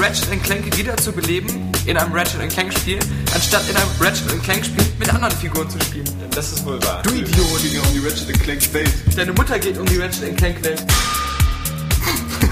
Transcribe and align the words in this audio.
Ratchet 0.00 0.42
Clank 0.42 0.78
wieder 0.78 0.96
zu 0.96 1.12
beleben 1.12 1.70
in 1.84 1.94
einem 1.94 2.10
Ratchet 2.14 2.48
Clank 2.48 2.72
Spiel, 2.72 2.98
anstatt 3.34 3.68
in 3.68 3.76
einem 3.76 3.90
Ratchet 4.00 4.42
Clank 4.42 4.64
Spiel 4.64 4.86
mit 4.98 5.12
anderen 5.12 5.36
Figuren 5.36 5.68
zu 5.68 5.78
spielen. 5.82 6.08
Das 6.34 6.50
ist 6.52 6.64
wohl 6.64 6.82
wahr. 6.84 7.02
Du 7.02 7.10
Idiot! 7.10 7.36
Ja 7.70 7.82
um 7.82 7.92
die 7.92 7.98
Ratchet 7.98 8.40
Clank 8.40 8.72
Welt. 8.72 8.90
Deine 9.14 9.32
Mutter 9.34 9.58
geht 9.58 9.76
um 9.76 9.84
die 9.84 9.98
Ratchet 9.98 10.34
Clank 10.38 10.64
Welt. 10.64 10.82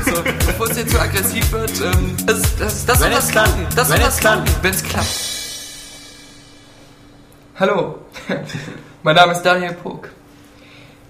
So, 0.04 0.22
bevor 0.22 0.68
es 0.68 0.76
jetzt 0.76 0.90
zu 0.90 1.00
aggressiv 1.00 1.50
wird, 1.52 1.72
ähm, 1.80 2.16
das, 2.26 2.56
das, 2.58 2.84
das 2.84 3.00
Wenn 3.00 3.12
soll 3.12 3.20
klappt. 3.22 3.32
klappen. 3.32 3.66
Das 3.74 3.88
Wenn 3.88 4.00
soll 4.02 4.10
klappt. 4.10 4.20
klappen, 4.20 4.54
wenn 4.60 4.74
es 4.74 4.82
klappt. 4.84 5.08
Hallo, 7.58 7.98
mein 9.02 9.16
Name 9.16 9.32
ist 9.32 9.42
Daniel 9.42 9.72
Pog. 9.72 10.10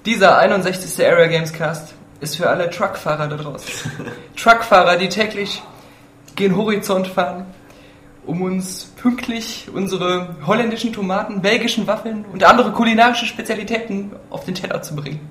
Dieser 0.07 0.39
61. 0.39 1.05
Area 1.05 1.27
Games 1.27 1.53
Cast 1.53 1.95
ist 2.21 2.37
für 2.37 2.49
alle 2.49 2.71
Truckfahrer 2.71 3.27
da 3.27 3.37
draußen. 3.37 3.69
Truckfahrer, 4.37 4.97
die 4.97 5.09
täglich 5.09 5.63
gen 6.39 6.57
Horizont 6.57 7.09
fahren, 7.09 7.47
um 8.25 8.43
uns 8.43 8.85
pünktlich 8.97 9.69
unsere 9.75 10.37
holländischen 10.47 10.93
Tomaten, 10.93 11.43
belgischen 11.43 11.87
Waffeln 11.87 12.25
und 12.33 12.45
andere 12.45 12.71
kulinarische 12.73 13.27
Spezialitäten 13.27 14.13
auf 14.31 14.45
den 14.45 14.55
Teller 14.55 14.81
zu 14.81 14.95
bringen. 14.95 15.29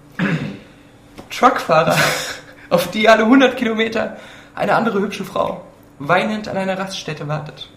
Truckfahrer, 1.32 1.96
auf 2.70 2.92
die 2.92 3.08
alle 3.08 3.24
100 3.24 3.56
Kilometer 3.56 4.18
eine 4.54 4.76
andere 4.76 5.00
hübsche 5.00 5.24
Frau 5.24 5.62
weinend 6.00 6.48
an 6.48 6.58
einer 6.58 6.78
Raststätte 6.78 7.28
wartet. 7.28 7.70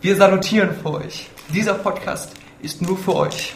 Wir 0.00 0.16
salutieren 0.16 0.74
für 0.74 0.94
euch. 0.94 1.30
Dieser 1.48 1.74
Podcast 1.74 2.32
ist 2.60 2.82
nur 2.82 2.98
für 2.98 3.14
euch. 3.14 3.54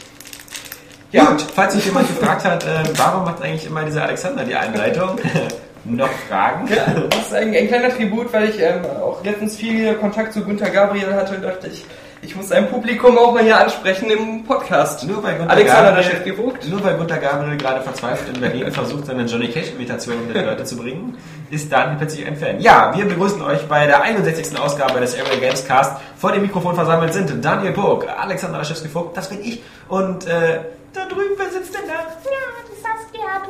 Ja, 1.11 1.25
Gut, 1.25 1.43
falls 1.43 1.75
sich 1.75 1.85
jemand 1.85 2.09
gefragt 2.09 2.45
hat, 2.45 2.65
äh, 2.65 2.83
warum 2.97 3.25
macht 3.25 3.43
eigentlich 3.43 3.67
immer 3.67 3.85
dieser 3.85 4.05
Alexander 4.05 4.45
die 4.45 4.55
Einleitung? 4.55 5.19
Noch 5.85 6.11
Fragen? 6.29 6.67
Ja, 6.69 6.87
das 7.11 7.27
ist 7.27 7.35
ein, 7.35 7.55
ein 7.55 7.69
kleiner 7.69 7.91
Tribut, 7.91 8.33
weil 8.33 8.49
ich 8.49 8.61
ähm, 8.61 8.81
auch 9.03 9.23
letztens 9.23 9.57
viel 9.57 9.95
Kontakt 9.95 10.33
zu 10.33 10.43
Günther 10.43 10.71
Gabriel 10.71 11.13
hatte 11.13 11.37
und 11.37 11.43
dachte 11.43 11.67
ich, 11.67 11.85
ich 12.23 12.35
muss 12.35 12.51
ein 12.53 12.71
Publikum 12.71 13.19
auch 13.19 13.35
mal 13.35 13.43
hier 13.43 13.61
ansprechen 13.61 14.11
im 14.11 14.45
Podcast. 14.45 15.07
Nur 15.07 15.23
weil 15.23 15.37
Gunter 15.37 15.53
Alexander 15.53 15.93
der 15.93 16.05
Gabriel, 16.05 16.71
nur 16.71 16.83
weil 16.83 16.97
Gunter 16.97 17.19
Gabriel 17.19 17.59
gerade 17.59 17.83
verzweifelt 17.83 18.35
in 18.35 18.41
Berlin 18.41 18.73
versucht, 18.73 19.05
seine 19.05 19.25
Johnny 19.25 19.49
Cash-Imitation 19.49 20.17
unter 20.23 20.41
die 20.41 20.47
Leute 20.47 20.65
zu 20.65 20.79
bringen, 20.79 21.19
ist 21.51 21.71
Daniel 21.71 21.99
plötzlich 21.99 22.27
ein 22.27 22.37
Fan. 22.37 22.61
Ja, 22.61 22.95
wir 22.97 23.05
begrüßen 23.05 23.43
euch 23.43 23.69
bei 23.69 23.87
der 23.87 24.03
61. 24.03 24.59
Ausgabe 24.59 25.01
des 25.01 25.15
Area 25.19 25.39
Games 25.39 25.67
Cast. 25.67 26.01
Vor 26.17 26.33
dem 26.33 26.43
Mikrofon 26.43 26.75
versammelt 26.75 27.13
sind 27.13 27.45
Daniel 27.45 27.73
Burg, 27.73 28.07
Alexander 28.19 28.57
Laschewski 28.57 28.89
Vogt, 28.89 29.15
das 29.17 29.29
bin 29.29 29.41
ich, 29.43 29.63
und 29.89 30.27
äh, 30.27 30.61
da 30.95 31.05
drüben, 31.07 31.35
wer 31.37 31.51
sitzt 31.51 31.75
denn 31.75 31.89
da? 31.89 31.95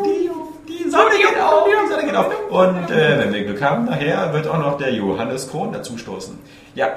Die, 0.05 0.31
die 0.69 0.91
Sonne 0.91 1.17
geht 1.17 1.41
auf, 1.41 1.65
die 1.65 1.89
Sonne 1.89 2.05
geht 2.05 2.17
auf. 2.17 2.27
Und 2.51 2.91
äh, 2.91 3.19
wenn 3.19 3.33
wir 3.33 3.45
Glück 3.45 3.63
haben, 3.63 3.85
nachher 3.85 4.33
wird 4.33 4.47
auch 4.49 4.59
noch 4.59 4.77
der 4.79 4.93
Johannes 4.93 5.51
Krohn 5.51 5.73
dazustoßen. 5.73 6.39
Ja, 6.75 6.89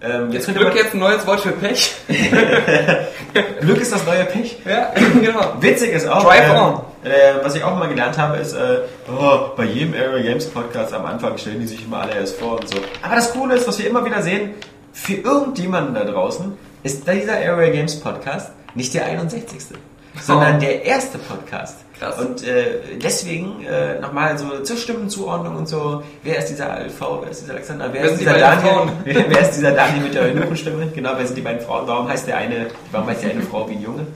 ähm, 0.00 0.30
jetzt 0.32 0.46
Glück 0.46 0.62
man, 0.62 0.76
jetzt 0.76 0.94
ein 0.94 1.00
neues 1.00 1.26
Wort 1.26 1.40
für 1.40 1.52
Pech. 1.52 1.94
Glück 3.60 3.80
ist 3.80 3.92
das 3.92 4.04
neue 4.04 4.24
Pech. 4.24 4.58
ja, 4.64 4.92
genau. 5.20 5.54
Witzig 5.60 5.92
ist 5.92 6.06
auch, 6.06 6.24
Drive 6.24 6.48
ähm, 6.50 6.56
on. 6.56 6.80
äh, 7.04 7.42
was 7.42 7.54
ich 7.54 7.64
auch 7.64 7.76
mal 7.78 7.88
gelernt 7.88 8.18
habe, 8.18 8.36
ist, 8.36 8.52
äh, 8.52 8.80
oh, 9.10 9.50
bei 9.56 9.64
jedem 9.64 9.94
Area 9.94 10.22
Games 10.22 10.46
Podcast 10.46 10.92
am 10.92 11.06
Anfang 11.06 11.38
stellen 11.38 11.60
die 11.60 11.66
sich 11.66 11.84
immer 11.84 12.00
alle 12.00 12.14
erst 12.14 12.38
vor 12.38 12.60
und 12.60 12.68
so. 12.68 12.76
Aber 13.02 13.14
das 13.14 13.32
Coole 13.32 13.54
ist, 13.54 13.66
was 13.66 13.78
wir 13.78 13.88
immer 13.88 14.04
wieder 14.04 14.22
sehen, 14.22 14.50
für 14.92 15.14
irgendjemanden 15.14 15.94
da 15.94 16.04
draußen 16.04 16.56
ist 16.82 17.08
dieser 17.08 17.34
Area 17.34 17.70
Games 17.70 17.98
Podcast 17.98 18.52
nicht 18.74 18.92
der 18.92 19.06
61. 19.06 19.76
sondern 20.20 20.56
Oh. 20.56 20.60
der 20.60 20.84
erste 20.84 21.18
Podcast. 21.18 21.78
Krass. 21.98 22.18
Und 22.18 22.42
äh, 22.46 22.80
deswegen 23.02 23.64
äh, 23.64 24.00
nochmal 24.00 24.36
so 24.36 24.58
zur 24.60 24.76
Stimmenzuordnung 24.76 25.56
und 25.56 25.68
so. 25.68 26.02
Wer 26.24 26.38
ist 26.38 26.46
dieser 26.48 26.72
ALV? 26.72 27.00
Wer 27.22 27.30
ist 27.30 27.42
dieser 27.42 27.52
Alexander? 27.52 27.92
Wer, 27.92 28.02
Wer 28.02 28.10
ist 28.10 28.20
dieser 28.20 28.38
Daniel? 28.38 28.72
Wer, 29.04 29.14
wer 29.30 29.40
ist 29.40 29.50
dieser 29.52 29.70
Daniel 29.72 30.02
mit 30.02 30.14
der 30.14 30.22
Eunuchenstimme? 30.24 30.88
Genau, 30.88 31.12
wer 31.16 31.26
sind 31.26 31.36
die 31.36 31.42
beiden 31.42 31.60
Frauen? 31.60 31.86
Warum 31.86 32.08
heißt 32.08 32.26
der 32.26 32.36
eine, 32.38 32.66
warum 32.90 33.08
heißt 33.08 33.22
die 33.22 33.30
eine 33.30 33.42
Frau 33.42 33.68
wie 33.70 33.74
ein 33.74 33.82
Junge? 33.82 34.06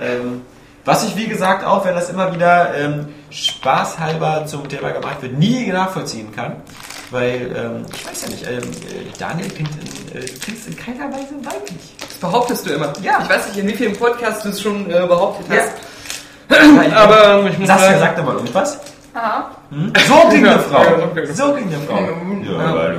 Ähm, 0.00 0.42
was 0.84 1.04
ich, 1.04 1.16
wie 1.16 1.26
gesagt, 1.26 1.64
auch 1.66 1.84
wenn 1.84 1.94
das 1.96 2.10
immer 2.10 2.32
wieder 2.32 2.72
ähm, 2.78 3.08
spaßhalber 3.30 4.46
zum 4.46 4.68
Thema 4.68 4.90
gemacht 4.90 5.20
wird, 5.20 5.32
nie 5.36 5.66
nachvollziehen 5.66 6.30
kann. 6.34 6.56
Weil, 7.10 7.54
ähm, 7.56 7.86
ich 7.94 8.06
weiß 8.06 8.22
ja 8.22 8.28
nicht, 8.28 8.46
ähm, 8.48 8.70
äh, 8.70 9.18
Daniel 9.18 9.48
klingt 9.48 9.70
in, 9.70 10.18
äh, 10.18 10.26
du 10.26 10.38
klingst 10.40 10.66
in 10.66 10.76
keiner 10.76 11.08
Weise 11.12 11.34
weiblich. 11.42 11.94
Das 12.00 12.16
behauptest 12.18 12.66
du 12.66 12.70
immer. 12.72 12.92
Ja. 13.02 13.20
Ich 13.22 13.28
weiß 13.28 13.46
nicht, 13.48 13.58
in 13.58 13.68
wie 13.68 13.74
vielen 13.74 13.96
Podcasts 13.96 14.42
du 14.42 14.48
es 14.48 14.60
schon 14.60 14.90
äh, 14.90 15.06
behauptet 15.06 15.46
Ja. 15.48 15.62
hast. 15.62 15.72
Aber 16.96 17.48
ich 17.50 17.58
muss 17.58 17.68
Saskia, 17.68 17.88
sagen- 17.90 18.00
sag 18.00 18.16
doch 18.16 18.24
mal 18.24 18.34
irgendwas. 18.36 18.78
Aha. 19.14 19.50
Hm? 19.70 19.92
So 20.06 20.14
klingt 20.28 20.46
eine 20.48 20.58
Frau. 20.60 20.82
Ja, 20.82 21.34
so 21.34 21.52
klingt 21.52 21.72
eine 21.72 21.84
klingt 21.84 21.86
Frau. 21.86 21.96
Ja, 21.98 22.94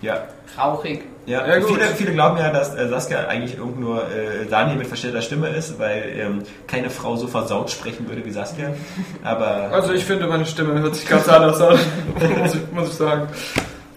Ja, 0.00 0.14
ja. 0.14 0.22
Rauchig. 0.58 1.04
Ja, 1.26 1.46
Ja, 1.46 1.60
viele, 1.60 1.86
viele 1.96 2.12
glauben 2.12 2.38
ja, 2.38 2.50
dass 2.50 2.74
äh, 2.74 2.88
Saskia 2.88 3.26
eigentlich 3.26 3.56
irgend 3.56 3.78
nur 3.78 4.02
äh, 4.02 4.46
Daniel 4.48 4.76
mit 4.76 4.86
verstellter 4.86 5.22
Stimme 5.22 5.48
ist, 5.48 5.78
weil 5.78 6.12
ähm, 6.16 6.42
keine 6.66 6.90
Frau 6.90 7.16
so 7.16 7.26
versaut 7.28 7.70
sprechen 7.70 8.08
würde 8.08 8.24
wie 8.24 8.30
Saskia. 8.30 8.70
Aber 9.22 9.70
Also 9.72 9.92
ich 9.92 10.04
finde, 10.04 10.26
meine 10.26 10.46
Stimme 10.46 10.78
hört 10.80 10.96
sich 10.96 11.08
ganz 11.08 11.28
anders 11.28 11.60
an, 11.60 11.78
muss, 12.38 12.54
ich, 12.54 12.72
muss 12.72 12.88
ich 12.88 12.94
sagen. 12.94 13.28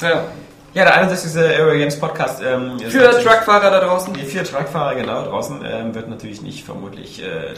Ja. 0.02 0.25
Ja, 0.73 0.85
der 0.85 0.95
61. 0.95 1.35
Aero 1.38 1.78
Games 1.78 2.00
Podcast 2.00 2.41
ähm, 2.44 2.79
Für 2.79 3.11
Truckfahrer 3.11 3.69
da 3.69 3.79
draußen. 3.79 4.16
Vier 4.16 4.44
Truckfahrer 4.44 4.95
genau 4.95 5.23
draußen 5.23 5.59
ähm, 5.66 5.94
wird 5.94 6.09
natürlich 6.09 6.41
nicht 6.41 6.63
vermutlich 6.63 7.22
äh, 7.22 7.53
äh, 7.53 7.56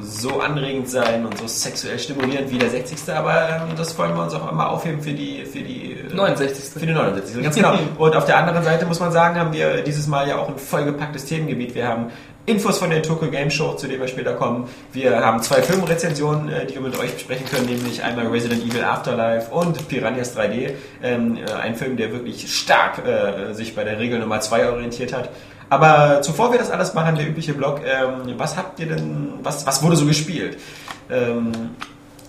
so 0.00 0.40
anregend 0.40 0.90
sein 0.90 1.24
und 1.24 1.38
so 1.38 1.46
sexuell 1.46 1.98
stimulierend 1.98 2.50
wie 2.50 2.58
der 2.58 2.68
60. 2.68 3.14
Aber 3.14 3.48
ähm, 3.48 3.76
das 3.76 3.96
wollen 3.98 4.14
wir 4.14 4.22
uns 4.22 4.34
auch 4.34 4.50
immer 4.50 4.68
aufheben 4.68 5.00
für 5.00 5.12
die 5.12 5.46
für 5.46 5.60
die 5.60 5.92
äh, 5.92 6.14
69. 6.14 6.80
Für 6.80 6.86
die 6.86 6.92
69. 6.92 7.42
Ganz 7.42 7.56
genau. 7.56 7.78
Und 7.98 8.14
auf 8.16 8.26
der 8.26 8.36
anderen 8.36 8.62
Seite 8.64 8.84
muss 8.84 9.00
man 9.00 9.10
sagen, 9.10 9.38
haben 9.38 9.52
wir 9.52 9.82
dieses 9.82 10.06
Mal 10.06 10.28
ja 10.28 10.36
auch 10.36 10.48
ein 10.48 10.58
vollgepacktes 10.58 11.24
Themengebiet. 11.24 11.74
Wir 11.74 11.88
haben 11.88 12.10
Infos 12.46 12.78
von 12.78 12.90
der 12.90 13.02
Tokyo 13.02 13.30
Game 13.30 13.50
Show, 13.50 13.72
zu 13.72 13.88
dem 13.88 14.00
wir 14.00 14.08
später 14.08 14.34
kommen. 14.34 14.68
Wir 14.92 15.24
haben 15.24 15.42
zwei 15.42 15.62
Filmrezensionen, 15.62 16.50
äh, 16.50 16.66
die 16.66 16.74
wir 16.74 16.82
mit 16.82 16.98
euch 16.98 17.14
besprechen 17.14 17.46
können, 17.46 17.66
nämlich 17.66 18.02
einmal 18.02 18.26
Resident 18.26 18.62
Evil 18.62 18.84
Afterlife 18.84 19.50
und 19.50 19.88
Piranhas 19.88 20.36
3D. 20.36 20.72
Ähm, 21.02 21.38
äh, 21.38 21.50
ein 21.52 21.74
Film, 21.74 21.96
der 21.96 22.12
wirklich 22.12 22.54
stark 22.54 23.06
äh, 23.06 23.54
sich 23.54 23.74
bei 23.74 23.84
der 23.84 23.98
Regel 23.98 24.18
Nummer 24.18 24.40
2 24.40 24.70
orientiert 24.70 25.14
hat. 25.14 25.30
Aber 25.70 26.20
zuvor 26.20 26.52
wir 26.52 26.58
das 26.58 26.70
alles 26.70 26.92
machen, 26.92 27.16
der 27.16 27.26
übliche 27.26 27.54
Blog, 27.54 27.80
ähm, 27.82 28.34
was 28.36 28.58
habt 28.58 28.78
ihr 28.78 28.86
denn, 28.86 29.32
was, 29.42 29.66
was 29.66 29.82
wurde 29.82 29.96
so 29.96 30.04
gespielt? 30.04 30.58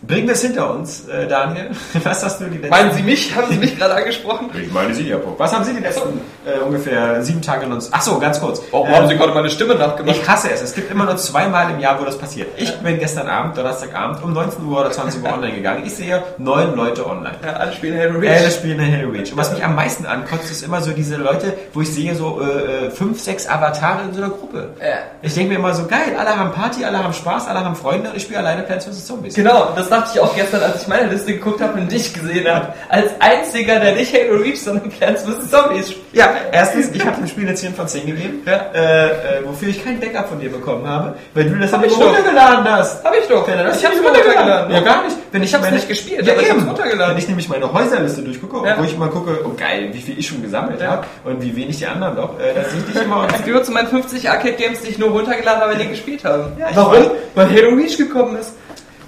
Bringen 0.07 0.27
wir 0.27 0.33
es 0.33 0.41
hinter 0.41 0.71
uns, 0.71 1.07
äh, 1.07 1.27
Daniel. 1.27 1.71
Was 2.03 2.23
hast 2.23 2.39
du 2.41 2.45
die 2.45 2.57
letzten... 2.57 2.69
Meinen 2.69 2.93
Sie 2.93 3.01
mich? 3.03 3.35
Haben 3.35 3.47
Sie 3.51 3.57
mich 3.57 3.77
gerade 3.77 3.95
angesprochen? 3.95 4.49
Ich 4.61 4.71
meine 4.71 4.93
Sie, 4.93 5.03
Herr 5.09 5.17
Puck. 5.17 5.39
Was 5.39 5.53
haben 5.53 5.63
Sie 5.63 5.73
die 5.73 5.79
letzten 5.81 6.19
äh, 6.45 6.59
ungefähr 6.59 7.23
sieben 7.23 7.41
Tage 7.41 7.65
uns... 7.65 7.89
Ach 7.91 8.01
so, 8.01 8.19
ganz 8.19 8.39
kurz. 8.39 8.61
Warum 8.71 8.87
Ähm, 8.87 8.95
haben 8.95 9.07
Sie 9.07 9.15
gerade 9.17 9.33
meine 9.33 9.49
Stimme 9.49 9.75
nachgemacht? 9.75 10.15
ich 10.15 10.27
hasse 10.27 10.51
es. 10.51 10.61
Es 10.61 10.75
gibt 10.75 10.91
immer 10.91 11.05
nur 11.05 11.17
zweimal 11.17 11.71
im 11.71 11.79
Jahr, 11.79 11.99
wo 11.99 12.05
das 12.05 12.17
passiert. 12.17 12.49
Ich 12.57 12.71
bin 12.79 12.99
gestern 12.99 13.27
Abend, 13.27 13.57
Donnerstagabend, 13.57 14.21
um 14.23 14.33
19 14.33 14.63
Uhr 14.65 14.81
oder 14.81 14.91
20 14.91 15.23
Uhr 15.23 15.33
online 15.33 15.53
gegangen. 15.55 15.83
Ich 15.85 15.95
sehe 15.95 16.21
neun 16.37 16.75
Leute 16.75 17.07
online. 17.07 17.35
ja, 17.43 17.53
alle 17.53 17.71
spielen 17.73 17.97
Halo 17.99 18.21
Äh, 18.21 18.33
das 18.33 18.43
Reach. 18.43 18.53
spielen 18.55 18.79
in 18.79 18.95
Halo 18.97 19.09
Reach. 19.09 19.31
Und 19.31 19.37
was 19.37 19.51
mich 19.53 19.63
am 19.63 19.75
meisten 19.75 20.05
ankotzt, 20.05 20.51
ist 20.51 20.61
immer 20.63 20.81
so 20.81 20.91
diese 20.91 21.15
Leute, 21.15 21.53
wo 21.73 21.81
ich 21.81 21.93
sehe 21.93 22.13
so 22.15 22.41
äh, 22.41 22.85
äh, 22.87 22.91
fünf, 22.91 23.19
sechs 23.21 23.47
Avatare 23.47 24.03
in 24.07 24.13
so 24.13 24.21
einer 24.21 24.31
Gruppe. 24.31 24.69
Ja. 24.79 24.97
Ich 25.23 25.33
denke 25.33 25.53
mir 25.53 25.59
immer 25.59 25.73
so, 25.73 25.87
geil, 25.87 26.15
alle 26.17 26.37
haben 26.37 26.51
Party, 26.51 26.85
alle 26.85 27.03
haben 27.03 27.13
Spaß, 27.13 27.47
alle 27.47 27.63
haben 27.65 27.75
Freunde 27.75 28.09
und 28.11 28.17
ich 28.17 28.23
spiele 28.23 28.39
alleine 28.39 28.63
Plants 28.63 28.85
vs. 28.85 29.05
Zombies. 29.07 29.33
Genau, 29.33 29.69
das 29.75 29.89
dachte 29.95 30.11
ich 30.15 30.19
auch 30.21 30.35
gestern, 30.35 30.61
als 30.63 30.81
ich 30.83 30.87
meine 30.87 31.09
Liste 31.09 31.33
geguckt 31.33 31.61
habe 31.61 31.79
und 31.79 31.91
dich 31.91 32.13
gesehen 32.13 32.47
habe. 32.47 32.73
Als 32.89 33.11
einziger, 33.19 33.79
der 33.79 33.95
nicht 33.95 34.13
Halo 34.13 34.37
Reach, 34.41 34.61
sondern 34.61 34.89
Plants 34.89 35.23
vs. 35.23 35.49
Zombies 35.49 35.91
spielt. 35.91 36.05
Ja, 36.13 36.33
erstens, 36.51 36.89
ich 36.93 37.05
habe 37.05 37.17
dem 37.17 37.27
Spiel 37.27 37.45
eine 37.47 37.55
10 37.55 37.73
von 37.73 37.87
10 37.87 38.05
gegeben, 38.05 38.41
Ja. 38.45 38.65
äh, 38.73 39.05
äh, 39.07 39.11
wofür 39.45 39.69
ich 39.69 39.83
kein 39.83 39.99
Backup 39.99 40.29
von 40.29 40.39
dir 40.39 40.51
bekommen 40.51 40.87
habe, 40.87 41.15
weil 41.33 41.45
du 41.49 41.55
das 41.57 41.71
Hab 41.73 41.85
ich 41.85 41.91
runtergeladen 41.97 42.65
hast. 42.71 43.03
Hab 43.03 43.13
ich 43.15 43.27
doch. 43.27 43.47
Ja, 43.47 43.55
dann 43.55 43.67
hast 43.67 43.79
ich 43.81 43.85
hab's 43.85 43.97
runtergeladen. 44.03 44.73
Ja, 44.73 44.79
gar 44.81 45.03
nicht. 45.03 45.15
Wenn 45.31 45.43
Ich 45.43 45.53
hab's 45.53 45.63
meine- 45.63 45.75
nicht 45.75 45.87
gespielt, 45.89 46.25
ja, 46.25 46.33
aber 46.33 46.41
ich 46.41 46.49
eben. 46.49 46.65
runtergeladen. 46.67 47.11
Wenn 47.15 47.21
ich 47.21 47.27
nämlich 47.27 47.49
meine 47.49 47.71
Häuserliste 47.73 48.21
durchgucke, 48.21 48.65
Ja. 48.67 48.77
wo 48.79 48.83
ich 48.83 48.93
immer 48.93 49.07
gucke, 49.09 49.39
oh 49.45 49.51
geil, 49.57 49.89
wie 49.91 50.01
viel 50.01 50.17
ich 50.17 50.27
schon 50.27 50.41
gesammelt 50.41 50.79
Ja. 50.81 50.87
habe 50.91 51.05
und 51.25 51.41
wie 51.41 51.55
wenig 51.55 51.77
die 51.77 51.85
anderen 51.85 52.15
noch, 52.15 52.39
äh, 52.39 52.53
da 52.55 52.63
sehe 52.69 52.79
ich 52.79 52.93
dich 52.93 53.01
immer 53.03 53.27
Das 53.27 53.43
gehört 53.45 53.65
zu 53.65 53.71
meinen 53.71 53.87
50 53.87 54.29
Arcade-Games, 54.29 54.81
die 54.81 54.89
ich 54.91 54.97
nur 54.97 55.09
runtergeladen 55.09 55.61
habe, 55.61 55.75
die 55.75 55.87
gespielt 55.87 56.23
habe. 56.23 56.51
Ja, 56.57 56.69
ich 56.69 56.75
Warum? 56.75 57.11
Weil 57.33 57.49
Halo 57.49 57.75
Reach 57.75 57.97
gekommen 57.97 58.37
ist. 58.37 58.53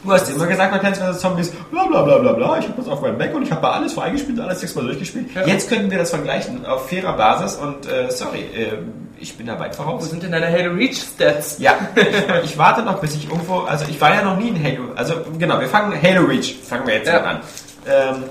Du 0.08 0.14
hast 0.14 0.30
immer 0.30 0.48
gesagt, 0.48 0.72
man 0.72 0.80
Plants 0.80 1.00
vs. 1.00 1.20
Zombies, 1.20 1.50
bla 1.72 1.84
bla 1.86 2.02
bla 2.02 2.18
bla 2.20 2.32
bla, 2.34 2.58
ich 2.60 2.66
habe 2.66 2.76
das 2.78 2.88
auf 2.88 3.02
meinem 3.02 3.18
Mac 3.18 3.36
und 3.36 3.44
ich 3.44 3.52
habe 3.52 3.62
da 3.62 3.72
alles 3.72 3.94
freigespielt, 3.94 4.40
alles 4.40 4.62
sechsmal 4.62 4.86
durchgespielt. 4.86 5.28
Ja. 5.36 5.46
Jetzt 5.46 5.68
könnten 5.70 5.92
wir 5.92 5.98
das 5.98 6.12
vergleichen 6.12 6.66
auf 6.66 6.90
fairer 6.90 7.14
Basis 7.14 7.56
und 7.58 7.86
äh, 7.92 8.10
sorry, 8.10 8.40
äh, 8.56 8.78
ich 9.20 9.36
bin 9.36 9.48
da 9.48 9.60
weit 9.60 9.78
Wo 9.78 9.84
voraus. 9.84 10.10
sind 10.10 10.24
denn 10.24 10.32
deine 10.32 10.48
Halo 10.50 10.74
Reach 10.76 10.96
Stats? 10.96 11.58
Ja, 11.60 11.74
ich, 11.96 12.52
ich 12.52 12.58
warte 12.58 12.84
noch, 12.84 13.00
bis 13.00 13.16
ich 13.16 13.30
irgendwo, 13.30 13.60
also 13.62 13.84
ich 13.90 14.00
war 14.00 14.14
ja 14.16 14.22
noch 14.24 14.38
nie 14.38 14.48
in 14.50 14.64
Halo, 14.64 14.94
also 14.96 15.16
genau, 15.38 15.60
wir 15.60 15.68
fangen 15.68 16.02
Halo 16.02 16.24
Reach, 16.26 16.56
fangen 16.64 16.88
wir 16.88 16.96
jetzt 16.96 17.08
Ja. 17.08 17.20
mal 17.20 17.26
an. 17.28 17.40
Ähm, 17.86 18.24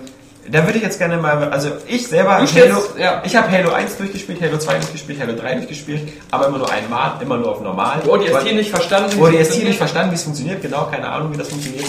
da 0.50 0.64
würde 0.64 0.78
ich 0.78 0.84
jetzt 0.84 0.98
gerne 0.98 1.16
mal, 1.16 1.50
also 1.50 1.70
ich 1.87 2.06
selber, 2.06 2.38
Du 2.40 2.60
Halo, 2.60 2.82
ja. 2.98 3.22
ich 3.25 3.34
habe 3.34 3.50
Halo 3.50 3.72
1 3.72 3.96
durchgespielt, 3.96 4.40
Halo 4.40 4.58
2 4.58 4.78
durchgespielt, 4.78 5.20
Halo 5.20 5.34
3 5.34 5.54
durchgespielt, 5.56 6.12
aber 6.31 6.46
immer 6.48 6.58
nur 6.58 6.70
einmal, 6.70 7.20
immer 7.20 7.37
nur 7.37 7.50
auf 7.50 7.60
normal. 7.60 8.02
Oh, 8.06 8.16
die 8.16 8.32
Weil- 8.32 8.54
nicht 8.54 8.70
verstanden. 8.70 9.10
hier 9.12 9.64
nicht 9.64 9.78
verstanden, 9.78 10.10
wie 10.12 10.16
es 10.16 10.22
funktioniert, 10.22 10.62
genau, 10.62 10.87
keine 10.90 11.08
Ahnung, 11.08 11.32
wie 11.32 11.37
das 11.38 11.48
funktioniert. 11.48 11.87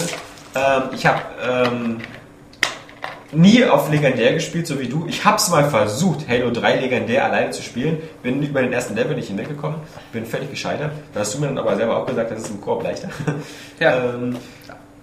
Ähm, 0.54 0.82
ich 0.92 1.06
habe 1.06 1.20
ähm, 1.46 1.98
nie 3.32 3.64
auf 3.64 3.90
Legendär 3.90 4.32
gespielt, 4.32 4.66
so 4.66 4.80
wie 4.80 4.88
du. 4.88 5.06
Ich 5.06 5.24
habe 5.24 5.36
es 5.36 5.48
mal 5.50 5.68
versucht, 5.68 6.28
Halo 6.28 6.50
3 6.50 6.76
Legendär 6.76 7.24
alleine 7.24 7.50
zu 7.50 7.62
spielen. 7.62 7.98
Bin 8.22 8.42
über 8.42 8.62
den 8.62 8.72
ersten 8.72 8.94
Level 8.94 9.14
nicht 9.16 9.28
hinweggekommen, 9.28 9.78
bin 10.12 10.24
völlig 10.24 10.50
gescheitert. 10.50 10.92
Da 11.12 11.20
hast 11.20 11.34
du 11.34 11.38
mir 11.38 11.46
dann 11.48 11.58
aber 11.58 11.76
selber 11.76 11.96
auch 11.98 12.06
gesagt, 12.06 12.30
das 12.30 12.40
ist 12.40 12.50
im 12.50 12.60
Koop 12.60 12.82
leichter. 12.82 13.08
Ja. 13.78 14.04
ähm, 14.14 14.36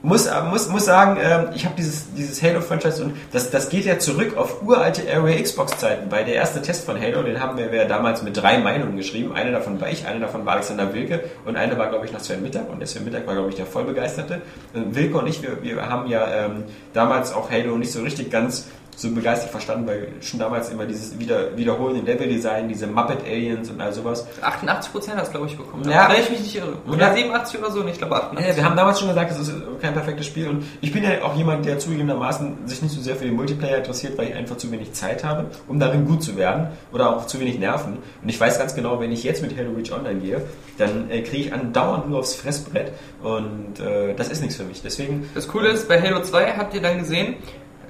muss, 0.05 0.27
äh, 0.27 0.41
muss, 0.43 0.69
muss 0.69 0.85
sagen, 0.85 1.17
ähm, 1.21 1.47
ich 1.55 1.65
habe 1.65 1.75
dieses, 1.75 2.13
dieses 2.13 2.41
Halo-Franchise 2.41 3.03
und 3.03 3.15
das, 3.31 3.49
das 3.49 3.69
geht 3.69 3.85
ja 3.85 3.97
zurück 3.97 4.37
auf 4.37 4.61
uralte 4.61 5.01
Area 5.11 5.41
Xbox-Zeiten, 5.41 6.11
weil 6.11 6.25
der 6.25 6.35
erste 6.35 6.61
Test 6.61 6.85
von 6.85 7.01
Halo, 7.01 7.23
den 7.23 7.41
haben 7.41 7.57
wir, 7.57 7.71
wir 7.71 7.85
damals 7.85 8.21
mit 8.21 8.37
drei 8.37 8.59
Meinungen 8.59 8.97
geschrieben. 8.97 9.33
Eine 9.33 9.51
davon 9.51 9.81
war 9.81 9.89
ich, 9.89 10.05
eine 10.05 10.19
davon 10.19 10.45
war 10.45 10.53
Alexander 10.53 10.93
Wilke 10.93 11.23
und 11.45 11.57
eine 11.57 11.77
war, 11.77 11.89
glaube 11.89 12.05
ich, 12.05 12.13
noch 12.13 12.19
Sven 12.19 12.43
Mittag 12.43 12.69
und 12.69 12.79
der 12.79 12.87
Sven 12.87 13.03
Mittag 13.03 13.25
war, 13.25 13.33
glaube 13.33 13.49
ich, 13.49 13.55
der 13.55 13.65
Vollbegeisterte. 13.65 14.41
Und 14.73 14.95
Wilke 14.95 15.17
und 15.17 15.27
ich, 15.27 15.41
wir, 15.41 15.63
wir 15.63 15.89
haben 15.89 16.07
ja 16.07 16.27
ähm, 16.27 16.65
damals 16.93 17.33
auch 17.33 17.49
Halo 17.49 17.77
nicht 17.77 17.91
so 17.91 18.01
richtig 18.01 18.29
ganz 18.29 18.67
so 18.95 19.11
begeistert 19.11 19.51
verstanden, 19.51 19.87
weil 19.87 20.07
schon 20.21 20.39
damals 20.39 20.69
immer 20.69 20.85
dieses 20.85 21.19
wieder, 21.19 21.55
wiederholende 21.57 22.09
Level-Design, 22.11 22.67
diese 22.69 22.87
Muppet-Aliens 22.87 23.69
und 23.69 23.81
all 23.81 23.91
sowas. 23.93 24.25
88% 24.41 25.15
hast 25.15 25.31
glaube 25.31 25.47
ich 25.47 25.57
bekommen. 25.57 25.89
Ja. 25.89 26.09
Wenn 26.09 26.21
ich 26.21 26.29
mich 26.29 26.39
nicht 26.41 26.55
irre. 26.55 26.73
Oder 26.87 27.07
Ja. 27.09 27.13
87 27.13 27.59
oder 27.59 27.71
so, 27.71 27.85
ich 27.85 27.97
glaube 27.97 28.15
88. 28.15 28.47
Ja, 28.49 28.55
wir 28.55 28.63
haben 28.65 28.75
damals 28.77 28.99
schon 28.99 29.09
gesagt, 29.09 29.31
es 29.31 29.39
ist 29.39 29.53
kein 29.81 29.93
perfektes 29.93 30.25
Spiel 30.25 30.47
und 30.49 30.63
ich 30.81 30.91
bin 30.93 31.03
ja 31.03 31.23
auch 31.23 31.35
jemand, 31.35 31.65
der 31.65 31.77
zugegebenermaßen 31.79 32.67
sich 32.67 32.81
nicht 32.81 32.93
so 32.95 33.01
sehr 33.01 33.15
für 33.15 33.25
den 33.25 33.35
Multiplayer 33.35 33.77
interessiert, 33.77 34.17
weil 34.17 34.29
ich 34.29 34.35
einfach 34.35 34.57
zu 34.57 34.71
wenig 34.71 34.93
Zeit 34.93 35.23
habe, 35.23 35.47
um 35.67 35.79
darin 35.79 36.05
gut 36.05 36.23
zu 36.23 36.37
werden 36.37 36.67
oder 36.91 37.15
auch 37.15 37.27
zu 37.27 37.39
wenig 37.39 37.59
Nerven. 37.59 37.97
Und 38.21 38.29
ich 38.29 38.39
weiß 38.39 38.57
ganz 38.59 38.75
genau, 38.75 38.99
wenn 38.99 39.11
ich 39.11 39.23
jetzt 39.23 39.41
mit 39.41 39.57
Halo 39.57 39.71
Reach 39.75 39.91
Online 39.91 40.19
gehe, 40.19 40.41
dann 40.77 41.09
äh, 41.11 41.21
kriege 41.21 41.47
ich 41.47 41.53
andauernd 41.53 42.09
nur 42.09 42.19
aufs 42.19 42.35
Fressbrett 42.35 42.91
und 43.23 43.79
äh, 43.79 44.13
das 44.15 44.29
ist 44.29 44.41
nichts 44.41 44.55
für 44.55 44.63
mich. 44.63 44.81
Deswegen, 44.81 45.29
Das 45.35 45.47
Coole 45.47 45.69
ist, 45.69 45.87
bei 45.87 46.01
Halo 46.01 46.21
2 46.21 46.53
habt 46.57 46.73
ihr 46.73 46.81
dann 46.81 46.99
gesehen, 46.99 47.35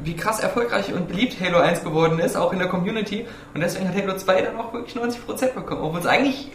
wie 0.03 0.15
krass 0.15 0.39
erfolgreich 0.39 0.93
und 0.93 1.07
beliebt 1.07 1.39
Halo 1.39 1.59
1 1.59 1.83
geworden 1.83 2.19
ist, 2.19 2.35
auch 2.35 2.53
in 2.53 2.59
der 2.59 2.67
Community. 2.67 3.25
Und 3.53 3.61
deswegen 3.61 3.87
hat 3.87 3.95
Halo 3.95 4.15
2 4.15 4.41
dann 4.41 4.57
auch 4.57 4.73
wirklich 4.73 4.95
90% 4.95 5.53
bekommen. 5.53 5.81
Obwohl 5.81 5.99
es 5.99 6.05
eigentlich. 6.05 6.51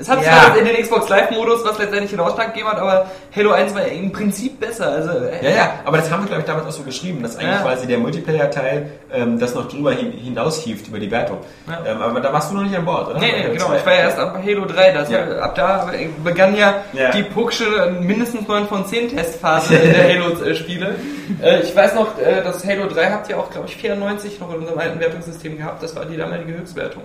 Es 0.00 0.08
hat 0.08 0.22
Ja. 0.22 0.32
zwar 0.32 0.58
in 0.58 0.64
den 0.64 0.76
Xbox 0.82 1.08
Live-Modus, 1.08 1.64
was 1.64 1.78
letztendlich 1.78 2.10
den 2.10 2.20
Ausschlag 2.20 2.52
gegeben 2.52 2.70
hat, 2.70 2.78
aber 2.78 3.06
Halo 3.34 3.52
1 3.52 3.74
war 3.74 3.84
im 3.86 4.10
Prinzip 4.12 4.58
besser. 4.60 4.88
Also, 4.90 5.10
äh, 5.10 5.44
ja, 5.44 5.50
ja, 5.50 5.72
aber 5.84 5.98
das 5.98 6.10
haben 6.10 6.22
wir, 6.22 6.26
glaube 6.28 6.40
ich, 6.42 6.46
damals 6.46 6.66
auch 6.66 6.70
so 6.72 6.82
geschrieben, 6.82 7.22
dass 7.22 7.36
eigentlich 7.36 7.50
Ja. 7.50 7.62
quasi 7.62 7.86
der 7.86 7.98
Multiplayer-Teil 7.98 8.90
ähm, 9.12 9.38
das 9.38 9.54
noch 9.54 9.68
drüber 9.68 9.92
hin, 9.92 10.12
hinaushieft 10.12 10.88
über 10.88 10.98
die 10.98 11.10
Wertung. 11.10 11.38
Ja. 11.68 11.82
Ähm, 11.86 12.02
aber 12.02 12.20
da 12.20 12.32
warst 12.32 12.50
du 12.50 12.56
noch 12.56 12.62
nicht 12.64 12.76
an 12.76 12.84
Bord, 12.84 13.08
oder? 13.10 13.18
Nee, 13.20 13.32
nee, 13.46 13.52
genau. 13.52 13.66
2. 13.66 13.76
Ich 13.76 13.86
war 13.86 13.92
ja 13.94 13.98
erst 14.00 14.18
ab 14.18 14.38
Halo 14.44 14.64
3. 14.66 14.92
Das 14.92 15.10
Ja. 15.10 15.20
Ab 15.38 15.54
da 15.54 15.90
begann 16.24 16.56
ja, 16.56 16.74
die 17.14 17.22
Pucksche 17.22 17.64
mindestens 18.00 18.46
9 18.48 18.66
von 18.66 18.86
10 18.86 19.08
Testphase 19.16 19.74
in 19.76 19.92
der 19.92 20.08
Halo-Spiele. 20.08 20.94
Äh, 21.42 21.60
ich 21.60 21.74
weiß 21.74 21.94
noch, 21.94 22.18
äh, 22.18 22.42
das 22.42 22.64
Halo 22.66 22.86
3 22.86 23.10
habt 23.10 23.28
ihr 23.30 23.38
auch, 23.38 23.50
glaube 23.50 23.68
ich, 23.68 23.76
94 23.76 24.40
noch 24.40 24.52
in 24.52 24.60
unserem 24.60 24.78
alten 24.78 25.00
Wertungssystem 25.00 25.56
gehabt. 25.58 25.82
Das 25.82 25.94
war 25.96 26.04
die 26.04 26.16
damalige 26.16 26.58
Höchstwertung. 26.58 27.02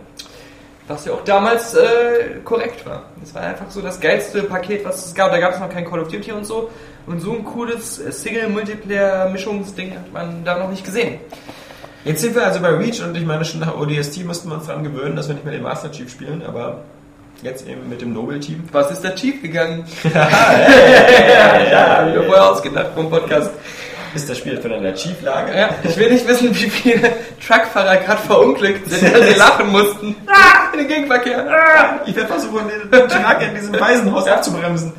Was 0.88 1.06
ja 1.06 1.14
auch 1.14 1.24
damals 1.24 1.76
äh, 1.76 2.40
korrekt 2.44 2.86
war. 2.86 3.04
Das 3.22 3.34
war 3.34 3.42
einfach 3.42 3.70
so 3.70 3.82
das 3.82 4.02
geilste 4.02 4.44
Paket, 4.44 4.84
was 4.84 5.06
es 5.06 5.16
gab. 5.16 5.32
Da 5.32 5.40
gab 5.40 5.54
es 5.54 5.60
noch 5.60 5.70
kein 5.70 5.86
Call 5.86 6.00
of 6.00 6.10
Duty 6.10 6.34
und 6.34 6.46
so. 6.46 6.70
Und 7.06 7.22
so 7.22 7.32
ein 7.32 7.46
cooles 7.46 8.00
äh, 8.00 8.12
Single-Multiplayer-Mischungsding 8.12 9.92
hat 9.92 10.12
man 10.12 10.44
da 10.44 10.58
noch 10.58 10.70
nicht 10.70 10.84
gesehen. 10.84 11.20
Jetzt 12.04 12.22
sind 12.22 12.36
wir 12.36 12.46
also 12.46 12.60
bei 12.60 12.70
Reach 12.70 13.02
und 13.02 13.16
ich 13.16 13.26
meine, 13.26 13.46
schon 13.46 13.62
nach 13.62 13.78
ODST 13.78 14.26
mussten 14.26 14.50
wir 14.50 14.56
uns 14.56 14.68
daran 14.68 14.84
gewöhnen, 14.84 15.16
dass 15.16 15.30
wir 15.30 15.36
nicht 15.36 15.46
mehr 15.46 15.54
den 15.54 15.64
Master 15.64 15.90
Chief 15.90 16.12
spielen, 16.12 16.44
aber 16.46 16.84
jetzt 17.42 17.66
eben 17.68 17.88
mit 17.88 18.02
dem 18.02 18.14
Noble-Team. 18.14 18.64
Was 18.74 18.92
ist 18.92 19.06
da 19.06 19.16
schief 19.16 19.42
gegangen? 19.42 19.86
ja, 20.14 21.98
hab 21.98 22.10
ich 22.10 22.16
mir 22.16 22.24
vorher 22.24 22.52
ausgedacht 22.52 22.92
vom 22.94 23.10
Podcast. 23.10 23.52
Ist 24.16 24.30
das 24.30 24.38
Spiel 24.38 24.60
von 24.62 24.72
einer 24.72 24.94
Chief-Lage? 24.94 25.58
Ja, 25.58 25.70
ich 25.84 25.98
will 25.98 26.12
nicht 26.12 26.28
wissen, 26.28 26.50
wie 26.54 26.70
viele 26.70 27.14
Truckfahrer 27.46 27.98
gerade 27.98 28.22
verunglückt 28.22 28.90
sind, 28.90 29.12
dass 29.14 29.28
sie 29.28 29.36
lachen 29.36 29.72
mussten. 29.72 30.16
Ah, 30.28 30.72
in 30.72 30.80
den 30.80 30.88
Gegenverkehr. 30.88 31.48
Ah. 31.50 32.00
Ich 32.06 32.16
werde 32.16 32.30
versuchen, 32.30 32.70
den 32.70 33.10
Truck 33.10 33.42
in 33.42 33.56
diesem 33.56 33.80
Waisenhaus 33.80 34.28
abzubremsen. 34.28 34.94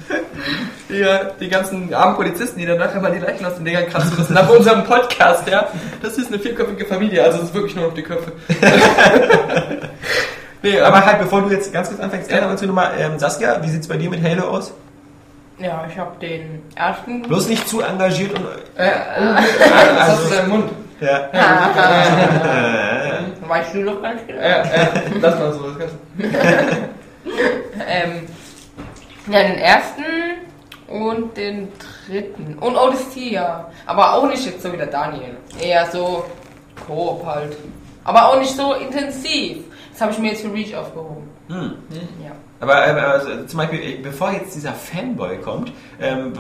Die, 0.88 1.04
die 1.40 1.48
ganzen 1.48 1.94
armen 1.94 2.16
Polizisten, 2.16 2.58
die 2.58 2.66
dann 2.66 2.78
nachher 2.78 3.00
mal 3.00 3.12
die 3.12 3.18
Leichen 3.18 3.46
aus 3.46 3.54
den 3.54 3.64
Dingern 3.64 3.86
kratzen 3.86 4.12
müssen, 4.18 4.34
nach 4.34 4.48
unserem 4.48 4.84
Podcast, 4.84 5.48
ja. 5.48 5.68
Das 6.02 6.18
ist 6.18 6.28
eine 6.28 6.38
vierköpfige 6.38 6.84
Familie, 6.84 7.22
also 7.22 7.38
es 7.38 7.44
ist 7.44 7.54
wirklich 7.54 7.74
nur 7.76 7.86
noch 7.86 7.94
die 7.94 8.02
Köpfe. 8.02 8.32
nee, 10.62 10.78
aber 10.80 10.96
Aber 10.96 11.06
halt, 11.06 11.20
bevor 11.20 11.42
du 11.42 11.50
jetzt 11.50 11.72
ganz 11.72 11.88
kurz 11.88 12.00
anfängst, 12.00 12.28
gerne 12.28 12.48
uns 12.48 12.60
nochmal, 12.62 12.92
ähm, 12.98 13.18
Saskia, 13.18 13.62
wie 13.62 13.68
sieht's 13.68 13.88
bei 13.88 13.96
dir 13.96 14.10
mit 14.10 14.22
Halo 14.22 14.48
aus? 14.48 14.72
Ja, 15.58 15.86
ich 15.88 15.96
habe 15.98 16.18
den 16.20 16.62
ersten. 16.74 17.22
Bloß 17.22 17.48
nicht 17.48 17.68
zu 17.68 17.80
engagiert 17.80 18.36
und... 18.38 18.46
äh, 18.76 18.88
äh, 18.88 18.90
was 19.96 20.08
hast 20.08 20.20
du 20.20 20.24
in 20.24 20.30
deinem 20.36 20.50
Mund? 20.50 20.70
Ja. 21.00 21.28
Weißt 23.46 23.74
du 23.74 23.80
noch 23.80 24.00
ganz 24.00 24.20
genau? 24.26 24.40
Äh, 24.40 24.60
äh, 24.62 24.88
lass 25.20 25.38
mal 25.38 25.52
so, 25.52 25.70
das 25.70 25.78
kannst 25.78 25.94
du. 26.16 26.24
Ähm, 27.86 28.26
ja, 29.30 29.42
den 29.42 29.58
ersten 29.58 30.04
und 30.88 31.36
den 31.36 31.68
dritten. 32.06 32.56
Und 32.60 32.76
Odysseia. 32.76 33.70
Aber 33.86 34.14
auch 34.14 34.28
nicht 34.28 34.46
jetzt 34.46 34.62
so 34.62 34.72
wie 34.72 34.76
der 34.76 34.86
Daniel. 34.86 35.36
Eher 35.60 35.86
so 35.90 36.24
Koop 36.86 37.26
halt. 37.26 37.56
Aber 38.04 38.28
auch 38.28 38.38
nicht 38.38 38.54
so 38.54 38.74
intensiv. 38.74 39.58
Das 39.92 40.00
habe 40.02 40.12
ich 40.12 40.18
mir 40.18 40.30
jetzt 40.32 40.42
für 40.42 40.52
Reach 40.52 40.74
aufgehoben. 40.76 41.28
Hm. 41.48 41.72
Ja. 42.22 42.32
Aber 42.60 42.86
ähm, 42.86 42.96
also, 42.96 43.28
zum 43.46 43.58
Beispiel, 43.58 43.80
äh, 43.80 43.94
bevor 44.02 44.32
jetzt 44.32 44.54
dieser 44.54 44.72
Fanboy 44.72 45.36
kommt, 45.38 45.72
ähm, 46.00 46.32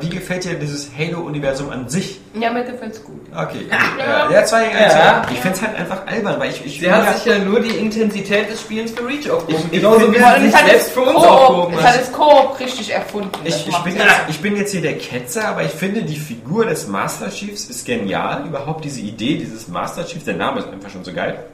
wie 0.00 0.08
gefällt 0.08 0.44
dir 0.44 0.54
dieses 0.54 0.90
Halo-Universum 0.98 1.70
an 1.70 1.88
sich? 1.88 2.20
Ja, 2.34 2.50
mir 2.50 2.64
gefällt's 2.64 3.04
gut. 3.04 3.20
Okay. 3.32 3.66
Ja, 3.98 4.30
ja 4.30 4.44
zwei 4.44 4.64
Ja. 4.72 5.22
Ich 5.30 5.38
finde 5.38 5.56
es 5.56 5.62
halt 5.62 5.76
einfach 5.78 6.06
albern, 6.06 6.40
weil 6.40 6.50
ich... 6.50 6.64
ich 6.64 6.80
Sie 6.80 6.90
hat 6.90 7.16
sich 7.18 7.26
ja 7.26 7.38
nur 7.38 7.60
die 7.60 7.76
Intensität 7.76 8.50
des 8.50 8.60
Spielens 8.62 8.90
für 8.92 9.06
Reach 9.06 9.30
aufgehoben. 9.30 9.66
Ich- 9.70 9.76
ich 9.76 9.80
Genauso 9.82 10.12
wie 10.12 10.18
allem, 10.18 10.42
sich 10.42 10.54
es 10.54 10.60
selbst 10.60 10.86
das 10.86 10.92
für 10.94 11.00
uns 11.02 11.12
Koop- 11.18 11.26
aufgehoben 11.28 11.74
Es 11.74 11.82
hat 11.84 11.92
hat. 11.92 12.00
das 12.00 12.12
Koop 12.12 12.60
richtig 12.60 12.94
erfunden. 12.94 13.30
Ich, 13.44 13.68
ich, 13.68 13.78
bin 13.78 13.94
jetzt, 13.96 14.14
ich 14.28 14.40
bin 14.40 14.56
jetzt 14.56 14.72
hier 14.72 14.82
der 14.82 14.98
Ketzer, 14.98 15.48
aber 15.48 15.62
ich 15.64 15.70
finde, 15.72 16.02
die 16.02 16.16
Figur 16.16 16.64
des 16.66 16.88
Master 16.88 17.30
Chiefs 17.30 17.66
ist 17.66 17.84
genial. 17.86 18.44
Überhaupt 18.46 18.84
diese 18.84 19.00
Idee 19.00 19.36
dieses 19.36 19.68
Master 19.68 20.04
Chiefs, 20.04 20.24
der 20.24 20.34
Name 20.36 20.60
ist 20.60 20.68
einfach 20.68 20.90
schon 20.90 21.04
so 21.04 21.12
geil. 21.12 21.44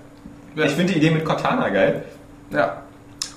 Ja. 0.54 0.64
Ich 0.64 0.72
finde 0.72 0.92
die 0.92 0.98
Idee 0.98 1.10
mit 1.10 1.24
Cortana 1.24 1.68
geil. 1.68 2.04
Ja. 2.50 2.82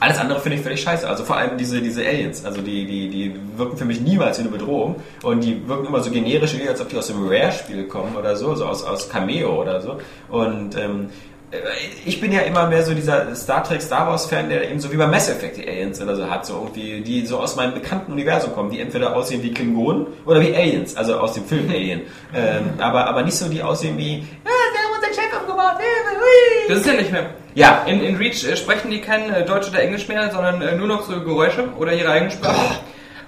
Alles 0.06 0.20
andere 0.20 0.40
finde 0.40 0.58
ich 0.58 0.64
völlig 0.64 0.82
scheiße. 0.84 1.08
Also 1.10 1.24
vor 1.24 1.36
allem 1.36 1.58
diese, 1.58 1.82
diese 1.82 2.06
Aliens. 2.06 2.46
Also 2.46 2.62
die, 2.62 2.86
die, 2.86 3.10
die 3.10 3.36
wirken 3.58 3.76
für 3.76 3.86
mich 3.86 4.02
niemals 4.02 4.38
wie 4.38 4.42
eine 4.42 4.52
Bedrohung. 4.52 4.98
Und 5.24 5.44
die 5.44 5.68
wirken 5.68 5.88
immer 5.88 6.02
so 6.02 6.12
generisch, 6.12 6.56
wie 6.60 6.70
als 6.70 6.80
ob 6.80 6.90
die 6.90 6.98
aus 6.98 7.08
dem 7.08 7.28
Rare-Spiel 7.28 7.88
kommen 7.88 8.16
oder 8.16 8.36
so, 8.36 8.54
so 8.54 8.66
aus, 8.66 8.84
aus 8.84 9.10
Cameo 9.10 9.60
oder 9.60 9.82
so. 9.82 9.98
Und 10.30 10.78
ähm, 10.78 11.10
äh, 11.50 11.58
ich 12.06 12.22
bin 12.22 12.32
ja 12.32 12.42
immer 12.42 12.68
mehr 12.68 12.84
so 12.84 12.94
dieser 12.94 13.36
Star 13.36 13.64
Trek, 13.64 13.82
Star 13.82 14.06
Wars 14.06 14.28
Fan, 14.28 14.48
der 14.48 14.70
eben 14.70 14.80
so 14.80 14.92
wie 14.92 14.98
bei 14.98 15.08
Mass 15.08 15.28
Effect 15.28 15.58
die 15.58 15.68
Aliens 15.68 16.00
oder 16.00 16.16
so 16.16 16.30
hat, 16.30 16.46
so 16.46 16.54
irgendwie, 16.54 17.02
die 17.02 17.26
so 17.26 17.40
aus 17.40 17.56
meinem 17.56 17.74
bekannten 17.74 18.12
Universum 18.12 18.54
kommen, 18.54 18.70
die 18.70 18.82
entweder 18.82 19.16
aussehen 19.16 19.42
wie 19.42 19.56
Klingonen 19.56 20.06
oder 20.28 20.40
wie 20.40 20.56
Aliens, 20.56 20.96
also 20.96 21.18
aus 21.18 21.34
dem 21.34 21.46
Film 21.46 21.68
Alien. 21.72 22.02
ähm, 22.36 22.74
aber, 22.78 23.08
aber 23.08 23.24
nicht 23.24 23.38
so, 23.38 23.50
die 23.50 23.64
aussehen 23.64 23.98
wie, 23.98 24.24
ah, 24.44 24.50
wir 24.50 24.82
haben 24.84 24.96
unseren 24.98 25.14
Chef 25.16 25.42
umgebaut, 25.42 25.80
Hilfe, 25.80 26.16
hui. 26.20 26.55
Das 26.68 26.80
ist 26.80 26.86
ja 26.86 26.94
nicht 26.94 27.12
mehr. 27.12 27.30
Ja, 27.54 27.84
In, 27.86 28.02
in 28.02 28.16
Reach 28.18 28.44
äh, 28.44 28.56
sprechen 28.58 28.92
die 28.92 29.02
kein 29.02 29.32
äh, 29.34 29.46
Deutsch 29.46 29.70
oder 29.70 29.82
Englisch 29.82 30.08
mehr, 30.08 30.30
sondern 30.32 30.62
äh, 30.62 30.76
nur 30.76 30.88
noch 30.88 31.04
so 31.04 31.22
Geräusche 31.24 31.70
oder 31.78 31.94
ihre 31.94 32.10
eigene 32.10 32.32
Sprache. 32.32 32.76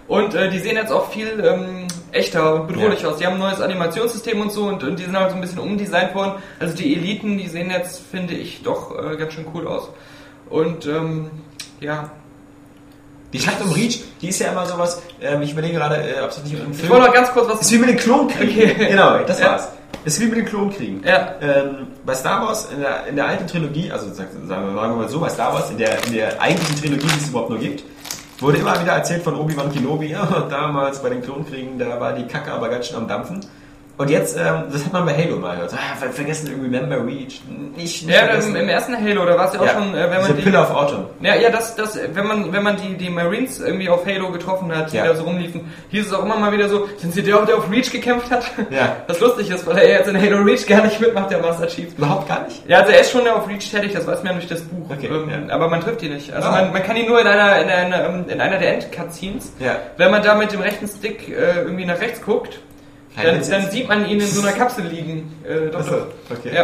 Und 0.07 0.33
äh, 0.35 0.49
die 0.49 0.59
sehen 0.59 0.75
jetzt 0.75 0.91
auch 0.91 1.11
viel 1.11 1.43
ähm, 1.45 1.87
echter 2.11 2.55
und 2.55 2.67
bedrohlich 2.67 3.05
aus. 3.05 3.17
Die 3.17 3.25
haben 3.25 3.33
ein 3.33 3.39
neues 3.39 3.61
Animationssystem 3.61 4.39
und 4.39 4.51
so 4.51 4.63
und, 4.67 4.83
und 4.83 4.97
die 4.97 5.03
sind 5.03 5.17
halt 5.17 5.29
so 5.31 5.35
ein 5.35 5.41
bisschen 5.41 5.59
umdesignt 5.59 6.15
worden. 6.15 6.41
Also 6.59 6.75
die 6.75 6.95
Eliten, 6.95 7.37
die 7.37 7.47
sehen 7.47 7.69
jetzt, 7.69 8.01
finde 8.09 8.33
ich, 8.33 8.63
doch 8.63 8.91
äh, 8.97 9.17
ganz 9.17 9.33
schön 9.33 9.45
cool 9.53 9.67
aus. 9.67 9.89
Und 10.49 10.85
ähm, 10.85 11.29
ja, 11.81 12.09
Die 13.33 13.39
Schlacht 13.39 13.61
um 13.61 13.71
Reach, 13.71 13.99
die 14.21 14.29
ist 14.29 14.39
ja 14.39 14.51
immer 14.51 14.65
sowas, 14.65 15.01
ähm, 15.21 15.41
ich 15.41 15.51
überlege 15.51 15.73
gerade, 15.75 15.95
äh, 15.97 16.21
ob 16.21 16.29
es 16.29 16.41
nicht 16.43 16.53
im 16.53 16.71
ich 16.71 16.77
Film... 16.77 16.89
wollte 16.89 17.07
noch 17.07 17.13
ganz 17.13 17.31
kurz 17.31 17.49
was 17.49 17.61
ist 17.61 17.71
wie 17.73 17.77
mit 17.77 17.89
den 17.89 17.97
Klonkriegen. 17.97 18.71
Okay. 18.71 18.87
Genau, 18.89 19.19
das 19.19 19.39
Ja. 19.41 19.59
War's. 20.07 20.13
Ist 20.13 20.21
wie 20.21 20.25
mit 20.27 20.37
den 20.37 20.45
Klonkriegen. 20.45 21.03
Ja. 21.03 21.35
Ähm, 21.41 21.87
bei 22.05 22.13
Star 22.15 22.45
Wars, 22.45 22.69
in 22.71 22.79
der, 22.79 23.07
in 23.07 23.15
der 23.15 23.27
alten 23.27 23.47
Trilogie, 23.47 23.91
also 23.91 24.07
sag- 24.13 24.29
sagen 24.31 24.47
wir 24.47 24.75
sagen 24.75 24.93
wir 24.93 25.03
mal 25.03 25.09
so, 25.09 25.19
bei 25.19 25.29
Star 25.29 25.53
Wars, 25.53 25.69
in 25.71 25.77
der, 25.77 26.03
in 26.05 26.13
der 26.13 26.41
eigentlichen 26.41 26.75
Trilogie, 26.77 27.07
die 27.07 27.17
es 27.23 27.29
überhaupt 27.29 27.49
nur 27.49 27.59
gibt, 27.59 27.83
wurde 28.39 28.57
immer 28.57 28.79
wieder 28.81 28.93
erzählt 28.93 29.23
von 29.23 29.35
Obi-Wan 29.35 29.71
Kenobi, 29.71 30.07
ja, 30.07 30.25
damals 30.49 31.01
bei 31.01 31.09
den 31.09 31.21
Klonkriegen, 31.21 31.77
da 31.79 31.99
war 31.99 32.13
die 32.13 32.25
Kacke 32.27 32.51
aber 32.51 32.69
ganz 32.69 32.87
schön 32.87 32.97
am 32.97 33.07
Dampfen. 33.07 33.39
Und 33.97 34.11
jetzt, 34.11 34.37
ähm, 34.37 34.65
das 34.71 34.85
hat 34.85 34.93
man 34.93 35.05
bei 35.07 35.13
Halo 35.17 35.37
mal 35.37 35.55
gehört. 35.55 35.73
Ah, 35.73 35.95
ver 35.95 36.09
vergessen, 36.11 36.49
Remember 36.61 36.97
Reach. 37.03 37.41
Nicht, 37.75 38.05
nicht 38.05 38.07
Ja, 38.07 38.19
im, 38.21 38.27
vergessen. 38.27 38.55
im 38.55 38.69
ersten 38.69 38.95
Halo, 38.95 39.25
da 39.25 39.35
war 39.35 39.47
es 39.47 39.53
ja 39.55 39.59
auch 39.59 39.65
Ja, 39.65 39.71
schon, 39.73 39.95
äh, 39.95 40.11
wenn 40.11 40.21
man 40.21 40.35
die, 40.37 40.41
Pillar 40.43 40.61
of 40.69 40.75
Autumn. 40.75 41.05
Ja, 41.21 41.33
ja, 41.35 41.49
das, 41.49 41.75
das, 41.75 41.99
wenn 42.13 42.27
man, 42.27 42.53
wenn 42.53 42.61
man 42.61 42.77
die, 42.77 42.95
die 42.95 43.09
Marines 43.09 43.59
irgendwie 43.59 43.89
auf 43.89 44.05
Halo 44.05 44.31
getroffen 44.31 44.71
hat, 44.75 44.93
die 44.93 44.97
Ja. 44.97 45.07
da 45.07 45.15
so 45.15 45.23
rumliefen, 45.23 45.61
hieß 45.89 46.05
es 46.07 46.13
auch 46.13 46.23
immer 46.23 46.37
mal 46.37 46.51
wieder 46.51 46.69
so, 46.69 46.87
sind 46.97 47.11
sie 47.11 47.23
der, 47.23 47.43
der 47.45 47.57
auf 47.57 47.71
Reach 47.71 47.91
gekämpft 47.91 48.29
hat? 48.29 48.43
Ja. 48.69 48.97
Was 49.07 49.19
lustig 49.19 49.49
ist, 49.49 49.65
weil 49.65 49.77
er 49.79 49.89
jetzt 49.89 50.07
in 50.07 50.21
Halo 50.21 50.43
Reach 50.43 50.67
gar 50.67 50.83
nicht 50.83 51.01
mitmacht, 51.01 51.31
der 51.31 51.39
Master 51.39 51.65
Chief. 51.67 51.97
Überhaupt 51.97 52.27
gar 52.27 52.43
nicht? 52.43 52.69
Ja, 52.69 52.81
also 52.81 52.91
er 52.91 52.99
ist 53.01 53.11
schon 53.11 53.27
auf 53.27 53.47
Reach 53.47 53.71
tätig, 53.71 53.93
das 53.93 54.05
weiß 54.05 54.19
man 54.23 54.33
ja 54.33 54.33
durch 54.33 54.47
das 54.47 54.61
Buch. 54.61 54.91
Okay, 54.91 55.07
ähm, 55.07 55.47
ja. 55.47 55.55
Aber 55.55 55.69
man 55.69 55.81
trifft 55.81 56.03
ihn 56.03 56.13
nicht. 56.13 56.31
Also 56.31 56.47
Ah. 56.49 56.51
man, 56.51 56.71
man 56.71 56.83
kann 56.83 56.95
ihn 56.97 57.07
nur 57.07 57.19
in 57.19 57.25
einer, 57.25 57.61
in 57.63 57.67
einer, 57.69 58.05
ähm, 58.09 58.25
in 58.27 58.39
einer 58.41 58.57
der 58.59 58.75
End-Cutscenes. 58.75 59.53
Ja. 59.59 59.77
Wenn 59.97 60.11
man 60.11 60.21
da 60.21 60.35
mit 60.35 60.51
dem 60.51 60.61
rechten 60.61 60.87
Stick 60.87 61.29
äh, 61.29 61.61
irgendwie 61.61 61.85
nach 61.85 61.99
rechts 61.99 62.21
guckt, 62.21 62.59
dann, 63.23 63.49
dann 63.49 63.71
sieht 63.71 63.87
man 63.87 64.05
ihn 64.07 64.19
in 64.19 64.27
so 64.27 64.41
einer 64.41 64.51
Kapsel 64.51 64.85
liegen. 64.85 65.33
Äh, 65.43 65.69
doch, 65.71 65.79
Ach 65.81 65.85
so, 65.85 65.91
doch. 65.91 66.37
okay. 66.37 66.53
Ja. 66.53 66.61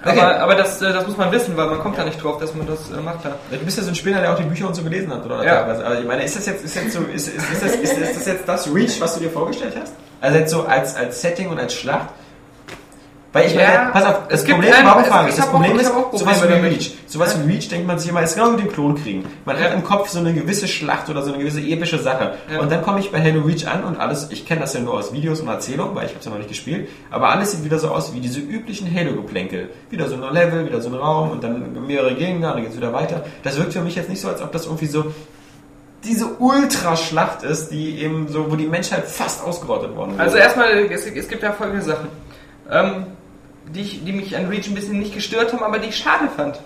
Aber, 0.00 0.12
Okay. 0.12 0.20
aber 0.20 0.54
das, 0.54 0.80
äh, 0.80 0.92
das 0.92 1.06
muss 1.08 1.16
man 1.16 1.32
wissen, 1.32 1.56
weil 1.56 1.66
man 1.66 1.80
kommt 1.80 1.98
da 1.98 2.04
nicht 2.04 2.22
drauf, 2.22 2.38
dass 2.38 2.54
man 2.54 2.66
das 2.68 2.88
äh, 2.90 3.00
macht 3.00 3.24
da. 3.24 3.30
Ja, 3.50 3.58
Du 3.58 3.64
bist 3.64 3.78
ja 3.78 3.82
so 3.82 3.88
ein 3.90 3.96
Spinner, 3.96 4.20
der 4.20 4.32
auch 4.32 4.38
die 4.38 4.44
Bücher 4.44 4.68
und 4.68 4.74
so 4.74 4.82
gelesen 4.84 5.12
hat, 5.12 5.24
oder? 5.24 5.42
Ja. 5.44 5.62
teilweise. 5.62 5.84
Aber 5.84 5.98
ich 5.98 6.06
meine, 6.06 6.22
ist 6.24 6.36
das 6.36 6.46
jetzt, 6.46 6.64
ist 6.64 6.76
jetzt 6.76 6.92
so, 6.92 7.00
ist, 7.02 7.26
ist, 7.28 7.36
ist, 7.52 7.62
das, 7.64 7.74
ist, 7.74 7.92
ist 7.98 8.16
das 8.16 8.26
jetzt 8.26 8.48
das 8.48 8.72
Reach, 8.72 9.00
was 9.00 9.14
du 9.14 9.20
dir 9.20 9.30
vorgestellt 9.30 9.74
hast? 9.80 9.92
Also 10.20 10.38
jetzt 10.38 10.50
so 10.52 10.62
als, 10.64 10.94
als 10.94 11.20
Setting 11.20 11.48
und 11.48 11.58
als 11.58 11.74
Schlacht? 11.74 12.08
Weil 13.30 13.46
ich 13.46 13.54
Ja, 13.54 13.60
meine, 13.68 13.90
pass 13.92 14.04
auf, 14.06 14.28
das 14.28 14.40
es 14.42 14.48
Problem, 14.48 14.72
ein- 14.72 14.86
warum 14.86 15.02
es- 15.02 15.08
frage 15.08 15.28
ich? 15.28 15.36
Das 15.36 15.46
Problem 15.48 15.72
auch- 15.76 16.12
ist, 16.14 16.18
sowas 16.20 16.42
wie. 16.48 16.52
Reach. 16.54 16.94
Sowas 17.06 17.36
wie 17.38 17.52
Reach 17.52 17.68
denkt 17.68 17.86
man 17.86 17.98
sich 17.98 18.08
immer, 18.08 18.22
ist 18.22 18.34
genau 18.36 18.52
wie 18.54 18.62
den 18.62 18.72
Klonkriegen. 18.72 19.26
Man 19.44 19.56
Ja. 19.58 19.64
hat 19.64 19.74
im 19.74 19.84
Kopf 19.84 20.08
so 20.08 20.18
eine 20.18 20.32
gewisse 20.32 20.66
Schlacht 20.66 21.10
oder 21.10 21.20
so 21.22 21.28
eine 21.32 21.38
gewisse 21.38 21.60
epische 21.60 21.98
Sache. 21.98 22.36
Ja. 22.50 22.60
Und 22.60 22.72
dann 22.72 22.80
komme 22.80 23.00
ich 23.00 23.12
bei 23.12 23.20
Halo 23.22 23.42
Reach 23.42 23.66
an 23.68 23.84
und 23.84 24.00
alles, 24.00 24.28
ich 24.30 24.46
kenne 24.46 24.62
das 24.62 24.72
ja 24.72 24.80
nur 24.80 24.94
aus 24.94 25.12
Videos 25.12 25.40
und 25.40 25.48
Erzählungen, 25.48 25.94
weil 25.94 26.04
ich 26.06 26.12
habe 26.12 26.20
es 26.20 26.24
ja 26.24 26.30
noch 26.30 26.38
nicht 26.38 26.48
gespielt, 26.48 26.88
aber 27.10 27.28
alles 27.28 27.50
sieht 27.52 27.64
wieder 27.64 27.78
so 27.78 27.88
aus 27.90 28.14
wie 28.14 28.20
diese 28.20 28.40
üblichen 28.40 28.92
Halo-Geplänkel. 28.94 29.68
Wieder 29.90 30.08
so 30.08 30.14
ein 30.14 30.32
Level, 30.32 30.64
wieder 30.66 30.80
so 30.80 30.88
ein 30.88 30.94
Raum 30.94 31.30
und 31.32 31.44
dann 31.44 31.86
mehrere 31.86 32.14
Gegner 32.14 32.48
und 32.48 32.54
dann 32.54 32.62
geht's 32.62 32.78
wieder 32.78 32.94
weiter. 32.94 33.24
Das 33.42 33.58
wirkt 33.58 33.74
für 33.74 33.82
mich 33.82 33.94
jetzt 33.94 34.08
nicht 34.08 34.22
so, 34.22 34.28
als 34.28 34.40
ob 34.40 34.52
das 34.52 34.64
irgendwie 34.64 34.86
so 34.86 35.12
diese 36.02 36.26
Ultraschlacht 36.38 37.42
ist, 37.42 37.68
die 37.70 38.00
eben 38.00 38.28
so, 38.28 38.50
wo 38.50 38.56
die 38.56 38.66
Menschheit 38.66 39.04
fast 39.06 39.44
ausgerottet 39.44 39.94
worden 39.96 40.12
ist. 40.14 40.20
Also 40.20 40.36
erstmal, 40.38 40.70
es, 40.90 41.04
es 41.06 41.28
gibt 41.28 41.42
ja 41.42 41.52
folgende 41.52 41.82
Sachen, 41.82 42.08
ähm, 42.70 43.06
die, 43.74 43.80
ich, 43.80 44.04
die 44.04 44.12
mich 44.12 44.36
an 44.36 44.46
Reach 44.46 44.66
ein 44.68 44.74
bisschen 44.74 44.98
nicht 44.98 45.14
gestört 45.14 45.52
haben, 45.52 45.62
aber 45.62 45.78
die 45.78 45.88
ich 45.88 45.96
schade 45.96 46.28
fand. 46.34 46.58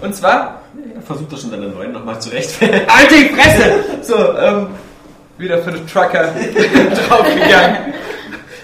Und 0.00 0.14
zwar, 0.14 0.62
versucht 1.06 1.32
das 1.32 1.42
schon 1.42 1.50
seine 1.50 1.68
Neuen 1.68 1.92
nochmal 1.92 2.20
zu 2.20 2.30
rechtfertigen. 2.30 2.82
alte 2.88 3.34
Fresse! 3.34 3.84
So, 4.02 4.38
ähm, 4.38 4.68
wieder 5.38 5.58
für 5.58 5.72
den 5.72 5.86
Trucker 5.86 6.32
draufgegangen. 7.08 7.94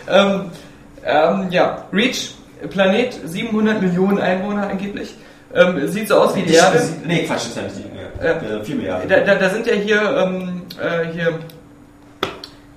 ähm, 0.09 0.51
ähm, 1.05 1.47
ja, 1.51 1.85
Reach, 1.93 2.33
Planet, 2.71 3.19
700 3.25 3.81
Millionen 3.81 4.19
Einwohner 4.19 4.69
angeblich. 4.69 5.15
Ähm, 5.55 5.89
sieht 5.89 6.09
so 6.09 6.17
aus 6.17 6.35
wie 6.37 6.43
die 6.43 6.55
Erde. 6.55 6.83
Nee, 7.07 7.25
Quatsch, 7.25 7.37
das 7.37 7.47
ist 7.47 7.57
ja 7.57 7.63
nicht 7.63 7.77
die. 7.77 8.25
Ja. 8.25 8.57
Ja. 8.57 8.65
4 8.65 8.77
Milliarden. 8.77 9.09
Da, 9.09 9.21
da, 9.21 9.35
da 9.35 9.51
sind 9.51 9.67
ja 9.67 9.75
hier, 9.75 10.01
ähm, 10.01 10.63
äh, 10.81 11.13
hier 11.13 11.39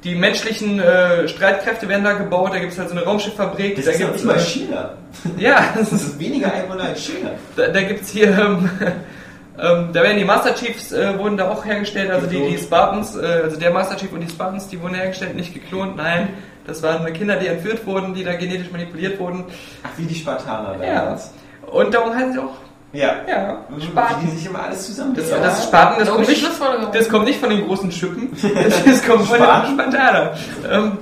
die 0.03 0.15
menschlichen 0.15 0.79
äh, 0.79 1.27
Streitkräfte 1.27 1.88
werden 1.89 2.03
da 2.06 2.13
gebaut, 2.13 2.53
da 2.53 2.60
gibt 2.60 2.72
es 2.72 2.79
halt 2.79 2.89
so 2.89 2.96
eine 2.96 3.03
Raumschifffabrik. 3.03 3.75
das 3.75 3.86
da 3.86 3.91
ist 3.91 4.00
ja 4.00 4.06
gibt's, 4.08 4.24
nicht 4.24 4.34
mal 4.34 4.39
China. 4.39 4.94
Ja, 5.38 5.74
das 5.77 5.91
ist, 5.91 6.20
weniger 6.20 6.53
Einwohner 6.53 6.84
als 6.86 7.03
China. 7.06 7.32
da, 7.56 7.68
da 7.68 7.82
gibt 7.82 8.01
es 8.01 8.10
hier, 8.10 8.27
ähm, 8.29 8.70
ähm, 9.60 9.89
da 9.91 10.01
werden 10.03 10.18
die 10.18 10.24
Master 10.25 10.56
Chiefs, 10.56 10.91
äh, 10.94 11.18
wurden 11.18 11.36
da 11.36 11.50
auch 11.50 11.65
hergestellt, 11.65 12.12
also 12.12 12.27
die, 12.27 12.41
die. 12.50 12.58
Spartans, 12.58 13.15
äh, 13.15 13.41
also 13.44 13.60
der 13.60 13.72
Master 13.72 13.98
Chief 13.98 14.12
und 14.13 14.22
die 14.22 14.29
Spartans, 14.29 14.68
die 14.70 14.82
wurden 14.82 14.96
hergestellt, 14.96 15.36
nicht 15.36 15.53
geklont, 15.53 15.98
nein, 15.98 16.29
das 16.65 16.82
waren 16.84 17.12
Kinder, 17.13 17.36
die 17.36 17.48
entführt 17.48 17.86
wurden, 17.86 18.13
die 18.13 18.24
da 18.24 18.34
genetisch 18.36 18.72
manipuliert 18.72 19.20
wurden. 19.20 19.46
Ach, 19.84 19.89
wie 19.98 20.06
die 20.06 20.15
Spartaner 20.15 20.75
Ja. 20.86 21.01
damals. 21.01 21.32
Und 21.65 21.94
darum 21.94 22.15
heißen 22.15 22.34
sie 22.34 22.39
auch, 22.39 22.56
Ja. 22.91 23.15
ja, 23.27 23.58
Wie 23.69 23.86
Spartan. 23.86 24.17
die 24.24 24.31
sich 24.38 24.46
immer 24.48 24.63
alles 24.63 24.86
zusammen. 24.88 25.13
Das, 25.15 25.29
Ja. 25.29 25.38
das 25.38 25.60
ist 25.60 25.65
Spartan, 25.65 26.00
das 26.00 26.10
kommt, 26.10 26.27
nicht, 26.27 26.43
das 26.93 27.10
kommt 27.10 27.25
nicht 27.25 27.39
von 27.39 27.50
den 27.51 27.65
großen 27.67 27.91
Schippen, 27.91 28.29
das, 28.86 29.05
kommt 29.05 29.25
von 29.25 29.38
den 29.38 29.43
Spartan? 29.46 29.74
Spartanern. 29.79 30.29
Ähm, 30.72 30.98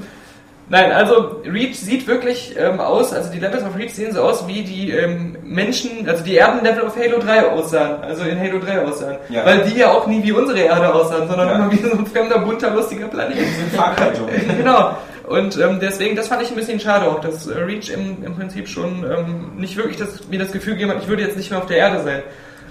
nein, 0.69 0.91
also 0.91 1.41
Reach 1.45 1.79
sieht 1.79 2.05
wirklich 2.05 2.55
ähm, 2.59 2.81
aus, 2.81 3.13
also 3.13 3.31
die 3.31 3.39
Levels 3.39 3.63
of 3.63 3.77
Reach 3.77 3.93
sehen 3.95 4.11
so 4.13 4.21
aus, 4.21 4.45
wie 4.47 4.63
die 4.63 4.91
ähm, 4.91 5.37
Menschen, 5.45 6.07
also 6.09 6.25
die 6.25 6.35
Erden-Level 6.35 6.87
auf 6.87 6.97
Halo 6.97 7.19
3 7.19 7.51
aussahen, 7.51 8.03
also 8.03 8.23
in 8.25 8.37
Halo 8.37 8.59
3 8.59 8.81
aussahen. 8.85 9.15
Ja. 9.29 9.45
Weil 9.45 9.59
die 9.61 9.77
ja 9.79 9.91
auch 9.91 10.07
nie 10.07 10.21
wie 10.21 10.33
unsere 10.33 10.59
Erde 10.59 10.93
aussahen, 10.93 11.25
sondern 11.29 11.47
Ja. 11.47 11.55
immer 11.55 11.71
wie 11.71 11.77
so 11.77 11.89
ein 11.91 12.05
fremder, 12.05 12.39
bunter, 12.39 12.69
lustiger 12.71 13.07
Planet. 13.07 13.37
Genau. 14.57 14.91
Und 15.27 15.57
ähm, 15.59 15.79
deswegen, 15.81 16.15
das 16.15 16.29
fand 16.29 16.41
ich 16.41 16.49
ein 16.49 16.55
bisschen 16.55 16.79
schade 16.79 17.05
auch, 17.07 17.19
dass 17.19 17.47
äh, 17.47 17.59
Reach 17.59 17.89
im, 17.89 18.23
im 18.23 18.35
Prinzip 18.35 18.67
schon 18.69 19.03
ähm, 19.03 19.51
nicht 19.57 19.75
wirklich 19.75 19.97
das, 19.97 20.27
mir 20.29 20.39
das 20.39 20.51
Gefühl 20.53 20.73
gegeben 20.73 20.91
hat, 20.91 21.01
ich 21.01 21.07
würde 21.09 21.21
jetzt 21.23 21.35
nicht 21.35 21.51
mehr 21.51 21.59
auf 21.59 21.65
der 21.65 21.77
Erde 21.77 22.01
sein. 22.03 22.23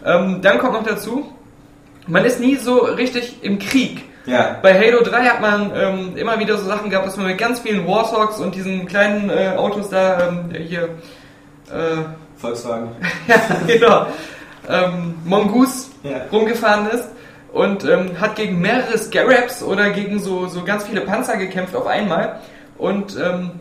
Ähm, 0.04 0.40
dann 0.40 0.58
kommt 0.58 0.72
noch 0.72 0.82
dazu, 0.84 1.30
man 2.06 2.24
ist 2.24 2.40
nie 2.40 2.56
so 2.56 2.78
richtig 2.78 3.42
im 3.42 3.58
Krieg. 3.58 4.04
Ja. 4.24 4.56
Bei 4.62 4.72
Halo 4.74 5.02
3 5.02 5.24
hat 5.26 5.40
man 5.40 5.70
ähm, 5.76 6.16
immer 6.16 6.38
wieder 6.40 6.56
so 6.56 6.64
Sachen 6.64 6.88
gehabt, 6.90 7.06
dass 7.06 7.16
man 7.16 7.26
mit 7.26 7.38
ganz 7.38 7.60
vielen 7.60 7.86
Warthogs 7.86 8.38
und 8.40 8.54
diesen 8.54 8.86
kleinen 8.86 9.28
äh, 9.30 9.52
Autos 9.56 9.90
da 9.90 10.28
ähm, 10.28 10.50
hier, 10.58 10.84
äh, 11.70 12.02
Volkswagen. 12.36 12.88
ja, 13.28 13.36
genau, 13.66 14.06
ähm, 14.68 15.14
Mongoose 15.24 15.88
Ja. 16.02 16.22
rumgefahren 16.32 16.88
ist 16.90 17.08
und 17.56 17.84
ähm, 17.84 18.20
hat 18.20 18.36
gegen 18.36 18.60
mehrere 18.60 18.98
Scarabs 18.98 19.62
oder 19.62 19.88
gegen 19.88 20.20
so, 20.20 20.46
so 20.46 20.62
ganz 20.62 20.84
viele 20.84 21.00
Panzer 21.00 21.38
gekämpft 21.38 21.74
auf 21.74 21.86
einmal. 21.86 22.40
Und 22.76 23.16
ähm, 23.16 23.52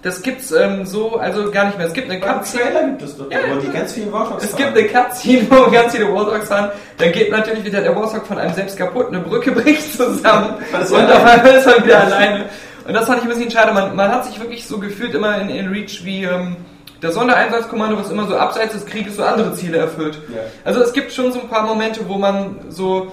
das 0.00 0.22
gibt's 0.22 0.50
ähm, 0.52 0.86
so 0.86 1.16
also 1.16 1.50
gar 1.50 1.66
nicht 1.66 1.76
mehr. 1.76 1.86
Es 1.86 1.92
gibt 1.92 2.10
eine 2.10 2.18
Cutscene. 2.18 2.96
Gibt 2.96 3.02
es 3.02 3.18
doch, 3.18 3.30
Ja. 3.30 3.40
wo 3.50 3.60
die 3.60 3.68
ganz 3.70 3.92
vielen 3.92 4.10
Warthogs 4.10 4.44
Es 4.44 4.56
gibt 4.56 4.70
eine 4.70 4.88
Cutscene, 4.88 5.46
wo 5.50 5.70
ganz 5.70 5.92
viele 5.92 6.10
Warthogs 6.14 6.48
fahren. 6.48 6.70
Dann 6.96 7.12
geht 7.12 7.30
natürlich 7.30 7.62
wieder 7.64 7.82
der 7.82 7.94
Warthog 7.94 8.26
von 8.26 8.38
einem 8.38 8.54
selbst 8.54 8.78
kaputt, 8.78 9.08
eine 9.08 9.20
Brücke 9.20 9.52
bricht 9.60 9.92
zusammen 9.94 10.54
und 10.72 11.12
auf 11.12 11.24
einmal 11.24 11.54
ist 11.56 11.66
man 11.66 11.84
wieder 11.84 12.00
alleine. 12.04 12.46
Und 12.88 12.94
das 12.94 13.04
fand 13.04 13.18
ich 13.18 13.24
ein 13.24 13.28
bisschen 13.28 13.50
schade. 13.50 13.74
Man, 13.74 13.94
man 13.94 14.10
hat 14.10 14.24
sich 14.24 14.40
wirklich 14.40 14.66
so 14.66 14.78
gefühlt 14.78 15.14
immer 15.14 15.38
in, 15.42 15.50
in 15.50 15.68
Reach 15.68 16.06
wie 16.06 16.24
ähm, 16.24 16.56
das 17.04 17.14
Sondereinsatzkommando, 17.14 17.98
was 17.98 18.10
immer 18.10 18.26
so 18.26 18.36
abseits 18.36 18.72
des 18.72 18.86
Krieges 18.86 19.16
so 19.16 19.24
andere 19.24 19.54
Ziele 19.54 19.78
erfüllt. 19.78 20.18
Ja. 20.34 20.40
Also 20.64 20.80
es 20.82 20.92
gibt 20.92 21.12
schon 21.12 21.32
so 21.32 21.40
ein 21.40 21.48
paar 21.48 21.64
Momente, 21.66 22.08
wo 22.08 22.16
man 22.16 22.56
so 22.70 23.12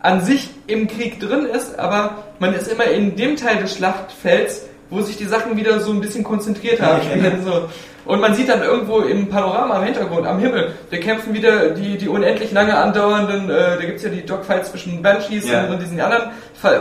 an 0.00 0.20
sich 0.20 0.50
im 0.66 0.88
Krieg 0.88 1.20
drin 1.20 1.46
ist, 1.46 1.78
aber 1.78 2.24
man 2.38 2.52
ist 2.54 2.68
immer 2.68 2.84
in 2.84 3.16
dem 3.16 3.36
Teil 3.36 3.58
des 3.58 3.74
Schlachtfelds, 3.74 4.62
wo 4.90 5.02
sich 5.02 5.16
die 5.16 5.26
Sachen 5.26 5.56
wieder 5.56 5.80
so 5.80 5.92
ein 5.92 6.00
bisschen 6.00 6.24
konzentriert 6.24 6.80
haben. 6.80 7.00
So. 7.44 7.68
Und 8.04 8.22
man 8.22 8.32
sieht 8.34 8.48
dann 8.48 8.62
irgendwo 8.62 9.00
im 9.00 9.28
Panorama 9.28 9.78
im 9.78 9.84
Hintergrund, 9.84 10.26
am 10.26 10.38
Himmel, 10.38 10.72
da 10.90 10.96
kämpfen 10.96 11.34
wieder 11.34 11.70
die, 11.70 11.98
die 11.98 12.08
unendlich 12.08 12.52
lange 12.52 12.74
andauernden, 12.74 13.50
äh, 13.50 13.76
da 13.76 13.84
gibt's 13.84 14.02
ja 14.02 14.08
die 14.08 14.24
Dogfights 14.24 14.70
zwischen 14.70 15.02
Banshees 15.02 15.46
Ja. 15.46 15.66
und, 15.66 15.82
diesen 15.82 16.00
anderen, 16.00 16.30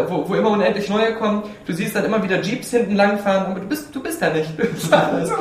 wo, 0.08 0.30
wo 0.30 0.36
immer 0.36 0.52
unendlich 0.52 0.90
neue 0.90 1.16
kommen. 1.16 1.44
Du 1.66 1.74
siehst 1.74 1.98
dann 1.98 2.06
immer 2.06 2.24
wieder 2.24 2.42
Jeeps 2.42 2.70
hinten 2.72 2.96
langfahren, 2.96 3.48
aber 3.48 3.60
du 3.60 3.68
bist, 3.68 3.94
du 3.94 4.02
bist 4.02 4.22
da 4.22 4.30
nicht. 4.30 4.56
Bist 4.58 4.92
da 4.92 5.20
ist. 5.22 5.34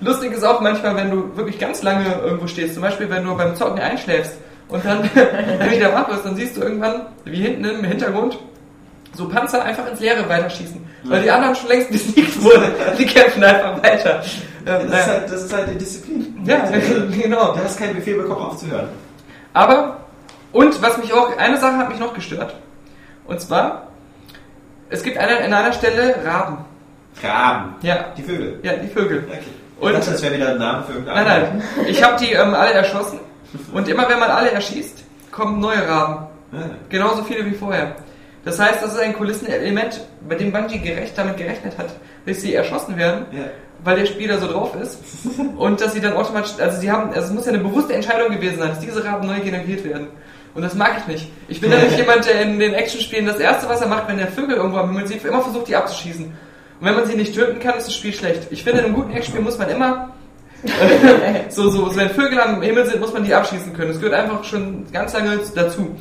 Lustig 0.00 0.32
ist 0.32 0.44
auch 0.44 0.60
manchmal, 0.60 0.94
wenn 0.94 1.10
du 1.10 1.36
wirklich 1.36 1.58
ganz 1.58 1.82
lange 1.82 2.06
irgendwo 2.24 2.46
stehst, 2.46 2.74
zum 2.74 2.84
Beispiel 2.84 3.10
wenn 3.10 3.24
du 3.24 3.36
beim 3.36 3.56
Zocken 3.56 3.80
einschläfst 3.80 4.36
und 4.68 4.84
dann, 4.84 4.98
dann 5.58 5.70
wieder 5.70 5.92
wach 5.94 6.08
wirst, 6.10 6.24
dann 6.26 6.36
siehst 6.36 6.56
du 6.56 6.60
irgendwann, 6.60 7.06
wie 7.24 7.42
hinten 7.42 7.64
im 7.64 7.82
Hintergrund, 7.84 8.38
so 9.14 9.28
Panzer 9.28 9.62
einfach 9.64 9.86
ins 9.90 10.00
Leere 10.00 10.28
weiterschießen. 10.28 10.84
Weil 11.04 11.22
die 11.22 11.30
anderen 11.30 11.54
schon 11.54 11.68
längst 11.68 11.90
besiegt 11.90 12.42
wurden. 12.42 12.72
Die 12.98 13.06
kämpfen 13.06 13.44
einfach 13.44 13.82
weiter. 13.82 14.22
Ähm, 14.66 14.90
Das 14.90 15.00
ist, 15.00 15.06
halt, 15.06 15.24
das 15.32 15.42
ist 15.44 15.52
halt 15.52 15.68
die 15.70 15.78
Disziplin. 15.78 16.40
Ja, 16.46 16.64
genau. 17.22 17.52
Du 17.54 17.62
hast 17.62 17.78
keinen 17.78 17.94
Befehl 17.96 18.16
bekommen, 18.16 18.40
aufzuhören. 18.46 18.88
Aber, 19.52 19.98
und 20.52 20.80
was 20.80 20.96
mich 20.98 21.12
auch, 21.12 21.36
eine 21.36 21.58
Sache 21.58 21.76
hat 21.76 21.90
mich 21.90 21.98
noch 21.98 22.14
gestört. 22.14 22.54
Und 23.26 23.40
zwar, 23.40 23.88
es 24.88 25.02
gibt 25.02 25.18
eine, 25.18 25.38
an 25.44 25.52
einer 25.52 25.72
Stelle 25.74 26.16
Raben. 26.24 26.64
Raben. 27.22 27.74
Ja, 27.82 28.06
Die 28.16 28.22
Vögel. 28.22 28.58
ja, 28.62 28.72
die 28.74 28.88
Vögel. 28.88 29.24
Okay. 29.28 29.40
Und- 29.80 29.90
ich 29.90 29.96
dachte, 29.98 30.10
das 30.12 30.22
wäre 30.22 30.34
wieder 30.34 30.48
ein 30.52 30.58
Name 30.58 30.84
für 30.84 30.92
irgendeinen. 30.94 31.26
Nein, 31.26 31.42
nein. 31.76 31.86
Ich 31.86 32.02
habe 32.02 32.16
die 32.24 32.32
ähm, 32.32 32.54
alle 32.54 32.72
erschossen. 32.72 33.20
Und 33.72 33.86
immer 33.88 34.08
wenn 34.08 34.18
man 34.18 34.30
alle 34.30 34.50
erschießt, 34.50 35.04
kommen 35.30 35.60
neue 35.60 35.86
Raben. 35.86 36.26
nein. 36.52 36.70
Genauso 36.88 37.22
viele 37.24 37.44
wie 37.44 37.54
vorher. 37.54 37.96
Das 38.44 38.58
heißt, 38.58 38.82
das 38.82 38.92
ist 38.92 38.98
ein 39.00 39.14
Kulissenelement, 39.14 40.00
bei 40.28 40.34
dem 40.34 40.52
Bungie 40.52 40.78
gerecht, 40.78 41.16
damit 41.16 41.36
gerechnet 41.38 41.78
hat, 41.78 41.88
dass 42.26 42.40
sie 42.42 42.54
erschossen 42.54 42.96
werden, 42.98 43.26
Ja. 43.32 43.44
weil 43.82 43.96
der 43.96 44.06
Spieler 44.06 44.38
so 44.38 44.46
drauf 44.48 44.74
ist. 44.80 44.98
und 45.56 45.80
dass 45.80 45.94
sie 45.94 46.00
dann 46.00 46.12
automatisch, 46.14 46.52
also 46.58 46.80
sie 46.80 46.90
haben, 46.90 47.08
also 47.14 47.28
es 47.28 47.32
muss 47.32 47.46
ja 47.46 47.52
eine 47.52 47.62
bewusste 47.62 47.94
Entscheidung 47.94 48.30
gewesen 48.32 48.58
sein, 48.58 48.68
dass 48.70 48.80
diese 48.80 49.04
Raben 49.04 49.26
neu 49.26 49.40
generiert 49.40 49.84
werden. 49.84 50.08
Und 50.54 50.62
das 50.62 50.74
mag 50.74 50.92
ich 51.00 51.06
nicht. 51.06 51.28
Ich 51.48 51.60
bin 51.60 51.70
nicht 51.70 51.96
jemand, 51.98 52.26
der 52.26 52.42
in 52.42 52.58
den 52.58 52.74
Actionspielen 52.74 53.26
das 53.26 53.38
erste, 53.38 53.68
was 53.68 53.80
er 53.80 53.88
macht, 53.88 54.08
wenn 54.08 54.18
der 54.18 54.28
Vögel 54.28 54.56
irgendwo 54.56 54.78
am 54.78 54.90
Himmel 54.92 55.06
sieht, 55.08 55.24
immer 55.24 55.40
versucht, 55.42 55.66
die 55.68 55.74
abzuschießen. 55.76 56.24
Und 56.26 56.86
wenn 56.86 56.94
man 56.94 57.06
sie 57.06 57.16
nicht 57.16 57.34
töten 57.34 57.58
kann, 57.60 57.76
ist 57.78 57.86
das 57.86 57.94
Spiel 57.94 58.12
schlecht. 58.12 58.48
Ich 58.50 58.62
finde, 58.62 58.80
in 58.80 58.84
einem 58.86 58.94
guten 58.94 59.10
Actionspiel 59.10 59.42
muss 59.42 59.58
man 59.58 59.68
immer 59.70 60.10
so, 61.48 61.70
so, 61.70 61.88
so, 61.90 61.96
wenn 61.96 62.10
Vögel 62.10 62.40
am 62.40 62.62
Himmel 62.62 62.86
sind, 62.86 63.00
muss 63.00 63.12
man 63.12 63.24
die 63.24 63.34
abschießen 63.34 63.72
können. 63.74 63.88
Das 63.88 64.00
gehört 64.00 64.14
einfach 64.14 64.44
schon 64.44 64.86
ganz 64.92 65.12
lange 65.12 65.38
dazu. 65.54 65.96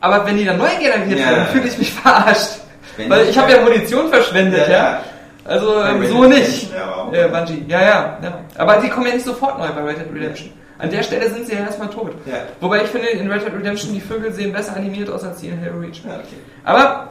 Aber 0.00 0.24
wenn 0.26 0.36
die 0.36 0.44
dann 0.44 0.58
neu 0.58 0.68
generiert 0.80 1.18
werden, 1.18 1.46
fühle 1.52 1.68
ich 1.68 1.78
mich 1.78 1.92
verarscht. 1.92 2.58
Wenn 2.96 3.10
Weil 3.10 3.28
ich- 3.28 3.38
habe 3.38 3.52
ja 3.52 3.60
Munition 3.62 4.08
verschwendet, 4.08 4.68
Ja. 4.68 5.02
Also 5.44 5.82
so 6.08 6.24
nicht. 6.24 6.68
Ja. 6.74 7.08
Äh, 7.10 7.26
Bungie. 7.28 7.64
Ja, 7.68 7.80
ja, 7.80 8.18
ja. 8.22 8.38
Aber 8.58 8.76
die 8.76 8.88
kommen 8.90 9.06
ja 9.06 9.14
nicht 9.14 9.24
sofort 9.24 9.58
neu 9.58 9.68
bei 9.68 9.80
Red 9.82 9.98
Dead 9.98 10.14
Redemption. 10.14 10.52
An 10.78 10.90
der 10.90 11.02
Stelle 11.02 11.30
sind 11.30 11.46
sie 11.46 11.54
ja 11.54 11.60
erstmal 11.60 11.88
tot. 11.88 12.12
Ja. 12.26 12.34
Wobei 12.60 12.82
ich 12.82 12.88
finde, 12.88 13.08
in 13.08 13.30
Red 13.32 13.46
Dead 13.46 13.54
Redemption 13.54 13.94
die 13.94 14.00
Vögel 14.00 14.30
sehen 14.32 14.52
besser 14.52 14.76
animiert 14.76 15.08
aus 15.08 15.24
als 15.24 15.40
die 15.40 15.48
in 15.48 15.58
Halo 15.64 15.78
Reach. 15.80 16.02
Ja, 16.06 16.16
okay. 16.16 16.36
Aber 16.64 17.08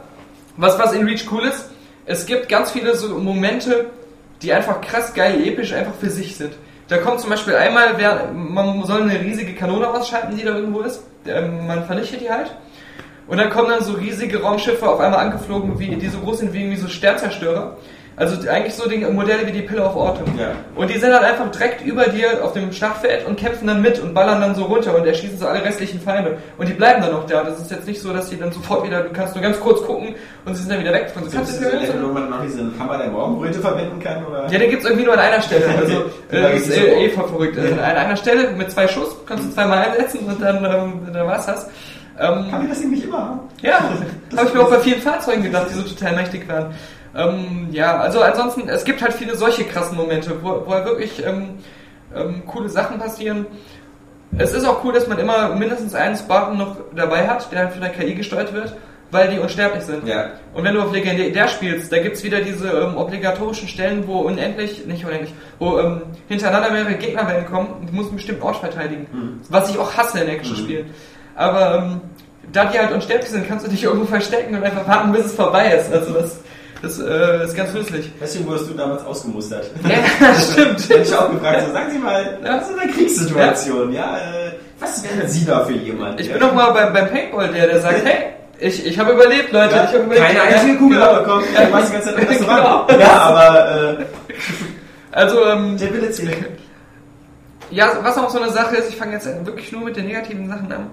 was, 0.56 0.78
was 0.78 0.92
in 0.92 1.04
Reach 1.04 1.24
cool 1.32 1.42
ist, 1.46 1.68
es 2.06 2.26
gibt 2.26 2.48
ganz 2.48 2.70
viele 2.70 2.94
so 2.94 3.18
Momente, 3.18 3.86
die 4.40 4.52
einfach 4.52 4.80
krass 4.82 5.12
geil, 5.12 5.44
episch 5.44 5.72
einfach 5.72 5.94
für 6.00 6.08
sich 6.10 6.36
sind. 6.36 6.52
Da 6.86 6.98
kommt 6.98 7.20
zum 7.20 7.30
Beispiel 7.30 7.56
einmal, 7.56 7.94
wer, 7.96 8.28
man 8.32 8.84
soll 8.84 9.02
eine 9.02 9.20
riesige 9.20 9.52
Kanone 9.54 9.88
ausschalten, 9.90 10.36
die 10.36 10.44
da 10.44 10.54
irgendwo 10.54 10.80
ist. 10.82 11.02
Ähm, 11.26 11.66
man 11.66 11.84
vernichtet 11.84 12.20
die 12.20 12.30
halt. 12.30 12.52
Und 13.28 13.38
dann 13.38 13.50
kommen 13.50 13.68
dann 13.68 13.84
so 13.84 13.92
riesige 13.92 14.42
Raumschiffe 14.42 14.88
auf 14.88 15.00
einmal 15.00 15.20
angeflogen, 15.20 15.78
wie, 15.78 15.94
die 15.96 16.08
so 16.08 16.18
groß 16.18 16.38
sind 16.38 16.52
wie 16.52 16.62
irgendwie 16.62 16.78
so 16.78 16.88
Sternzerstörer. 16.88 17.76
Also 18.18 18.48
eigentlich 18.50 18.74
so 18.74 18.88
Dinge, 18.88 19.08
Modelle 19.10 19.46
wie 19.46 19.52
die 19.52 19.62
Pillar 19.62 19.90
of 19.90 19.96
Autumn. 19.96 20.36
Ja. 20.36 20.50
Und 20.74 20.90
die 20.90 20.98
sind 20.98 21.10
dann 21.10 21.22
einfach 21.22 21.48
direkt 21.52 21.86
über 21.86 22.06
dir 22.06 22.44
auf 22.44 22.52
dem 22.52 22.72
Schlachtfeld 22.72 23.24
und 23.24 23.38
kämpfen 23.38 23.68
dann 23.68 23.80
mit 23.80 24.00
und 24.00 24.12
ballern 24.12 24.40
dann 24.40 24.56
so 24.56 24.64
runter 24.64 24.96
und 24.96 25.06
erschießen 25.06 25.38
so 25.38 25.46
alle 25.46 25.64
restlichen 25.64 26.00
Feinde. 26.00 26.36
Und 26.56 26.68
die 26.68 26.72
bleiben 26.72 27.00
dann 27.00 27.14
auch 27.14 27.26
da. 27.26 27.44
Das 27.44 27.60
ist 27.60 27.70
jetzt 27.70 27.86
nicht 27.86 28.02
so, 28.02 28.12
dass 28.12 28.28
die 28.28 28.36
dann 28.36 28.50
sofort 28.50 28.84
wieder, 28.84 29.02
du 29.02 29.10
kannst 29.10 29.36
nur 29.36 29.42
ganz 29.42 29.60
kurz 29.60 29.84
gucken 29.84 30.16
und 30.44 30.54
sie 30.54 30.62
sind 30.62 30.72
dann 30.72 30.80
wieder 30.80 30.92
weg. 30.92 31.12
Und 31.14 31.30
so 31.30 31.36
kannst 31.36 31.60
du 31.60 31.64
so, 31.64 32.02
wo 32.02 32.12
man 32.12 32.28
noch 32.28 32.42
diesen 32.42 32.76
Hammer 32.76 32.98
der 32.98 33.06
Morgenbröte 33.06 33.60
verwenden 33.60 34.00
kann? 34.00 34.26
Oder? 34.26 34.50
ja, 34.50 34.58
den 34.58 34.70
gibt's 34.70 34.84
irgendwie 34.84 35.04
nur 35.04 35.14
an 35.14 35.20
einer 35.20 35.40
Stelle. 35.40 35.66
Also, 35.78 36.06
äh, 36.32 36.42
das 36.42 36.62
ist 36.62 36.76
äh, 36.76 37.04
eh 37.04 37.10
voll 37.10 37.28
verrückt. 37.28 37.56
Also, 37.56 37.74
an 37.74 37.80
einer 37.80 38.16
Stelle 38.16 38.50
mit 38.50 38.68
zwei 38.72 38.88
Schuss 38.88 39.14
kannst 39.26 39.44
du 39.44 39.52
zweimal 39.52 39.78
einsetzen 39.78 40.26
und 40.26 40.42
dann, 40.42 40.64
ähm, 40.64 41.12
dann 41.12 41.26
war's 41.26 41.46
das. 41.46 41.68
Ähm, 42.20 42.50
Kann 42.50 42.62
ich 42.62 42.68
das 42.70 42.80
nämlich 42.80 43.04
immer 43.04 43.18
haben? 43.18 43.40
ja, 43.62 43.80
habe 44.36 44.48
ich 44.48 44.54
mir 44.54 44.60
auch 44.60 44.70
bei 44.70 44.80
vielen 44.80 45.00
Fahrzeugen 45.00 45.42
gedacht, 45.42 45.66
die 45.70 45.74
so 45.74 45.82
total 45.82 46.16
mächtig 46.16 46.48
waren. 46.48 46.74
Ähm, 47.16 47.68
ja, 47.72 47.98
also 47.98 48.20
ansonsten, 48.20 48.68
es 48.68 48.84
gibt 48.84 49.02
halt 49.02 49.12
viele 49.12 49.36
solche 49.36 49.64
krassen 49.64 49.96
Momente, 49.96 50.32
wo, 50.42 50.62
wo 50.66 50.72
halt 50.72 50.84
wirklich 50.84 51.24
ähm, 51.24 51.58
ähm, 52.14 52.42
coole 52.46 52.68
Sachen 52.68 52.98
passieren. 52.98 53.46
Es 54.36 54.52
ist 54.52 54.64
auch 54.66 54.84
cool, 54.84 54.92
dass 54.92 55.08
man 55.08 55.18
immer 55.18 55.54
mindestens 55.54 55.94
einen 55.94 56.16
Spartan 56.16 56.58
noch 56.58 56.76
dabei 56.94 57.26
hat, 57.26 57.50
der 57.50 57.60
halt 57.60 57.72
von 57.72 57.80
der 57.80 57.90
KI 57.90 58.14
gesteuert 58.14 58.52
wird, 58.52 58.76
weil 59.10 59.28
die 59.28 59.38
unsterblich 59.38 59.84
sind. 59.84 60.06
Ja. 60.06 60.32
Und 60.52 60.64
wenn 60.64 60.74
du 60.74 60.82
auf 60.82 60.92
Legendär 60.92 61.48
spielst, 61.48 61.90
da 61.90 61.98
gibt's 61.98 62.22
wieder 62.22 62.42
diese 62.42 62.68
ähm, 62.68 62.96
obligatorischen 62.96 63.68
Stellen, 63.68 64.06
wo 64.06 64.20
unendlich, 64.20 64.84
nicht 64.86 65.04
unendlich, 65.04 65.32
wo 65.58 65.78
ähm, 65.78 66.02
hintereinander 66.28 66.70
mehrere 66.70 66.94
Gegnerwellen 66.94 67.46
kommen 67.46 67.68
und 67.80 67.88
du 67.88 67.94
musst 67.94 68.08
einen 68.08 68.16
bestimmten 68.16 68.42
Ort 68.42 68.56
verteidigen. 68.56 69.06
Was 69.48 69.70
ich 69.70 69.78
auch 69.78 69.96
hasse 69.96 70.20
in 70.20 70.28
Action-Spielen. 70.28 70.86
Aber 71.38 71.74
ähm, 71.76 72.00
da 72.52 72.64
die 72.66 72.78
halt 72.78 72.92
unsterblich 72.92 73.30
sind, 73.30 73.46
kannst 73.46 73.64
du 73.66 73.70
dich 73.70 73.84
irgendwo 73.84 74.06
verstecken 74.06 74.56
und 74.56 74.64
einfach 74.64 74.86
warten, 74.88 75.12
bis 75.12 75.26
es 75.26 75.34
vorbei 75.34 75.70
ist. 75.72 75.92
Also 75.92 76.12
das, 76.14 76.40
das 76.82 76.98
äh, 76.98 77.44
ist 77.44 77.54
ganz 77.56 77.72
nützlich. 77.72 78.10
Deswegen 78.20 78.46
wurdest 78.48 78.68
du 78.70 78.74
damals 78.74 79.04
ausgemustert. 79.04 79.70
Ja, 79.88 80.34
stimmt. 80.34 80.80
Hätte 80.88 81.02
ich 81.02 81.14
auch 81.14 81.30
gefragt, 81.30 81.64
so, 81.66 81.72
sagen 81.72 81.90
Sie 81.92 81.98
mal, 81.98 82.38
Ja. 82.44 82.56
was 82.58 82.70
ist 82.70 82.78
eine 82.78 82.90
Kriegssituation? 82.92 83.92
Ja, 83.92 84.16
äh, 84.18 84.52
was 84.80 85.02
wären 85.04 85.28
Sie 85.28 85.44
da 85.44 85.64
für 85.64 85.72
jemand? 85.74 86.20
Ich 86.20 86.26
ja? 86.26 86.32
bin 86.34 86.42
noch 86.42 86.54
mal 86.54 86.70
beim, 86.72 86.92
beim 86.92 87.08
Paintball 87.08 87.48
der, 87.52 87.66
der 87.68 87.80
sagt, 87.80 88.04
hey, 88.04 88.26
ich, 88.60 88.84
ich 88.84 88.98
habe 88.98 89.12
überlebt, 89.12 89.52
Leute. 89.52 89.76
ja, 89.76 89.84
ich 89.84 89.88
habe 89.94 90.04
überlebt. 90.04 90.26
keine 90.26 90.38
Ja, 90.38 90.44
einzige 90.44 90.76
Kugel 90.78 90.98
genau. 90.98 91.10
abbekommen. 91.12 91.44
Ja, 91.54 91.64
du 91.66 91.72
warst 91.72 91.88
die 91.88 91.92
ganze 91.92 92.08
Zeit 92.14 92.18
im 92.18 92.28
Genau. 92.38 92.84
Restaurant. 92.86 93.00
Ja, 93.00 93.12
aber 93.12 93.98
äh, 94.00 94.04
Also, 95.12 95.44
ähm, 95.46 95.76
der 95.78 95.92
Wille 95.94 96.10
zählt. 96.10 96.36
Ja, 97.70 97.90
was 98.02 98.16
auch 98.16 98.30
so 98.30 98.40
eine 98.40 98.50
Sache 98.50 98.76
ist, 98.76 98.88
ich 98.88 98.96
fange 98.96 99.12
jetzt 99.12 99.26
wirklich 99.44 99.70
nur 99.72 99.82
mit 99.82 99.96
den 99.96 100.06
negativen 100.06 100.48
Sachen 100.48 100.72
an. 100.72 100.90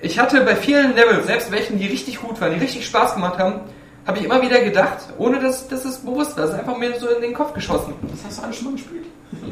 Ich 0.00 0.18
hatte 0.18 0.40
bei 0.42 0.54
vielen 0.56 0.94
Levels, 0.94 1.26
selbst 1.26 1.50
welchen, 1.50 1.78
die 1.78 1.86
richtig 1.86 2.20
gut 2.20 2.40
waren, 2.40 2.52
die 2.52 2.60
richtig 2.60 2.86
Spaß 2.86 3.14
gemacht 3.14 3.38
haben, 3.38 3.60
habe 4.06 4.18
ich 4.18 4.24
immer 4.24 4.42
wieder 4.42 4.60
gedacht, 4.60 4.98
ohne 5.18 5.40
dass, 5.40 5.66
dass 5.68 5.84
es 5.84 5.98
bewusst 5.98 6.36
war. 6.36 6.44
Es 6.44 6.50
ist 6.50 6.58
einfach 6.58 6.76
mir 6.76 6.98
so 7.00 7.08
in 7.08 7.22
den 7.22 7.32
Kopf 7.32 7.54
geschossen. 7.54 7.94
Das 8.02 8.20
hast 8.26 8.38
du 8.38 8.42
alles 8.42 8.56
schon 8.56 8.64
mal 8.66 8.72
gespielt. 8.72 9.06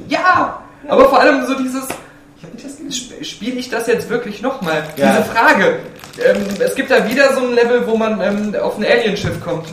Ja! 0.09 0.63
Aber 0.89 1.09
vor 1.09 1.21
allem 1.21 1.47
so 1.47 1.55
dieses, 1.55 1.85
Ich 2.37 2.45
hab 2.45 2.53
nicht 2.53 2.67
das 2.67 2.77
gespielt. 2.77 3.27
spiele 3.27 3.57
ich 3.57 3.71
das 3.71 3.87
jetzt 3.87 4.11
wirklich 4.11 4.43
nochmal? 4.43 4.83
Ja. 4.97 5.13
Diese 5.13 5.25
Frage. 5.31 5.79
Ähm, 6.23 6.45
es 6.61 6.75
gibt 6.75 6.91
da 6.91 7.09
wieder 7.09 7.33
so 7.33 7.41
ein 7.41 7.55
Level, 7.55 7.87
wo 7.87 7.97
man 7.97 8.21
ähm, 8.21 8.55
auf 8.61 8.77
ein 8.77 8.85
Alien-Schiff 8.85 9.41
kommt. 9.43 9.69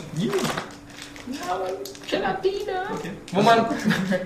Gelatine. 2.08 2.72
wo 3.32 3.42
man, 3.42 3.66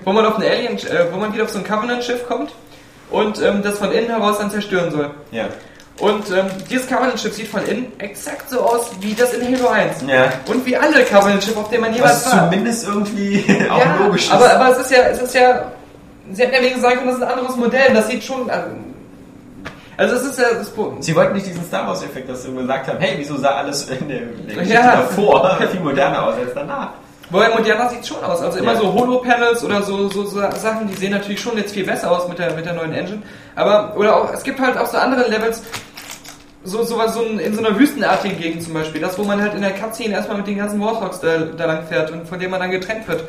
wo 0.03 0.11
man 0.13 0.25
auf 0.25 0.37
ein 0.37 0.43
Alien, 0.43 0.77
äh, 0.77 1.11
wo 1.11 1.17
man 1.17 1.33
wieder 1.33 1.43
auf 1.43 1.49
so 1.49 1.59
ein 1.59 1.63
Covenant-Schiff 1.65 2.25
kommt 2.27 2.51
und 3.11 3.41
ähm, 3.41 3.61
das 3.61 3.77
von 3.77 3.91
innen 3.91 4.07
heraus 4.07 4.37
dann 4.39 4.49
zerstören 4.49 4.91
soll. 4.91 5.11
Ja. 5.31 5.49
Und 5.99 6.29
ähm, 6.29 6.47
dieses 6.69 6.87
Covenant-Schiff 6.87 7.33
sieht 7.33 7.47
von 7.47 7.65
innen 7.65 7.87
exakt 7.99 8.49
so 8.49 8.59
aus 8.59 8.91
wie 8.99 9.13
das 9.13 9.33
in 9.33 9.45
Halo 9.55 9.69
1. 9.69 10.03
Ja. 10.07 10.25
Und 10.47 10.65
wie 10.65 10.75
alle 10.75 11.03
Covenant-Schiffe, 11.05 11.57
auf 11.59 11.69
denen 11.69 11.81
man 11.81 11.93
jemals 11.93 12.25
Was 12.25 12.33
war. 12.35 12.49
zumindest 12.51 12.85
irgendwie 12.87 13.45
auch 13.69 13.79
ja, 13.79 13.95
logisch 14.03 14.25
ist. 14.25 14.31
aber, 14.31 14.53
aber 14.59 14.71
es 14.73 14.79
ist 14.79 14.91
ja, 14.91 15.03
es 15.03 15.21
ist 15.21 15.33
ja, 15.35 15.71
sie 16.33 16.41
hätten 16.43 16.65
ja 16.65 16.79
sagen 16.79 16.95
können, 16.97 17.07
das 17.07 17.17
ist 17.17 17.23
ein 17.23 17.29
anderes 17.37 17.55
Modell, 17.55 17.93
das 17.93 18.07
sieht 18.09 18.23
schon, 18.25 18.49
also, 18.49 18.67
also 19.97 20.15
es 20.15 20.23
ist 20.23 20.39
ja, 20.39 20.45
das, 20.53 20.73
Sie 20.99 21.15
wollten 21.15 21.33
nicht 21.33 21.45
diesen 21.47 21.63
Star 21.65 21.87
Wars-Effekt, 21.87 22.27
dass 22.29 22.43
sie 22.43 22.53
gesagt 22.53 22.87
haben, 22.89 22.99
hey, 22.99 23.15
wieso 23.17 23.37
sah 23.37 23.55
alles 23.55 23.89
in 23.89 24.09
der, 24.09 24.23
in 24.23 24.47
der 24.47 24.55
Geschichte 24.57 24.73
Ja. 24.73 24.95
davor 24.97 25.57
viel 25.71 25.79
moderner 25.79 26.23
aus 26.27 26.33
als 26.35 26.53
danach? 26.53 26.89
Wobei 27.29 27.49
moderner 27.49 27.89
sieht 27.89 28.05
schon 28.05 28.21
aus. 28.23 28.41
Also 28.41 28.59
immer 28.59 28.73
Ja. 28.73 28.79
so 28.81 28.93
Holo-Panels 28.93 29.63
oder 29.63 29.81
so, 29.81 30.09
so, 30.09 30.25
so 30.25 30.39
Sachen, 30.41 30.87
die 30.89 30.93
sehen 30.95 31.11
natürlich 31.11 31.39
schon 31.41 31.57
jetzt 31.57 31.73
viel 31.73 31.85
besser 31.85 32.11
aus 32.11 32.27
mit 32.27 32.37
der, 32.37 32.53
mit 32.53 32.65
der 32.65 32.73
neuen 32.73 32.93
Engine. 32.93 33.21
Aber, 33.55 33.95
oder 33.97 34.15
auch, 34.17 34.33
es 34.33 34.43
gibt 34.43 34.59
halt 34.59 34.77
auch 34.77 34.85
so 34.87 34.97
andere 34.97 35.29
Levels, 35.29 35.63
so, 36.63 36.83
so, 36.83 36.97
was- 36.97 37.13
so 37.13 37.21
ein, 37.23 37.39
in 37.39 37.53
so 37.53 37.63
einer 37.63 37.77
wüstenartigen 37.79 38.37
Gegend 38.39 38.63
zum 38.63 38.73
Beispiel, 38.73 38.99
das, 39.01 39.17
wo 39.17 39.23
man 39.23 39.41
halt 39.41 39.53
in 39.53 39.61
der 39.61 39.71
Cutscene 39.71 40.13
erstmal 40.15 40.37
mit 40.37 40.47
den 40.47 40.57
ganzen 40.57 40.81
Warthogs 40.81 41.19
da, 41.19 41.37
da 41.37 41.65
lang 41.65 41.85
fährt 41.87 42.11
und 42.11 42.27
von 42.27 42.39
dem 42.39 42.51
man 42.51 42.59
dann 42.59 42.71
getrennt 42.71 43.07
wird. 43.07 43.23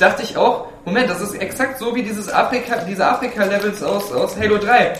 Dachte 0.00 0.22
ich 0.22 0.36
auch, 0.36 0.66
Moment, 0.84 1.10
das 1.10 1.20
ist 1.20 1.34
exakt 1.40 1.78
so 1.78 1.94
wie 1.94 2.02
dieses 2.02 2.32
Afrika, 2.32 2.76
diese 2.88 3.06
Afrika-Levels 3.06 3.82
aus, 3.82 4.12
aus 4.12 4.36
Halo 4.38 4.56
3. 4.58 4.94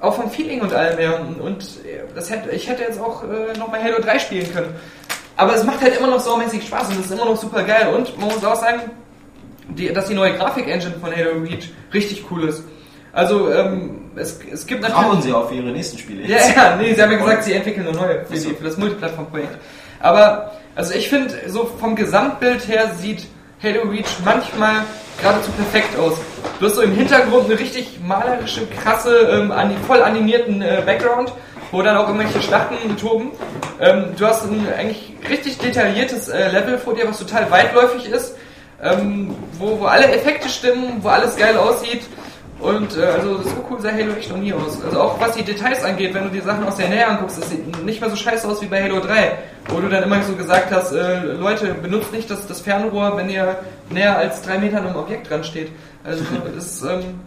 Auch 0.00 0.14
vom 0.14 0.30
Feeling 0.30 0.60
und 0.60 0.74
allem 0.74 0.98
her. 0.98 1.20
Und 1.40 1.62
äh, 1.62 2.02
das 2.14 2.30
hätte, 2.30 2.50
ich 2.50 2.68
hätte 2.68 2.82
jetzt 2.82 3.00
auch 3.00 3.22
äh, 3.24 3.56
nochmal 3.58 3.82
Halo 3.82 3.98
3 4.00 4.18
spielen 4.18 4.52
können. 4.52 4.74
Aber 5.36 5.54
es 5.54 5.64
macht 5.64 5.80
halt 5.80 5.96
immer 5.96 6.08
noch 6.08 6.20
saumäßig 6.20 6.66
Spaß 6.66 6.88
und 6.88 7.00
es 7.00 7.06
ist 7.06 7.12
immer 7.12 7.24
noch 7.24 7.36
super 7.36 7.62
geil. 7.62 7.92
Und 7.94 8.18
man 8.18 8.28
muss 8.28 8.44
auch 8.44 8.56
sagen, 8.56 8.82
die, 9.68 9.92
dass 9.92 10.06
die 10.08 10.14
neue 10.14 10.34
Grafik-Engine 10.36 10.94
von 11.00 11.14
Halo 11.14 11.40
Reach 11.42 11.70
richtig 11.94 12.24
cool 12.30 12.48
ist. 12.48 12.62
Also, 13.16 13.50
ähm, 13.50 14.10
es, 14.14 14.38
es 14.52 14.66
gibt 14.66 14.82
Brauchen 14.82 15.22
sie 15.22 15.32
auch 15.32 15.48
für 15.48 15.54
ihre 15.54 15.70
nächsten 15.70 15.96
Spiele. 15.96 16.26
ja, 16.28 16.36
ja, 16.54 16.76
nee, 16.76 16.92
sie 16.92 17.00
haben 17.02 17.12
ja 17.12 17.16
gesagt, 17.16 17.44
sie 17.44 17.54
entwickeln 17.54 17.88
eine 17.88 17.96
neue 17.96 18.26
für, 18.26 18.36
so. 18.36 18.50
die, 18.50 18.54
für 18.54 18.64
das 18.64 18.76
Multiplattform-Projekt. 18.76 19.56
Aber, 20.00 20.52
also 20.74 20.92
ich 20.92 21.08
finde, 21.08 21.34
so 21.46 21.64
vom 21.80 21.96
Gesamtbild 21.96 22.68
her 22.68 22.90
sieht 23.00 23.26
Halo 23.62 23.88
Reach 23.88 24.18
manchmal 24.22 24.82
geradezu 25.18 25.50
perfekt 25.52 25.98
aus. 25.98 26.18
Du 26.60 26.66
hast 26.66 26.74
so 26.74 26.82
im 26.82 26.92
Hintergrund 26.92 27.46
eine 27.46 27.58
richtig 27.58 28.00
malerische, 28.06 28.66
krasse, 28.66 29.16
ähm, 29.32 29.50
an, 29.50 29.74
voll 29.86 30.02
animierten 30.02 30.60
äh, 30.60 30.82
Background, 30.84 31.32
wo 31.72 31.80
dann 31.80 31.96
auch 31.96 32.08
irgendwelche 32.08 32.42
Schlachten 32.42 32.98
toben. 32.98 33.32
Ähm, 33.80 34.08
du 34.18 34.26
hast 34.26 34.44
ein 34.44 34.66
eigentlich 34.78 35.14
richtig 35.26 35.56
detailliertes 35.56 36.28
äh, 36.28 36.50
Level 36.50 36.76
vor 36.76 36.94
dir, 36.94 37.08
was 37.08 37.18
total 37.18 37.50
weitläufig 37.50 38.10
ist, 38.10 38.36
ähm, 38.82 39.34
wo, 39.58 39.80
wo 39.80 39.86
alle 39.86 40.06
Effekte 40.08 40.50
stimmen, 40.50 40.98
wo 41.00 41.08
alles 41.08 41.34
geil 41.38 41.56
aussieht. 41.56 42.02
Und 42.58 42.96
äh, 42.96 43.04
also 43.04 43.42
so 43.42 43.64
cool 43.70 43.80
sah 43.80 43.92
Halo 43.92 44.12
echt 44.14 44.30
noch 44.30 44.38
nie 44.38 44.52
aus. 44.52 44.82
Also 44.82 44.98
auch 45.00 45.20
was 45.20 45.34
die 45.36 45.42
Details 45.44 45.84
angeht, 45.84 46.14
wenn 46.14 46.24
du 46.24 46.30
die 46.30 46.40
Sachen 46.40 46.64
aus 46.64 46.76
der 46.76 46.88
Nähe 46.88 47.06
anguckst, 47.06 47.38
das 47.38 47.50
sieht 47.50 47.84
nicht 47.84 48.00
mehr 48.00 48.08
so 48.08 48.16
scheiße 48.16 48.48
aus 48.48 48.62
wie 48.62 48.66
bei 48.66 48.82
Halo 48.82 49.00
3, 49.00 49.32
wo 49.68 49.80
du 49.80 49.88
dann 49.88 50.02
immer 50.02 50.22
so 50.22 50.32
gesagt 50.34 50.70
hast, 50.72 50.92
äh, 50.92 51.32
Leute, 51.34 51.74
benutzt 51.74 52.12
nicht 52.12 52.30
das, 52.30 52.46
das 52.46 52.60
Fernrohr, 52.62 53.16
wenn 53.16 53.28
ihr 53.28 53.58
näher 53.90 54.16
als 54.16 54.40
drei 54.42 54.58
Meter 54.58 54.78
an 54.78 54.86
einem 54.86 54.96
Objekt 54.96 55.28
dran 55.28 55.44
steht. 55.44 55.70
Also 56.02 56.24
das 56.54 56.64
ist, 56.64 56.82
ähm, 56.82 57.20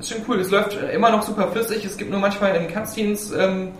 ist 0.00 0.10
schon 0.10 0.22
cool. 0.28 0.40
Es 0.40 0.50
läuft 0.50 0.78
immer 0.92 1.10
noch 1.10 1.22
super 1.22 1.48
flüssig. 1.48 1.84
Es 1.84 1.96
gibt 1.98 2.10
nur 2.10 2.20
manchmal 2.20 2.56
in 2.56 2.66
Cutscenes 2.72 3.32
ähm, 3.32 3.72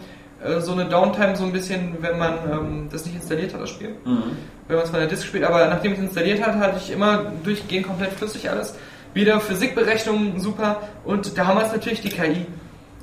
äh, 0.44 0.60
so 0.60 0.72
eine 0.72 0.84
Downtime 0.84 1.34
so 1.34 1.44
ein 1.44 1.52
bisschen, 1.52 1.96
wenn 2.00 2.18
man 2.18 2.34
ähm, 2.52 2.88
das 2.92 3.06
nicht 3.06 3.14
installiert 3.16 3.54
hat, 3.54 3.62
das 3.62 3.70
Spiel 3.70 3.96
Mhm. 4.04 4.36
wenn 4.68 4.76
man 4.76 4.84
es 4.84 4.90
von 4.90 4.98
der 5.00 5.08
Disk 5.08 5.26
spielt, 5.26 5.44
aber 5.44 5.66
nachdem 5.66 5.92
ich 5.92 5.98
es 5.98 6.04
installiert 6.04 6.44
hatte, 6.44 6.58
hatte 6.58 6.76
ich 6.76 6.92
immer 6.92 7.32
durchgehend 7.42 7.86
komplett 7.86 8.12
flüssig 8.12 8.50
alles. 8.50 8.74
Wieder 9.14 9.40
Physikberechnungen 9.40 10.40
super 10.40 10.83
und 11.05 11.38
da 11.38 11.46
haben 11.46 11.59
wir 11.59 11.66
es 11.66 11.72
natürlich 11.72 12.00
die 12.00 12.11
KI. 12.11 12.46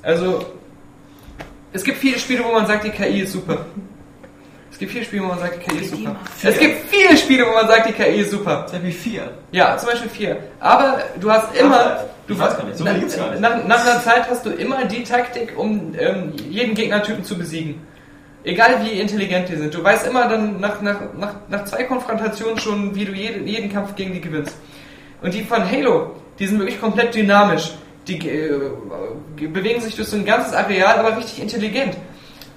Also 0.02 0.44
es 1.72 1.82
gibt 1.84 1.98
viele 1.98 2.18
Spiele, 2.18 2.44
wo 2.44 2.52
man 2.52 2.66
sagt, 2.66 2.84
die 2.84 2.90
KI 2.90 3.20
ist 3.22 3.32
super. 3.32 3.64
Es 4.70 4.78
gibt 4.78 4.92
viele 4.92 5.04
Spiele, 5.04 5.22
wo 5.22 5.28
man 5.28 5.38
sagt, 5.38 5.56
die 5.56 5.70
KI 5.70 5.84
ist 5.84 5.90
super. 5.90 6.16
Es 6.42 6.58
gibt 6.58 6.90
viele 6.90 7.16
Spiele, 7.16 7.46
wo 7.46 7.52
man 7.52 7.66
sagt, 7.66 7.88
die 7.88 7.92
KI 7.92 8.20
ist 8.20 8.30
super. 8.30 8.66
Sehr 8.68 8.82
wie 8.82 8.92
vier. 8.92 9.30
Ja, 9.52 9.76
zum 9.76 9.88
Beispiel 9.88 10.10
vier. 10.10 10.36
Aber 10.60 10.98
du 11.20 11.30
hast 11.30 11.54
immer, 11.56 12.04
du 12.26 12.34
ich 12.34 12.40
weiß 12.40 12.56
gar 12.56 12.64
nicht, 12.64 12.78
so 12.78 12.84
viele 12.84 12.98
gibt's 12.98 13.16
gar 13.16 13.30
nicht. 13.30 13.40
Nach, 13.40 13.64
nach 13.66 13.86
einer 13.86 14.02
Zeit 14.02 14.28
hast 14.28 14.44
du 14.44 14.50
immer 14.50 14.84
die 14.84 15.04
Taktik, 15.04 15.58
um 15.58 15.94
ähm, 15.98 16.32
jeden 16.48 16.74
Gegnertypen 16.74 17.24
zu 17.24 17.38
besiegen. 17.38 17.80
Egal 18.44 18.84
wie 18.84 18.98
intelligent 18.98 19.48
die 19.48 19.56
sind. 19.56 19.72
Du 19.72 19.84
weißt 19.84 20.06
immer 20.06 20.28
dann 20.28 20.58
nach, 20.58 20.80
nach, 20.82 21.00
nach, 21.16 21.34
nach 21.48 21.64
zwei 21.64 21.84
Konfrontationen 21.84 22.58
schon, 22.58 22.94
wie 22.94 23.04
du 23.04 23.12
jeden, 23.12 23.46
jeden 23.46 23.72
Kampf 23.72 23.94
gegen 23.94 24.12
die 24.12 24.20
gewinnst. 24.20 24.56
Und 25.22 25.34
die 25.34 25.42
von 25.44 25.68
Halo, 25.70 26.10
die 26.38 26.46
sind 26.46 26.58
wirklich 26.58 26.80
komplett 26.80 27.14
dynamisch. 27.14 27.72
Die 28.08 28.18
äh, 28.28 28.60
bewegen 29.46 29.80
sich 29.80 29.94
durch 29.94 30.08
so 30.08 30.16
ein 30.16 30.24
ganzes 30.24 30.52
Areal, 30.52 30.98
aber 30.98 31.16
richtig 31.16 31.40
intelligent. 31.40 31.96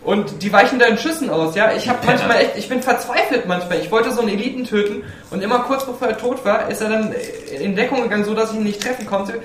Und 0.04 0.42
die 0.44 0.54
weichen 0.54 0.78
deinen 0.78 0.98
Schüssen 1.00 1.30
aus, 1.32 1.56
ja. 1.56 1.72
Ich 1.74 1.90
habe 1.90 2.00
manchmal 2.06 2.38
echt, 2.42 2.58
ich 2.58 2.70
bin 2.70 2.82
verzweifelt 2.82 3.48
manchmal. 3.48 3.80
Ich 3.80 3.92
wollte 3.92 4.12
so 4.12 4.22
einen 4.22 4.30
Eliten 4.30 4.64
töten 4.64 5.04
und 5.32 5.42
immer 5.42 5.60
kurz 5.60 5.86
bevor 5.86 6.08
er 6.10 6.18
tot 6.18 6.46
war, 6.46 6.70
ist 6.70 6.82
er 6.82 6.90
dann 6.90 7.14
in 7.60 7.76
Deckung 7.76 8.04
gegangen, 8.04 8.24
so 8.24 8.34
dass 8.36 8.52
ich 8.52 8.58
ihn 8.58 8.64
nicht 8.64 8.82
treffen 8.82 9.06
konnte. 9.08 9.42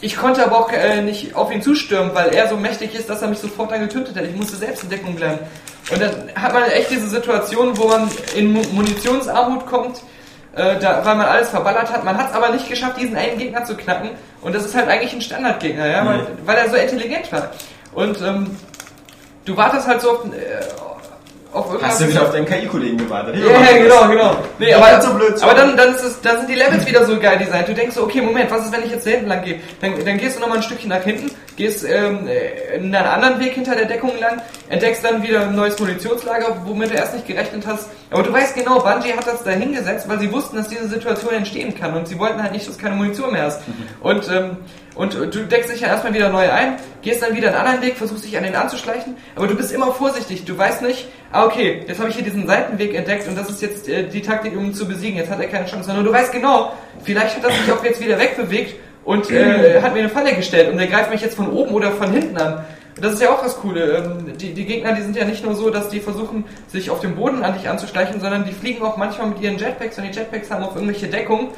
Ich 0.00 0.16
konnte 0.16 0.44
aber 0.44 0.58
auch 0.60 0.72
äh, 0.72 1.02
nicht 1.02 1.34
auf 1.34 1.52
ihn 1.52 1.60
zustürmen, 1.60 2.12
weil 2.14 2.28
er 2.34 2.48
so 2.48 2.56
mächtig 2.56 2.94
ist, 2.94 3.10
dass 3.10 3.20
er 3.20 3.28
mich 3.28 3.38
sofort 3.38 3.70
dann 3.72 3.80
getötet 3.80 4.16
hat. 4.16 4.24
Ich 4.24 4.36
musste 4.36 4.56
selbst 4.56 4.84
in 4.84 4.90
Deckung 4.90 5.14
bleiben. 5.16 5.40
Und 5.90 6.00
dann 6.00 6.12
hat 6.36 6.52
man 6.54 6.64
echt 6.70 6.90
diese 6.90 7.08
Situation, 7.08 7.76
wo 7.76 7.88
man 7.88 8.08
in 8.36 8.52
Mu- 8.52 8.62
Munitionsarmut 8.72 9.66
kommt, 9.66 10.02
äh, 10.58 10.78
da, 10.78 11.04
weil 11.04 11.14
man 11.16 11.26
alles 11.26 11.50
verballert 11.50 11.92
hat. 11.92 12.04
Man 12.04 12.18
hat 12.18 12.30
es 12.30 12.34
aber 12.34 12.50
nicht 12.50 12.68
geschafft, 12.68 13.00
diesen 13.00 13.16
einen 13.16 13.38
Gegner 13.38 13.64
zu 13.64 13.76
knacken. 13.76 14.10
Und 14.40 14.54
das 14.54 14.64
ist 14.64 14.74
halt 14.74 14.88
eigentlich 14.88 15.12
ein 15.12 15.22
Standardgegner, 15.22 15.86
ja, 15.86 16.04
weil, 16.04 16.26
weil 16.44 16.56
er 16.56 16.68
so 16.68 16.76
intelligent 16.76 17.30
war. 17.32 17.50
Und 17.92 18.20
ähm, 18.22 18.56
du 19.44 19.56
wartest 19.56 19.86
halt 19.86 20.00
so 20.00 20.10
auf, 20.10 20.24
äh. 20.26 21.78
Hast 21.82 22.00
du 22.00 22.08
wieder 22.08 22.22
auf 22.22 22.32
deinen 22.32 22.46
KI-Kollegen 22.46 22.98
gewartet? 22.98 23.36
Ja, 23.36 23.72
ja, 23.72 23.82
genau, 23.82 24.08
genau. 24.08 24.36
Nee, 24.58 24.74
aber, 24.74 25.00
so 25.00 25.14
blöd. 25.14 25.42
aber 25.42 25.54
dann, 25.54 25.76
dann, 25.76 25.94
es, 25.94 26.20
dann 26.20 26.38
sind 26.38 26.50
die 26.50 26.54
Levels 26.54 26.86
wieder 26.86 27.04
so 27.06 27.18
geil 27.18 27.38
designt. 27.38 27.68
Du 27.68 27.74
denkst 27.74 27.94
so, 27.94 28.02
okay, 28.02 28.20
Moment, 28.20 28.50
was 28.50 28.66
ist, 28.66 28.72
wenn 28.72 28.84
ich 28.84 28.90
jetzt 28.90 29.06
da 29.06 29.10
hinten 29.10 29.28
lang 29.28 29.42
gehe? 29.42 29.60
Dann, 29.80 29.92
dann 30.04 30.18
gehst 30.18 30.36
du 30.36 30.40
nochmal 30.40 30.58
ein 30.58 30.62
Stückchen 30.62 30.90
nach 30.90 31.02
hinten, 31.02 31.30
gehst 31.58 31.84
ähm, 31.84 32.28
äh, 32.28 32.76
in 32.76 32.94
einen 32.94 33.06
anderen 33.06 33.40
Weg 33.40 33.54
hinter 33.54 33.74
der 33.74 33.86
Deckung 33.86 34.12
lang, 34.20 34.40
entdeckst 34.68 35.04
dann 35.04 35.24
wieder 35.24 35.42
ein 35.42 35.56
neues 35.56 35.78
Munitionslager, 35.78 36.62
womit 36.64 36.90
du 36.90 36.94
erst 36.94 37.14
nicht 37.14 37.26
gerechnet 37.26 37.66
hast. 37.66 37.88
Aber 38.10 38.22
du 38.22 38.32
weißt 38.32 38.54
genau, 38.54 38.78
Bungie 38.78 39.12
hat 39.12 39.26
das 39.26 39.42
da 39.42 39.50
hingesetzt, 39.50 40.08
weil 40.08 40.20
sie 40.20 40.32
wussten, 40.32 40.56
dass 40.56 40.68
diese 40.68 40.88
Situation 40.88 41.34
entstehen 41.34 41.74
kann 41.74 41.94
und 41.94 42.06
sie 42.06 42.18
wollten 42.18 42.40
halt 42.40 42.52
nicht, 42.52 42.66
dass 42.66 42.76
du 42.76 42.82
keine 42.82 42.94
Munition 42.94 43.32
mehr 43.32 43.42
hast. 43.42 43.62
Und, 44.00 44.30
ähm, 44.30 44.58
und 44.94 45.14
du 45.14 45.46
deckst 45.46 45.70
dich 45.70 45.80
ja 45.80 45.88
erstmal 45.88 46.14
wieder 46.14 46.28
neu 46.28 46.48
ein, 46.48 46.76
gehst 47.02 47.22
dann 47.22 47.36
wieder 47.36 47.48
einen 47.48 47.56
anderen 47.56 47.82
Weg, 47.82 47.96
versuchst 47.96 48.24
dich 48.24 48.36
an 48.38 48.44
den 48.44 48.54
anzuschleichen, 48.54 49.16
aber 49.34 49.48
du 49.48 49.56
bist 49.56 49.72
immer 49.72 49.92
vorsichtig. 49.92 50.44
Du 50.44 50.56
weißt 50.56 50.82
nicht, 50.82 51.08
ah 51.32 51.44
okay, 51.44 51.84
jetzt 51.88 51.98
habe 51.98 52.08
ich 52.08 52.14
hier 52.14 52.24
diesen 52.24 52.46
Seitenweg 52.46 52.94
entdeckt 52.94 53.26
und 53.26 53.36
das 53.36 53.50
ist 53.50 53.60
jetzt 53.62 53.88
äh, 53.88 54.08
die 54.08 54.22
Taktik, 54.22 54.56
um 54.56 54.64
ihn 54.64 54.74
zu 54.74 54.86
besiegen. 54.86 55.18
Jetzt 55.18 55.30
hat 55.30 55.40
er 55.40 55.48
keine 55.48 55.66
Chance. 55.66 55.86
Sondern 55.88 56.04
du 56.04 56.12
weißt 56.12 56.30
genau, 56.30 56.72
vielleicht 57.02 57.36
hat 57.36 57.44
er 57.44 57.50
sich 57.50 57.72
auch 57.72 57.82
jetzt 57.82 58.00
wieder 58.00 58.16
wegbewegt 58.16 58.76
und 59.08 59.30
äh, 59.30 59.80
hat 59.80 59.94
mir 59.94 60.00
eine 60.00 60.10
Falle 60.10 60.34
gestellt 60.34 60.70
und 60.70 60.76
der 60.76 60.86
greift 60.86 61.10
mich 61.10 61.22
jetzt 61.22 61.34
von 61.34 61.50
oben 61.50 61.72
oder 61.72 61.92
von 61.92 62.12
hinten 62.12 62.36
an. 62.36 62.66
Das 63.00 63.14
ist 63.14 63.22
ja 63.22 63.30
auch 63.30 63.42
das 63.42 63.56
Coole. 63.56 63.96
Ähm, 63.96 64.36
die, 64.36 64.52
die 64.52 64.66
Gegner, 64.66 64.92
die 64.92 65.00
sind 65.00 65.16
ja 65.16 65.24
nicht 65.24 65.42
nur 65.42 65.54
so, 65.54 65.70
dass 65.70 65.88
die 65.88 65.98
versuchen, 65.98 66.44
sich 66.66 66.90
auf 66.90 67.00
dem 67.00 67.16
Boden 67.16 67.42
an 67.42 67.54
dich 67.54 67.70
anzuschleichen, 67.70 68.20
sondern 68.20 68.44
die 68.44 68.52
fliegen 68.52 68.84
auch 68.84 68.98
manchmal 68.98 69.28
mit 69.28 69.40
ihren 69.40 69.56
Jetpacks 69.56 69.96
und 69.96 70.04
die 70.04 70.10
Jetpacks 70.10 70.50
haben 70.50 70.62
auch 70.62 70.74
irgendwelche 70.74 71.06
Deckung 71.06 71.52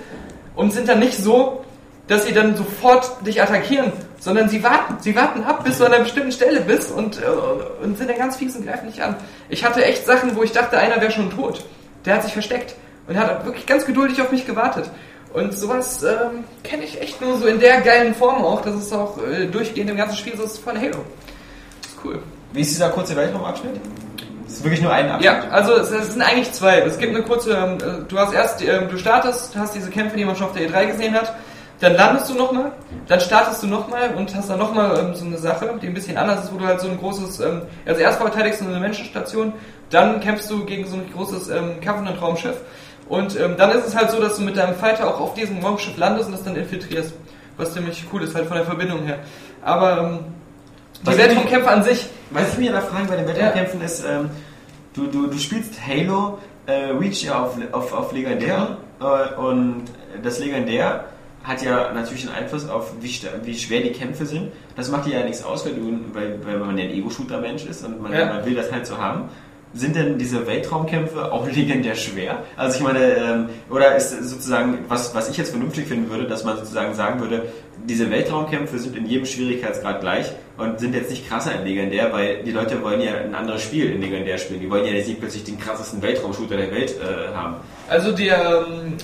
und 0.54 0.72
sind 0.72 0.88
dann 0.88 1.00
nicht 1.00 1.16
so, 1.16 1.64
dass 2.06 2.24
sie 2.24 2.32
dann 2.32 2.54
sofort 2.54 3.26
dich 3.26 3.42
attackieren, 3.42 3.90
sondern 4.20 4.48
sie 4.48 4.62
warten. 4.62 4.98
Sie 5.00 5.16
warten 5.16 5.42
ab, 5.42 5.64
bis 5.64 5.78
du 5.78 5.86
an 5.86 5.92
einer 5.92 6.04
bestimmten 6.04 6.30
Stelle 6.30 6.60
bist 6.60 6.92
und, 6.92 7.20
äh, 7.20 7.84
und 7.84 7.98
sind 7.98 8.10
dann 8.10 8.18
ganz 8.18 8.36
fies 8.36 8.54
und 8.54 8.64
greifen 8.64 8.86
dich 8.86 9.02
an. 9.02 9.16
Ich 9.48 9.64
hatte 9.64 9.84
echt 9.84 10.06
Sachen, 10.06 10.36
wo 10.36 10.44
ich 10.44 10.52
dachte, 10.52 10.78
einer 10.78 11.00
wäre 11.00 11.10
schon 11.10 11.32
tot. 11.32 11.64
Der 12.04 12.14
hat 12.14 12.22
sich 12.22 12.32
versteckt 12.32 12.76
und 13.08 13.18
hat 13.18 13.44
wirklich 13.44 13.66
ganz 13.66 13.86
geduldig 13.86 14.22
auf 14.22 14.30
mich 14.30 14.46
gewartet. 14.46 14.88
Und 15.32 15.56
sowas 15.56 16.02
ähm, 16.02 16.44
kenne 16.64 16.84
ich 16.84 17.00
echt 17.00 17.20
nur 17.20 17.38
so 17.38 17.46
in 17.46 17.60
der 17.60 17.80
geilen 17.82 18.14
Form 18.14 18.44
auch, 18.44 18.62
dass 18.62 18.74
es 18.74 18.92
auch 18.92 19.16
äh, 19.18 19.46
durchgehend 19.46 19.90
im 19.90 19.96
ganzen 19.96 20.16
Spiel 20.16 20.36
so 20.36 20.42
ist 20.42 20.58
von 20.58 20.76
Halo. 20.76 21.04
Das 21.82 21.92
ist 21.92 21.98
cool. 22.04 22.18
Wie 22.52 22.60
ist 22.62 22.70
dieser 22.70 22.90
kurze 22.90 23.14
Weltraumabschnitt? 23.14 23.80
Das 24.44 24.54
ist 24.54 24.64
wirklich 24.64 24.82
nur 24.82 24.92
ein 24.92 25.08
Abschnitt. 25.08 25.24
Ja, 25.24 25.48
also 25.50 25.74
es, 25.74 25.92
es 25.92 26.14
sind 26.14 26.22
eigentlich 26.22 26.50
zwei. 26.52 26.80
Es 26.80 26.98
gibt 26.98 27.14
eine 27.14 27.24
kurze, 27.24 27.52
ähm, 27.52 27.78
äh, 27.78 28.08
du 28.08 28.18
hast 28.18 28.32
erst, 28.32 28.62
ähm, 28.62 28.88
du 28.90 28.98
startest, 28.98 29.56
hast 29.56 29.76
diese 29.76 29.90
Kämpfe, 29.90 30.16
die 30.16 30.24
man 30.24 30.34
schon 30.34 30.46
auf 30.46 30.52
der 30.52 30.68
E3 30.68 30.86
gesehen 30.86 31.14
hat, 31.14 31.32
dann 31.78 31.94
landest 31.94 32.28
du 32.28 32.34
nochmal, 32.34 32.72
dann 33.06 33.20
startest 33.20 33.62
du 33.62 33.68
nochmal 33.68 34.14
und 34.14 34.34
hast 34.34 34.50
dann 34.50 34.58
nochmal 34.58 34.98
ähm, 34.98 35.14
so 35.14 35.24
eine 35.24 35.38
Sache, 35.38 35.72
die 35.80 35.86
ein 35.86 35.94
bisschen 35.94 36.16
anders 36.16 36.44
ist, 36.44 36.52
wo 36.52 36.58
du 36.58 36.66
halt 36.66 36.80
so 36.80 36.88
ein 36.88 36.98
großes, 36.98 37.38
ähm, 37.40 37.62
also 37.86 38.00
erst 38.00 38.20
verteidigst 38.20 38.60
du 38.60 38.66
eine 38.66 38.80
Menschenstation, 38.80 39.52
dann 39.88 40.20
kämpfst 40.20 40.50
du 40.50 40.64
gegen 40.64 40.86
so 40.86 40.96
ein 40.96 41.10
großes 41.12 41.48
ähm, 41.48 41.80
Kampfenden-Raumschiff 41.80 42.56
und 42.56 42.60
ähm, 43.10 43.56
dann 43.58 43.70
ist 43.72 43.86
es 43.88 43.96
halt 43.96 44.10
so, 44.10 44.20
dass 44.20 44.36
du 44.36 44.42
mit 44.42 44.56
deinem 44.56 44.76
Fighter 44.76 45.08
auch 45.08 45.20
auf 45.20 45.34
diesem 45.34 45.58
Raumschiff 45.64 45.96
landest 45.96 46.26
und 46.28 46.32
das 46.36 46.44
dann 46.44 46.54
infiltrierst, 46.56 47.12
was 47.56 47.72
ziemlich 47.72 48.04
cool 48.12 48.22
ist, 48.22 48.34
halt 48.34 48.46
von 48.46 48.56
der 48.56 48.64
Verbindung 48.66 49.02
her. 49.02 49.18
Aber 49.62 49.98
ähm, 49.98 50.18
die 51.02 51.18
Weltraumkämpfe 51.18 51.68
an 51.70 51.82
sich, 51.82 52.06
Was 52.30 52.52
ich 52.52 52.58
mir 52.58 52.72
da 52.72 52.80
frage 52.80 53.08
bei 53.08 53.16
den 53.16 53.26
Weltraumkämpfen 53.26 53.80
ist, 53.82 54.04
ähm, 54.08 54.30
du, 54.94 55.06
du, 55.06 55.26
du 55.26 55.38
spielst 55.38 55.74
Halo 55.84 56.38
äh, 56.66 56.90
Reach 56.90 57.24
ja 57.24 57.42
auf, 57.42 57.56
auf, 57.72 57.92
auf 57.92 58.12
Legendär 58.12 58.76
äh, 59.00 59.34
und 59.34 59.84
das 60.22 60.38
Legendär 60.38 61.04
hat 61.42 61.62
ja 61.62 61.92
natürlich 61.92 62.26
einen 62.28 62.36
Einfluss 62.36 62.68
auf, 62.68 62.92
wie, 63.00 63.10
wie 63.44 63.54
schwer 63.58 63.80
die 63.80 63.92
Kämpfe 63.92 64.26
sind. 64.26 64.52
Das 64.76 64.90
macht 64.90 65.06
dir 65.06 65.18
ja 65.18 65.24
nichts 65.24 65.42
aus, 65.42 65.64
weil, 65.64 65.72
du, 65.72 65.98
weil, 66.12 66.38
weil 66.44 66.58
man 66.58 66.76
ja 66.76 66.84
ein 66.84 66.90
Ego-Shooter-Mensch 66.90 67.64
ist 67.64 67.84
und 67.84 68.00
man, 68.02 68.12
Ja. 68.12 68.26
man 68.26 68.44
will 68.44 68.54
das 68.54 68.70
halt 68.70 68.86
so 68.86 68.98
haben. 68.98 69.24
Sind 69.72 69.94
denn 69.94 70.18
diese 70.18 70.46
Weltraumkämpfe 70.46 71.32
auch 71.32 71.48
legendär 71.52 71.94
schwer? 71.94 72.42
Also 72.56 72.78
ich 72.78 72.82
meine, 72.82 73.14
ähm, 73.16 73.48
oder 73.70 73.96
ist 73.96 74.10
sozusagen, 74.28 74.78
was, 74.88 75.14
was 75.14 75.30
ich 75.30 75.36
jetzt 75.36 75.50
vernünftig 75.50 75.86
finden 75.86 76.10
würde, 76.10 76.26
dass 76.26 76.44
man 76.44 76.56
sozusagen 76.56 76.94
sagen 76.94 77.20
würde, 77.20 77.44
diese 77.84 78.10
Weltraumkämpfe 78.10 78.78
sind 78.78 78.96
in 78.96 79.06
jedem 79.06 79.26
Schwierigkeitsgrad 79.26 80.00
gleich 80.00 80.26
und 80.58 80.80
sind 80.80 80.94
jetzt 80.94 81.10
nicht 81.10 81.28
krasser 81.28 81.58
in 81.58 81.64
Legendär, 81.64 82.12
weil 82.12 82.42
die 82.42 82.52
Leute 82.52 82.82
wollen 82.82 83.00
ja 83.00 83.14
ein 83.14 83.34
anderes 83.34 83.62
Spiel 83.62 83.90
in 83.90 84.00
Legendär 84.00 84.38
spielen. 84.38 84.60
Die 84.60 84.70
wollen 84.70 84.84
ja 84.84 84.92
nicht 84.92 85.18
plötzlich 85.18 85.44
den 85.44 85.58
krassesten 85.58 86.02
Weltraumshooter 86.02 86.56
der 86.56 86.70
Welt 86.70 86.96
äh, 87.00 87.34
haben. 87.34 87.56
Also 87.88 88.12
der 88.12 88.66
ähm, 88.68 88.96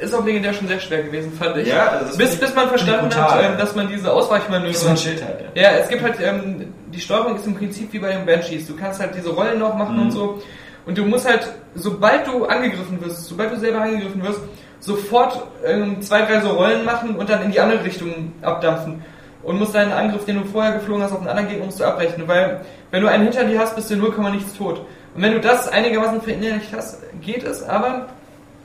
ist 0.00 0.14
auf 0.14 0.24
legendär 0.24 0.52
schon 0.52 0.68
sehr 0.68 0.80
schwer 0.80 1.02
gewesen, 1.02 1.32
fand 1.32 1.56
ich. 1.56 1.68
Ja, 1.68 1.88
also 1.88 2.06
das 2.06 2.16
bis, 2.16 2.36
bis 2.36 2.54
man 2.54 2.68
verstanden 2.68 3.08
brutal. 3.08 3.30
hat, 3.30 3.44
ähm, 3.52 3.58
dass 3.58 3.74
man 3.74 3.88
diese 3.88 4.12
Ausweichmanöver. 4.12 4.72
So 4.74 4.88
ein 4.88 4.96
Schild 4.96 5.24
halt, 5.24 5.40
ja. 5.54 5.62
Ja, 5.62 5.70
es 5.78 5.88
gibt 5.88 6.02
halt, 6.02 6.16
ähm, 6.20 6.72
die 6.92 7.00
Steuerung 7.00 7.36
ist 7.36 7.46
im 7.46 7.54
Prinzip 7.54 7.92
wie 7.92 7.98
bei 7.98 8.12
den 8.12 8.24
Banshees. 8.26 8.66
Du 8.66 8.76
kannst 8.76 9.00
halt 9.00 9.14
diese 9.14 9.30
Rollen 9.30 9.58
noch 9.58 9.74
machen 9.74 9.96
Mhm. 9.96 10.02
und 10.02 10.10
so. 10.12 10.42
Und 10.86 10.96
du 10.96 11.04
musst 11.04 11.28
halt, 11.28 11.46
sobald 11.74 12.26
du 12.26 12.46
angegriffen 12.46 12.98
wirst, 13.04 13.26
sobald 13.26 13.52
du 13.52 13.56
selber 13.58 13.80
angegriffen 13.82 14.22
wirst, 14.22 14.40
sofort 14.80 15.42
ähm, 15.66 16.00
zwei, 16.00 16.22
drei 16.22 16.40
so 16.40 16.50
Rollen 16.50 16.84
machen 16.84 17.16
und 17.16 17.28
dann 17.28 17.42
in 17.42 17.50
die 17.52 17.60
andere 17.60 17.84
Richtung 17.84 18.32
abdampfen. 18.42 19.02
Und 19.42 19.58
musst 19.58 19.74
deinen 19.74 19.92
Angriff, 19.92 20.24
den 20.24 20.40
du 20.42 20.44
vorher 20.44 20.72
geflogen 20.72 21.02
hast, 21.02 21.12
auf 21.12 21.20
einen 21.20 21.28
anderen 21.28 21.48
Gegner 21.48 21.64
musst 21.66 21.78
du 21.80 21.84
abrechnen. 21.84 22.26
Weil, 22.26 22.60
wenn 22.90 23.02
du 23.02 23.08
einen 23.08 23.24
hinter 23.24 23.44
dir 23.44 23.58
hast, 23.58 23.76
bist 23.76 23.90
du 23.90 23.96
0, 23.96 24.12
nichts 24.32 24.54
tot. 24.54 24.84
Und 25.14 25.22
wenn 25.22 25.32
du 25.32 25.40
das 25.40 25.68
einigermaßen 25.68 26.20
verinnerlicht 26.20 26.72
hast, 26.76 27.02
geht 27.20 27.44
es, 27.44 27.62
aber 27.62 28.08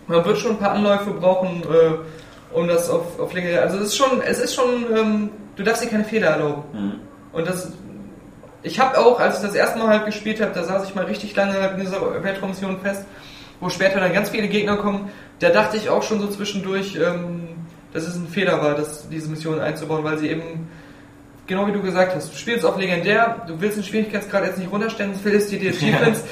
man 0.07 0.25
wird 0.25 0.37
schon 0.37 0.51
ein 0.51 0.57
paar 0.57 0.71
Anläufe 0.71 1.11
brauchen, 1.11 1.63
äh, 1.63 2.55
um 2.55 2.67
das 2.67 2.89
auf, 2.89 3.19
auf 3.19 3.33
Länge. 3.33 3.61
Also 3.61 3.77
es 3.77 3.87
ist 3.87 3.97
schon, 3.97 4.21
es 4.21 4.39
ist 4.39 4.55
schon, 4.55 4.85
ähm, 4.95 5.29
du 5.55 5.63
darfst 5.63 5.83
dir 5.83 5.87
keine 5.87 6.03
Fehler 6.03 6.27
erlauben. 6.27 6.63
Mhm. 6.73 6.93
Und 7.31 7.47
das, 7.47 7.71
ich 8.61 8.79
habe 8.79 8.97
auch, 8.97 9.19
als 9.19 9.37
ich 9.37 9.41
das 9.41 9.55
erste 9.55 9.79
Mal 9.79 9.87
halt 9.87 10.05
gespielt 10.05 10.41
habe, 10.41 10.51
da 10.53 10.63
saß 10.63 10.87
ich 10.87 10.95
mal 10.95 11.05
richtig 11.05 11.35
lange 11.35 11.53
halt 11.53 11.73
in 11.73 11.79
dieser 11.79 12.23
Weltraummission 12.23 12.79
fest, 12.79 13.05
wo 13.59 13.69
später 13.69 13.99
dann 13.99 14.13
ganz 14.13 14.29
viele 14.29 14.47
Gegner 14.47 14.77
kommen. 14.77 15.09
Da 15.39 15.49
dachte 15.49 15.77
ich 15.77 15.89
auch 15.89 16.03
schon 16.03 16.19
so 16.19 16.27
zwischendurch, 16.27 16.95
ähm, 16.95 17.49
dass 17.91 18.07
es 18.07 18.15
ein 18.15 18.27
Fehler 18.27 18.61
war, 18.61 18.75
das, 18.75 19.09
diese 19.09 19.29
Mission 19.29 19.59
einzubauen, 19.59 20.03
weil 20.03 20.17
sie 20.17 20.29
eben 20.29 20.69
genau 21.47 21.67
wie 21.67 21.71
du 21.71 21.81
gesagt 21.81 22.15
hast, 22.15 22.31
du 22.31 22.37
spielst 22.37 22.65
auf 22.65 22.77
legendär, 22.77 23.43
du 23.47 23.59
willst 23.59 23.77
den 23.77 23.83
Schwierigkeitsgrad 23.83 24.45
jetzt 24.45 24.57
nicht 24.57 24.71
runterstellen, 24.71 25.13
sonst 25.13 25.23
verlierst 25.23 25.51
du 25.51 25.57
dir 25.59 25.71
Achievements. 25.71 26.23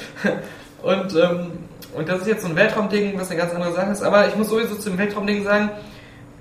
Und, 0.82 1.14
ähm, 1.14 1.52
und 1.94 2.08
das 2.08 2.22
ist 2.22 2.26
jetzt 2.26 2.42
so 2.42 2.48
ein 2.48 2.56
Weltraumding, 2.56 3.18
was 3.18 3.30
eine 3.30 3.38
ganz 3.40 3.54
andere 3.54 3.72
Sache 3.72 3.92
ist. 3.92 4.02
Aber 4.02 4.28
ich 4.28 4.36
muss 4.36 4.48
sowieso 4.48 4.74
zum 4.74 4.98
Weltraumding 4.98 5.44
sagen, 5.44 5.70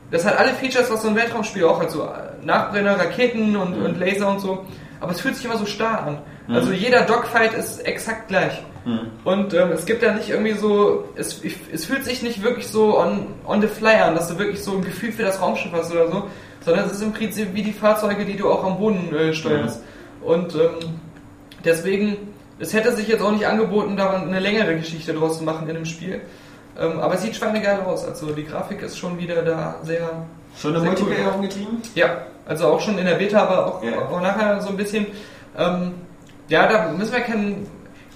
das 0.09 0.25
hat 0.25 0.37
alle 0.37 0.53
Features, 0.53 0.91
was 0.91 1.03
so 1.03 1.07
ein 1.07 1.15
Weltraumspiel 1.15 1.63
auch 1.63 1.81
hat, 1.81 1.91
so 1.91 2.07
Nachbrenner, 2.43 2.99
Raketen 2.99 3.55
und, 3.55 3.81
und 3.81 3.99
Laser 3.99 4.29
und 4.29 4.39
so. 4.39 4.65
Aber 4.99 5.11
es 5.11 5.21
fühlt 5.21 5.35
sich 5.35 5.45
immer 5.45 5.57
so 5.57 5.65
starr 5.65 6.03
an. 6.05 6.17
Also 6.53 6.71
jeder 6.73 7.03
Dogfight 7.03 7.53
ist 7.53 7.79
exakt 7.79 8.27
gleich. 8.27 8.61
Und 9.23 9.53
ähm, 9.53 9.71
es 9.71 9.85
gibt 9.85 10.01
da 10.01 10.13
nicht 10.13 10.29
irgendwie 10.29 10.53
so, 10.53 11.05
es, 11.15 11.41
es 11.71 11.85
fühlt 11.85 12.03
sich 12.03 12.23
nicht 12.23 12.41
wirklich 12.41 12.67
so 12.67 12.99
on, 12.99 13.27
on 13.45 13.61
the 13.61 13.67
fly 13.67 13.95
an, 13.95 14.15
dass 14.15 14.27
du 14.27 14.39
wirklich 14.39 14.63
so 14.63 14.73
ein 14.73 14.83
Gefühl 14.83 15.11
für 15.11 15.23
das 15.23 15.39
Raumschiff 15.39 15.71
hast 15.71 15.91
oder 15.91 16.07
so, 16.11 16.23
sondern 16.65 16.85
es 16.85 16.93
ist 16.93 17.03
im 17.03 17.13
Prinzip 17.13 17.53
wie 17.53 17.61
die 17.61 17.73
Fahrzeuge, 17.73 18.25
die 18.25 18.35
du 18.35 18.49
auch 18.49 18.63
am 18.63 18.77
Boden 18.77 19.13
äh, 19.15 19.33
steuerst. 19.33 19.83
Und 20.21 20.55
ähm, 20.55 20.99
deswegen, 21.63 22.17
es 22.61 22.73
hätte 22.73 22.95
sich 22.95 23.07
jetzt 23.07 23.21
auch 23.21 23.31
nicht 23.31 23.45
angeboten, 23.47 23.97
da 23.97 24.11
eine 24.11 24.39
längere 24.39 24.75
Geschichte 24.75 25.13
draus 25.13 25.37
zu 25.39 25.43
machen 25.43 25.67
in 25.67 25.75
dem 25.75 25.85
Spiel. 25.85 26.21
Ähm, 26.79 26.99
aber 26.99 27.15
es 27.15 27.21
sieht 27.23 27.35
schweinegeil 27.35 27.81
aus. 27.81 28.05
Also 28.07 28.27
die 28.31 28.45
Grafik 28.45 28.81
ist 28.81 28.97
schon 28.97 29.17
wieder 29.19 29.41
da 29.41 29.75
sehr. 29.83 30.07
Schon 30.59 30.75
cool. 30.75 30.83
Multiplayer 30.83 31.33
umgetrieben? 31.35 31.81
Ja, 31.95 32.23
also 32.45 32.67
auch 32.67 32.79
schon 32.81 32.97
in 32.97 33.05
der 33.05 33.15
Beta, 33.15 33.41
aber 33.43 33.65
auch, 33.67 33.83
Ja. 33.83 33.91
auch 34.09 34.21
nachher 34.21 34.61
so 34.61 34.69
ein 34.69 34.77
bisschen. 34.77 35.07
Ähm, 35.57 35.93
ja, 36.47 36.67
da 36.67 36.89
müssen 36.91 37.13
wir 37.13 37.21
kennen. 37.21 37.67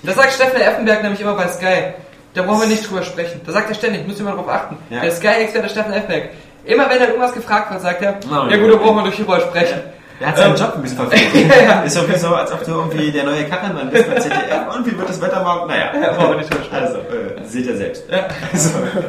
Das 0.03 0.15
sagt 0.15 0.33
Steffen 0.33 0.61
Effenberg 0.61 1.01
nämlich 1.03 1.21
immer 1.21 1.33
bei 1.33 1.47
Sky. 1.47 1.93
Da 2.33 2.43
brauchen 2.43 2.61
wir 2.61 2.67
nicht 2.67 2.87
drüber 2.89 3.01
sprechen. 3.03 3.41
Da 3.45 3.51
sagt 3.53 3.69
er 3.69 3.75
ständig, 3.75 4.05
müsst 4.05 4.19
ihr 4.19 4.25
mal 4.25 4.35
drauf 4.35 4.49
achten. 4.49 4.77
Ja. 4.89 5.01
Der 5.01 5.11
Sky-Experte 5.11 5.69
Steffen 5.69 5.93
Effenberg. 5.93 6.29
Immer 6.65 6.89
wenn 6.89 6.99
er 6.99 7.07
irgendwas 7.07 7.33
gefragt 7.33 7.71
wird, 7.71 7.81
sagt 7.81 8.01
er, 8.01 8.19
Oh, 8.29 8.47
ja 8.49 8.57
gut, 8.57 8.73
da 8.73 8.75
brauchen 8.77 8.97
wir 8.97 9.03
nicht 9.05 9.19
drüber 9.19 9.39
sprechen. 9.39 9.79
Der 10.19 10.27
hat 10.27 10.37
seinen 10.37 10.51
Ähm, 10.51 10.57
Job 10.61 10.73
ein 10.75 10.81
bisschen 10.81 10.97
verfehlt. 10.97 11.51
ja. 11.67 11.81
Ist 11.81 11.95
irgendwie 11.97 12.19
so, 12.19 12.27
als 12.29 12.51
ob 12.51 12.63
du 12.63 12.71
irgendwie 12.71 13.11
der 13.11 13.23
neue 13.25 13.43
Kachelmann 13.45 13.89
bist 13.89 14.07
bei 14.09 14.19
ZDF. 14.19 14.75
Und 14.75 14.85
wie 14.85 14.97
wird 14.97 15.09
das 15.09 15.21
Wetter 15.21 15.43
morgen? 15.43 15.67
Naja. 15.67 15.91
Ja, 16.01 16.13
brauchen 16.13 16.29
wir 16.31 16.37
nicht 16.37 16.53
drüber. 16.53 16.63
Also, 16.71 16.97
äh, 16.99 17.43
seht 17.45 17.65
ihr 17.65 17.75
selbst. 17.77 18.03
Ja. 18.09 18.27
Also, 18.51 18.69
äh, 18.79 19.01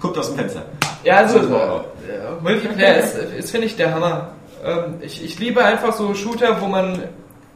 guckt 0.00 0.18
aus 0.18 0.28
dem 0.28 0.38
Fenster. 0.38 0.62
Ja, 1.04 1.16
also 1.18 1.40
So, 1.42 1.54
äh, 1.54 2.42
Multiplayer 2.42 2.96
ist, 2.98 3.14
ist 3.16 3.50
finde 3.50 3.66
ich, 3.66 3.76
der 3.76 3.94
Hammer. 3.94 4.28
Ähm, 4.64 4.94
ich, 5.00 5.24
ich 5.24 5.38
liebe 5.38 5.64
einfach 5.64 5.92
so 5.92 6.12
Shooter, 6.14 6.60
wo 6.60 6.66
man 6.66 7.04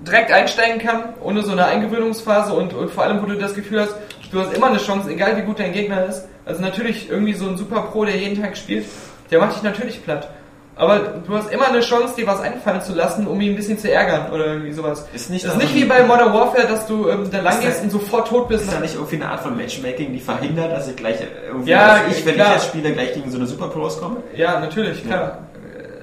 direkt 0.01 0.33
einsteigen 0.33 0.79
kann, 0.81 1.15
ohne 1.23 1.43
so 1.43 1.53
eine 1.53 1.65
Eingewöhnungsphase 1.67 2.53
und, 2.53 2.73
und 2.75 2.91
vor 2.91 3.05
allem, 3.05 3.23
wo 3.23 3.27
du 3.27 3.37
das 3.37 3.55
Gefühl 3.55 3.81
hast, 3.83 3.95
du 4.31 4.41
hast 4.41 4.53
immer 4.57 4.69
eine 4.69 4.79
Chance, 4.79 5.11
egal 5.11 5.37
wie 5.37 5.43
gut 5.43 5.59
dein 5.59 5.73
Gegner 5.73 6.07
ist. 6.07 6.27
Also 6.45 6.61
natürlich 6.61 7.09
irgendwie 7.11 7.35
so 7.35 7.49
ein 7.49 7.57
Super 7.57 7.83
Pro, 7.83 8.05
der 8.05 8.17
jeden 8.17 8.41
Tag 8.41 8.57
spielt, 8.57 8.87
der 9.31 9.39
macht 9.39 9.57
dich 9.57 9.63
natürlich 9.63 10.03
platt. 10.05 10.29
Aber 10.75 10.99
du 11.27 11.35
hast 11.35 11.53
immer 11.53 11.69
eine 11.69 11.81
Chance, 11.81 12.15
dir 12.17 12.27
was 12.27 12.41
einfallen 12.41 12.81
zu 12.81 12.95
lassen, 12.95 13.27
um 13.27 13.39
ihn 13.41 13.53
ein 13.53 13.57
bisschen 13.57 13.79
zu 13.79 13.93
ärgern 13.93 14.33
oder 14.33 14.47
irgendwie 14.47 14.73
sowas. 14.73 15.07
Ist 15.13 15.29
nicht 15.29 15.45
das 15.45 15.53
ist 15.53 15.59
nicht 15.59 15.75
wie 15.75 15.85
bei 15.85 16.03
Modern 16.03 16.33
Warfare, 16.33 16.67
dass 16.67 16.87
du 16.87 17.09
ähm, 17.09 17.29
da 17.31 17.41
lang 17.41 17.61
gehst 17.61 17.77
das- 17.77 17.83
und 17.83 17.91
sofort 17.93 18.29
tot 18.29 18.49
bist. 18.49 18.65
Ist 18.65 18.73
da 18.73 18.81
nicht 18.81 18.95
irgendwie 18.95 19.17
eine 19.17 19.29
Art 19.29 19.41
von 19.41 19.57
Matchmaking, 19.57 20.13
die 20.13 20.21
verhindert, 20.21 20.73
dass 20.73 20.89
ich 20.89 20.97
gleich 20.97 21.21
äh, 21.21 21.27
irgendwie, 21.49 21.71
Ja, 21.73 21.99
dass 21.99 22.17
ich, 22.17 22.25
wenn 22.25 22.37
klar. 22.37 22.49
ich 22.49 22.55
jetzt 22.55 22.67
spiele, 22.69 22.93
gleich 22.93 23.13
gegen 23.13 23.31
so 23.31 23.37
eine 23.37 23.47
Super 23.47 23.69
Pros 23.69 24.01
komme? 24.01 24.17
Ja, 24.35 24.61
natürlich, 24.61 25.05
klar. 25.07 25.39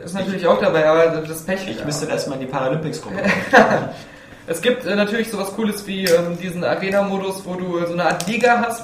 Ist 0.05 0.13
natürlich 0.13 0.45
auch 0.47 0.60
dabei, 0.62 0.88
aber 0.88 1.21
das 1.27 1.41
Pech. 1.43 1.67
Ich 1.67 1.84
müsste 1.84 2.05
erstmal 2.08 2.39
in 2.39 2.45
die 2.45 2.51
Paralympics 2.51 3.01
kommen. 3.01 3.19
Es 4.47 4.62
gibt 4.63 4.84
äh, 4.88 4.95
natürlich 4.95 5.29
sowas 5.29 5.53
Cooles 5.55 5.86
wie 5.86 6.05
ähm, 6.05 6.36
diesen 6.41 6.63
Arena-Modus, 6.63 7.43
wo 7.45 7.53
du 7.53 7.86
so 7.86 7.93
eine 7.93 8.05
Art 8.05 8.25
Liga 8.25 8.63
hast, 8.65 8.84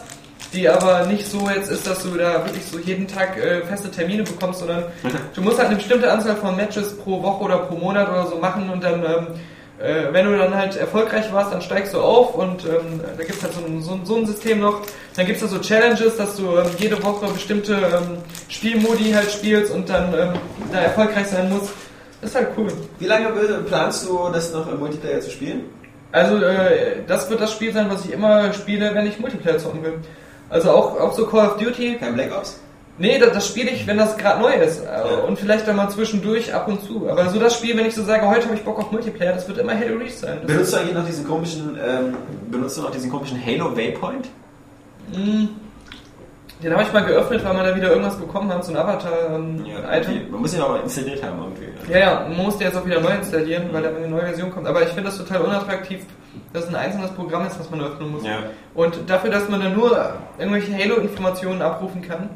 die 0.56 0.70
aber 0.70 1.06
nicht 1.06 1.30
so 1.30 1.50
jetzt 1.50 1.70
ist, 1.70 1.86
dass 1.86 2.04
du 2.04 2.18
da 2.18 2.46
wirklich 2.46 2.65
so 2.65 2.80
jeden 2.80 3.08
Tag 3.08 3.38
äh, 3.38 3.62
feste 3.62 3.91
Termine 3.91 4.24
bekommst, 4.24 4.60
sondern 4.60 4.86
du 5.34 5.41
musst 5.41 5.60
halt 5.60 5.68
eine 5.68 5.78
bestimmte 5.78 6.12
Anzahl 6.12 6.36
von 6.38 6.56
Matches 6.56 6.98
pro 6.98 7.22
Woche 7.22 7.44
oder 7.44 7.58
pro 7.60 7.76
Monat 7.76 8.10
oder 8.10 8.28
so 8.28 8.38
machen 8.38 8.70
und 8.70 8.84
dann, 8.84 9.04
ähm, 9.04 9.28
äh, 9.80 10.13
wenn 10.13 10.26
du 10.26 10.38
dann 10.38 10.56
halt 10.56 10.78
erfolgreich 10.78 11.32
warst, 11.34 11.54
dann 11.54 11.62
steigst 11.62 11.94
du 11.94 12.00
auf 12.00 12.34
und 12.36 12.65
ähm, 12.65 13.02
da 13.18 13.24
gibt 13.24 13.38
es 13.38 13.44
halt 13.44 13.54
so 13.54 13.65
ein, 13.65 13.82
so, 13.82 14.00
so 14.04 14.15
ein 14.15 14.26
System 14.26 14.62
noch. 14.62 14.82
Dann 15.15 15.26
gibt 15.26 15.41
es 15.41 15.44
da 15.44 15.50
so 15.50 15.60
Challenges, 15.60 16.15
dass 16.15 16.38
du 16.38 16.58
ähm, 16.58 16.68
jede 16.78 17.02
Woche 17.04 17.28
bestimmte 17.28 17.74
ähm, 17.74 18.18
Spielmodi 18.48 19.12
halt 19.12 19.32
spielst 19.32 19.72
und 19.72 19.89
dann 19.89 20.13
ähm, 20.13 20.34
da 20.72 20.80
erfolgreich 20.80 21.28
sein 21.28 21.50
musst. 21.50 21.74
Das 22.22 22.30
ist 22.30 22.36
halt 22.38 22.50
cool. 22.58 22.70
Wie 22.98 23.06
lange 23.06 23.30
planst 23.68 24.08
du 24.08 24.30
das 24.34 24.54
noch 24.54 24.72
im 24.72 24.80
Multiplayer 24.80 25.20
zu 25.20 25.30
spielen? 25.30 25.65
Also 26.12 26.38
äh, 26.38 27.04
das 27.06 27.30
wird 27.30 27.41
das 27.41 27.52
Spiel 27.52 27.74
sein, 27.74 27.89
was 27.89 28.06
ich 28.06 28.13
immer 28.13 28.54
spiele, 28.54 28.96
wenn 28.96 29.06
ich 29.06 29.20
Multiplayer 29.20 29.58
zocken 29.58 29.84
will. 29.84 30.00
Also 30.50 30.72
auch, 30.72 31.00
auch 31.00 31.14
so 31.14 31.26
Call 31.26 31.48
of 31.48 31.58
Duty. 31.58 31.96
Kein 32.00 32.14
Black 32.14 32.32
Ops? 32.36 32.60
Nee, 32.98 33.20
das, 33.20 33.34
das 33.34 33.48
spiele 33.48 33.72
ich, 33.72 33.86
wenn 33.88 33.98
das 33.98 34.16
gerade 34.16 34.40
neu 34.42 34.54
ist. 34.54 34.82
Äh, 34.82 34.86
Ja. 34.86 35.04
Und 35.28 35.38
vielleicht 35.38 35.68
dann 35.68 35.76
mal 35.76 35.90
zwischendurch 35.90 36.54
ab 36.54 36.68
und 36.70 36.82
zu. 36.84 37.10
Aber 37.10 37.30
so 37.30 37.40
das 37.40 37.56
Spiel, 37.58 37.76
wenn 37.78 37.86
ich 37.86 37.94
so 37.96 38.04
sage, 38.04 38.26
heute 38.30 38.46
habe 38.46 38.56
ich 38.56 38.64
Bock 38.64 38.80
auf 38.80 38.92
Multiplayer, 38.92 39.34
das 39.34 39.48
wird 39.48 39.58
immer 39.58 39.78
Halo 39.78 39.98
Reach 39.98 40.16
sein. 40.18 40.38
Das 40.44 40.48
Benutzt 40.52 40.74
du 40.74 40.78
eigentlich 40.78 40.94
noch 40.96 41.06
diesen 41.06 41.28
komischen, 41.28 41.78
ähm, 41.86 42.16
benutzt 42.50 42.78
du 42.78 42.82
noch 42.84 42.92
diesen 42.92 43.12
komischen 43.12 43.44
Halo 43.46 43.76
Waypoint? 43.76 44.30
Mm, 45.12 45.46
Den 46.64 46.72
habe 46.74 46.84
ich 46.84 46.94
mal 46.94 47.04
geöffnet, 47.04 47.44
weil 47.44 47.54
man 47.54 47.66
da 47.66 47.76
wieder 47.76 47.90
irgendwas 47.90 48.16
bekommen 48.16 48.50
hat, 48.54 48.64
so 48.64 48.72
ein 48.72 48.78
Avatar-Item. 48.78 50.12
okay. 50.16 50.22
Man 50.32 50.40
muss 50.42 50.54
ihn 50.54 50.62
aber 50.62 50.82
installiert 50.82 51.22
haben 51.22 51.38
irgendwie. 51.40 51.92
Ja, 51.92 52.00
ja, 52.00 52.26
man 52.30 52.38
muss 52.46 52.58
den 52.58 52.68
jetzt 52.68 52.78
auch 52.78 52.86
wieder 52.86 53.02
neu 53.02 53.10
installieren, 53.14 53.64
weil 53.74 53.84
da 53.84 53.90
eine 53.90 54.08
neue 54.08 54.22
Version 54.22 54.52
kommt. 54.52 54.68
Aber 54.68 54.82
ich 54.84 54.90
finde 54.90 55.04
das 55.10 55.18
total 55.18 55.42
unattraktiv, 55.42 56.00
dass 56.56 56.68
ein 56.68 56.76
einzelnes 56.76 57.12
Programm 57.12 57.46
ist, 57.46 57.60
was 57.60 57.70
man 57.70 57.82
öffnen 57.82 58.12
muss. 58.12 58.24
Ja. 58.24 58.44
Und 58.74 59.10
dafür, 59.10 59.30
dass 59.30 59.50
man 59.50 59.62
dann 59.62 59.76
nur 59.76 60.15
irgendwelche 60.38 60.74
Halo-Informationen 60.74 61.62
abrufen 61.62 62.02
kann 62.02 62.30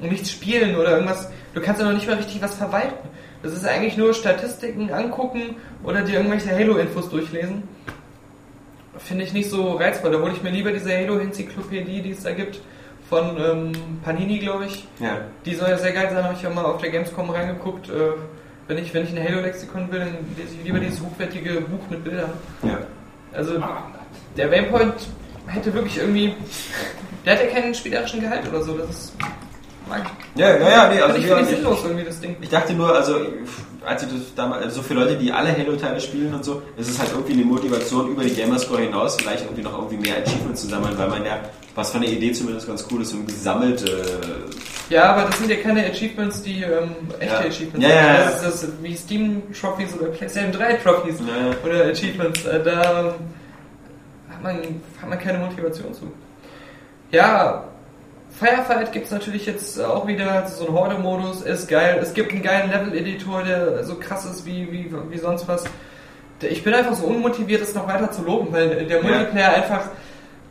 und 0.00 0.10
nichts 0.10 0.30
spielen 0.30 0.76
oder 0.76 0.92
irgendwas, 0.92 1.30
du 1.54 1.60
kannst 1.60 1.80
ja 1.80 1.86
noch 1.86 1.94
nicht 1.94 2.06
mal 2.06 2.16
richtig 2.16 2.42
was 2.42 2.54
verwalten. 2.54 3.08
Das 3.42 3.52
ist 3.52 3.66
eigentlich 3.66 3.96
nur 3.96 4.14
Statistiken 4.14 4.90
angucken 4.92 5.56
oder 5.84 6.02
dir 6.02 6.16
irgendwelche 6.16 6.50
Halo-Infos 6.50 7.10
durchlesen. 7.10 7.62
Finde 8.98 9.24
ich 9.24 9.32
nicht 9.32 9.50
so 9.50 9.72
reizvoll. 9.72 10.10
Da 10.10 10.18
hole 10.18 10.32
ich 10.32 10.42
mir 10.42 10.50
lieber 10.50 10.72
diese 10.72 10.90
Halo-Enzyklopädie, 10.90 12.00
die 12.00 12.10
es 12.10 12.22
da 12.22 12.32
gibt, 12.32 12.60
von 13.08 13.36
ähm, 13.38 13.72
Panini, 14.02 14.38
glaube 14.38 14.66
ich. 14.66 14.88
Ja. 14.98 15.18
Die 15.44 15.54
soll 15.54 15.68
ja 15.68 15.78
sehr 15.78 15.92
geil 15.92 16.08
sein, 16.10 16.24
habe 16.24 16.34
ich 16.34 16.42
ja 16.42 16.50
mal 16.50 16.64
auf 16.64 16.80
der 16.80 16.90
Gamescom 16.90 17.30
reingeguckt. 17.30 17.88
Äh, 17.88 18.12
wenn 18.68 18.78
ich, 18.78 18.92
wenn 18.94 19.04
ich 19.04 19.16
ein 19.16 19.22
Halo-Lexikon 19.22 19.92
will, 19.92 20.00
dann 20.00 20.16
lese 20.36 20.54
ich 20.58 20.64
lieber 20.64 20.80
dieses 20.80 21.00
hochwertige 21.00 21.60
Buch 21.60 21.88
mit 21.88 22.02
Bildern. 22.02 22.32
Ja. 22.62 22.78
Also, 23.32 23.62
der 24.36 24.50
Waypoint 24.50 24.94
hätte 25.46 25.72
wirklich 25.74 25.98
irgendwie. 25.98 26.34
Der 27.24 27.34
hat 27.34 27.44
ja 27.44 27.50
keinen 27.50 27.74
spielerischen 27.74 28.20
Gehalt 28.20 28.48
oder 28.48 28.62
so. 28.62 28.76
Das 28.76 28.90
ist. 28.90 29.12
Mag. 29.88 30.04
Ja, 30.34 30.56
ja, 30.56 30.68
ja, 30.68 30.88
nee, 30.88 31.00
also 31.00 31.16
ich, 31.16 31.26
finde 31.26 31.44
sinnlos 31.44 31.78
irgendwie, 31.84 32.04
das 32.04 32.18
Ding. 32.18 32.36
Ich 32.40 32.48
dachte 32.48 32.72
nur, 32.72 32.92
also 32.92 33.20
als 33.84 34.02
ich 34.02 34.08
das 34.08 34.34
damals, 34.34 34.64
also 34.64 34.76
so 34.76 34.82
für 34.82 34.94
Leute, 34.94 35.16
die 35.16 35.30
alle 35.30 35.56
Halo-Teile 35.56 36.00
spielen 36.00 36.34
und 36.34 36.44
so, 36.44 36.60
ist 36.76 36.90
es 36.90 36.98
halt 36.98 37.10
irgendwie 37.12 37.34
eine 37.34 37.44
Motivation 37.44 38.10
über 38.10 38.24
die 38.24 38.34
Gamerscore 38.34 38.82
hinaus, 38.82 39.16
vielleicht 39.16 39.44
irgendwie 39.44 39.62
noch 39.62 39.74
irgendwie 39.74 40.08
mehr 40.08 40.16
Achievements 40.16 40.62
zu 40.62 40.66
sammeln, 40.66 40.98
weil 40.98 41.08
man 41.08 41.24
ja, 41.24 41.38
was 41.76 41.90
von 41.90 42.00
der 42.00 42.10
Idee 42.10 42.32
zumindest 42.32 42.66
ganz 42.66 42.84
cool 42.90 43.02
ist, 43.02 43.10
so 43.10 43.16
ein 43.16 43.26
gesammelte 43.26 44.02
Ja, 44.88 45.12
aber 45.14 45.22
das 45.28 45.38
sind 45.38 45.50
ja 45.50 45.56
keine 45.56 45.84
Achievements, 45.84 46.42
die 46.42 46.62
ähm, 46.62 46.90
echte 47.18 47.34
Ja. 47.34 47.48
Achievements 47.48 47.86
Ja, 47.86 47.88
ja, 47.88 48.14
ja. 48.18 48.24
Das 48.24 48.42
ist 48.42 48.62
das 48.62 48.68
wie 48.82 48.96
Steam 48.96 49.42
Trophies 49.52 49.94
oder 49.98 50.08
PlayStation 50.08 50.52
3 50.52 50.74
Trophies 50.74 51.16
oder 51.64 51.86
Achievements. 51.86 52.44
Äh, 52.44 52.62
da 52.62 53.00
ähm, 53.00 53.14
hat 54.30 54.42
man, 54.42 54.56
hat 55.00 55.08
man 55.08 55.18
keine 55.18 55.38
Motivation 55.38 55.92
zu. 55.92 56.12
Ja, 57.10 57.64
Firefight 58.38 58.92
gibt 58.92 59.06
es 59.06 59.12
natürlich 59.12 59.46
jetzt 59.46 59.80
auch 59.80 60.06
wieder, 60.06 60.46
so 60.46 60.66
ein 60.66 60.72
Horde-Modus, 60.74 61.42
ist 61.42 61.68
geil. 61.68 61.98
Es 62.02 62.12
gibt 62.12 62.32
einen 62.32 62.42
geilen 62.42 62.70
Level-Editor, 62.70 63.42
der 63.42 63.84
so 63.84 63.94
krass 63.94 64.26
ist 64.26 64.44
wie, 64.44 64.70
wie, 64.70 64.92
wie 65.10 65.18
sonst 65.18 65.48
was. 65.48 65.64
Ich 66.42 66.62
bin 66.62 66.74
einfach 66.74 66.94
so 66.94 67.06
unmotiviert, 67.06 67.62
das 67.62 67.74
noch 67.74 67.88
weiter 67.88 68.10
zu 68.10 68.22
loben, 68.22 68.52
weil 68.52 68.86
der 68.86 69.02
Multiplayer 69.02 69.54
einfach, 69.54 69.88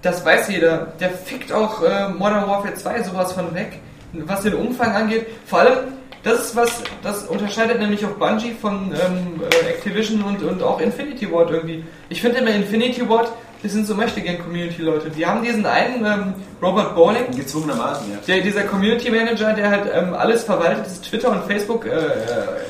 das 0.01 0.25
weiß 0.25 0.49
jeder, 0.49 0.93
der 0.99 1.11
fickt 1.11 1.51
auch 1.51 1.83
äh, 1.83 2.09
Modern 2.09 2.47
Warfare 2.47 2.73
2 2.73 3.03
sowas 3.03 3.33
von 3.33 3.53
weg, 3.53 3.79
was 4.25 4.41
den 4.41 4.55
Umfang 4.55 4.95
angeht. 4.95 5.27
Vor 5.45 5.59
allem, 5.59 5.77
das 6.23 6.45
ist 6.45 6.55
was, 6.55 6.81
das 7.03 7.27
unterscheidet 7.27 7.79
nämlich 7.79 8.03
auch 8.05 8.11
Bungie 8.11 8.55
von 8.59 8.91
ähm, 8.91 9.41
äh, 9.41 9.69
Activision 9.69 10.23
und, 10.23 10.41
und 10.41 10.63
auch 10.63 10.79
Infinity 10.81 11.31
Ward 11.31 11.51
irgendwie. 11.51 11.83
Ich 12.09 12.21
finde 12.21 12.39
immer 12.39 12.49
Infinity 12.49 13.07
Ward, 13.07 13.31
das 13.61 13.73
sind 13.73 13.87
so 13.87 13.95
Möchtegern-Community-Leute. 13.95 15.09
Die 15.09 15.25
haben 15.25 15.43
diesen 15.43 15.65
einen 15.65 16.05
ähm, 16.05 16.33
Robert 16.61 16.95
Bowling, 16.95 17.35
gezwungenermaßen, 17.35 18.11
ja. 18.11 18.17
der, 18.27 18.41
dieser 18.41 18.63
Community 18.63 19.09
Manager, 19.09 19.53
der 19.53 19.69
halt 19.69 19.91
ähm, 19.93 20.13
alles 20.13 20.43
verwaltet, 20.43 20.85
das 20.85 21.01
Twitter 21.01 21.31
und 21.31 21.43
Facebook, 21.45 21.85
äh, 21.85 21.89
äh, 21.89 22.03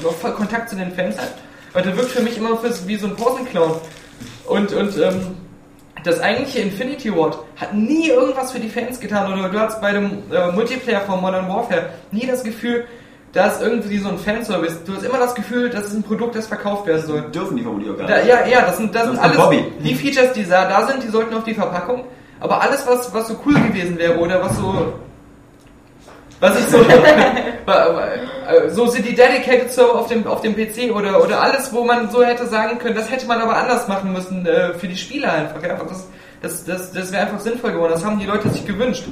noch 0.04 0.36
Kontakt 0.36 0.70
zu 0.70 0.76
den 0.76 0.92
Fans 0.92 1.18
hat. 1.18 1.34
Und 1.74 1.86
der 1.86 1.98
wirkt 1.98 2.12
für 2.12 2.22
mich 2.22 2.38
immer 2.38 2.58
fürs, 2.58 2.88
wie 2.88 2.96
so 2.96 3.08
ein 3.08 3.16
Posenclown. 3.16 3.76
Und, 4.46 4.74
und 4.74 4.98
ähm, 4.98 5.38
das 6.06 6.20
eigentliche 6.22 6.60
Infinity 6.60 7.16
Ward 7.16 7.38
hat 7.58 7.74
nie 7.74 8.10
irgendwas 8.10 8.52
für 8.52 8.60
die 8.60 8.70
Fans 8.70 9.00
getan. 9.00 9.32
Oder 9.34 9.50
du 9.50 9.60
hast 9.60 9.82
bei 9.82 9.92
dem 9.92 10.24
äh, 10.32 10.52
Multiplayer 10.52 11.02
von 11.02 11.20
Modern 11.22 11.48
Warfare 11.50 11.90
nie 12.12 12.26
das 12.28 12.44
Gefühl, 12.44 12.86
da 13.34 13.48
ist 13.48 13.62
irgendwie 13.62 13.98
so 13.98 14.08
ein 14.10 14.18
Fanservice. 14.18 14.78
Du 14.86 14.94
hast 14.96 15.04
immer 15.04 15.18
das 15.18 15.36
Gefühl, 15.36 15.70
das 15.70 15.88
ist 15.88 15.94
ein 15.94 16.04
Produkt, 16.04 16.36
das 16.36 16.48
verkauft 16.48 16.86
werden 16.88 17.06
soll. 17.06 17.22
Dürfen 17.34 17.58
die 17.58 17.64
vermutlich 17.64 17.92
auch 17.92 17.98
gar 17.98 18.08
Da, 18.08 18.18
nicht. 18.18 18.28
ja, 18.28 18.46
ja, 18.46 18.62
das 18.62 18.78
sind, 18.78 18.96
das 18.96 19.04
sind 19.08 19.16
Sonst 19.18 19.22
kommt 19.34 19.40
alles 19.40 19.58
Bobby. 19.60 19.74
die 19.84 19.96
Features, 19.96 20.32
die 20.34 20.46
da, 20.46 20.70
da 20.70 20.88
sind, 20.88 21.04
die 21.04 21.10
sollten 21.10 21.34
auf 21.36 21.44
die 21.44 21.54
Verpackung. 21.54 22.06
Aber 22.40 22.62
alles, 22.62 22.86
was, 22.88 23.14
was 23.14 23.28
so 23.28 23.36
cool 23.46 23.56
gewesen 23.56 23.98
wäre 23.98 24.18
oder 24.20 24.42
was 24.42 24.56
so, 24.58 24.94
was 26.40 26.60
ich 26.60 26.66
so, 26.68 26.78
so 28.70 28.88
sind 28.88 29.08
die 29.08 29.16
Dedicated 29.16 29.72
Server 29.72 29.96
auf 29.96 30.08
dem, 30.08 30.28
auf 30.28 30.42
dem 30.42 30.56
PC 30.56 30.94
oder, 30.94 31.24
oder 31.24 31.42
alles, 31.42 31.72
wo 31.74 31.84
man 31.84 32.10
so 32.10 32.24
hätte 32.24 32.46
sagen 32.48 32.78
können, 32.78 32.96
das 32.96 33.10
hätte 33.10 33.26
man 33.26 33.42
aber 33.42 33.56
anders 33.56 33.88
machen 33.88 34.12
müssen 34.12 34.46
äh, 34.46 34.74
für 34.74 34.88
die 34.88 34.98
Spieler 34.98 35.32
einfach. 35.32 35.64
Ja, 35.64 35.78
das 35.88 36.08
das, 36.46 36.64
das, 36.64 36.92
das 36.92 37.12
wäre 37.12 37.24
einfach 37.24 37.40
sinnvoll 37.40 37.72
geworden. 37.72 37.94
Das 37.94 38.06
haben 38.06 38.20
die 38.20 38.26
Leute 38.26 38.50
sich 38.50 38.66
gewünscht. 38.66 39.06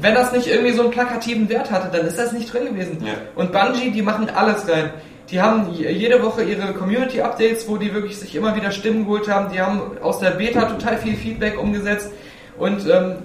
Wenn 0.00 0.14
das 0.14 0.32
nicht 0.32 0.46
irgendwie 0.46 0.72
so 0.72 0.82
einen 0.82 0.90
plakativen 0.90 1.48
Wert 1.48 1.70
hatte, 1.70 1.94
dann 1.96 2.06
ist 2.06 2.18
das 2.18 2.32
nicht 2.32 2.52
drin 2.52 2.66
gewesen. 2.66 3.04
Ja. 3.04 3.14
Und 3.34 3.52
Bungie, 3.52 3.90
die 3.90 4.02
machen 4.02 4.30
alles 4.30 4.68
rein. 4.68 4.90
Die 5.30 5.40
haben 5.40 5.70
jede 5.74 6.22
Woche 6.22 6.42
ihre 6.42 6.72
Community-Updates, 6.72 7.68
wo 7.68 7.76
die 7.76 7.92
wirklich 7.92 8.18
sich 8.18 8.34
immer 8.34 8.56
wieder 8.56 8.70
Stimmen 8.70 9.04
geholt 9.04 9.28
haben. 9.28 9.52
Die 9.52 9.60
haben 9.60 9.98
aus 10.00 10.20
der 10.20 10.30
Beta 10.30 10.62
total 10.62 10.96
viel 10.96 11.16
Feedback 11.16 11.60
umgesetzt. 11.60 12.10
Und 12.56 12.88
ähm, 12.88 13.16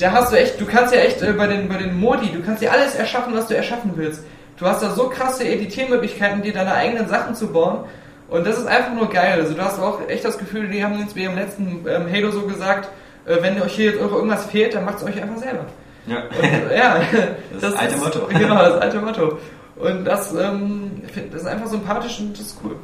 da 0.00 0.12
hast 0.12 0.32
du 0.32 0.36
echt, 0.36 0.60
du 0.60 0.66
kannst 0.66 0.94
ja 0.94 1.00
echt 1.00 1.22
äh, 1.22 1.32
bei, 1.32 1.46
den, 1.46 1.68
bei 1.68 1.76
den 1.76 1.98
Modi, 1.98 2.32
du 2.32 2.42
kannst 2.42 2.62
ja 2.62 2.70
alles 2.70 2.94
erschaffen, 2.94 3.34
was 3.34 3.46
du 3.48 3.54
erschaffen 3.54 3.92
willst. 3.96 4.22
Du 4.58 4.66
hast 4.66 4.82
da 4.82 4.90
so 4.90 5.08
krasse 5.08 5.44
Editiermöglichkeiten, 5.44 6.42
dir 6.42 6.52
deine 6.52 6.74
eigenen 6.74 7.08
Sachen 7.08 7.34
zu 7.34 7.48
bauen. 7.48 7.84
Und 8.28 8.46
das 8.46 8.58
ist 8.58 8.66
einfach 8.66 8.92
nur 8.92 9.08
geil. 9.08 9.40
Also 9.40 9.54
du 9.54 9.62
hast 9.62 9.78
auch 9.80 10.08
echt 10.08 10.24
das 10.24 10.38
Gefühl, 10.38 10.68
die 10.68 10.84
haben 10.84 11.00
uns 11.00 11.16
wie 11.16 11.24
im 11.24 11.34
letzten 11.34 11.84
ähm, 11.88 12.06
Halo 12.12 12.30
so 12.30 12.42
gesagt, 12.42 12.88
äh, 13.26 13.36
wenn 13.40 13.60
euch 13.60 13.72
hier 13.72 13.86
jetzt 13.86 14.00
irgendwas 14.00 14.46
fehlt, 14.46 14.74
dann 14.74 14.84
macht 14.84 14.98
es 14.98 15.04
euch 15.04 15.20
einfach 15.20 15.38
selber. 15.38 15.64
Ja. 16.06 16.22
Und, 16.24 16.76
ja, 16.76 17.00
Das 17.60 17.74
alte 17.74 17.96
Motto. 17.96 18.20
Genau, 18.28 18.56
das 18.56 18.80
alte 18.80 19.00
Motto. 19.00 19.38
Und 19.76 20.04
das, 20.04 20.34
ähm, 20.34 21.02
das 21.32 21.42
ist 21.42 21.46
einfach 21.48 21.66
sympathisch 21.66 22.20
und 22.20 22.38
das 22.38 22.46
ist 22.46 22.60
cool. 22.62 22.76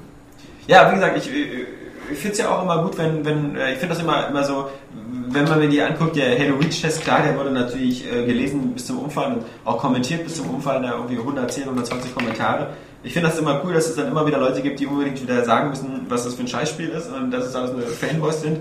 Ja, 0.67 0.91
wie 0.91 0.95
gesagt, 0.95 1.17
ich, 1.19 1.31
äh, 1.31 1.67
ich 2.13 2.19
finde 2.19 2.33
es 2.33 2.39
ja 2.39 2.51
auch 2.51 2.63
immer 2.63 2.83
gut, 2.83 2.97
wenn, 2.99 3.25
wenn 3.25 3.57
äh, 3.57 3.73
ich 3.73 3.79
finde 3.79 3.95
das 3.95 4.03
immer, 4.03 4.29
immer 4.29 4.45
so, 4.45 4.69
wenn 5.29 5.45
man 5.45 5.59
mir 5.59 5.69
die 5.69 5.81
anguckt, 5.83 6.17
der 6.17 6.39
Halo 6.39 6.57
Reach 6.57 6.81
Test, 6.81 7.03
klar, 7.03 7.23
der 7.23 7.37
wurde 7.37 7.51
natürlich 7.51 8.05
äh, 8.11 8.25
gelesen 8.25 8.73
bis 8.75 8.87
zum 8.87 8.99
Umfall 9.01 9.35
und 9.35 9.45
auch 9.65 9.79
kommentiert 9.79 10.25
bis 10.25 10.37
zum 10.37 10.49
Umfall, 10.51 10.81
da 10.83 10.93
irgendwie 10.95 11.17
110, 11.19 11.65
120 11.65 12.15
Kommentare. 12.15 12.69
Ich 13.03 13.13
finde 13.13 13.29
das 13.29 13.39
immer 13.39 13.61
cool, 13.65 13.75
dass 13.75 13.89
es 13.89 13.97
dann 13.97 14.09
immer 14.09 14.27
wieder 14.27 14.39
Leute 14.39 14.63
gibt, 14.63 14.81
die 14.81 14.87
unbedingt 14.87 15.21
wieder 15.23 15.45
sagen 15.45 15.71
müssen, 15.71 16.07
was 16.09 16.25
das 16.25 16.35
für 16.35 16.43
ein 16.43 16.49
Scheißspiel 16.49 16.89
ist 16.89 17.09
und 17.13 17.31
dass 17.31 17.45
es 17.47 17.55
alles 17.55 17.73
nur 17.73 17.83
Fanboys 17.83 18.41
sind. 18.41 18.61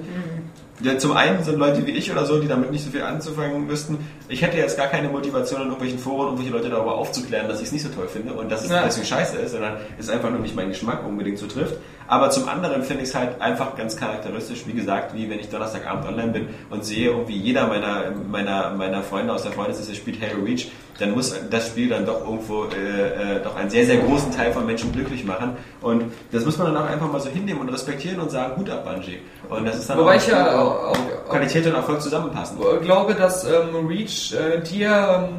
Ja, 0.82 0.98
zum 0.98 1.14
einen 1.14 1.42
sind 1.42 1.58
Leute 1.58 1.88
wie 1.88 1.92
ich 1.92 2.12
oder 2.12 2.26
so, 2.26 2.40
die 2.40 2.50
damit 2.50 2.70
nicht 2.70 2.84
so 2.84 2.92
viel 2.92 3.02
anzufangen 3.02 3.66
müssten. 3.66 3.98
Ich 4.28 4.42
hätte 4.42 4.58
jetzt 4.58 4.78
gar 4.78 4.88
keine 4.88 5.08
Motivation 5.08 5.62
in 5.62 5.68
irgendwelchen 5.68 6.00
Foren, 6.00 6.26
irgendwelche 6.28 6.52
Leute 6.52 6.70
darüber 6.70 6.96
aufzuklären, 6.96 7.48
dass 7.48 7.60
ich 7.62 7.68
es 7.68 7.72
nicht 7.72 7.84
so 7.84 7.90
toll 7.90 8.10
finde 8.10 8.34
und 8.34 8.52
dass 8.52 8.66
es 8.66 8.72
Ja. 8.72 8.84
deswegen 8.84 9.08
scheiße 9.08 9.38
ist, 9.38 9.54
sondern 9.54 9.78
es 9.98 10.10
einfach 10.10 10.30
nur 10.30 10.40
nicht 10.40 10.54
meinen 10.54 10.70
Geschmack 10.72 11.08
unbedingt 11.08 11.38
so 11.40 11.48
trifft. 11.48 11.76
Aber 12.08 12.30
zum 12.30 12.48
anderen 12.48 12.84
finde 12.84 13.04
ich 13.04 13.10
es 13.10 13.16
halt 13.16 13.42
einfach 13.42 13.76
ganz 13.76 13.96
charakteristisch, 13.98 14.64
wie 14.68 14.74
gesagt, 14.74 15.14
wie 15.16 15.30
wenn 15.30 15.40
ich 15.40 15.50
Donnerstagabend 15.50 16.06
online 16.08 16.32
bin 16.32 16.48
und 16.70 16.86
sehe 16.86 17.08
irgendwie 17.10 17.36
jeder 17.38 17.68
meiner, 17.68 18.12
meiner, 18.30 18.70
meiner 18.72 19.02
Freunde 19.02 19.34
aus 19.34 19.44
der 19.44 19.52
Freundesliste 19.54 19.96
spielt 19.96 20.22
Halo 20.22 20.44
Reach, 20.44 20.72
dann 21.00 21.12
muss 21.12 21.36
das 21.50 21.68
Spiel 21.68 21.90
dann 21.90 22.06
doch 22.06 22.22
irgendwo 22.24 22.66
äh, 22.66 23.38
äh, 23.38 23.44
doch 23.44 23.56
einen 23.56 23.70
sehr, 23.70 23.86
sehr 23.86 23.98
großen 23.98 24.32
Teil 24.32 24.54
von 24.54 24.66
Menschen 24.66 24.92
glücklich 24.94 25.26
machen. 25.26 25.58
Und 25.82 26.06
das 26.32 26.46
muss 26.46 26.58
man 26.58 26.74
dann 26.74 26.84
auch 26.84 26.90
einfach 26.90 27.12
mal 27.12 27.20
so 27.20 27.30
hinnehmen 27.30 27.60
und 27.62 27.70
respektieren 27.70 28.20
und 28.20 28.30
sagen, 28.32 28.54
gut 28.56 28.70
ab, 28.70 28.86
Bungie. 28.86 29.20
Und 29.50 29.66
das 29.66 29.78
ist 29.80 29.90
dann 29.90 29.98
Wobei 29.98 30.12
auch, 30.16 30.22
ich 30.22 30.28
ja 30.28 30.56
auch, 30.58 30.84
auch- 30.90 30.90
auch- 30.92 31.30
Qualität 31.30 31.66
und 31.66 31.74
Erfolg 31.74 32.02
zusammenpassen. 32.02 32.58
Ich 32.80 32.86
glaube, 32.86 33.16
dass 33.16 33.44
ähm, 33.46 33.88
Reach 33.88 34.34
äh, 34.34 34.62
dir 34.62 35.28
ähm, 35.28 35.38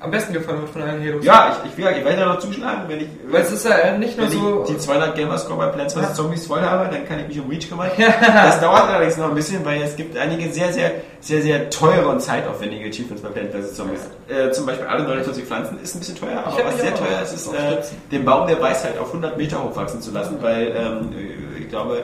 am 0.00 0.10
besten 0.10 0.32
gefallen 0.32 0.60
wird 0.60 0.70
von 0.70 0.82
allen 0.82 1.00
Heroes. 1.00 1.24
Ja, 1.24 1.56
ich, 1.64 1.70
ich, 1.70 1.76
will, 1.76 1.92
ich 1.96 2.04
werde 2.04 2.20
da 2.20 2.26
noch 2.26 2.38
zuschlagen, 2.38 2.82
wenn 2.86 3.00
ich, 3.00 3.08
Weil 3.28 3.42
es 3.42 3.50
ist 3.50 3.64
ja 3.66 3.72
äh, 3.72 3.98
nicht 3.98 4.16
nur 4.16 4.28
so. 4.28 4.64
die 4.68 4.78
200 4.78 5.16
Gamerscore 5.16 5.58
bei 5.58 5.66
Plants 5.68 5.94
vs. 5.94 6.14
Zombies 6.14 6.46
voll 6.46 6.60
habe, 6.60 6.88
dann 6.90 7.06
kann 7.06 7.18
ich 7.20 7.28
mich 7.28 7.40
um 7.40 7.48
Reach 7.48 7.68
kümmern. 7.68 7.90
Das 7.98 8.60
dauert 8.60 8.88
allerdings 8.88 9.16
noch 9.16 9.28
ein 9.28 9.34
bisschen, 9.34 9.64
weil 9.64 9.82
es 9.82 9.96
gibt 9.96 10.16
einige 10.16 10.52
sehr, 10.52 10.72
sehr, 10.72 10.92
sehr, 11.20 11.42
sehr 11.42 11.70
teure 11.70 12.08
und 12.08 12.20
zeitaufwendige 12.20 12.88
Achievements 12.88 13.22
bei 13.22 13.28
Plants 13.28 13.54
vs. 13.56 13.74
Zombies. 13.76 14.00
Äh, 14.28 14.50
zum 14.52 14.66
Beispiel 14.66 14.86
alle 14.86 15.04
49 15.04 15.44
Pflanzen 15.44 15.80
ist 15.82 15.94
ein 15.96 15.98
bisschen 15.98 16.16
teuer, 16.16 16.42
aber 16.44 16.64
was 16.64 16.80
sehr 16.80 16.94
teuer 16.94 17.22
ist, 17.22 17.32
ist 17.32 17.52
äh, 17.52 17.82
den 18.12 18.24
Baum 18.24 18.46
der 18.46 18.60
Weisheit 18.60 18.98
auf 18.98 19.08
100 19.08 19.36
Meter 19.36 19.62
hochwachsen 19.62 20.00
zu 20.00 20.12
lassen, 20.12 20.38
weil 20.40 20.74
ähm, 20.76 21.10
ich 21.58 21.68
glaube, 21.68 22.02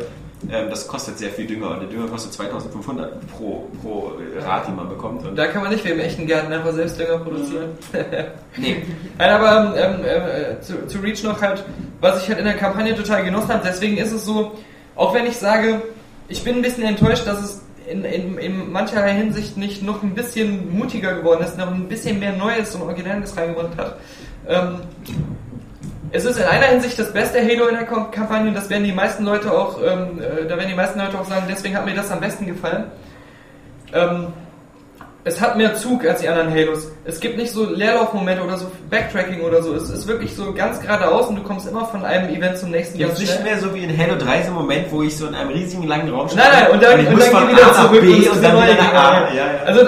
das 0.48 0.87
kostet 0.87 1.18
sehr 1.18 1.30
viel 1.30 1.46
Dünger 1.46 1.70
und 1.70 1.80
der 1.80 1.88
Dünger 1.88 2.09
kostet 2.09 2.33
2500 2.35 3.26
pro, 3.28 3.68
pro 3.83 4.12
Rad, 4.40 4.68
die 4.68 4.72
man 4.72 4.88
bekommt. 4.88 5.24
Und 5.26 5.37
Da 5.37 5.46
kann 5.46 5.62
man 5.62 5.72
nicht 5.72 5.85
wie 5.85 5.90
im 5.90 6.00
echten 6.00 6.26
Garten 6.26 6.52
einfach 6.52 6.72
selbst 6.72 6.98
Dünger 6.98 7.18
produzieren. 7.18 7.70
nee, 8.57 8.83
Nein, 9.18 9.30
aber 9.30 9.74
ähm, 9.76 10.04
äh, 10.04 10.61
zu, 10.61 10.87
zu 10.87 10.98
Reach 10.98 11.22
noch 11.22 11.40
halt, 11.40 11.64
was 12.00 12.22
ich 12.22 12.28
halt 12.28 12.38
in 12.38 12.44
der 12.44 12.57
Kampagne 12.57 12.94
total 12.94 13.24
genossen 13.24 13.48
habe, 13.48 13.62
deswegen 13.64 13.96
ist 13.96 14.12
es 14.12 14.24
so, 14.24 14.52
auch 14.96 15.14
wenn 15.14 15.26
ich 15.26 15.37
sage, 15.37 15.83
ich 16.28 16.42
bin 16.44 16.57
ein 16.57 16.62
bisschen 16.62 16.85
enttäuscht, 16.85 17.26
dass 17.26 17.42
es 17.42 17.62
in, 17.90 18.04
in, 18.04 18.38
in 18.38 18.72
mancherlei 18.72 19.12
Hinsicht 19.14 19.57
nicht 19.57 19.83
noch 19.83 20.02
ein 20.02 20.14
bisschen 20.14 20.76
mutiger 20.76 21.14
geworden 21.14 21.44
ist, 21.44 21.59
noch 21.59 21.70
ein 21.70 21.88
bisschen 21.88 22.18
mehr 22.18 22.33
Neues 22.33 22.74
und 22.74 22.83
Originelles 22.83 23.37
reingebracht 23.37 23.76
hat. 23.76 23.98
Ähm, 24.48 24.80
es 26.14 26.24
ist 26.24 26.38
in 26.38 26.44
einer 26.44 26.66
Hinsicht 26.66 26.96
das 26.96 27.12
beste 27.12 27.40
Halo 27.40 27.66
in 27.66 27.74
der 27.74 27.85
Kampagne 27.85 28.48
und 28.48 28.55
das 28.55 28.70
werden 28.70 28.85
die 28.85 28.92
meisten 28.92 29.24
Leute 29.24 29.50
auch, 29.50 29.79
ähm, 29.83 30.20
äh, 30.22 30.46
da 30.46 30.57
werden 30.57 30.68
die 30.68 30.74
meisten 30.74 31.00
Leute 31.00 31.18
auch 31.18 31.24
sagen, 31.24 31.46
deswegen 31.48 31.77
hat 31.77 31.85
mir 31.85 31.94
das 31.94 32.11
am 32.12 32.20
besten 32.20 32.46
gefallen. 32.46 32.85
Ähm, 33.92 34.29
es 35.24 35.40
hat 35.40 35.57
mehr 35.57 35.74
Zug 35.74 36.07
als 36.07 36.20
die 36.20 36.29
anderen 36.29 36.53
Halos. 36.53 36.87
Es 37.05 37.18
gibt 37.18 37.37
nicht 37.37 37.50
so 37.50 37.68
Leerlaufmomente 37.68 38.44
oder 38.44 38.57
so 38.59 38.70
Backtracking 38.90 39.40
oder 39.40 39.61
so. 39.61 39.74
Es 39.74 39.90
ist 39.90 40.07
wirklich 40.07 40.37
so 40.37 40.53
ganz 40.53 40.81
geradeaus 40.81 41.29
und 41.29 41.37
du 41.37 41.42
kommst 41.42 41.66
immer 41.66 41.87
von 41.87 42.05
einem 42.05 42.29
Event 42.29 42.59
zum 42.59 42.70
nächsten 42.70 42.98
Gibt 42.98 43.14
es 43.14 43.18
nicht 43.18 43.42
mehr 43.42 43.59
so 43.59 43.74
wie 43.74 43.83
in 43.83 43.98
Halo 43.98 44.16
3 44.16 44.42
so 44.42 44.48
einen 44.48 44.55
Moment, 44.55 44.92
wo 44.92 45.03
ich 45.03 45.16
so 45.16 45.27
in 45.27 45.35
einem 45.35 45.50
riesigen 45.50 45.88
langen 45.88 46.11
Raum 46.11 46.29
stehe? 46.29 46.44
Nein, 46.44 46.62
nein, 46.62 46.72
und 46.72 46.83
dann, 46.83 47.00
ich 47.00 47.09
und 47.09 47.14
muss 47.14 47.31
dann 47.31 47.48
geh 47.48 47.53
wieder 47.55 47.72
zurück 47.72 48.00
B 48.00 48.07
und 48.07 48.22
ist 48.22 48.44
dann 48.44 48.62
wieder 48.62 48.74
nach 48.77 48.94
A. 48.94 49.35
Ja, 49.35 49.35
ja. 49.35 49.44
Also 49.66 49.81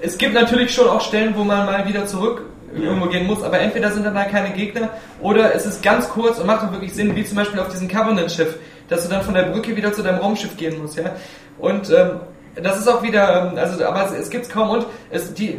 es 0.00 0.16
gibt 0.16 0.34
natürlich 0.34 0.72
schon 0.72 0.88
auch 0.88 1.00
Stellen, 1.00 1.34
wo 1.36 1.42
man 1.42 1.66
mal 1.66 1.88
wieder 1.88 2.06
zurück 2.06 2.42
irgendwo 2.74 3.06
gehen 3.06 3.26
muss, 3.26 3.42
aber 3.42 3.60
entweder 3.60 3.90
sind 3.90 4.04
dann 4.04 4.14
da 4.14 4.24
keine 4.24 4.50
Gegner 4.50 4.90
oder 5.20 5.54
es 5.54 5.66
ist 5.66 5.82
ganz 5.82 6.08
kurz 6.08 6.38
und 6.38 6.46
macht 6.46 6.66
auch 6.66 6.72
wirklich 6.72 6.94
Sinn, 6.94 7.14
wie 7.14 7.24
zum 7.24 7.36
Beispiel 7.36 7.60
auf 7.60 7.68
diesem 7.68 7.88
Covenant-Schiff, 7.88 8.56
dass 8.88 9.04
du 9.04 9.10
dann 9.10 9.22
von 9.22 9.34
der 9.34 9.44
Brücke 9.44 9.76
wieder 9.76 9.92
zu 9.92 10.02
deinem 10.02 10.18
Raumschiff 10.18 10.56
gehen 10.56 10.80
musst, 10.80 10.96
ja. 10.96 11.14
Und 11.58 11.90
ähm, 11.90 12.20
das 12.54 12.78
ist 12.78 12.88
auch 12.88 13.02
wieder, 13.02 13.52
ähm, 13.52 13.58
also 13.58 13.84
aber 13.84 14.06
es, 14.06 14.12
es 14.12 14.30
gibt's 14.30 14.48
kaum 14.48 14.70
und 14.70 14.86
es 15.10 15.32
die 15.34 15.58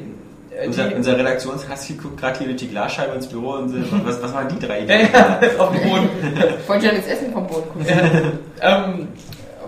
äh, 0.51 0.67
Unser, 0.67 0.95
unser 0.95 1.17
Redaktionskassi 1.17 1.93
guckt 1.93 2.19
gerade 2.19 2.37
hier 2.39 2.47
durch 2.47 2.59
die 2.59 2.69
Glasscheibe 2.69 3.15
ins 3.15 3.27
Büro 3.27 3.53
und 3.53 3.69
so, 3.69 3.77
was, 4.05 4.21
was 4.21 4.33
waren 4.33 4.47
die 4.49 4.59
drei? 4.59 4.81
ja, 4.81 4.95
ja, 4.95 5.39
auf 5.57 5.71
dem 5.71 5.89
Boden. 5.89 6.09
Wollte 6.67 6.85
ja 6.85 6.91
das 6.93 7.07
Essen 7.07 7.31
vom 7.31 7.47
Boden 7.47 7.69
gucken. 7.69 8.39
ähm, 8.61 9.07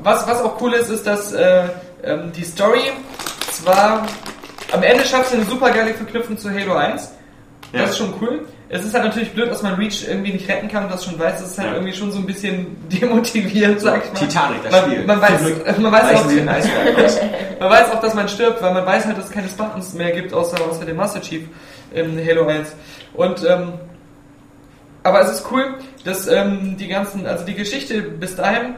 was, 0.03 0.27
was 0.27 0.41
auch 0.43 0.60
cool 0.62 0.73
ist, 0.73 0.89
ist, 0.89 1.08
dass 1.08 1.34
äh, 1.34 1.63
ähm, 2.03 2.31
die 2.36 2.43
Story 2.43 2.91
zwar 3.51 4.05
am 4.71 4.84
Ende 4.84 5.05
schafft 5.05 5.29
sie 5.29 5.38
eine 5.38 5.45
super 5.45 5.71
geile 5.71 5.93
Verknüpfung 5.93 6.38
zu 6.38 6.51
Halo 6.51 6.73
1. 6.73 7.13
Das 7.75 7.83
Ja. 7.83 7.89
ist 7.89 7.97
schon 7.97 8.13
cool. 8.21 8.45
Es 8.69 8.83
ist 8.83 8.93
halt 8.93 9.03
natürlich 9.05 9.31
blöd, 9.31 9.51
dass 9.51 9.61
man 9.61 9.75
Reach 9.75 10.07
irgendwie 10.07 10.33
nicht 10.33 10.49
retten 10.49 10.67
kann 10.67 10.85
und 10.85 10.91
das 10.91 11.05
schon 11.05 11.19
weiß. 11.19 11.39
Das 11.41 11.51
ist 11.51 11.57
halt 11.59 11.69
Ja. 11.69 11.73
irgendwie 11.75 11.93
schon 11.93 12.11
so 12.11 12.17
ein 12.19 12.25
bisschen 12.25 12.77
demotivierend, 12.89 13.79
sag 13.79 14.03
ich 14.05 14.13
mal. 14.13 14.19
Titanic, 14.27 14.63
das 14.63 14.71
man, 14.71 14.83
Spiel. 14.91 15.05
Man 15.05 15.21
weiß, 15.21 15.31
man, 15.79 15.91
weiß 15.91 16.15
auch, 16.15 16.25
man 17.59 17.69
weiß 17.69 17.91
auch, 17.91 18.01
dass 18.01 18.13
man 18.13 18.27
stirbt, 18.29 18.61
weil 18.61 18.73
man 18.73 18.85
weiß 18.85 19.05
halt, 19.05 19.17
dass 19.17 19.25
es 19.25 19.31
keine 19.31 19.47
Spartans 19.49 19.93
mehr 19.93 20.11
gibt, 20.11 20.33
außer, 20.33 20.57
außer 20.67 20.85
dem 20.85 20.95
Master 20.97 21.21
Chief 21.21 21.43
in 21.93 22.19
Halo 22.25 22.47
1. 22.47 22.75
Und, 23.13 23.43
ähm, 23.47 23.73
aber 25.03 25.21
es 25.21 25.31
ist 25.31 25.45
cool, 25.51 25.75
dass 26.03 26.27
ähm, 26.27 26.77
die 26.79 26.88
ganzen, 26.88 27.27
also 27.27 27.45
die 27.45 27.53
Geschichte 27.53 28.01
bis 28.01 28.35
dahin 28.35 28.75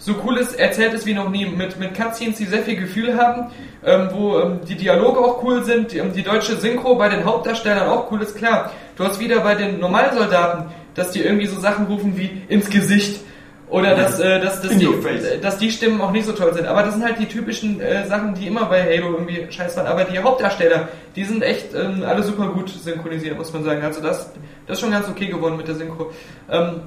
so 0.00 0.14
cool 0.24 0.38
ist, 0.38 0.58
erzählt 0.58 0.94
ist 0.94 1.04
wie 1.04 1.12
noch 1.12 1.28
nie, 1.28 1.44
mit, 1.44 1.78
mit 1.78 1.94
Cutscenes, 1.94 2.38
die 2.38 2.46
sehr 2.46 2.62
viel 2.62 2.76
Gefühl 2.76 3.16
haben, 3.16 3.50
ähm, 3.84 4.08
wo 4.12 4.40
ähm, 4.40 4.60
die 4.66 4.74
Dialoge 4.74 5.20
auch 5.20 5.42
cool 5.44 5.62
sind, 5.62 5.92
die, 5.92 5.98
ähm, 5.98 6.12
die 6.14 6.22
deutsche 6.22 6.56
Synchro 6.56 6.96
bei 6.96 7.10
den 7.10 7.24
Hauptdarstellern 7.24 7.86
auch 7.86 8.10
cool 8.10 8.22
ist, 8.22 8.34
klar. 8.34 8.72
Du 8.96 9.04
hast 9.04 9.20
wieder 9.20 9.40
bei 9.40 9.54
den 9.54 9.78
normalen 9.78 10.16
Soldaten, 10.16 10.70
dass 10.94 11.12
die 11.12 11.20
irgendwie 11.20 11.46
so 11.46 11.60
Sachen 11.60 11.86
rufen 11.86 12.16
wie 12.16 12.30
ins 12.48 12.70
Gesicht 12.70 13.20
oder 13.68 13.94
dass, 13.94 14.18
äh, 14.18 14.40
dass, 14.40 14.62
dass, 14.62 14.76
die, 14.76 14.86
äh, 14.86 15.38
dass 15.38 15.58
die 15.58 15.70
Stimmen 15.70 16.00
auch 16.00 16.12
nicht 16.12 16.24
so 16.24 16.32
toll 16.32 16.54
sind. 16.54 16.66
Aber 16.66 16.82
das 16.82 16.94
sind 16.94 17.04
halt 17.04 17.18
die 17.18 17.26
typischen 17.26 17.80
äh, 17.80 18.06
Sachen, 18.06 18.34
die 18.34 18.46
immer 18.46 18.64
bei 18.64 18.82
Halo 18.82 19.12
irgendwie 19.12 19.52
scheiß 19.52 19.76
waren. 19.76 19.86
Aber 19.86 20.04
die 20.04 20.18
Hauptdarsteller, 20.18 20.88
die 21.14 21.24
sind 21.24 21.42
echt 21.42 21.74
ähm, 21.74 22.02
alle 22.06 22.22
super 22.22 22.48
gut 22.48 22.70
synchronisiert, 22.70 23.36
muss 23.36 23.52
man 23.52 23.64
sagen. 23.64 23.82
Also 23.82 24.00
das, 24.00 24.32
das 24.66 24.78
ist 24.78 24.80
schon 24.80 24.90
ganz 24.90 25.08
okay 25.08 25.26
geworden 25.26 25.58
mit 25.58 25.68
der 25.68 25.74
Synchro. 25.74 26.10
Ähm, 26.50 26.80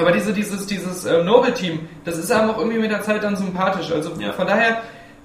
aber 0.00 0.12
diese, 0.12 0.32
dieses, 0.32 0.66
dieses 0.66 1.04
äh, 1.04 1.22
Noble-Team, 1.22 1.88
das 2.04 2.18
ist 2.18 2.32
einem 2.32 2.50
auch 2.50 2.58
irgendwie 2.58 2.78
mit 2.78 2.90
der 2.90 3.02
Zeit 3.02 3.22
dann 3.22 3.36
sympathisch. 3.36 3.90
Also 3.92 4.10
Ja. 4.18 4.32
von 4.32 4.46
daher 4.46 4.82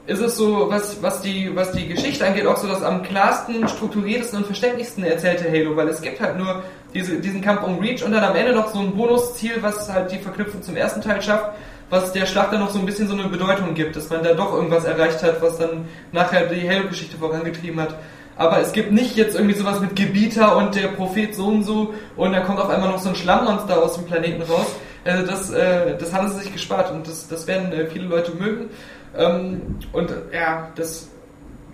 ist 0.08 0.22
es 0.22 0.38
so, 0.38 0.70
was, 0.70 1.02
was, 1.02 1.22
die, 1.22 1.56
was 1.56 1.72
die 1.72 1.88
Geschichte 1.88 2.26
angeht, 2.26 2.46
auch 2.46 2.58
so 2.58 2.68
das 2.68 2.84
am 2.84 3.02
klarsten, 3.02 3.68
strukturiertesten 3.68 4.40
und 4.40 4.46
verständlichsten 4.46 5.04
erzählte 5.04 5.50
Halo, 5.50 5.76
weil 5.76 5.88
es 5.88 6.02
gibt 6.02 6.22
halt 6.22 6.38
nur 6.38 6.64
diese, 6.94 7.20
diesen 7.20 7.42
Kampf 7.42 7.64
um 7.64 7.80
Reach 7.80 8.04
und 8.04 8.12
dann 8.12 8.24
am 8.24 8.36
Ende 8.36 8.54
noch 8.54 8.72
so 8.72 8.80
ein 8.80 8.96
Bonusziel, 8.96 9.58
was 9.62 9.92
halt 9.92 10.12
die 10.12 10.20
Verknüpfung 10.20 10.62
zum 10.62 10.76
ersten 10.78 11.02
Teil 11.02 11.22
schafft, 11.22 11.50
was 11.90 12.14
der 12.14 12.26
Schlacht 12.28 12.54
dann 12.54 12.60
noch 12.60 12.70
so 12.70 12.80
ein 12.80 12.86
bisschen 12.86 13.08
so 13.08 13.14
eine 13.16 13.28
Bedeutung 13.28 13.74
gibt, 13.74 13.96
dass 13.96 14.10
man 14.10 14.24
da 14.24 14.34
doch 14.34 14.54
irgendwas 14.54 14.86
erreicht 14.86 15.24
hat, 15.24 15.42
was 15.42 15.58
dann 15.58 15.88
nachher 16.12 16.46
die 16.48 16.68
Halo-Geschichte 16.70 17.18
vorangetrieben 17.18 17.80
hat. 17.82 17.96
Aber 18.38 18.60
es 18.60 18.74
gibt 18.74 18.92
nicht 18.92 19.16
jetzt 19.16 19.36
irgendwie 19.36 19.56
sowas 19.56 19.80
mit 19.80 19.96
Gebieter 19.96 20.58
und 20.58 20.76
der 20.76 20.90
Prophet 20.90 21.34
so 21.34 21.48
und 21.48 21.64
so 21.64 21.94
und 22.18 22.34
dann 22.34 22.44
kommt 22.44 22.60
auf 22.60 22.70
einmal 22.70 22.90
noch 22.90 23.00
so 23.00 23.10
ein 23.10 23.16
Schlammmonster 23.16 23.82
aus 23.82 23.96
dem 23.96 24.06
Planeten 24.06 24.42
raus. 24.42 24.68
Also 25.06 25.26
das, 25.26 25.52
äh, 25.52 25.98
das 25.98 26.14
haben 26.14 26.28
sie 26.30 26.40
sich 26.40 26.52
gespart 26.52 26.92
und 26.92 27.08
das, 27.08 27.28
das 27.28 27.48
werden 27.48 27.72
äh, 27.72 27.86
viele 27.86 28.06
Leute 28.06 28.32
mögen. 28.32 28.70
Ähm, 29.18 29.80
und 29.94 30.10
äh, 30.10 30.16
ja, 30.34 30.70
das, 30.76 31.10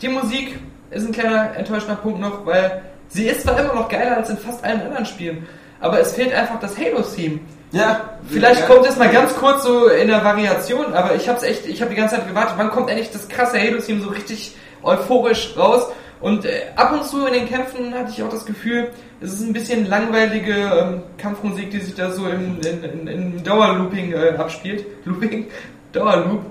die 0.02 0.10
Musik 0.10 0.60
ist 0.92 1.08
ein 1.08 1.14
kleiner 1.14 1.56
enttäuschender 1.56 1.96
Punkt 1.96 2.20
noch, 2.20 2.46
weil 2.46 2.84
sie 3.08 3.28
ist 3.28 3.42
zwar 3.42 3.60
immer 3.60 3.74
noch 3.74 3.90
geiler 3.90 4.18
als 4.18 4.30
in 4.30 4.38
fast 4.38 4.64
allen 4.64 4.82
anderen 4.82 5.06
Spielen, 5.06 5.48
aber 5.80 6.00
es 6.00 6.14
fehlt 6.14 6.34
einfach 6.34 6.60
das 6.60 6.78
Halo-Theme. 6.78 7.40
Ja. 7.72 8.02
Vielleicht 8.28 8.62
ja. 8.62 8.66
kommt 8.68 8.86
es 8.86 8.98
mal 8.98 9.10
ganz 9.10 9.34
kurz 9.36 9.64
so 9.64 9.88
in 9.88 10.10
der 10.10 10.24
Variation, 10.24 10.94
aber 10.94 11.16
ich 11.16 11.30
hab's 11.30 11.44
echt, 11.44 11.66
ich 11.66 11.82
habe 11.82 11.92
die 11.92 11.98
ganze 11.98 12.16
Zeit 12.16 12.28
gewartet, 12.28 12.56
wann 12.58 12.70
kommt 12.70 12.90
endlich 12.90 13.12
das 13.12 13.30
krasse 13.30 13.60
Halo-Theme 13.60 14.02
so 14.02 14.10
richtig 14.10 14.56
euphorisch 14.84 15.56
raus? 15.58 15.88
Und 16.22 16.46
äh, 16.46 16.68
ab 16.76 16.94
und 16.94 17.06
zu 17.06 17.26
in 17.26 17.34
den 17.34 17.50
Kämpfen 17.50 17.94
hatte 17.94 18.12
ich 18.12 18.22
auch 18.22 18.30
das 18.30 18.46
Gefühl, 18.46 18.90
es 19.22 19.34
ist 19.34 19.42
ein 19.42 19.54
bisschen 19.54 19.88
langweilige 19.88 20.54
ähm, 20.54 21.04
Kampfmusik, 21.18 21.72
die 21.72 21.80
sich 21.80 21.96
da 21.96 22.12
so 22.12 22.28
im, 22.28 22.60
in, 22.62 22.84
in, 22.84 23.08
in 23.08 23.44
Dauerlooping 23.44 24.14
äh, 24.14 24.36
abspielt. 24.38 24.86
Looping? 25.06 25.48
Dauerloop. 25.94 26.46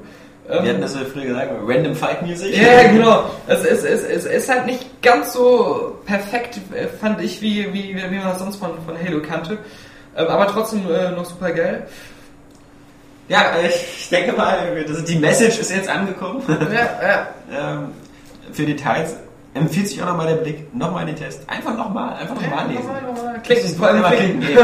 Ähm, 0.49 0.65
Wir 0.65 0.71
hatten 0.71 0.81
das 0.81 0.95
ja 0.95 1.03
früher 1.13 1.27
gesagt, 1.27 1.53
Random 1.65 1.95
Fight 1.95 2.23
Music. 2.23 2.57
ja, 2.57 2.89
genau. 2.89 3.31
Es 3.47 3.65
ist, 3.65 3.85
es, 3.85 4.03
es 4.03 4.25
ist 4.27 4.49
halt 4.49 4.67
nicht 4.67 5.03
ganz 5.03 5.33
so 5.33 5.99
perfekt, 6.05 6.59
äh, 6.75 6.89
fand 6.89 7.21
ich, 7.23 7.41
wie, 7.41 7.73
wie, 7.73 7.95
wie 7.95 8.17
man 8.17 8.29
das 8.29 8.41
sonst 8.41 8.57
von, 8.57 8.71
von 8.85 8.97
Halo 9.01 9.23
kannte. 9.23 9.59
Ähm, 10.17 10.27
aber 10.27 10.49
trotzdem 10.49 10.83
äh, 10.91 11.13
noch 11.13 11.25
super 11.25 11.53
geil. 11.53 11.87
Ja, 13.29 13.53
ich 13.65 14.09
denke 14.09 14.33
mal, 14.33 14.85
die 15.07 15.17
Message 15.17 15.61
ist 15.61 15.71
jetzt 15.71 15.89
angekommen. 15.89 16.43
Ja, 16.49 16.99
ja. 17.01 17.29
ähm, 17.77 17.93
für 18.53 18.67
Details 18.67 19.15
empfiehlt 19.55 19.89
sich 19.89 20.03
auch 20.03 20.07
nochmal 20.07 20.29
der 20.29 20.37
Blick, 20.43 20.75
nochmal 20.75 21.07
den 21.07 21.17
Test. 21.17 21.43
Einfach 21.49 21.77
nochmal, 21.77 22.15
einfach 22.15 22.35
nochmal 22.35 22.69
lesen. 22.69 22.87
Nochmal, 22.87 23.03
nochmal 23.03 23.41
Klicken, 23.43 23.75
vor 23.77 23.89
allem 23.89 24.05
klicken. 24.05 24.41
klicken. 24.41 24.61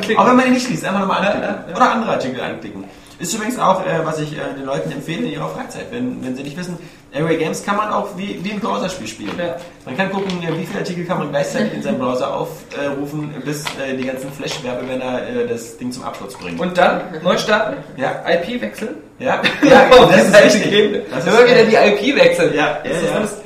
Ja. 0.10 0.18
Auch 0.18 0.26
wenn 0.28 0.36
man 0.36 0.46
ihn 0.46 0.52
nicht 0.54 0.68
liest, 0.68 0.84
einfach 0.84 1.00
nochmal 1.00 1.18
anklicken. 1.18 1.42
Ja, 1.42 1.48
ja, 1.48 1.64
ja. 1.70 1.76
Oder 1.76 1.92
andere 1.92 2.10
Artikel 2.12 2.40
anklicken. 2.40 2.84
Ist 3.18 3.34
übrigens 3.34 3.58
auch, 3.58 3.84
äh, 3.84 4.00
was 4.02 4.18
ich 4.18 4.32
äh, 4.32 4.40
den 4.56 4.64
Leuten 4.64 4.90
empfehle 4.90 5.26
in 5.26 5.32
ihrer 5.32 5.50
Freizeit, 5.50 5.88
wenn, 5.90 6.24
wenn 6.24 6.34
sie 6.34 6.42
nicht 6.42 6.56
wissen, 6.56 6.78
Airway 7.12 7.36
Games 7.36 7.62
kann 7.62 7.76
man 7.76 7.90
auch 7.92 8.16
wie, 8.16 8.42
wie 8.42 8.52
ein 8.52 8.60
Browserspiel 8.60 9.06
spielen. 9.06 9.32
Ja. 9.38 9.56
Man 9.84 9.94
kann 9.94 10.10
gucken, 10.10 10.42
äh, 10.42 10.56
wie 10.58 10.64
viele 10.64 10.78
Artikel 10.78 11.04
kann 11.04 11.18
man 11.18 11.28
gleichzeitig 11.30 11.74
in 11.74 11.82
seinem 11.82 11.98
Browser 11.98 12.34
aufrufen, 12.34 13.34
bis 13.44 13.64
äh, 13.76 13.94
die 13.94 14.04
ganzen 14.06 14.32
Flash-Werbemänner 14.32 15.28
äh, 15.28 15.46
das 15.46 15.76
Ding 15.76 15.92
zum 15.92 16.02
Absturz 16.04 16.34
bringen. 16.36 16.58
Und 16.58 16.78
dann 16.78 17.02
neu 17.22 17.36
starten, 17.36 17.76
ja, 17.98 18.22
IP 18.26 18.58
wechseln. 18.62 18.94
ja, 19.18 19.42
Ja, 19.68 19.84
das 19.90 20.08
das 20.08 20.44
ist 20.46 20.62
richtig. 20.62 21.02
Das 21.10 21.24
Das 21.24 21.34
ist, 21.34 21.40
immer 21.40 21.46
wieder 21.46 21.60
äh, 21.60 21.96
die 21.98 22.06
IP 22.06 22.16
wechseln. 22.16 22.54
Ja, 22.54 22.78
Das 22.82 22.92
ja, 22.92 22.98
ist 23.00 23.34
ja. 23.34 23.39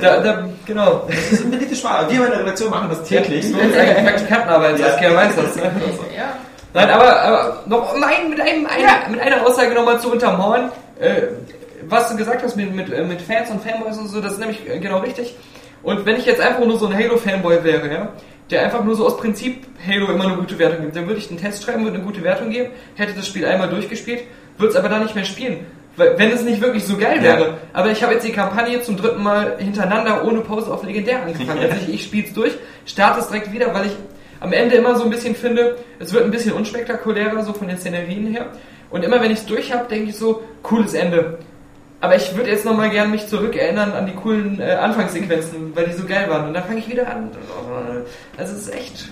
Da, 0.00 0.20
da, 0.20 0.48
genau. 0.64 1.04
Das 1.08 1.32
ist 1.32 1.44
ein 1.44 1.50
beliebter 1.50 1.74
Spaß. 1.74 2.10
Wir 2.10 2.24
in 2.24 2.30
der 2.30 2.40
Redaktion 2.40 2.70
machen 2.70 2.88
das 2.88 3.02
täglich. 3.02 3.50
Das 3.52 3.60
ist 3.66 3.76
eigentlich 3.76 4.04
Praktikantenarbeit, 4.04 4.78
Ja. 4.78 4.86
das 4.88 4.96
Kerl 4.98 5.14
meinst 5.14 5.38
das. 5.38 5.56
Ja. 5.56 6.36
Nein, 6.74 6.90
aber, 6.90 7.20
aber 7.22 7.62
noch 7.66 7.94
um 7.94 8.02
ein, 8.04 8.30
mit, 8.30 8.40
einem, 8.40 8.66
einer, 8.66 9.08
mit 9.10 9.20
einer 9.20 9.44
Aussage 9.44 9.74
nochmal 9.74 10.00
zu 10.00 10.12
untermauern, 10.12 10.70
äh, 11.00 11.22
was 11.88 12.10
du 12.10 12.16
gesagt 12.16 12.42
hast 12.42 12.56
mit, 12.56 12.74
mit, 12.74 12.92
äh, 12.92 13.02
mit 13.02 13.20
Fans 13.22 13.50
und 13.50 13.62
Fanboys 13.62 13.96
und 13.98 14.08
so, 14.08 14.20
das 14.20 14.34
ist 14.34 14.38
nämlich 14.38 14.68
äh, 14.68 14.78
genau 14.78 14.98
richtig. 14.98 15.34
Und 15.82 16.04
wenn 16.06 16.16
ich 16.16 16.26
jetzt 16.26 16.40
einfach 16.40 16.64
nur 16.64 16.78
so 16.78 16.86
ein 16.86 16.94
Halo-Fanboy 16.96 17.64
wäre, 17.64 17.90
ja, 17.92 18.08
der 18.50 18.62
einfach 18.64 18.84
nur 18.84 18.94
so 18.96 19.06
aus 19.06 19.16
Prinzip 19.16 19.66
Halo 19.86 20.06
immer 20.12 20.24
eine 20.24 20.36
gute 20.36 20.58
Wertung 20.58 20.82
gibt, 20.82 20.96
dann 20.96 21.06
würde 21.06 21.18
ich 21.20 21.30
einen 21.30 21.40
Test 21.40 21.62
schreiben, 21.64 21.84
würde 21.84 21.96
eine 21.96 22.04
gute 22.04 22.22
Wertung 22.22 22.50
geben, 22.50 22.70
hätte 22.96 23.14
das 23.14 23.26
Spiel 23.26 23.46
einmal 23.46 23.68
durchgespielt, 23.68 24.22
würde 24.58 24.70
es 24.70 24.76
aber 24.76 24.88
dann 24.88 25.02
nicht 25.02 25.14
mehr 25.14 25.24
spielen. 25.24 25.66
Wenn 25.98 26.30
es 26.30 26.42
nicht 26.42 26.60
wirklich 26.60 26.84
so 26.84 26.96
geil 26.96 27.16
Ja. 27.16 27.22
wäre. 27.38 27.54
Aber 27.72 27.90
ich 27.90 28.02
habe 28.02 28.14
jetzt 28.14 28.26
die 28.26 28.32
Kampagne 28.32 28.80
zum 28.82 28.96
dritten 28.96 29.22
Mal 29.22 29.56
hintereinander 29.58 30.24
ohne 30.24 30.40
Pause 30.40 30.72
auf 30.72 30.82
Legendär 30.84 31.22
angefangen. 31.22 31.58
Also 31.58 31.74
ich, 31.88 31.94
ich 31.94 32.04
spiele 32.04 32.26
es 32.28 32.32
durch, 32.34 32.52
starte 32.86 33.20
es 33.20 33.28
direkt 33.28 33.52
wieder, 33.52 33.74
weil 33.74 33.86
ich 33.86 33.96
am 34.40 34.52
Ende 34.52 34.76
immer 34.76 34.94
so 34.96 35.04
ein 35.04 35.10
bisschen 35.10 35.34
finde, 35.34 35.76
es 35.98 36.12
wird 36.12 36.24
ein 36.24 36.30
bisschen 36.30 36.52
unspektakulärer, 36.52 37.42
so 37.42 37.52
von 37.52 37.66
den 37.68 37.78
Szenerien 37.78 38.28
her. 38.28 38.46
Und 38.90 39.04
immer 39.04 39.20
wenn 39.20 39.30
ich 39.32 39.40
es 39.40 39.46
durch 39.46 39.72
habe, 39.72 39.88
denke 39.88 40.10
ich 40.10 40.16
so, 40.16 40.42
cooles 40.62 40.94
Ende. 40.94 41.38
Aber 42.00 42.14
ich 42.14 42.36
würde 42.36 42.48
jetzt 42.50 42.64
nochmal 42.64 42.90
gern 42.90 43.10
mich 43.10 43.26
zurückerinnern 43.26 43.90
an 43.92 44.06
die 44.06 44.12
coolen 44.14 44.60
äh, 44.60 44.70
Anfangssequenzen, 44.74 45.72
weil 45.74 45.86
die 45.86 45.92
so 45.94 46.06
geil 46.06 46.26
waren. 46.30 46.46
Und 46.46 46.54
dann 46.54 46.62
fange 46.62 46.78
ich 46.78 46.88
wieder 46.88 47.08
an. 47.10 47.30
Also 48.36 48.54
es 48.54 48.60
ist 48.68 48.74
echt. 48.74 49.08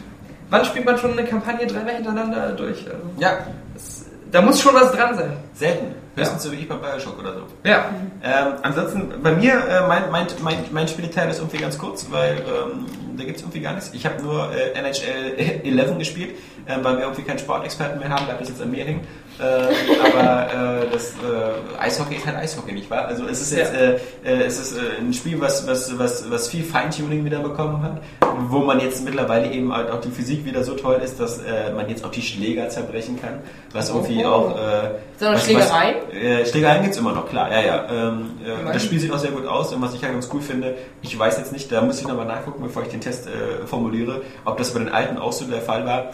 Wann 0.50 0.64
spielt 0.64 0.84
man 0.86 0.96
schon 0.96 1.18
eine 1.18 1.24
Kampagne 1.26 1.66
dreimal 1.66 1.96
hintereinander 1.96 2.52
durch? 2.52 2.84
Also, 2.86 2.96
Ja, 3.18 3.38
es, 3.74 4.06
da 4.30 4.40
muss 4.40 4.60
schon 4.60 4.74
was 4.76 4.92
dran 4.92 5.16
sein. 5.16 5.32
selten. 5.54 5.86
Höchstens 6.16 6.42
so 6.42 6.52
wie 6.52 6.56
ich 6.56 6.68
bei 6.68 6.76
Bioshock 6.76 7.18
oder 7.18 7.34
so. 7.34 7.40
Ja. 7.64 7.90
Ähm, 8.22 8.54
ansonsten, 8.62 9.22
bei 9.22 9.32
mir, 9.32 9.52
äh, 9.52 9.86
mein, 9.86 10.10
mein, 10.10 10.26
mein, 10.42 10.64
mein 10.72 10.88
Spielteil 10.88 11.28
ist 11.28 11.38
irgendwie 11.38 11.58
ganz 11.58 11.76
kurz, 11.76 12.06
weil 12.10 12.38
ähm, 12.38 12.86
da 13.16 13.24
gibt 13.24 13.36
es 13.36 13.42
irgendwie 13.42 13.60
gar 13.60 13.74
nichts. 13.74 13.90
Ich 13.92 14.06
habe 14.06 14.22
nur 14.22 14.50
äh, 14.50 14.72
NHL 14.72 15.36
11 15.64 15.98
gespielt, 15.98 16.36
ähm, 16.66 16.82
weil 16.82 16.96
wir 16.96 17.02
irgendwie 17.04 17.22
keinen 17.22 17.38
Sportexperten 17.38 17.98
mehr 17.98 18.08
haben, 18.08 18.24
bleibt 18.24 18.40
das 18.40 18.48
jetzt 18.48 18.62
an 18.62 18.70
mir 18.70 18.84
hängen. 18.84 19.06
Ähm, 19.38 19.68
aber 20.02 20.82
äh, 20.82 20.86
das 20.92 21.10
äh, 21.10 21.78
Eishockey 21.80 22.16
ist 22.16 22.26
halt 22.26 22.36
Eishockey, 22.36 22.72
nicht 22.72 22.90
wahr? 22.90 23.06
Also 23.06 23.26
es 23.26 23.40
ist 23.42 23.52
jetzt 23.52 23.74
äh, 23.74 23.96
äh, 24.24 24.44
es 24.46 24.58
ist 24.58 24.76
äh, 24.78 24.98
ein 25.00 25.12
Spiel, 25.12 25.40
was, 25.40 25.66
was, 25.66 25.98
was, 25.98 26.30
was 26.30 26.48
viel 26.48 26.64
Feintuning 26.64 27.24
wieder 27.24 27.40
bekommen 27.40 27.82
hat, 27.82 28.00
wo 28.48 28.60
man 28.60 28.80
jetzt 28.80 29.04
mittlerweile 29.04 29.50
eben 29.52 29.74
halt 29.74 29.90
auch 29.90 30.00
die 30.00 30.10
Physik 30.10 30.44
wieder 30.46 30.64
so 30.64 30.74
toll 30.74 31.00
ist, 31.04 31.20
dass 31.20 31.38
äh, 31.38 31.70
man 31.74 31.88
jetzt 31.90 32.04
auch 32.04 32.10
die 32.10 32.22
Schläger 32.22 32.68
zerbrechen 32.70 33.20
kann, 33.20 33.40
was 33.72 33.90
irgendwie 33.90 34.24
Oh. 34.24 34.28
auch... 34.28 34.56
Äh, 34.56 34.90
was- 35.20 35.44
Schlägerei? 35.44 35.96
Was, 36.10 36.14
äh, 36.16 36.46
Schlägereien 36.46 36.82
gibt 36.82 36.94
es 36.94 37.00
immer 37.00 37.12
noch, 37.12 37.28
klar, 37.28 37.50
ja, 37.52 37.60
ja. 37.60 37.84
Ähm, 37.90 38.30
äh, 38.44 38.72
das 38.72 38.84
Spiel 38.84 38.98
sieht 39.00 39.12
auch 39.12 39.18
sehr 39.18 39.30
gut 39.32 39.46
aus 39.46 39.72
und 39.72 39.82
was 39.82 39.94
ich 39.94 40.02
halt 40.02 40.12
ganz 40.12 40.28
cool 40.32 40.40
finde, 40.40 40.74
ich 41.02 41.18
weiß 41.18 41.38
jetzt 41.38 41.52
nicht, 41.52 41.70
da 41.72 41.82
muss 41.82 42.00
ich 42.00 42.06
nochmal 42.06 42.26
nachgucken, 42.26 42.62
bevor 42.62 42.82
ich 42.82 42.88
den 42.88 43.00
Test 43.00 43.26
äh, 43.26 43.66
formuliere, 43.66 44.22
ob 44.44 44.56
das 44.58 44.72
bei 44.72 44.78
den 44.80 44.88
alten 44.88 45.18
auch 45.18 45.32
so 45.32 45.44
der 45.44 45.60
Fall 45.60 45.84
war 45.86 46.06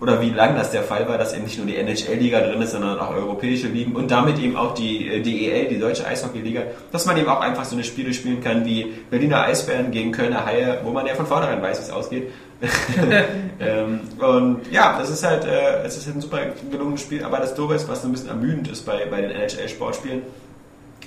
oder 0.00 0.20
wie 0.20 0.30
lang 0.30 0.56
das 0.56 0.70
der 0.70 0.82
Fall 0.82 1.06
war, 1.08 1.18
dass 1.18 1.34
eben 1.34 1.44
nicht 1.44 1.58
nur 1.58 1.66
die 1.66 1.76
NHL-Liga 1.76 2.40
drin 2.40 2.62
ist, 2.62 2.72
sondern 2.72 2.98
auch 2.98 3.10
europäische 3.10 3.68
Ligen 3.68 3.94
und 3.94 4.10
damit 4.10 4.38
eben 4.38 4.56
auch 4.56 4.74
die 4.74 5.08
äh, 5.08 5.20
DEL, 5.20 5.68
die 5.68 5.78
Deutsche 5.78 6.06
Eishockey-Liga, 6.06 6.62
dass 6.90 7.04
man 7.04 7.18
eben 7.18 7.28
auch 7.28 7.40
einfach 7.40 7.64
so 7.64 7.76
eine 7.76 7.84
Spiele 7.84 8.14
spielen 8.14 8.42
kann 8.42 8.64
wie 8.64 8.94
Berliner 9.10 9.42
Eisbären 9.42 9.90
gegen 9.90 10.12
Kölner 10.12 10.46
Haie, 10.46 10.80
wo 10.84 10.90
man 10.90 11.06
ja 11.06 11.14
von 11.14 11.26
vornherein 11.26 11.60
weiß, 11.60 11.78
wie 11.78 11.82
es 11.82 11.90
ausgeht. 11.90 12.30
ähm, 13.60 14.00
und 14.18 14.70
ja, 14.70 14.98
das 14.98 15.10
ist 15.10 15.24
halt, 15.24 15.44
äh, 15.44 15.82
es 15.84 15.96
ist 15.96 16.06
ein 16.08 16.20
super 16.20 16.40
gelungenes 16.70 17.02
Spiel, 17.02 17.24
aber 17.24 17.38
das 17.38 17.54
Doofe 17.54 17.74
ist, 17.74 17.88
was 17.88 18.02
so 18.02 18.08
ein 18.08 18.12
bisschen 18.12 18.28
ermüdend 18.28 18.68
ist 18.68 18.84
bei, 18.84 19.06
bei 19.06 19.20
den 19.20 19.30
NHL-Sportspielen, 19.30 20.22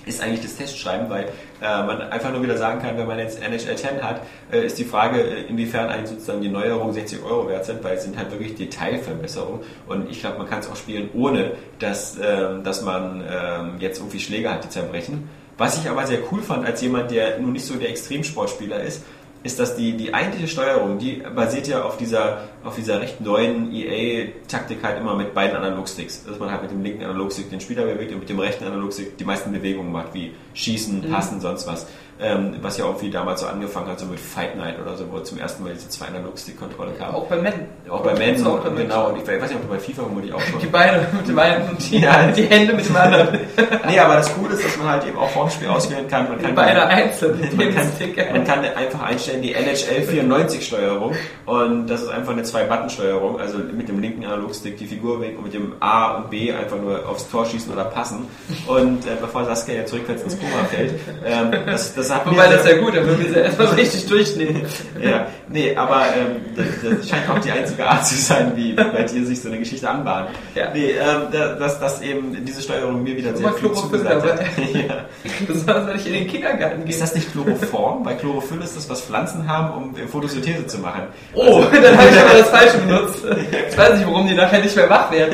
ist 0.06 0.22
eigentlich 0.22 0.41
das 0.41 0.56
Testschreiben, 0.56 1.10
weil 1.10 1.26
äh, 1.62 1.84
man 1.84 2.01
einfach 2.01 2.32
nur 2.32 2.43
wieder 2.43 2.58
sagen 2.58 2.82
kann, 2.82 2.97
wenn 2.97 3.08
man 3.08 3.20
jetzt 3.20 3.41
NHL 3.41 3.76
10 3.76 4.01
hat, 4.01 4.22
äh, 4.51 4.66
ist 4.66 4.78
die 4.78 4.86
Frage, 4.86 5.22
äh, 5.22 5.43
inwiefern 5.43 5.89
eigentlich 5.89 6.10
sozusagen 6.10 6.41
die 6.41 6.49
Neuerungen 6.49 6.93
60 6.93 7.24
Euro 7.24 7.47
wert 7.47 7.66
sind, 7.66 7.84
weil 7.84 7.97
es 7.97 8.04
sind 8.04 8.18
halt 8.18 8.32
wirklich 8.32 8.56
Detailverbesserungen 8.56 9.62
und 9.88 10.10
ich 10.10 10.20
glaube, 10.20 10.38
man 10.39 10.49
kann 10.49 10.60
es 10.60 10.70
auch 10.70 10.76
spielen, 10.76 11.10
ohne 11.14 11.51
dass, 11.80 12.18
ähm, 12.22 12.64
dass 12.64 12.82
man 12.82 13.24
ähm, 13.30 13.76
jetzt 13.80 13.99
irgendwie 13.99 14.20
Schläge 14.20 14.51
hat, 14.51 14.64
die 14.64 14.70
zerbrechen. 14.70 15.30
Was 15.58 15.78
ich 15.78 15.89
aber 15.89 16.06
sehr 16.08 16.20
cool 16.32 16.41
fand, 16.41 16.66
als 16.66 16.82
jemand, 16.82 17.12
der 17.12 17.39
nun 17.39 17.54
nicht 17.54 17.66
so 17.66 17.76
der 17.76 17.89
Extremsportspieler 17.89 18.82
ist, 18.82 19.04
ist, 19.44 19.60
dass 19.60 19.76
die, 19.76 19.94
die 19.98 20.14
eigentliche 20.14 20.48
Steuerung, 20.48 20.98
die 20.98 21.22
basiert 21.36 21.68
ja 21.68 21.84
auf 21.84 21.98
dieser, 21.98 22.48
auf 22.64 22.76
dieser 22.76 23.02
recht 23.02 23.20
neuen 23.20 23.74
EA-Taktik 23.74 24.82
halt 24.84 24.98
immer 25.00 25.16
mit 25.16 25.34
beiden 25.34 25.56
Analogsticks. 25.58 26.24
Dass 26.26 26.39
man 26.39 26.50
halt 26.50 26.62
mit 26.62 26.72
dem 26.72 26.82
linken 26.82 27.04
Analogstick 27.04 27.50
den 27.50 27.60
Spieler 27.60 27.84
bewegt 27.84 28.14
und 28.14 28.20
mit 28.20 28.30
dem 28.30 28.39
rechten 28.39 28.64
Analogstick 28.64 29.18
die 29.18 29.26
meisten 29.26 29.52
Bewegungen 29.52 29.91
macht, 29.91 30.14
wie 30.14 30.34
Schießen, 30.54 31.02
Passen, 31.10 31.41
sonst 31.41 31.68
was. 31.68 31.88
Ähm, 32.24 32.55
was 32.61 32.78
ja 32.78 32.86
irgendwie 32.86 33.09
damals 33.09 33.41
so 33.41 33.47
angefangen 33.47 33.88
hat, 33.89 33.99
so 33.99 34.05
mit 34.05 34.19
Fight 34.19 34.55
Night 34.55 34.76
oder 34.82 34.95
so, 34.95 35.05
wo 35.11 35.19
zum 35.19 35.38
ersten 35.39 35.63
Mal 35.63 35.74
diese 35.74 35.89
zwei 35.89 36.05
Analogstick-Kontrolle 36.07 36.91
kam. 36.97 37.13
Auch 37.13 37.26
bei 37.28 37.36
Madden. 37.36 37.65
Auch 37.89 38.01
bei 38.01 38.13
Madden, 38.13 38.47
Auch 38.47 38.63
damit. 38.63 38.84
genau. 38.84 39.09
Und 39.09 39.17
ich 39.21 39.28
weiß 39.28 39.49
nicht, 39.51 39.55
ob 39.61 39.69
bei 39.69 39.78
FIFA 39.80 40.03
vermutlich 40.03 40.34
auch 40.34 40.39
schon. 40.41 40.59
Die 40.59 40.67
Beine 40.67 41.05
mit 41.11 41.28
dem 41.28 41.38
einen 41.38 41.69
und 41.69 41.91
die, 41.91 41.99
Ja. 41.99 42.28
die 42.36 42.43
Hände 42.45 42.74
mit 42.74 42.88
dem 42.88 42.95
anderen. 42.95 43.39
Nee, 43.89 43.99
aber 43.99 44.15
das 44.15 44.34
Coole 44.34 44.53
ist, 44.53 44.63
dass 44.65 44.78
man 44.78 44.88
halt 44.88 45.05
eben 45.05 45.17
auch 45.17 45.30
vorm 45.30 45.49
Spiel 45.49 45.67
auswählen 45.67 46.07
kann. 46.07 46.30
Man 46.30 46.41
kann 46.41 46.55
Beine 46.55 46.88
einzeln. 46.88 47.39
mit 47.39 47.53
man 47.57 47.76
kann, 47.76 47.88
man 48.32 48.43
kann 48.45 48.59
einfach 48.63 49.01
einstellen 49.01 49.41
die 49.41 49.53
NHL 49.53 50.03
94 50.03 50.65
Steuerung 50.65 51.13
und 51.45 51.88
das 51.88 52.03
ist 52.03 52.09
einfach 52.09 52.32
eine 52.32 52.43
Zwei-Button-Steuerung, 52.43 53.39
also 53.39 53.57
mit 53.57 53.89
dem 53.89 53.99
linken 53.99 54.26
Analogstick 54.26 54.78
die 54.78 54.86
Figur 54.88 55.19
weg 55.21 55.36
und 55.38 55.43
mit 55.43 55.53
dem 55.53 55.74
A 55.82 56.15
und 56.15 56.30
B 56.30 56.53
einfach 56.53 56.78
nur 56.80 57.07
aufs 57.07 57.30
Tor 57.30 57.45
schießen 57.45 57.71
oder 57.74 57.84
passen. 57.86 58.28
Und 58.67 59.05
äh, 59.05 59.09
bevor 59.19 59.43
Saskia 59.45 59.76
jetzt 59.76 59.93
rückwärts 59.93 60.24
ins 60.24 60.39
Koma 60.39 60.63
fällt, 60.71 60.93
ähm, 61.26 61.51
das, 61.65 61.93
das 61.93 62.07
hat 62.14 62.26
mir 62.26 62.32
Wobei 62.34 62.45
das 62.47 62.55
ist 62.57 62.64
sehr- 62.64 62.76
ja 62.76 62.82
gut, 62.82 62.95
dann 62.95 63.05
würden 63.05 63.24
wir 63.24 63.30
sie 63.34 63.39
erstmal 63.39 63.68
richtig 63.76 64.05
durchnehmen. 64.07 64.61
ja, 65.01 65.28
nee, 65.49 65.76
aber 65.76 66.03
ähm, 66.16 66.41
das, 66.55 66.66
das 66.99 67.09
scheint 67.09 67.30
auch 67.30 67.39
die 67.39 67.51
einzige 67.51 67.86
Art 67.86 68.05
zu 68.05 68.16
sein, 68.16 68.51
wie 68.55 68.74
bei 68.74 69.03
dir 69.03 69.26
sich 69.26 69.41
so 69.41 69.49
eine 69.49 69.59
Geschichte 69.59 69.89
anbahnt. 69.89 70.30
Ja. 70.55 70.70
Nee, 70.74 70.91
ähm, 70.91 71.24
da- 71.32 71.53
dass, 71.55 71.80
dass 71.80 72.01
eben 72.01 72.43
diese 72.45 72.61
Steuerung 72.61 73.03
mir 73.03 73.16
wieder 73.18 73.36
sehr 73.36 73.47
Immer 73.47 73.53
viel 73.57 73.70
Chlorophyll 73.70 73.99
zugesagt 73.99 74.24
hat. 74.32 74.39
ja. 74.74 75.05
Besonders 75.47 75.88
wenn 75.88 75.95
ich 75.97 76.07
in 76.07 76.14
den 76.14 76.28
Kindergarten 76.28 76.82
gehe. 76.86 76.89
Ist 76.93 77.01
das 77.01 77.16
nicht 77.16 77.32
Chloroform? 77.32 78.05
Weil 78.05 78.18
Chlorophyll 78.18 78.61
ist 78.61 78.76
das, 78.78 78.89
was 78.89 79.01
Pflanzen 79.01 79.47
haben, 79.47 79.74
um 79.84 79.95
äh, 79.97 80.07
Photosynthese 80.07 80.68
zu 80.68 80.80
machen. 80.80 81.03
Oh, 81.34 81.64
dann 81.72 81.97
habe 81.97 82.09
ich 82.09 82.20
aber 82.20 82.38
das 82.39 82.49
Falsche 82.49 82.78
benutzt. 82.80 83.20
Jetzt 83.51 83.78
weiß 83.78 83.99
ich, 83.99 84.05
warum 84.05 84.28
die 84.28 84.34
nachher 84.36 84.59
nicht 84.61 84.76
mehr 84.76 84.89
wach 84.89 85.11
werden. 85.11 85.34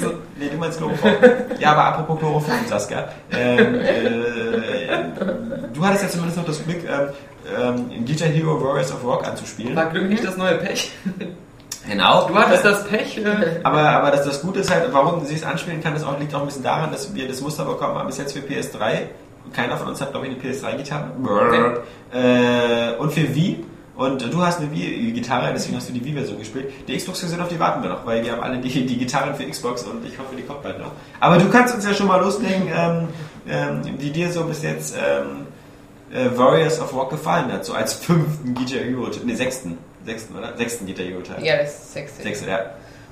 So, 0.00 0.12
Nee, 0.40 0.50
du 0.52 0.56
meinst 0.56 0.78
Chloroform. 0.78 1.12
ja, 1.58 1.72
aber 1.72 1.84
apropos 1.86 2.18
Chloroform, 2.20 2.58
Saskia. 2.68 3.08
Ähm, 3.32 3.74
äh, 3.74 4.67
du 5.74 5.84
hattest 5.84 6.04
ja 6.04 6.08
zumindest 6.08 6.38
noch 6.38 6.44
das 6.46 6.64
Glück, 6.64 6.78
ähm, 6.84 7.88
ähm, 7.90 8.04
Guitar 8.04 8.28
Hero 8.28 8.62
Warriors 8.62 8.92
of 8.92 9.04
Rock 9.04 9.26
anzuspielen. 9.26 9.74
war 9.76 9.86
Glück 9.86 10.08
nicht 10.08 10.24
das 10.24 10.36
neue 10.36 10.54
Pech. 10.56 10.90
Genau. 11.88 12.28
Du 12.28 12.34
hattest 12.34 12.64
das 12.64 12.86
Pech. 12.86 13.18
Äh, 13.18 13.60
Aber, 13.62 13.80
aber 13.80 14.10
das, 14.10 14.24
das 14.24 14.42
Gute 14.42 14.60
ist 14.60 14.70
halt, 14.70 14.92
warum 14.92 15.24
sie 15.24 15.34
es 15.34 15.42
anspielen 15.42 15.82
kann, 15.82 15.94
das 15.94 16.04
auch, 16.04 16.18
liegt 16.18 16.34
auch 16.34 16.40
ein 16.40 16.46
bisschen 16.46 16.62
daran, 16.62 16.90
dass 16.92 17.14
wir 17.14 17.26
das 17.26 17.40
Muster 17.40 17.64
bekommen 17.64 17.94
haben 17.94 18.06
bis 18.06 18.18
jetzt 18.18 18.36
für 18.36 18.40
PS3. 18.40 19.04
Keiner 19.54 19.76
von 19.78 19.88
uns 19.88 20.00
hat, 20.00 20.10
glaube 20.10 20.26
ich, 20.26 20.32
eine 20.34 20.42
PS3-Gitarre. 20.54 21.06
Äh, 22.12 22.96
und 22.98 23.12
für 23.12 23.34
Wii. 23.34 23.64
Und 23.96 24.32
du 24.32 24.40
hast 24.40 24.60
eine 24.60 24.70
Wii-Gitarre, 24.70 25.50
deswegen 25.52 25.76
hast 25.76 25.88
du 25.88 25.92
die 25.92 26.04
Wii-Version 26.04 26.38
gespielt. 26.38 26.70
Die 26.86 26.96
Xbox-Version, 26.96 27.40
auf 27.40 27.48
die 27.48 27.58
warten 27.58 27.82
wir 27.82 27.90
noch, 27.90 28.06
weil 28.06 28.22
wir 28.22 28.30
haben 28.30 28.42
alle 28.42 28.58
die, 28.58 28.86
die 28.86 28.96
Gitarren 28.96 29.34
für 29.34 29.44
Xbox 29.44 29.82
und 29.82 30.06
ich 30.06 30.16
hoffe, 30.18 30.36
die 30.36 30.42
kommt 30.42 30.62
bald 30.62 30.78
noch. 30.78 30.92
Aber 31.18 31.36
du 31.38 31.48
kannst 31.48 31.74
uns 31.74 31.84
ja 31.84 31.92
schon 31.92 32.06
mal 32.06 32.20
loslegen, 32.20 32.68
ähm, 32.72 33.08
ähm, 33.48 33.82
wie 33.98 34.10
dir 34.10 34.30
so 34.30 34.44
bis 34.44 34.62
jetzt 34.62 34.94
ähm, 34.96 35.46
äh, 36.12 36.36
Warriors 36.38 36.80
of 36.80 36.92
Rock 36.94 37.10
gefallen 37.10 37.52
hat, 37.52 37.64
so 37.64 37.72
als 37.74 37.92
fünften 37.94 38.54
Guitar 38.54 38.84
Hero, 38.84 39.08
ne, 39.24 39.36
sechsten, 39.36 39.78
sechsten, 40.04 40.36
oder? 40.36 40.56
Sechsten 40.56 40.86
Guitar 40.86 41.04
Hero 41.06 41.20
Teil. 41.20 41.44
Ja, 41.44 41.56
das 41.58 41.70
ist 41.74 41.92
sexy. 41.92 42.22
Sechste, 42.22 42.48
ja. 42.50 42.60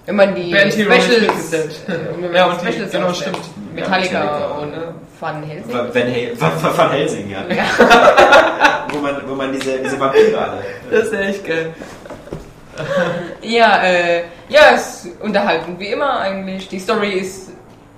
Wenn 0.07 0.17
man 0.17 0.35
die 0.37 0.53
Band 0.53 0.73
Specials, 0.73 1.53
äh, 1.53 1.69
wenn 1.89 2.21
man 2.21 2.35
Ja, 2.35 2.45
die 2.47 2.51
und 2.53 2.63
die- 2.63 2.67
Specials 2.73 2.93
genau, 2.93 3.07
ausstellt. 3.09 3.37
stimmt. 3.37 3.75
Metallica 3.75 4.13
Ja, 4.15 4.25
Metallica. 4.25 4.47
und 4.59 4.95
Van 5.19 5.43
Helsing. 5.43 5.73
Van, 5.75 5.95
Van, 5.95 6.03
Hel 6.03 6.41
Van, 6.41 6.53
Van, 6.63 6.77
Van 6.79 6.91
Helsing, 6.91 7.31
ja. 7.31 7.45
wo, 8.93 8.99
man, 8.99 9.17
wo 9.29 9.35
man 9.35 9.53
diese, 9.53 9.79
diese 9.79 9.99
Vampire 9.99 10.39
alle. 10.39 10.63
Das 10.91 11.05
ist 11.07 11.13
ja 11.13 11.21
echt 11.21 11.45
geil. 11.47 11.75
Ja, 13.43 13.83
äh, 13.85 14.25
ja, 14.51 14.73
es 14.75 15.05
ist 15.07 15.21
unterhalten 15.23 15.79
wie 15.79 15.87
immer 15.89 16.21
eigentlich. 16.21 16.69
Die 16.69 16.79
Story 16.79 17.13
ist 17.13 17.51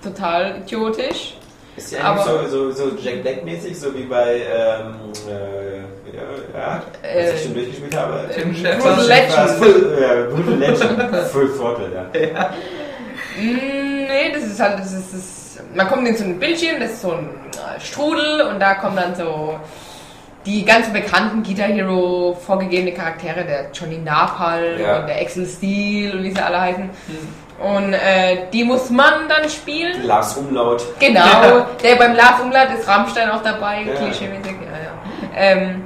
total 0.03 0.59
idiotisch. 0.59 1.36
Ist 1.78 1.92
ja 1.92 2.10
eigentlich 2.12 2.24
so, 2.26 2.48
so, 2.48 2.70
so 2.72 2.96
Jack 3.00 3.22
Black-mäßig, 3.22 3.78
so 3.78 3.94
wie 3.94 4.02
bei, 4.02 4.36
ähm, 4.36 4.94
äh, 5.28 5.78
ja, 6.16 6.22
ja, 6.58 6.82
Äh, 7.02 7.28
was 7.28 7.34
ich 7.34 7.42
schon 7.44 7.54
durchgespielt 7.54 7.96
habe. 7.96 8.28
Tim 8.34 8.48
Ähm, 8.50 8.54
Schäfer. 8.56 8.78
Brutal? 8.78 9.06
Legend. 9.06 9.50
Full, 9.58 9.98
ja, 10.00 10.34
Brutal 10.34 10.54
Legend. 10.58 11.26
Full 11.32 11.48
Throttle, 11.56 11.88
ja. 11.94 12.50
Mm, 13.40 14.06
nee, 14.08 14.32
das 14.34 14.42
ist 14.44 14.60
halt, 14.60 14.78
das 14.80 14.92
ist, 14.92 15.14
das, 15.14 15.60
man 15.74 15.86
kommt 15.88 16.08
in 16.08 16.16
so 16.16 16.24
ein 16.24 16.38
Bildschirm, 16.38 16.80
das 16.80 16.92
ist 16.92 17.02
so 17.02 17.12
ein 17.12 17.28
äh, 17.52 17.80
Strudel 17.80 18.42
und 18.42 18.58
da 18.60 18.74
kommen 18.74 18.96
dann 18.96 19.14
so 19.14 19.54
die 20.46 20.64
ganz 20.64 20.92
bekannten 20.92 21.42
Guitar 21.42 21.68
Hero 21.68 22.36
vorgegebene 22.44 22.92
Charaktere, 22.92 23.44
der 23.44 23.66
Johnny 23.72 23.98
Napalm 23.98 24.80
Ja. 24.80 25.00
und 25.00 25.06
der 25.08 25.20
Axel 25.20 25.46
Steel 25.46 26.16
und 26.16 26.24
wie 26.24 26.30
sie 26.30 26.40
alle 26.40 26.60
heißen. 26.60 26.90
Und 27.59 27.92
äh, 27.92 28.46
die 28.52 28.62
muss 28.62 28.88
man 28.88 29.28
dann 29.28 29.48
spielen. 29.50 30.06
Lars 30.06 30.36
Umlaut. 30.36 30.82
Genau, 31.00 31.66
der 31.82 31.96
beim 31.96 32.14
Lars 32.14 32.40
Umlaut 32.40 32.68
ist 32.78 32.86
Rammstein 32.86 33.30
auch 33.30 33.42
dabei, 33.42 33.82
Ja. 33.82 33.94
klischeemäßig. 33.94 34.54
Ja, 34.62 34.78
ja. 34.78 34.92
Ähm, 35.36 35.82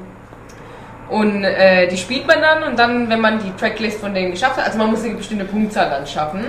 und 1.09 1.45
äh, 1.45 1.89
die 1.89 1.97
spielt 1.97 2.27
man 2.27 2.41
dann 2.43 2.63
und 2.65 2.79
dann, 2.79 3.09
wenn 3.09 3.21
man 3.21 3.39
die 3.39 3.53
Tracklist 3.59 4.01
von 4.01 4.15
denen 4.15 4.33
geschafft 4.33 4.57
hat, 4.57 4.67
also 4.67 4.79
man 4.79 4.91
muss 4.91 5.03
eine 5.05 5.15
bestimmte 5.15 5.45
Punktzahl 5.45 5.89
dann 5.91 6.07
schaffen. 6.07 6.45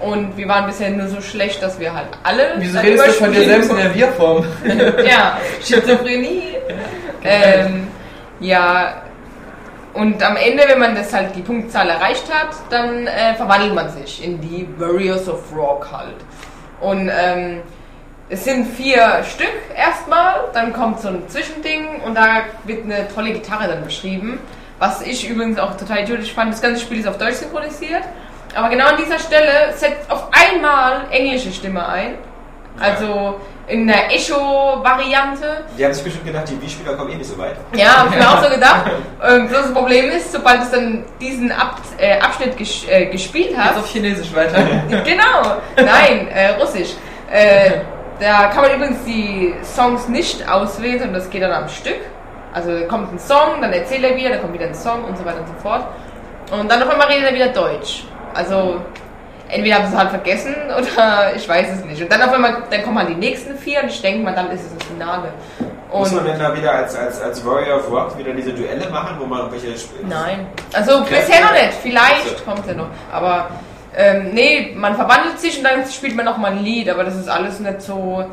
Und 0.00 0.36
wir 0.36 0.48
waren 0.48 0.66
bisher 0.66 0.90
nur 0.90 1.08
so 1.08 1.20
schlecht, 1.20 1.62
dass 1.62 1.78
wir 1.78 1.94
halt 1.94 2.08
alle. 2.22 2.54
Wieso 2.58 2.78
redest 2.80 3.06
du 3.06 3.12
von 3.12 3.32
dir 3.32 3.44
selbst 3.44 3.70
in 3.70 3.76
der 3.76 3.94
Wir-Form? 3.94 4.44
ja, 5.06 5.38
Schizophrenie. 5.62 6.56
ähm, 7.24 7.88
ja, 8.40 9.03
und 9.94 10.22
am 10.22 10.36
Ende, 10.36 10.64
wenn 10.66 10.80
man 10.80 10.94
das 10.94 11.12
halt 11.12 11.36
die 11.36 11.42
Punktzahl 11.42 11.88
erreicht 11.88 12.24
hat, 12.32 12.56
dann 12.68 13.06
äh, 13.06 13.34
verwandelt 13.34 13.74
man 13.74 13.88
sich 13.90 14.24
in 14.24 14.40
die 14.40 14.68
Warriors 14.76 15.28
of 15.28 15.40
Rock 15.54 15.88
halt. 15.92 16.16
Und 16.80 17.10
ähm, 17.16 17.62
es 18.28 18.44
sind 18.44 18.66
vier 18.66 19.22
Stück 19.22 19.52
erstmal, 19.76 20.50
dann 20.52 20.72
kommt 20.72 21.00
so 21.00 21.08
ein 21.08 21.28
Zwischending 21.28 22.00
und 22.04 22.16
da 22.16 22.42
wird 22.64 22.84
eine 22.84 23.06
tolle 23.14 23.32
Gitarre 23.32 23.68
dann 23.68 23.84
beschrieben. 23.84 24.40
Was 24.80 25.02
ich 25.02 25.28
übrigens 25.28 25.58
auch 25.58 25.76
total 25.76 26.02
idiotisch 26.02 26.32
fand, 26.32 26.52
das 26.52 26.60
ganze 26.60 26.80
Spiel 26.80 26.98
ist 26.98 27.06
auf 27.06 27.18
Deutsch 27.18 27.36
synchronisiert. 27.36 28.02
Aber 28.56 28.68
genau 28.68 28.86
an 28.86 28.96
dieser 28.96 29.18
Stelle 29.18 29.72
setzt 29.76 30.10
auf 30.10 30.28
einmal 30.32 31.06
englische 31.10 31.52
Stimme 31.52 31.86
ein. 31.88 32.14
Also 32.80 33.40
in 33.66 33.86
der 33.86 34.12
Echo-Variante. 34.12 35.64
Die 35.78 35.84
haben 35.84 35.94
sich 35.94 36.04
bestimmt 36.04 36.26
gedacht, 36.26 36.44
die 36.48 36.60
Wii-Spieler 36.60 36.94
kommen 36.96 37.12
eh 37.12 37.16
nicht 37.16 37.30
so 37.30 37.38
weit. 37.38 37.56
Ja, 37.72 37.98
hab 37.98 38.10
ich 38.10 38.16
mir 38.16 38.28
auch 38.28 38.42
so 38.42 38.50
gedacht. 38.54 38.90
Ähm, 39.22 39.48
das 39.50 39.72
Problem 39.72 40.10
ist, 40.10 40.32
sobald 40.32 40.62
du 40.62 40.70
dann 40.70 41.04
diesen 41.20 41.50
Ab 41.52 41.80
äh, 41.98 42.18
Abschnitt 42.18 42.56
ges 42.56 42.86
äh, 42.88 43.06
gespielt 43.06 43.50
Jetzt 43.50 43.58
hast, 43.58 43.78
auf 43.78 43.86
Chinesisch 43.88 44.34
weiter. 44.34 44.58
genau, 45.04 45.56
nein, 45.76 46.28
äh, 46.28 46.50
Russisch, 46.60 46.94
äh, 47.30 47.70
da 48.20 48.48
kann 48.48 48.62
man 48.62 48.74
übrigens 48.74 49.04
die 49.04 49.54
Songs 49.62 50.08
nicht 50.08 50.46
auswählen, 50.48 50.98
sondern 50.98 51.14
das 51.14 51.30
geht 51.30 51.42
dann 51.42 51.52
am 51.52 51.68
Stück. 51.68 52.00
Also 52.52 52.70
kommt 52.86 53.12
ein 53.12 53.18
Song, 53.18 53.60
dann 53.60 53.72
erzählt 53.72 54.04
er 54.04 54.16
wieder, 54.16 54.30
dann 54.30 54.40
kommt 54.40 54.54
wieder 54.54 54.66
ein 54.66 54.74
Song 54.74 55.04
und 55.04 55.18
so 55.18 55.24
weiter 55.24 55.40
und 55.40 55.48
so 55.48 55.54
fort. 55.60 55.86
Und 56.52 56.70
dann 56.70 56.82
auf 56.82 56.88
einmal 56.88 57.08
redet 57.08 57.30
er 57.30 57.34
wieder 57.34 57.48
Deutsch. 57.48 58.04
Also 58.34 58.80
entweder 59.54 59.76
haben 59.76 59.86
sie 59.86 59.92
es 59.92 59.98
halt 59.98 60.10
vergessen 60.10 60.54
oder 60.66 61.34
ich 61.34 61.48
weiß 61.48 61.66
es 61.78 61.84
nicht. 61.84 62.02
Und 62.02 62.10
dann 62.10 62.22
auf 62.22 62.32
einmal, 62.32 62.64
dann 62.70 62.82
kommen 62.82 62.98
halt 62.98 63.10
die 63.10 63.14
nächsten 63.14 63.56
vier 63.56 63.82
und 63.82 63.88
ich 63.88 64.00
denke 64.00 64.22
mal, 64.24 64.34
dann 64.34 64.50
ist 64.50 64.62
es 64.64 64.76
das 64.76 64.86
Finale. 64.86 65.32
Muss 65.92 66.10
man 66.10 66.20
Und 66.20 66.28
denn 66.28 66.38
da 66.40 66.56
wieder 66.56 66.72
als, 66.72 66.96
als, 66.96 67.20
als 67.20 67.44
Warrior 67.46 67.76
of 67.76 67.90
Rock 67.90 68.18
wieder 68.18 68.32
diese 68.32 68.52
Duelle 68.52 68.90
machen, 68.90 69.16
wo 69.18 69.26
man 69.26 69.50
welche 69.52 69.78
spielt? 69.78 70.08
Nein. 70.08 70.46
Also 70.72 71.02
bisher 71.04 71.40
noch 71.40 71.52
nicht. 71.52 71.74
Vielleicht 71.82 72.44
kommt 72.44 72.66
er 72.66 72.74
noch. 72.74 72.88
Aber 73.12 73.48
ähm, 73.96 74.30
nee, 74.32 74.74
man 74.76 74.96
verwandelt 74.96 75.38
sich 75.38 75.58
und 75.58 75.64
dann 75.64 75.86
spielt 75.86 76.16
man 76.16 76.24
nochmal 76.24 76.52
ein 76.52 76.64
Lied, 76.64 76.90
aber 76.90 77.04
das 77.04 77.14
ist 77.14 77.28
alles 77.28 77.60
nicht 77.60 77.80
so. 77.82 78.24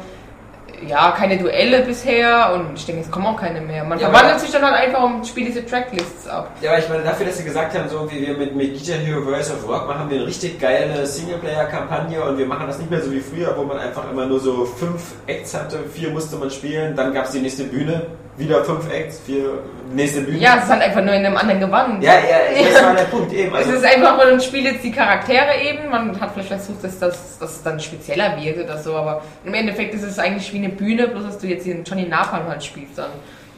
Ja, 0.87 1.11
keine 1.11 1.37
Duelle 1.37 1.81
bisher 1.83 2.53
und 2.53 2.75
ich 2.75 2.85
denke, 2.85 3.01
es 3.01 3.11
kommen 3.11 3.25
auch 3.27 3.39
keine 3.39 3.61
mehr. 3.61 3.83
Man 3.83 3.99
Ja, 3.99 4.09
verwandelt 4.09 4.39
sich 4.39 4.51
dann 4.51 4.63
halt 4.63 4.75
einfach 4.75 5.03
und 5.03 5.25
spielt 5.27 5.47
diese 5.49 5.65
Tracklists 5.65 6.27
ab. 6.27 6.49
Ja, 6.61 6.71
aber 6.71 6.79
ich 6.79 6.89
meine, 6.89 7.03
dafür, 7.03 7.27
dass 7.27 7.37
sie 7.37 7.43
gesagt 7.43 7.77
haben, 7.77 7.87
so 7.89 8.09
wie 8.11 8.25
wir 8.25 8.35
mit, 8.37 8.53
Guitar 8.55 8.97
Hero 8.97 9.25
Warriors 9.25 9.51
of 9.51 9.67
Rock 9.67 9.87
machen 9.87 10.09
wir 10.09 10.17
eine 10.17 10.27
richtig 10.27 10.59
geile 10.59 11.05
Singleplayer-Kampagne 11.05 12.23
und 12.23 12.37
wir 12.37 12.45
machen 12.45 12.67
das 12.67 12.77
nicht 12.79 12.89
mehr 12.89 13.01
so 13.01 13.11
wie 13.11 13.19
früher, 13.19 13.55
wo 13.57 13.63
man 13.63 13.77
einfach 13.77 14.09
immer 14.11 14.25
nur 14.25 14.39
so 14.39 14.65
fünf 14.65 15.13
Acts 15.27 15.53
hatte, 15.53 15.79
vier 15.93 16.09
musste 16.09 16.35
man 16.37 16.49
spielen, 16.49 16.95
dann 16.95 17.13
gab 17.13 17.25
es 17.25 17.31
die 17.31 17.39
nächste 17.39 17.63
Bühne, 17.65 18.07
wieder 18.41 18.65
fünf 18.65 18.91
Acts, 18.91 19.19
vier, 19.25 19.63
nächste 19.93 20.21
Bühne. 20.21 20.37
Ja, 20.39 20.57
es 20.57 20.63
ist 20.65 20.69
halt 20.69 20.81
einfach 20.81 21.01
nur 21.01 21.13
in 21.13 21.25
einem 21.25 21.37
anderen 21.37 21.59
Gewand. 21.61 22.03
ja, 22.03 22.13
ja, 22.13 22.63
das 22.73 22.83
war 22.83 22.93
der 22.95 23.03
Punkt 23.03 23.31
eben. 23.33 23.55
Es 23.55 23.67
Also, 23.67 23.77
ist 23.77 23.85
einfach, 23.85 24.17
man 24.17 24.41
spielt 24.41 24.65
jetzt 24.65 24.83
die 24.83 24.91
Charaktere 24.91 25.55
eben, 25.63 25.89
man 25.89 26.19
hat 26.19 26.31
vielleicht 26.33 26.49
versucht, 26.49 26.83
dass 26.83 26.99
das 26.99 27.37
dass 27.39 27.51
es 27.51 27.63
dann 27.63 27.79
spezieller 27.79 28.35
wird 28.41 28.63
oder 28.63 28.77
so, 28.77 28.95
aber 28.95 29.21
im 29.45 29.53
Endeffekt 29.53 29.93
ist 29.93 30.03
es 30.03 30.19
eigentlich 30.19 30.51
wie 30.53 30.57
eine 30.57 30.69
Bühne, 30.69 31.07
bloß 31.07 31.23
dass 31.23 31.37
du 31.39 31.47
jetzt 31.47 31.65
den 31.65 31.83
Johnny 31.83 32.03
Napalm 32.07 32.47
halt 32.47 32.63
spielst 32.63 32.97
dann. 32.97 33.11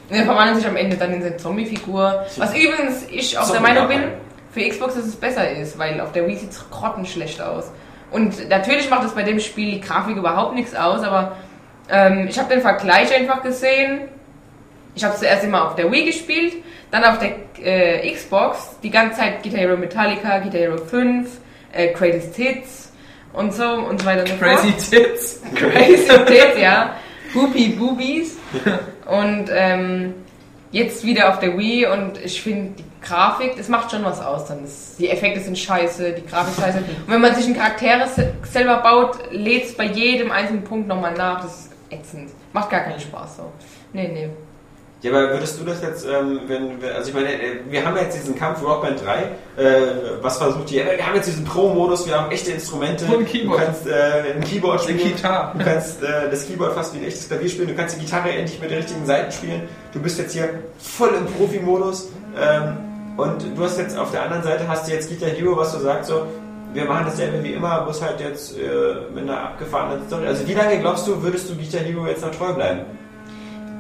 Und 0.10 0.16
er 0.18 0.26
verwandelt 0.26 0.58
sich 0.58 0.68
am 0.68 0.76
Ende 0.76 0.98
dann 0.98 1.14
in 1.14 1.22
seine 1.22 1.38
Zombie-Figur. 1.38 2.26
Was 2.38 2.54
übrigens 2.56 3.06
ich 3.10 3.38
auch 3.38 3.50
der 3.50 3.62
Meinung 3.62 3.88
bin, 3.88 4.02
für 4.52 4.68
Xbox, 4.68 4.96
dass 4.96 5.06
es 5.06 5.16
besser 5.16 5.50
ist, 5.50 5.80
weil 5.80 6.00
auf 6.00 6.12
der 6.12 6.28
Wii 6.28 6.36
sieht 6.36 6.52
es 6.52 6.64
grottenschlecht 6.70 7.42
aus. 7.42 7.72
Und 8.12 8.48
natürlich 8.50 8.90
macht 8.90 9.04
es 9.06 9.14
bei 9.14 9.24
dem 9.24 9.40
Spiel 9.40 9.72
die 9.72 9.82
Grafik 9.82 10.16
überhaupt 10.18 10.54
nichts 10.54 10.76
aus, 10.76 11.02
aber 11.04 11.32
ähm, 11.90 12.28
ich 12.30 12.38
habe 12.38 12.50
den 12.50 12.62
Vergleich 12.62 13.14
einfach 13.16 13.42
gesehen. 13.42 14.02
Ich 14.96 15.04
habe 15.04 15.16
zuerst 15.16 15.44
immer 15.44 15.68
auf 15.68 15.76
der 15.76 15.92
Wii 15.92 16.06
gespielt, 16.06 16.54
dann 16.92 17.04
auf 17.04 17.18
der 17.20 17.36
äh, 17.64 18.12
Xbox, 18.14 18.78
die 18.84 18.90
ganze 18.90 19.18
Zeit 19.18 19.42
Guitar 19.42 19.60
Hero 19.60 19.78
Metallica, 19.78 20.40
Guitar 20.40 20.60
Hero 20.60 20.78
5, 20.78 21.30
äh, 21.72 21.94
Greatest 21.94 22.36
Hits 22.36 22.92
und 23.34 23.54
so 23.54 23.64
und 23.64 24.02
so 24.02 24.06
weiter 24.06 24.22
und 24.22 24.30
so 24.30 24.36
Crazy. 24.36 24.72
Tits. 24.74 25.42
Crazy 25.56 26.08
Tits, 26.26 26.60
ja. 26.60 26.96
Boopy 27.34 27.70
Boobies. 27.70 28.38
Und 29.08 29.50
ähm, 29.52 30.14
jetzt 30.72 31.04
wieder 31.04 31.30
auf 31.30 31.40
der 31.40 31.58
Wii 31.58 31.88
und 31.88 32.24
ich 32.24 32.42
finde 32.42 32.74
die 32.78 32.86
Grafik, 33.02 33.58
das 33.58 33.68
macht 33.70 33.92
schon 33.92 34.04
was 34.06 34.22
aus. 34.22 34.46
Dann 34.46 34.64
ist, 34.64 35.00
die 35.00 35.10
Effekte 35.10 35.40
sind 35.40 35.58
scheiße, 35.58 36.14
die 36.14 36.26
Grafik 36.26 36.56
scheiße. 36.56 36.78
Und 36.78 37.08
wenn 37.08 37.22
man 37.22 37.36
sich 37.36 37.46
einen 37.46 37.56
Charaktere 37.56 38.08
se 38.08 38.34
selber 38.44 38.78
baut, 38.78 39.32
lädt 39.32 39.66
es 39.66 39.76
bei 39.76 39.86
jedem 39.86 40.32
einzelnen 40.32 40.64
Punkt 40.64 40.88
nochmal 40.88 41.14
nach. 41.14 41.42
Das 41.42 41.60
ist 41.60 41.72
ätzend. 41.90 42.30
Macht 42.54 42.70
gar 42.70 42.82
keinen 42.82 43.00
Spaß 43.00 43.38
so. 43.38 43.52
Nee, 43.94 44.10
nee. 44.14 44.30
Ja, 45.04 45.12
aber 45.12 45.30
würdest 45.32 45.60
du 45.60 45.66
das 45.66 45.82
jetzt, 45.82 46.06
ähm, 46.06 46.40
wenn, 46.48 46.82
also 46.96 47.10
ich 47.10 47.14
meine, 47.14 47.34
äh, 47.34 47.60
wir 47.70 47.86
haben 47.86 47.96
jetzt 47.98 48.16
diesen 48.18 48.36
Kampf 48.36 48.64
Rockband 48.64 49.04
3, 49.06 49.22
äh, 49.62 49.82
was 50.22 50.38
versucht 50.38 50.70
hier, 50.70 50.86
wir 50.86 51.06
haben 51.06 51.16
jetzt 51.16 51.28
diesen 51.28 51.44
Pro-Modus, 51.44 52.08
wir 52.08 52.20
haben 52.20 52.32
echte 52.32 52.52
Instrumente, 52.52 53.06
Und 53.06 53.20
ein 53.20 53.26
Keyboard. 53.26 53.60
du 53.60 53.66
kannst 53.66 53.86
äh, 53.88 54.34
ein 54.36 54.42
Keyboard 54.46 54.80
Eine 54.88 54.98
spielen, 55.00 55.16
Gitarre. 55.16 55.58
du 55.58 55.64
kannst 55.66 56.02
äh, 56.02 56.30
das 56.32 56.48
Keyboard 56.48 56.74
fast 56.74 56.94
wie 56.96 57.00
ein 57.00 57.04
echtes 57.04 57.28
Klavier 57.28 57.50
spielen, 57.50 57.68
du 57.68 57.76
kannst 57.76 57.98
die 57.98 58.00
Gitarre 58.06 58.30
endlich 58.32 58.60
mit 58.62 58.72
den 58.72 58.78
richtigen 58.78 59.06
Seiten 59.06 59.32
spielen, 59.32 59.62
du 59.92 60.00
bist 60.00 60.18
jetzt 60.18 60.32
hier 60.34 60.50
voll 60.80 61.10
im 61.18 61.26
Profi-Modus 61.26 62.10
ähm, 62.40 62.78
und 63.18 63.44
du 63.58 63.64
hast 63.64 63.78
jetzt 63.78 63.98
auf 63.98 64.12
der 64.12 64.24
anderen 64.24 64.44
Seite 64.44 64.68
hast 64.68 64.88
du 64.88 64.94
jetzt 64.94 65.10
Guitar 65.10 65.30
Hero, 65.30 65.58
was 65.58 65.74
du 65.74 65.80
sagst 65.80 66.10
so, 66.10 66.26
wir 66.74 66.86
machen 66.86 67.06
dasselbe 67.06 67.44
wie 67.44 67.54
immer, 67.54 67.82
bloß 67.82 68.02
halt 68.02 68.20
jetzt 68.22 68.58
äh, 68.58 68.64
mit 69.14 69.24
einer 69.30 69.40
abgefahrenen 69.40 70.08
Story. 70.08 70.26
Also 70.26 70.48
wie 70.48 70.54
lange 70.54 70.80
glaubst 70.80 71.06
du, 71.08 71.22
würdest 71.22 71.50
du 71.50 71.56
Guitar 71.56 71.82
Hero 71.82 72.08
jetzt 72.08 72.24
noch 72.24 72.32
treu 72.34 72.54
bleiben? 72.54 72.82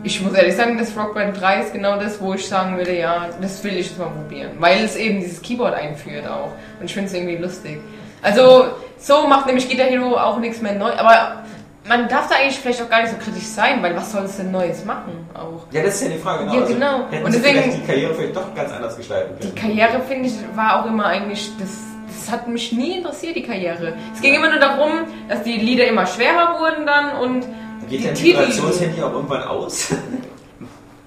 Ich 0.06 0.22
muss 0.22 0.34
ehrlich 0.34 0.56
sagen, 0.56 0.78
das 0.78 0.95
Rock 0.97 1.14
Band 1.16 1.39
3 1.39 1.62
ist 1.62 1.74
genau 1.74 1.97
das, 1.97 2.20
wo 2.22 2.34
ich 2.34 2.45
sagen 2.47 2.76
würde, 2.78 2.97
ja, 2.97 3.28
das 3.41 3.64
will 3.64 3.78
ich 3.78 3.88
jetzt 3.88 3.97
mal 3.99 4.10
probieren. 4.10 4.51
Weil 4.60 4.84
es 4.84 4.95
eben 4.97 5.22
dieses 5.22 5.41
Keyboard 5.41 5.74
einführt 5.76 6.28
auch. 6.28 6.51
Und 6.80 6.86
ich 6.86 6.93
finde 6.93 7.08
es 7.08 7.14
irgendwie 7.14 7.38
lustig. 7.38 7.80
Also, 8.22 8.66
so 8.97 9.28
macht 9.28 9.45
nämlich 9.47 9.70
Guitar 9.70 9.88
Hero 9.88 10.18
auch 10.18 10.39
nichts 10.39 10.62
mehr 10.62 10.74
neu. 10.74 10.91
Aber 10.91 11.43
man 11.88 12.08
darf 12.10 12.28
da 12.30 12.36
eigentlich 12.36 12.60
vielleicht 12.60 12.82
auch 12.82 12.89
gar 12.89 13.01
nicht 13.01 13.12
so 13.12 13.18
kritisch 13.18 13.43
sein, 13.45 13.82
weil 13.82 13.95
was 13.95 14.12
soll 14.12 14.24
es 14.26 14.36
denn 14.38 14.51
Neues 14.51 14.84
machen 14.84 15.26
auch? 15.34 15.66
Ja, 15.72 15.84
das 15.84 15.95
ist 15.95 16.04
ja 16.04 16.10
die 16.10 16.18
Frage. 16.22 16.45
Ja, 16.54 16.66
genau. 16.66 17.06
hätten 17.10 17.26
Und 17.26 17.34
deswegen- 17.34 17.72
die 17.72 17.86
Karriere 17.88 18.14
vielleicht 18.14 18.36
doch 18.36 18.54
ganz 18.56 18.72
anders 18.74 18.97
gestalten 18.97 19.36
Die 19.41 19.49
können. 19.58 19.76
Karriere, 19.78 20.01
finde 20.08 20.28
ich, 20.28 20.34
war 20.56 20.82
auch 20.82 20.86
immer 20.86 21.06
eigentlich, 21.08 21.49
das, 21.60 21.70
das 22.08 22.32
hat 22.32 22.47
mich 22.49 22.72
nie 22.74 22.97
interessiert, 22.97 23.36
die 23.38 23.43
Karriere. 23.43 23.93
Es 24.14 24.22
ging 24.22 24.34
immer 24.34 24.49
nur 24.49 24.60
darum, 24.60 24.91
dass 25.30 25.43
die 25.43 25.54
Lieder 25.58 25.86
immer 25.88 26.06
schwerer 26.06 26.60
wurden 26.60 26.86
dann 26.86 27.12
und 27.22 27.45
Geht 27.90 28.00
die 28.20 28.34
dein. 28.34 28.48
Vibrationshandy 28.48 29.02
auch 29.02 29.14
irgendwann 29.14 29.44
aus? 29.44 29.90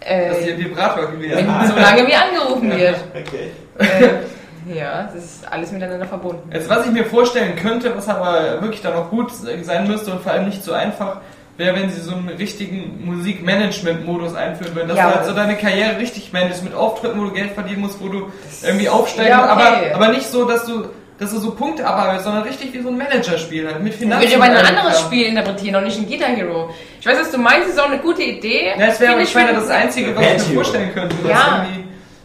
Dass 0.01 0.41
ihr 0.47 0.55
Äh, 0.55 0.59
Vibrator 0.59 1.07
gewesen 1.11 1.37
wenn, 1.37 1.69
solange 1.69 2.07
wie 2.07 2.15
angerufen 2.15 2.71
wird. 2.71 2.97
okay. 3.15 3.51
Äh, 3.79 4.75
ja, 4.79 5.03
das 5.13 5.25
ist 5.25 5.49
alles 5.53 5.73
miteinander 5.73 6.07
verbunden. 6.07 6.49
Jetzt, 6.53 6.69
was 6.69 6.87
ich 6.87 6.93
mir 6.93 7.05
vorstellen 7.05 7.57
könnte, 7.57 7.93
was 7.97 8.09
aber 8.09 8.61
wirklich 8.63 8.83
dann 8.83 8.95
auch 8.95 9.11
gut 9.11 9.31
sein 9.63 9.87
müsste 9.89 10.13
und 10.13 10.23
vor 10.23 10.33
allem 10.33 10.47
nicht 10.47 10.63
so 10.63 10.73
einfach, 10.73 11.19
wäre, 11.57 11.75
wenn 11.77 11.91
sie 11.91 12.01
so 12.01 12.13
einen 12.15 12.29
richtigen 12.29 13.05
Musikmanagement-Modus 13.05 14.35
einführen 14.35 14.75
würden, 14.75 14.89
dass 14.89 14.99
Ja, 14.99 15.09
du 15.11 15.15
halt 15.17 15.27
so 15.27 15.33
deine 15.33 15.57
Karriere 15.57 15.99
richtig 15.99 16.33
managst 16.33 16.63
mit 16.63 16.75
Auftritten, 16.75 17.19
wo 17.21 17.25
du 17.25 17.33
Geld 17.33 17.53
verdienen 17.53 17.81
musst, 17.83 18.01
wo 18.01 18.09
du 18.09 18.31
irgendwie 18.63 18.89
aufsteigen 18.89 19.31
Ja, 19.31 19.53
okay. 19.55 19.91
aber, 19.93 20.05
aber 20.05 20.09
nicht 20.13 20.27
so, 20.29 20.45
dass 20.45 20.67
du, 20.67 20.85
dass 21.19 21.31
du 21.31 21.39
so 21.39 21.53
Punkte 21.55 21.87
abarbeitest, 21.87 22.25
sondern 22.25 22.43
richtig 22.43 22.73
wie 22.75 22.81
so 22.83 22.89
ein 22.89 22.99
Managerspiel 22.99 23.67
halt 23.67 23.83
mit 23.83 23.95
Ich 23.95 23.99
Finanzen. 24.01 24.31
würde 24.31 24.37
aber 24.37 24.59
ein 24.59 24.77
anderes. 24.77 25.01
Spiel 25.01 25.27
interpretieren 25.27 25.77
und 25.77 25.85
nicht 25.85 25.99
ein 25.99 26.07
Guitar 26.09 26.29
Hero. 26.29 26.71
Ich 27.01 27.07
weiß, 27.07 27.19
was 27.21 27.31
du 27.31 27.39
meinst, 27.39 27.69
ist 27.71 27.81
auch 27.81 27.87
eine 27.89 27.99
gute 27.99 28.23
Idee. 28.23 28.73
Ja, 28.79 28.87
das 28.87 29.01
wäre 29.01 29.13
aber 29.13 29.23
ich 29.23 29.31
finde- 29.31 29.55
das 29.55 29.71
Einzige, 29.71 30.15
was 30.15 30.43
ich 30.43 30.49
mir 30.49 30.55
vorstellen 30.57 30.93
könnte. 30.93 31.17
Ja. 31.29 31.67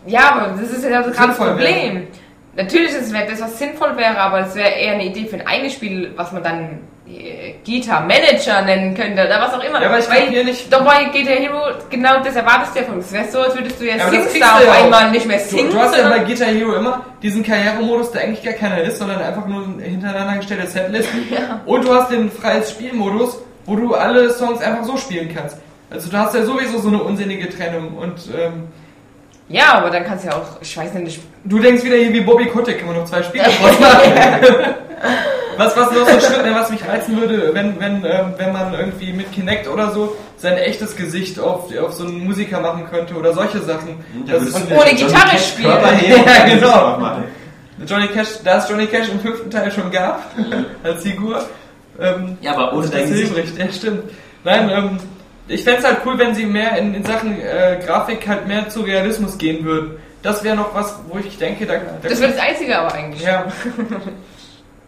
Ja, 0.05 0.31
aber 0.33 0.55
das 0.59 0.71
ist 0.71 0.83
ja 0.83 1.01
das 1.03 1.15
gerade 1.15 1.29
das 1.29 1.37
Problem. 1.37 2.07
Natürlich 2.55 2.89
ist 2.89 3.01
es 3.03 3.13
wäre 3.13 3.27
das, 3.29 3.39
was 3.39 3.57
sinnvoll 3.57 3.95
wäre, 3.95 4.17
aber 4.17 4.39
es 4.41 4.55
wäre 4.55 4.69
eher 4.71 4.93
eine 4.93 5.05
Idee 5.05 5.25
für 5.25 5.35
ein 5.37 5.47
eigenes 5.47 5.73
Spiel, 5.73 6.11
was 6.17 6.31
man 6.33 6.43
dann 6.43 6.79
äh, 7.19 7.53
Guitar 7.65 8.01
Manager 8.01 8.61
nennen 8.61 8.93
könnte 8.95 9.25
oder 9.25 9.39
was 9.41 9.53
auch 9.53 9.63
immer. 9.63 9.81
Ja, 9.81 9.87
aber 9.89 9.99
ich 9.99 10.09
Weil 10.09 10.25
kapier 10.25 10.43
nicht- 10.43 10.71
Doch 10.71 10.83
bei 10.85 11.05
Guitar 11.05 11.35
Hero, 11.35 11.59
genau 11.89 12.23
das 12.23 12.35
erwartest 12.35 12.75
du 12.75 12.79
ja 12.79 12.85
von 12.85 12.95
uns. 12.95 13.11
Wäre 13.11 13.25
so, 13.31 13.39
als 13.41 13.55
würdest 13.55 13.79
du 13.79 13.85
ja 13.85 13.97
Ja, 13.97 14.09
Singstar 14.09 14.39
du 14.39 14.55
auf 14.57 14.63
ja 14.63 14.71
auch. 14.81 14.83
einmal 14.85 15.11
nicht 15.11 15.25
mehr 15.25 15.37
Du, 15.39 15.43
singen. 15.45 15.71
du 15.71 15.79
hast 15.79 15.97
ja 15.97 16.09
bei 16.09 16.19
Guitar 16.19 16.47
Hero 16.47 16.73
immer 16.73 17.05
diesen 17.21 17.43
Karrieremodus, 17.43 18.11
der 18.11 18.21
eigentlich 18.23 18.43
gar 18.43 18.53
keiner 18.53 18.81
ist, 18.81 18.97
sondern 18.99 19.21
einfach 19.21 19.45
nur 19.45 19.63
ein 19.63 19.79
hintereinander 19.79 20.37
gestellte 20.37 20.67
Setlisten. 20.67 21.23
Und 21.65 21.83
du 21.85 21.93
hast 21.93 22.11
den 22.11 22.31
freies 22.31 22.71
Spielmodus, 22.71 23.37
wo 23.65 23.75
du 23.75 23.93
alle 23.95 24.29
Songs 24.31 24.61
einfach 24.61 24.83
so 24.83 24.97
spielen 24.97 25.29
kannst. 25.33 25.57
Also 25.89 26.09
du 26.09 26.17
hast 26.17 26.33
ja 26.33 26.43
sowieso 26.43 26.79
so 26.79 26.87
eine 26.87 27.03
unsinnige 27.03 27.49
Trennung 27.49 27.97
und 27.97 28.17
ähm, 28.33 28.69
ja, 29.49 29.73
aber 29.73 29.89
dann 29.89 30.05
kannst 30.05 30.23
du 30.23 30.29
ja 30.29 30.35
auch, 30.37 30.61
ich 30.61 30.77
weiß 30.77 30.93
nicht, 30.93 31.19
du 31.43 31.59
denkst 31.59 31.83
wieder 31.83 31.97
hier 31.97 32.13
wie 32.13 32.21
Bobby 32.21 32.45
Kotick, 32.45 32.85
man 32.85 32.95
noch 32.95 33.03
zwei 33.03 33.21
Spiele. 33.21 33.43
Was, 35.61 35.77
was 35.77 35.91
noch 35.91 36.07
so 36.07 36.13
ein 36.13 36.21
Schritt, 36.21 36.55
was 36.55 36.69
mich 36.71 36.87
reizen 36.87 37.19
würde, 37.19 37.51
wenn, 37.53 37.79
wenn, 37.79 38.03
ähm, 38.03 38.33
wenn 38.37 38.51
man 38.51 38.73
irgendwie 38.73 39.13
mit 39.13 39.31
Kinect 39.31 39.67
oder 39.67 39.91
so 39.91 40.15
sein 40.37 40.57
echtes 40.57 40.95
Gesicht 40.95 41.39
auf, 41.39 41.75
auf 41.77 41.93
so 41.93 42.05
einen 42.05 42.23
Musiker 42.25 42.59
machen 42.59 42.87
könnte 42.89 43.13
oder 43.13 43.31
solche 43.33 43.59
Sachen. 43.59 44.03
Da 44.25 44.33
Das 44.33 44.41
würdest 44.45 44.57
ist 44.57 44.71
ohne 44.71 44.95
Gitarre 44.95 45.37
spielen. 45.37 45.71
Ja, 46.25 46.45
genau. 46.47 47.17
Johnny 47.85 48.07
Cash, 48.07 48.39
da 48.43 48.57
es 48.57 48.69
Johnny 48.69 48.87
Cash 48.87 49.09
im 49.09 49.19
fünften 49.19 49.51
Teil 49.51 49.71
schon 49.71 49.91
gab, 49.91 50.23
als 50.83 51.03
Figur. 51.03 51.43
Ähm, 51.99 52.37
Ja, 52.41 52.53
aber 52.53 52.73
ohne 52.73 52.85
ist 52.85 52.93
dein 52.93 53.01
das 53.09 53.11
Gesicht. 53.11 53.57
ja 53.57 53.71
stimmt. 53.71 54.03
Nein, 54.43 54.69
ähm, 54.69 54.99
ich 55.47 55.63
fänd's 55.63 55.83
halt 55.85 55.97
cool, 56.05 56.17
wenn 56.17 56.33
sie 56.33 56.45
mehr 56.45 56.75
in, 56.77 56.95
in 56.95 57.03
Sachen 57.03 57.39
äh, 57.39 57.79
Grafik 57.85 58.27
halt 58.27 58.47
mehr 58.47 58.69
zu 58.69 58.81
Realismus 58.81 59.37
gehen 59.37 59.63
würden. 59.63 59.91
Das 60.23 60.43
wäre 60.43 60.55
noch 60.55 60.73
was, 60.73 60.95
wo 61.07 61.17
ich 61.19 61.37
denke, 61.37 61.65
da, 61.65 61.73
da 61.73 62.07
das 62.07 62.19
wäre 62.19 62.31
das 62.31 62.41
Einzige 62.41 62.77
aber 62.77 62.93
eigentlich. 62.93 63.23
ja. 63.23 63.45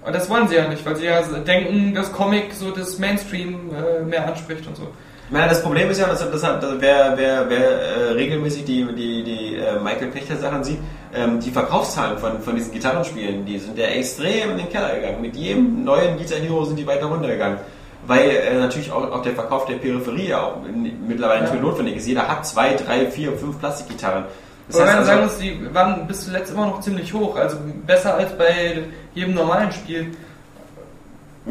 Und 0.06 0.14
das 0.14 0.30
wollen 0.30 0.48
sie 0.48 0.56
ja 0.56 0.68
nicht, 0.68 0.86
weil 0.86 0.96
sie 0.96 1.06
ja 1.06 1.22
denken, 1.22 1.94
dass 1.94 2.12
Comic 2.12 2.54
so 2.54 2.72
das 2.72 3.00
Mainstream 3.00 3.72
äh, 3.72 4.04
mehr 4.04 4.28
anspricht 4.28 4.68
und 4.68 4.76
so. 4.76 4.88
Ich 5.28 5.32
meine, 5.32 5.48
das 5.48 5.64
Problem 5.64 5.90
ist 5.90 6.00
ja, 6.00 6.08
dass, 6.08 6.20
dass, 6.30 6.42
dass 6.42 6.62
wer, 6.80 7.14
wer, 7.16 7.50
wer 7.50 7.60
äh, 7.60 8.12
regelmäßig 8.12 8.66
die, 8.66 8.86
die, 8.94 9.24
die 9.24 9.56
äh, 9.56 9.80
Michael 9.80 10.10
Pechter 10.10 10.36
Sachen 10.36 10.64
sieht, 10.64 10.80
ähm, 11.16 11.40
die 11.40 11.50
Verkaufszahlen 11.50 12.18
von, 12.18 12.42
von 12.42 12.56
diesen 12.56 12.74
Gitarrenspielen, 12.74 13.46
die 13.46 13.58
sind 13.58 13.78
ja 13.78 13.86
extrem 13.86 14.52
in 14.52 14.58
den 14.58 14.70
Keller 14.70 14.94
gegangen. 14.96 15.22
Mit 15.22 15.36
jedem 15.36 15.84
neuen 15.84 16.18
Guitar 16.18 16.40
Hero 16.40 16.66
sind 16.66 16.78
die 16.78 16.86
weiter 16.86 17.06
runtergegangen. 17.06 17.58
Weil 18.06 18.30
äh, 18.30 18.60
natürlich 18.60 18.92
auch, 18.92 19.10
auch 19.12 19.22
der 19.22 19.34
Verkauf 19.34 19.66
der 19.66 19.76
Peripherie 19.76 20.28
ja 20.28 20.44
auch 20.44 20.66
in, 20.68 21.08
mittlerweile 21.08 21.42
nicht 21.42 21.54
mehr 21.54 21.62
notwendig 21.62 21.96
ist. 21.96 22.08
Jeder 22.08 22.28
hat 22.28 22.46
zwei, 22.46 22.74
drei, 22.74 23.10
vier, 23.10 23.32
fünf 23.38 23.58
Plastikgitarren. 23.60 24.26
Das 24.68 24.80
Aber 24.80 24.90
heißt 24.90 25.00
du 25.00 25.06
sagen 25.06 25.22
also, 25.22 25.34
musst, 25.34 25.42
die 25.42 25.74
waren 25.74 26.08
bis 26.08 26.26
zuletzt 26.26 26.52
immer 26.52 26.68
noch 26.68 26.82
ziemlich 26.82 27.14
hoch, 27.14 27.36
also 27.36 27.58
besser 27.86 28.16
als 28.16 28.38
bei 28.38 28.84
jedem 29.16 29.34
normalen 29.36 29.72
Spiel. 29.72 30.08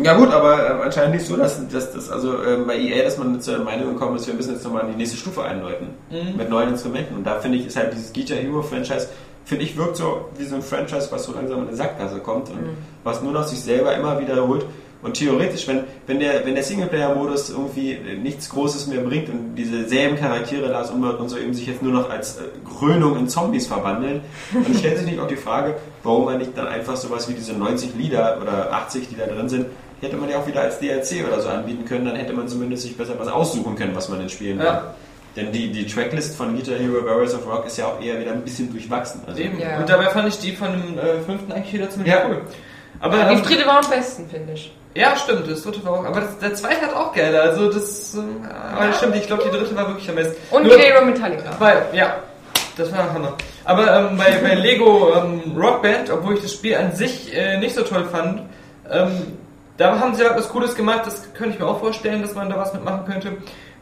Ja 0.02 0.14
gut, 0.16 0.32
aber 0.32 0.58
äh, 0.80 0.82
anscheinend 0.84 1.14
nicht 1.16 1.26
so, 1.26 1.36
dass, 1.36 1.68
dass, 1.68 1.92
dass 1.92 2.10
also 2.10 2.42
ähm, 2.42 2.66
bei 2.66 2.78
EA, 2.78 3.04
dass 3.04 3.18
man 3.18 3.38
zur 3.42 3.58
Meinung 3.58 3.92
gekommen 3.92 4.16
ist, 4.16 4.26
wir 4.26 4.32
müssen 4.34 4.54
jetzt 4.54 4.64
nochmal 4.64 4.86
die 4.90 4.96
nächste 4.96 5.18
Stufe 5.18 5.42
einläuten 5.44 5.88
Mhm. 6.10 6.36
mit 6.38 6.48
neuen 6.48 6.70
Instrumenten. 6.70 7.14
Und 7.16 7.24
da 7.24 7.38
finde 7.40 7.58
ich, 7.58 7.66
ist 7.66 7.76
halt 7.76 7.92
dieses 7.92 8.10
Guitar 8.12 8.38
Hero 8.38 8.62
Franchise, 8.62 9.08
finde 9.44 9.64
ich, 9.64 9.76
wirkt 9.76 9.96
so 9.96 10.26
wie 10.38 10.44
so 10.44 10.56
ein 10.56 10.62
Franchise, 10.62 11.08
was 11.10 11.24
so 11.24 11.32
langsam 11.32 11.62
in 11.62 11.68
eine 11.68 11.76
Sackgasse 11.76 12.18
kommt 12.18 12.48
und 12.50 12.58
was 13.04 13.22
nur 13.22 13.32
noch 13.32 13.44
sich 13.44 13.60
selber 13.60 13.94
immer 13.94 14.20
wiederholt. 14.20 14.64
Und 15.02 15.14
theoretisch, 15.14 15.66
wenn, 15.66 15.82
wenn 16.06 16.20
der, 16.20 16.46
wenn 16.46 16.54
der 16.54 16.62
Singleplayer-Modus 16.62 17.50
irgendwie 17.50 17.98
nichts 18.22 18.48
Großes 18.50 18.86
mehr 18.86 19.00
bringt 19.00 19.28
und 19.28 19.56
diese 19.56 19.88
selben 19.88 20.16
Charaktere 20.16 20.68
Lars 20.68 20.90
Umlaut 20.90 21.18
und 21.18 21.28
so 21.28 21.36
eben 21.36 21.52
sich 21.54 21.66
jetzt 21.66 21.82
nur 21.82 21.92
noch 21.92 22.08
als 22.08 22.36
äh, 22.36 22.42
Krönung 22.78 23.16
in 23.18 23.28
Zombies 23.28 23.66
verwandeln, 23.66 24.20
dann 24.52 24.74
stellt 24.78 24.98
sich 24.98 25.06
nicht 25.06 25.18
auch 25.18 25.26
die 25.26 25.36
Frage, 25.36 25.74
warum 26.04 26.26
man 26.26 26.38
nicht 26.38 26.56
dann 26.56 26.68
einfach 26.68 26.96
sowas 26.96 27.28
wie 27.28 27.34
diese 27.34 27.52
90 27.52 27.96
Lieder 27.96 28.38
oder 28.40 28.72
80, 28.72 29.08
die 29.08 29.16
da 29.16 29.26
drin 29.26 29.48
sind, 29.48 29.66
hätte 30.00 30.16
man 30.16 30.30
ja 30.30 30.38
auch 30.38 30.46
wieder 30.46 30.60
als 30.60 30.78
DLC 30.78 31.26
oder 31.26 31.40
so 31.40 31.48
anbieten 31.48 31.84
können, 31.84 32.04
dann 32.04 32.16
hätte 32.16 32.32
man 32.32 32.46
zumindest 32.46 32.84
sich 32.84 32.96
besser 32.96 33.14
was 33.18 33.28
aussuchen 33.28 33.74
können, 33.74 33.94
was 33.96 34.08
man 34.08 34.20
denn 34.20 34.28
spielen. 34.28 34.58
Ja. 34.60 34.94
Denn 35.36 35.50
die, 35.50 35.70
die 35.72 35.86
Tracklist 35.86 36.36
von 36.36 36.54
Guitar 36.54 36.74
Hero 36.76 37.04
Warriors 37.06 37.34
of 37.34 37.46
Rock 37.46 37.66
ist 37.66 37.78
ja 37.78 37.86
auch 37.86 38.00
eher 38.02 38.20
wieder 38.20 38.32
ein 38.32 38.42
bisschen 38.42 38.70
durchwachsen. 38.70 39.22
Also, 39.26 39.40
Eben. 39.40 39.58
Ja. 39.58 39.78
Und 39.78 39.88
dabei 39.88 40.06
fand 40.10 40.28
ich 40.28 40.38
die 40.38 40.52
von 40.52 40.72
dem 40.72 40.98
äh, 40.98 41.20
fünften 41.24 41.50
eigentlich 41.52 41.72
wieder 41.72 41.88
ziemlich 41.88 42.12
Ja. 42.12 42.24
cool. 42.28 42.42
Aber 43.00 43.16
Ja, 43.18 43.34
die 43.34 43.42
dritte 43.42 43.66
war 43.66 43.82
am 43.82 43.90
besten, 43.90 44.28
finde 44.28 44.52
ich. 44.52 44.72
ja, 44.94 45.16
stimmt, 45.16 45.50
das 45.50 45.62
dritte 45.62 45.82
war 45.84 45.92
auch. 45.94 46.04
Aber 46.04 46.20
das, 46.20 46.38
der 46.38 46.54
zweite 46.54 46.82
hat 46.82 46.94
auch 46.94 47.14
geil. 47.14 47.34
Also 47.34 47.72
das, 47.72 48.14
ähm, 48.14 48.46
aber 48.76 48.88
das 48.88 48.98
stimmt. 48.98 49.16
Ich 49.16 49.26
glaube, 49.26 49.42
die 49.44 49.50
dritte 49.56 49.74
war 49.74 49.88
wirklich 49.88 50.08
am 50.10 50.16
besten. 50.16 50.36
Und 50.54 50.64
Nur- 50.66 50.76
Hero 50.78 51.04
Metallica. 51.04 51.50
Bei, 51.58 51.76
ja, 51.94 52.16
das 52.76 52.92
war 52.92 53.12
Hammer. 53.12 53.34
Aber 53.64 54.10
ähm, 54.10 54.18
bei, 54.18 54.32
bei 54.42 54.54
Lego 54.54 55.14
ähm, 55.16 55.56
Rock 55.58 55.82
Band, 55.82 56.10
obwohl 56.10 56.34
ich 56.34 56.42
das 56.42 56.52
Spiel 56.52 56.76
an 56.76 56.92
sich 56.94 57.34
äh, 57.34 57.56
nicht 57.58 57.74
so 57.74 57.82
toll 57.82 58.04
fand, 58.12 58.42
ähm, 58.90 59.38
da 59.78 59.98
haben 59.98 60.14
sie 60.14 60.24
halt 60.24 60.36
was 60.36 60.48
Cooles 60.50 60.74
gemacht, 60.74 61.00
das 61.06 61.32
könnte 61.32 61.54
ich 61.54 61.58
mir 61.58 61.66
auch 61.66 61.80
vorstellen, 61.80 62.20
dass 62.20 62.34
man 62.34 62.50
da 62.50 62.56
was 62.58 62.72
mitmachen 62.74 63.06
könnte. 63.06 63.32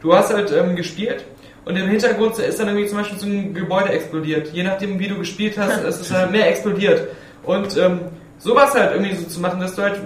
Du 0.01 0.15
hast 0.15 0.33
halt 0.33 0.51
ähm, 0.51 0.75
gespielt 0.75 1.25
und 1.65 1.75
im 1.75 1.87
Hintergrund 1.87 2.37
ist 2.39 2.59
dann 2.59 2.67
irgendwie 2.67 2.87
zum 2.87 2.97
Beispiel 2.97 3.19
so 3.19 3.25
ein 3.27 3.53
Gebäude 3.53 3.89
explodiert. 3.89 4.49
Je 4.53 4.63
nachdem, 4.63 4.99
wie 4.99 5.07
du 5.07 5.17
gespielt 5.17 5.57
hast, 5.57 5.83
ist 5.87 6.01
es 6.01 6.11
halt 6.11 6.31
mehr 6.31 6.47
explodiert. 6.49 7.07
Und 7.43 7.77
ähm, 7.77 7.99
sowas 8.39 8.73
halt 8.73 8.93
irgendwie 8.93 9.15
so 9.15 9.25
zu 9.27 9.39
machen, 9.39 9.59
dass 9.59 9.75
du 9.75 9.83
halt, 9.83 9.99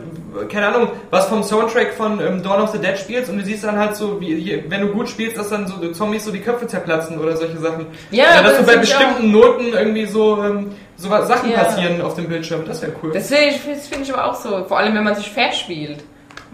keine 0.50 0.68
Ahnung, 0.68 0.90
was 1.10 1.28
vom 1.28 1.44
Soundtrack 1.44 1.94
von 1.94 2.20
ähm, 2.20 2.44
Dawn 2.44 2.62
of 2.62 2.72
the 2.72 2.80
Dead 2.80 2.98
spielst 2.98 3.30
und 3.30 3.38
du 3.38 3.46
siehst 3.46 3.64
dann 3.64 3.78
halt 3.78 3.96
so, 3.96 4.20
wie, 4.20 4.64
wenn 4.68 4.82
du 4.82 4.88
gut 4.90 5.08
spielst, 5.10 5.38
dass 5.38 5.50
dann 5.50 5.68
so 5.68 5.76
Zombies 5.92 6.26
so 6.26 6.32
die 6.32 6.42
Köpfe 6.42 6.68
zerplatzen 6.68 7.18
oder 7.20 7.38
solche 7.38 7.58
Sachen. 7.58 7.86
Ja, 8.12 8.26
Oder 8.26 8.44
dass 8.44 8.58
das 8.58 8.66
so 8.66 8.74
bei 8.74 8.78
bestimmten 8.78 9.32
Noten 9.32 9.68
irgendwie 9.74 10.06
so, 10.06 10.44
ähm, 10.44 10.72
so 10.98 11.10
Sachen 11.10 11.52
Ja. 11.52 11.64
passieren 11.64 12.02
auf 12.02 12.16
dem 12.16 12.28
Bildschirm. 12.28 12.64
Das 12.66 12.82
wäre 12.82 12.92
cool. 13.02 13.12
Das 13.14 13.28
finde 13.30 13.46
ich, 13.48 13.62
das 13.66 13.88
find 13.88 14.02
ich 14.04 14.14
aber 14.14 14.26
auch 14.26 14.36
so. 14.36 14.66
Vor 14.66 14.78
allem, 14.78 14.94
wenn 14.96 15.04
man 15.04 15.16
sich 15.16 15.30
fair 15.30 15.54
spielt. 15.54 16.04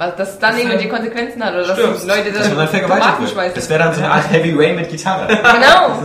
Weil 0.02 0.14
das 0.18 0.40
dann 0.40 0.52
Das 0.52 0.60
irgendwelche 0.60 0.88
ist- 0.88 0.94
Konsequenzen 0.96 1.44
hat. 1.46 1.54
Oder 1.54 1.64
Stimmt. 1.76 1.94
dass 1.96 2.02
die 2.02 2.08
Leute 2.08 2.32
dass 2.32 2.40
man 2.40 2.50
dann 2.50 2.58
dann 2.58 2.68
vergewaltigt 2.70 3.04
Tomaten 3.06 3.22
wird. 3.22 3.32
schmeißen. 3.32 3.56
Das 3.56 3.70
wäre 3.70 3.84
dann 3.84 3.94
so 3.94 4.02
eine 4.02 4.12
Art 4.12 4.32
Heavy 4.32 4.54
Rain 4.58 4.76
mit 4.76 4.90
Gitarre. 4.90 5.28
Genau. 5.30 6.00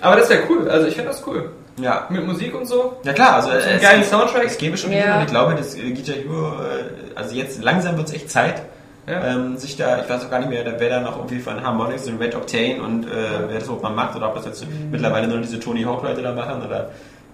Aber 0.00 0.16
das 0.16 0.30
wäre 0.30 0.42
cool. 0.48 0.70
Also 0.70 0.86
ich 0.86 0.94
finde 0.94 1.10
das 1.10 1.26
cool. 1.26 1.50
ja. 1.80 2.06
Mit 2.10 2.24
Musik 2.24 2.54
und 2.54 2.66
so. 2.66 2.96
Ja 3.02 3.12
klar, 3.12 3.34
also 3.34 3.48
So 3.48 3.54
einen 3.56 3.76
es, 3.76 3.82
geilen 3.82 4.00
es, 4.02 4.10
Soundtrack. 4.10 4.44
es 4.44 4.56
gäbe 4.58 4.76
schon 4.76 4.92
Ja. 4.92 5.16
Und 5.16 5.22
ich 5.24 5.30
glaube, 5.30 5.54
das 5.56 5.74
äh, 5.74 5.90
Guitar 5.90 6.14
Hero, 6.14 6.52
äh, 6.62 7.16
also 7.16 7.34
jetzt 7.34 7.60
langsam 7.62 7.96
wird 7.96 8.06
es 8.08 8.14
echt 8.14 8.30
Zeit, 8.30 8.62
Ja. 9.08 9.24
ähm, 9.24 9.56
sich 9.56 9.76
da, 9.76 10.00
ich 10.02 10.08
weiß 10.08 10.24
auch 10.26 10.30
gar 10.30 10.38
nicht 10.38 10.50
mehr, 10.50 10.62
da 10.62 10.72
wer 10.78 10.88
da 10.90 11.00
noch 11.00 11.16
irgendwie 11.16 11.40
von 11.40 11.60
Harmonix 11.64 12.06
und 12.06 12.20
Red 12.20 12.36
Octane 12.36 12.80
und 12.80 13.06
äh, 13.06 13.08
wer 13.48 13.54
das 13.56 13.64
überhaupt 13.64 13.82
mal 13.82 13.90
macht 13.90 14.14
oder 14.14 14.28
ob 14.28 14.36
das 14.36 14.44
jetzt 14.46 14.64
Mhm. 14.68 14.90
mittlerweile 14.92 15.26
nur 15.26 15.38
diese 15.38 15.58
Tony 15.58 15.82
Hawk 15.82 16.04
Leute 16.04 16.22
da 16.22 16.32
machen 16.32 16.62
oder 16.64 16.90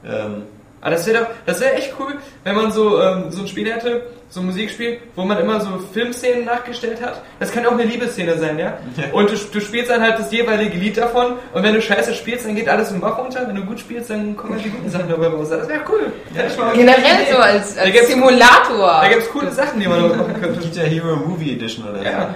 ähm, 0.07 0.45
Aber 0.85 0.93
das 0.93 1.07
wäre 1.07 1.21
doch, 1.25 1.27
das 1.47 1.61
wäre 1.61 1.73
echt 1.75 1.95
cool, 1.99 2.15
wenn 2.45 2.55
man 2.55 2.71
so, 2.71 3.01
ähm, 3.03 3.25
so 3.31 3.41
ein 3.43 3.49
Spiel 3.49 3.73
hätte, 3.73 4.03
so 4.29 4.41
ein 4.41 4.47
Musikspiel, 4.47 4.99
wo 5.17 5.25
man 5.25 5.39
immer 5.39 5.59
so 5.61 5.69
Filmszenen 5.93 6.45
nachgestellt 6.45 7.01
hat. 7.01 7.23
Das 7.41 7.51
kann 7.53 7.65
auch 7.67 7.73
eine 7.73 7.85
Liebesszene 7.85 8.37
sein, 8.37 8.59
ja? 8.59 8.79
Ja. 8.97 9.05
Und 9.13 9.31
du, 9.31 9.35
du 9.37 9.61
spielst 9.61 9.91
dann 9.91 10.03
halt 10.03 10.19
das 10.19 10.31
jeweilige 10.31 10.77
Lied 10.77 10.97
davon 10.99 11.35
und 11.55 11.63
wenn 11.63 11.73
du 11.75 11.81
scheiße 11.81 12.13
spielst, 12.15 12.45
dann 12.47 12.55
geht 12.55 12.69
alles 12.69 12.91
im 12.91 13.01
Bach 13.01 13.17
runter. 13.19 13.45
Wenn 13.47 13.57
du 13.57 13.63
gut 13.65 13.81
spielst, 13.81 14.11
dann 14.11 14.37
kommen 14.37 14.55
halt 14.55 14.65
die 14.65 14.71
guten 14.71 14.91
Sachen 14.91 15.09
dabei 15.09 15.29
raus. 15.29 15.49
Das 15.51 15.67
wäre 15.69 15.81
cool. 15.91 16.13
Mal- 16.59 16.73
Generell 16.75 17.27
so 17.33 17.39
als, 17.39 17.75
Da 17.77 17.81
als 17.83 17.93
gibt's- 17.93 18.09
Simulator. 18.09 18.99
Da 19.03 19.09
gibt's 19.09 19.29
coole 19.31 19.51
Sachen, 19.53 19.81
die 19.81 19.89
man 19.89 20.03
damit 20.03 20.17
machen 20.19 20.35
könnte. 20.41 20.61
Guitar 20.61 20.85
Hero 20.85 21.17
Movie 21.17 21.53
Edition 21.53 21.89
oder 21.89 21.99
so. 22.01 22.05
Ja. 22.05 22.35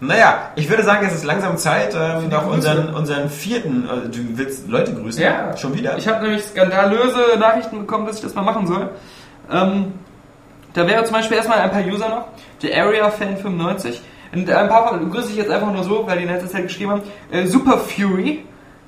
Naja, 0.00 0.50
ich 0.56 0.68
würde 0.70 0.82
sagen, 0.82 1.06
es 1.06 1.14
ist 1.14 1.24
langsam 1.24 1.58
Zeit, 1.58 1.94
ähm, 1.94 2.28
noch 2.30 2.46
unseren, 2.46 2.94
unseren 2.94 3.28
vierten, 3.28 3.86
also 3.88 4.08
du 4.08 4.18
willst 4.38 4.66
Leute 4.68 4.94
grüßen? 4.94 5.22
Ja. 5.22 5.54
Schon 5.56 5.74
wieder? 5.74 5.98
Ich 5.98 6.08
habe 6.08 6.22
nämlich 6.22 6.42
skandalöse 6.44 7.38
Nachrichten 7.38 7.80
bekommen, 7.80 8.06
dass 8.06 8.16
ich 8.16 8.22
das 8.22 8.34
mal 8.34 8.42
machen 8.42 8.66
soll. 8.66 8.88
Ähm, 9.52 9.92
da 10.72 10.86
wäre 10.86 11.04
zum 11.04 11.14
Beispiel 11.14 11.36
erstmal 11.36 11.58
ein 11.58 11.70
paar 11.70 11.82
User 11.84 12.08
noch. 12.08 12.24
Der 12.62 12.82
Area 12.82 13.10
Fan 13.10 13.36
95. 13.36 14.00
Und 14.32 14.48
ein 14.48 14.68
paar 14.68 14.88
von 14.88 15.10
grüße 15.10 15.30
ich 15.32 15.36
jetzt 15.36 15.50
einfach 15.50 15.72
nur 15.72 15.82
so, 15.84 16.06
weil 16.06 16.16
die 16.18 16.24
in 16.24 16.30
letzter 16.30 16.48
Zeit 16.48 16.62
geschrieben 16.62 16.92
haben. 16.92 17.02
Äh, 17.30 17.46
Super 17.46 17.78
Fury. 17.78 18.44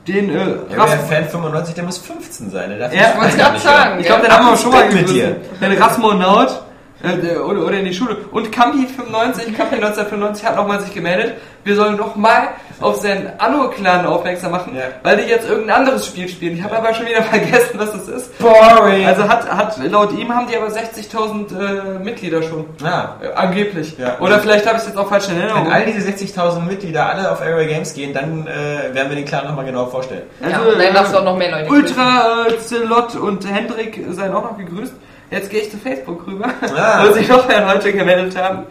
Den 0.08 0.30
äh, 0.30 0.56
ja, 0.74 0.86
Fan 0.86 1.26
95, 1.28 1.74
der 1.74 1.84
muss 1.84 1.98
15 1.98 2.50
sein. 2.50 2.70
Der 2.70 2.78
darf 2.78 2.94
Ja, 2.94 3.10
ich 3.10 3.20
wollte 3.20 3.52
nicht 3.52 3.62
sagen. 3.62 4.00
Ich 4.00 4.06
glaube, 4.06 4.22
den 4.22 4.30
Ja. 4.30 4.38
haben 4.38 4.46
wir 4.50 4.56
schon 4.56 4.72
mal 4.72 4.84
mit 4.86 5.06
gegrüßt. 5.06 5.60
Den 5.60 5.72
Rasmonaut. 5.82 6.62
Äh, 7.03 7.18
der- 7.18 7.44
oder, 7.46 7.64
oder 7.66 7.78
in 7.78 7.84
die 7.84 7.94
Schule. 7.94 8.16
Und 8.30 8.53
Kampi 8.53 8.86
95, 8.86 9.57
Kampi 9.57 9.76
1995 9.76 10.44
hat 10.46 10.57
nochmal 10.57 10.80
sich 10.80 10.94
gemeldet. 10.94 11.34
Wir 11.64 11.76
sollen 11.76 11.96
doch 11.96 12.16
mal 12.16 12.48
auf 12.80 12.96
seinen 12.96 13.30
Anno-Clan 13.38 14.05
aufmerksam 14.07 14.50
machen, 14.50 14.74
Ja. 14.76 14.82
weil 15.05 15.16
die 15.18 15.22
jetzt 15.28 15.48
irgendein 15.48 15.76
anderes 15.76 16.07
Spiel 16.07 16.28
spielen. 16.28 16.57
Ich 16.57 16.62
habe 16.64 16.76
aber 16.76 16.92
schon 16.94 17.07
wieder 17.07 17.22
vergessen, 17.22 17.74
was 17.78 17.92
das 17.92 18.09
ist. 18.09 18.38
Boring! 18.38 19.07
Also 19.07 19.28
hat, 19.28 19.48
hat 19.50 19.76
laut 19.90 20.12
ihm 20.12 20.34
haben 20.34 20.46
die 20.48 20.57
aber 20.57 20.66
60.000 20.66 21.98
äh, 21.98 21.98
Mitglieder 22.05 22.42
schon. 22.42 22.66
ah, 22.84 23.11
Äh, 23.22 23.32
angeblich. 23.34 23.96
Ja. 23.98 24.18
Oder 24.18 24.40
vielleicht 24.40 24.66
habe 24.66 24.76
ich 24.76 24.82
es 24.82 24.88
jetzt 24.88 24.98
auch 24.98 25.09
falsch 25.09 25.28
in 25.28 25.36
Erinnerung. 25.38 25.66
Wenn 25.66 25.72
all 25.72 25.84
diese 25.86 26.09
60.000 26.09 26.61
Mitglieder 26.66 27.07
alle 27.09 27.30
auf 27.30 27.40
Area 27.40 27.66
Games 27.68 27.94
gehen, 27.94 28.12
dann 28.12 28.46
äh, 28.48 28.92
werden 28.94 29.09
wir 29.11 29.16
den 29.16 29.24
Clan 29.24 29.44
nochmal 29.46 29.64
genau 29.64 29.86
vorstellen. 29.86 30.22
ja, 30.40 30.59
Also, 30.59 30.70
und 30.72 30.78
dann 30.80 30.94
darfst 30.94 31.12
du 31.12 31.18
auch 31.18 31.22
äh, 31.22 31.24
noch 31.26 31.36
mehr 31.36 31.50
Leute. 31.53 31.70
Ultra, 31.70 32.46
äh, 32.48 32.59
Zelot 32.59 33.14
und 33.14 33.48
Hendrik 33.48 34.00
seien 34.11 34.32
auch 34.34 34.42
noch 34.44 34.59
gegrüßt. 34.59 34.94
Jetzt 35.32 35.50
gehe 35.50 35.60
ich 35.62 35.70
zu 35.70 35.78
Facebook 35.78 36.26
rüber, 36.26 36.48
Ah. 36.76 37.04
wo 37.06 37.12
sich 37.12 37.26
noch 37.28 37.48
mehr 37.48 37.66
Leute 37.66 37.92
gemeldet 37.92 38.36
haben. 38.36 38.64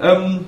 Ähm, 0.00 0.44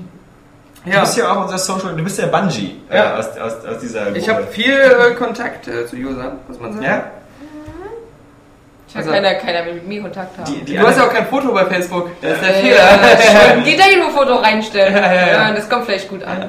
Du 0.85 0.91
ja, 0.91 1.01
bist 1.03 1.17
ja 1.17 1.31
auch 1.33 1.43
unser 1.45 1.59
Social, 1.59 1.95
du 1.95 2.03
bist 2.03 2.19
ja 2.19 2.27
Bungie 2.27 2.77
äh, 2.91 2.97
Ja. 2.97 3.17
aus, 3.17 3.29
aus, 3.39 3.65
aus 3.65 3.79
dieser 3.81 4.07
Gruppe. 4.07 4.19
ich 4.19 4.29
habe 4.29 4.45
viel 4.49 4.75
äh, 4.75 5.15
Kontakt 5.15 5.69
äh, 5.69 5.87
zu 5.87 5.95
Usern, 5.95 6.39
muss 6.49 6.59
man 6.59 6.73
sagen. 6.73 6.85
Ja? 6.85 7.05
Also, 8.95 9.11
Also- 9.11 9.11
keiner, 9.13 9.35
keiner 9.37 9.65
will 9.65 9.75
mit 9.75 9.87
mir 9.89 10.03
Kontakt 10.03 10.37
haben. 10.39 10.53
Die, 10.53 10.61
die 10.65 10.77
Du 10.77 10.87
hast 10.87 10.99
ja 10.99 11.05
auch 11.07 11.13
kein 11.13 11.27
Foto 11.29 11.53
bei 11.53 11.65
Facebook. 11.67 12.11
Das 12.21 12.33
ist 12.33 12.43
der 12.43 12.51
Äh, 12.51 12.61
Fehler. 12.63 13.53
schon 13.55 13.65
Gitarrenfoto 13.65 14.35
reinstellen. 14.43 14.95
Ja, 14.97 15.15
ja, 15.15 15.27
ja. 15.29 15.53
das 15.53 15.69
kommt 15.71 15.85
vielleicht 15.87 16.09
gut 16.09 16.25
an. 16.25 16.45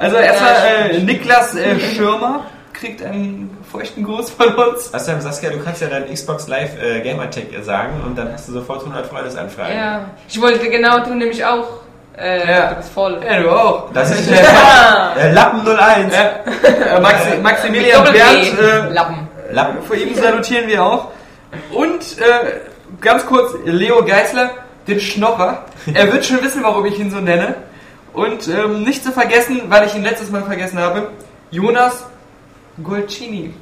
Also 0.00 0.16
erstmal 0.16 0.90
äh, 0.90 0.98
Niklas 0.98 1.54
äh, 1.54 1.78
Schirmer 1.78 2.44
kriegt 2.72 3.02
einen 3.04 3.56
feuchten 3.70 4.04
Gruß 4.04 4.30
von 4.30 4.54
uns. 4.54 4.92
Außerdem, 4.94 5.20
Saskia, 5.20 5.50
du 5.50 5.58
kannst 5.62 5.80
ja 5.82 5.88
deinen 5.88 6.12
Xbox 6.12 6.48
Live 6.48 6.80
äh, 6.82 7.00
Gamer 7.00 7.30
Tag 7.30 7.44
sagen 7.62 8.00
und 8.04 8.16
dann 8.16 8.32
hast 8.32 8.48
du 8.48 8.52
sofort 8.52 8.80
100 8.80 9.06
Freundesanfragen. 9.06 9.76
Ja. 9.76 10.04
Ich 10.28 10.40
wollte 10.40 10.68
genau, 10.68 11.00
du 11.00 11.14
nämlich 11.14 11.44
auch. 11.44 11.66
Äh, 12.16 12.50
Ja. 12.50 12.70
Du 12.70 12.76
bist 12.76 12.90
voll. 12.92 13.20
Ja, 13.24 13.40
du 13.40 13.50
auch. 13.50 13.92
Das 13.92 14.10
ist 14.10 14.28
äh, 15.18 15.32
Lappen 15.32 15.60
01. 15.66 16.12
Ja. 16.14 16.96
Äh, 16.96 17.00
Maxi, 17.00 17.36
Maximilian 17.42 18.04
Doppel-G. 18.04 18.18
Bernd, 18.18 18.60
äh, 18.60 18.92
Lappen. 18.92 19.28
Lappen. 19.50 19.82
vor 19.82 19.96
ihm 19.96 20.14
salutieren 20.14 20.66
wir 20.68 20.82
auch. 20.84 21.08
Und 21.72 22.18
äh, 22.18 22.58
ganz 23.00 23.24
kurz, 23.24 23.54
Leo 23.64 24.04
Geißler, 24.04 24.50
den 24.86 25.00
Schnorrer. 25.00 25.64
Er 25.94 26.12
wird 26.12 26.26
schon 26.26 26.42
wissen, 26.42 26.62
warum 26.62 26.84
ich 26.86 26.98
ihn 26.98 27.10
so 27.10 27.18
nenne. 27.18 27.54
Und 28.12 28.48
ähm, 28.48 28.82
nicht 28.82 29.04
zu 29.04 29.12
vergessen, 29.12 29.62
weil 29.68 29.86
ich 29.86 29.94
ihn 29.94 30.02
letztes 30.02 30.30
Mal 30.30 30.42
vergessen 30.42 30.78
habe, 30.80 31.08
Jonas 31.50 32.04
Golcini. 32.82 33.54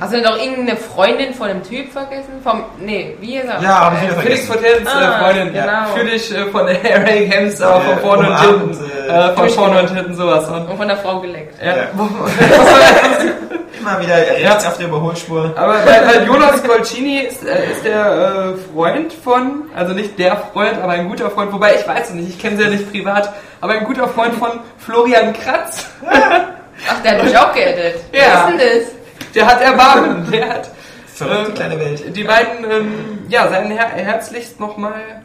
Hast 0.00 0.12
du 0.12 0.16
denn 0.20 0.26
noch 0.30 0.36
irgendeine 0.36 0.76
Freundin 0.76 1.32
von 1.32 1.48
dem 1.48 1.62
Typ 1.62 1.90
vergessen? 1.90 2.34
Vom. 2.44 2.62
Nee, 2.78 3.16
wie 3.20 3.36
ist 3.38 3.46
er? 3.48 3.62
Ja, 3.62 3.86
hab 3.86 3.94
ich 3.94 4.00
Äh, 4.00 4.12
wieder 4.12 4.20
Felix 4.20 4.44
vergessen. 4.44 4.84
Fortens 4.86 5.02
äh, 5.02 5.06
Ah, 5.06 5.18
Freundin. 5.24 5.52
genau. 5.54 5.84
Für 5.96 6.04
dich 6.04 6.34
äh, 6.36 6.44
von 6.50 6.60
Array 6.68 7.26
Games, 7.26 7.62
auch 7.62 7.80
von 7.80 7.90
Ja, 7.90 7.96
vorne 7.96 8.28
und 8.28 8.38
hinten. 8.68 8.84
äh, 9.08 9.30
Äh, 9.30 9.34
von 9.34 9.48
vorne 9.48 9.80
und 9.80 9.94
hinten 9.96 10.14
sowas. 10.14 10.46
Und, 10.48 10.68
Und 10.68 10.76
von 10.76 10.88
der 10.88 10.96
Frau 10.98 11.20
geleckt. 11.20 11.54
ja. 11.64 11.74
Ja. 11.76 11.82
Immer 13.80 14.00
wieder 14.00 14.14
rechts 14.16 14.66
auf 14.66 14.76
der 14.76 14.86
Überholspur. 14.88 15.52
Aber 15.56 15.74
weil, 15.86 16.06
weil 16.06 16.26
Jonas 16.26 16.62
Golcini 16.62 17.20
ist, 17.20 17.42
äh, 17.44 17.72
ist 17.72 17.84
der 17.84 18.54
äh, 18.54 18.72
Freund 18.74 19.12
von, 19.12 19.64
also 19.74 19.92
nicht 19.94 20.18
der 20.18 20.36
Freund, 20.52 20.74
aber 20.80 20.92
ein 20.92 21.08
guter 21.08 21.30
Freund, 21.30 21.52
wobei 21.52 21.74
ich 21.76 21.88
weiß 21.88 22.08
es 22.10 22.14
nicht, 22.14 22.28
ich 22.28 22.38
kenne 22.38 22.58
sie 22.58 22.62
ja 22.64 22.68
nicht 22.68 22.88
privat, 22.92 23.32
aber 23.60 23.72
ein 23.72 23.84
guter 23.84 24.06
Freund 24.06 24.34
von 24.34 24.50
Florian 24.78 25.32
Kratz. 25.32 25.86
Ach, 26.88 27.02
der 27.02 27.12
hat 27.12 27.24
mich 27.24 27.36
auch 27.36 27.52
geedit. 27.52 27.94
Ja. 28.12 28.48
Wer 28.56 28.72
ist 28.74 28.88
denn 28.88 29.32
Der 29.34 29.46
hat 29.46 29.60
Erbarmen, 29.60 30.30
der 30.30 30.48
hat 30.48 30.70
Verrückte 31.14 31.48
ähm, 31.48 31.54
kleine 31.54 31.78
Welt. 31.80 32.16
die 32.16 32.24
beiden, 32.24 32.70
ähm, 32.70 32.94
ja, 33.28 33.48
seien 33.48 33.70
her 33.70 33.88
herzlichst 33.88 34.58
nochmal. 34.58 35.22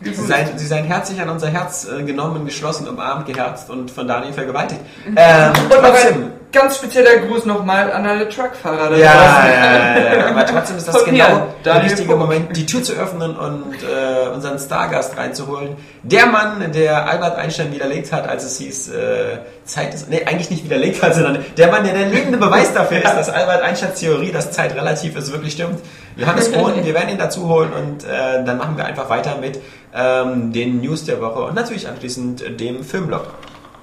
Sie 0.00 0.14
seien, 0.14 0.56
sie 0.56 0.66
seien 0.66 0.84
herzlich 0.84 1.20
an 1.20 1.28
unser 1.28 1.48
Herz 1.48 1.86
äh, 1.88 2.02
genommen, 2.04 2.44
geschlossen, 2.44 2.86
umarmt, 2.88 3.26
geherzt 3.26 3.68
und 3.68 3.90
von 3.90 4.06
Daniel 4.06 4.32
vergewaltigt. 4.32 4.80
Ähm, 5.16 5.52
Und 5.54 5.70
noch 5.70 5.90
trotzdem. 5.90 6.32
Ganz 6.52 6.76
spezieller 6.76 7.16
Gruß 7.18 7.44
nochmal 7.44 7.92
an 7.92 8.06
alle 8.06 8.28
Truckfahrer. 8.28 8.96
Ja, 8.96 9.12
draußen. 9.12 9.50
ja, 9.50 10.18
ja, 10.18 10.26
aber 10.28 10.46
trotzdem 10.46 10.76
ist 10.78 10.88
das 10.88 10.96
Von 10.96 11.10
genau 11.10 11.46
der 11.64 11.82
richtige. 11.82 12.16
Moment, 12.16 12.56
die 12.56 12.66
Tür 12.66 12.82
zu 12.82 12.94
öffnen 12.94 13.36
und 13.36 13.74
äh, 13.82 14.28
unseren 14.30 14.58
Stargast 14.58 15.16
reinzuholen. 15.16 15.76
Der 16.02 16.26
Mann, 16.26 16.72
der 16.72 17.08
Albert 17.08 17.36
Einstein 17.36 17.72
widerlegt 17.72 18.12
hat, 18.12 18.28
als 18.28 18.44
es 18.44 18.58
hieß, 18.58 18.88
äh, 18.88 19.38
Zeit 19.64 19.94
ist, 19.94 20.08
nee, 20.08 20.24
eigentlich 20.24 20.50
nicht 20.50 20.64
widerlegt 20.64 21.02
hat, 21.02 21.14
sondern 21.14 21.44
der 21.56 21.68
Mann, 21.68 21.84
der 21.84 21.92
der 21.92 22.06
lebende 22.06 22.38
Beweis 22.38 22.72
dafür 22.72 22.98
ist, 22.98 23.14
dass 23.14 23.28
Albert 23.28 23.62
Einsteins 23.62 24.00
Theorie, 24.00 24.32
dass 24.32 24.50
Zeit 24.50 24.74
relativ 24.74 25.16
ist, 25.16 25.32
wirklich 25.32 25.52
stimmt. 25.52 25.80
Johannes 26.16 26.52
Ohn, 26.54 26.84
wir 26.84 26.94
werden 26.94 27.10
ihn 27.10 27.18
dazu 27.18 27.48
holen 27.48 27.72
und 27.72 28.04
äh, 28.04 28.44
dann 28.44 28.58
machen 28.58 28.76
wir 28.76 28.86
einfach 28.86 29.08
weiter 29.10 29.36
mit 29.40 29.60
ähm, 29.94 30.52
den 30.52 30.80
News 30.80 31.04
der 31.04 31.20
Woche 31.20 31.40
und 31.40 31.54
natürlich 31.54 31.88
anschließend 31.88 32.60
dem 32.60 32.82
Filmblock. 32.82 33.34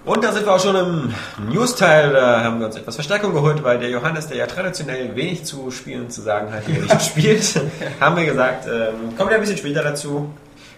Und 0.06 0.24
da 0.24 0.32
sind 0.32 0.46
wir 0.46 0.54
auch 0.54 0.60
schon 0.60 0.76
im 0.76 1.14
News-Teil. 1.52 2.14
Da 2.14 2.44
haben 2.44 2.60
wir 2.60 2.68
uns 2.68 2.76
etwas 2.76 2.94
Verstärkung 2.96 3.34
geholt, 3.34 3.64
weil 3.64 3.80
der 3.80 3.90
Johannes, 3.90 4.28
der 4.28 4.38
ja 4.38 4.46
traditionell 4.46 5.16
wenig 5.16 5.46
zu 5.46 5.72
spielen 5.72 6.12
zu 6.12 6.22
sagen 6.22 6.54
hat, 6.54 6.64
hier 6.68 6.80
nicht 6.80 7.02
spielt, 7.06 7.60
haben 8.00 8.16
wir 8.16 8.26
gesagt, 8.26 8.68
ähm, 8.68 9.18
kommt 9.18 9.32
ja 9.32 9.38
ein 9.38 9.42
bisschen 9.42 9.58
später 9.58 9.82
dazu. 9.82 10.30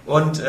Und 0.05 0.39
Im 0.39 0.45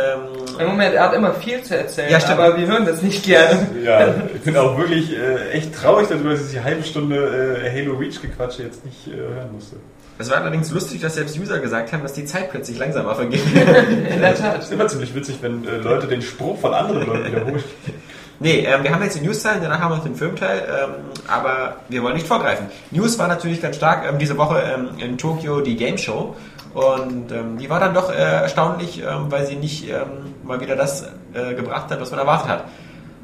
ähm, 0.61 0.66
Moment, 0.68 0.95
er 0.95 1.03
hat 1.03 1.14
immer 1.14 1.35
viel 1.35 1.61
zu 1.62 1.76
erzählen, 1.76 2.12
Ja, 2.12 2.20
stimmt. 2.20 2.39
aber 2.39 2.57
wir 2.57 2.68
hören 2.68 2.87
das 2.87 3.03
nicht 3.03 3.24
gerne. 3.24 3.66
Ja, 3.83 4.14
ich 4.33 4.43
bin 4.43 4.57
auch 4.57 4.79
wirklich 4.79 5.12
äh, 5.12 5.51
echt 5.51 5.74
traurig 5.74 6.07
darüber, 6.09 6.31
dass 6.31 6.47
ich 6.47 6.53
die 6.53 6.61
halbe 6.61 6.85
Stunde 6.85 7.61
äh, 7.64 7.68
Halo 7.83 7.97
Reach 7.97 8.22
gequatsche 8.22 8.62
jetzt 8.62 8.85
nicht 8.85 9.09
äh, 9.09 9.16
hören 9.16 9.53
musste. 9.53 9.74
es 10.16 10.31
war 10.31 10.37
allerdings 10.37 10.70
lustig, 10.70 11.01
dass 11.01 11.16
selbst 11.16 11.37
User 11.37 11.59
gesagt 11.59 11.93
haben, 11.93 12.05
dass 12.05 12.12
die 12.12 12.24
Zeit 12.24 12.53
plötzlich 12.53 12.79
langsamer 12.79 13.16
vergeht. 13.16 13.41
In 14.14 14.20
der 14.20 14.37
Tat. 14.37 14.59
Es 14.61 14.66
ist 14.66 14.72
immer 14.72 14.87
ziemlich 14.87 15.12
witzig, 15.12 15.39
wenn 15.41 15.66
äh, 15.66 15.79
Leute 15.79 16.07
den 16.07 16.22
Spruch 16.22 16.61
von 16.61 16.72
anderen 16.72 17.05
Leuten 17.05 17.26
wiederholen. 17.26 17.64
Nee, 18.41 18.61
ähm, 18.61 18.84
wir 18.84 18.93
haben 18.93 19.03
jetzt 19.03 19.16
den 19.16 19.24
News-Teil, 19.24 19.59
danach 19.61 19.80
haben 19.80 19.93
wir 19.93 19.97
noch 19.97 20.05
den 20.05 20.14
Filmteil, 20.14 20.62
ähm, 20.68 20.95
aber 21.26 21.76
wir 21.89 22.03
wollen 22.03 22.14
nicht 22.14 22.26
vorgreifen. 22.26 22.66
News 22.93 23.18
war 23.18 23.26
natürlich 23.26 23.61
ganz 23.61 23.76
stark 23.76 24.05
ähm, 24.09 24.18
diese 24.18 24.36
Woche 24.39 24.62
ähm, 24.62 24.91
in 24.99 25.18
Tokio 25.18 25.61
die 25.61 25.76
Game 25.76 25.99
Show 25.99 26.36
und 26.72 27.32
ähm, 27.32 27.59
die 27.59 27.68
war 27.68 27.80
dann 27.80 27.95
doch 27.95 28.12
äh, 28.12 28.16
erstaunlich, 28.16 29.03
ähm, 29.03 29.26
weil 29.30 29.45
sie 29.47 29.57
nicht 29.57 29.89
mal 30.45 30.61
wieder 30.61 30.76
das 30.76 31.03
äh, 31.34 31.55
gebracht 31.55 31.91
hat, 31.91 32.01
was 32.01 32.11
man 32.11 32.20
erwartet 32.20 32.49
hat. 32.49 32.64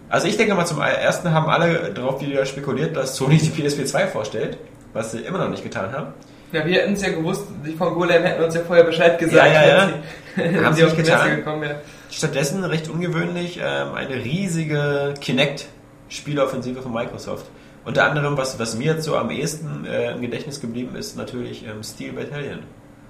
Also 0.08 0.26
ich 0.26 0.36
denke 0.36 0.54
mal, 0.54 0.66
zum 0.66 0.80
ersten 0.80 1.32
haben 1.32 1.48
alle 1.48 1.92
darauf 1.92 2.20
wieder 2.20 2.44
spekuliert, 2.44 2.96
dass 2.96 3.16
Sony 3.16 3.38
die 3.38 3.50
PSP 3.50 3.86
2 3.86 4.08
vorstellt, 4.08 4.58
was 4.92 5.12
sie 5.12 5.20
immer 5.20 5.38
noch 5.38 5.48
nicht 5.48 5.62
getan 5.62 5.92
haben. 5.92 6.08
Ja, 6.52 6.64
wir 6.64 6.74
hätten 6.82 6.92
es 6.92 7.02
ja 7.02 7.10
gewusst, 7.10 7.46
die 7.66 7.72
von 7.72 7.94
Golem 7.94 8.22
hätten 8.22 8.44
uns 8.44 8.54
ja 8.54 8.60
vorher 8.64 8.84
Bescheid 8.84 9.18
gesagt. 9.18 9.52
Ja, 9.52 9.66
ja, 9.66 9.88
ja. 10.36 10.62
Haben 10.64 10.74
sie 10.74 10.84
nicht 10.84 10.96
Messe 10.96 11.10
getan. 11.10 11.36
gekommen 11.36 11.62
wären. 11.62 11.76
Stattdessen 12.16 12.62
recht 12.64 12.88
ungewöhnlich 12.88 13.58
ähm, 13.62 13.94
eine 13.94 14.14
riesige 14.24 15.14
Kinect-Spieleoffensive 15.20 16.82
von 16.82 16.92
Microsoft. 16.92 17.46
Unter 17.84 18.04
anderem, 18.04 18.36
was, 18.36 18.58
was 18.58 18.76
mir 18.76 18.94
jetzt 18.94 19.04
so 19.04 19.16
am 19.16 19.30
ehesten 19.30 19.84
äh, 19.84 20.12
im 20.12 20.20
Gedächtnis 20.22 20.60
geblieben 20.60 20.96
ist, 20.96 21.16
natürlich 21.16 21.64
ähm, 21.66 21.82
Steel 21.82 22.12
Battalion. 22.12 22.60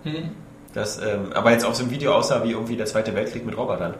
Hm. 0.04 0.30
Das 0.72 1.00
ähm, 1.00 1.32
aber 1.34 1.52
jetzt 1.52 1.64
auf 1.64 1.76
so 1.76 1.82
einem 1.84 1.92
Video 1.92 2.12
aussah 2.14 2.42
wie 2.42 2.50
irgendwie 2.52 2.76
der 2.76 2.86
Zweite 2.86 3.14
Weltkrieg 3.14 3.46
mit 3.46 3.56
Robotern. 3.56 3.94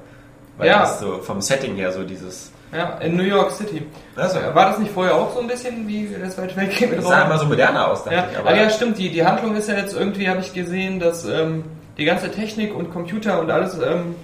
Weil 0.58 0.68
Ja. 0.68 0.80
das 0.80 1.00
so 1.00 1.18
vom 1.18 1.40
Setting 1.40 1.76
her 1.76 1.92
so 1.92 2.02
dieses. 2.02 2.50
Ja, 2.72 2.98
in 2.98 3.16
New 3.16 3.22
York 3.22 3.52
City. 3.52 3.86
Also, 4.16 4.38
War 4.52 4.70
das 4.70 4.78
nicht 4.78 4.90
vorher 4.90 5.14
auch 5.14 5.32
so 5.32 5.40
ein 5.40 5.46
bisschen 5.46 5.86
wie 5.86 6.06
der 6.08 6.28
Zweite 6.30 6.56
Weltkrieg 6.56 6.90
mit 6.90 6.98
das 6.98 7.06
sah 7.06 7.22
immer 7.26 7.38
so 7.38 7.46
moderner 7.46 7.88
aus, 7.92 8.02
dachte 8.02 8.16
Ja, 8.16 8.26
ich. 8.32 8.38
aber 8.38 8.48
Aber 8.50 8.58
ja, 8.58 8.68
stimmt. 8.70 8.98
Die, 8.98 9.10
die 9.10 9.24
Handlung 9.24 9.54
ist 9.54 9.68
ja 9.68 9.76
jetzt 9.76 9.94
irgendwie, 9.94 10.28
habe 10.28 10.40
ich 10.40 10.52
gesehen, 10.52 10.98
dass 10.98 11.24
ähm, 11.24 11.64
die 11.98 12.04
ganze 12.04 12.32
Technik 12.32 12.74
und 12.74 12.90
Computer 12.92 13.38
und 13.40 13.50
alles 13.52 13.78
ähm, 13.78 14.16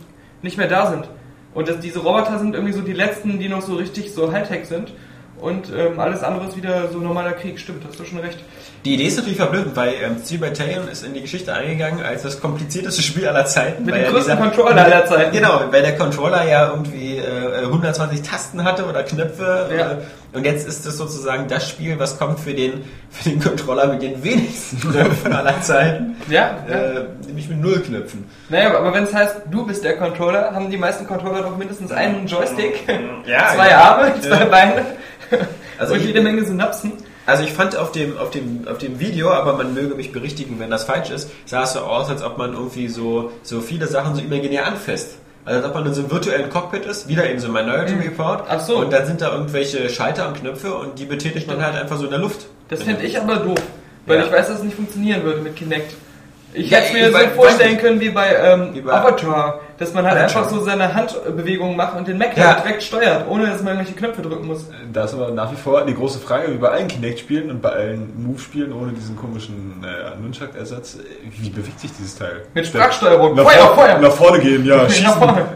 nicht 0.43 0.57
mehr 0.57 0.69
da 0.69 0.91
sind. 0.91 1.09
Und 1.55 1.69
dass 1.69 1.81
diese 1.81 2.01
Roboter 2.01 2.39
sind 2.39 2.55
irgendwie 2.55 2.73
so 2.73 2.83
die 2.83 2.93
letzten, 2.93 3.39
die 3.39 3.49
noch 3.49 3.63
so 3.63 3.75
richtig 3.75 4.13
so 4.13 4.33
Hightech 4.33 4.67
sind. 4.67 4.93
Und 5.41 5.73
ähm, 5.77 5.99
alles 5.99 6.23
andere 6.23 6.47
ist 6.47 6.57
wieder 6.57 6.89
so 6.89 6.99
normaler 6.99 7.33
Krieg. 7.33 7.59
Stimmt, 7.59 7.85
hast 7.87 7.99
du 7.99 8.05
schon 8.05 8.19
recht. 8.19 8.39
Die 8.85 8.95
Idee 8.95 9.05
ist 9.05 9.17
natürlich 9.17 9.37
verblüffend, 9.39 9.77
weil 9.77 9.93
ähm, 10.03 10.17
Steel 10.25 10.39
Battalion 10.39 10.89
ist 10.89 11.05
in 11.05 11.13
die 11.13 11.21
Geschichte 11.21 11.53
eingegangen 11.53 12.03
als 12.03 12.23
das 12.23 12.41
komplizierteste 12.41 13.03
Spiel 13.03 13.29
aller 13.29 13.45
Zeiten. 13.45 13.85
Mit 13.85 13.95
dem 13.95 14.05
größten 14.05 14.37
dieser- 14.37 14.51
Controller 14.51 14.85
aller 14.85 15.05
Zeiten. 15.07 15.33
Genau, 15.33 15.61
weil 15.71 15.83
der 15.83 15.97
Controller 15.97 16.49
ja 16.49 16.69
irgendwie 16.69 17.19
äh, 17.19 17.65
120 17.67 18.23
Tasten 18.23 18.65
hatte 18.65 18.87
oder 18.87 19.03
Knöpfe. 19.03 19.69
Ja. 19.77 19.91
Äh, 19.93 19.97
und 20.33 20.47
jetzt 20.47 20.67
ist 20.67 20.87
es 20.87 20.97
sozusagen 20.97 21.49
das 21.49 21.69
Spiel, 21.69 21.99
was 21.99 22.19
kommt 22.19 22.39
für 22.41 22.55
den, 22.55 22.85
für 23.11 23.29
den 23.31 23.41
Controller 23.41 23.89
mit 23.89 24.01
den 24.01 24.23
wenigsten 24.25 24.79
Knöpfen 24.81 25.33
aller 25.33 25.61
Zeiten. 25.61 26.17
Ja, 26.31 26.57
ja. 26.69 26.75
Äh, 26.75 27.05
nämlich 27.27 27.49
mit 27.49 27.61
null 27.61 27.81
Knöpfen. 27.81 28.25
Naja, 28.49 28.75
aber 28.79 28.95
wenn 28.95 29.05
es 29.05 29.13
heißt, 29.13 29.37
du 29.51 29.67
bist 29.67 29.85
der 29.85 29.99
Controller, 29.99 30.53
haben 30.55 30.71
die 30.71 30.77
meisten 30.79 31.07
Controller 31.07 31.43
doch 31.43 31.57
mindestens 31.57 31.91
einen 31.93 32.27
Joystick, 32.27 32.85
Ja, 33.27 33.49
zwei 33.55 33.69
ja. 33.71 33.81
Arme, 33.97 34.13
zwei. 34.23 34.45
Beine 34.47 34.87
Also 35.79 35.95
und 35.95 36.01
ich- 36.01 36.07
jede 36.07 36.23
Menge 36.23 36.45
Synapsen. 36.45 36.93
Also 37.31 37.45
ich 37.45 37.53
fand 37.53 37.77
auf 37.77 37.93
dem, 37.93 38.19
auf 38.19 38.31
dem, 38.31 38.67
auf 38.67 38.79
dem 38.79 38.99
Video, 38.99 39.31
aber 39.31 39.53
man 39.53 39.73
möge 39.73 39.95
mich 39.95 40.11
berichtigen, 40.11 40.59
wenn 40.59 40.69
das 40.69 40.83
falsch 40.83 41.11
ist, 41.11 41.31
sah 41.47 41.63
es 41.63 41.75
so 41.75 41.79
aus, 41.79 42.11
als 42.11 42.25
ob 42.25 42.39
man 42.39 42.55
irgendwie 42.55 42.89
so, 42.89 43.31
so 43.45 43.61
viele 43.61 43.87
Sachen 43.87 44.17
so 44.17 44.21
imaginär 44.21 44.67
anfasst. 44.67 45.11
Also 45.45 45.61
als 45.61 45.69
ob 45.69 45.75
man 45.77 45.87
in 45.87 45.95
so 45.95 46.01
einem 46.01 46.11
virtuellen 46.11 46.51
Cockpit 46.51 46.85
ist, 46.87 47.07
wieder 47.07 47.31
in 47.31 47.39
so 47.39 47.47
einem 47.47 47.67
Minority 47.67 47.95
Report. 47.95 48.41
Mhm. 48.41 48.47
Ach 48.51 48.59
so. 48.61 48.79
Und 48.79 48.93
dann 48.93 49.07
sind 49.07 49.21
da 49.21 49.33
irgendwelche 49.33 49.89
Schalter 49.91 50.27
und 50.27 50.41
Knöpfe 50.41 50.75
und 50.75 50.99
die 50.99 51.05
betätigt 51.05 51.47
man 51.47 51.65
halt 51.65 51.77
einfach 51.77 51.99
so 51.99 52.05
in 52.07 52.11
der 52.11 52.19
Luft. 52.19 52.47
Das 52.69 52.83
finde 52.83 53.05
ich 53.05 53.17
aber 53.21 53.37
doof, 53.37 53.59
weil 54.07 54.19
Ja. 54.19 54.25
ich 54.25 54.33
weiß, 54.33 54.49
dass 54.49 54.59
es 54.59 54.65
nicht 54.65 54.75
funktionieren 54.75 55.23
würde 55.23 55.41
mit 55.41 55.55
Kinect. 55.55 55.95
Ich 56.53 56.69
Ja, 56.69 56.79
hätte 56.79 56.99
es 56.99 57.13
mir 57.13 57.13
so 57.13 57.27
vorstellen 57.37 57.79
können 57.79 58.01
wie 58.01 58.11
bei, 58.11 58.35
ähm, 58.35 58.71
Wie 58.73 58.81
bei- 58.81 58.93
Avatar, 58.93 59.61
dass 59.79 59.95
man 59.95 60.05
halt 60.05 60.17
Ja. 60.17 60.23
einfach 60.25 60.49
so 60.49 60.61
seine 60.65 60.93
Handbewegungen 60.93 61.77
macht 61.77 61.97
und 61.97 62.09
den 62.09 62.19
Mac 62.19 62.37
Ja. 62.37 62.55
halt 62.55 62.65
direkt 62.65 62.83
steuert, 62.83 63.25
ohne 63.29 63.47
dass 63.47 63.63
man 63.63 63.75
irgendwelche 63.75 63.97
Knöpfe 63.97 64.21
drücken 64.23 64.49
muss. 64.49 64.65
Da 64.93 65.05
ist 65.05 65.15
aber 65.15 65.31
nach 65.31 65.53
wie 65.53 65.57
vor 65.57 65.83
die 65.87 65.95
große 65.95 66.19
Frage, 66.19 66.53
wie 66.53 66.57
bei 66.59 66.69
allen 66.71 66.89
Kinect-Spielen 66.89 67.51
und 67.51 67.63
bei 67.63 67.69
allen 67.71 68.13
Move-Spielen 68.27 68.73
ohne 68.73 68.93
diesen 68.93 69.15
komischen 69.17 69.85
äh, 69.85 70.21
Nunchuck-Ersatz, 70.21 70.99
wie 71.39 71.51
bewegt 71.51 71.79
sich 71.79 71.93
dieses 71.97 72.17
Teil? 72.17 72.43
Mit 72.53 72.67
Sprachsteuerung. 72.67 73.37
Nach, 73.37 73.45
Feuer, 73.45 73.67
vor- 73.69 73.75
Feuer! 73.85 73.99
nach 73.99 74.13
vorne 74.13 74.39
gehen, 74.41 74.65
ja, 74.67 74.89
schießen. 74.91 75.13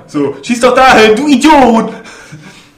So, 0.07 0.36
schieß 0.42 0.61
doch 0.61 0.74
dahin, 0.76 1.16
du 1.16 1.26
Idiot! 1.26 1.92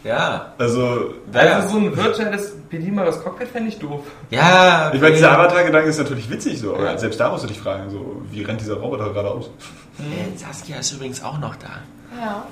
Ja. 0.07 0.53
Also, 0.59 1.15
Ja. 1.33 1.41
Also 1.57 1.69
so 1.71 1.79
ein 1.79 1.97
virtuelles 1.97 2.53
bedienbares 2.71 3.23
Cockpit 3.23 3.49
fände 3.49 3.69
ich 3.71 3.79
doof. 3.79 4.01
Ja. 4.31 4.91
ich 4.95 5.01
meine, 5.01 5.15
dieser 5.15 5.33
Avatar-Gedanke 5.33 5.89
ist 5.89 5.99
natürlich 5.99 6.31
witzig 6.31 6.61
so, 6.61 6.75
aber 6.75 6.93
Ja. 6.93 6.99
selbst 6.99 7.19
da 7.19 7.31
musst 7.31 7.45
du 7.45 7.49
dich 7.49 7.59
fragen, 7.59 7.91
so, 7.91 8.23
wie 8.31 8.43
rennt 8.43 8.61
dieser 8.61 8.75
Roboter 8.75 9.13
gerade 9.13 9.31
aus? 9.31 9.51
Äh, 9.99 10.37
Saskia 10.39 10.77
ist 10.79 10.93
übrigens 10.93 11.23
auch 11.25 11.39
noch 11.39 11.57
da. 11.57 11.69
Ja. 12.19 12.45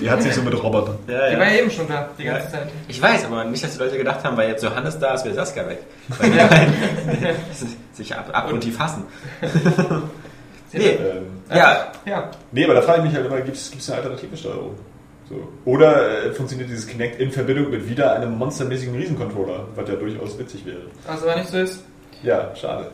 Die 0.00 0.08
hat 0.10 0.22
sich 0.22 0.32
so 0.34 0.42
mit 0.42 0.54
Robotern. 0.62 0.96
Ja, 1.08 1.30
Die 1.30 1.36
war 1.36 1.46
ja 1.50 1.60
eben 1.60 1.70
schon 1.72 1.88
da, 1.88 2.08
die 2.16 2.22
ganze 2.24 2.44
Ja. 2.44 2.50
Zeit. 2.50 2.68
Ich 2.86 3.02
weiß, 3.02 3.24
aber 3.24 3.42
nicht, 3.44 3.64
dass 3.64 3.72
die 3.72 3.78
Leute 3.82 3.96
gedacht 3.96 4.22
haben, 4.22 4.36
weil 4.36 4.50
jetzt 4.50 4.62
Johannes 4.62 4.96
da 4.98 5.14
ist, 5.14 5.24
wäre 5.24 5.34
Saskia 5.34 5.66
weg. 5.68 5.82
Weil 6.20 6.30
die 6.30 7.96
sich 7.96 8.14
ab, 8.16 8.28
ab 8.32 8.52
und 8.52 8.60
tief 8.60 8.78
hassen. 8.78 9.04
nee. 10.72 10.80
Ähm, 10.90 11.26
Ja, 11.50 11.88
Ja. 12.04 12.30
nee, 12.52 12.64
aber 12.64 12.74
da 12.74 12.82
frage 12.82 12.98
ich 13.00 13.04
mich 13.06 13.14
halt 13.14 13.26
immer, 13.26 13.40
gibt 13.40 13.56
es 13.56 13.72
eine 13.90 13.98
alternative 13.98 14.36
Steuerung? 14.36 14.74
So. 15.28 15.48
Oder 15.64 16.26
äh, 16.26 16.32
funktioniert 16.32 16.68
dieses 16.68 16.86
Kinect 16.86 17.20
in 17.20 17.30
Verbindung 17.30 17.70
mit 17.70 17.88
wieder 17.88 18.14
einem 18.14 18.36
monstermäßigen 18.38 18.94
Riesencontroller, 18.96 19.66
was 19.74 19.88
ja 19.88 19.94
durchaus 19.94 20.38
witzig 20.38 20.66
wäre. 20.66 20.82
Also 21.06 21.26
wenn 21.26 21.38
nicht 21.38 21.48
so 21.50 21.58
ist, 21.58 21.84
Ja, 22.22 22.54
schade. 22.54 22.90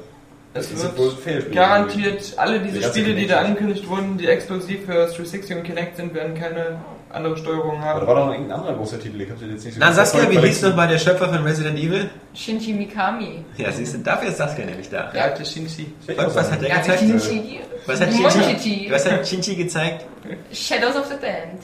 es 0.54 0.68
Das 0.72 0.96
wird 0.96 1.52
garantiert 1.54 2.34
alle 2.36 2.60
diese 2.60 2.78
Die 2.78 2.84
Spiele, 2.84 3.14
die 3.14 3.26
da 3.26 3.40
angekündigt 3.40 3.88
wurden, 3.88 4.18
die 4.18 4.26
exklusiv 4.26 4.84
für 4.86 4.92
360 5.06 5.56
und 5.56 5.62
Kinect 5.64 5.96
sind, 5.96 6.14
werden 6.14 6.34
keine 6.34 6.78
andere 7.10 7.36
Steuerung 7.38 7.78
Aber 7.82 7.82
da 7.82 7.86
haben. 8.00 8.06
war 8.06 8.14
doch 8.16 8.26
noch 8.26 8.32
irgendein 8.32 8.58
anderer 8.60 8.74
großer 8.76 9.00
Titel, 9.00 9.20
ich 9.22 9.30
hab's 9.30 9.40
jetzt 9.40 9.64
nicht 9.64 9.74
so 9.74 9.80
Na, 9.80 9.92
Saskia, 9.92 10.30
wie 10.30 10.38
hieß 10.38 10.62
nochmal 10.62 10.88
der 10.88 10.98
Schöpfer 10.98 11.28
von 11.30 11.42
Resident 11.42 11.78
Evil? 11.78 12.10
Shinji 12.34 12.74
Mikami. 12.74 13.42
Ja, 13.56 13.72
siehst 13.72 13.94
du, 13.94 13.98
dafür 13.98 14.28
ist 14.28 14.36
Saskia 14.36 14.66
nämlich 14.66 14.90
da. 14.90 15.10
Der 15.12 15.24
alte 15.24 15.44
Shinji. 15.44 15.86
Was 16.16 16.34
sagen. 16.34 16.50
hat 16.52 16.60
der 16.60 16.68
Ja, 16.68 16.76
gezeigt? 16.78 16.98
Shinji. 17.00 17.60
Was 17.86 18.00
hat 18.02 18.08
Shinji, 18.12 18.88
was 18.92 19.10
hat 19.10 19.26
Shinji 19.26 19.54
gezeigt? 19.56 20.04
Shadows 20.52 20.96
of 20.96 21.06
the 21.06 21.14
Damned. 21.14 21.62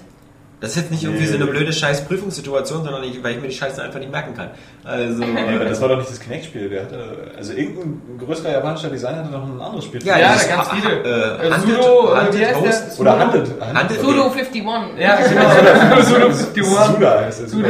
Das 0.64 0.70
ist 0.76 0.82
jetzt 0.82 0.90
nicht 0.90 1.04
irgendwie 1.04 1.26
so 1.26 1.34
eine 1.36 1.46
blöde 1.46 1.72
scheiß 1.72 2.06
Prüfungssituation, 2.06 2.82
sondern 2.84 3.04
ich, 3.04 3.22
weil 3.22 3.32
ich 3.36 3.40
mir 3.42 3.48
die 3.48 3.54
Scheiße 3.54 3.82
einfach 3.82 3.98
nicht 3.98 4.10
merken 4.10 4.34
kann. 4.34 4.50
Also, 4.82 5.22
aber 5.24 5.62
äh, 5.62 5.68
das 5.68 5.80
war 5.80 5.88
doch 5.90 5.98
nicht 5.98 6.10
das 6.10 6.18
Kinect-Spiel. 6.20 6.68
Der 6.70 6.82
hatte, 6.84 6.98
also 7.36 7.52
irgendein 7.52 8.00
größerer 8.18 8.52
japanischer 8.52 8.88
Designer 8.90 9.18
hatte 9.18 9.30
noch 9.30 9.44
ein 9.44 9.60
anderes 9.60 9.84
Spiel. 9.84 10.02
Ja, 10.04 10.18
Ja, 10.18 10.34
da 10.34 10.56
ganz 10.56 10.68
viele. 10.70 10.94
äh, 11.02 11.46
Äh, 11.46 11.50
Hunted- 11.52 11.60
Sudo, 11.82 12.14
äh, 12.14 12.20
Hunted 12.20 12.40
der? 12.40 12.60
Host? 12.60 13.00
Oder 13.00 13.18
Handelt. 13.18 13.48
Hunted- 13.60 14.00
Sudo 14.00 14.22
51. 14.30 14.64
Ja, 14.98 15.16
genau. 15.28 16.02
Sudo 16.02 16.26
51. 16.26 16.64
Suda 16.64 17.20
heißt 17.20 17.40
der. 17.40 17.48
Suda, 17.48 17.68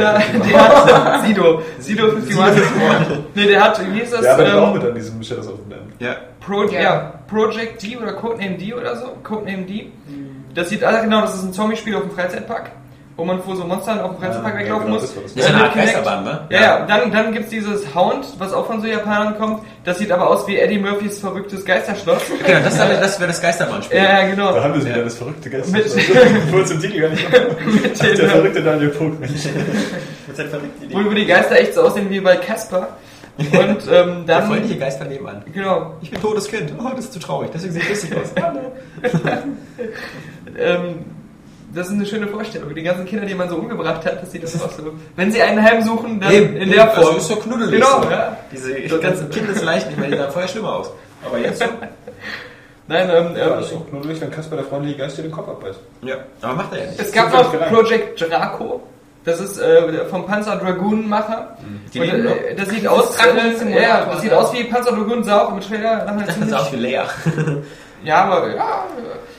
der 0.49 1.13
hat 1.13 1.25
Sido. 1.25 1.61
Sido 1.79 2.05
51. 2.05 2.63
Nee, 3.35 3.45
der 3.47 3.63
hat, 3.63 3.81
wie 3.93 3.99
hieß 3.99 4.11
das? 4.11 4.21
Der 4.21 4.33
arbeitet 4.33 4.53
auch 4.55 4.67
Ähm, 4.67 4.73
mit 4.79 4.83
an 4.89 4.95
diesem 4.95 5.21
Shadows 5.23 5.47
of 5.47 5.59
the 5.67 5.69
Damned. 5.75 5.93
ja. 5.99 6.15
Pro, 6.39 6.63
Ja. 6.65 6.81
ja. 6.81 7.13
Project 7.27 7.81
D 7.81 7.97
oder 7.97 8.13
Codename 8.13 8.57
D 8.57 8.73
oder 8.73 8.95
so. 8.95 9.07
Codename 9.23 9.63
D. 9.65 9.91
Das 10.53 10.69
sieht, 10.69 10.83
ah, 10.83 11.01
genau, 11.01 11.21
das 11.21 11.35
ist 11.35 11.43
ein 11.43 11.51
Zombie-Spiel 11.53 11.95
auf 11.95 12.03
dem 12.03 12.11
Freizeitpark, 12.11 12.69
wo 13.17 13.23
man 13.23 13.41
vor 13.41 13.55
so 13.55 13.63
Monstern 13.63 13.99
auf 14.01 14.11
dem 14.11 14.19
Freizeitpark 14.19 14.53
Ja, 14.55 14.59
weglaufen 14.59 14.85
genau, 14.87 14.99
muss. 14.99 15.13
das 15.15 15.31
ist 15.31 15.45
eine 15.45 15.55
mit 15.55 15.63
Art 15.63 15.71
Kinect. 15.73 15.93
Geisterbahn, 15.93 16.23
ne? 16.25 16.39
Ja, 16.49 16.61
ja, 16.61 16.85
dann, 16.85 17.11
dann 17.11 17.31
gibt's 17.33 17.49
dieses 17.49 17.95
Hound, 17.95 18.25
was 18.39 18.51
auch 18.53 18.65
von 18.67 18.81
so 18.81 18.87
Japanern 18.87 19.37
kommt. 19.37 19.61
Das 19.85 19.97
sieht 19.99 20.11
aber 20.11 20.29
aus 20.29 20.45
wie 20.47 20.57
Eddie 20.59 20.79
Murphys 20.79 21.19
verrücktes 21.19 21.63
Geisterschloss. 21.63 22.21
Genau, 22.45 22.59
das, 22.63 22.73
ist- 22.73 22.79
das 22.81 23.19
wäre 23.19 23.27
das 23.29 23.41
Geisterbahnspiel. 23.41 23.97
Ja, 23.97 24.03
ja, 24.03 24.21
Da 24.21 24.27
genau. 24.27 24.55
haben 24.61 24.73
wir 24.73 24.81
sie 24.81 24.89
wieder, 24.89 25.03
das 25.03 25.15
verrückte 25.15 25.49
Geister. 25.49 25.71
Mit- 25.77 25.89
zum 26.67 26.79
Titel 26.81 26.99
gar 27.01 27.09
nicht 27.09 27.27
Mit 28.01 28.19
Der 28.19 28.29
verrückte 28.29 28.61
Daniel. 28.61 28.93
Mensch. 29.19 29.31
Mit 30.27 30.35
seinen 30.37 30.49
verrückten 30.49 30.81
Wo, 30.81 30.85
Ideen. 30.99 31.05
wo 31.05 31.13
die 31.13 31.25
Geister 31.25 31.55
echt 31.59 31.73
so 31.73 31.83
aussehen 31.83 32.09
wie 32.09 32.19
bei 32.19 32.35
Casper. 32.35 32.89
Und 33.37 33.51
ähm, 33.51 34.25
Der 34.25 34.39
dann... 34.39 34.47
freundliche 34.47 34.77
Geist 34.79 34.97
von 34.97 35.07
nebenan. 35.09 35.43
Genau. 35.53 35.95
Ich 36.01 36.09
bin 36.09 36.21
totes 36.21 36.47
Kind. 36.49 36.71
Oh, 36.79 36.89
das 36.95 37.05
ist 37.05 37.13
zu 37.13 37.19
traurig. 37.19 37.49
Deswegen 37.53 37.73
sieht 37.73 37.89
lustig 37.89 38.11
aus. 38.15 38.31
Ähm, 40.57 41.05
das 41.75 41.87
ist 41.87 41.93
eine 41.93 42.05
schöne 42.05 42.27
Vorstellung. 42.27 42.73
Die 42.73 42.81
ganzen 42.83 43.05
Kinder, 43.05 43.25
die 43.25 43.35
man 43.35 43.49
so 43.49 43.55
umgebracht 43.57 44.05
hat, 44.05 44.21
das 44.21 44.31
sieht 44.31 44.43
das 44.43 44.61
auch 44.61 44.71
so. 44.71 44.93
Wenn 45.15 45.31
sie 45.31 45.41
einen 45.41 45.61
heimsuchen, 45.61 46.19
dann 46.19 46.31
Eben, 46.31 46.55
in 46.55 46.69
der 46.71 46.83
eben, 46.85 46.91
Form. 46.91 47.15
Das 47.15 47.23
ist 47.23 47.27
so 47.29 47.35
knuddelig. 47.37 47.71
Genau, 47.75 48.01
so. 48.03 48.09
ja. 48.09 48.37
Diese 48.51 48.87
So 48.89 48.99
ganzen 48.99 49.23
ganz- 49.29 49.35
Kindesleichen, 49.35 49.91
ich 49.91 49.97
meine, 49.97 50.11
die 50.11 50.17
sahen 50.17 50.31
vorher 50.31 50.47
schlimmer 50.47 50.73
aus. 50.75 50.91
Aber 51.25 51.37
jetzt 51.37 51.59
so. 51.59 51.65
Nein, 52.87 53.09
ähm, 53.09 53.35
Ja, 53.35 53.45
ähm, 53.47 53.49
das 53.59 53.71
ist 53.71 53.73
auch 53.73 54.01
durch, 54.01 54.21
wenn 54.21 54.31
Kasper 54.31 54.55
der 54.57 54.65
freundliche 54.65 54.97
Geist 54.99 55.17
dir 55.17 55.23
den 55.23 55.31
Kopf 55.31 55.49
abbeißt. 55.49 55.79
Ja, 56.03 56.15
aber 56.41 56.53
macht 56.53 56.71
er 56.73 56.83
ja 56.83 56.89
nicht. 56.91 56.99
es 57.01 57.11
gab 57.11 57.33
noch. 57.33 57.51
Project 57.69 58.21
Draco. 58.21 58.83
Das 59.23 59.39
ist 59.39 59.59
äh, 59.59 60.05
vom 60.05 60.27
Panzer 60.27 60.55
Dragoon 60.57 61.09
Macher. 61.09 61.57
Die 61.91 61.99
Und, 61.99 62.07
äh, 62.09 62.55
das 62.55 62.69
sieht 62.69 62.87
aus, 62.87 63.15
Drachen-Simulator, 63.17 63.79
äh, 63.79 63.81
ja, 63.81 64.05
das 64.05 64.21
sieht 64.21 64.31
aus 64.31 64.53
wie 64.53 64.65
Panzer 64.65 64.91
Dragoon 64.91 65.23
sah 65.23 65.45
auch 65.45 65.51
im 65.53 65.61
Trailer 65.61 66.05
Das 66.27 66.37
ist 66.37 66.53
auch 66.53 66.69
ziemlich, 66.69 66.91
wie 66.91 66.91
Leia. 66.91 67.05
ja, 68.05 68.23
aber 68.25 68.47
ja, 68.55 68.85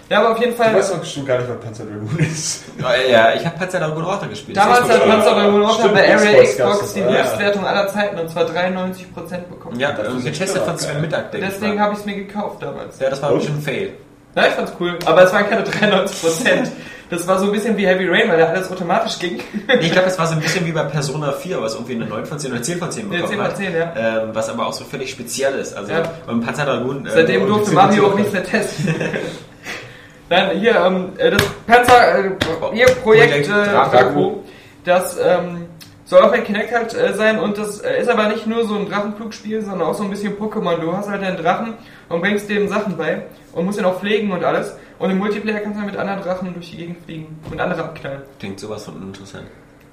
ja, 0.09 0.21
aber 0.21 0.33
auf 0.33 0.39
jeden 0.39 0.53
Du 0.57 0.63
Fall. 0.63 0.75
weißt 0.75 0.95
doch 0.95 1.05
schon 1.05 1.27
gar 1.27 1.39
nicht, 1.39 1.51
was 1.51 1.59
Panzer 1.59 1.85
Dragoon 1.85 2.19
ist. 2.19 2.65
Ja, 3.11 3.35
ich 3.35 3.45
habe 3.45 3.59
Panzer 3.59 3.81
Dragoon 3.81 4.05
Orta 4.05 4.27
gespielt. 4.27 4.57
Damals 4.57 4.89
hat 4.89 5.05
Panzer 5.05 5.35
Dragoon 5.35 5.69
Stimmt, 5.71 5.95
bei 5.95 6.15
Area 6.15 6.43
Xbox 6.45 6.93
die 6.95 7.01
ja. 7.01 7.09
Höchstwertung 7.09 7.67
aller 7.67 7.89
Zeiten 7.89 8.19
und 8.19 8.31
zwar 8.31 8.45
93% 8.45 9.05
bekommen. 9.49 9.81
Ja, 9.81 9.93
Das 9.93 10.09
ähm, 10.09 10.19
ist 10.19 10.25
getestet 10.25 10.63
von 10.63 10.79
Sven. 10.79 11.01
Mittag, 11.01 11.33
Deswegen 11.33 11.81
habe 11.81 11.95
ich 11.95 11.99
es 12.01 12.05
mir 12.07 12.15
gekauft 12.15 12.63
damals. 12.63 13.01
Ja, 13.01 13.11
das 13.11 13.21
war 13.21 13.31
ein 13.33 13.61
Fail. 13.61 13.95
Ja, 14.37 14.47
ich 14.49 14.53
fand's 14.55 14.73
cool. 14.79 14.99
Aber 15.07 15.23
es 15.25 15.33
waren 15.33 15.49
keine 15.49 15.63
93%. 15.65 16.69
Das 17.09 17.27
war 17.29 17.39
so 17.39 17.47
ein 17.47 17.53
bisschen 17.53 17.77
wie 17.77 17.87
Heavy 17.87 18.09
Rain, 18.09 18.29
weil 18.29 18.39
da 18.39 18.47
alles 18.47 18.71
automatisch 18.71 19.19
ging. 19.21 19.39
Ich 19.81 19.93
glaube, 19.93 20.07
das 20.09 20.19
war 20.19 20.27
so 20.27 20.35
ein 20.35 20.41
bisschen 20.41 20.67
wie 20.67 20.73
bei 20.73 20.83
Persona 20.83 21.31
4, 21.33 21.63
was 21.63 21.75
irgendwie 21.75 21.95
eine 21.95 22.05
9 22.07 22.27
von 22.27 22.39
10 22.39 22.51
oder 22.53 22.63
10 22.63 22.79
von 22.79 22.91
10 22.91 23.03
Ja, 23.05 23.09
bekommen 23.21 23.29
10 23.29 23.37
von 23.39 23.47
hat. 23.47 23.57
10, 23.57 23.75
ja. 23.75 23.93
Ähm, 23.97 24.29
was 24.33 24.49
aber 24.49 24.67
auch 24.67 24.73
so 24.73 24.85
völlig 24.85 25.11
speziell 25.11 25.55
ist. 25.55 25.75
Also 25.77 25.93
Ja. 25.93 26.03
beim 26.27 26.41
Panzer 26.41 26.65
Dragoon... 26.65 27.07
äh, 27.07 27.11
Seitdem 27.13 27.47
durfte 27.47 27.71
Mario 27.73 28.09
auch 28.09 28.15
nichts 28.17 28.33
mehr 28.33 28.43
testen. 28.43 28.95
Dann 30.29 30.51
hier, 30.59 30.75
ähm, 30.85 31.13
äh, 31.19 31.31
das 31.31 31.43
Panzer, 31.67 32.19
äh, 32.25 32.31
hier 32.75 32.87
Projekt 32.87 33.47
äh. 33.47 33.51
Draco, 33.51 34.43
das 34.85 35.17
ähm, 35.25 35.67
soll 36.05 36.23
auch 36.23 36.33
ein 36.33 36.43
Kinect 36.43 36.73
halt 36.75 36.93
äh, 36.95 37.15
sein 37.15 37.39
und 37.39 37.57
das 37.57 37.79
äh, 37.81 38.01
ist 38.01 38.09
aber 38.09 38.27
nicht 38.29 38.47
nur 38.49 38.67
so 38.67 38.75
ein 38.75 38.89
Drachenflugspiel, 38.89 39.63
sondern 39.65 39.87
auch 39.87 39.95
so 39.95 40.03
ein 40.03 40.11
bisschen 40.11 40.37
Pokémon. 40.37 40.81
Du 40.81 40.93
hast 40.97 41.09
halt 41.09 41.23
einen 41.23 41.37
Drachen 41.37 41.75
und 42.09 42.21
bringst 42.21 42.51
dem 42.51 42.67
Sachen 42.69 42.97
bei 42.97 43.23
und 43.57 43.65
musst 43.65 43.79
ihn 43.81 43.85
auch 43.85 43.99
pflegen 43.99 44.31
und 44.31 44.45
alles. 44.45 44.77
Und 44.99 45.11
im 45.11 45.19
Multiplayer 45.19 45.61
kannst 45.61 45.77
du 45.77 45.81
dann 45.83 45.91
mit 45.91 45.97
anderen 45.99 46.23
Drachen 46.23 46.55
durch 46.55 46.71
die 46.71 46.77
Gegend 46.77 47.05
fliegen 47.05 47.39
und 47.51 47.61
andere 47.61 47.83
abknallen. 47.85 48.23
Klingt 48.39 48.61
sowas 48.61 48.85
von 48.85 49.03
interessant. 49.03 49.47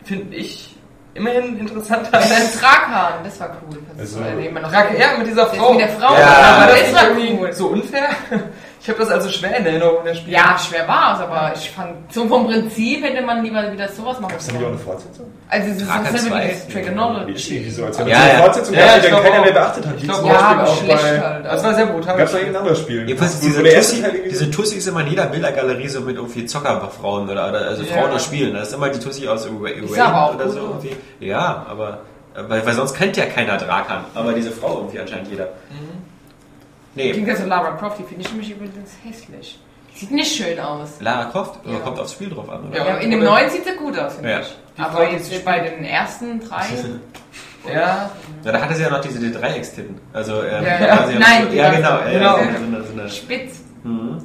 Finde 0.03 0.35
ich 0.35 0.75
immerhin 1.15 1.57
interessanter 1.59 2.09
Dein 2.11 2.23
als 2.31 2.59
Traghahn, 2.59 3.23
das 3.23 3.39
war 3.39 3.55
cool. 3.69 3.79
Das 3.97 3.99
Also- 4.15 4.19
war 4.21 4.37
immer 4.39 4.59
noch 4.61 4.71
Drake. 4.71 4.97
Ja, 4.99 5.17
mit 5.17 5.27
dieser 5.27 5.45
Das 5.45 5.55
Frau. 5.55 5.71
mit 5.71 5.81
der 5.81 5.89
Frau. 5.89 6.13
Ja, 6.13 6.57
war 6.59 6.67
das 6.67 6.75
das 6.79 6.83
nicht 6.87 6.95
war 6.95 7.07
irgendwie 7.09 7.37
cool. 7.39 7.53
so 7.53 7.67
unfair? 7.67 8.09
Ich 8.83 8.89
habe 8.89 8.99
das 8.99 9.09
also 9.11 9.29
schwer 9.29 9.55
in 9.57 9.65
Erinnerung, 9.65 9.99
das 10.03 10.17
Spiel. 10.17 10.33
Ja, 10.33 10.57
schwer 10.59 10.85
war 10.89 11.13
es, 11.15 11.21
aber 11.21 11.53
ich 11.55 11.69
fand, 11.71 12.11
so 12.13 12.27
vom 12.27 12.47
Prinzip 12.47 13.01
hätte 13.01 13.21
man 13.25 13.41
lieber 13.41 13.71
wieder 13.71 13.87
sowas 13.87 14.19
machen 14.19 14.31
Gab's 14.33 14.47
da 14.47 14.51
nicht 14.53 14.61
auch 14.61 14.67
eine 14.67 14.77
sollen. 14.77 14.85
Fortsetzung? 14.85 15.25
Also, 15.47 15.67
es 15.69 15.73
ist 15.77 15.87
so 15.87 16.27
zwei. 16.27 16.55
wie 17.27 17.33
das 17.33 17.41
die? 17.45 17.65
Wieso? 17.65 17.85
Als 17.85 17.97
wenn 17.99 18.07
Ja, 18.09 18.15
es 18.17 18.21
eine 18.23 18.33
ja. 18.33 18.39
Fortsetzung 18.43 18.75
Ja, 18.75 18.85
gab, 18.85 18.97
ich 18.97 19.03
die 19.05 19.09
dann 19.11 19.23
keiner 19.23 19.39
auch. 19.39 19.43
mehr 19.45 19.53
beachtet 19.53 19.85
hat. 19.87 19.95
Ich 19.95 20.01
Wie 20.01 20.05
glaub 20.07 20.17
zum 20.19 20.25
auch. 20.29 20.33
Ja, 20.33 20.39
aber 20.41 20.67
schlecht 20.67 21.01
bei... 21.01 21.21
halt. 21.21 21.45
Das 21.45 21.63
war 21.63 21.73
sehr 21.75 21.85
brutal. 21.85 22.17
Gab 22.17 22.25
es 22.27 22.33
noch 22.33 22.39
irgendein 22.39 22.61
anderes 22.61 22.79
Spiel? 22.79 23.07
Jedenfalls 23.07 23.39
diese 23.39 23.63
Tussi, 23.63 24.03
diese 24.29 24.51
Tussi 24.51 24.75
ist 24.75 24.87
immer 24.87 24.99
in 24.99 25.07
jeder 25.07 25.25
Bildergalerie 25.27 25.87
so 25.87 26.01
mit 26.01 26.17
irgendwie 26.17 26.45
Zockerfrauen 26.45 27.29
oder, 27.29 27.47
oder 27.49 27.61
also 27.61 27.83
Ja. 27.83 27.93
Frauen 27.95 28.11
aus 28.11 28.25
Spielen. 28.25 28.53
Das 28.53 28.67
ist 28.67 28.73
immer 28.73 28.89
die 28.89 28.99
Tussi 28.99 29.25
aus 29.29 29.47
Wayne 29.47 29.85
oder 30.35 30.49
so 30.49 30.59
irgendwie. 30.59 30.95
Ja, 31.21 31.65
aber 31.69 31.99
weil, 32.35 32.65
weil 32.65 32.73
sonst 32.73 32.95
kennt 32.95 33.15
ja 33.15 33.27
keiner 33.27 33.57
Drakan, 33.57 34.03
aber 34.13 34.33
diese 34.33 34.51
Frau 34.51 34.79
irgendwie 34.79 34.99
anscheinend 34.99 35.29
jeder. 35.29 35.47
Nee, 36.95 37.11
Klingt 37.11 37.27
ja 37.27 37.35
so 37.35 37.45
Lara 37.45 37.71
Croft, 37.77 37.99
die 37.99 38.03
finde 38.03 38.21
ich 38.21 38.29
nämlich 38.31 38.51
übrigens 38.51 38.91
hässlich. 39.03 39.59
Sieht 39.95 40.11
nicht 40.11 40.35
schön 40.35 40.59
aus. 40.59 40.99
Lara 40.99 41.25
Croft 41.25 41.59
Ja. 41.65 41.79
kommt 41.79 41.99
aufs 41.99 42.13
Spiel 42.13 42.29
drauf 42.29 42.49
an, 42.49 42.67
oder? 42.69 42.77
Ja. 42.77 42.97
In 42.97 43.11
dem 43.11 43.21
oder- 43.21 43.31
neuen 43.31 43.49
sieht 43.49 43.65
sie 43.65 43.75
gut 43.75 43.97
aus, 43.97 44.15
finde 44.15 44.29
Ja. 44.31 44.39
ich. 44.41 44.55
Die 44.77 44.81
Aber 44.81 45.09
jetzt 45.11 45.45
bei 45.45 45.59
den 45.59 45.83
ersten 45.85 46.39
drei. 46.39 46.65
Ja, 47.65 48.09
Ja, 48.43 48.51
da 48.51 48.59
hatte 48.61 48.75
sie 48.75 48.83
ja 48.83 48.89
noch 48.89 48.99
diese 48.99 49.31
Dreieckstitten. 49.31 49.97
Also, 50.11 50.43
ähm, 50.43 50.65
Ja, 50.65 50.79
ja. 50.81 51.09
ja 51.09 51.17
Nein, 51.17 51.47
so, 51.49 51.55
ja, 51.55 51.71
genau, 51.71 51.89
ja, 51.99 52.11
genau. 52.11 52.37
ja, 52.37 52.43
so 52.59 52.63
eine, 52.65 52.83
so 52.83 52.91
eine, 52.93 53.09
Spitz. 53.09 53.61
Mhm. 53.83 54.17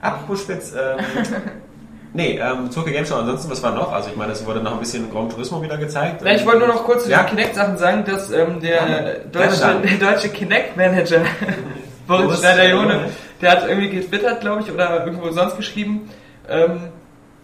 Apropos 0.00 0.40
Spitz, 0.40 0.72
ähm, 0.72 1.04
nee, 2.12 2.38
ähm, 2.42 2.70
Tokyo 2.72 2.92
Game 2.92 3.06
Show, 3.06 3.16
ansonsten, 3.16 3.50
was 3.50 3.62
war 3.62 3.72
noch? 3.72 3.92
Also 3.92 4.10
ich 4.10 4.16
meine, 4.16 4.32
es 4.32 4.44
wurde 4.46 4.60
noch 4.60 4.72
ein 4.72 4.78
bisschen 4.80 5.10
Gran 5.10 5.28
Turismo 5.28 5.62
wieder 5.62 5.76
gezeigt. 5.76 6.22
Ja, 6.22 6.32
ich 6.32 6.44
wollte 6.44 6.58
nur 6.60 6.68
noch 6.68 6.84
kurz 6.84 7.04
zu 7.04 7.10
Ja. 7.10 7.22
den 7.22 7.30
Kinect-Sachen 7.36 7.76
sagen, 7.78 8.04
dass 8.04 8.30
ähm, 8.30 8.60
der 8.60 8.78
Gerne. 8.78 9.16
deutsche, 9.32 9.80
der 10.00 10.10
deutsche 10.12 10.28
Kinect-Manager, 10.30 11.20
Boris 12.06 12.40
Schneider-Jone, 12.40 12.82
Schneider-Jone. 12.84 13.10
der 13.40 13.50
hat 13.50 13.68
irgendwie 13.68 13.90
getwittert, 13.90 14.40
glaube 14.40 14.62
ich, 14.62 14.72
oder 14.72 15.04
irgendwo 15.06 15.30
sonst 15.30 15.56
geschrieben, 15.56 16.10
ähm, 16.48 16.88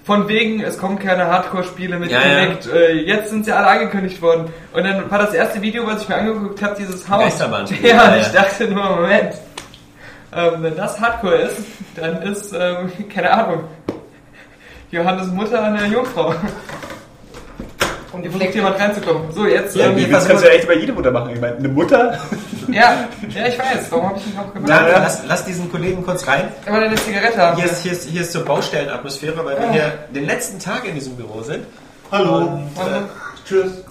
von 0.05 0.29
wegen, 0.29 0.61
es 0.63 0.79
kommen 0.79 0.99
keine 1.01 1.27
Hardcore-Spiele 1.27 1.99
mit 1.99 2.13
Ja, 2.13 2.21
Kinect, 2.21 2.69
Äh, 2.73 2.93
jetzt 2.93 3.31
sind 3.31 3.45
sie 3.45 3.51
alle 3.53 3.67
angekündigt 3.67 4.23
worden. 4.23 4.53
Und 4.73 4.85
dann 4.85 5.11
war 5.11 5.19
das 5.19 5.35
erste 5.35 5.61
Video, 5.63 5.85
was 5.85 6.03
ich 6.03 6.09
mir 6.09 6.15
angeguckt 6.15 6.63
habe, 6.63 6.77
dieses 6.79 7.09
Haus. 7.09 7.39
Ja, 7.41 7.47
Ja, 7.49 8.09
und 8.15 8.21
ich 8.21 8.27
ja. 8.33 8.33
dachte 8.43 8.69
nur, 8.69 8.85
Moment, 8.85 9.35
ähm, 10.33 10.53
wenn 10.59 10.77
das 10.77 11.01
Hardcore 11.01 11.35
ist, 11.37 11.59
dann 11.97 12.23
ist, 12.23 12.53
ähm, 12.53 12.93
keine 13.13 13.31
Ahnung, 13.33 13.65
Johannes 14.91 15.29
Mutter 15.29 15.63
eine 15.63 15.87
Jungfrau. 15.87 16.35
Und 18.13 18.23
hier 18.23 18.31
versucht 18.31 18.55
jemand 18.55 18.79
reinzukommen. 18.79 19.33
So, 19.33 19.47
jetzt. 19.47 19.77
Ja, 19.77 19.87
ähm, 19.87 20.11
Das 20.11 20.27
kannst 20.27 20.45
du 20.45 20.49
ja 20.49 20.55
echt 20.55 20.67
bei 20.67 20.75
jeder 20.75 20.95
Mutter 20.95 21.11
machen. 21.11 21.33
Ich 21.35 21.41
meine, 21.41 21.57
eine 21.57 21.69
Mutter... 21.69 22.19
ja, 22.69 23.09
ja, 23.29 23.47
ich 23.47 23.59
weiß. 23.59 23.91
Warum 23.91 24.09
habe 24.09 24.19
ich 24.19 24.27
nicht 24.27 24.39
auch 24.39 24.55
gemacht? 24.55 24.71
Ja, 24.71 24.87
lass, 24.87 25.23
lass 25.27 25.45
diesen 25.45 25.71
Kollegen 25.71 26.05
kurz 26.05 26.27
rein. 26.27 26.49
Immer 26.65 26.79
eine 26.79 26.95
Zigarette 26.95 27.37
haben. 27.37 27.57
Hier 27.57 27.67
ist, 27.67 27.83
hier 27.83 27.93
ist, 27.93 28.09
hier 28.09 28.21
ist 28.23 28.33
so 28.33 28.45
Baustellenatmosphäre, 28.45 29.45
weil 29.45 29.61
wir 29.61 29.71
hier 29.71 29.93
den 30.15 30.27
letzten 30.27 30.59
Tag 30.59 30.87
in 30.87 30.95
diesem 30.95 31.17
Büro 31.17 31.43
sind. 31.43 31.67
Hallo. 32.11 32.61
Tschüss. 33.47 33.85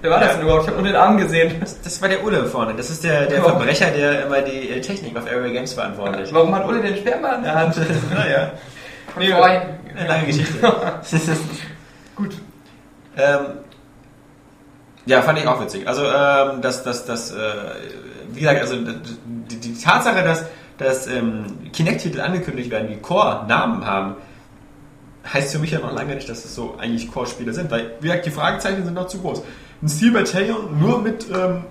Wer 0.00 0.10
war 0.10 0.20
das 0.20 0.34
denn 0.34 0.42
überhaupt? 0.42 0.62
Ich 0.64 0.68
habe 0.68 0.80
nur 0.80 0.86
den 0.86 0.96
Arm 0.96 1.18
gesehen. 1.18 1.56
Das, 1.60 1.80
das 1.82 2.00
war 2.00 2.08
der 2.08 2.22
Ulle 2.22 2.46
vorne. 2.46 2.74
Das 2.74 2.90
ist 2.90 3.02
der, 3.02 3.26
der? 3.26 3.42
Verbrecher, 3.42 3.90
der 3.90 4.26
immer 4.26 4.40
die 4.42 4.70
äh, 4.70 4.80
Technik 4.80 5.16
auf 5.16 5.26
Area 5.26 5.52
Games 5.52 5.72
verantwortlich. 5.72 6.32
Warum 6.32 6.54
hat 6.54 6.66
Ulle 6.66 6.80
den 6.80 6.96
Sperma 6.96 7.34
in 7.34 7.42
der 7.42 7.54
Hand? 7.54 7.76
naja, 8.14 8.52
Nee. 9.18 9.32
Eine 9.98 10.08
lange 10.08 10.26
Geschichte. 10.26 10.54
Gut. 12.14 12.36
ähm, 13.16 13.40
ja, 15.06 15.22
fand 15.22 15.38
ich 15.38 15.46
auch 15.46 15.60
witzig. 15.60 15.86
Also, 15.88 16.04
ähm, 16.04 16.60
das, 16.60 16.82
das, 16.82 17.06
das, 17.06 17.32
äh, 17.32 17.36
wie 18.32 18.40
gesagt, 18.40 18.60
also 18.60 18.76
die, 18.76 19.56
die 19.56 19.74
Tatsache, 19.80 20.22
dass, 20.22 20.44
dass 20.76 21.06
ähm, 21.06 21.70
Kinect-Titel 21.72 22.20
angekündigt 22.20 22.70
werden, 22.70 22.88
die 22.88 22.96
Core-Namen 22.96 23.86
haben, 23.86 24.16
heißt 25.32 25.52
für 25.52 25.58
mich 25.58 25.70
ja 25.70 25.78
noch 25.80 25.92
lange 25.92 26.14
nicht, 26.14 26.28
dass 26.28 26.44
es 26.44 26.54
so 26.54 26.76
eigentlich 26.78 27.10
Core-Spiele 27.10 27.52
sind, 27.52 27.70
weil, 27.70 27.92
wie 28.00 28.08
gesagt, 28.08 28.26
die 28.26 28.30
Fragezeichen 28.30 28.84
sind 28.84 28.94
noch 28.94 29.08
zu 29.08 29.18
groß. 29.18 29.42
Ein 29.82 29.88
Steel 29.88 30.12
Battalion 30.12 30.78
nur 30.78 31.00
mit 31.00 31.26
ähm, 31.30 31.64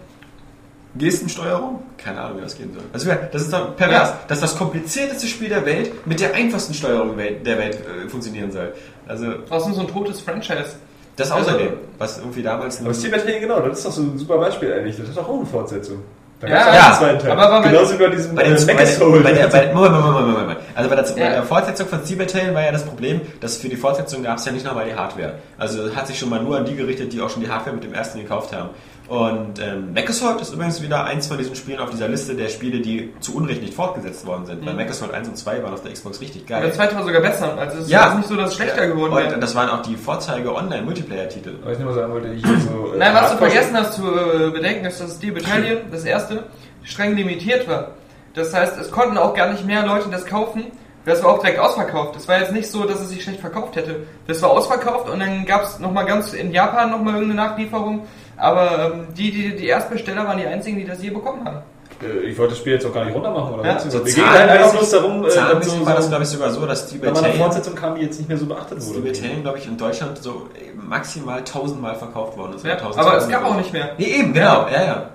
Gestensteuerung? 0.97 1.81
Keine 1.97 2.21
Ahnung, 2.21 2.37
wie 2.37 2.41
das 2.41 2.57
gehen 2.57 2.71
soll. 2.73 2.83
Also, 2.93 3.09
das 3.31 3.41
ist 3.41 3.53
doch 3.53 3.75
pervers, 3.75 4.09
Ja. 4.09 4.19
dass 4.27 4.39
das 4.39 4.57
komplizierteste 4.57 5.27
Spiel 5.27 5.49
der 5.49 5.65
Welt 5.65 6.05
mit 6.07 6.19
der 6.19 6.33
einfachsten 6.33 6.73
Steuerung 6.73 7.15
der 7.17 7.57
Welt 7.57 7.75
äh, 8.05 8.09
funktionieren 8.09 8.51
soll. 8.51 8.73
Also, 9.07 9.25
Draußen 9.47 9.73
so 9.73 9.81
ein 9.81 9.87
totes 9.87 10.19
Franchise. 10.21 10.75
das 11.15 11.31
außerdem, 11.31 11.69
was 11.97 12.19
irgendwie 12.19 12.43
damals... 12.43 12.79
Aber 12.79 12.93
Steel 12.93 13.09
Battalion, 13.11 13.41
genau, 13.41 13.59
das 13.61 13.79
ist 13.79 13.87
doch 13.87 13.91
so 13.91 14.01
ein 14.01 14.17
super 14.19 14.37
Beispiel 14.37 14.71
eigentlich. 14.71 14.97
Das 14.97 15.07
hat 15.09 15.17
doch 15.17 15.27
auch 15.29 15.37
eine 15.37 15.45
Fortsetzung. 15.47 16.03
Da 16.39 16.47
Ja, 16.47 16.55
ja, 16.75 16.91
Teil. 17.17 17.31
aber- 17.31 17.49
aber- 17.49 17.67
Genauso 17.67 17.93
wie 17.97 18.03
bei 18.03 18.09
diesem 18.09 18.35
bei, 18.35 18.43
äh, 18.43 18.53
den, 18.53 18.67
bei, 18.67 18.73
Megasoul. 18.75 19.23
der, 19.23 19.23
bei, 19.23 19.33
der, 19.33 19.47
bei, 19.47 19.73
Moment, 19.73 19.93
Moment, 19.93 19.93
Moment, 20.05 20.27
Moment, 20.27 20.39
Moment. 20.41 20.59
Also 20.75 20.87
bei 20.91 20.95
der, 20.95 21.03
bei 21.03 21.19
Ja. 21.19 21.29
der 21.31 21.43
Fortsetzung 21.43 21.87
von 21.87 22.03
Steel 22.05 22.17
Battalion 22.17 22.53
war 22.53 22.61
ja 22.61 22.71
das 22.71 22.83
Problem, 22.85 23.21
dass 23.41 23.57
für 23.57 23.67
die 23.69 23.75
Fortsetzung 23.75 24.21
gab 24.21 24.37
es 24.37 24.45
ja 24.45 24.51
nicht 24.51 24.63
nochmal 24.63 24.85
die 24.85 24.93
Hardware. 24.93 25.39
Also 25.57 25.95
hat 25.95 26.05
sich 26.05 26.19
schon 26.19 26.29
mal 26.29 26.43
nur 26.43 26.55
an 26.59 26.65
die 26.65 26.75
gerichtet, 26.75 27.11
die 27.11 27.19
auch 27.21 27.31
schon 27.31 27.41
die 27.41 27.49
Hardware 27.49 27.73
mit 27.73 27.83
dem 27.83 27.93
ersten 27.95 28.19
gekauft 28.21 28.53
haben. 28.55 28.69
Und 29.07 29.59
ähm, 29.61 29.93
Mechasort 29.93 30.41
ist 30.41 30.53
übrigens 30.53 30.81
wieder 30.81 31.05
eins 31.05 31.27
von 31.27 31.37
diesen 31.37 31.55
Spielen 31.55 31.79
auf 31.79 31.89
dieser 31.91 32.09
Liste 32.09 32.35
der 32.35 32.49
Spiele, 32.49 32.81
die 32.81 33.13
zu 33.21 33.35
Unrecht 33.37 33.61
nicht 33.61 33.73
fortgesetzt 33.73 34.25
worden 34.25 34.45
sind. 34.45 34.65
Weil 34.65 34.73
Mechasort 34.73 35.13
1 35.13 35.29
und 35.29 35.37
2 35.37 35.63
waren 35.63 35.73
auf 35.73 35.81
der 35.81 35.93
Xbox 35.93 36.19
richtig 36.19 36.45
geil. 36.45 36.61
Der 36.61 36.73
zweite 36.73 36.93
war 36.95 37.03
sogar 37.05 37.21
besser. 37.21 37.57
Also 37.57 37.77
es 37.77 37.83
ist 37.85 37.89
Ja. 37.91 38.07
jetzt 38.07 38.17
nicht 38.17 38.27
so, 38.27 38.35
dass 38.35 38.49
es 38.49 38.55
schlechter 38.55 38.85
geworden 38.87 39.13
Und 39.13 39.19
wäre. 39.19 39.39
das 39.39 39.55
waren 39.55 39.69
auch 39.69 39.81
die 39.81 39.95
Vorzeige-Online-Multiplayer-Titel. 39.95 41.55
Was 41.63 41.77
ich 41.77 41.83
nur 41.83 41.93
sagen 41.93 42.11
wollte, 42.11 42.33
ich 42.33 42.41
so. 42.45 42.93
Nein, 42.97 43.11
äh, 43.11 43.15
was 43.15 43.31
du 43.31 43.37
vergessen 43.37 43.77
hast 43.77 43.93
zu 43.93 44.03
äh, 44.07 44.49
bedenken, 44.51 44.85
ist, 44.85 44.99
dass 44.99 45.15
Steel 45.15 45.33
Battalion, 45.33 45.77
das 45.91 46.03
erste, 46.03 46.43
streng 46.83 47.15
limitiert 47.15 47.67
war. 47.67 47.91
Das 48.33 48.53
heißt, 48.53 48.77
es 48.77 48.91
konnten 48.91 49.17
auch 49.17 49.33
gar 49.33 49.51
nicht 49.51 49.65
mehr 49.65 49.85
Leute 49.85 50.09
das 50.09 50.25
kaufen. 50.25 50.65
Das 51.05 51.23
war 51.23 51.31
auch 51.31 51.39
direkt 51.39 51.59
ausverkauft. 51.59 52.17
Es 52.17 52.27
war 52.27 52.39
jetzt 52.39 52.51
nicht 52.51 52.69
so, 52.69 52.83
dass 52.83 52.99
es 52.99 53.09
sich 53.09 53.23
schlecht 53.23 53.39
verkauft 53.39 53.77
hätte. 53.77 54.01
Das 54.27 54.41
war 54.41 54.49
ausverkauft 54.49 55.09
und 55.09 55.19
dann 55.21 55.45
gab 55.45 55.63
es 55.63 55.79
nochmal 55.79 56.05
ganz 56.05 56.33
in 56.33 56.51
Japan 56.51 56.91
nochmal 56.91 57.13
irgendeine 57.13 57.47
Nachlieferung. 57.47 58.05
Aber 58.37 58.91
ähm, 58.93 59.07
die, 59.15 59.31
die, 59.31 59.55
die 59.55 59.67
Erstbesteller 59.67 60.25
waren 60.25 60.37
die 60.37 60.45
einzigen, 60.45 60.77
die 60.77 60.85
das 60.85 61.01
je 61.01 61.09
bekommen 61.09 61.43
haben. 61.45 61.57
Äh, 62.01 62.29
Ich 62.29 62.37
wollte 62.37 62.51
das 62.51 62.59
Spiel 62.59 62.73
jetzt 62.73 62.85
auch 62.85 62.93
gar 62.93 63.05
nicht 63.05 63.15
runter 63.15 63.31
machen 63.31 63.55
oder 63.55 63.65
Ja, 63.65 63.79
so 63.79 64.05
Wir 64.05 64.13
gehen 64.13 64.29
halt 64.29 64.49
einfach 64.49 64.71
bloß 64.71 64.91
darum, 64.91 65.25
äh, 65.25 65.29
so, 65.31 65.85
war 65.85 65.95
das, 65.95 66.07
glaube 66.09 66.23
ich, 66.23 66.29
sogar 66.29 66.51
so, 66.51 66.65
dass 66.65 66.91
man 66.93 67.01
eine 67.01 67.11
Battalion 67.11 67.37
Fortsetzung 67.37 67.75
kam, 67.75 67.95
die 67.95 68.01
jetzt 68.01 68.19
nicht 68.19 68.27
mehr 68.29 68.37
so 68.37 68.45
beachtet 68.45 68.85
wurde. 68.85 68.99
Battalion, 68.99 69.41
glaube 69.41 69.57
ich, 69.57 69.67
in 69.67 69.77
Deutschland 69.77 70.17
so 70.19 70.47
maximal 70.75 71.43
tausendmal 71.43 71.95
verkauft 71.95 72.37
worden 72.37 72.53
ist. 72.55 72.65
Ja, 72.65 72.77
aber 72.79 73.17
es 73.17 73.27
gab 73.27 73.43
1200. 73.43 73.51
auch 73.51 73.57
nicht 73.57 73.73
mehr. 73.73 73.89
Nee, 73.97 74.19
eben, 74.19 74.33
genau. 74.33 74.67
Ja, 74.71 74.83
ja. 74.85 75.09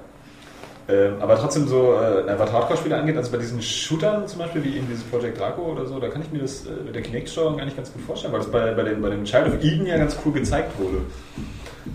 Ähm, 0.88 1.14
aber 1.20 1.38
trotzdem 1.38 1.68
so, 1.68 1.94
äh, 1.94 2.24
na, 2.26 2.36
was 2.38 2.52
Hardcore-Spiele 2.52 2.96
angeht, 2.96 3.16
also 3.16 3.30
bei 3.30 3.38
diesen 3.38 3.62
Shootern 3.62 4.26
zum 4.26 4.40
Beispiel, 4.40 4.64
wie 4.64 4.76
eben 4.76 4.88
dieses 4.88 5.04
Project 5.04 5.38
Draco 5.38 5.62
oder 5.62 5.86
so, 5.86 6.00
da 6.00 6.08
kann 6.08 6.22
ich 6.22 6.32
mir 6.32 6.40
das 6.40 6.66
äh, 6.66 6.70
mit 6.84 6.94
der 6.94 7.02
Kinect-Steuerung 7.02 7.60
eigentlich 7.60 7.76
ganz 7.76 7.92
gut 7.92 8.02
vorstellen, 8.02 8.32
weil 8.32 8.40
das 8.40 8.50
bei, 8.50 8.72
bei, 8.72 8.82
dem, 8.82 9.00
bei 9.00 9.10
dem 9.10 9.24
Child 9.24 9.46
of 9.46 9.62
Eden 9.62 9.86
ja 9.86 9.96
ganz 9.96 10.16
cool 10.24 10.32
gezeigt 10.32 10.72
wurde. 10.80 11.02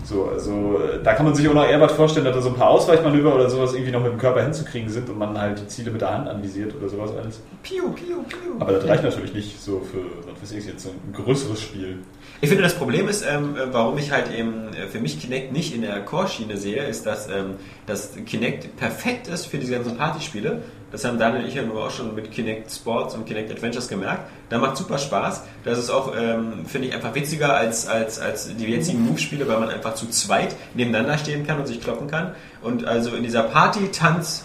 So, 0.04 0.26
also 0.26 0.80
äh, 0.80 1.02
da 1.02 1.14
kann 1.14 1.24
man 1.24 1.34
sich 1.34 1.48
auch 1.48 1.54
noch 1.54 1.66
eher 1.66 1.80
was 1.80 1.92
vorstellen, 1.92 2.24
dass 2.24 2.34
da 2.34 2.42
so 2.42 2.50
ein 2.50 2.54
paar 2.54 2.68
Ausweichmanöver 2.68 3.34
oder 3.34 3.48
sowas 3.48 3.72
irgendwie 3.72 3.92
noch 3.92 4.02
mit 4.02 4.12
dem 4.12 4.18
Körper 4.18 4.42
hinzukriegen 4.42 4.90
sind 4.90 5.08
und 5.08 5.18
man 5.18 5.38
halt 5.38 5.60
die 5.60 5.66
Ziele 5.66 5.90
mit 5.90 6.00
der 6.00 6.12
Hand 6.12 6.28
anvisiert 6.28 6.74
oder 6.76 6.88
sowas 6.88 7.10
alles. 7.16 7.40
Piu, 7.62 7.90
piu, 7.92 8.22
piu. 8.28 8.60
Aber 8.60 8.72
das 8.72 8.86
reicht 8.86 9.02
natürlich 9.02 9.32
nicht 9.32 9.60
so 9.60 9.80
für, 9.80 10.30
was 10.30 10.42
weiß 10.42 10.52
ich 10.52 10.66
jetzt, 10.66 10.84
so 10.84 10.90
ein 10.90 11.12
größeres 11.12 11.60
Spiel. 11.60 11.98
Ich 12.40 12.48
finde, 12.48 12.62
das 12.62 12.74
Problem 12.74 13.08
ist, 13.08 13.24
ähm, 13.28 13.56
äh, 13.56 13.72
warum 13.72 13.96
ich 13.98 14.12
halt 14.12 14.32
eben 14.32 14.68
äh, 14.74 14.88
für 14.88 15.00
mich 15.00 15.20
Kinect 15.20 15.52
nicht 15.52 15.74
in 15.74 15.82
der 15.82 16.00
Core-Schiene 16.04 16.56
sehe, 16.56 16.84
ist, 16.84 17.06
dass 17.06 17.28
ähm, 17.28 17.54
das 17.86 18.12
Kinect 18.26 18.76
perfekt 18.76 19.26
ist 19.26 19.46
für 19.46 19.58
diese 19.58 19.72
ganzen 19.72 19.96
Partyspiele. 19.96 20.62
Das 20.90 21.04
haben 21.04 21.18
Daniel 21.18 21.42
und 21.42 21.48
ich 21.48 21.54
ja 21.54 21.62
nur 21.62 21.84
auch 21.84 21.90
schon 21.90 22.14
mit 22.14 22.30
Kinect 22.32 22.72
Sports 22.72 23.14
und 23.14 23.26
Kinect 23.26 23.50
Adventures 23.50 23.88
gemerkt. 23.88 24.30
Da 24.48 24.58
macht 24.58 24.78
super 24.78 24.96
Spaß. 24.96 25.42
Das 25.62 25.78
ist 25.78 25.90
auch, 25.90 26.14
ähm, 26.16 26.64
finde 26.66 26.88
ich, 26.88 26.94
einfach 26.94 27.14
witziger 27.14 27.54
als, 27.54 27.86
als, 27.86 28.18
als 28.18 28.56
die 28.56 28.64
jetzigen 28.64 29.04
Move-Spiele, 29.04 29.46
weil 29.46 29.60
man 29.60 29.68
einfach 29.68 29.94
zu 29.94 30.08
zweit 30.08 30.56
nebeneinander 30.74 31.18
stehen 31.18 31.46
kann 31.46 31.58
und 31.58 31.66
sich 31.66 31.80
kloppen 31.80 32.08
kann. 32.08 32.34
Und 32.62 32.86
also 32.86 33.14
in 33.14 33.22
dieser 33.22 33.42
Party, 33.42 33.90
Tanz 33.90 34.44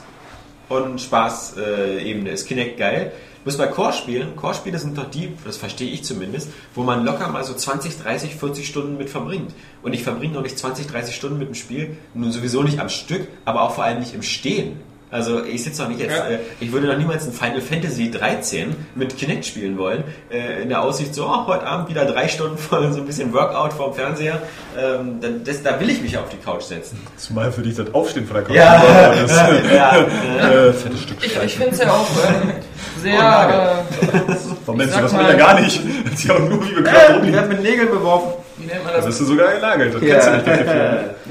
und 0.68 1.00
Spaß-Ebene 1.00 2.30
ist 2.30 2.46
Kinect 2.46 2.78
geil. 2.78 3.14
Bloß 3.44 3.58
bei 3.58 3.68
Core-Spielen, 3.68 4.36
Core-Spiele 4.36 4.80
sind 4.80 4.98
doch 4.98 5.10
die, 5.10 5.34
das 5.46 5.58
verstehe 5.58 5.92
ich 5.92 6.04
zumindest, 6.04 6.50
wo 6.76 6.84
man 6.84 7.06
locker 7.06 7.28
mal 7.28 7.44
so 7.44 7.54
20, 7.54 8.02
30, 8.02 8.36
40 8.36 8.68
Stunden 8.68 8.98
mit 8.98 9.10
verbringt. 9.10 9.54
Und 9.82 9.94
ich 9.94 10.04
verbringe 10.04 10.34
noch 10.34 10.44
nicht 10.44 10.58
20, 10.58 10.88
30 10.88 11.16
Stunden 11.16 11.40
mit 11.40 11.50
dem 11.50 11.56
Spiel, 11.56 11.98
nun 12.14 12.32
sowieso 12.32 12.64
nicht 12.64 12.80
am 12.80 12.88
Stück, 12.88 13.28
aber 13.44 13.64
auch 13.64 13.76
vor 13.76 13.84
allem 13.84 14.00
nicht 14.00 14.14
im 14.14 14.24
Stehen. 14.24 14.80
Also 15.14 15.44
ich 15.46 15.64
sitze 15.64 15.84
noch 15.84 15.90
nicht 15.90 16.00
jetzt, 16.02 16.18
Ja. 16.18 16.28
äh, 16.28 16.40
ich 16.60 16.72
würde 16.72 16.88
noch 16.88 16.98
niemals 16.98 17.26
ein 17.28 17.34
Final 17.34 17.62
Fantasy 17.62 18.10
13 18.10 18.76
mit 18.96 19.16
Kinect 19.16 19.46
spielen 19.46 19.78
wollen, 19.78 20.04
äh, 20.32 20.64
in 20.64 20.70
der 20.70 20.82
Aussicht 20.82 21.14
so, 21.14 21.26
oh, 21.28 21.46
heute 21.46 21.68
Abend 21.68 21.88
wieder 21.88 22.04
drei 22.06 22.28
Stunden 22.28 22.58
voll, 22.58 22.92
so 22.92 23.00
ein 23.02 23.06
bisschen 23.06 23.32
Workout 23.32 23.74
vorm 23.74 23.94
Fernseher. 23.94 24.42
Ähm, 24.76 25.20
das, 25.46 25.62
da 25.62 25.80
will 25.80 25.90
ich 25.92 26.02
mich 26.02 26.18
auf 26.18 26.30
die 26.30 26.38
Couch 26.38 26.64
setzen. 26.64 27.00
Zumal 27.18 27.52
für 27.52 27.62
dich 27.62 27.76
das 27.76 27.94
Aufstehen 27.94 28.26
von 28.26 28.38
der 28.38 28.44
Couch. 28.44 28.56
Ja, 28.56 29.14
das, 29.22 29.32
ja, 29.72 29.98
äh, 30.00 30.74
fettes 30.74 31.02
Stück 31.04 31.18
Ich, 31.24 31.38
ich 31.44 31.56
finde 31.58 31.74
es 31.74 31.80
ja 31.80 31.92
auch 31.92 32.08
ähm, 32.28 32.52
sehr... 33.02 33.86
Oh, 34.66 34.74
äh, 34.82 34.88
sag 34.88 35.02
das 35.04 35.14
mal- 35.14 35.26
wieder 35.26 35.36
gar 35.36 35.60
nicht? 35.62 35.80
Sie 36.16 36.30
haben 36.30 36.50
nur 36.50 36.68
wie 36.68 36.74
bekloppt 36.74 36.98
Äh, 36.98 37.08
die 37.08 37.14
rumliegen. 37.14 37.34
werden 37.36 37.50
mit 37.50 37.62
Nägeln 37.62 37.90
beworfen. 37.92 38.34
wie 38.58 38.66
nennt 38.66 38.84
man 38.84 38.94
Da 38.94 38.98
das? 38.98 39.06
bist 39.06 39.22
du 39.22 39.26
sogar 39.26 39.54
gelagert. 39.54 39.94
Das 39.94 40.02
kennst 40.02 40.28
du 40.28 40.32
nicht, 40.32 40.48
das. 40.48 40.62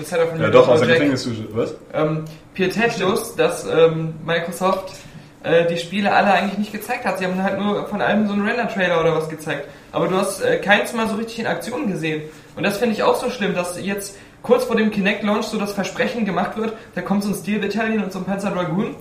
Das 0.01 0.13
hat 0.13 0.21
er 0.21 0.41
Ja 0.41 0.51
doch, 0.51 0.69
aus 0.69 0.79
der. 0.81 0.89
Gefängnisdusche. 0.89 1.49
Was? 1.53 1.75
ähm, 1.95 2.25
pietätlos, 2.55 3.37
dass 3.37 3.67
ähm, 3.67 4.15
Microsoft 4.25 4.93
äh, 5.43 5.67
die 5.67 5.79
Spiele 5.79 6.13
alle 6.13 6.33
eigentlich 6.33 6.59
nicht 6.59 6.73
gezeigt 6.73 7.05
hat. 7.05 7.19
Sie 7.19 7.25
haben 7.25 7.43
halt 7.43 7.59
nur 7.59 7.87
von 7.89 8.01
allem 8.01 8.27
so 8.27 8.33
einen 8.33 8.47
Render-Trailer 8.47 9.01
oder 9.01 9.17
was 9.17 9.29
gezeigt. 9.29 9.69
Aber 9.91 10.09
du 10.09 10.17
hast 10.17 10.41
äh, 10.41 10.59
keins 10.59 10.93
mal 10.93 11.09
so 11.09 11.17
richtig 11.17 11.41
in 11.41 11.47
Aktion 11.47 11.91
gesehen. 11.91 12.23
Und 12.57 12.63
das 12.63 12.79
finde 12.79 12.95
ich 12.95 13.03
auch 13.03 13.17
so 13.17 13.31
schlimm, 13.31 13.55
dass 13.55 13.81
jetzt 13.81 14.17
kurz 14.43 14.65
vor 14.65 14.77
dem 14.77 14.91
Kinect-Launch 14.91 15.47
so 15.47 15.59
das 15.59 15.73
Versprechen 15.73 16.25
gemacht 16.25 16.57
wird, 16.57 16.75
da 16.95 17.01
kommt 17.01 17.23
so 17.23 17.31
ein 17.31 17.35
Steel 17.35 17.61
Battalion 17.61 18.03
und 18.05 18.13
so 18.13 18.19
ein 18.19 18.25
Panzer 18.25 18.51
Dragoon. 18.51 18.97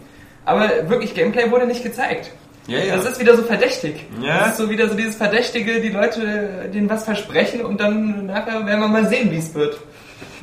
Aber 0.46 0.70
wirklich, 0.90 1.14
Gameplay 1.14 1.50
wurde 1.52 1.68
nicht 1.68 1.84
gezeigt. 1.84 2.32
Ja, 2.68 2.80
ja. 2.80 2.96
Das 2.96 3.06
ist 3.06 3.20
wieder 3.20 3.36
so 3.36 3.44
verdächtig. 3.44 4.06
Ja. 4.22 4.40
Das 4.40 4.52
ist 4.52 4.58
so 4.58 4.70
wieder 4.70 4.88
so 4.88 4.96
dieses 4.96 5.16
Verdächtige, 5.16 5.82
die 5.82 5.90
Leute 5.90 6.70
denen 6.74 6.90
was 6.90 7.06
versprechen 7.06 7.66
und 7.66 7.80
dann 7.80 8.28
nachher 8.28 8.66
werden 8.66 8.80
wir 8.80 8.88
mal 8.88 9.08
sehen, 9.08 9.32
wie 9.32 9.38
es 9.38 9.54
wird. 9.54 9.80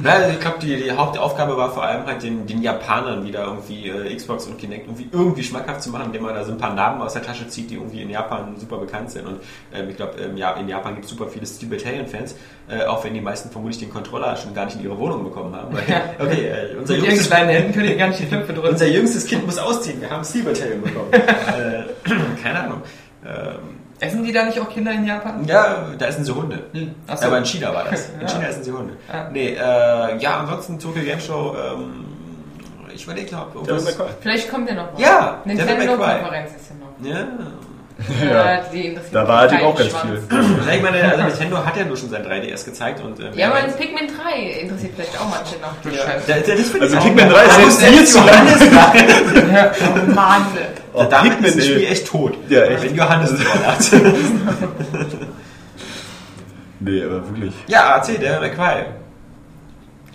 Ja, 0.03 0.13
also 0.13 0.31
ich 0.31 0.41
glaube, 0.41 0.59
die, 0.61 0.77
die 0.77 0.93
Hauptaufgabe 0.93 1.57
war 1.57 1.71
vor 1.73 1.83
allem 1.83 2.07
halt 2.07 2.23
den, 2.23 2.47
den 2.47 2.63
Japanern 2.63 3.25
wieder 3.27 3.45
irgendwie 3.45 3.89
äh, 3.89 4.15
Xbox 4.15 4.47
und 4.47 4.59
Kinect 4.59 4.87
irgendwie, 4.87 5.09
irgendwie 5.11 5.43
schmackhaft 5.43 5.83
zu 5.83 5.91
machen, 5.91 6.07
indem 6.07 6.23
man 6.23 6.35
da 6.35 6.45
so 6.45 6.53
ein 6.53 6.59
paar 6.59 6.75
Namen 6.75 7.01
aus 7.03 7.15
der 7.15 7.23
Tasche 7.23 7.49
zieht, 7.49 7.71
die 7.71 7.75
irgendwie 7.75 8.03
in 8.03 8.11
Japan 8.11 8.57
super 8.57 8.79
bekannt 8.79 9.11
sind. 9.11 9.27
Und 9.27 9.41
ähm, 9.75 9.89
ich 9.89 9.97
glaube, 9.97 10.21
ähm, 10.21 10.37
ja, 10.37 10.53
in 10.55 10.69
Japan 10.69 10.95
gibt 10.95 11.05
es 11.05 11.11
super 11.11 11.27
viele 11.27 11.47
Steel 11.47 11.69
Battalion-Fans, 11.69 12.37
äh, 12.69 12.85
auch 12.85 13.05
wenn 13.05 13.15
die 13.15 13.21
meisten 13.21 13.51
vermutlich 13.51 13.79
den 13.79 13.91
Controller 13.91 14.37
schon 14.37 14.55
gar 14.55 14.67
nicht 14.67 14.77
in 14.77 14.85
ihre 14.85 14.99
Wohnung 14.99 15.25
bekommen 15.25 15.55
haben. 15.55 15.75
Weil, 15.75 15.83
okay, 16.19 16.47
äh, 16.47 16.77
unser, 16.77 16.97
jüngstes, 16.97 17.29
kleinen 17.29 17.51
Händen 17.51 17.73
könnt 17.73 17.87
ihr 17.87 17.97
gar 17.97 18.09
nicht 18.09 18.21
die 18.21 18.27
Knöpfe 18.27 18.53
drücken. 18.53 18.69
unser 18.69 18.87
jüngstes 18.87 19.27
Kind 19.27 19.47
muss 19.47 19.59
ausziehen, 19.59 20.01
wir 20.01 20.11
haben 20.11 20.25
Steel 20.25 20.45
Battalion 20.45 20.83
bekommen. 20.83 21.09
äh, 21.13 21.85
keine 22.43 22.61
Ahnung. 22.61 22.83
Ähm, 23.25 23.78
Essen 24.01 24.25
die 24.25 24.33
da 24.33 24.45
nicht 24.45 24.61
auch 24.61 24.69
Kinder 24.69 24.93
in 24.93 25.05
Japan? 25.07 25.45
ja, 25.47 25.87
da 25.99 26.07
essen 26.07 26.25
sie 26.25 26.35
Hunde. 26.35 26.63
Hm, 26.73 26.95
ach 27.07 27.17
so. 27.19 27.27
Aber 27.27 27.39
in 27.39 27.45
China 27.45 27.75
war 27.75 27.85
das. 27.91 28.11
In 28.15 28.21
Ja. 28.21 28.29
China 28.29 28.47
essen 28.49 28.65
sie 28.65 28.73
Hunde. 28.73 28.97
Ja. 29.13 29.29
Nee, 29.31 29.49
äh, 29.55 30.19
ja, 30.19 30.41
ansonsten 30.41 30.79
Tokyo 30.79 31.03
Game 31.03 31.21
Show, 31.21 31.57
ähm, 31.57 32.05
ich 32.95 33.05
überlege, 33.05 33.27
glaube 33.27 33.65
Der. 33.67 33.79
Vielleicht 34.21 34.51
kommt 34.51 34.69
ja 34.69 34.75
noch 34.77 34.93
was. 34.95 35.01
Ja. 35.01 35.41
Nintendo-Konferenz 35.45 36.51
ist 36.57 36.71
ja 36.71 36.77
noch. 37.11 37.17
Ja. 37.17 37.27
Ja. 38.31 38.61
Die 38.73 38.87
interessiert 38.87 39.15
Da 39.15 39.27
war 39.27 39.39
halt 39.41 39.53
eben 39.53 39.63
auch 39.65 39.77
ganz 39.77 39.89
viel. 39.97 40.23
Ja, 40.31 40.73
ich 40.75 40.83
meine, 40.83 41.03
also 41.03 41.25
Nintendo 41.25 41.65
hat 41.67 41.77
ja 41.77 41.85
nur 41.85 41.97
schon 41.97 42.11
sein 42.11 42.25
3DS 42.25 42.65
gezeigt 42.65 43.03
und 43.05 43.19
ähm, 43.19 43.27
Ja, 43.35 43.51
aber 43.51 43.63
das 43.67 43.77
Pikmin 43.77 44.07
3 44.07 44.61
interessiert 44.61 44.93
vielleicht 44.95 45.21
auch 45.21 45.29
manche 45.29 45.57
noch. 45.61 45.93
Ja, 45.93 46.05
Scheiße. 46.13 46.27
der, 46.29 46.41
der, 46.41 46.57
das 46.57 46.69
finde 46.69 46.83
Also 46.87 46.95
ich 46.97 47.01
auch- 47.01 47.05
Pikmin 47.07 47.29
3 47.29 47.45
ist 47.67 47.81
Selbst 47.81 47.97
viel 47.99 48.07
zu 48.07 48.19
lang. 48.19 48.47
Oh 50.09 50.13
Mann. 50.15 50.47
Oh, 50.95 51.05
Damit 51.11 51.33
Pikmin, 51.33 51.49
ist 51.49 51.59
das. 51.59 51.65
Spiel 51.67 51.85
echt 51.85 52.07
tot. 52.07 52.35
Ja, 52.49 52.63
echt. 52.63 52.85
Wenn 52.85 52.95
Johannes 52.95 53.31
es 53.33 53.67
hat. 53.67 54.01
Nee, 56.81 57.03
aber 57.05 57.27
wirklich. 57.29 57.53
ja, 57.67 57.97
AC, 57.97 58.19
der 58.21 58.41
McCry. 58.41 58.85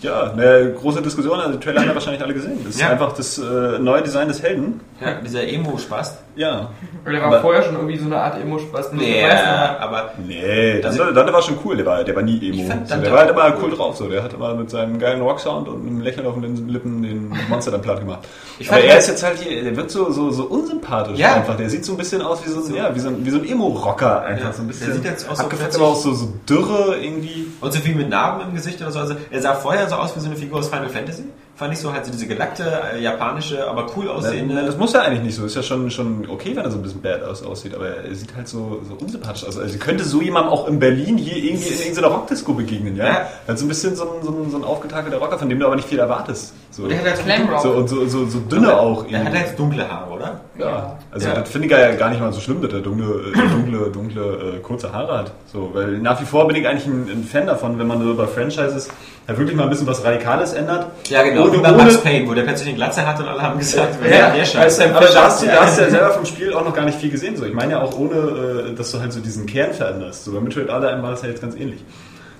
Ja, 0.00 0.32
eine 0.32 0.72
große 0.72 1.00
Diskussion, 1.02 1.38
also 1.38 1.52
die 1.58 1.64
Trailer 1.64 1.80
haben 1.80 1.88
wir 1.88 1.94
wahrscheinlich 1.94 2.22
alle 2.22 2.34
gesehen. 2.34 2.58
Das 2.64 2.74
ist 2.74 2.80
Ja. 2.80 2.90
einfach 2.90 3.12
das 3.12 3.38
äh, 3.38 3.78
neue 3.78 4.02
Design 4.02 4.28
des 4.28 4.42
Helden. 4.42 4.80
Ja, 5.00 5.14
dieser 5.24 5.46
Emo-Spaß. 5.46 6.18
Ja. 6.36 6.70
Der 7.06 7.12
war 7.20 7.28
Aber- 7.28 7.40
vorher 7.42 7.62
schon 7.62 7.74
irgendwie 7.74 7.96
so 7.96 8.06
eine 8.06 8.16
Art 8.20 8.40
Emo-Spaß. 8.40 8.92
nur 8.92 9.02
Nee, 9.02 9.22
so 9.22 9.82
aber 9.84 10.10
Nee, 10.26 10.80
Dante, 10.80 11.12
Dante 11.12 11.32
war 11.32 11.42
schon 11.42 11.58
cool, 11.64 11.76
der 11.76 11.86
war, 11.86 12.02
der 12.02 12.16
war 12.16 12.22
nie 12.22 12.38
Emo. 12.50 12.68
Fand 12.68 12.88
So, 12.88 12.96
der 12.96 13.12
war 13.12 13.18
halt 13.20 13.30
immer 13.30 13.46
cool. 13.46 13.54
cool 13.64 13.70
drauf, 13.76 13.96
so. 13.96 14.08
der 14.08 14.22
hat 14.22 14.32
immer 14.32 14.54
mit 14.54 14.68
seinem 14.70 14.98
geilen 14.98 15.20
Rocksound 15.22 15.68
und 15.68 15.86
einem 15.86 16.00
Lächeln 16.00 16.26
auf 16.26 16.34
den 16.34 16.68
Lippen 16.68 17.02
den 17.02 17.32
Monster 17.48 17.70
dann 17.70 17.82
platt 17.82 18.00
gemacht. 18.00 18.20
Ich 18.58 18.68
Aber 18.68 18.78
fand 18.80 18.90
er 18.90 18.98
ist 18.98 19.08
jetzt 19.08 19.22
halt 19.22 19.38
hier, 19.38 19.62
der 19.62 19.76
wird 19.76 19.90
so, 19.90 20.10
so, 20.10 20.30
so 20.30 20.44
unsympathisch 20.44 21.18
Ja. 21.18 21.34
einfach. 21.34 21.56
Der 21.56 21.70
sieht 21.70 21.84
so 21.84 21.92
ein 21.92 21.98
bisschen 21.98 22.20
aus 22.22 22.44
wie 22.44 22.50
so, 22.50 22.64
ein- 22.66 22.74
ja, 22.74 22.94
wie 22.94 22.98
so 23.00 23.08
ein, 23.08 23.24
wie 23.24 23.30
so 23.30 23.38
ein 23.38 23.44
Emo-Rocker 23.48 24.22
einfach. 24.22 24.46
Ja. 24.46 24.52
So 24.52 24.62
ein 24.62 24.66
bisschen 24.68 24.86
Der 24.86 24.96
sieht 24.96 25.04
jetzt 25.04 25.20
so 25.24 25.30
abgefetzt, 25.30 25.60
plötzlich- 25.60 25.82
aber 25.82 25.92
auch 25.92 25.96
so, 25.96 26.12
so 26.14 26.32
dürre 26.48 26.96
irgendwie. 27.00 27.46
Und 27.60 27.72
so 27.72 27.78
viel 27.80 27.94
mit 27.94 28.08
Narben 28.08 28.48
im 28.48 28.54
Gesicht 28.54 28.80
oder 28.80 28.90
so. 28.90 28.98
Also 28.98 29.14
er 29.30 29.40
sah 29.40 29.54
vorher 29.54 29.88
so 29.88 29.96
aus 29.96 30.16
wie 30.16 30.20
so 30.20 30.26
eine 30.26 30.36
Figur 30.36 30.58
aus 30.58 30.68
Final 30.68 30.88
Fantasy. 30.88 31.24
Fand 31.56 31.72
ich 31.72 31.78
so 31.78 31.92
halt 31.92 32.04
so 32.04 32.10
diese 32.10 32.26
gelackte, 32.26 32.64
äh, 32.94 33.00
japanische, 33.00 33.68
aber 33.68 33.86
cool 33.96 34.08
aussehende. 34.08 34.64
Das 34.66 34.76
muss 34.76 34.92
ja 34.92 35.02
eigentlich 35.02 35.22
nicht 35.22 35.36
so. 35.36 35.44
Ist 35.46 35.54
ja 35.54 35.62
schon, 35.62 35.88
schon 35.88 36.28
okay, 36.28 36.50
wenn 36.56 36.64
er 36.64 36.70
so 36.72 36.78
ein 36.78 36.82
bisschen 36.82 37.00
badass 37.00 37.44
aussieht, 37.44 37.76
aber 37.76 37.88
er 37.88 38.12
sieht 38.14 38.34
halt 38.34 38.48
so, 38.48 38.80
so 38.88 38.94
unsympathisch 38.94 39.46
aus. 39.46 39.56
Also 39.56 39.78
könnte 39.78 40.02
so 40.02 40.20
jemandem 40.20 40.52
auch 40.52 40.66
in 40.66 40.80
Berlin 40.80 41.16
hier 41.16 41.36
irgendwie 41.36 41.68
in 41.68 41.78
irgendeiner 41.78 42.08
Rockdisco 42.08 42.54
begegnen, 42.54 42.96
ja? 42.96 43.06
Ja. 43.06 43.26
Halt 43.46 43.58
so 43.58 43.66
ein 43.66 43.68
bisschen 43.68 43.94
so 43.94 44.02
ein, 44.02 44.08
so 44.24 44.30
ein, 44.32 44.50
so 44.50 44.56
ein 44.56 44.64
aufgetakelter 44.64 45.18
Rocker, 45.18 45.38
von 45.38 45.48
dem 45.48 45.60
du 45.60 45.66
aber 45.66 45.76
nicht 45.76 45.86
viel 45.88 46.00
erwartest. 46.00 46.54
So, 46.72 46.88
der 46.88 46.98
hat 46.98 47.04
halt 47.06 47.24
Glamrock. 47.24 47.60
so 47.60 47.70
und 47.70 47.88
so, 47.88 48.04
so, 48.08 48.26
so 48.26 48.40
dünne 48.40 48.76
auch 48.76 49.06
Er 49.08 49.24
hat 49.24 49.34
jetzt 49.34 49.56
dunkle 49.56 49.88
Haare, 49.88 50.10
oder? 50.10 50.40
Ja, 50.58 50.98
also 51.12 51.28
Ja. 51.28 51.34
das 51.36 51.48
finde 51.50 51.66
ich 51.68 51.72
ja 51.72 51.94
gar 51.94 52.10
nicht 52.10 52.20
mal 52.20 52.32
so 52.32 52.40
schlimm, 52.40 52.62
dass 52.62 52.72
er 52.72 52.80
dunkle, 52.80 53.32
äh, 53.32 53.48
dunkle, 53.48 53.90
dunkle, 53.92 54.56
äh, 54.56 54.60
kurze 54.60 54.92
Haare 54.92 55.18
hat. 55.18 55.30
So, 55.52 55.70
weil 55.72 55.98
nach 55.98 56.20
wie 56.20 56.24
vor 56.24 56.48
bin 56.48 56.56
ich 56.56 56.66
eigentlich 56.66 56.86
ein, 56.86 57.08
ein 57.08 57.24
Fan 57.24 57.46
davon, 57.46 57.78
wenn 57.78 57.86
man 57.86 58.02
so 58.02 58.14
bei 58.16 58.26
Franchises 58.26 58.88
ja 59.28 59.38
wirklich 59.38 59.56
mal 59.56 59.64
ein 59.64 59.70
bisschen 59.70 59.86
was 59.86 60.04
Radikales 60.04 60.52
ändert. 60.52 60.86
Ja, 61.08 61.22
genau. 61.22 61.43
Ohne- 61.44 61.52
Wie 61.58 61.62
bei 61.62 61.72
Max 61.72 62.00
Payne, 62.00 62.28
wo 62.28 62.34
der 62.34 62.42
plötzlich 62.42 62.68
eine 62.68 62.76
Glatze 62.76 63.06
hatte 63.06 63.22
und 63.22 63.28
alle 63.28 63.42
haben 63.42 63.58
gesagt, 63.58 63.96
wer 64.00 64.18
Ja, 64.18 64.30
der 64.34 64.44
Scheiß. 64.44 64.80
aber 64.80 65.00
da 65.06 65.24
hast, 65.24 65.42
du, 65.42 65.46
da 65.46 65.64
hast 65.64 65.78
du 65.78 65.82
ja 65.82 65.90
selber 65.90 66.10
vom 66.10 66.26
Spiel 66.26 66.52
auch 66.52 66.64
noch 66.64 66.74
gar 66.74 66.84
nicht 66.84 66.98
viel 66.98 67.10
gesehen. 67.10 67.36
So, 67.36 67.44
ich 67.44 67.54
meine 67.54 67.72
ja 67.72 67.82
auch 67.82 67.98
ohne, 67.98 68.70
äh, 68.70 68.74
dass 68.74 68.90
du 68.92 69.00
halt 69.00 69.12
so 69.12 69.20
diesen 69.20 69.46
Kern 69.46 69.72
veränderst. 69.72 70.24
So 70.24 70.32
bei 70.32 70.40
Metroid 70.40 70.68
Other 70.70 71.02
war 71.02 71.12
es 71.12 71.22
ja 71.22 71.28
jetzt 71.28 71.40
ganz 71.42 71.54
ähnlich. 71.54 71.84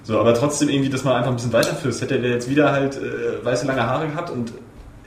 So, 0.03 0.19
aber 0.19 0.35
trotzdem 0.35 0.69
irgendwie, 0.69 0.91
dass 0.91 1.03
man 1.05 1.15
einfach 1.15 1.31
ein 1.31 1.37
bisschen 1.37 1.53
weiterführst. 1.53 2.03
Hätte 2.03 2.19
der 2.21 2.31
jetzt 2.33 2.49
wieder 2.51 2.73
halt 2.73 2.97
äh, 2.97 3.45
weiße 3.45 3.67
lange 3.67 3.87
Haare 3.87 4.07
gehabt 4.09 4.31
und 4.31 4.53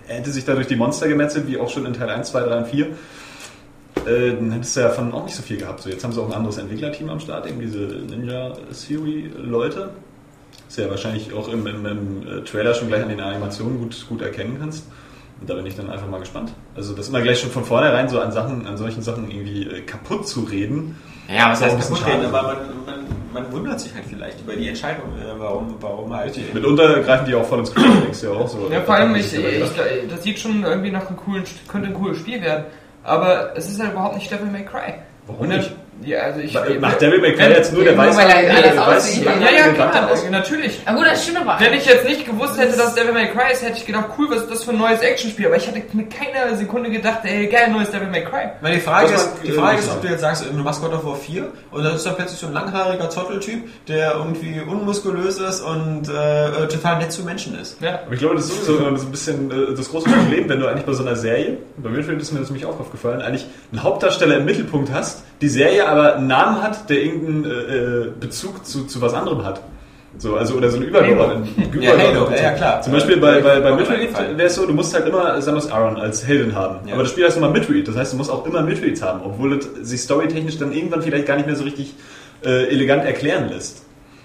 er 0.08 0.16
hätte 0.16 0.32
sich 0.32 0.46
da 0.46 0.54
durch 0.56 0.68
die 0.68 0.76
Monster 0.76 1.08
gemetzelt, 1.08 1.48
wie 1.48 1.60
auch 1.60 1.70
schon 1.70 1.86
in 1.86 1.94
Teil 1.94 2.10
1, 2.10 2.32
2, 2.32 2.40
3 2.42 2.58
und 2.60 2.68
4. 2.68 2.86
Äh, 4.06 4.36
dann 4.36 4.52
hättest 4.52 4.76
du 4.76 4.80
ja 4.82 4.88
davon 4.88 5.12
auch 5.14 5.26
nicht 5.26 5.36
so 5.36 5.44
viel 5.44 5.58
gehabt. 5.58 5.82
So, 5.82 5.90
jetzt 5.90 6.04
haben 6.04 6.14
sie 6.14 6.22
auch 6.22 6.28
ein 6.28 6.34
anderes 6.34 6.58
Entwicklerteam 6.58 7.10
am 7.10 7.20
Start, 7.20 7.46
eben 7.48 7.60
diese 7.60 7.80
Ninja 7.80 8.54
Theory 8.88 9.32
Du 10.76 10.82
ja 10.84 10.90
wahrscheinlich 10.90 11.34
auch 11.34 11.48
im, 11.48 11.66
im, 11.66 11.86
im 11.86 12.28
äh, 12.28 12.44
Trailer 12.44 12.74
schon 12.74 12.88
gleich 12.88 13.02
an 13.02 13.10
den 13.10 13.20
Animationen 13.20 13.80
gut, 13.80 14.06
gut 14.08 14.22
erkennen 14.22 14.58
kannst. 14.60 14.86
Und 15.40 15.50
da 15.50 15.54
bin 15.54 15.66
ich 15.66 15.76
dann 15.76 15.90
einfach 15.90 16.08
mal 16.08 16.20
gespannt. 16.20 16.52
Also 16.76 16.94
das 16.94 17.10
immer 17.10 17.22
gleich 17.22 17.40
schon 17.40 17.52
von 17.52 17.64
vornherein 17.64 18.10
so 18.10 18.20
an 18.20 18.32
Sachen, 18.32 18.66
an 18.66 18.78
solchen 18.78 19.02
Sachen 19.02 19.30
irgendwie 19.30 19.64
äh, 19.64 19.82
kaputt 19.82 20.28
zu 20.28 20.42
reden. 20.42 20.96
Ja, 21.28 21.52
was 21.52 21.62
ist 21.62 21.66
heißt 21.66 21.90
kaputt 21.90 22.08
reden, 22.08 22.26
aber 22.26 22.42
man, 22.44 22.58
man, 22.86 23.06
man 23.34 23.52
wundert 23.52 23.80
sich 23.80 23.94
halt 23.94 24.06
vielleicht 24.08 24.42
über 24.42 24.56
die 24.56 24.68
Entscheidung, 24.68 25.06
äh, 25.20 25.40
warum, 25.40 25.76
warum 25.80 26.16
halt. 26.16 26.38
Mitunter 26.54 27.02
greifen 27.02 27.26
die 27.26 27.36
auch 27.36 27.46
voll 27.46 27.60
ins 27.60 27.74
Klo, 27.74 27.84
denkst 27.84 28.22
du 28.22 28.28
ja 28.28 28.34
auch 28.34 28.48
so. 28.48 28.70
Ja, 28.72 28.82
vor 28.82 28.96
allem, 28.96 29.16
ich, 29.16 29.34
ich, 29.34 29.64
das 30.10 30.24
sieht 30.24 30.40
schon 30.40 30.64
irgendwie 30.64 30.92
nach 30.92 31.08
einem 31.08 31.18
coolen, 31.18 31.44
könnte 31.68 31.90
ein 31.90 31.94
cooles 31.94 32.18
Spiel 32.18 32.42
werden. 32.42 32.66
Aber 33.04 33.56
es 33.56 33.70
ist 33.70 33.80
halt 33.80 33.94
überhaupt 33.94 34.16
nicht 34.16 34.30
Devil 34.32 34.48
May 34.48 34.66
Cry. 34.66 34.94
Warum 35.28 35.48
nicht? 35.48 35.72
Ja, 36.04 36.20
also 36.22 36.40
ich. 36.40 36.54
Macht 36.80 37.02
Devil 37.02 37.20
May 37.20 37.34
Cry 37.34 37.50
jetzt 37.52 37.74
nur 37.74 37.84
der 37.84 37.96
Nur 37.96 38.06
weiße 38.06 38.18
weil 38.18 38.30
er 38.30 38.88
aussieht. 38.98 39.26
ja, 39.26 39.32
ja, 39.52 39.74
klar, 39.74 40.10
natürlich. 40.32 40.86
Gut, 40.86 41.06
das 41.06 41.24
stimmt 41.24 41.40
aber. 41.42 41.58
Wenn 41.60 41.74
ich 41.74 41.86
jetzt 41.86 42.06
nicht 42.06 42.26
gewusst 42.26 42.58
hätte, 42.60 42.78
dass 42.78 42.96
Devil 42.96 43.14
May 43.14 43.28
Cry 43.28 43.52
ist, 43.52 43.64
hätte 43.64 43.78
ich 43.78 43.86
gedacht, 43.86 44.06
cool, 44.18 44.28
was 44.30 44.42
ist 44.44 44.52
das 44.52 44.64
für 44.64 44.72
ein 44.72 44.78
neues 44.78 45.00
Actionspiel? 45.02 45.48
Aber 45.48 45.56
ich 45.58 45.68
hatte 45.68 45.82
mit 45.94 46.10
keiner 46.14 46.56
Sekunde 46.56 46.90
gedacht, 46.90 47.20
ey, 47.24 47.48
geil, 47.48 47.70
neues 47.72 47.90
Devil 47.92 48.08
May 48.10 48.24
Cry. 48.24 48.50
Weil 48.62 48.76
die 48.76 48.80
Frage, 48.80 49.06
Was 49.14 49.22
ist, 49.24 49.34
man- 49.38 49.44
die 49.46 49.52
Frage 49.52 49.78
äh, 49.78 49.80
ist, 49.80 49.92
ob 49.92 50.02
du 50.02 50.08
jetzt 50.08 50.22
sagst, 50.22 50.46
du 50.46 50.54
machst 50.58 50.82
God 50.82 50.94
of 50.94 51.06
War 51.06 51.16
4 51.16 51.48
und 51.72 51.84
dann 51.84 51.96
ist 51.96 52.06
dann 52.06 52.16
plötzlich 52.16 52.40
so 52.40 52.48
ein 52.48 52.54
langhaariger 52.54 53.10
Zotteltyp, 53.10 53.68
der 53.88 54.14
irgendwie 54.16 54.62
unmuskulös 54.62 55.40
ist 55.40 55.62
und 55.62 56.08
äh, 56.10 56.68
total 56.68 57.00
nett 57.00 57.12
zu 57.12 57.24
Menschen 57.24 57.60
ist. 57.60 57.82
Ja. 57.82 58.00
Aber 58.06 58.14
ich 58.14 58.20
glaube, 58.20 58.36
das 58.36 58.46
ist 58.46 58.66
sowieso 58.66 58.96
so 58.96 59.06
ein 59.06 59.12
bisschen 59.12 59.52
äh, 59.52 59.76
das 59.76 59.90
große 59.90 60.10
Problem, 60.10 60.48
wenn 60.50 60.60
du 60.60 60.68
eigentlich 60.68 60.86
bei 60.86 60.94
so 60.94 61.04
einer 61.04 61.16
Serie, 61.16 61.58
bei 61.78 61.90
Metroid 61.90 62.22
ist 62.22 62.32
mir 62.32 62.40
das 62.40 62.50
nämlich 62.50 62.66
auch 62.66 62.80
aufgefallen, 62.80 63.22
eigentlich 63.22 63.46
einen 63.72 63.84
Hauptdarsteller 63.84 64.38
im 64.38 64.46
Mittelpunkt 64.46 64.92
hast, 64.94 65.24
die 65.42 65.50
Serie 65.50 65.87
aber 65.88 66.16
einen 66.16 66.28
Namen 66.28 66.62
hat, 66.62 66.90
der 66.90 67.04
irgendeinen 67.04 67.46
äh, 67.46 67.78
äh, 67.78 68.12
Bezug 68.20 68.66
zu, 68.66 68.86
zu 68.86 69.02
was 69.02 69.14
anderem 69.14 69.46
hat. 69.46 69.62
So, 70.20 70.36
also, 70.36 70.56
oder 70.56 70.72
so 70.72 70.78
einen 70.78 70.88
übergeordneten. 70.88 71.82
Ja, 71.82 71.92
Halo, 71.92 72.30
ja, 72.32 72.36
ja, 72.36 72.52
klar. 72.52 72.82
Zum 72.82 72.94
Beispiel 72.94 73.18
bei, 73.18 73.40
bei, 73.42 73.60
bei 73.60 73.72
eingefallen. 73.72 74.38
wäre 74.38 74.48
es 74.48 74.56
so, 74.56 74.66
du 74.66 74.74
musst 74.74 74.94
halt 74.94 75.08
immer 75.08 75.40
Samus 75.42 75.70
Aran 75.70 75.98
als 75.98 76.26
Heldin 76.26 76.56
haben. 76.56 76.88
Ja. 76.88 76.94
Aber 76.94 77.04
das 77.04 77.12
Spiel 77.12 77.26
heißt 77.26 77.38
immer 77.38 77.50
Metroid, 77.50 77.88
das 77.88 77.96
heißt, 77.96 78.14
du 78.14 78.18
musst 78.18 78.32
auch 78.32 78.46
immer 78.46 78.64
Metroids 78.64 79.02
haben, 79.02 79.22
obwohl 79.24 79.58
es 79.58 79.68
sich 79.82 80.02
storytechnisch 80.02 80.58
dann 80.58 80.72
irgendwann 80.72 81.04
vielleicht 81.04 81.28
gar 81.28 81.36
nicht 81.36 81.46
mehr 81.46 81.56
so 81.56 81.64
richtig 81.64 81.94
äh, 82.44 82.68
elegant 82.68 83.06
erklären 83.06 83.50
lässt. 83.50 83.84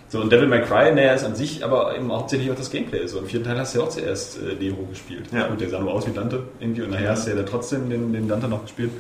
So, 0.08 0.20
und 0.20 0.30
Devil 0.30 0.46
May 0.46 0.60
Cry, 0.62 0.94
naja, 0.94 1.14
ist 1.14 1.24
an 1.24 1.34
sich 1.34 1.64
aber 1.64 1.96
eben 1.96 2.12
hauptsächlich 2.12 2.50
auch 2.50 2.54
das 2.54 2.70
Gameplay. 2.70 3.06
So, 3.06 3.18
im 3.18 3.26
vierten 3.26 3.46
Teil 3.46 3.58
hast 3.58 3.74
du 3.74 3.78
ja 3.78 3.84
auch 3.84 3.88
zuerst 3.88 4.38
äh, 4.38 4.62
Nero 4.62 4.84
gespielt. 4.84 5.24
Ja. 5.32 5.48
Gut, 5.48 5.60
der 5.60 5.70
sah 5.70 5.80
nur 5.80 5.92
aus 5.92 6.06
wie 6.06 6.12
Dante 6.12 6.42
irgendwie 6.60 6.82
und 6.82 6.90
nachher 6.90 7.10
hast 7.10 7.26
du 7.26 7.30
ja 7.30 7.36
dann 7.36 7.46
trotzdem 7.46 7.88
den, 7.90 8.12
den 8.12 8.28
Dante 8.28 8.48
noch 8.48 8.62
gespielt. 8.62 8.90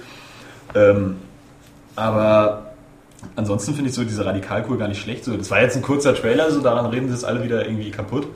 Ähm, 0.74 1.16
aber 1.96 2.72
ansonsten 3.36 3.74
finde 3.74 3.90
ich 3.90 3.94
so 3.96 4.04
diese 4.04 4.24
Radikalkur 4.24 4.78
gar 4.78 4.88
nicht 4.88 5.00
schlecht. 5.00 5.24
So, 5.24 5.36
das 5.36 5.50
war 5.50 5.60
jetzt 5.60 5.76
ein 5.76 5.82
kurzer 5.82 6.14
Trailer, 6.14 6.50
so 6.50 6.60
daran 6.60 6.86
reden 6.86 7.08
sie 7.08 7.14
es 7.14 7.24
alle 7.24 7.42
wieder 7.42 7.64
irgendwie 7.64 7.90
kaputt. 7.90 8.26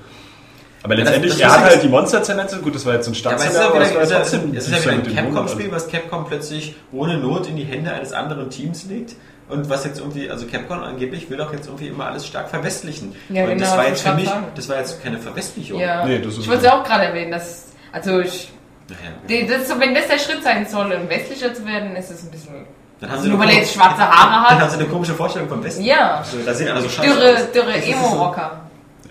Aber 0.83 0.95
das- 0.95 1.05
letztendlich, 1.07 1.33
das 1.33 1.41
er 1.41 1.47
ist 1.49 1.53
hat 1.55 1.61
ja- 1.65 1.71
halt 1.71 1.83
die 1.83 1.89
Monster 1.89 2.23
zernetzelt. 2.23 2.63
Gut, 2.63 2.75
das 2.75 2.87
war 2.87 2.95
jetzt 2.95 3.09
ein 3.09 3.15
Ja, 3.15 3.31
aber 3.31 3.41
es 3.41 3.47
ist 3.47 3.55
ja 3.57 3.75
wieder, 3.75 3.81
das 3.81 3.95
war 3.95 4.03
es 4.03 4.07
ist 4.07 4.11
ja, 4.13 4.19
trotzdem 4.19 4.55
es 4.55 4.69
ist 4.69 4.85
ja 4.87 4.99
wieder 5.03 5.11
ein. 5.11 5.15
Capcom-Spiel, 5.33 5.73
was 5.73 5.89
Capcom 5.89 6.27
plötzlich 6.27 6.77
ohne 6.93 7.19
Not 7.19 7.49
in 7.49 7.57
die 7.57 7.65
Hände 7.65 7.93
eines 7.93 8.13
anderen 8.13 8.51
Teams 8.51 8.85
legt. 8.89 9.17
Und 9.49 9.71
was 9.71 9.85
jetzt 9.85 10.01
irgendwie, 10.01 10.29
also 10.29 10.45
Capcom 10.47 10.83
angeblich 10.83 11.31
will 11.31 11.41
auch 11.41 11.53
jetzt 11.53 11.67
irgendwie 11.67 11.87
immer 11.89 12.07
alles 12.07 12.27
stark 12.27 12.51
verwestlichen. 12.51 13.15
Ja, 13.29 13.45
und 13.45 13.51
genau, 13.51 13.61
das 13.61 13.71
war 13.77 13.79
das 13.79 13.89
jetzt 13.91 14.01
für 14.03 14.15
mich, 14.15 14.25
ich 14.25 14.31
sagen. 14.31 14.47
das 14.57 14.69
war 14.69 14.79
jetzt 14.79 15.03
keine 15.03 15.19
Verwestlichung. 15.19 15.79
Ja. 15.81 16.05
Nee, 16.05 16.19
das 16.19 16.33
ist 16.35 16.41
ich 16.41 16.49
wollte 16.49 16.67
es 16.67 16.73
auch 16.73 16.83
gerade 16.85 17.05
erwähnen, 17.05 17.31
dass, 17.31 17.67
also 17.93 18.19
ich, 18.21 18.51
Naja, 18.89 19.47
das 19.49 19.63
ist 19.63 19.69
so, 19.69 19.79
wenn 19.81 19.95
das 19.95 20.09
der 20.09 20.19
Schritt 20.19 20.43
sein 20.43 20.67
soll, 20.67 20.93
um 20.93 21.09
westlicher 21.09 21.55
zu 21.55 21.65
werden, 21.65 21.95
ist 21.95 22.11
es 22.11 22.25
ein 22.25 22.31
bisschen, 22.33 22.55
Dann 23.01 23.11
haben 23.11 23.21
sie 23.23 23.29
nur 23.29 23.39
eine 23.41 23.49
weil 23.49 23.55
er 23.57 23.61
jetzt 23.63 23.75
schwarze 23.75 24.01
Haare 24.03 24.31
Dann 24.31 24.43
haben 24.51 24.61
hat. 24.61 24.71
sie 24.71 24.79
eine 24.79 24.87
komische 24.89 25.13
Vorstellung 25.15 25.49
vom 25.49 25.63
Westen. 25.63 25.85
Ja, 25.85 26.23
So, 26.25 26.39
da 26.45 26.55
sehen 26.55 26.69
alle 26.69 26.81
so 26.81 26.89
scheiße 26.89 27.09
dürre, 27.09 27.35
aus. 27.35 27.53
dürre 27.53 27.67
Das 27.75 27.77
ist 27.77 27.87
so- 27.87 28.07
Emo-Rocker. 28.07 28.61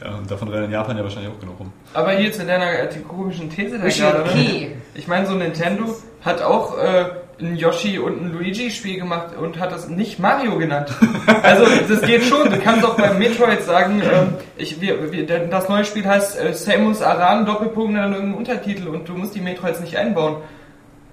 Ja, 0.04 0.12
und 0.16 0.30
davon 0.30 0.48
rennen 0.50 0.66
in 0.66 0.72
Japan 0.72 0.98
ja 0.98 1.04
wahrscheinlich 1.04 1.32
auch 1.32 1.40
genug 1.40 1.60
rum. 1.60 1.72
Aber 1.94 2.12
hier 2.12 2.32
zu 2.32 2.46
deiner 2.46 2.72
äh, 2.80 2.90
komischen 3.08 3.50
These 3.50 3.80
da 3.80 3.88
gerade. 3.88 4.24
okay. 4.30 4.76
Ich 4.94 5.08
meine, 5.08 5.26
so 5.26 5.34
Nintendo 5.34 5.96
hat 6.24 6.42
auch 6.42 6.78
äh, 6.78 7.06
ein 7.40 7.56
Yoshi 7.56 7.98
und 8.00 8.22
ein 8.22 8.32
Luigi-Spiel 8.34 8.98
gemacht 9.00 9.36
und 9.40 9.60
hat 9.60 9.72
das 9.72 9.88
nicht 9.88 10.20
Mario 10.20 10.58
genannt. 10.58 10.90
Also 11.44 11.66
das 11.88 12.02
geht 12.02 12.24
schon. 12.24 12.50
Du 12.50 12.58
kannst 12.60 12.84
auch 12.86 12.96
beim 12.98 13.20
Metroid 13.20 13.62
sagen, 13.64 14.02
ähm, 14.02 14.34
ich, 14.58 14.82
wir, 14.82 15.12
wir, 15.12 15.26
das 15.48 15.70
neue 15.70 15.86
Spiel 15.86 16.06
heißt 16.06 16.40
äh, 16.40 16.54
Samus 16.54 17.02
Aran 17.04 17.46
Doppelpunkt 17.46 17.90
und 17.90 17.96
dann 17.96 18.14
irgendein 18.14 18.38
Untertitel 18.38 18.88
und 18.88 19.08
du 19.08 19.14
musst 19.14 19.36
die 19.36 19.42
Metroids 19.42 19.80
nicht 19.80 19.96
einbauen. 19.98 20.38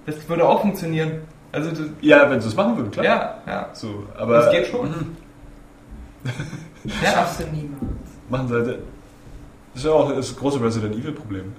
Das 0.05 0.15
würde 0.27 0.47
auch 0.47 0.61
funktionieren. 0.61 1.21
Also 1.53 1.69
Ja, 2.01 2.29
wenn 2.29 2.41
sie 2.41 2.47
es 2.49 2.55
machen 2.55 2.75
würden, 2.75 2.91
klar. 2.91 3.05
ja, 3.05 3.37
ja. 3.47 3.69
So, 3.73 4.03
aber 4.17 4.33
Das 4.39 4.51
geht 4.51 4.67
schon. 4.67 4.93
Das 6.23 6.33
schaffst 7.13 7.39
du 7.39 7.43
niemals. 7.55 7.81
machen 8.29 8.47
sie 8.49 8.53
halt. 8.55 8.67
Das 8.67 8.75
ist 9.83 9.85
ja 9.85 9.91
auch 9.91 10.13
das 10.13 10.35
große 10.35 10.61
Resident 10.61 10.95
Evil 10.95 11.11
Problem. 11.13 11.53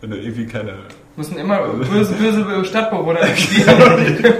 Wenn 0.00 0.10
du 0.10 0.16
irgendwie 0.18 0.46
keine. 0.46 0.74
Müssen 1.16 1.36
immer 1.36 1.58
böse, 1.68 2.12
böse 2.18 2.64
Stadtbewohner 2.64 3.26
spielen. 3.36 4.24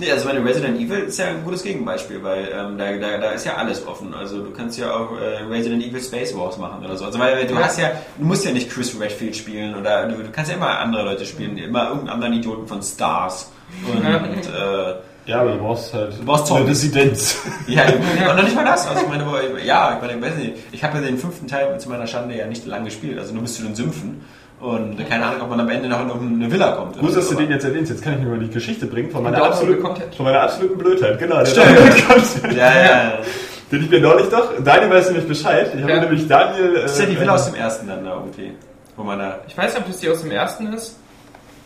Nee, 0.00 0.10
also 0.10 0.26
meine 0.26 0.42
Resident 0.42 0.80
Evil 0.80 1.00
ist 1.00 1.18
ja 1.18 1.26
ein 1.26 1.44
gutes 1.44 1.62
Gegenbeispiel, 1.62 2.22
weil 2.22 2.48
ähm, 2.52 2.78
da, 2.78 2.90
da, 2.96 3.18
da 3.18 3.30
ist 3.32 3.44
ja 3.44 3.56
alles 3.56 3.86
offen. 3.86 4.14
Also 4.14 4.42
du 4.42 4.50
kannst 4.50 4.78
ja 4.78 4.94
auch 4.94 5.10
äh, 5.20 5.42
Resident 5.44 5.84
Evil 5.84 6.00
Space 6.00 6.34
Wars 6.34 6.56
machen 6.56 6.82
oder 6.82 6.96
so. 6.96 7.04
Also 7.04 7.18
weil 7.18 7.46
du 7.46 7.54
hast 7.58 7.78
ja, 7.78 7.90
du 8.16 8.24
musst 8.24 8.46
ja 8.46 8.50
nicht 8.50 8.70
Chris 8.70 8.98
Redfield 8.98 9.36
spielen 9.36 9.74
oder 9.76 10.06
du, 10.06 10.16
du 10.22 10.30
kannst 10.32 10.50
ja 10.50 10.56
immer 10.56 10.78
andere 10.78 11.04
Leute 11.04 11.26
spielen, 11.26 11.58
immer 11.58 11.88
irgendeinen 11.88 12.08
anderen 12.14 12.32
Idioten 12.32 12.66
von 12.66 12.82
Stars. 12.82 13.52
Und 13.86 14.02
äh, 14.02 14.94
Ja, 15.26 15.42
aber 15.42 15.52
du 15.52 15.58
brauchst 15.58 15.92
halt. 15.92 16.18
Du 16.18 16.24
brauchst 16.24 16.46
Zombies. 16.46 16.80
Dissidenz. 16.80 17.36
ja, 17.66 17.84
und 17.84 18.36
noch 18.36 18.42
nicht 18.42 18.56
mal 18.56 18.64
das. 18.64 18.86
Also 18.88 19.02
ich 19.02 19.08
meine, 19.08 19.24
ja, 19.62 19.94
ich 19.96 20.00
meine, 20.00 20.14
ich 20.14 20.22
weiß 20.22 20.38
nicht, 20.38 20.54
ich 20.72 20.82
habe 20.82 20.98
ja 20.98 21.04
den 21.04 21.18
fünften 21.18 21.46
Teil 21.46 21.78
zu 21.78 21.90
meiner 21.90 22.06
Schande 22.06 22.36
ja 22.36 22.46
nicht 22.46 22.64
lang 22.64 22.84
gespielt, 22.84 23.18
also 23.18 23.34
nur 23.34 23.42
bis 23.42 23.56
zu 23.56 23.62
den 23.64 23.74
Sümpfen. 23.74 24.24
Und 24.60 25.08
keine 25.08 25.24
Ahnung, 25.24 25.40
ob 25.42 25.48
man 25.50 25.60
am 25.60 25.68
Ende 25.70 25.88
noch 25.88 26.02
in 26.02 26.08
irgendeine 26.08 26.52
Villa 26.52 26.72
kommt. 26.72 26.98
Gut, 26.98 27.16
dass 27.16 27.28
du 27.30 27.34
den 27.34 27.50
jetzt 27.50 27.64
erwähnst. 27.64 27.90
Jetzt 27.90 28.02
kann 28.02 28.14
ich 28.14 28.20
mir 28.20 28.26
mal 28.26 28.38
die 28.38 28.50
Geschichte 28.50 28.86
bringen 28.86 29.10
von 29.10 29.22
meiner, 29.22 29.42
absoluten, 29.42 29.82
von 30.14 30.24
meiner 30.26 30.42
absoluten 30.42 30.76
Blödheit. 30.76 31.18
Genau, 31.18 31.42
der. 31.42 32.52
Ja, 32.52 32.74
ja, 32.74 32.82
ja. 32.84 33.12
Den 33.72 33.84
ich 33.84 33.90
mir 33.90 34.00
neulich 34.00 34.28
doch. 34.28 34.52
Daniel 34.62 34.90
weiß 34.90 35.06
nämlich 35.10 35.26
Bescheid. 35.28 35.70
Ich 35.74 35.80
habe 35.82 35.92
Ja. 35.92 36.00
nämlich 36.00 36.26
Daniel. 36.28 36.76
Äh, 36.76 36.82
Das 36.82 36.92
ist 36.92 37.00
ja 37.00 37.06
die 37.06 37.18
Villa 37.20 37.34
aus 37.34 37.46
dem 37.46 37.54
ersten 37.54 37.86
dann 37.86 38.04
da 38.04 38.14
irgendwie. 38.16 38.52
Wo 38.96 39.02
man 39.04 39.18
da. 39.18 39.38
Ich 39.48 39.56
weiß 39.56 39.72
nicht, 39.74 39.82
ob 39.82 39.86
das 39.90 40.00
die 40.00 40.10
aus 40.10 40.20
dem 40.22 40.30
ersten 40.32 40.72
ist. 40.74 40.96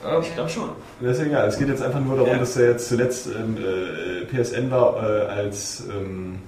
Ähm, 0.07 0.21
Ich 0.21 0.35
glaube 0.35 0.51
schon. 0.51 0.69
Das 1.01 1.19
ist 1.19 1.27
egal. 1.27 1.49
Es 1.49 1.59
geht 1.59 1.69
jetzt 1.69 1.83
einfach 1.83 2.01
nur 2.01 2.15
darum, 2.17 2.31
Ja. 2.31 2.39
dass 2.39 2.57
er 2.57 2.71
jetzt 2.73 2.89
zuletzt 2.91 3.27
äh, 3.27 4.25
PSN 4.27 4.71
war 4.71 4.97
äh, 5.03 5.27
als 5.33 5.83
ähm, 5.91 6.39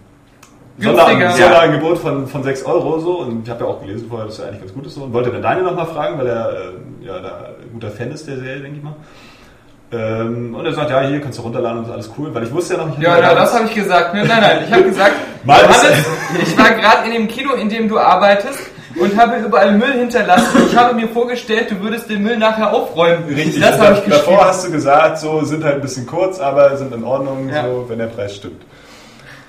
Sonderangebot 0.79 1.99
von, 1.99 2.27
von 2.27 2.43
6 2.43 2.65
Euro 2.65 2.99
so 3.01 3.21
und 3.21 3.45
ich 3.45 3.51
habe 3.51 3.65
ja 3.65 3.71
auch 3.71 3.81
gelesen 3.81 4.07
vorher, 4.09 4.27
dass 4.27 4.39
er 4.39 4.49
eigentlich 4.49 4.61
ganz 4.61 4.75
gut 4.75 4.87
ist 4.87 4.95
so 4.95 5.03
und 5.05 5.13
wollte 5.13 5.31
dann 5.31 5.43
Daniel 5.43 5.65
nochmal 5.65 5.87
fragen, 5.87 6.19
weil 6.19 6.27
er 6.27 6.51
äh, 6.51 7.07
ja 7.07 7.19
da 7.21 7.29
ein 7.63 7.73
guter 7.73 7.91
Fan 7.91 8.11
ist 8.11 8.27
der 8.29 8.37
Serie, 8.39 8.61
denke 8.61 8.79
ich 8.79 8.83
mal. 8.83 8.95
Ähm, 9.93 10.55
und 10.55 10.67
er 10.67 10.73
sagt, 10.75 10.91
ja, 10.91 11.01
hier 11.03 11.21
kannst 11.21 11.39
du 11.39 11.43
runterladen 11.43 11.79
und 11.79 11.85
ist 11.87 11.93
alles 11.93 12.11
cool, 12.19 12.35
weil 12.35 12.43
ich 12.43 12.53
wusste 12.53 12.75
ja 12.75 12.81
noch 12.81 12.89
nicht, 12.89 13.01
Ja, 13.01 13.19
ja, 13.21 13.35
das 13.35 13.55
habe 13.55 13.67
ich 13.67 13.75
gesagt. 13.75 14.15
Nein, 14.15 14.27
nein, 14.27 14.41
nein. 14.41 14.59
Ich 14.67 14.73
habe 14.73 14.83
gesagt, 14.89 15.13
Mal 15.45 15.61
Johannes, 15.61 16.05
ich 16.43 16.59
war 16.59 16.71
gerade 16.71 17.07
in 17.07 17.13
dem 17.13 17.29
Kino, 17.29 17.53
in 17.55 17.69
dem 17.69 17.89
du 17.89 17.99
arbeitest 17.99 18.59
und 19.01 19.17
habe 19.17 19.37
überall 19.37 19.73
Müll 19.73 19.93
hinterlassen. 19.93 20.63
Ich 20.69 20.77
habe 20.77 20.95
mir 20.95 21.07
vorgestellt, 21.09 21.71
du 21.71 21.81
würdest 21.81 22.11
den 22.11 22.23
Müll 22.25 22.37
nachher 22.37 22.73
aufräumen. 22.73 23.27
Richtig, 23.29 23.61
das 23.61 23.79
habe 23.79 23.95
ich 23.95 24.01
davor 24.11 24.17
geschrieben. 24.25 24.41
hast 24.41 24.67
du 24.67 24.73
gesagt, 24.73 25.19
so 25.19 25.45
sind 25.45 25.63
halt 25.63 25.77
ein 25.77 25.81
bisschen 25.83 26.05
kurz, 26.07 26.41
aber 26.41 26.77
sind 26.77 26.93
in 26.93 27.05
Ordnung, 27.05 27.49
Ja. 27.49 27.63
so, 27.65 27.85
wenn 27.89 27.99
der 27.99 28.07
Preis 28.07 28.35
stimmt. 28.35 28.63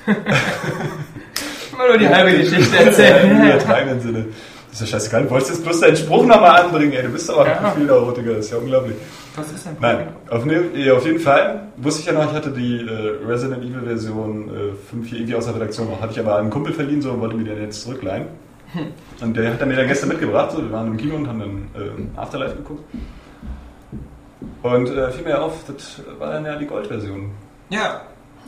Immer 0.08 1.88
nur 1.90 1.98
die 1.98 2.08
halbe 2.10 2.38
Geschichte 2.38 2.76
Im 2.82 2.88
erzählen. 2.88 3.46
übertragenen 3.46 4.00
Sinne. 4.02 4.26
Das 4.72 4.82
ist 4.82 4.92
ja 4.92 4.98
scheißegal. 5.00 5.24
Du 5.24 5.30
wolltest 5.32 5.52
jetzt 5.52 5.64
bloß 5.64 5.80
deinen 5.80 5.96
Spruch 5.98 6.26
nochmal 6.26 6.62
anbringen, 6.62 6.94
ey. 6.94 7.04
Du 7.04 7.10
bist 7.10 7.30
aber 7.30 7.48
Ja. 7.48 7.74
ein 7.76 7.88
der 7.88 7.96
Rotiger, 7.98 8.34
das 8.36 8.46
ist 8.46 8.52
ja 8.52 8.58
unglaublich. 8.58 8.96
Was 9.36 9.52
ist 9.52 9.66
denn? 9.66 9.76
Nein, 9.80 10.08
auf, 10.30 10.46
ne, 10.46 10.62
auf 10.96 11.06
jeden 11.06 11.20
Fall 11.20 11.68
wusste 11.78 12.02
ich 12.02 12.06
ja 12.08 12.14
noch, 12.14 12.26
ich 12.30 12.34
hatte 12.36 12.50
die 12.52 12.78
äh, 12.88 13.26
Resident 13.28 13.64
Evil 13.64 13.82
Version 13.86 14.50
äh, 14.50 14.74
5 14.90 15.08
hier 15.08 15.20
irgendwie 15.20 15.36
aus 15.36 15.46
der 15.46 15.56
Redaktion. 15.56 15.88
Hatte 16.02 16.14
ich 16.14 16.20
aber 16.20 16.38
einen 16.38 16.50
Kumpel 16.50 16.74
verliehen 16.74 17.02
so, 17.02 17.12
und 17.12 17.22
wollte 17.22 17.36
mir 17.36 17.44
den 17.44 17.62
jetzt 17.62 17.84
zurückleihen. 17.84 18.26
Und 19.22 19.38
der 19.38 19.54
hat 19.54 19.60
er 19.62 19.66
mir 19.68 19.76
dann 19.78 19.88
gestern 19.88 20.10
mitgebracht. 20.10 20.52
So, 20.52 20.62
wir 20.62 20.72
waren 20.72 20.88
im 20.88 20.98
Kino 20.98 21.16
und 21.16 21.28
haben 21.28 21.40
dann 21.40 21.68
äh, 21.82 22.20
Afterlife 22.20 22.56
geguckt. 22.56 22.84
Und 24.64 24.90
äh, 24.90 25.12
fiel 25.12 25.24
mir 25.24 25.42
auf, 25.42 25.54
das 25.68 26.02
war 26.20 26.34
dann 26.34 26.46
ja 26.46 26.56
die 26.56 26.66
Gold-Version. 26.66 27.32
Ja. 27.70 28.02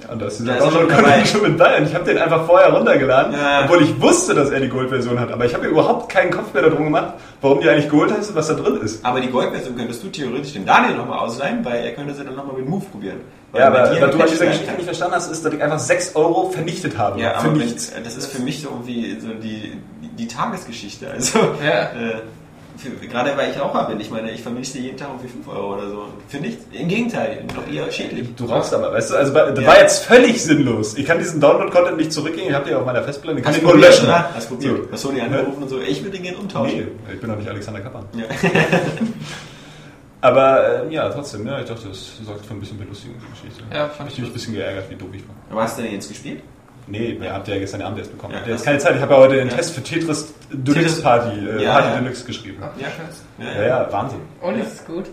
Ja, 0.04 0.14
und 0.14 0.22
da 0.22 0.28
ist 0.28 0.40
er 0.40 0.72
schon 0.72 0.88
dabei. 0.88 1.26
schon 1.26 1.42
mit 1.42 1.58
bei. 1.58 1.78
Und 1.78 1.88
ich 1.88 1.94
habe 1.96 2.06
den 2.06 2.18
einfach 2.18 2.46
vorher 2.46 2.72
runtergeladen, 2.74 3.34
Ja. 3.34 3.64
obwohl 3.66 3.84
ich 3.84 4.00
wusste, 4.02 4.34
dass 4.34 4.50
er 4.50 4.60
die 4.60 4.70
Gold-Version 4.70 5.20
hat. 5.20 5.32
Aber 5.32 5.46
ich 5.46 5.54
habe 5.54 5.64
mir 5.66 5.70
überhaupt 5.70 6.10
keinen 6.10 6.32
Kopf 6.32 6.54
mehr 6.54 6.64
darum 6.64 6.86
gemacht, 6.86 7.14
warum 7.42 7.60
die 7.62 7.70
eigentlich 7.70 7.90
geholt 7.90 8.12
hast 8.18 8.30
und 8.30 8.36
was 8.36 8.48
da 8.48 8.54
drin 8.54 8.78
ist. 8.82 9.04
Aber 9.06 9.20
die 9.20 9.28
Goldversion 9.30 9.76
könntest 9.76 10.04
du 10.04 10.08
theoretisch 10.08 10.54
dem 10.54 10.66
Daniel 10.66 10.96
nochmal 10.96 11.20
ausleihen, 11.20 11.64
weil 11.66 11.84
er 11.86 11.92
könnte 11.94 12.14
sie 12.14 12.24
dann 12.24 12.36
nochmal 12.36 12.56
mit 12.58 12.68
Move 12.70 12.86
probieren. 12.92 13.18
Weil 13.52 13.62
Ja, 13.62 13.68
aber 13.68 13.84
ein 13.90 14.00
du 14.00 14.06
an 14.06 14.18
Patch 14.18 14.32
dieser 14.32 14.46
Geschichte 14.46 14.72
nicht 14.74 14.86
verstanden 14.86 15.16
hast, 15.16 15.32
ist, 15.32 15.44
dass 15.44 15.54
ich 15.54 15.62
einfach 15.64 15.80
6 15.80 16.16
Euro 16.16 16.50
vernichtet 16.52 16.98
habe. 16.98 17.20
Ja, 17.20 17.40
für 17.40 17.52
wenn, 17.52 17.58
nichts. 17.58 17.92
das 18.04 18.16
ist 18.16 18.28
für 18.32 18.42
mich 18.42 18.62
so 18.62 18.70
irgendwie 18.70 19.20
so 19.20 19.28
die, 19.34 19.74
die, 20.04 20.08
die 20.18 20.28
Tagesgeschichte. 20.28 21.08
Also, 21.12 21.40
Ja. 21.64 21.84
äh, 21.84 22.22
gerade 23.10 23.36
weil 23.38 23.52
ich 23.52 23.60
Raucher 23.60 23.86
bin. 23.88 24.00
Ich 24.00 24.10
meine, 24.10 24.32
ich 24.32 24.42
vermisse 24.42 24.80
jeden 24.80 24.98
Tag 24.98 25.10
irgendwie 25.10 25.28
5 25.30 25.48
Euro 25.48 25.74
oder 25.76 25.90
so. 25.90 26.06
Für 26.28 26.38
nichts. 26.38 26.66
Im 26.72 26.88
Gegenteil, 26.88 27.44
doch 27.56 27.72
eher 27.72 27.92
schädlich. 27.92 28.28
Du 28.36 28.46
rauchst 28.46 28.74
aber, 28.74 28.92
weißt 28.94 29.12
du, 29.12 29.16
also 29.16 29.34
das 29.34 29.60
Ja. 29.60 29.68
war 29.68 29.80
jetzt 29.80 30.06
völlig 30.06 30.44
sinnlos. 30.44 30.98
Ich 30.98 31.06
kann 31.06 31.20
diesen 31.20 31.40
Download-Content 31.42 31.98
nicht 31.98 32.12
zurückgehen, 32.14 32.48
ich 32.50 32.54
habe 32.54 32.66
den 32.66 32.76
auf 32.76 32.86
meiner 32.86 33.04
Festplatte, 33.04 33.36
den 33.36 33.44
kann 33.44 33.54
ich 33.54 33.60
du 33.62 33.68
nur 33.68 33.78
löschen. 33.78 34.06
oder? 34.06 34.30
Hast 34.34 34.50
du 34.50 34.56
probiert. 34.56 34.78
So. 34.86 34.92
Hast 34.92 35.02
Sony 35.02 35.22
angerufen 35.22 35.64
und 35.64 35.70
so, 35.70 35.80
ich 35.80 36.00
würde 36.04 36.12
den 36.18 36.24
gerne 36.24 36.38
umtauschen. 36.38 36.78
Nee, 37.08 37.14
ich 37.14 37.20
bin 37.20 37.30
doch 37.30 37.38
nicht 37.38 37.50
Alexander 37.50 37.82
Kappan. 37.82 38.06
Ja. 38.16 38.26
Aber 40.22 40.86
äh, 40.90 40.94
ja, 40.94 41.10
trotzdem, 41.10 41.48
ja, 41.48 41.60
ich 41.62 41.66
dachte, 41.66 41.88
das 41.88 42.18
sorgt 42.26 42.46
für 42.46 42.54
ein 42.54 42.60
bisschen 42.60 42.78
Belustigung, 42.78 43.16
die 43.26 43.32
Geschichte. 43.42 43.64
Ja, 43.74 43.86
ich 43.86 43.92
fand 43.92 44.00
habe 44.00 44.10
ich 44.10 44.18
mich 44.20 44.28
ein 44.30 44.34
bisschen 44.34 44.54
geärgert, 44.54 44.90
wie 44.90 44.96
doof 44.96 45.08
ich 45.14 45.22
war. 45.28 45.36
Aber 45.50 45.64
hast 45.64 45.78
du 45.78 45.82
denn 45.84 45.94
jetzt 45.94 46.10
gespielt? 46.10 46.42
Nee, 46.90 47.18
ihr 47.22 47.34
habt 47.34 47.48
ja 47.48 47.58
gestern 47.60 47.82
Abend 47.84 48.00
erst 48.00 48.12
bekommen. 48.12 48.34
Ja, 48.34 48.40
Ja, 48.40 48.46
der 48.48 48.56
ist 48.56 48.66
keine 48.66 48.80
Zeit, 48.80 48.96
ich 48.96 49.02
habe 49.02 49.14
ja 49.14 49.20
heute 49.20 49.36
den 49.36 49.50
Ja. 49.50 49.56
Test 49.56 49.74
für 49.76 49.82
Tetris 49.84 50.34
Deluxe 50.52 50.82
Tetris- 50.90 51.04
Party, 51.04 51.30
äh, 51.40 51.64
Ja, 51.64 51.74
Party 51.74 51.88
ja. 51.90 52.00
Deluxe 52.00 52.26
geschrieben. 52.26 52.58
Ja. 52.78 52.88
Scheiße. 52.88 53.58
Ja, 53.60 53.64
ja, 53.68 53.92
Wahnsinn. 53.92 54.20
Und 54.42 54.56
ist 54.60 54.74
es 54.74 54.86
gut? 54.86 55.06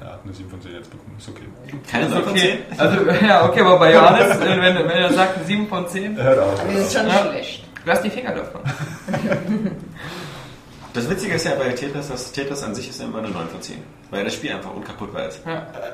Er 0.00 0.12
hat 0.12 0.20
eine 0.24 0.32
7 0.32 0.48
von 0.48 0.60
10 0.60 0.72
jetzt 0.72 0.90
bekommen, 0.90 1.14
ist 1.18 1.28
okay. 1.28 1.42
Keine 1.90 2.06
Ist 2.06 2.14
9 2.14 2.22
von 2.22 2.32
okay. 2.32 2.58
10? 2.70 2.78
Also, 2.80 3.10
ja, 3.26 3.44
okay, 3.44 3.60
aber 3.60 3.78
bei 3.78 3.92
Johannes, 3.92 4.36
äh, 4.40 4.60
wenn, 4.60 4.74
wenn 4.76 4.90
er 4.90 5.12
sagt 5.12 5.44
7 5.46 5.66
von 5.68 5.88
10, 5.88 6.16
Hört 6.22 6.38
auf. 6.38 6.62
Das 6.64 6.74
ist 6.86 6.94
schon 6.96 7.06
Ja. 7.08 7.26
schlecht. 7.30 7.64
lass 7.84 8.00
die 8.02 8.10
Finger 8.10 8.32
davon. 8.34 8.60
Das 10.96 11.10
Witzige 11.10 11.34
ist 11.34 11.44
ja 11.44 11.52
bei 11.56 11.68
Tetris, 11.72 12.08
dass 12.08 12.32
Tetris 12.32 12.62
an 12.62 12.74
sich 12.74 12.88
ist 12.88 12.98
ja 13.00 13.06
immer 13.06 13.18
eine 13.18 13.28
9 13.28 13.48
von 13.48 13.60
10. 13.60 13.76
Weil 14.10 14.24
das 14.24 14.32
Spiel 14.32 14.50
einfach 14.52 14.74
unkaputtbar 14.74 15.28
ist. 15.28 15.40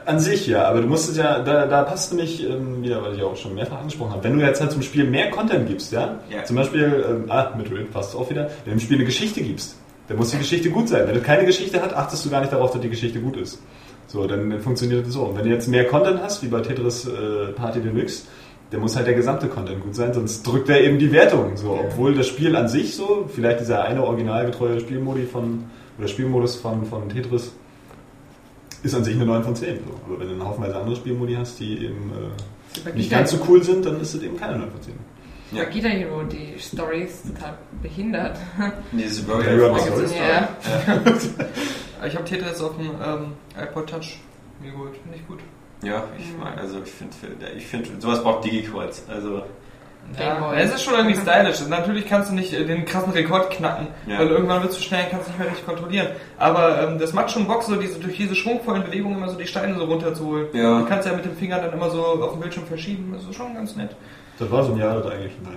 An 0.07 0.21
sich 0.21 0.47
ja, 0.47 0.65
aber 0.69 0.81
du 0.81 0.87
musstest 0.87 1.19
ja, 1.19 1.41
da, 1.41 1.67
da 1.67 1.83
passt 1.83 2.13
nämlich 2.13 2.49
ähm, 2.49 2.85
wieder, 2.85 3.03
was 3.03 3.17
ich 3.17 3.23
auch 3.25 3.35
schon 3.37 3.57
mehrfach 3.57 3.79
angesprochen 3.81 4.13
habe. 4.13 4.23
Wenn 4.23 4.39
du 4.39 4.47
jetzt 4.47 4.61
halt 4.61 4.71
zum 4.71 4.81
Spiel 4.81 5.03
mehr 5.03 5.29
Content 5.31 5.67
gibst, 5.67 5.91
ja, 5.91 6.21
Ja. 6.31 6.45
zum 6.45 6.55
Beispiel, 6.55 7.05
ähm, 7.09 7.25
ah, 7.31 7.53
mit 7.57 7.69
Raid 7.73 7.91
passt 7.93 8.15
auch 8.15 8.31
wieder, 8.31 8.43
wenn 8.65 8.75
du 8.75 8.79
dem 8.79 8.81
Spiel 8.81 8.97
eine 8.99 9.05
Geschichte 9.05 9.43
gibst, 9.43 9.75
dann 10.07 10.19
muss 10.19 10.31
die 10.31 10.39
Geschichte 10.39 10.71
gut 10.71 10.89
sein. 10.89 11.05
Wenn 11.09 11.15
du 11.15 11.21
keine 11.21 11.47
Geschichte 11.47 11.83
hat, 11.83 11.95
achtest 11.95 12.25
du 12.25 12.31
gar 12.31 12.41
nicht 12.41 12.53
darauf, 12.53 12.71
dass 12.71 12.81
die 12.81 12.89
Geschichte 12.91 13.19
gut 13.19 13.37
ist. 13.37 13.61
So, 14.07 14.27
dann, 14.29 14.51
dann 14.51 14.61
funktioniert 14.61 15.05
das 15.07 15.15
so. 15.15 15.23
Und 15.25 15.37
wenn 15.37 15.45
du 15.45 15.51
jetzt 15.51 15.67
mehr 15.67 15.85
Content 15.89 16.21
hast, 16.23 16.45
wie 16.45 16.49
bei 16.49 16.61
Tetris 16.61 17.07
äh, 17.09 17.53
Party 17.57 17.81
Deluxe, 17.81 18.25
dann 18.73 18.81
muss 18.81 18.97
halt 18.97 19.07
der 19.07 19.15
gesamte 19.15 19.47
Content 19.49 19.83
gut 19.83 19.95
sein, 19.95 20.13
sonst 20.15 20.43
drückt 20.45 20.69
er 20.69 20.81
eben 20.83 20.99
die 20.99 21.13
Wertung. 21.13 21.57
So, 21.57 21.71
obwohl 21.79 22.15
das 22.15 22.27
Spiel 22.27 22.57
an 22.57 22.69
sich 22.69 22.97
so, 22.97 23.29
vielleicht 23.33 23.61
dieser 23.61 23.85
eine 23.85 24.03
originalgetreue 24.03 24.81
Spielmodi 24.81 25.25
von, 25.27 25.65
oder 25.99 26.09
Spielmodus 26.09 26.57
von, 26.57 26.85
von 26.87 27.09
Tetris, 27.09 27.53
ist 28.83 28.95
an 28.95 29.05
sich 29.05 29.15
eine 29.15 29.27
9 29.27 29.45
von 29.45 29.55
10. 29.55 29.77
So. 29.77 29.83
Aber 30.07 30.19
wenn 30.21 30.27
du 30.29 30.33
einen 30.33 30.45
Haufenweise 30.45 30.77
andere 30.77 30.97
Spielmodi 30.97 31.35
hast, 31.35 31.61
die 31.61 31.85
eben 31.85 32.11
äh, 32.87 32.93
nicht 32.97 33.11
ganz 33.11 33.31
so 33.31 33.39
cool 33.49 33.63
sind, 33.63 33.85
dann 33.87 34.01
ist 34.01 34.15
es 34.15 34.23
eben 34.23 34.37
keine 34.37 34.59
9 34.59 34.71
von 34.71 34.83
10. 34.83 34.95
Bei 35.53 35.67
Guitar 35.67 35.91
Hero, 35.91 36.23
die 36.23 36.59
Story 36.59 37.03
ist 37.03 37.27
total 37.27 37.59
behindert. 37.83 38.39
Dieses 38.93 39.21
Ja, 39.27 39.35
Warrior 39.35 39.73
was 39.75 39.87
Force. 39.87 39.99
soll's? 39.99 40.15
Ja. 40.17 40.49
Ich 42.05 42.17
habe 42.17 42.25
Tetris 42.25 42.61
auf 42.61 42.77
dem 42.77 42.87
ähm, 42.87 43.27
iPod 43.57 43.89
Touch 43.89 44.19
mir 44.61 44.73
geholt, 44.73 44.97
finde 44.97 45.19
ich 45.19 45.27
gut. 45.29 45.39
Ja, 45.83 46.05
ich 46.19 46.37
mag, 46.39 46.57
also 46.59 46.79
ich 46.85 46.91
finde, 46.93 47.15
ich 47.57 47.67
finde, 47.67 47.89
sowas 47.99 48.23
braucht 48.23 48.45
Digi-Quartz. 48.45 49.05
Also, 49.09 49.43
Ja, 50.19 50.53
es 50.55 50.75
ist 50.75 50.83
schon 50.85 50.95
irgendwie 50.95 51.17
stylisch. 51.17 51.61
Natürlich 51.69 52.07
kannst 52.09 52.31
du 52.31 52.35
nicht 52.35 52.53
äh, 52.53 52.65
den 52.65 52.85
krassen 52.85 53.13
Rekord 53.13 53.51
knacken, 53.51 53.89
Ja. 54.07 54.19
weil 54.19 54.29
irgendwann 54.29 54.63
wird 54.63 54.73
es 54.73 54.79
zu 54.79 54.83
schnell, 54.85 55.07
kannst 55.11 55.29
nicht 55.29 55.39
mehr 55.39 55.49
richtig 55.49 55.67
kontrollieren. 55.67 56.09
Aber 56.39 56.83
ähm, 56.83 56.99
das 56.99 57.13
macht 57.13 57.31
schon 57.31 57.47
Bock, 57.47 57.63
so 57.63 57.77
diese, 57.77 57.99
durch 58.01 58.17
diese 58.17 58.35
schwungvollen 58.35 58.85
Bewegungen 58.85 59.17
immer 59.17 59.29
so 59.29 59.37
die 59.39 59.47
Steine 59.47 59.75
so 59.77 59.85
runterzuholen. 59.85 60.47
Ja. 60.53 60.81
Du 60.81 60.87
kannst 60.87 61.07
ja 61.09 61.15
mit 61.15 61.25
dem 61.25 61.37
Finger 61.37 61.59
dann 61.59 61.73
immer 61.73 61.91
so 61.91 62.05
auf 62.05 62.33
dem 62.33 62.41
Bildschirm 62.41 62.67
verschieben. 62.67 63.13
Das 63.15 63.25
ist 63.25 63.35
schon 63.35 63.55
ganz 63.55 63.75
nett. 63.77 63.95
Das 64.39 64.51
war 64.51 64.63
so 64.65 64.73
ein 64.73 64.79
Jahr, 64.79 65.01
das 65.01 65.13
eigentlich. 65.13 65.33
Nein. 65.43 65.55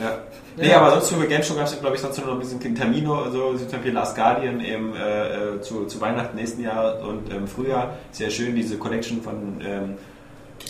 Ja. 0.00 0.18
Nee, 0.56 0.72
aber 0.74 0.90
sonst 0.90 1.10
für 1.10 1.26
Game 1.26 1.42
Show 1.42 1.54
gab 1.54 1.66
es, 1.66 1.80
glaube 1.80 1.96
ich, 1.96 2.02
sonst 2.02 2.18
nur 2.18 2.26
noch 2.26 2.34
ein 2.34 2.40
bisschen 2.40 2.74
Termino, 2.74 3.22
also 3.22 3.56
zum 3.56 3.68
Beispiel 3.68 3.92
Last 3.92 4.16
Guardian 4.16 4.60
eben 4.60 4.94
äh, 4.94 5.54
äh, 5.56 5.60
zu, 5.60 5.86
zu 5.86 6.00
Weihnachten 6.00 6.36
nächsten 6.36 6.62
Jahr 6.62 7.00
und 7.00 7.32
im 7.32 7.46
Frühjahr. 7.46 7.94
Sehr 8.10 8.30
schön, 8.30 8.54
diese 8.54 8.76
Collection 8.76 9.22
von 9.22 9.60
ähm, 9.64 9.94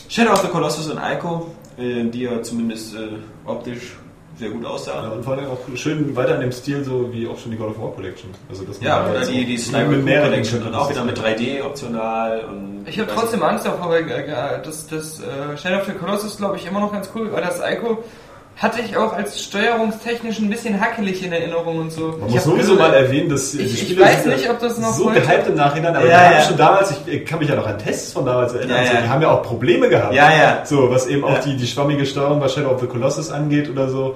Shadow 0.08 0.32
of 0.32 0.42
the 0.42 0.48
Colossus 0.48 0.88
und 0.90 0.98
Ico, 0.98 1.50
äh, 1.78 2.04
die 2.04 2.22
ja 2.22 2.42
zumindest 2.42 2.94
äh, 2.94 3.08
optisch 3.46 3.96
sehr 4.38 4.50
gut 4.50 4.62
Ja, 4.62 4.68
aussah. 4.70 5.08
und 5.10 5.24
vor 5.24 5.34
allem 5.34 5.46
auch 5.50 5.58
schön 5.74 6.14
weiter 6.16 6.36
in 6.36 6.40
dem 6.42 6.52
Stil, 6.52 6.82
so 6.84 7.12
wie 7.12 7.26
auch 7.28 7.38
schon 7.38 7.50
die 7.50 7.58
God 7.58 7.70
of 7.70 7.80
War 7.80 7.92
Collection. 7.92 8.30
Also, 8.48 8.64
dass 8.64 8.80
Ja, 8.80 9.04
oder 9.08 9.20
die, 9.20 9.26
auch 9.26 9.26
die 9.26 9.44
mit 9.46 9.60
Sniper 9.60 9.88
mehreren 9.90 10.30
Collection 10.30 10.62
und 10.62 10.74
auch 10.74 10.88
wieder 10.88 11.04
mit 11.04 11.18
3D 11.18 11.62
optional. 11.62 12.40
Und 12.48 12.86
Ich 12.88 12.98
habe 12.98 13.10
trotzdem 13.12 13.42
Angst 13.42 13.66
davor, 13.66 13.90
weil 13.90 14.08
äh, 14.10 14.62
das, 14.64 14.86
das 14.86 15.20
äh, 15.20 15.56
Shadow 15.58 15.78
of 15.80 15.86
the 15.86 15.92
Colossus 15.92 16.36
glaube 16.38 16.56
ich 16.56 16.66
immer 16.66 16.80
noch 16.80 16.92
ganz 16.92 17.10
cool, 17.14 17.30
weil 17.32 17.42
das 17.42 17.60
Ico 17.60 18.02
hatte 18.60 18.82
ich 18.82 18.94
auch 18.96 19.14
als 19.14 19.42
steuerungstechnisch 19.42 20.38
ein 20.38 20.50
bisschen 20.50 20.78
hackelig 20.80 21.24
in 21.24 21.32
Erinnerung 21.32 21.78
und 21.78 21.90
so. 21.90 22.08
Man 22.18 22.28
Ich 22.28 22.34
muss 22.34 22.44
sowieso 22.44 22.74
mal 22.74 22.92
erwähnen, 22.92 23.30
dass 23.30 23.52
die 23.52 23.62
Ich- 23.62 23.72
ich 23.74 23.80
Spiele 23.80 24.02
weiß 24.04 24.22
sind 24.22 24.36
nicht, 24.36 24.50
ob 24.50 24.60
das 24.60 24.78
noch 24.78 24.92
so 24.92 25.06
heute- 25.10 25.22
gehypt 25.22 25.48
im 25.48 25.54
Nachhinein, 25.54 25.96
aber 25.96 26.06
Ja, 26.06 26.18
die 26.18 26.24
haben 26.26 26.32
ja. 26.34 26.42
schon 26.42 26.56
damals, 26.58 26.90
ich, 26.90 27.12
ich 27.14 27.24
kann 27.24 27.38
mich 27.38 27.48
ja 27.48 27.54
noch 27.56 27.66
an 27.66 27.78
Tests 27.78 28.12
von 28.12 28.26
damals 28.26 28.52
erinnern, 28.52 28.76
Ja, 28.84 28.86
so, 28.86 28.94
ja. 28.94 29.00
die 29.00 29.08
haben 29.08 29.22
ja 29.22 29.30
auch 29.30 29.42
Probleme 29.42 29.88
gehabt. 29.88 30.12
Ja, 30.14 30.30
ja. 30.30 30.62
So, 30.66 30.90
was 30.90 31.06
eben 31.06 31.24
auch 31.24 31.38
die, 31.40 31.56
die 31.56 31.66
schwammige 31.66 32.04
Steuerung 32.04 32.38
bei 32.38 32.48
Shadow 32.48 32.70
of 32.72 32.80
the 32.82 32.86
Colossus 32.86 33.30
angeht 33.32 33.70
oder 33.70 33.88
so. 33.88 34.14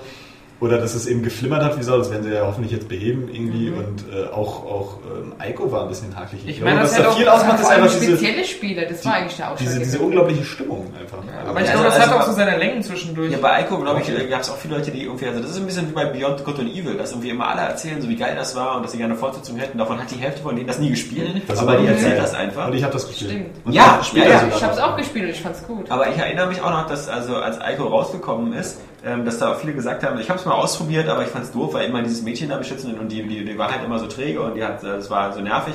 Oder 0.65 0.78
dass 0.78 0.95
es 0.95 1.07
eben 1.07 1.23
geflimmert 1.23 1.62
hat, 1.62 1.78
wie 1.78 1.82
soll 1.82 1.99
das 1.99 2.11
werden 2.11 2.23
sie 2.24 2.31
ja 2.32 2.47
hoffentlich 2.47 2.73
jetzt 2.73 2.89
beheben 2.89 3.28
irgendwie. 3.32 3.69
Und 3.70 4.05
äh, 4.12 4.32
auch, 4.32 4.65
auch 4.65 4.99
ähm, 5.15 5.32
Ico 5.47 5.70
war 5.70 5.82
ein 5.82 5.89
bisschen 5.89 6.16
hakelig. 6.16 6.49
Ich 6.49 6.61
meine, 6.62 6.81
das 6.81 6.93
was 6.93 7.03
da 7.03 7.09
auch- 7.11 7.16
viel 7.19 7.28
ausmacht, 7.28 7.61
ist 7.61 7.66
einfach 7.70 7.91
diese, 7.93 8.16
spezielle 8.16 8.45
Spiele, 8.45 8.86
das 8.89 9.05
war 9.05 9.15
eigentlich 9.15 9.36
der 9.36 9.55
diese, 9.59 9.69
Ausschlag. 9.70 9.82
diese 9.85 9.99
unglaubliche 10.01 10.45
Stimmung 10.45 10.86
einfach. 10.99 11.19
Also, 11.19 11.51
Aber 11.51 11.61
ich 11.61 11.66
Ja, 11.66 11.73
glaube, 11.74 11.85
das 11.86 11.95
also- 11.97 12.07
hat 12.07 12.15
auch 12.16 12.20
also- 12.20 12.31
so 12.32 12.36
seine 12.39 12.57
Längen 12.59 12.82
zwischendurch. 12.82 13.31
Ja, 13.32 13.39
bei 13.39 13.61
Ico, 13.62 13.78
glaube 13.78 14.01
ich, 14.01 14.31
gab 14.31 14.41
es 14.41 14.49
auch 14.51 14.57
viele 14.57 14.77
Leute, 14.77 14.91
die 14.91 15.03
irgendwie, 15.05 15.27
also 15.27 15.41
das 15.41 15.51
ist 15.51 15.57
ein 15.59 15.66
bisschen 15.66 15.89
wie 15.91 15.93
bei 15.93 16.07
Beyond 16.07 16.45
Good 16.45 16.59
and 16.61 16.70
Evil, 16.74 16.97
dass 16.97 17.11
irgendwie 17.11 17.31
immer 17.31 17.47
alle 17.49 17.61
erzählen, 17.69 18.01
so 18.01 18.09
wie 18.09 18.16
geil 18.16 18.35
das 18.36 18.57
war 18.57 18.77
und 18.77 18.85
dass 18.85 18.93
sie 18.93 18.99
gerne 18.99 19.12
eine 19.12 19.20
Fortsetzung 19.20 19.57
hätten. 19.59 19.77
Davon 19.77 19.99
hat 20.01 20.11
die 20.11 20.16
Hälfte 20.16 20.41
von 20.43 20.57
denen 20.57 20.66
das 20.66 20.78
nie 20.78 20.89
gespielt, 20.91 21.43
Das 21.47 21.59
aber 21.59 21.77
die 21.77 21.86
erzählt 21.86 22.19
das 22.19 22.32
einfach. 22.35 22.69
Und 22.69 22.74
ich 22.74 22.82
habe 22.82 22.93
das 22.95 23.07
gespielt. 23.07 23.31
Stimmt. 23.31 23.51
Und 23.66 23.73
Ja, 23.74 24.01
ja, 24.15 24.24
ja. 24.24 24.49
Ich 24.57 24.62
hab's 24.65 24.78
noch. 24.78 24.93
auch 24.93 24.97
gespielt 24.97 25.24
und 25.27 25.31
ich 25.32 25.41
fand's 25.43 25.62
gut. 25.66 25.91
Aber 25.91 26.09
ich 26.09 26.16
erinnere 26.16 26.47
mich 26.47 26.62
auch 26.62 26.70
noch, 26.70 26.86
dass 26.86 27.09
also 27.09 27.36
als 27.36 27.59
Ico 27.59 27.85
rausgekommen 27.89 28.55
ist, 28.55 28.78
ähm, 29.05 29.24
dass 29.24 29.39
da 29.39 29.55
viele 29.55 29.74
gesagt 29.74 30.02
haben, 30.02 30.18
ich 30.18 30.28
habe 30.28 30.39
es 30.39 30.47
mal 30.47 30.52
ausprobiert, 30.52 31.09
aber 31.09 31.22
ich 31.22 31.28
fand 31.28 31.44
es 31.44 31.52
doof, 31.52 31.74
weil 31.74 31.89
immer 31.89 32.02
dieses 32.02 32.22
Mädchen 32.22 32.48
da 32.48 32.56
beschützen 32.56 32.98
und 32.98 33.10
die, 33.10 33.22
die, 33.22 33.44
die 33.44 33.59
war 33.59 33.70
halt 33.70 33.85
immer 33.85 33.98
so 33.98 34.06
träge 34.06 34.40
und 34.40 34.55
die 34.55 34.64
hat, 34.64 34.82
äh, 34.82 34.97
das 34.97 35.10
war 35.10 35.32
so 35.32 35.40
nervig. 35.40 35.74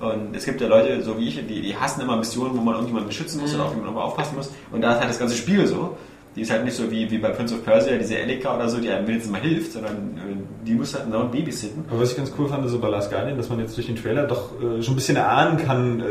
Und 0.00 0.36
es 0.36 0.44
gibt 0.44 0.60
ja 0.60 0.68
Leute, 0.68 1.02
so 1.02 1.18
wie 1.18 1.26
ich, 1.26 1.46
die, 1.46 1.60
die 1.60 1.76
hassen 1.76 2.00
immer 2.02 2.16
Missionen, 2.16 2.56
wo 2.56 2.60
man 2.60 2.74
irgendjemanden 2.74 3.08
beschützen 3.08 3.40
muss 3.40 3.52
und 3.52 3.60
auf 3.60 3.74
jemanden 3.74 3.98
aufpassen 3.98 4.36
muss. 4.36 4.52
Und 4.70 4.80
da 4.80 4.92
ist 4.92 5.00
halt 5.00 5.10
das 5.10 5.18
ganze 5.18 5.36
Spiel 5.36 5.66
so. 5.66 5.96
Die 6.36 6.42
ist 6.42 6.50
halt 6.50 6.64
nicht 6.64 6.76
so 6.76 6.90
wie, 6.90 7.10
wie 7.10 7.18
bei 7.18 7.30
Prince 7.30 7.54
of 7.54 7.64
Persia, 7.64 7.96
diese 7.96 8.18
Elika 8.18 8.54
oder 8.54 8.68
so, 8.68 8.78
die 8.78 8.88
einem 8.88 9.06
wenigstens 9.08 9.32
mal 9.32 9.40
hilft, 9.40 9.72
sondern 9.72 9.96
äh, 10.16 10.66
die 10.66 10.74
muss 10.74 10.94
halt 10.94 11.06
genau 11.06 11.22
ein 11.22 11.30
babysitten. 11.30 11.84
Aber 11.88 12.00
was 12.00 12.12
ich 12.12 12.16
ganz 12.16 12.32
cool 12.38 12.48
fand, 12.48 12.68
so 12.68 12.78
bei 12.78 12.88
Last 12.88 13.10
Guardian, 13.10 13.36
dass 13.36 13.48
man 13.48 13.58
jetzt 13.58 13.76
durch 13.76 13.86
den 13.86 13.96
Trailer 13.96 14.26
doch 14.26 14.52
äh, 14.60 14.82
schon 14.82 14.94
ein 14.94 14.96
bisschen 14.96 15.16
erahnen 15.16 15.56
kann, 15.58 16.00
äh, 16.00 16.04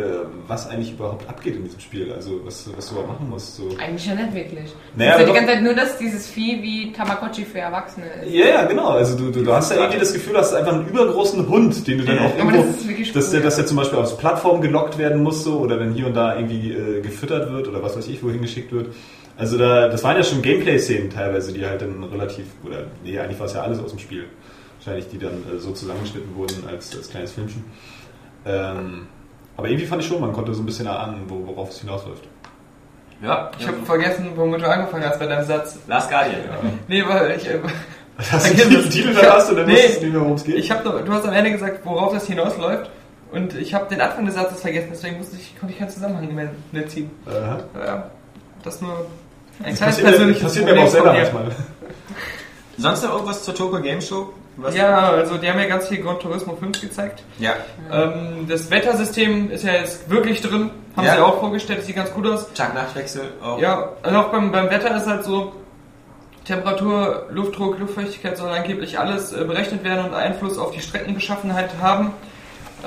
was 0.48 0.70
eigentlich 0.70 0.94
überhaupt 0.94 1.30
abgeht 1.30 1.56
in 1.56 1.64
diesem 1.64 1.80
Spiel. 1.80 2.12
Also 2.12 2.42
was, 2.44 2.70
was 2.76 2.88
du 2.88 2.94
überhaupt 2.94 3.14
machen 3.14 3.30
musst. 3.30 3.56
So. 3.56 3.70
Eigentlich 3.80 4.06
ja 4.06 4.16
nicht 4.16 4.34
wirklich. 4.34 4.74
Naja, 4.96 5.14
also 5.14 5.28
die 5.28 5.34
ganze 5.34 5.54
Zeit 5.54 5.64
nur, 5.64 5.74
dass 5.74 5.98
dieses 5.98 6.28
Vieh 6.28 6.62
wie 6.62 6.92
Tamagotchi 6.92 7.46
für 7.46 7.60
Erwachsene 7.60 8.08
ist. 8.26 8.34
Ja, 8.34 8.48
ja, 8.48 8.66
genau. 8.66 8.90
Also 8.90 9.18
du, 9.18 9.32
du, 9.32 9.44
du 9.44 9.54
hast 9.54 9.72
ja 9.72 9.78
irgendwie 9.78 10.00
das 10.00 10.14
Gefühl, 10.14 10.34
du 10.34 10.40
hast 10.40 10.54
einfach 10.54 10.74
einen 10.74 10.88
übergroßen 10.88 11.48
Hund, 11.48 11.88
den 11.88 12.00
du 12.00 12.06
dann 12.06 12.16
Ja, 12.16 12.22
auch 12.24 12.34
aber 12.34 12.40
irgendwo, 12.40 12.64
das 12.64 12.78
ist 12.78 12.88
wirklich 12.88 13.14
dass, 13.14 13.30
der, 13.30 13.40
cool, 13.40 13.46
dass 13.46 13.56
ja. 13.56 13.62
der 13.62 13.68
zum 13.68 13.78
Beispiel 13.78 14.00
aufs 14.00 14.18
Plattform 14.18 14.62
gelockt 14.62 14.98
werden 14.98 15.24
muss 15.24 15.44
so, 15.44 15.60
oder 15.60 15.78
dann 15.78 15.94
hier 15.94 16.08
und 16.08 16.16
da 16.16 16.36
irgendwie 16.36 16.72
äh, 16.72 17.02
gefüttert 17.02 17.52
wird 17.52 17.68
oder 17.68 17.84
was 17.84 17.96
weiß 17.96 18.08
ich, 18.08 18.24
wohin 18.24 18.42
geschickt 18.42 18.72
wird. 18.72 18.88
Also 19.38 19.58
da, 19.58 19.88
das 19.88 20.04
waren 20.04 20.18
ja 20.18 20.24
schon 20.24 20.42
Gameplay-Szenen 20.42 21.10
teilweise, 21.12 21.54
die 21.54 21.66
halt 21.66 21.82
dann 21.82 22.04
relativ, 22.04 22.46
oder 22.66 22.86
nee, 23.04 23.20
eigentlich 23.20 23.40
war 23.40 23.46
es 23.46 23.54
ja 23.54 23.62
alles 23.62 23.80
aus 23.80 23.92
dem 23.92 24.00
Spiel. 24.00 24.26
Wahrscheinlich, 24.80 25.10
die 25.10 25.20
dann 25.20 25.44
äh, 25.56 25.60
so 25.60 25.72
zusammengeschnitten 25.72 26.36
wurden 26.36 26.64
als, 26.68 26.96
als 26.96 27.10
kleines 27.10 27.32
Filmchen. 27.34 27.64
Ähm, 28.46 29.08
aber 29.56 29.68
irgendwie 29.68 29.86
fand 29.86 30.02
ich 30.02 30.08
schon, 30.08 30.22
man 30.22 30.34
konnte 30.34 30.54
so 30.54 30.62
ein 30.62 30.66
bisschen 30.66 30.88
erahnen, 30.88 31.24
wo, 31.28 31.46
worauf 31.48 31.70
es 31.70 31.80
hinausläuft. 31.82 32.24
Ja, 33.22 33.52
Ich 33.60 33.68
habe 33.68 33.78
vergessen, 33.84 34.28
womit 34.36 34.62
du 34.62 34.70
angefangen 34.70 35.04
hast 35.06 35.20
bei 35.20 35.26
deinem 35.26 35.46
Satz. 35.46 35.80
Last 35.88 36.10
Guardian. 36.10 36.42
Nee, 36.88 37.04
weil 37.08 37.36
ich. 37.38 37.48
Äh, 37.48 37.60
Hast 38.32 38.50
du 38.50 38.56
den 38.68 38.90
Titel 38.90 39.14
da 39.14 39.36
hast 39.36 39.52
und 39.52 39.58
dann 39.58 39.68
Nee. 39.68 39.74
wusstest 39.74 39.98
du 40.02 40.06
nicht 40.06 40.14
mehr, 40.14 40.22
worum 40.22 40.34
es 40.36 40.44
geht? 40.44 40.56
ich 40.56 40.72
hab, 40.72 40.84
doch- 40.84 41.04
du 41.06 41.14
hast 41.14 41.24
am 41.28 41.34
Ende 41.34 41.52
gesagt, 41.52 41.86
worauf 41.86 42.14
das 42.14 42.26
hinausläuft. 42.26 42.90
Und 43.32 43.56
ich 43.56 43.76
habe 43.76 43.88
den 43.90 44.02
Anfang 44.02 44.26
des 44.26 44.34
Satzes 44.34 44.60
vergessen, 44.62 44.88
deswegen 44.92 45.18
musste 45.20 45.36
ich, 45.38 45.56
konnte 45.60 45.74
ich 45.74 45.78
keinen 45.80 45.90
Zusammenhang 45.92 46.34
mehr, 46.34 46.50
mehr 46.72 46.88
ziehen. 46.88 47.12
Aha. 47.28 47.60
Ja, 47.78 48.10
das 48.64 48.82
nur 48.82 49.06
Das 49.64 49.80
passiert, 49.80 50.42
passiert 50.42 50.66
mir 50.66 50.72
aber 50.74 50.84
auch 50.84 50.88
selber 50.90 51.14
manchmal. 51.14 51.46
Sonst 52.78 53.04
noch 53.04 53.14
irgendwas 53.14 53.44
zur 53.44 53.56
Tokyo 53.56 53.82
Game 53.82 54.02
Show? 54.02 54.34
Was? 54.58 54.76
Ja, 54.76 55.12
also 55.12 55.38
die 55.38 55.50
haben 55.50 55.60
ja 55.60 55.68
ganz 55.68 55.88
viel 55.88 56.02
Gran 56.02 56.20
Turismo 56.20 56.56
5 56.56 56.82
gezeigt. 56.82 57.24
Ja. 57.40 57.54
Ähm, 57.92 58.48
das 58.50 58.70
Wettersystem 58.72 59.52
ist 59.52 59.64
ja 59.64 59.74
jetzt 59.74 60.10
wirklich 60.10 60.42
drin, 60.42 60.72
haben 60.96 61.06
Ja. 61.06 61.16
sie 61.16 61.22
auch 61.22 61.40
vorgestellt, 61.40 61.84
sieht 61.86 61.96
ganz 61.96 62.12
gut 62.12 62.26
aus. 62.28 62.52
Tag-Nacht-Wechsel 62.54 63.34
auch. 63.44 63.60
Ja, 63.60 63.90
also 64.02 64.18
auch 64.18 64.30
beim, 64.32 64.52
beim 64.52 64.70
Wetter 64.70 64.96
ist 64.98 65.06
halt 65.06 65.24
so, 65.26 65.54
Temperatur, 66.46 67.28
Luftdruck, 67.30 67.78
Luftfeuchtigkeit 67.78 68.38
soll 68.38 68.50
angeblich 68.50 68.98
alles 68.98 69.34
äh, 69.34 69.44
berechnet 69.44 69.84
werden 69.84 70.06
und 70.06 70.14
Einfluss 70.14 70.58
auf 70.58 70.72
die 70.72 70.82
Streckenbeschaffenheit 70.82 71.72
haben. 71.82 72.12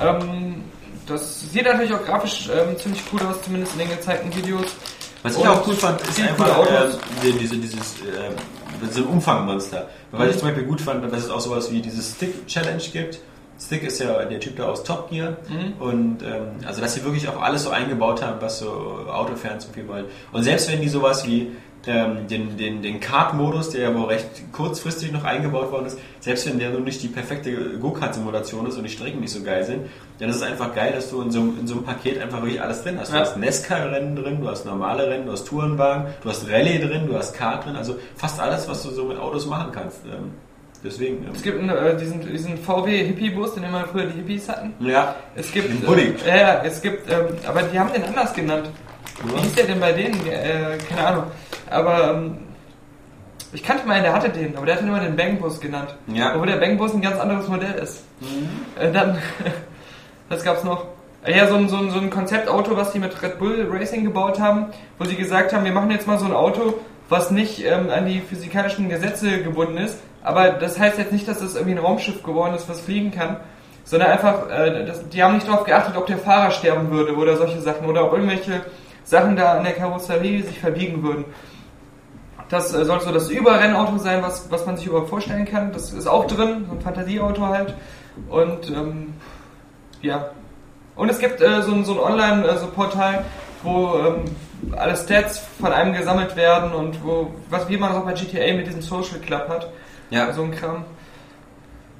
Ähm, 0.01 0.63
das 1.07 1.41
sieht 1.51 1.65
natürlich 1.65 1.93
auch 1.93 2.03
grafisch 2.03 2.49
ähm, 2.49 2.77
ziemlich 2.77 3.03
cool 3.13 3.19
aus, 3.29 3.41
zumindest 3.43 3.73
in 3.73 3.79
den 3.79 3.89
gezeigten 3.89 4.33
Videos. 4.35 4.65
Was 5.23 5.33
ich 5.35 5.41
Und 5.41 5.47
auch 5.47 5.67
cool 5.67 5.75
fand, 5.75 6.01
ist 6.01 6.19
einfach 6.19 6.65
die- 7.23 7.31
diese, 7.33 7.57
dieses 7.57 7.95
ähm, 8.01 8.33
so 8.91 9.01
ein 9.01 9.07
Umfangmonster. 9.07 9.87
Weil 10.11 10.29
ich 10.31 10.37
zum 10.37 10.47
Beispiel 10.47 10.65
gut 10.65 10.81
fand, 10.81 11.03
dass 11.11 11.23
es 11.23 11.29
auch 11.29 11.39
sowas 11.39 11.71
wie 11.71 11.81
dieses 11.81 12.15
Stick-Challenge 12.15 12.81
gibt. 12.91 13.19
Stick 13.59 13.83
ist 13.83 13.99
ja 13.99 14.25
der 14.25 14.39
Typ 14.39 14.55
da 14.57 14.65
aus 14.69 14.83
Top 14.83 15.11
Gear. 15.11 15.37
Und 15.79 16.23
ähm, 16.23 16.65
also, 16.65 16.81
dass 16.81 16.95
sie 16.95 17.03
wirklich 17.03 17.27
auch 17.29 17.39
alles 17.41 17.63
so 17.63 17.69
eingebaut 17.69 18.23
haben, 18.23 18.41
was 18.41 18.57
so 18.59 19.05
Autofans 19.07 19.65
irgendwie 19.65 19.87
wollen. 19.87 20.05
Und 20.31 20.43
selbst 20.43 20.71
wenn 20.71 20.81
die 20.81 20.89
sowas 20.89 21.27
wie 21.27 21.51
ähm, 21.85 22.27
den, 22.27 22.57
den, 22.57 22.81
den 22.81 22.99
Kart-Modus, 22.99 23.69
der 23.69 23.81
ja 23.89 23.95
wohl 23.95 24.05
recht 24.05 24.27
kurzfristig 24.51 25.11
noch 25.11 25.23
eingebaut 25.23 25.71
worden 25.71 25.85
ist, 25.87 25.99
selbst 26.19 26.47
wenn 26.47 26.57
der 26.59 26.71
nur 26.71 26.81
nicht 26.81 27.01
die 27.03 27.07
perfekte 27.07 27.51
Go-Kart-Simulation 27.79 28.65
ist 28.67 28.77
und 28.77 28.83
die 28.83 28.89
Strecken 28.89 29.19
nicht 29.19 29.31
so 29.33 29.41
geil 29.43 29.63
sind, 29.63 29.87
ist 30.29 30.35
es 30.37 30.41
einfach 30.43 30.73
geil, 30.75 30.93
dass 30.93 31.09
du 31.09 31.21
in 31.21 31.31
so, 31.31 31.39
einem- 31.39 31.59
in 31.59 31.67
so 31.67 31.73
einem 31.75 31.83
Paket 31.83 32.21
einfach 32.21 32.41
wirklich 32.41 32.61
alles 32.61 32.83
drin 32.83 32.97
hast. 32.99 33.11
Du 33.11 33.15
Ja. 33.15 33.21
hast 33.21 33.37
Nesca-Rennen 33.37 34.15
drin, 34.15 34.39
du 34.41 34.47
hast 34.49 34.65
normale 34.65 35.07
Rennen, 35.09 35.25
du 35.25 35.31
hast 35.31 35.47
Tourenwagen, 35.47 36.05
du 36.23 36.29
hast 36.29 36.49
Rallye 36.49 36.79
drin, 36.79 37.07
du 37.07 37.17
hast 37.17 37.33
Kart 37.33 37.65
drin, 37.65 37.75
also 37.75 37.95
fast 38.15 38.39
alles, 38.39 38.67
was 38.69 38.83
du 38.83 38.89
so 38.91 39.05
mit 39.05 39.17
Autos 39.17 39.45
machen 39.47 39.71
kannst. 39.73 40.05
Ähm, 40.05 40.31
deswegen, 40.83 41.23
ähm, 41.25 41.31
Es 41.33 41.41
gibt 41.41 41.59
einen, 41.59 41.69
äh, 41.69 41.97
diesen, 41.97 42.21
diesen 42.21 42.57
VW-Hippie-Bus, 42.57 43.55
den 43.55 43.63
immer 43.63 43.85
früher 43.85 44.05
die 44.05 44.17
Hippies 44.17 44.47
hatten. 44.47 44.73
ja, 44.79 45.15
Es 45.35 45.51
gibt. 45.51 45.69
Den 45.69 45.81
Bulli. 45.81 46.13
Äh, 46.25 46.29
ja, 46.29 46.35
ja, 46.37 46.61
es 46.63 46.81
gibt, 46.81 47.09
ähm, 47.11 47.25
aber 47.47 47.63
die 47.63 47.79
haben 47.79 47.91
den 47.93 48.03
anders 48.03 48.33
genannt. 48.33 48.69
Wie 49.23 49.39
hieß 49.41 49.53
der 49.55 49.65
denn 49.65 49.79
bei 49.79 49.91
denen? 49.91 50.15
Äh, 50.27 50.77
keine 50.89 51.07
Ahnung. 51.07 51.23
Aber 51.69 52.11
ähm, 52.15 52.37
ich 53.53 53.61
kannte 53.63 53.85
mal 53.87 53.93
einen, 53.95 54.03
der 54.03 54.13
hatte 54.13 54.29
den, 54.29 54.55
aber 54.55 54.65
der 54.65 54.75
hatte 54.75 54.85
nur 54.85 54.99
den 54.99 55.15
Bangbus 55.15 55.59
genannt. 55.59 55.95
Ja. 56.07 56.33
Obwohl 56.33 56.47
der 56.47 56.57
Bangbus 56.57 56.93
ein 56.93 57.01
ganz 57.01 57.19
anderes 57.19 57.47
Modell 57.47 57.73
ist. 57.75 58.03
Äh, 58.79 58.91
dann, 58.91 59.17
was 60.31 60.43
gab's 60.43 60.63
noch? 60.63 60.85
Äh, 61.23 61.37
Ja, 61.37 61.47
so 61.47 61.55
ein, 61.55 61.69
so, 61.69 61.77
ein, 61.77 61.91
so 61.91 61.99
ein 61.99 62.09
Konzeptauto, 62.09 62.75
was 62.75 62.91
die 62.93 62.99
mit 62.99 63.21
Red 63.21 63.37
Bull 63.37 63.67
Racing 63.69 64.03
gebaut 64.03 64.39
haben, 64.39 64.67
wo 64.97 65.05
sie 65.05 65.15
gesagt 65.15 65.53
haben, 65.53 65.65
wir 65.65 65.71
machen 65.71 65.91
jetzt 65.91 66.07
mal 66.07 66.17
so 66.17 66.25
ein 66.25 66.33
Auto, 66.33 66.75
was 67.09 67.31
nicht 67.31 67.63
ähm, 67.65 67.89
an 67.89 68.05
die 68.05 68.21
physikalischen 68.21 68.89
Gesetze 68.89 69.43
gebunden 69.43 69.77
ist. 69.77 69.99
Aber 70.23 70.51
das 70.51 70.79
heißt 70.79 70.97
jetzt 70.97 71.11
nicht, 71.11 71.27
dass 71.27 71.41
es 71.41 71.55
irgendwie 71.55 71.77
ein 71.77 71.83
Raumschiff 71.83 72.23
geworden 72.23 72.55
ist, 72.55 72.69
was 72.69 72.79
fliegen 72.79 73.11
kann, 73.11 73.37
sondern 73.83 74.11
einfach, 74.11 74.49
äh, 74.49 74.85
das, 74.85 75.07
die 75.09 75.21
haben 75.21 75.35
nicht 75.35 75.47
darauf 75.47 75.65
geachtet, 75.65 75.97
ob 75.97 76.05
der 76.05 76.17
Fahrer 76.17 76.51
sterben 76.51 76.89
würde 76.91 77.15
oder 77.15 77.35
solche 77.37 77.59
Sachen 77.59 77.87
oder 77.87 78.05
ob 78.05 78.13
irgendwelche 78.13 78.61
Sachen 79.03 79.35
da 79.35 79.53
an 79.53 79.63
der 79.63 79.73
Karosserie 79.73 80.43
sich 80.43 80.59
verbiegen 80.59 81.03
würden. 81.03 81.25
Das 82.49 82.73
äh, 82.73 82.85
soll 82.85 83.01
so 83.01 83.11
das 83.11 83.29
Überrennauto 83.29 83.97
sein, 83.97 84.21
was, 84.21 84.49
was 84.51 84.65
man 84.65 84.77
sich 84.77 84.87
überhaupt 84.87 85.09
vorstellen 85.09 85.45
kann. 85.45 85.73
Das 85.73 85.91
ist 85.91 86.07
auch 86.07 86.27
drin, 86.27 86.65
so 86.67 86.75
ein 86.75 86.81
Fantasieauto 86.81 87.47
halt. 87.47 87.73
Und 88.29 88.69
ähm, 88.69 89.13
ja. 90.01 90.29
Und 90.95 91.09
es 91.09 91.19
gibt 91.19 91.41
äh, 91.41 91.61
so, 91.61 91.73
ein- 91.73 91.85
so 91.85 91.93
ein 91.93 92.13
Online-Portal, 92.13 93.23
wo 93.63 93.95
ähm, 93.97 94.25
alle 94.77 94.95
Stats 94.95 95.41
von 95.59 95.71
einem 95.71 95.93
gesammelt 95.93 96.35
werden 96.35 96.73
und 96.73 97.03
wo, 97.03 97.31
was 97.49 97.67
wie 97.69 97.77
man 97.77 97.89
das 97.89 97.99
auch 98.01 98.05
bei 98.05 98.13
GTA 98.13 98.53
mit 98.55 98.67
diesem 98.67 98.81
Social 98.81 99.19
Club 99.19 99.47
hat. 99.49 99.67
ja. 100.09 100.31
So 100.33 100.43
ein 100.43 100.51
Kram. 100.51 100.85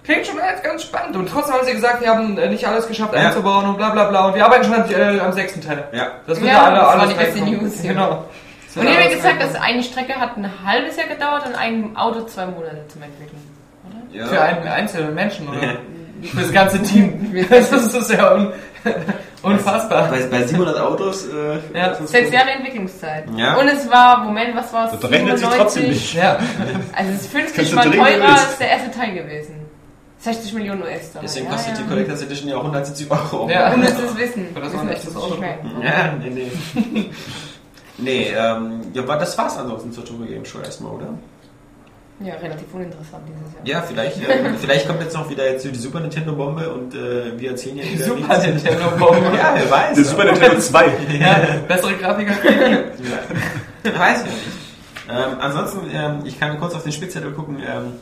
Klingt 0.03 0.25
schon 0.25 0.39
alles 0.39 0.61
ganz 0.63 0.81
spannend. 0.83 1.15
Und 1.15 1.29
trotzdem 1.29 1.55
haben 1.55 1.65
sie 1.65 1.73
gesagt, 1.73 2.01
wir 2.01 2.09
haben 2.09 2.37
äh, 2.37 2.49
nicht 2.49 2.67
alles 2.67 2.87
geschafft 2.87 3.13
Ja. 3.13 3.27
einzubauen 3.27 3.65
und 3.69 3.77
bla 3.77 3.89
bla 3.91 4.05
bla. 4.09 4.25
Und 4.27 4.35
wir 4.35 4.43
arbeiten 4.43 4.63
schon 4.65 4.73
am, 4.73 4.89
äh, 4.89 5.19
am 5.19 5.31
sechsten 5.31 5.61
Teil. 5.61 5.83
ja. 5.93 6.07
Das 6.27 6.39
wird 6.41 6.51
Ja, 6.51 6.57
ja 6.57 6.63
alle, 6.63 6.75
das 6.75 6.85
war 6.85 6.93
alles 6.99 7.09
die 7.09 7.15
beste 7.15 7.39
reinkommen. 7.41 7.61
News, 7.63 7.83
ja. 7.83 7.93
Genau. 7.93 8.25
Das 8.65 8.77
Und 8.83 8.89
habe 8.89 8.99
alles 9.03 9.13
gesagt, 9.15 9.41
dass 9.43 9.55
eine 9.55 9.83
Strecke 9.83 10.13
hat 10.15 10.37
ein 10.37 10.49
halbes 10.65 10.95
Jahr 10.97 11.07
gedauert 11.07 11.45
und 11.45 11.55
ein 11.55 11.95
Auto 11.97 12.21
zwei 12.21 12.45
Monate 12.47 12.83
zum 12.87 13.03
Entwickeln. 13.03 13.41
ja. 14.11 14.25
Für 14.25 14.41
einen 14.41 14.67
einzelnen 14.67 15.13
Menschen 15.13 15.47
oder 15.49 15.59
für 16.23 16.41
das 16.41 16.52
ganze 16.52 16.81
Team. 16.81 17.34
Das 17.49 17.72
ist 17.72 18.11
ja 18.11 18.34
un 18.34 18.53
unfassbar. 19.43 20.10
Bei, 20.10 20.22
bei 20.23 20.43
700 20.43 20.80
Autos, 20.80 21.27
äh, 21.27 21.60
Ja, 21.77 21.88
ist 21.88 22.02
das 22.02 22.11
Sechs 22.11 22.31
Jahre 22.31 22.52
Entwicklungszeit. 22.52 23.26
Ja. 23.35 23.56
Und 23.57 23.68
es 23.68 23.89
war, 23.89 24.23
Moment, 24.23 24.56
was 24.56 24.72
war 24.73 24.91
es? 24.91 24.99
Das 24.99 25.10
rechnet 25.10 25.39
sich 25.39 25.48
trotzdem 25.48 25.89
nicht. 25.89 26.14
Ja, 26.14 26.38
Also 26.93 27.11
es 27.11 27.22
ist 27.22 27.31
50 27.31 27.56
Kannst 27.56 27.72
du 27.72 27.76
Mal 27.76 27.91
teurer 27.91 28.30
als 28.30 28.57
der 28.57 28.69
erste 28.69 28.91
Teil 28.91 29.14
gewesen. 29.14 29.61
60 30.19 30.53
Millionen 30.53 30.84
US-Dollar. 30.84 31.23
Deswegen 31.23 31.45
ja, 31.48 31.52
kostet 31.52 31.73
ja. 31.73 31.81
die 31.81 31.89
Collectors 31.89 32.22
Edition 32.22 32.49
ja 32.49 32.57
auch 32.57 32.61
170 32.61 33.10
Euro. 33.10 33.49
Ja. 33.49 33.73
Ohne 33.73 33.88
es 33.88 34.18
wissen. 34.18 34.48
Aber 34.53 34.61
das 34.61 34.73
Wissen, 34.73 34.77
war 34.77 34.84
ein 34.84 34.89
echtes 34.89 35.10
es 35.10 35.15
Auto. 35.15 35.43
Ja, 35.84 36.14
nee, 36.22 36.30
nee. 36.30 37.10
nee, 37.98 38.27
ähm, 38.27 38.81
ja, 38.93 39.02
aber 39.02 39.15
das 39.15 39.35
war's 39.35 39.57
ansonsten 39.57 39.91
zur 39.91 40.06
Tokyo 40.06 40.26
Game 40.26 40.45
Show 40.45 40.60
erstmal, 40.60 40.91
oder? 40.93 41.07
Ja, 42.23 42.35
relativ 42.35 42.73
uninteressant 42.73 43.23
dieses 43.27 43.53
Jahr. 43.53 43.65
Ja, 43.65 43.81
vielleicht, 43.81 44.18
äh, 44.18 44.53
vielleicht 44.61 44.88
kommt 44.88 45.02
jetzt 45.02 45.15
noch 45.15 45.30
wieder 45.30 45.49
jetzt 45.49 45.65
die 45.65 45.76
Super 45.76 45.99
Nintendo 45.99 46.34
Bombe 46.34 46.69
und 46.72 46.93
äh, 46.93 47.39
wir 47.39 47.52
erzählen 47.52 47.77
ja 47.77 47.84
wieder 47.84 48.06
Super 48.06 48.38
nichts. 48.38 48.64
Nintendo 48.64 48.91
Bombe. 48.98 49.38
Ja, 49.38 49.53
wer 49.56 49.72
weiß. 49.72 49.95
Der 49.95 50.06
Super 50.06 50.26
Nintendo 50.26 50.60
2. 50.60 50.85
Ja, 51.19 51.39
bessere 51.68 51.93
Grafik 51.95 52.30
als 52.30 52.41
die. 52.41 53.03
Ja. 53.89 53.99
Weiß 53.99 54.19
ich 54.19 54.26
nicht. 54.26 54.61
Ähm, 55.10 55.38
ansonsten, 55.39 55.80
ähm, 55.93 56.19
ich 56.26 56.39
kann 56.39 56.60
kurz 56.60 56.73
auf 56.76 56.84
den 56.84 56.91
Spickzettel 56.91 57.31
gucken. 57.31 57.57
Ähm, 57.60 57.93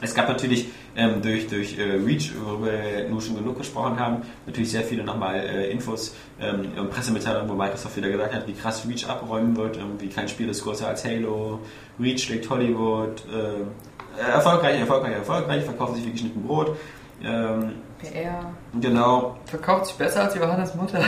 es 0.00 0.14
gab 0.14 0.28
natürlich 0.28 0.68
ähm, 0.96 1.22
durch, 1.22 1.48
durch 1.48 1.78
äh, 1.78 1.82
Reach, 1.82 2.32
worüber 2.40 2.66
wir 2.66 3.08
nur 3.08 3.20
schon 3.20 3.36
genug 3.36 3.58
gesprochen 3.58 3.98
haben, 3.98 4.22
natürlich 4.46 4.70
sehr 4.70 4.82
viele 4.82 5.04
nochmal 5.04 5.36
äh, 5.36 5.70
Infos 5.70 6.14
ähm, 6.40 6.72
und 6.78 6.90
Pressemitteilungen, 6.90 7.48
wo 7.48 7.54
Microsoft 7.54 7.96
wieder 7.96 8.08
gesagt 8.08 8.34
hat, 8.34 8.46
wie 8.46 8.52
krass 8.52 8.86
Reach 8.88 9.08
abräumen 9.08 9.56
wird, 9.56 9.76
irgendwie 9.76 10.08
kein 10.08 10.28
Spiel 10.28 10.48
ist 10.48 10.62
größer 10.62 10.88
als 10.88 11.04
Halo, 11.04 11.60
Reach 11.98 12.22
schlägt 12.22 12.48
Hollywood, 12.48 13.22
äh, 13.32 14.22
erfolgreich, 14.32 14.78
erfolgreich, 14.78 15.12
erfolgreich, 15.14 15.64
verkauft 15.64 15.96
sich 15.96 16.06
wie 16.06 16.12
geschnitten 16.12 16.42
Brot. 16.42 16.76
Ähm, 17.22 17.72
PR. 17.98 18.52
genau, 18.80 19.36
Verkauft 19.46 19.86
sich 19.86 19.96
besser 19.96 20.22
als 20.22 20.34
Johannes 20.36 20.72
Mutter. 20.76 21.00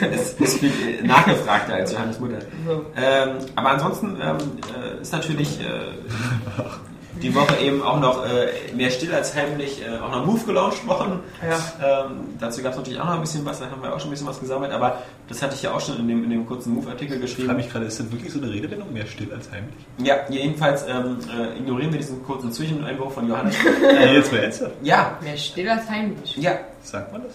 es 0.00 0.32
ist 0.40 0.58
viel 0.58 1.02
nachgefragter 1.02 1.74
als 1.74 1.92
Johannes 1.92 2.18
Mutter. 2.18 2.38
So. 2.66 2.86
Ähm, 2.96 3.32
aber 3.54 3.68
ansonsten 3.68 4.16
ähm, 4.22 4.38
äh, 4.74 5.02
ist 5.02 5.12
natürlich 5.12 5.60
äh, 5.60 5.64
die 7.20 7.34
Woche 7.34 7.56
eben 7.60 7.82
auch 7.82 8.00
noch 8.00 8.24
äh, 8.24 8.48
mehr 8.74 8.90
still 8.90 9.12
als 9.14 9.34
heimlich 9.36 9.82
äh, 9.86 9.98
auch 9.98 10.10
noch 10.10 10.24
Move 10.24 10.44
gelauncht 10.44 10.86
worden. 10.86 11.20
Ja. 11.46 12.04
Ähm, 12.06 12.20
dazu 12.40 12.62
gab 12.62 12.72
es 12.72 12.78
natürlich 12.78 12.98
auch 13.00 13.04
noch 13.04 13.14
ein 13.14 13.20
bisschen 13.20 13.44
was, 13.44 13.58
da 13.60 13.70
haben 13.70 13.82
wir 13.82 13.94
auch 13.94 13.98
schon 14.00 14.08
ein 14.08 14.12
bisschen 14.12 14.26
was 14.26 14.40
gesammelt, 14.40 14.72
aber 14.72 15.02
das 15.28 15.42
hatte 15.42 15.54
ich 15.54 15.62
ja 15.62 15.72
auch 15.72 15.80
schon 15.80 15.98
in 15.98 16.08
dem, 16.08 16.24
in 16.24 16.30
dem 16.30 16.46
kurzen 16.46 16.74
Move-Artikel 16.74 17.16
Ich 17.16 17.22
geschrieben. 17.22 17.48
frage 17.48 17.58
mich 17.62 17.70
gerade, 17.70 17.84
ist 17.84 18.00
das 18.00 18.10
wirklich 18.10 18.32
so 18.32 18.40
eine 18.40 18.50
Redewendung? 18.50 18.92
Mehr 18.92 19.06
still 19.06 19.32
als 19.34 19.50
heimlich? 19.50 19.74
Ja, 19.98 20.16
jedenfalls 20.30 20.84
ähm, 20.88 21.18
äh, 21.38 21.58
ignorieren 21.58 21.92
wir 21.92 21.98
diesen 21.98 22.22
kurzen 22.24 22.50
Zwischeneinwurf 22.52 23.14
von 23.14 23.28
Johannes. 23.28 23.56
Äh, 23.82 24.16
jetzt 24.16 24.32
mal 24.32 24.38
ernsthaft. 24.42 24.72
ja, 24.82 25.18
Mehr 25.22 25.36
still 25.36 25.68
als 25.68 25.88
heimlich. 25.88 26.36
ja, 26.36 26.52
Sagt 26.82 27.12
man 27.12 27.22
das? 27.22 27.32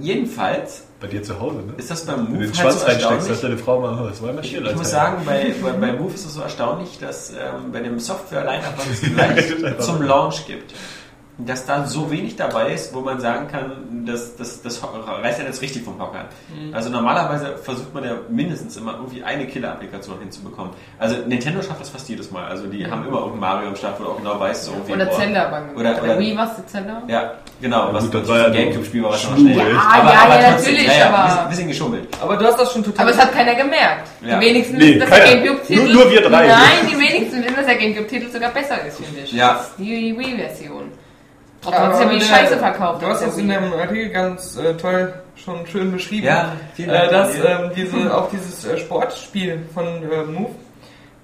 Jedenfalls 0.00 0.82
Bei 1.00 1.06
dir 1.06 1.22
zu 1.22 1.38
Hause, 1.40 1.58
ne? 1.58 1.74
ist 1.76 1.90
das 1.90 2.04
beim 2.06 2.26
Wenn 2.26 2.26
du 2.26 2.30
Move 2.32 2.38
den 2.40 2.46
halt 2.48 2.56
Schwanz 2.56 2.80
so 2.80 2.86
reinsteckst, 2.86 3.28
sagt 3.28 3.44
deine 3.44 3.58
Frau 3.58 3.80
mal, 3.80 4.00
"Oh, 4.02 4.08
das 4.08 4.22
war 4.22 4.30
immer 4.30 4.42
Ich, 4.42 4.54
ich 4.54 4.74
muss 4.76 4.90
sagen, 4.90 5.22
bei, 5.24 5.54
bei, 5.62 5.72
bei 5.72 5.92
Move 5.92 6.12
ist 6.14 6.26
es 6.26 6.34
so 6.34 6.40
erstaunlich, 6.42 6.98
dass 7.00 7.30
ähm, 7.30 7.72
bei 7.72 7.80
dem 7.80 7.98
Software-Line-Up, 7.98 8.74
was 8.76 8.86
es 8.88 9.00
gleich 9.14 9.78
zum 9.80 10.02
Launch 10.02 10.46
gibt, 10.46 10.72
dass 11.40 11.64
da 11.66 11.86
so 11.86 12.10
wenig 12.10 12.34
dabei 12.34 12.72
ist, 12.72 12.92
wo 12.92 13.00
man 13.00 13.20
sagen 13.20 13.46
kann, 13.46 14.04
das, 14.04 14.34
das, 14.36 14.60
das 14.60 14.80
reißt 14.82 15.38
ja 15.38 15.44
jetzt 15.44 15.62
richtig 15.62 15.84
vom 15.84 15.96
Hocker. 16.00 16.24
Also 16.72 16.90
normalerweise 16.90 17.56
versucht 17.58 17.94
man 17.94 18.02
ja 18.02 18.12
mindestens 18.28 18.76
immer 18.76 18.94
irgendwie 18.94 19.22
eine 19.22 19.46
Killer-Applikation 19.46 20.18
hinzubekommen. 20.18 20.72
Also 20.98 21.14
Nintendo 21.26 21.62
schafft 21.62 21.80
das 21.80 21.90
fast 21.90 22.08
jedes 22.08 22.32
Mal. 22.32 22.44
Also 22.46 22.66
die 22.66 22.84
haben 22.90 23.06
immer 23.06 23.18
irgendein 23.18 23.38
Mario 23.40 23.68
am 23.68 23.76
Start, 23.76 24.00
wo 24.00 24.04
du 24.04 24.10
auch 24.10 24.16
genau 24.16 24.40
weißt, 24.40 24.64
so 24.64 24.72
irgendwie... 24.72 24.92
Oder 24.94 25.04
boah. 25.06 25.16
Zelda 25.16 25.46
aber 25.46 25.62
Oder- 25.78 25.90
Oder, 25.92 26.02
oder- 26.02 26.18
Wii 26.18 26.36
was 26.36 26.66
Zelda? 26.66 27.02
Ja, 27.06 27.34
genau. 27.60 27.92
was 27.92 28.10
das 28.10 28.20
das 28.22 28.28
war 28.28 28.38
ja 28.38 28.44
ein 28.46 28.50
nur 28.52 28.60
Gamecube-Spiel 28.60 29.02
war, 29.04 29.10
was 29.12 29.22
schon 29.22 29.36
Schmuh, 29.36 29.52
schnell. 29.54 29.70
echt. 29.70 29.76
Ah, 29.78 29.98
ja, 29.98 30.40
ja, 30.42 30.50
natürlich, 30.50 30.86
ja, 30.98 31.06
aber- 31.08 31.18
Ein 31.18 31.28
bisschen, 31.28 31.48
bisschen 31.50 31.68
geschummelt. 31.68 32.08
Aber 32.20 32.36
du 32.36 32.44
hast 32.46 32.58
das 32.58 32.72
schon 32.72 32.82
total. 32.82 33.02
Aber 33.06 33.10
es 33.14 33.22
hat 33.22 33.32
keiner 33.32 33.54
gemerkt. 33.54 34.08
Ja. 34.26 34.38
Die 34.40 34.44
wenigsten 34.46 34.76
Nee, 34.76 34.86
wissen, 34.96 35.00
dass 35.00 35.10
der 35.10 35.20
Gamecube-Titel... 35.36 35.82
Nur- 35.84 35.92
nur 36.04 36.10
wir 36.10 36.20
drei. 36.22 36.46
Nein, 36.48 36.58
die 36.90 36.98
wenigsten 36.98 37.44
wissen, 37.44 37.54
dass 37.54 37.66
der 37.66 37.76
Gamecube-Titel 37.76 38.28
sogar 38.32 38.50
besser 38.50 38.84
ist, 38.84 38.96
finde 38.96 39.20
ich. 39.22 39.32
Ja. 39.32 39.52
Das 39.54 39.68
ist 39.68 39.78
die 39.78 40.18
Wii-Version. 40.18 40.90
Aber 41.66 41.76
haben 41.76 42.10
die 42.10 42.20
Scheiße 42.20 42.56
verkauft. 42.58 43.02
Du 43.02 43.06
hast 43.06 43.22
das 43.22 43.36
in 43.36 43.48
Wii. 43.48 43.54
dem 43.54 43.72
Artikel 43.72 44.08
ganz 44.10 44.56
äh, 44.56 44.74
toll 44.74 45.12
schon 45.36 45.66
schön 45.66 45.92
beschrieben. 45.92 46.26
Ja, 46.26 46.52
vielen 46.74 46.90
Dank. 46.90 47.08
äh, 47.08 47.10
dass 47.12 47.34
ähm, 47.36 47.70
diese, 47.76 48.14
auch 48.16 48.30
dieses 48.30 48.64
äh, 48.64 48.78
Sportspiel 48.78 49.60
von 49.74 49.84
äh, 49.86 50.24
Move, 50.24 50.50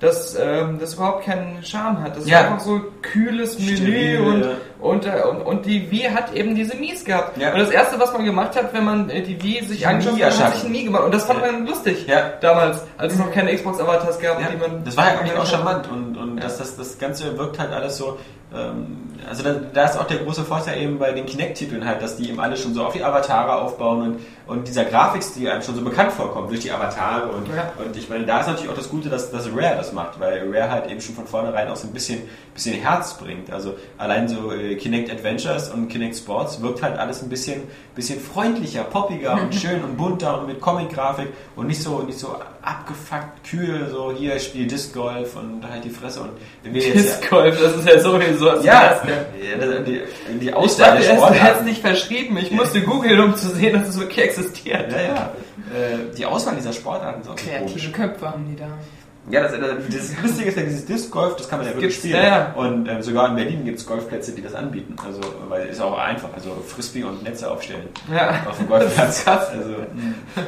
dass 0.00 0.36
ähm, 0.38 0.78
das 0.80 0.94
überhaupt 0.94 1.24
keinen 1.24 1.62
Charme 1.62 2.02
hat. 2.02 2.16
Das 2.16 2.26
Ja. 2.28 2.40
ist 2.40 2.44
einfach 2.46 2.60
so 2.60 2.80
kühles 3.00 3.58
Menü 3.58 3.76
Steril, 3.76 4.20
und, 4.20 4.40
ja. 4.42 4.50
Und, 4.84 5.06
äh, 5.06 5.22
und, 5.28 5.40
und 5.42 5.66
die 5.66 5.90
Wii 5.90 6.10
hat 6.14 6.32
eben 6.34 6.54
diese 6.54 6.76
Mies 6.76 7.04
gehabt. 7.04 7.36
Ja. 7.38 7.52
Und 7.52 7.58
das 7.58 7.70
erste, 7.70 7.98
was 7.98 8.12
man 8.12 8.24
gemacht 8.24 8.54
hat, 8.56 8.72
wenn 8.74 8.84
man 8.84 9.10
äh, 9.10 9.22
die 9.22 9.42
Wii 9.42 9.64
sich 9.64 9.86
angeschaut 9.86 10.22
hat, 10.22 10.38
hat 10.38 10.54
sich 10.56 10.64
ein 10.64 10.72
Mii 10.72 10.84
gemacht. 10.84 11.04
Und 11.04 11.14
das 11.14 11.24
fand 11.24 11.40
Ja. 11.44 11.52
man 11.52 11.66
lustig 11.66 12.06
Ja. 12.06 12.32
damals, 12.40 12.82
als 12.98 13.14
es 13.14 13.18
noch 13.18 13.32
keine 13.32 13.54
Xbox-Avatars 13.54 14.20
gab, 14.20 14.40
Ja, 14.40 14.48
die 14.48 14.56
man. 14.56 14.84
das 14.84 14.96
war 14.96 15.06
ja 15.12 15.18
eigentlich 15.18 15.36
auch 15.36 15.46
charmant 15.46 15.90
und, 15.90 16.16
und 16.16 16.36
dass 16.42 16.58
das, 16.58 16.76
das 16.76 16.98
Ganze 16.98 17.36
wirkt 17.38 17.58
halt 17.58 17.72
alles 17.72 17.96
so. 17.96 18.18
Ähm, 18.54 18.98
also 19.28 19.42
da, 19.42 19.54
da 19.72 19.84
ist 19.86 19.98
auch 19.98 20.06
der 20.06 20.18
große 20.18 20.44
Vorteil 20.44 20.82
eben 20.82 20.98
bei 20.98 21.10
den 21.12 21.24
Kinect-Titeln 21.24 21.86
halt, 21.86 22.02
dass 22.02 22.16
die 22.16 22.28
eben 22.28 22.38
alle 22.40 22.56
schon 22.58 22.74
so 22.74 22.84
auf 22.84 22.92
die 22.92 23.02
Avatare 23.02 23.54
aufbauen 23.56 24.02
und, 24.02 24.20
und 24.58 24.68
dieser 24.68 24.84
Grafikstil 24.84 25.48
einem 25.50 25.62
schon 25.62 25.74
so 25.74 25.82
bekannt 25.82 26.12
vorkommt 26.12 26.50
durch 26.50 26.60
die 26.60 26.70
Avatare 26.70 27.28
und, 27.30 27.48
und 27.48 27.96
ich 27.96 28.08
meine, 28.10 28.26
da 28.26 28.40
ist 28.40 28.48
natürlich 28.48 28.70
auch 28.70 28.76
das 28.76 28.90
Gute, 28.90 29.08
dass, 29.08 29.30
dass 29.30 29.46
Rare 29.46 29.76
das 29.78 29.92
macht, 29.94 30.20
weil 30.20 30.42
Rare 30.52 30.70
halt 30.70 30.90
eben 30.90 31.00
schon 31.00 31.14
von 31.14 31.26
vornherein 31.26 31.68
auch 31.68 31.76
so 31.76 31.86
ein 31.88 31.92
bisschen, 31.94 32.20
bisschen 32.52 32.78
Herz 32.80 33.14
bringt. 33.14 33.50
Also 33.50 33.74
allein 33.96 34.28
so 34.28 34.52
äh, 34.52 34.73
Kinect 34.76 35.10
Adventures 35.10 35.70
und 35.70 35.88
Kinect 35.88 36.16
Sports 36.16 36.60
wirkt 36.62 36.82
halt 36.82 36.98
alles 36.98 37.22
ein 37.22 37.28
bisschen, 37.28 37.62
bisschen 37.94 38.20
freundlicher, 38.20 38.84
poppiger 38.84 39.34
und 39.40 39.54
schön 39.60 39.82
und 39.82 39.96
bunter 39.96 40.40
und 40.40 40.46
mit 40.46 40.60
Comic-Grafik 40.60 41.28
und 41.56 41.66
nicht 41.66 41.82
so, 41.82 42.00
nicht 42.02 42.18
so 42.18 42.36
abgefuckt, 42.62 43.44
kühl, 43.48 43.88
so 43.90 44.12
hier 44.16 44.38
spiel 44.38 44.66
Disc 44.66 44.94
Golf 44.94 45.36
und 45.36 45.68
halt 45.68 45.84
die 45.84 45.90
Fresse 45.90 46.20
und 46.22 46.30
wenn 46.62 46.74
wir 46.74 46.82
jetzt 46.82 46.94
Disc 46.96 47.30
Golf, 47.30 47.60
das 47.60 47.76
ist 47.76 47.88
ja 47.88 47.98
sowieso 48.00 48.46
das 48.46 48.64
ja, 48.64 48.82
Erste. 48.84 49.08
ja, 49.10 49.78
die, 49.80 50.02
die 50.40 50.46
Ich 50.48 50.54
Auswahl 50.54 50.92
dachte 50.92 51.06
der 51.06 51.16
Sportarten. 51.16 51.64
nicht 51.64 51.80
verschrieben. 51.80 52.36
Ich 52.38 52.50
musste 52.50 52.80
googeln, 52.82 53.20
um 53.20 53.36
zu 53.36 53.50
sehen, 53.50 53.74
dass 53.74 53.88
es 53.88 53.98
wirklich 54.00 54.18
existiert. 54.24 54.90
Ja, 54.92 55.02
ja. 55.02 55.32
Äh, 55.74 56.14
die 56.16 56.24
Auswahl 56.24 56.56
dieser 56.56 56.72
Sportarten 56.72 57.20
ist 57.22 57.28
auch. 57.28 57.36
Kreative 57.36 57.90
Köpfe 57.90 58.30
haben 58.30 58.46
die 58.50 58.56
da. 58.56 58.68
Ja, 59.30 59.42
das, 59.42 59.52
das, 59.52 59.60
das 59.90 60.22
Lustige 60.22 60.50
ist 60.50 60.56
ja 60.58 60.62
dieses 60.64 60.84
Disc 60.84 61.10
Golf, 61.10 61.36
das 61.36 61.48
kann 61.48 61.58
man 61.58 61.66
ja 61.66 61.74
wirklich 61.74 61.94
gibt's, 61.94 62.06
spielen. 62.08 62.22
ja, 62.22 62.38
ja. 62.38 62.52
Und 62.54 62.86
ähm, 62.88 63.00
sogar 63.02 63.28
in 63.30 63.36
Berlin 63.36 63.64
gibt 63.64 63.78
es 63.78 63.86
Golfplätze, 63.86 64.32
die 64.32 64.42
das 64.42 64.54
anbieten. 64.54 64.96
Also, 65.02 65.20
weil 65.48 65.66
ist 65.66 65.80
auch 65.80 65.96
einfach. 65.98 66.28
Also 66.34 66.50
Frisbee 66.66 67.04
und 67.04 67.22
Netze 67.22 67.50
aufstellen. 67.50 67.88
Ja. 68.12 68.44
Auf 68.48 68.58
dem 68.58 68.68
Golfplatz. 68.68 69.24
krass. 69.24 69.48
Also, 69.50 69.76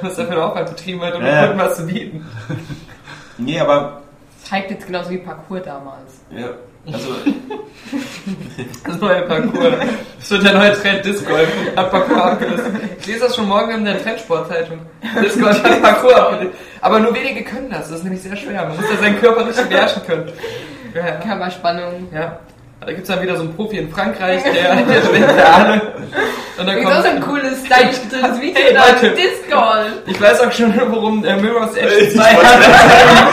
Was 0.03 0.17
dafür 0.17 0.45
auch 0.45 0.55
halt 0.55 0.69
betrieben 0.69 1.01
wird, 1.01 1.15
um 1.17 1.23
Ja, 1.23 1.27
den 1.27 1.35
ja. 1.37 1.47
Kunden 1.47 1.63
was 1.63 1.77
zu 1.77 1.87
bieten. 1.87 2.27
nee, 3.39 3.59
aber 3.59 4.03
Das 4.43 4.53
hypt 4.53 4.71
jetzt 4.71 4.87
genauso 4.87 5.09
wie 5.11 5.19
Parkour 5.19 5.61
damals. 5.61 6.13
ja, 6.31 6.51
also 6.93 7.09
Das 8.87 9.01
neue 9.01 9.23
Parcours. 9.23 9.75
Das 10.19 10.31
wird 10.31 10.45
der 10.45 10.55
neue 10.55 10.73
Trend 10.75 11.05
Disc 11.05 11.27
Golf. 11.27 11.49
Hat 11.77 11.91
Parcours 11.91 12.21
abgelöst. 12.21 12.65
Ich 13.01 13.07
lese 13.07 13.21
das 13.21 13.37
schon 13.37 13.47
morgen 13.49 13.71
in 13.73 13.85
der 13.85 14.03
Trendsportzeitung. 14.03 14.81
Disc 15.23 15.41
Golf 15.41 15.63
hat 15.63 15.83
Parcours 15.83 16.15
abgelöst. 16.15 16.57
Aber 16.81 16.99
nur 17.01 17.15
wenige 17.15 17.45
können 17.45 17.71
das. 17.71 17.89
Das 17.89 17.99
ist 17.99 18.05
nämlich 18.05 18.23
sehr 18.23 18.37
schwer. 18.37 18.67
Man 18.67 18.77
muss 18.77 18.87
da 18.91 18.97
seinen 18.97 19.21
Körper 19.21 19.47
richtig 19.47 19.67
beherrschen 19.67 20.03
können. 20.07 20.33
Ja, 20.95 21.07
ja. 21.07 21.13
Körperspannung. 21.17 22.09
ja. 22.13 22.39
Da 22.81 22.93
gibt 22.93 23.03
es 23.03 23.09
dann 23.09 23.23
wieder 23.23 23.35
so 23.37 23.43
einen 23.43 23.55
Profi 23.57 23.79
in 23.79 23.91
Frankreich, 23.91 24.43
der, 24.45 24.77
der 24.77 25.03
schwingt 25.03 25.31
da 25.31 25.45
alle. 25.55 25.75
Und 25.83 25.83
dann 26.59 26.67
Da 26.67 26.75
gibt 26.75 26.87
auch 26.87 27.03
so 27.03 27.09
ein 27.09 27.21
kommt, 27.21 27.41
cooles, 27.41 27.65
stylisch 27.67 28.03
gedrehtes 28.03 28.41
Video 28.41 28.63
Hey, 28.63 28.75
da. 28.75 28.85
Leute. 28.93 29.11
Disc 29.17 29.51
Golf. 29.51 29.93
ich 30.07 30.21
weiß 30.21 30.41
auch 30.41 30.53
schon, 30.53 30.75
warum 30.77 31.25
äh, 31.25 31.37
Mirror's 31.37 31.75
Edge 31.75 31.95
Ich 31.95 32.13
2 32.15 32.19
wollte 32.35 32.49
hat. 32.49 33.29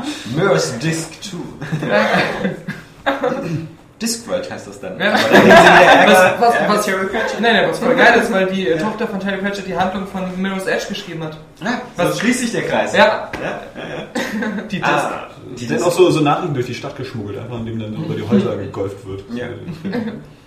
Mirror's 0.40 0.78
Disc 0.78 1.12
2. 1.22 1.36
Discworld 4.00 4.50
heißt 4.50 4.66
das 4.66 4.80
dann. 4.80 4.98
Ja. 4.98 5.12
Was- 5.12 6.54
was- 6.68 6.86
Terry 6.86 7.04
Pratchett. 7.06 7.38
Nein, 7.40 7.54
nein, 7.56 7.68
was 7.68 7.78
voll 7.80 7.94
geil 7.94 8.18
ist, 8.18 8.32
weil 8.32 8.46
die 8.46 8.68
äh, 8.68 8.78
Tochter 8.78 9.06
von 9.06 9.20
Terry 9.20 9.36
Pratchett 9.38 9.66
die 9.66 9.76
Handlung 9.76 10.06
von 10.06 10.22
Mirror's 10.40 10.66
Edge 10.66 10.86
geschrieben 10.88 11.22
hat. 11.24 11.36
Ja, 11.62 11.82
was 11.96 12.18
schließt 12.18 12.40
sich 12.40 12.52
der 12.52 12.62
Kreis? 12.62 12.96
Ja. 12.96 13.30
ja, 13.42 13.60
ja, 13.76 13.88
ja. 13.88 14.06
Die 14.70 14.82
Ah, 14.82 15.26
Die 15.58 15.66
sind 15.66 15.82
auch 15.82 15.92
so, 15.92 16.10
so 16.10 16.20
Nachrichten 16.20 16.54
durch 16.54 16.64
die 16.66 16.74
Stadt 16.74 16.96
geschmuggelt, 16.96 17.38
einfach 17.40 17.58
indem 17.58 17.78
dann 17.78 17.92
über 17.94 18.14
die 18.14 18.26
Häuser 18.26 18.56
gegolft 18.56 19.06
wird. 19.06 19.22
Ja. 19.34 19.46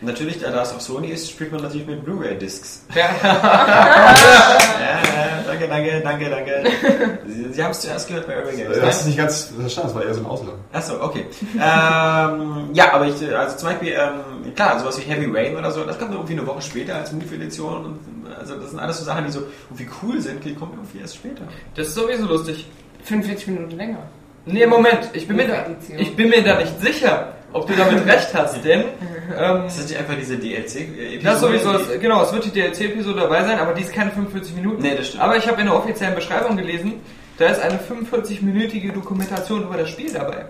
Natürlich, 0.05 0.39
da 0.39 0.51
das 0.51 0.73
auf 0.73 0.81
Sony 0.81 1.07
ist, 1.09 1.29
spielt 1.29 1.51
man 1.51 1.61
natürlich 1.61 1.87
mit 1.87 2.03
Blu-ray-Discs. 2.03 2.85
Ja. 2.95 3.09
Ja, 4.83 5.01
ja, 5.01 5.43
danke, 5.47 5.67
danke, 5.67 6.01
danke, 6.01 6.29
danke. 6.29 7.19
Sie, 7.25 7.53
Sie 7.53 7.63
haben 7.63 7.71
es 7.71 7.81
zuerst 7.81 8.07
gehört 8.07 8.27
bei 8.27 8.37
Urban 8.37 8.57
Games. 8.57 8.75
Das 8.75 8.85
hast 8.85 9.03
du 9.03 9.07
nicht 9.07 9.17
ganz 9.17 9.53
verstanden, 9.57 9.89
das 9.89 9.95
war 9.95 10.05
eher 10.05 10.13
so 10.13 10.21
ein 10.21 10.25
Ausland. 10.25 10.57
Achso, 10.73 11.01
okay. 11.01 11.25
ähm, 11.53 12.69
ja, 12.73 12.93
aber 12.93 13.07
ich, 13.07 13.35
also 13.35 13.57
zum 13.57 13.69
Beispiel, 13.69 13.93
ähm, 13.93 14.53
klar, 14.55 14.79
sowas 14.79 14.99
wie 14.99 15.03
Heavy 15.03 15.29
Rain 15.31 15.55
oder 15.55 15.71
so, 15.71 15.83
das 15.83 15.97
kommt 15.97 16.11
irgendwie 16.11 16.33
eine 16.33 16.45
Woche 16.45 16.61
später 16.61 16.95
als 16.95 17.11
Move-Edition. 17.11 17.85
Und, 17.85 17.99
also 18.37 18.55
das 18.55 18.71
sind 18.71 18.79
alles 18.79 18.99
so 18.99 19.05
Sachen, 19.05 19.25
die 19.25 19.31
so 19.31 19.43
irgendwie 19.69 19.89
cool 20.01 20.19
sind, 20.19 20.43
die 20.43 20.53
kommen 20.53 20.73
irgendwie 20.73 20.99
erst 20.99 21.15
später. 21.15 21.43
Das 21.75 21.87
ist 21.87 21.95
sowieso 21.95 22.25
lustig. 22.25 22.67
45 23.03 23.47
Minuten 23.47 23.77
länger. 23.77 23.99
Nee, 24.45 24.65
Moment, 24.65 25.09
ich 25.13 25.27
bin, 25.27 25.37
mir 25.37 25.47
da, 25.47 25.65
ich 25.97 26.15
bin 26.15 26.29
mir 26.29 26.43
da 26.43 26.57
nicht 26.57 26.81
sicher, 26.81 27.33
ob 27.53 27.65
du 27.67 27.73
damit 27.75 28.05
recht 28.05 28.29
hast, 28.33 28.63
denn 28.65 28.81
ähm, 29.39 29.61
Das 29.63 29.77
ist 29.79 29.89
nicht 29.89 29.99
einfach 29.99 30.15
diese 30.19 30.37
DLC-Episode. 30.37 31.19
das 31.23 31.39
sowieso, 31.39 31.71
es- 31.75 31.99
genau, 32.01 32.23
es 32.23 32.33
wird 32.33 32.45
die 32.45 32.51
DLC-Episode 32.51 33.21
dabei 33.21 33.43
sein, 33.45 33.57
aber 33.59 33.73
die 33.73 33.83
ist 33.83 33.93
keine 33.93 34.11
45 34.11 34.55
Minuten. 34.55 34.81
Nee, 34.81 34.95
das 34.97 35.07
stimmt. 35.07 35.23
Aber 35.23 35.37
ich 35.37 35.47
habe 35.47 35.59
in 35.61 35.67
der 35.67 35.75
offiziellen 35.75 36.15
Beschreibung 36.15 36.57
gelesen, 36.57 36.95
da 37.37 37.45
ist 37.47 37.61
eine 37.61 37.79
45-minütige 37.79 38.91
Dokumentation 38.91 39.63
über 39.63 39.77
das 39.77 39.89
Spiel 39.89 40.11
dabei. 40.11 40.45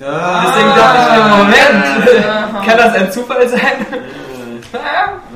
Ah, 0.00 0.44
Deswegen 0.46 0.68
dachte 0.74 0.98
ich 1.00 1.16
mir, 1.16 1.36
Moment, 1.36 2.66
kann 2.66 2.78
das 2.78 2.94
ein 2.94 3.12
Zufall 3.12 3.48
sein? 3.48 3.60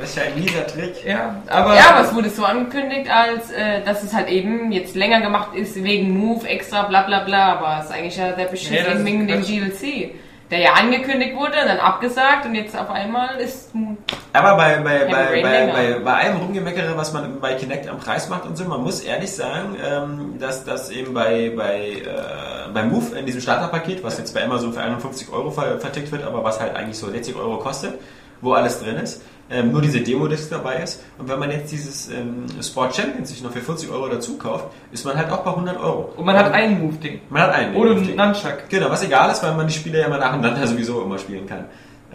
Das 0.01 0.11
ist 0.11 0.17
ja 0.17 0.23
ein 0.25 0.35
mieser 0.35 0.67
Trick. 0.67 1.05
ja, 1.05 1.43
aber... 1.49 1.75
Ja, 1.75 1.91
aber 1.91 2.07
es 2.07 2.15
wurde 2.15 2.31
so 2.31 2.45
angekündigt, 2.45 3.11
als 3.11 3.51
äh, 3.51 3.83
dass 3.85 4.03
es 4.03 4.15
halt 4.15 4.29
eben 4.29 4.71
jetzt 4.73 4.95
länger 4.95 5.21
gemacht 5.21 5.55
ist 5.55 5.83
wegen 5.83 6.17
Move, 6.17 6.47
extra 6.47 6.83
bla 6.83 7.03
bla 7.03 7.21
bla, 7.21 7.53
aber 7.55 7.79
es 7.81 7.87
ist 7.87 7.93
eigentlich 7.93 8.17
ja 8.17 8.33
der 8.33 8.45
Beschiss 8.45 9.05
wegen 9.05 9.27
dem. 9.27 9.43
DLC. 9.43 10.13
Der 10.51 10.61
ja 10.61 10.73
angekündigt 10.73 11.37
wurde, 11.37 11.57
dann 11.67 11.79
abgesagt 11.79 12.47
und 12.47 12.55
jetzt 12.55 12.75
auf 12.75 12.89
einmal 12.89 13.39
ist 13.39 13.75
Move. 13.75 13.99
Aber 14.33 14.57
bei, 14.57 14.77
bei, 14.77 15.05
bei, 15.05 15.43
bei, 15.43 15.67
bei, 15.67 15.99
bei 15.99 16.13
allem 16.15 16.39
Rumgemeckere, 16.39 16.97
was 16.97 17.13
man 17.13 17.39
bei 17.39 17.53
Kinect 17.55 17.87
am 17.87 17.99
Preis 17.99 18.31
macht 18.31 18.47
und 18.47 18.57
so, 18.57 18.65
man 18.65 18.83
muss 18.83 19.01
ehrlich 19.01 19.31
sagen, 19.31 19.77
ähm, 19.85 20.39
dass 20.39 20.65
das 20.65 20.91
eben 20.91 21.13
bei, 21.13 21.53
bei, 21.55 22.03
äh, 22.03 22.73
bei 22.73 22.83
Move 22.83 23.19
in 23.19 23.27
diesem 23.27 23.43
Starterpaket, 23.43 24.03
was 24.03 24.17
jetzt 24.17 24.33
bei 24.33 24.43
Amazon 24.43 24.73
für 24.73 24.81
51 24.81 25.31
Euro 25.31 25.51
ver 25.51 25.79
vertickt 25.81 26.13
wird, 26.13 26.25
aber 26.25 26.43
was 26.43 26.59
halt 26.61 26.75
eigentlich 26.77 26.99
so 26.99 27.11
60 27.11 27.37
Euro 27.37 27.59
kostet, 27.59 27.99
wo 28.41 28.53
alles 28.53 28.81
drin 28.81 28.97
ist, 28.97 29.23
ähm, 29.51 29.73
nur 29.73 29.81
diese 29.81 30.01
Demo-Disc 30.01 30.51
dabei 30.51 30.77
ist. 30.83 31.03
Und 31.19 31.29
wenn 31.29 31.39
man 31.39 31.51
jetzt 31.51 31.73
dieses 31.73 32.09
ähm, 32.11 32.45
Sport 32.63 32.95
Champions 32.97 33.31
sich 33.31 33.43
noch 33.43 33.51
für 33.51 33.61
40 33.61 33.91
Euro 33.91 34.09
dazu 34.09 34.37
kauft, 34.37 34.67
ist 34.93 35.05
man 35.07 35.17
halt 35.17 35.31
auch 35.33 35.39
bei 35.39 35.51
100 35.51 35.79
Euro. 35.81 36.13
Und 36.17 36.27
man 36.27 36.37
hat 36.37 36.53
ein 36.53 36.81
Move-Ding. 36.81 37.21
Man 37.31 37.43
hat 37.43 37.53
einen. 37.53 37.75
Ohne 37.75 37.95
Ding. 37.95 38.15
Nunchuck. 38.17 38.69
Genau, 38.69 38.91
was 38.91 39.03
egal 39.05 39.31
ist, 39.31 39.43
weil 39.43 39.55
man 39.55 39.67
die 39.67 39.73
Spiele 39.73 40.01
ja 40.01 40.09
mal 40.09 40.19
nacheinander 40.19 40.67
sowieso 40.67 41.03
immer 41.03 41.19
spielen 41.19 41.47
kann. 41.47 41.65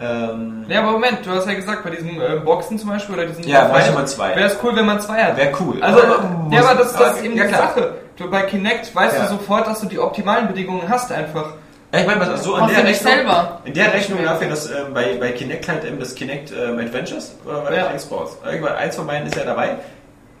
Ähm, 0.00 0.64
Ja, 0.68 0.80
aber 0.82 0.92
Moment, 0.92 1.24
du 1.24 1.30
hast 1.30 1.46
ja 1.46 1.54
gesagt, 1.54 1.84
bei 1.84 1.90
diesen 1.90 2.20
äh, 2.20 2.40
Boxen 2.44 2.78
zum 2.78 2.88
Beispiel 2.90 3.14
oder 3.14 3.26
diesen 3.26 3.44
Ja, 3.48 3.64
bräuchte 3.66 3.92
man 3.92 4.06
zwei. 4.06 4.30
Wäre 4.34 4.48
es 4.48 4.56
cool, 4.62 4.74
wenn 4.74 4.86
man 4.86 5.00
zwei 5.00 5.22
hat. 5.22 5.36
Wäre 5.36 5.52
cool. 5.60 5.80
Also, 5.82 6.02
Aber 6.02 6.48
ja, 6.50 6.60
aber 6.64 6.78
das, 6.78 6.92
das 6.94 7.16
ist 7.16 7.24
eben 7.24 7.36
ja, 7.36 7.46
die. 7.46 7.54
Sache. 7.54 7.94
Du, 8.16 8.30
bei 8.30 8.42
Kinect 8.42 8.94
weißt 8.94 9.16
Ja. 9.16 9.24
du 9.24 9.30
sofort, 9.30 9.66
dass 9.66 9.80
du 9.80 9.86
die 9.86 9.98
optimalen 9.98 10.46
Bedingungen 10.48 10.88
hast 10.88 11.10
einfach. 11.12 11.54
Ja, 11.94 12.00
ich 12.00 12.06
meine, 12.06 12.36
so 12.38 12.54
in 12.54 12.60
Brauchst 12.60 12.76
der 12.76 12.84
Rechnung, 12.84 13.12
selber. 13.12 13.60
in 13.64 13.74
der 13.74 13.92
Rechnung 13.94 14.24
dafür, 14.24 14.48
dass 14.48 14.68
ähm, 14.68 14.92
bei, 14.92 15.16
bei 15.18 15.30
Kinect 15.30 15.68
halt 15.68 15.84
eben 15.84 16.00
das 16.00 16.14
Kinect 16.16 16.50
ähm, 16.52 16.78
Adventures 16.78 17.36
oder 17.46 17.60
bei 17.60 17.76
Ja. 17.76 17.92
ja. 17.92 17.98
Sports. 18.00 18.36
Irgendwann, 18.44 18.74
eins 18.74 18.96
von 18.96 19.06
beiden 19.06 19.28
ist 19.28 19.36
ja 19.36 19.44
dabei. 19.44 19.76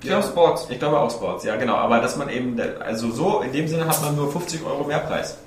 Ich 0.00 0.08
glaube 0.08 0.24
Sports. 0.24 0.66
Ich 0.68 0.78
glaube 0.80 0.98
auch 0.98 1.10
Sports, 1.10 1.44
ja 1.44 1.54
genau. 1.56 1.76
Aber 1.76 2.00
dass 2.00 2.16
man 2.16 2.28
eben, 2.28 2.60
also 2.84 3.10
so 3.12 3.40
in 3.40 3.52
dem 3.52 3.68
Sinne 3.68 3.86
hat 3.86 4.02
man 4.02 4.16
nur 4.16 4.30
50 4.32 4.64
Euro 4.66 4.82
mehr 4.84 4.98
Preis. 4.98 5.38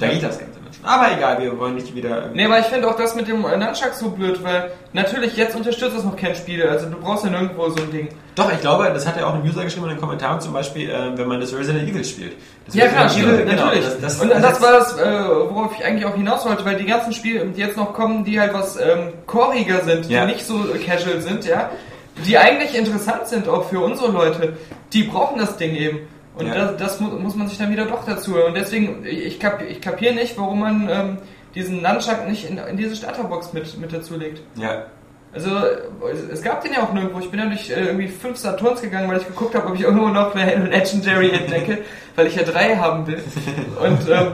Da 0.00 0.08
geht 0.08 0.22
das 0.22 0.38
Ganze 0.38 0.58
Nunchuck. 0.80 0.84
Aber 0.90 1.12
egal, 1.16 1.40
wir 1.42 1.58
wollen 1.58 1.74
nicht 1.74 1.94
wieder... 1.94 2.30
Nee, 2.32 2.46
aber 2.46 2.58
ich 2.58 2.66
finde 2.66 2.88
auch 2.88 2.96
das 2.96 3.14
mit 3.14 3.28
dem 3.28 3.44
äh, 3.44 3.56
Nunchuck 3.56 3.94
so 3.94 4.10
blöd, 4.10 4.42
weil 4.42 4.70
natürlich 4.92 5.36
jetzt 5.36 5.54
unterstützt 5.56 5.96
es 5.96 6.04
noch 6.04 6.16
kein 6.16 6.34
Spiel. 6.34 6.62
Also 6.66 6.86
du 6.86 6.98
brauchst 6.98 7.24
ja 7.24 7.30
nirgendwo 7.30 7.68
so 7.68 7.82
ein 7.82 7.90
Ding. 7.90 8.08
Doch, 8.34 8.50
ich 8.52 8.60
glaube, 8.60 8.90
das 8.92 9.06
hat 9.06 9.16
ja 9.16 9.26
auch 9.26 9.34
ein 9.34 9.42
User 9.42 9.64
geschrieben 9.64 9.84
in 9.86 9.92
den 9.92 10.00
Kommentaren, 10.00 10.40
zum 10.40 10.52
Beispiel, 10.52 10.88
äh, 10.90 11.16
wenn 11.16 11.28
man 11.28 11.40
das 11.40 11.54
Resident 11.54 11.88
Evil 11.88 12.04
spielt. 12.04 12.32
Das 12.66 12.74
Ja 12.74 12.86
klar, 12.88 13.04
Resident 13.04 13.32
Evil, 13.34 13.44
genau, 13.44 13.64
natürlich. 13.66 13.84
Das, 13.84 13.98
das, 14.00 14.20
und 14.20 14.30
das, 14.30 14.62
war 14.62 14.72
das, 14.72 14.96
äh, 14.98 15.28
worauf 15.50 15.72
ich 15.78 15.84
eigentlich 15.84 16.06
auch 16.06 16.14
hinaus 16.14 16.46
wollte, 16.46 16.64
weil 16.64 16.76
die 16.76 16.86
ganzen 16.86 17.12
Spiele, 17.12 17.44
die 17.46 17.60
jetzt 17.60 17.76
noch 17.76 17.92
kommen, 17.92 18.24
die 18.24 18.40
halt 18.40 18.54
was 18.54 18.76
ähm, 18.76 19.12
choriger 19.26 19.82
sind, 19.84 20.08
Ja. 20.08 20.24
die 20.24 20.32
nicht 20.32 20.46
so 20.46 20.64
casual 20.86 21.20
sind, 21.20 21.44
ja, 21.44 21.70
die 22.26 22.36
eigentlich 22.38 22.74
interessant 22.76 23.26
sind 23.26 23.48
auch 23.48 23.68
für 23.68 23.80
unsere 23.80 24.10
Leute, 24.10 24.54
die 24.92 25.04
brauchen 25.04 25.38
das 25.38 25.56
Ding 25.56 25.74
eben. 25.74 26.00
Und 26.34 26.46
Ja. 26.46 26.54
das, 26.54 26.76
das 26.78 27.00
mu 27.00 27.08
muss 27.08 27.34
man 27.36 27.46
sich 27.48 27.58
dann 27.58 27.70
wieder 27.70 27.84
doch 27.86 28.04
dazu. 28.06 28.36
Und 28.36 28.54
deswegen, 28.56 29.04
ich, 29.04 29.38
kap 29.38 29.62
ich 29.68 29.80
kapiere 29.80 30.14
nicht, 30.14 30.38
warum 30.38 30.60
man 30.60 30.88
ähm, 30.90 31.18
diesen 31.54 31.82
Nunchuck 31.82 32.26
nicht 32.28 32.48
in, 32.48 32.56
in 32.58 32.76
diese 32.76 32.96
Starterbox 32.96 33.52
mit, 33.52 33.78
mit 33.78 33.92
dazu 33.92 34.16
legt. 34.16 34.40
ja. 34.56 34.86
Also, 35.34 35.48
es- 36.12 36.28
es 36.30 36.42
gab 36.42 36.62
den 36.62 36.74
ja 36.74 36.82
auch 36.82 36.92
nirgendwo. 36.92 37.18
Ich 37.18 37.30
bin 37.30 37.40
ja 37.40 37.46
durch 37.46 37.70
äh, 37.70 37.86
irgendwie 37.86 38.08
fünf 38.08 38.36
Saturns 38.36 38.82
gegangen, 38.82 39.08
weil 39.10 39.16
ich 39.16 39.26
geguckt 39.26 39.54
habe, 39.54 39.66
ob 39.68 39.74
ich 39.74 39.80
irgendwo 39.80 40.08
noch 40.08 40.34
eine 40.34 40.66
Legendary 40.70 41.30
entdecke, 41.30 41.78
weil 42.16 42.26
ich 42.26 42.36
ja 42.36 42.42
drei 42.42 42.76
haben 42.76 43.06
will. 43.06 43.22
Und, 43.82 44.08
ähm, 44.10 44.32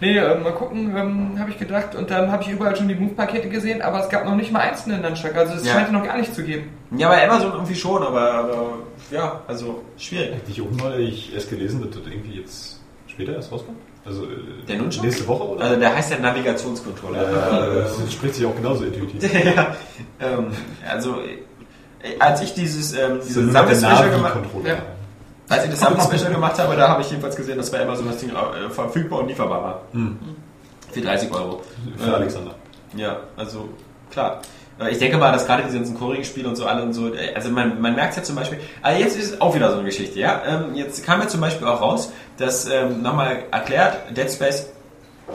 nee, 0.00 0.16
äh, 0.16 0.38
mal 0.38 0.52
gucken, 0.54 0.96
ähm, 0.96 1.38
habe 1.38 1.50
ich 1.50 1.58
gedacht. 1.58 1.94
Und 1.94 2.10
dann 2.10 2.32
habe 2.32 2.42
ich 2.44 2.48
überall 2.50 2.74
schon 2.74 2.88
die 2.88 2.94
Move-Pakete 2.94 3.50
gesehen, 3.50 3.82
aber 3.82 4.00
es 4.00 4.08
gab 4.08 4.24
noch 4.24 4.36
nicht 4.36 4.50
mal 4.50 4.60
einzelne 4.60 4.96
Nunchuck. 4.98 5.36
Also, 5.36 5.52
es 5.52 5.66
Ja. 5.66 5.74
scheint 5.74 5.92
noch 5.92 6.02
gar 6.06 6.16
nicht 6.16 6.34
zu 6.34 6.42
geben. 6.44 6.70
Ja, 6.96 7.10
bei 7.10 7.28
Amazon 7.28 7.52
irgendwie 7.52 7.74
schon, 7.74 8.02
aber, 8.02 8.32
aber 8.32 8.68
ja, 9.10 9.40
also 9.46 9.82
schwierig. 9.98 10.46
Nicht 10.48 10.60
oben 10.62 10.80
weil 10.82 11.00
ich 11.00 11.34
erst 11.34 11.50
gelesen, 11.50 11.82
dass 11.82 11.98
das 11.98 12.12
irgendwie 12.12 12.40
jetzt 12.40 12.80
später 13.06 13.34
erst 13.34 13.52
rauskommt. 13.52 13.78
Also 14.04 14.24
äh, 14.24 14.28
Der 14.68 14.76
Nunchuck? 14.78 15.04
nächste 15.04 15.26
Woche 15.26 15.44
oder? 15.44 15.64
Also 15.64 15.80
der 15.80 15.94
heißt 15.96 16.10
ja 16.12 16.18
Navigationscontroller. 16.18 17.22
äh, 17.22 17.74
das 17.82 18.12
spricht 18.12 18.34
sich 18.36 18.46
auch 18.46 18.54
genauso 18.54 18.84
intuitiv. 18.84 19.22
ja, 19.44 19.76
ähm, 20.20 20.46
also 20.88 21.16
äh, 21.20 22.18
als 22.18 22.40
ich 22.42 22.54
dieses 22.54 22.92
ähm, 22.92 23.16
Das 23.18 23.26
ist 23.26 23.28
diese 23.28 23.42
nur 23.42 23.52
noch 23.52 23.66
der 23.66 23.74
Summit-Special 23.76 24.10
gemacht 24.10 24.34
Navi-Controller. 24.36 24.68
Ja. 24.68 24.82
als 25.48 25.64
ich 25.64 25.70
das 25.70 25.80
Summit-Special 25.80 26.32
gemacht 26.32 26.58
habe, 26.58 26.76
da 26.76 26.88
habe 26.88 27.02
ich 27.02 27.10
jedenfalls 27.10 27.34
gesehen, 27.36 27.58
dass 27.58 27.70
bei 27.70 27.82
Amazon 27.82 28.06
das 28.06 28.18
Ding 28.18 28.30
äh, 28.30 28.70
verfügbar 28.70 29.20
und 29.20 29.28
lieferbar 29.28 29.62
war. 29.62 29.82
Hm. 29.92 30.18
Für 30.92 31.00
30 31.00 31.32
Euro. 31.32 31.62
Für 31.96 32.14
Alexander. 32.14 32.54
Ja, 32.96 33.18
also 33.36 33.68
klar. 34.10 34.40
Äh, 34.80 34.90
Ich 34.90 34.98
denke 34.98 35.16
mal, 35.18 35.32
dass 35.32 35.46
gerade 35.46 35.62
diese 35.64 35.76
ganzen 35.76 35.96
Choring-Spiele 35.98 36.48
und 36.48 36.56
so 36.56 36.66
alle 36.66 36.82
und 36.82 36.92
so, 36.92 37.14
äh, 37.14 37.34
also 37.34 37.50
man, 37.50 37.80
man 37.80 37.94
merkt 37.94 38.10
es 38.12 38.16
ja 38.16 38.22
zum 38.22 38.36
Beispiel, 38.36 38.58
also 38.82 39.00
jetzt 39.02 39.16
ist 39.16 39.32
es 39.34 39.40
auch 39.40 39.54
wieder 39.54 39.68
so 39.70 39.76
eine 39.76 39.84
Geschichte, 39.84 40.18
ja. 40.20 40.42
Ähm, 40.46 40.74
Jetzt 40.74 41.04
kam 41.04 41.20
ja 41.20 41.28
zum 41.28 41.40
Beispiel 41.40 41.66
auch 41.66 41.80
raus, 41.80 42.12
dass 42.38 42.68
ähm, 42.68 43.02
nochmal 43.02 43.44
erklärt, 43.50 44.16
Dead 44.16 44.30
Space 44.30 44.68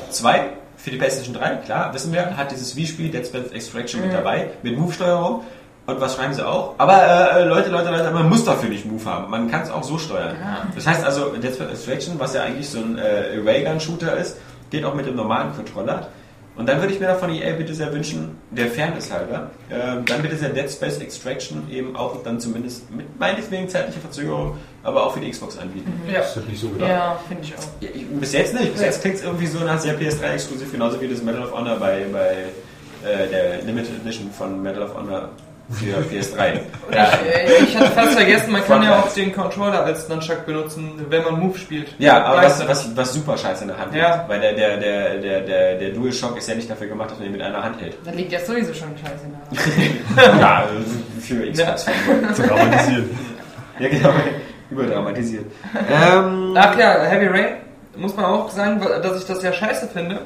2 0.09 0.41
für 0.77 0.89
die 0.91 0.97
PlayStation 0.97 1.35
3, 1.35 1.57
klar, 1.65 1.93
wissen 1.93 2.11
wir, 2.13 2.38
hat 2.38 2.51
dieses 2.51 2.76
Wii-Spiel 2.76 3.09
Dead 3.09 3.26
Space 3.26 3.51
Extraction 3.51 4.01
mit 4.01 4.13
dabei, 4.13 4.49
mit 4.63 4.77
Move-Steuerung. 4.77 5.43
Und 5.88 5.99
was 5.99 6.15
schreiben 6.15 6.34
sie 6.34 6.47
auch? 6.47 6.76
Aber 6.77 6.93
äh, 7.38 7.43
Leute, 7.43 7.69
Leute, 7.69 7.89
Leute, 7.89 8.11
man 8.11 8.30
muss 8.30 8.45
dafür 8.45 8.69
nicht 8.69 8.85
Move 8.85 9.03
haben. 9.03 9.30
Man 9.31 9.49
kann 9.49 9.63
es 9.63 9.72
auch 9.72 9.84
so 9.84 9.97
steuern. 9.97 10.35
Das 10.76 10.85
heißt 10.88 11.03
also, 11.03 11.30
Dead 11.31 11.53
Space 11.53 11.69
Extraction, 11.72 12.19
was 12.19 12.35
ja 12.35 12.43
eigentlich 12.43 12.69
so 12.69 12.77
ein 12.80 12.97
äh, 12.99 13.39
Raygun-Shooter 13.43 14.15
ist, 14.15 14.38
geht 14.69 14.85
auch 14.85 14.93
mit 14.93 15.07
dem 15.07 15.15
normalen 15.15 15.53
Controller. 15.55 16.07
Und 16.57 16.68
dann 16.68 16.82
würde 16.82 16.94
ich 16.94 16.99
mir 16.99 17.07
davon 17.07 17.34
EA 17.34 17.53
bitte 17.56 17.73
sehr 17.73 17.94
wünschen, 17.94 18.36
der 18.52 18.68
Fairness 18.68 19.10
halber, 19.11 19.52
ähm, 19.72 20.03
dann 20.06 20.22
bitte 20.22 20.36
sehr 20.36 20.49
Dead 20.49 20.69
Space 20.69 20.98
Extraction 20.99 21.64
eben 21.72 21.95
auch 21.95 22.22
dann 22.23 22.40
zumindest 22.41 22.91
mit 22.94 23.18
meinetwegen 23.19 23.69
zeitlicher 23.69 24.02
Verzögerung, 24.02 24.57
aber 24.84 25.06
auch 25.06 25.14
für 25.14 25.22
die 25.22 25.32
Xbox 25.32 25.57
anbieten. 25.57 25.91
Ja, 26.11 26.19
Das 26.19 26.36
wird 26.36 26.49
nicht 26.49 26.60
so 26.61 26.69
gedacht. 26.69 26.90
Ja, 26.90 27.19
finde 27.28 27.44
ich 27.44 27.56
auch. 27.56 27.64
Ja, 27.80 27.90
ich- 27.94 28.06
bis 28.07 28.34
jetzt 28.34 28.53
nicht. 28.53 28.73
Bis 28.73 28.82
jetzt 28.82 29.02
klingt 29.02 29.15
es 29.15 29.23
irgendwie 29.23 29.48
so 29.48 29.60
nach 29.60 29.80
sehr 29.80 29.98
PS3-exklusiv, 29.98 30.72
genauso 30.72 30.99
wie 30.99 31.07
das 31.07 31.23
Medal 31.23 31.44
of 31.44 31.53
Honor 31.53 31.78
bei, 31.78 32.06
bei 32.11 33.10
äh, 33.10 33.28
der 33.30 33.61
Limited 33.64 34.02
Edition 34.03 34.30
von 34.32 34.61
Medal 34.61 34.84
of 34.84 34.94
Honor 34.95 35.30
für 35.69 35.97
PS3. 36.13 36.59
ja, 36.93 37.09
Ich, 37.61 37.69
ich 37.69 37.77
hatte 37.77 37.91
fast 37.91 38.13
vergessen, 38.13 38.51
man 38.51 38.65
kann 38.65 38.83
ja 38.83 38.99
auch 38.99 39.13
den 39.13 39.33
Controller 39.33 39.83
als 39.83 40.09
Nunchuck 40.09 40.45
benutzen, 40.45 41.05
wenn 41.09 41.23
man 41.23 41.39
Move 41.39 41.57
spielt. 41.57 41.93
ja, 41.99 42.23
aber 42.23 42.43
was, 42.43 42.67
was, 42.67 42.95
was 42.95 43.13
super 43.13 43.38
scheiße 43.38 43.61
in 43.63 43.69
der 43.69 43.77
Hand 43.77 43.95
Ja. 43.95 44.15
liegt. 44.15 44.29
Weil 44.29 44.39
der, 44.41 44.53
der, 44.53 44.77
der, 44.77 45.17
der, 45.19 45.41
der, 45.41 45.75
der 45.75 45.89
DualShock 45.91 46.38
ist 46.38 46.49
ja 46.49 46.55
nicht 46.55 46.69
dafür 46.69 46.88
gemacht, 46.88 47.11
dass 47.11 47.17
man 47.19 47.27
ihn 47.27 47.31
mit 47.33 47.41
einer 47.41 47.63
Hand 47.63 47.79
hält. 47.81 47.97
Da 48.03 48.11
liegt 48.11 48.31
ja 48.33 48.39
sowieso 48.39 48.73
schon 48.73 48.89
Scheiße 48.97 49.25
in 49.25 49.31
der 49.31 50.27
Hand. 50.27 50.39
ja, 50.41 50.63
für 51.21 51.51
Xbox. 51.51 51.85
Zu 52.35 52.43
dramatisieren. 52.43 53.09
Ja, 53.79 53.88
genau. 53.89 54.09
Überdramatisiert. 54.69 55.45
Ähm, 55.89 56.53
Ach 56.57 56.77
ja, 56.77 57.03
Heavy 57.03 57.27
Rain, 57.27 57.47
muss 57.95 58.15
man 58.15 58.25
auch 58.25 58.49
sagen, 58.49 58.79
dass 59.01 59.19
ich 59.19 59.25
das 59.27 59.43
ja 59.43 59.51
scheiße 59.51 59.88
finde. 59.91 60.21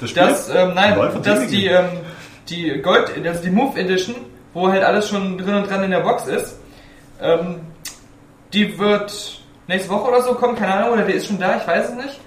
Das 0.00 0.10
Spiel? 0.10 0.22
dass, 0.22 0.48
ähm, 0.50 0.72
nein, 0.74 0.96
dass 1.22 1.46
die, 1.48 1.66
ähm, 1.66 1.86
die 2.48 2.80
Gold, 2.82 3.10
also 3.26 3.42
die 3.42 3.50
Move 3.50 3.78
Edition, 3.78 4.14
wo 4.58 4.68
halt 4.70 4.82
alles 4.82 5.08
schon 5.08 5.38
drin 5.38 5.54
und 5.54 5.70
dran 5.70 5.84
in 5.84 5.90
der 5.90 6.00
Box 6.00 6.26
ist, 6.26 6.58
ähm, 7.22 7.60
die 8.52 8.78
wird 8.78 9.40
nächste 9.66 9.90
Woche 9.90 10.08
oder 10.08 10.22
so 10.22 10.34
kommen, 10.34 10.56
keine 10.56 10.74
Ahnung, 10.74 10.92
oder 10.94 11.02
die 11.02 11.12
ist 11.12 11.26
schon 11.26 11.38
da, 11.38 11.56
ich 11.56 11.66
weiß 11.66 11.90
es 11.90 11.94
nicht. 11.94 12.20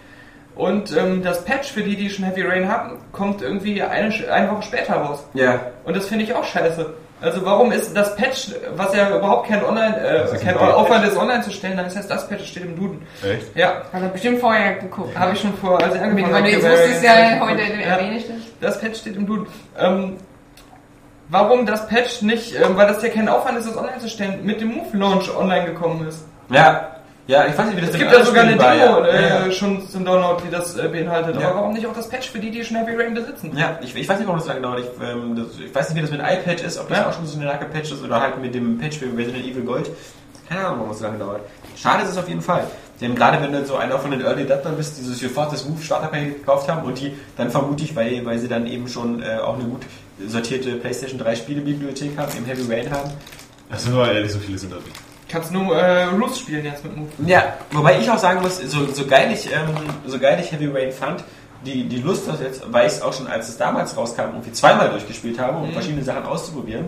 Und 0.55 0.95
ähm, 0.95 1.23
das 1.23 1.43
Patch 1.45 1.71
für 1.71 1.81
die, 1.81 1.95
die 1.95 2.09
schon 2.09 2.25
Heavy 2.25 2.41
Rain 2.43 2.67
haben, 2.67 2.97
kommt 3.11 3.41
irgendwie 3.41 3.81
eine, 3.81 4.13
eine 4.31 4.51
Woche 4.51 4.63
später 4.63 4.95
raus. 4.95 5.23
ja, 5.33 5.59
Und 5.85 5.95
das 5.95 6.07
finde 6.07 6.25
ich 6.25 6.33
auch 6.33 6.43
scheiße. 6.43 6.93
Also 7.21 7.45
warum 7.45 7.71
ist 7.71 7.95
das 7.95 8.15
Patch, 8.15 8.49
was 8.75 8.95
ja 8.95 9.15
überhaupt 9.15 9.47
kein 9.47 9.63
Online, 9.63 9.95
äh, 9.95 10.37
kein 10.43 10.57
ein 10.57 10.71
Aufwand 10.71 11.05
ist, 11.05 11.15
online 11.15 11.43
zu 11.43 11.51
stellen, 11.51 11.77
dann 11.77 11.85
ist 11.85 11.95
das 11.95 12.07
das 12.07 12.27
Patch, 12.27 12.41
das 12.41 12.49
steht 12.49 12.63
im 12.63 12.75
Duden. 12.75 13.01
Echt? 13.23 13.55
Ja, 13.55 13.83
Hat 13.93 14.01
er 14.01 14.09
bestimmt 14.09 14.39
vorher 14.39 14.73
geguckt. 14.75 15.17
habe 15.17 15.33
ich 15.33 15.39
schon 15.39 15.53
vor, 15.53 15.81
als 15.81 15.95
ich 15.95 16.01
angefangen 16.01 16.43
du 16.43 16.49
jetzt 16.49 16.65
Rain 16.65 16.71
wusstest, 16.71 17.03
ja, 17.03 17.39
heute 17.39 18.15
ich 18.15 18.27
das. 18.27 18.35
Das 18.59 18.81
Patch 18.81 18.99
steht 18.99 19.15
im 19.15 19.27
Duden. 19.27 19.47
Ähm, 19.79 20.17
warum 21.31 21.65
das 21.65 21.87
Patch 21.87 22.21
nicht, 22.21 22.53
ähm, 22.55 22.77
weil 22.77 22.87
das 22.87 23.01
ja 23.01 23.09
kein 23.09 23.27
Aufwand 23.27 23.57
ist, 23.57 23.67
das 23.67 23.77
online 23.77 23.97
zu 23.99 24.09
stellen, 24.09 24.45
mit 24.45 24.61
dem 24.61 24.75
Move 24.75 24.95
Launch 24.95 25.35
online 25.35 25.65
gekommen 25.65 26.07
ist. 26.07 26.25
ja, 26.49 26.87
ja, 27.27 27.45
ich 27.45 27.57
weiß 27.57 27.67
nicht, 27.67 27.77
wie 27.77 27.81
das 27.81 27.91
Es 27.91 27.97
gibt 27.97 28.11
ja 28.11 28.25
sogar 28.25 28.43
eine 28.43 28.57
Demo 28.57 28.63
ja. 28.65 29.05
äh, 29.05 29.45
Ja, 29.45 29.51
schon 29.51 29.87
zum 29.87 30.03
Download, 30.03 30.41
die 30.45 30.51
das 30.51 30.75
äh, 30.75 30.87
beinhaltet. 30.89 31.39
Ja. 31.39 31.49
Aber 31.49 31.59
warum 31.59 31.73
nicht 31.73 31.85
auch 31.85 31.93
das 31.93 32.09
Patch 32.09 32.29
für 32.29 32.39
die, 32.39 32.51
die 32.51 32.63
schon 32.65 32.77
Heavy 32.77 32.95
Rain 32.95 33.13
besitzen? 33.13 33.55
Ja, 33.55 33.79
ich, 33.81 33.95
ich 33.95 34.09
weiß 34.09 34.17
nicht, 34.17 34.27
warum 34.27 34.39
das 34.39 34.47
lange 34.47 34.61
dauert. 34.61 34.79
Ich, 34.79 35.07
ähm, 35.07 35.35
das, 35.35 35.59
ich 35.59 35.73
weiß 35.73 35.89
nicht, 35.89 35.97
wie 35.97 36.01
das 36.01 36.11
mit 36.11 36.19
iPad 36.19 36.61
ist, 36.61 36.77
ob 36.77 36.89
das 36.89 37.05
auch 37.05 37.13
schon 37.13 37.25
so 37.27 37.39
eine 37.39 37.47
starke 37.47 37.65
Patch 37.65 37.91
ist 37.91 38.03
oder 38.03 38.19
halt 38.19 38.41
mit 38.41 38.53
dem 38.53 38.77
Patch 38.79 38.97
für 38.97 39.05
Resident 39.05 39.45
Evil 39.45 39.63
Gold. 39.63 39.89
Keine 40.49 40.65
Ahnung, 40.65 40.79
warum 40.79 40.91
es 40.91 40.97
so 40.97 41.05
lange 41.05 41.19
dauert. 41.19 41.41
Schade 41.77 42.03
ist 42.03 42.09
es 42.09 42.17
auf 42.17 42.27
jeden 42.27 42.41
Fall. 42.41 42.65
Denn 42.99 43.15
gerade 43.15 43.41
wenn 43.41 43.53
du 43.53 43.65
so 43.65 43.77
einer 43.77 43.97
von 43.97 44.11
den 44.11 44.21
Early 44.21 44.43
Adaptern 44.43 44.75
bist, 44.75 44.97
die 44.97 45.03
sich 45.03 45.19
sofort 45.21 45.53
das 45.53 45.65
Move 45.65 45.81
Starterpaket 45.81 46.39
gekauft 46.39 46.69
haben 46.69 46.83
und 46.83 46.99
die 46.99 47.13
dann 47.37 47.49
vermute 47.49 47.83
ich, 47.83 47.95
weil, 47.95 48.25
weil 48.25 48.37
sie 48.39 48.47
dann 48.47 48.67
eben 48.67 48.87
schon 48.87 49.23
äh, 49.23 49.37
auch 49.37 49.55
eine 49.55 49.63
gut 49.63 49.81
sortierte 50.27 50.73
PlayStation 50.75 51.19
3 51.19 51.35
Spielebibliothek 51.35 52.17
haben, 52.17 52.31
im 52.37 52.45
Heavy 52.45 52.71
Rain 52.71 52.91
haben. 52.91 53.11
Das 53.69 53.83
sind 53.83 53.93
aber 53.93 54.11
ehrlich, 54.11 54.31
so 54.31 54.39
viele 54.39 54.57
sind 54.57 54.71
das 54.71 54.83
nicht. 54.83 54.95
Kannst 55.29 55.51
nur 55.51 55.75
äh, 55.75 56.05
Roost 56.05 56.39
spielen 56.39 56.65
jetzt 56.65 56.83
mit 56.83 56.95
Move. 56.95 57.09
Ja, 57.25 57.53
wobei 57.71 57.99
ich 57.99 58.09
auch 58.09 58.17
sagen 58.17 58.41
muss, 58.41 58.57
so, 58.57 58.85
so, 58.91 59.05
geil, 59.05 59.31
ich, 59.31 59.47
ähm, 59.47 59.69
so 60.05 60.19
geil 60.19 60.37
ich 60.41 60.51
Heavy 60.51 60.67
Rain 60.67 60.91
fand, 60.91 61.23
die, 61.65 61.87
die 61.87 62.01
Lust 62.01 62.27
das 62.27 62.41
jetzt, 62.41 62.63
weil 62.71 62.87
ich 62.87 62.93
es 62.93 63.01
auch 63.01 63.13
schon, 63.13 63.27
als 63.27 63.47
es 63.47 63.57
damals 63.57 63.95
rauskam, 63.95 64.31
irgendwie 64.33 64.51
zweimal 64.51 64.89
durchgespielt 64.89 65.39
habe, 65.39 65.57
um 65.57 65.71
verschiedene 65.71 66.03
Sachen 66.03 66.23
auszuprobieren. 66.23 66.87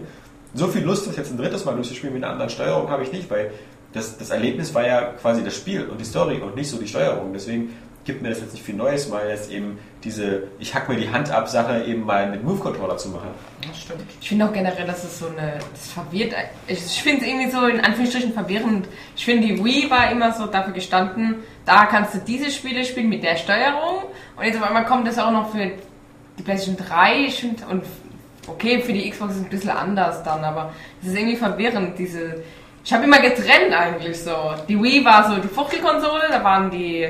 So 0.53 0.68
viel 0.68 0.84
Lust, 0.84 1.07
das 1.07 1.15
jetzt 1.15 1.31
ein 1.31 1.38
drittes 1.38 1.64
Mal 1.64 1.76
durchzuspielen 1.76 2.14
mit 2.14 2.23
einer 2.23 2.34
anderen 2.34 2.49
Steuerung 2.49 2.89
habe 2.89 3.03
ich 3.03 3.11
nicht, 3.11 3.30
weil 3.30 3.51
das, 3.93 4.18
das 4.18 4.30
Erlebnis 4.30 4.73
war 4.73 4.85
ja 4.85 5.01
quasi 5.22 5.43
das 5.43 5.55
Spiel 5.55 5.85
und 5.85 6.01
die 6.01 6.05
Story 6.05 6.41
und 6.41 6.55
nicht 6.55 6.69
so 6.69 6.77
die 6.77 6.88
Steuerung. 6.88 7.31
Deswegen 7.34 7.76
gibt 8.05 8.21
mir 8.21 8.30
das 8.30 8.41
jetzt 8.41 8.53
nicht 8.53 8.65
viel 8.65 8.75
Neues, 8.75 9.07
mal 9.07 9.30
jetzt 9.30 9.49
eben 9.49 9.80
diese, 10.03 10.43
ich 10.59 10.75
hack 10.75 10.89
mir 10.89 10.97
die 10.97 11.09
Hand 11.09 11.31
ab 11.31 11.47
Sache 11.47 11.84
eben 11.85 12.03
mal 12.05 12.30
mit 12.30 12.43
Move-Controller 12.43 12.97
zu 12.97 13.09
machen. 13.09 13.30
Das 13.65 13.80
stimmt. 13.80 14.03
Ich 14.19 14.30
finde 14.30 14.45
auch 14.45 14.53
generell, 14.53 14.85
dass 14.85 15.03
es 15.03 15.19
so 15.19 15.27
eine, 15.27 15.59
das 15.71 15.91
verwirrt, 15.91 16.34
ich 16.67 16.80
finde 16.80 17.21
es 17.21 17.27
irgendwie 17.27 17.49
so 17.49 17.65
in 17.65 17.80
Anführungsstrichen 17.80 18.34
verwirrend. 18.34 18.88
Ich 19.15 19.23
finde, 19.23 19.47
die 19.47 19.63
Wii 19.63 19.89
war 19.89 20.11
immer 20.11 20.34
so 20.34 20.47
dafür 20.47 20.73
gestanden, 20.73 21.38
da 21.65 21.85
kannst 21.85 22.15
du 22.15 22.19
diese 22.19 22.51
Spiele 22.51 22.84
spielen 22.84 23.09
mit 23.09 23.23
der 23.23 23.38
Steuerung 23.38 24.03
und 24.35 24.43
jetzt 24.43 24.57
auf 24.57 24.63
einmal 24.63 24.85
kommt 24.85 25.07
das 25.07 25.17
auch 25.17 25.31
noch 25.31 25.51
für 25.51 25.71
die 26.38 26.43
PlayStation 26.43 26.75
3 26.85 27.25
ich 27.27 27.39
find, 27.39 27.65
und 27.69 27.84
okay, 28.47 28.81
für 28.81 28.91
die 28.91 29.09
Xbox 29.09 29.34
ist 29.34 29.38
es 29.38 29.43
ein 29.45 29.49
bisschen 29.49 29.69
anders 29.69 30.23
dann, 30.23 30.43
aber 30.43 30.73
es 31.01 31.07
ist 31.07 31.15
irgendwie 31.15 31.38
verwirrend, 31.38 31.97
diese, 31.97 32.43
ich 32.84 32.91
habe 32.91 33.05
immer 33.05 33.19
getrennt 33.19 33.73
eigentlich 33.73 34.19
so. 34.19 34.35
Die 34.67 34.81
Wii 34.81 35.05
war 35.05 35.30
so 35.30 35.39
die 35.39 35.47
Fuchtelkonsole, 35.47 36.23
da 36.30 36.43
waren 36.43 36.69
die 36.69 37.07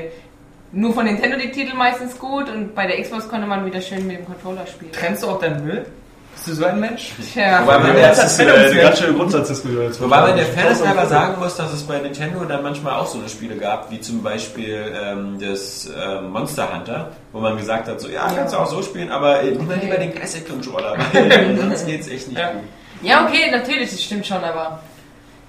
nur 0.74 0.92
von 0.92 1.04
Nintendo 1.04 1.36
die 1.38 1.50
Titel 1.50 1.74
meistens 1.76 2.18
gut 2.18 2.48
und 2.48 2.74
bei 2.74 2.86
der 2.86 3.00
Xbox 3.02 3.28
konnte 3.28 3.46
man 3.46 3.64
wieder 3.64 3.80
schön 3.80 4.06
mit 4.06 4.18
dem 4.18 4.26
Controller 4.26 4.66
spielen. 4.66 4.92
Trennst 4.92 5.22
du 5.22 5.28
auch 5.28 5.38
deinen 5.40 5.64
Müll? 5.64 5.86
Bist 6.34 6.48
du 6.48 6.52
so 6.54 6.64
ein 6.64 6.80
Mensch? 6.80 7.12
Tja. 7.32 7.62
Wobei 7.62 7.78
man 7.78 7.86
Ja, 7.88 7.92
der, 7.94 8.08
das 8.08 8.24
ist 8.32 8.40
äh, 8.40 8.50
eine 8.50 8.80
ganz 8.82 8.98
schöne 8.98 9.12
Grundsatzdiskussion. 9.14 9.84
jetzt. 9.84 10.00
Wobei 10.02 10.20
man 10.20 10.36
der 10.36 10.46
Fairness 10.46 10.84
halber 10.84 11.06
sagen 11.06 11.38
muss, 11.38 11.56
dass 11.56 11.72
es 11.72 11.84
bei 11.84 11.98
Nintendo 12.00 12.44
dann 12.44 12.62
manchmal 12.64 12.94
auch 12.94 13.06
so 13.06 13.18
eine 13.20 13.28
Spiele 13.28 13.54
gab, 13.56 13.88
wie 13.92 14.00
zum 14.00 14.20
Beispiel 14.20 14.92
ähm, 15.00 15.38
das 15.40 15.88
ähm, 15.96 16.30
Monster 16.30 16.74
Hunter, 16.74 17.12
wo 17.32 17.38
man 17.38 17.56
gesagt 17.56 17.86
hat, 17.86 18.00
so 18.00 18.08
ja, 18.08 18.28
kannst 18.34 18.52
du 18.52 18.58
auch 18.58 18.66
so 18.66 18.82
spielen, 18.82 19.12
aber 19.12 19.42
äh, 19.42 19.52
nimm 19.52 19.66
mal 19.68 19.78
lieber 19.78 19.96
den 19.96 20.12
Classic 20.12 20.46
Controller, 20.48 20.96
weil 21.12 21.56
sonst 21.60 21.86
geht's 21.86 22.08
echt 22.08 22.26
nicht 22.28 22.38
Ja. 22.38 22.50
gut. 22.50 22.62
Ja, 23.02 23.24
okay, 23.26 23.50
natürlich, 23.52 23.90
das 23.92 24.02
stimmt 24.02 24.26
schon, 24.26 24.42
aber 24.42 24.80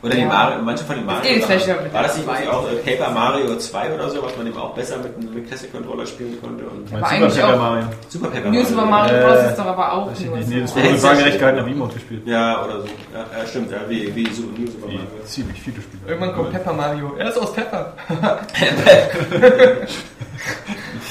Oder 0.05 0.15
die. 0.15 0.25
Mario, 0.25 0.61
manche 0.61 0.83
von 0.85 0.95
den 0.95 1.05
Mario. 1.05 1.21
vielleicht 1.45 1.65
Sachen. 1.65 1.93
war 1.93 2.03
das 2.03 2.17
nicht 2.17 2.27
auch 2.49 2.67
äh, 2.71 2.75
Paper 2.97 3.11
Mario 3.11 3.55
2 3.57 3.93
oder 3.93 4.09
so, 4.09 4.21
was 4.23 4.37
man 4.37 4.47
eben 4.47 4.57
auch 4.57 4.73
besser 4.73 4.97
mit 4.97 5.15
einem 5.17 5.33
mit 5.33 5.47
Classic 5.47 5.71
Controller 5.71 6.05
spielen 6.05 6.37
konnte? 6.41 6.63
Und 6.65 6.87
Super 6.89 7.01
Paper 7.01 7.53
auch- 7.53 7.57
Mario. 7.59 7.83
Super 8.09 8.27
Paper 8.29 8.49
New 8.49 8.63
Super 8.63 8.85
Mario 8.85 9.15
Äh, 9.15 9.21
Bros. 9.23 9.49
ist 9.49 9.59
doch 9.59 9.65
aber 9.65 9.93
auch 9.93 10.09
nicht. 10.09 10.21
Nee, 10.47 10.61
das 10.61 10.75
Ja, 10.75 10.83
wurde 10.83 11.03
waagerecht 11.03 11.27
das- 11.33 11.39
gehalten 11.39 11.59
auf 11.59 11.67
Emote 11.67 11.93
gespielt. 11.95 12.21
Ja, 12.27 12.63
oder 12.63 12.81
so. 12.81 12.87
Ja, 13.13 13.39
ja 13.39 13.47
stimmt, 13.47 13.71
ja, 13.71 13.77
wie, 13.87 14.15
wie 14.15 14.29
so, 14.33 14.43
New 14.43 14.67
Super 14.67 14.85
Mario. 14.87 15.01
Ziemlich 15.25 15.61
viele 15.61 15.81
Spiele. 15.81 16.01
Irgendwann 16.07 16.33
kommt 16.35 16.51
Pepper 16.51 16.73
Mario. 16.73 17.15
Er 17.17 17.29
ist 17.29 17.37
aus 17.37 17.53
Pepper. 17.53 17.93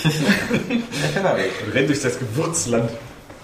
Und 0.04 1.74
rennt 1.74 1.88
durch 1.88 2.02
das 2.02 2.18
Gewürzland. 2.18 2.90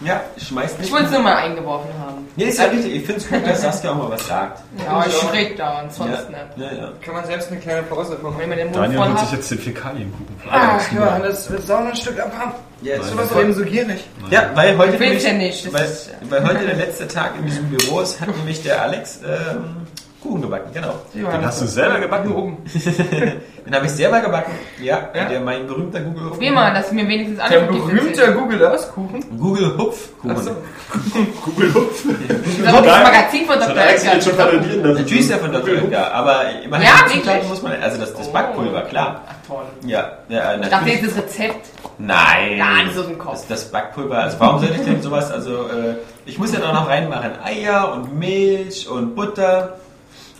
Ja, 0.02 0.22
schmeißt 0.38 0.78
nicht. 0.78 0.86
Ich 0.88 0.92
wollte 0.92 1.06
es 1.06 1.12
nur 1.12 1.20
mal 1.22 1.36
eingeworfen 1.36 1.90
haben. 1.98 2.19
Nee, 2.36 2.44
ist 2.44 2.58
ja 2.58 2.66
richtig. 2.66 2.94
Ich 2.94 3.04
finde 3.04 3.20
es 3.20 3.28
gut, 3.28 3.46
dass 3.46 3.60
Saskia 3.62 3.90
auch 3.90 3.96
mal 3.96 4.10
was 4.10 4.26
sagt. 4.26 4.60
Ja, 4.84 4.98
auch. 5.00 5.32
rede 5.32 5.54
da 5.56 5.80
und 5.82 5.92
sonst 5.92 6.10
ja, 6.10 6.20
nicht. 6.28 6.72
ja, 6.72 6.72
ja. 6.84 6.92
Kann 7.04 7.14
man 7.14 7.24
selbst 7.26 7.50
eine 7.50 7.60
kleine 7.60 7.82
Pause 7.82 8.18
machen. 8.22 8.36
Wenn 8.38 8.48
man 8.48 8.58
den 8.58 8.66
Mund 8.68 8.76
Daniel 8.78 8.98
voll 8.98 9.08
holt 9.08 9.18
sich 9.20 9.32
jetzt 9.32 9.50
den 9.50 9.58
Fäkalienkuchen. 9.58 10.26
Ach, 10.50 10.92
Johannes, 10.92 11.50
willst 11.50 11.68
du 11.68 11.74
auch 11.74 11.80
noch 11.80 11.88
ein 11.90 11.96
Stück 11.96 12.18
abhaben? 12.20 12.52
Ja, 12.82 12.96
Du 12.96 13.02
ist 13.02 13.10
voll- 13.30 13.42
eben 13.42 13.52
so 13.52 13.64
gierig. 13.64 14.04
ja, 14.30 14.50
weil 14.54 14.76
heute 14.78 14.94
Ich 14.94 15.00
will's 15.00 15.22
ja 15.24 15.32
nicht, 15.34 15.66
das 15.66 16.08
Weil, 16.20 16.42
weil 16.42 16.48
heute 16.54 16.66
der 16.66 16.76
letzte 16.76 17.06
Tag 17.08 17.32
in 17.38 17.44
diesem 17.44 17.68
Büro 17.68 18.00
ist, 18.00 18.20
hat 18.20 18.34
nämlich 18.38 18.62
der 18.62 18.80
Alex 18.82 19.20
ähm, 19.22 19.79
Kuchen 20.22 20.42
gebacken, 20.42 20.70
genau. 20.74 20.94
Den 21.14 21.44
hast 21.46 21.62
du 21.62 21.66
selber 21.66 21.98
gebacken? 21.98 22.32
oben. 22.34 22.58
Den 23.66 23.74
habe 23.74 23.86
ich 23.86 23.92
selber 23.92 24.20
gebacken. 24.20 24.52
Ja, 24.82 25.08
Ja? 25.14 25.24
der 25.26 25.40
mein 25.40 25.66
berühmter 25.66 26.00
Google 26.00 26.30
Probier 26.30 26.52
mal, 26.52 26.74
dass 26.74 26.90
mir 26.92 27.06
wenigstens 27.06 27.38
alle 27.40 27.50
Der 27.50 27.60
berühmte. 27.66 28.32
Google 28.34 28.66
Earth 28.66 28.92
Kuchen. 28.92 29.38
Google 29.38 29.78
Hupfkuchen. 29.78 30.30
Achso. 30.36 30.50
Google 31.44 31.74
Hupf. 31.74 32.04
Das 32.04 32.46
ist 32.48 32.64
das 32.64 33.02
Magazin 33.02 33.46
von 33.46 33.58
Das 33.58 33.68
Dr. 33.68 33.82
jetzt 33.84 34.04
schon 34.24 34.32
Edgar. 34.32 34.46
parodieren 34.48 34.82
lassen. 34.82 34.94
Natürlich 35.02 35.20
ist 35.20 35.30
er 35.30 35.38
von 35.38 35.52
Dr. 35.52 35.68
Edgar, 35.74 36.12
aber 36.12 36.42
immerhin 36.64 36.86
Ja, 36.86 37.34
muss 37.48 37.62
man, 37.62 37.72
also 37.80 37.98
das, 37.98 38.14
das 38.14 38.28
Oh. 38.28 38.32
Backpulver, 38.32 38.82
klar. 38.82 39.22
Ach 39.28 39.46
toll. 39.46 39.64
Ja, 39.86 40.10
ja 40.28 40.54
Ich 40.54 40.60
dachte 40.62 40.70
natürlich. 40.86 41.02
jetzt 41.02 41.16
das 41.16 41.24
Rezept. 41.24 41.66
Nein. 41.98 42.58
Nein, 42.58 42.86
das 42.86 42.94
ist 42.94 43.00
aus 43.00 43.06
dem 43.08 43.18
Kopf. 43.18 43.32
Das, 43.32 43.46
das 43.46 43.64
Backpulver, 43.70 44.18
also 44.18 44.40
warum 44.40 44.58
sollte 44.60 44.74
ich 44.74 44.82
denn 44.84 45.02
sowas, 45.02 45.30
also 45.30 45.66
äh, 45.68 45.94
ich 46.26 46.38
muss 46.38 46.52
ja 46.52 46.58
noch 46.60 46.88
reinmachen 46.88 47.32
Eier 47.44 47.92
und 47.92 48.18
Milch 48.18 48.88
und 48.88 49.14
Butter 49.14 49.76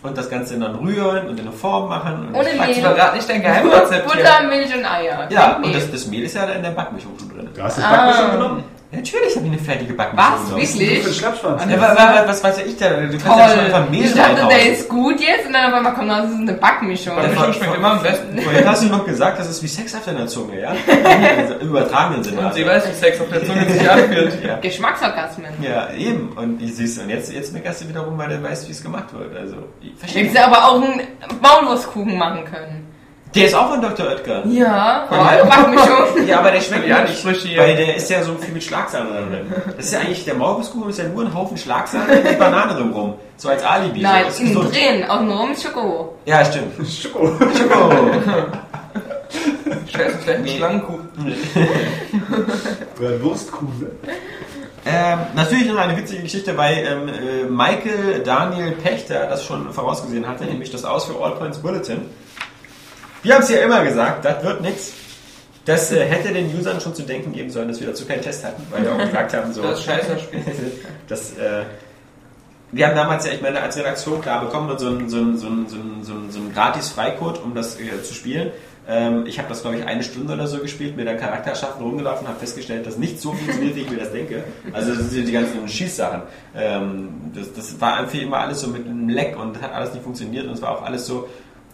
und 0.03 0.17
das 0.17 0.31
Ganze 0.31 0.59
dann 0.59 0.75
rühren 0.77 1.29
und 1.29 1.39
in 1.39 1.47
eine 1.47 1.53
Form 1.53 1.89
machen. 1.89 2.29
Und 2.29 2.35
Ohne 2.35 2.49
das 2.57 2.67
Mehl. 2.67 2.75
Verrat 2.77 3.15
nicht 3.15 3.29
dein 3.29 3.43
Geheimrezept. 3.43 4.07
Butter, 4.07 4.43
Milch 4.49 4.75
und 4.75 4.85
Eier. 4.85 5.29
Ja, 5.31 5.57
und 5.57 5.75
das, 5.75 5.91
das 5.91 6.07
Mehl 6.07 6.23
ist 6.25 6.35
ja 6.35 6.45
in 6.45 6.63
der 6.63 6.71
Backmischung 6.71 7.13
schon 7.19 7.29
drin. 7.29 7.49
Du 7.55 7.63
hast 7.63 7.79
das 7.79 7.85
Ah. 7.85 8.31
genommen? 8.33 8.65
Natürlich 8.93 9.37
habe 9.37 9.47
ich 9.47 9.53
eine 9.53 9.61
fertige 9.61 9.95
Backmischung 9.95 10.35
Was? 10.41 10.51
Wirklich? 10.51 10.99
Für 10.99 11.11
den 11.11 11.15
Schnappschwanz. 11.15 11.63
Ja, 11.71 11.81
wa- 11.81 11.97
wa- 11.97 12.23
was 12.27 12.43
weiß 12.43 12.59
ich 12.67 12.77
da? 12.77 12.89
Du 12.91 13.19
kannst 13.19 13.25
ja 13.25 13.49
schon 13.51 13.59
einfach 13.61 13.83
Toll. 13.83 13.91
Mehl 13.91 14.05
Ich 14.05 14.15
dachte, 14.15 14.47
der 14.49 14.73
ist 14.73 14.89
gut 14.89 15.21
jetzt 15.21 15.47
und 15.47 15.53
dann 15.53 15.67
auf 15.71 15.75
einmal 15.75 15.95
kommt 15.95 16.11
raus, 16.11 16.23
das 16.25 16.33
ist 16.33 16.39
eine 16.41 16.53
Backmischung. 16.55 17.15
Die 17.23 17.29
Mischung 17.29 17.53
schmeckt 17.53 17.77
immer 17.77 17.91
am 17.93 18.03
besten. 18.03 18.39
Vorhin 18.41 18.69
hast 18.69 18.83
du 18.83 18.87
noch 18.89 19.05
gesagt, 19.07 19.39
das 19.39 19.49
ist 19.49 19.63
wie 19.63 19.69
Sex 19.69 19.95
auf 19.95 20.05
deiner 20.05 20.27
Zunge, 20.27 20.61
ja? 20.61 20.73
Im 21.61 21.69
übertragenen 21.69 22.25
Sinne. 22.25 22.41
Und 22.41 22.55
sie 22.55 22.67
weiß, 22.67 22.89
wie 22.89 22.95
Sex 22.95 23.21
auf 23.21 23.29
der 23.29 23.45
Zunge 23.47 23.65
sich 23.71 23.89
anfühlt. 23.89 24.45
Ja. 24.45 24.57
Geschmacksorgasmen. 24.57 25.51
Ja, 25.63 25.93
eben. 25.93 26.33
Und 26.33 26.61
ich 26.61 26.75
siehst 26.75 27.01
und 27.01 27.11
jetzt, 27.11 27.33
jetzt 27.33 27.53
meckerst 27.53 27.83
du 27.85 27.89
wieder 27.89 28.01
rum, 28.01 28.19
weil 28.19 28.29
du 28.31 28.43
weißt, 28.43 28.67
wie 28.67 28.73
es 28.73 28.83
gemacht 28.83 29.13
wird. 29.17 29.37
Also, 29.37 29.57
ich 29.81 29.95
verstehe. 29.97 30.23
Hättest 30.25 30.37
du 30.37 30.45
aber 30.45 30.67
auch 30.69 30.83
einen 30.83 31.01
Maulwurstkuchen 31.41 32.19
machen 32.19 32.45
können. 32.45 32.89
Der 33.35 33.47
ist 33.47 33.55
auch 33.55 33.71
von 33.71 33.81
Dr. 33.81 34.07
Oetker. 34.09 34.45
Ja, 34.47 35.07
voll 35.09 35.19
Backmischung. 35.49 36.27
Ja, 36.27 36.41
aber 36.41 36.51
der 36.51 36.61
schmeckt 36.61 36.87
Ja, 36.89 36.99
ja 36.99 37.03
nicht, 37.05 37.19
Sprüche 37.21 37.49
hier. 37.49 37.59
weil 37.63 37.77
der 37.77 37.95
ist 37.97 38.11
ja 38.11 38.23
so 38.25 38.35
viel 38.35 38.53
mit 38.53 38.65
Schlagsahne 38.65 39.09
drin. 39.11 39.55
Das 39.77 39.87
ist 39.87 39.93
ja 39.93 40.01
eigentlich, 40.01 40.25
der 40.25 40.35
Maulwurskuchen 40.35 40.91
ist 40.91 40.99
ja 40.99 41.05
nur 41.05 41.25
ein 41.25 41.33
Haufen 41.33 41.57
Schlagsahne 41.57 42.17
mit 42.25 42.39
Banane 42.41 42.75
drumrum. 42.75 43.15
So 43.37 43.49
als 43.49 43.63
Alibi. 43.65 44.01
Nein, 44.01 44.25
so, 44.25 44.31
ist 44.31 44.41
innen 44.41 44.55
drin, 44.73 45.05
außenrum 45.09 45.53
ist 45.53 45.63
Schoko. 45.63 46.17
Ja, 46.27 46.45
stimmt. 46.45 46.73
Schoko. 46.91 47.29
Schoko. 47.29 47.91
Scheiße, 49.93 50.19
vielleicht 50.19 50.41
ein 50.41 50.49
Schlangenkuchen. 50.49 51.09
Oder 52.99 53.09
ein 53.11 53.23
Wurstkuchen. 53.23 53.87
Ähm, 54.87 55.19
natürlich 55.37 55.67
noch 55.69 55.77
eine 55.79 55.97
witzige 55.97 56.23
Geschichte, 56.23 56.57
weil 56.57 56.79
ähm, 56.79 57.09
äh, 57.09 57.45
Michael 57.49 58.23
Daniel 58.25 58.73
Pechter 58.73 59.27
das 59.27 59.45
schon 59.45 59.71
vorausgesehen 59.73 60.27
hatte, 60.27 60.45
nämlich 60.45 60.71
das 60.71 60.85
Aus 60.85 61.05
für 61.05 61.23
All 61.23 61.33
Points 61.33 61.59
Bulletin. 61.59 62.03
Wir 63.23 63.35
haben 63.35 63.43
es 63.43 63.51
ja 63.51 63.59
immer 63.59 63.85
gesagt, 63.85 64.25
das 64.25 64.43
wird 64.45 64.61
nichts. 64.63 64.93
Das 65.67 65.93
äh, 65.93 66.05
hätte 66.07 66.33
den 66.33 66.57
Usern 66.59 66.81
schon 66.81 66.95
zu 66.95 67.03
denken 67.03 67.33
geben 67.33 67.51
sollen, 67.51 67.69
dass 67.69 67.81
wir 67.81 67.87
dazu 67.89 68.07
keinen 68.07 68.23
Test 68.23 68.45
hatten, 68.45 68.63
weil 68.71 68.83
wir 68.83 68.93
auch 68.95 68.99
gefragt 68.99 69.35
haben, 69.35 69.53
so. 69.53 69.63
Das 69.63 69.79
ist 69.79 69.85
scheiße 69.85 70.19
Spiel. 70.19 70.41
das, 71.09 71.33
äh, 71.37 71.65
wir 72.73 72.87
haben 72.87 72.97
damals 72.97 73.27
ja, 73.27 73.33
ich 73.33 73.43
meine, 73.43 73.61
als 73.61 73.77
Redaktion, 73.77 74.21
klar, 74.23 74.41
bekommen 74.45 74.69
wir 74.69 74.79
so 74.79 74.87
einen 74.89 75.09
so 75.09 75.19
einen- 75.19 75.37
so 75.37 75.47
einen- 75.49 75.69
so 75.69 75.77
einen- 75.77 76.03
so 76.05 76.13
einen- 76.13 76.31
so 76.31 76.39
einen 76.39 76.53
Gratis-Freicode, 76.55 77.43
um 77.45 77.55
das 77.55 77.79
äh, 77.79 78.03
zu 78.03 78.15
spielen. 78.15 78.51
Ähm, 78.89 79.27
ich 79.27 79.39
habe 79.39 79.49
das, 79.49 79.61
glaube 79.61 79.77
ich, 79.77 79.85
eine 79.85 80.03
Stunde 80.03 80.33
oder 80.33 80.47
so 80.47 80.59
gespielt, 80.59 80.97
mir 80.97 81.05
dann 81.05 81.19
Charakter 81.19 81.55
schaffen, 81.55 81.83
rumgelaufen, 81.83 82.27
habe 82.27 82.41
festgestellt, 82.41 82.87
dass 82.87 82.97
nicht 82.97 83.21
so 83.21 83.33
funktioniert, 83.33 83.77
wie 83.77 83.81
ich 83.83 83.91
mir 83.91 83.99
das 83.99 84.11
denke. 84.13 84.43
Also 84.73 84.95
das 84.95 85.11
sind 85.11 85.29
die 85.29 85.33
ganzen 85.33 85.69
Schießsachen. 85.69 86.23
Ähm, 86.57 87.09
das, 87.35 87.53
das 87.53 87.81
war 87.81 87.99
einfach 87.99 88.19
immer 88.19 88.39
alles 88.39 88.63
so 88.63 88.69
mit 88.69 88.87
einem 88.87 89.09
Leck 89.11 89.37
und 89.39 89.61
hat 89.61 89.73
alles 89.75 89.93
nicht 89.93 90.03
funktioniert 90.03 90.47
und 90.47 90.55
es 90.55 90.63
war 90.63 90.71
auch 90.71 90.83
alles 90.83 91.07
so, 91.07 91.29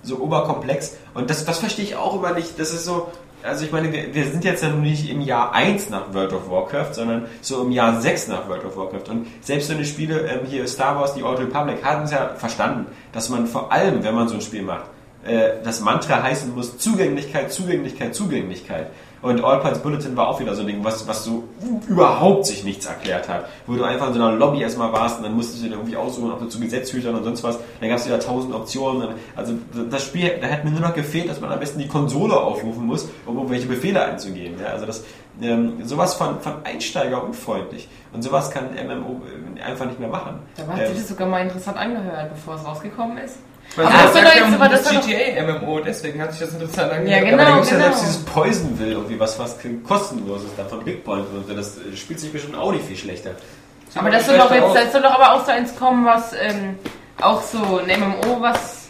so 0.07 0.19
oberkomplex. 0.19 0.97
Und 1.15 1.31
das, 1.31 1.45
das 1.45 1.59
verstehe 1.59 1.85
ich 1.85 1.97
auch 1.97 2.15
immer 2.15 2.33
nicht. 2.33 2.59
Das 2.59 2.73
ist 2.73 2.85
so, 2.85 3.09
also 3.43 3.65
ich 3.65 3.73
meine, 3.73 3.93
wir, 3.93 4.15
wir 4.15 4.27
sind 4.27 4.45
jetzt 4.45 4.63
ja 4.63 4.71
nicht 4.71 5.11
im 5.11 5.21
Jahr 5.21 5.53
1 5.55 5.91
nach 5.91 6.13
World 6.15 6.33
of 6.33 6.51
Warcraft, 6.51 6.95
sondern 6.95 7.27
so 7.43 7.63
im 7.63 7.73
Jahr 7.73 8.01
6 8.01 8.29
nach 8.29 8.49
World 8.49 8.65
of 8.65 8.77
Warcraft. 8.77 9.11
Und 9.11 9.27
selbst 9.41 9.69
so 9.69 9.75
eine 9.75 9.85
Spiele, 9.85 10.21
ähm, 10.21 10.47
hier 10.47 10.67
Star 10.67 10.97
Wars, 10.97 11.15
die 11.15 11.23
Old 11.23 11.39
Republic, 11.39 11.85
haben 11.85 12.05
es 12.05 12.13
ja 12.13 12.31
verstanden, 12.37 12.87
dass 13.13 13.29
man 13.29 13.47
vor 13.47 13.73
allem, 13.73 14.03
wenn 14.03 14.15
man 14.15 14.29
so 14.29 14.35
ein 14.35 14.41
Spiel 14.41 14.63
macht, 14.63 14.87
äh, 15.25 15.63
das 15.63 15.81
Mantra 15.81 16.23
heißen 16.23 16.55
muss 16.55 16.79
Zugänglichkeit, 16.79 17.53
Zugänglichkeit, 17.53 18.15
Zugänglichkeit. 18.15 18.91
Und 19.27 19.43
All 19.45 19.59
Parts 19.59 19.81
Bulletin 19.81 20.17
war 20.17 20.29
auch 20.29 20.39
wieder 20.39 20.55
so 20.55 20.61
ein 20.61 20.69
Ding, 20.69 20.85
was, 20.85 21.09
was 21.09 21.25
so 21.25 21.43
überhaupt 21.89 22.47
sich 22.47 22.63
nichts 22.63 22.87
erklärt 22.87 23.29
hat. 23.29 23.47
Wo 23.67 23.75
du 23.75 23.83
einfach 23.83 24.07
in 24.09 24.15
so 24.15 24.23
einer 24.23 24.37
Lobby 24.37 24.61
erstmal 24.63 24.93
warst 24.93 25.19
und 25.19 25.25
dann 25.25 25.35
musstest 25.35 25.65
du 25.65 25.69
dir 25.69 25.75
irgendwie 25.75 25.97
aussuchen, 25.97 26.31
ob 26.31 26.39
du 26.39 26.47
zu 26.47 26.61
Gesetzhütern 26.61 27.17
und 27.17 27.25
sonst 27.25 27.43
was. 27.43 27.59
Dann 27.81 27.89
gab 27.89 27.99
es 27.99 28.07
wieder 28.07 28.21
tausend 28.21 28.55
Optionen. 28.55 29.09
Also 29.35 29.55
das 29.91 30.05
Spiel, 30.05 30.31
da 30.41 30.47
hat 30.47 30.65
mir 30.65 30.71
nur 30.71 30.81
noch 30.81 30.95
gefehlt, 30.95 31.29
dass 31.29 31.41
man 31.41 31.51
am 31.51 31.59
besten 31.59 31.81
die 31.81 31.89
Konsole 31.89 32.37
aufrufen 32.39 32.87
muss, 32.87 33.09
um 33.27 33.37
irgendwelche 33.37 33.67
Befehle 33.67 34.05
einzugeben. 34.05 34.61
Ja, 34.61 34.69
also 34.69 34.87
das, 34.87 35.03
ähm, 35.43 35.85
sowas 35.85 36.15
von, 36.15 36.41
von 36.41 36.65
Einsteiger 36.65 37.25
unfreundlich. 37.25 37.89
Und 38.13 38.23
sowas 38.23 38.51
kann 38.53 38.67
MMO 38.75 39.23
einfach 39.65 39.87
nicht 39.87 39.99
mehr 39.99 40.09
machen. 40.09 40.39
Da 40.57 40.67
hat 40.69 40.79
Ähm, 40.81 40.87
sich 40.89 40.99
das 40.99 41.09
sogar 41.09 41.27
mal 41.27 41.41
interessant 41.43 41.77
angehört, 41.77 42.31
bevor 42.31 42.55
es 42.55 42.65
rausgekommen 42.65 43.19
ist. 43.19 43.39
Weil 43.75 43.87
Aber 43.87 43.95
das 43.95 44.03
das 44.05 44.13
sagt 44.15 44.27
doch 44.27 44.35
ja 44.35 44.45
jetzt 44.47 44.55
aber- 44.55 44.69
das 44.69 44.83
das 44.85 44.93
doch- 44.95 45.07
GTA-MMO, 45.07 45.81
deswegen 45.81 46.23
hat 46.23 46.31
sich 46.33 46.41
das 46.41 46.53
interessant 46.53 46.93
Ja, 46.93 46.99
angehört. 46.99 47.25
genau. 47.25 47.35
aber 47.43 47.45
da 47.45 47.51
gibt 47.57 47.65
es 47.65 47.71
ja 47.71 47.77
genau. 47.77 47.87
selbst 47.89 48.03
dieses 48.05 48.25
Poisonville, 48.25 48.93
irgendwie 48.93 49.21
was, 49.21 49.39
was 49.39 49.57
kostenloses 49.87 50.51
da 50.57 50.65
von 50.65 50.85
Big 50.85 51.05
Point 51.05 51.27
und. 51.33 51.57
Das 51.59 51.77
äh, 51.79 51.97
spielt 51.97 52.21
sich 52.21 52.33
bestimmt 52.33 52.57
Audi 52.57 52.79
viel 52.79 52.97
schlechter. 52.97 53.33
Aber 53.95 54.11
das 54.11 54.27
soll 54.27 54.37
doch 54.39 54.51
jetzt, 54.51 54.75
das 54.75 54.93
soll 54.93 55.03
doch 55.03 55.15
aber 55.19 55.33
auch 55.35 55.45
so 55.45 55.53
eins 55.53 55.75
kommen, 55.77 56.05
was 56.07 56.33
ähm, 56.35 56.79
auch 57.21 57.43
so 57.43 57.81
ein 57.87 58.01
MMO, 58.01 58.41
was 58.41 58.89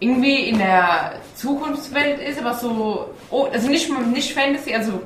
irgendwie 0.00 0.48
in 0.50 0.58
der 0.58 1.12
Zukunftswelt 1.34 2.20
ist, 2.20 2.38
aber 2.40 2.54
so, 2.54 3.10
oh, 3.30 3.48
also 3.52 3.68
nicht, 3.68 3.90
nicht 4.12 4.32
Fantasy, 4.34 4.74
also 4.74 5.00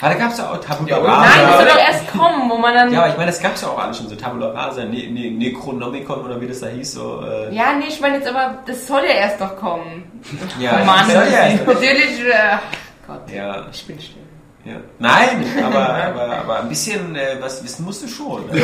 Aber 0.00 0.12
da 0.14 0.18
gab 0.18 0.30
es 0.32 0.38
ja 0.38 0.50
auch 0.50 0.58
Tabula 0.58 0.88
Ja, 0.88 0.98
Rasa. 0.98 1.20
nein, 1.20 1.46
das 1.46 1.56
soll 1.56 1.66
doch 1.66 1.78
erst 1.78 2.12
kommen, 2.12 2.50
wo 2.50 2.56
man 2.58 2.74
dann, 2.74 2.88
Ja, 2.88 2.94
ja, 2.94 3.00
aber 3.02 3.10
ich 3.10 3.16
meine, 3.18 3.30
das 3.30 3.40
gab 3.40 3.54
es 3.56 3.62
ja 3.62 3.68
auch 3.68 3.78
alles 3.78 3.98
schon, 3.98 4.08
so 4.08 4.14
Tabula 4.16 4.48
Rasa, 4.50 4.84
ne 4.84 5.06
ne 5.10 5.30
Necronomicon 5.30 6.24
oder 6.24 6.40
wie 6.40 6.46
das 6.48 6.60
da 6.60 6.68
hieß, 6.68 6.92
so. 6.92 7.22
Äh, 7.22 7.50
nee, 7.50 7.84
ich 7.88 8.00
meine 8.00 8.16
jetzt 8.16 8.28
aber, 8.28 8.58
das 8.66 8.86
soll 8.86 9.02
ja 9.04 9.14
erst 9.14 9.38
noch 9.40 9.54
kommen. 9.56 10.22
ja, 10.58 10.78
oh 10.80 10.84
Mann, 10.84 11.04
das 11.08 11.12
soll 11.12 11.32
ja 11.32 11.46
erst- 11.48 11.66
natürlich, 11.66 12.20
äh, 12.26 12.56
Gott, 13.06 13.30
ja, 13.34 13.66
ich 13.72 13.86
bin 13.86 14.00
still. 14.00 14.22
ja. 14.64 14.76
Nein, 14.98 15.44
aber, 15.64 15.88
aber, 15.94 16.36
aber 16.38 16.58
ein 16.60 16.68
bisschen 16.68 17.14
äh, 17.14 17.36
was 17.40 17.62
wissen 17.62 17.84
musst 17.84 18.02
du 18.02 18.08
schon. 18.08 18.44
Ne? 18.50 18.62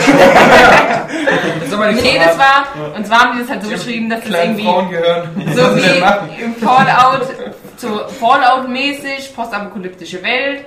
Das 1.61 2.03
Nee, 2.03 2.19
so 2.19 2.25
das 2.25 2.39
war, 2.39 2.65
und 2.97 3.07
zwar 3.07 3.19
haben 3.21 3.33
die 3.35 3.41
das 3.43 3.51
halt 3.51 3.63
so 3.63 3.69
geschrieben, 3.71 4.09
dass 4.11 4.21
das 4.21 4.31
irgendwie 4.31 4.65
so 5.55 5.63
wie 5.77 6.43
im 6.43 6.55
Fallout, 6.57 7.27
so 7.77 8.01
Fallout-mäßig, 8.21 9.35
postapokalyptische 9.35 10.23
Welt, 10.23 10.65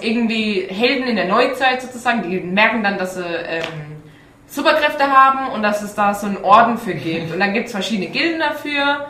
irgendwie 0.00 0.66
Helden 0.68 1.06
in 1.06 1.16
der 1.16 1.26
Neuzeit 1.26 1.82
sozusagen, 1.82 2.28
die 2.28 2.40
merken 2.40 2.82
dann, 2.82 2.96
dass 2.96 3.14
sie 3.14 3.24
ähm, 3.24 4.00
Superkräfte 4.46 5.04
haben 5.04 5.52
und 5.52 5.62
dass 5.62 5.82
es 5.82 5.94
da 5.94 6.14
so 6.14 6.26
einen 6.26 6.38
Orden 6.38 6.78
für 6.78 6.94
gibt. 6.94 7.32
Und 7.32 7.40
dann 7.40 7.52
gibt 7.52 7.66
es 7.66 7.72
verschiedene 7.72 8.08
Gilden 8.08 8.40
dafür 8.40 9.06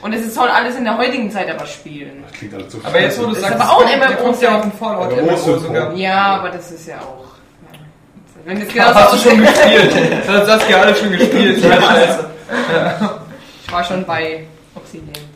und 0.00 0.14
es 0.14 0.32
soll 0.32 0.48
alles 0.48 0.76
in 0.76 0.84
der 0.84 0.96
heutigen 0.96 1.30
Zeit 1.30 1.50
aber 1.50 1.66
spielen. 1.66 2.24
Klingt 2.32 2.54
alles 2.54 2.72
so 2.72 2.78
Aber 2.84 3.00
jetzt, 3.00 3.18
wo 3.18 3.24
du 3.26 3.32
ist 3.32 3.40
sagst, 3.40 3.60
aber 3.60 3.70
auch 3.70 3.84
ein 3.84 3.98
MMO 3.98 4.22
kommt 4.22 4.40
ja 4.40 4.58
auch 4.58 4.62
ein 4.62 4.72
Fallout 4.72 5.16
Ja, 5.16 5.22
MMO 5.22 5.58
sogar. 5.58 5.94
Ja, 5.94 6.24
aber 6.36 6.50
das 6.50 6.70
ist 6.70 6.86
ja 6.86 6.98
auch... 6.98 7.24
ja. 7.72 7.78
Wenn 8.44 8.60
Das 8.60 8.68
genau 8.68 8.84
hast 8.94 9.12
du 9.14 9.28
schon 9.30 9.40
gespielt. 9.40 9.92
Das 10.26 10.36
hat 10.36 10.46
Saskia 10.46 10.80
alles 10.80 10.98
schon 11.00 11.10
gespielt. 11.10 11.64
Ja. 12.72 13.20
Ich 13.66 13.70
war 13.70 13.84
schon 13.84 14.06
bei 14.06 14.44
Obsidian. 14.74 15.27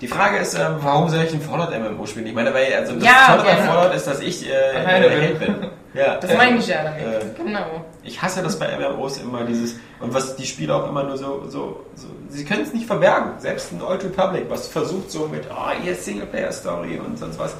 Die 0.00 0.08
Frage 0.08 0.38
ist, 0.38 0.54
ähm, 0.54 0.76
warum 0.80 1.08
soll 1.10 1.24
ich 1.24 1.34
ein 1.34 1.42
Fallout 1.42 1.70
MMO 1.78 2.06
spielen? 2.06 2.26
Ich 2.26 2.34
meine, 2.34 2.54
weil 2.54 2.72
also 2.74 2.94
das 2.94 3.04
Ja, 3.04 3.26
Tolle 3.26 3.42
bei 3.42 3.54
gerne. 3.54 3.70
Fallout 3.70 3.94
ist, 3.94 4.06
dass 4.06 4.20
ich 4.20 4.48
äh, 4.48 4.52
äh, 4.52 5.00
bin. 5.08 5.20
Held 5.20 5.38
bin. 5.40 5.56
Ja, 5.92 6.18
Das 6.18 6.30
äh, 6.30 6.36
meine 6.36 6.58
ich 6.58 6.68
ja 6.68 6.84
damit. 6.84 7.00
äh, 7.00 7.44
genau. 7.44 7.84
Ich 8.04 8.22
hasse 8.22 8.42
das 8.44 8.56
bei 8.60 8.68
MMOs 8.78 9.18
immer, 9.18 9.42
dieses, 9.42 9.74
und 9.98 10.14
was 10.14 10.36
die 10.36 10.46
Spieler 10.46 10.76
auch 10.76 10.88
immer 10.88 11.02
nur 11.02 11.16
so, 11.18 11.42
so, 11.48 11.84
so 11.96 12.06
sie 12.28 12.44
können 12.44 12.62
es 12.62 12.72
nicht 12.72 12.86
verbergen. 12.86 13.32
Selbst 13.38 13.72
ein 13.72 13.82
Old 13.82 14.04
Republic, 14.04 14.44
was 14.48 14.68
versucht 14.68 15.10
so 15.10 15.26
mit, 15.26 15.50
ah, 15.50 15.72
hier 15.82 15.90
ist 15.92 16.04
Singleplayer-Story 16.04 17.00
und 17.04 17.18
sonst 17.18 17.40
was. 17.40 17.56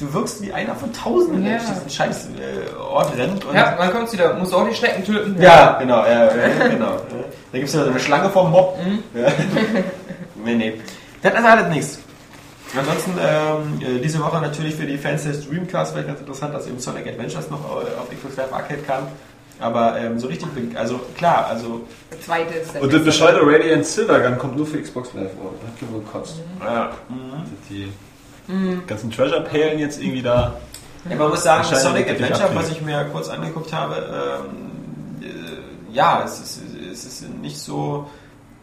Du 0.00 0.12
wirkst 0.12 0.42
wie 0.42 0.52
einer 0.52 0.74
von 0.74 0.92
Tausenden, 0.92 1.44
der 1.44 1.52
Ja. 1.52 1.58
durch 1.58 1.70
diesen 1.74 1.90
scheiß 1.90 2.26
äh, 2.40 2.76
Ort 2.82 3.16
rennt. 3.16 3.44
Und 3.44 3.54
Ja, 3.54 3.76
man 3.78 3.92
kommt 3.92 4.12
wieder, 4.12 4.34
muss 4.34 4.52
auch 4.52 4.68
die 4.68 4.74
Schnecken 4.74 5.04
töten. 5.04 5.40
Ja, 5.40 5.78
genau, 5.78 6.04
ja, 6.04 6.24
ja, 6.36 6.68
genau. 6.68 6.96
Da 7.52 7.58
gibt 7.58 7.68
es 7.68 7.74
ja 7.74 7.84
so 7.84 7.90
eine 7.90 8.00
Schlange 8.00 8.30
vom 8.30 8.50
Mob. 8.50 8.76
Mhm. 8.84 8.98
Ja. 9.14 9.28
nee, 10.44 10.54
nee. 10.56 10.80
Das 11.24 11.32
ist 11.32 11.44
alles 11.44 11.68
nichts. 11.68 11.98
Ansonsten 12.76 13.12
ähm, 13.18 13.80
äh, 13.80 14.00
diese 14.00 14.20
Woche 14.20 14.40
natürlich 14.40 14.74
für 14.74 14.84
die 14.84 14.98
Fans 14.98 15.24
des 15.24 15.48
Dreamcast 15.48 15.92
vielleicht 15.92 16.08
ganz 16.08 16.20
interessant, 16.20 16.54
dass 16.54 16.66
eben 16.66 16.78
Sonic 16.78 17.06
Adventures 17.06 17.48
noch 17.50 17.60
äh, 17.60 17.98
auf 17.98 18.10
Xbox 18.10 18.36
Live 18.36 18.52
Arcade 18.52 18.82
kam. 18.82 19.06
Aber 19.58 19.98
ähm, 19.98 20.18
so 20.18 20.26
richtig, 20.26 20.48
also 20.74 21.00
klar, 21.16 21.46
also 21.46 21.86
zweite 22.22 22.54
ist 22.54 22.74
der 22.74 22.82
Und 22.82 22.92
der 22.92 22.98
bescheuerte 22.98 23.40
Radiant 23.42 23.86
Silvergun 23.86 24.36
kommt 24.36 24.56
nur 24.56 24.66
für 24.66 24.82
Xbox 24.82 25.14
Live. 25.14 25.30
Oh, 25.42 25.50
da 25.62 25.68
hab 25.68 25.80
ich 25.80 25.92
wohl 25.92 26.00
gekotzt. 26.00 26.40
ja, 26.60 26.90
mhm. 27.08 27.44
Die 27.70 28.86
ganzen 28.86 29.10
Treasure-Perlen 29.10 29.78
jetzt 29.78 30.02
irgendwie 30.02 30.22
da. 30.22 30.60
Ja, 31.08 31.16
man 31.16 31.30
muss 31.30 31.42
sagen, 31.42 31.64
Sonic 31.64 32.10
Adventure, 32.10 32.50
was 32.52 32.70
ich 32.70 32.82
mir 32.82 33.02
kurz 33.10 33.30
angeguckt 33.30 33.72
habe, 33.72 34.42
ähm, 34.42 35.26
äh, 35.26 35.94
ja, 35.94 36.22
es 36.26 36.40
ist, 36.40 36.60
es 36.92 37.04
ist 37.06 37.30
nicht 37.40 37.58
so. 37.58 38.10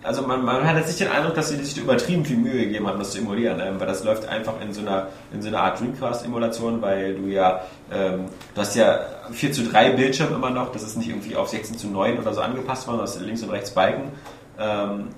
Also 0.04 0.24
man, 0.24 0.44
man 0.44 0.66
hat 0.66 0.78
jetzt 0.78 0.88
nicht 0.88 1.00
den 1.00 1.10
Eindruck, 1.10 1.36
dass 1.36 1.50
sie 1.50 1.64
sich 1.64 1.78
übertrieben 1.78 2.26
viel 2.26 2.38
Mühe 2.38 2.66
gegeben 2.66 2.88
haben, 2.88 2.98
das 2.98 3.12
zu 3.12 3.20
emulieren, 3.20 3.60
ähm, 3.60 3.80
weil 3.80 3.88
das 3.88 4.04
läuft 4.04 4.28
einfach 4.28 4.60
in 4.62 4.74
so 4.74 4.82
einer, 4.82 5.08
in 5.32 5.42
so 5.42 5.50
einer 5.50 5.62
Art 5.62 5.80
Dreamcast-Emulation, 5.80 6.82
weil 6.82 7.16
du 7.16 7.28
ja, 7.28 7.62
ähm, 7.92 8.26
du 8.56 8.62
hast 8.62 8.76
ja 8.76 9.00
4 9.32 9.52
zu 9.52 9.64
3 9.64 9.92
Bildschirm 9.92 10.34
immer 10.34 10.50
noch, 10.50 10.72
das 10.72 10.84
ist 10.84 10.98
nicht 10.98 11.10
irgendwie 11.10 11.36
auf 11.36 11.50
16 11.50 11.78
zu 11.78 11.88
9 11.88 12.20
oder 12.20 12.34
so 12.34 12.42
angepasst 12.42 12.88
worden, 12.88 12.98
du 12.98 13.04
hast 13.04 13.22
links 13.22 13.44
und 13.44 13.52
rechts 13.52 13.72
Balken. 13.72 14.12
Ähm, 14.60 15.10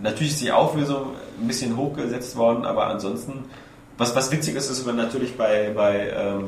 natürlich 0.00 0.32
ist 0.32 0.40
die 0.40 0.52
Auflösung 0.52 1.16
ein 1.40 1.48
bisschen 1.48 1.76
hochgesetzt 1.76 2.36
worden, 2.36 2.64
aber 2.64 2.86
ansonsten 2.86 3.44
was, 4.00 4.16
was 4.16 4.32
witzig 4.32 4.56
ist, 4.56 4.70
ist 4.70 4.86
natürlich 4.86 5.36
bei, 5.36 5.72
bei, 5.74 6.08
ähm, 6.08 6.46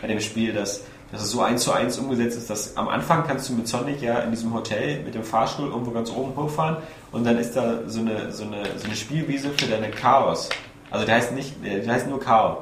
bei 0.00 0.06
dem 0.06 0.20
Spiel, 0.20 0.52
dass, 0.52 0.84
dass 1.12 1.22
es 1.22 1.30
so 1.30 1.40
eins 1.42 1.62
zu 1.62 1.72
eins 1.72 1.98
umgesetzt 1.98 2.36
ist, 2.36 2.50
dass 2.50 2.76
am 2.76 2.88
Anfang 2.88 3.24
kannst 3.26 3.48
du 3.48 3.52
mit 3.52 3.68
Sonic 3.68 4.02
ja 4.02 4.18
in 4.20 4.30
diesem 4.30 4.52
Hotel 4.52 5.02
mit 5.04 5.14
dem 5.14 5.22
Fahrstuhl 5.22 5.68
irgendwo 5.68 5.90
ganz 5.92 6.10
oben 6.10 6.36
hochfahren 6.36 6.76
und 7.12 7.24
dann 7.24 7.38
ist 7.38 7.54
da 7.56 7.80
so 7.86 8.00
eine, 8.00 8.32
so 8.32 8.44
eine, 8.44 8.62
so 8.76 8.86
eine 8.86 8.96
Spielwiese 8.96 9.50
für 9.50 9.66
deine 9.66 9.90
Chaos. 9.90 10.48
Also 10.90 11.06
der 11.06 11.16
heißt 11.16 11.32
nicht, 11.32 11.54
der 11.64 11.86
heißt 11.92 12.08
nur 12.08 12.20
Chaos. 12.20 12.58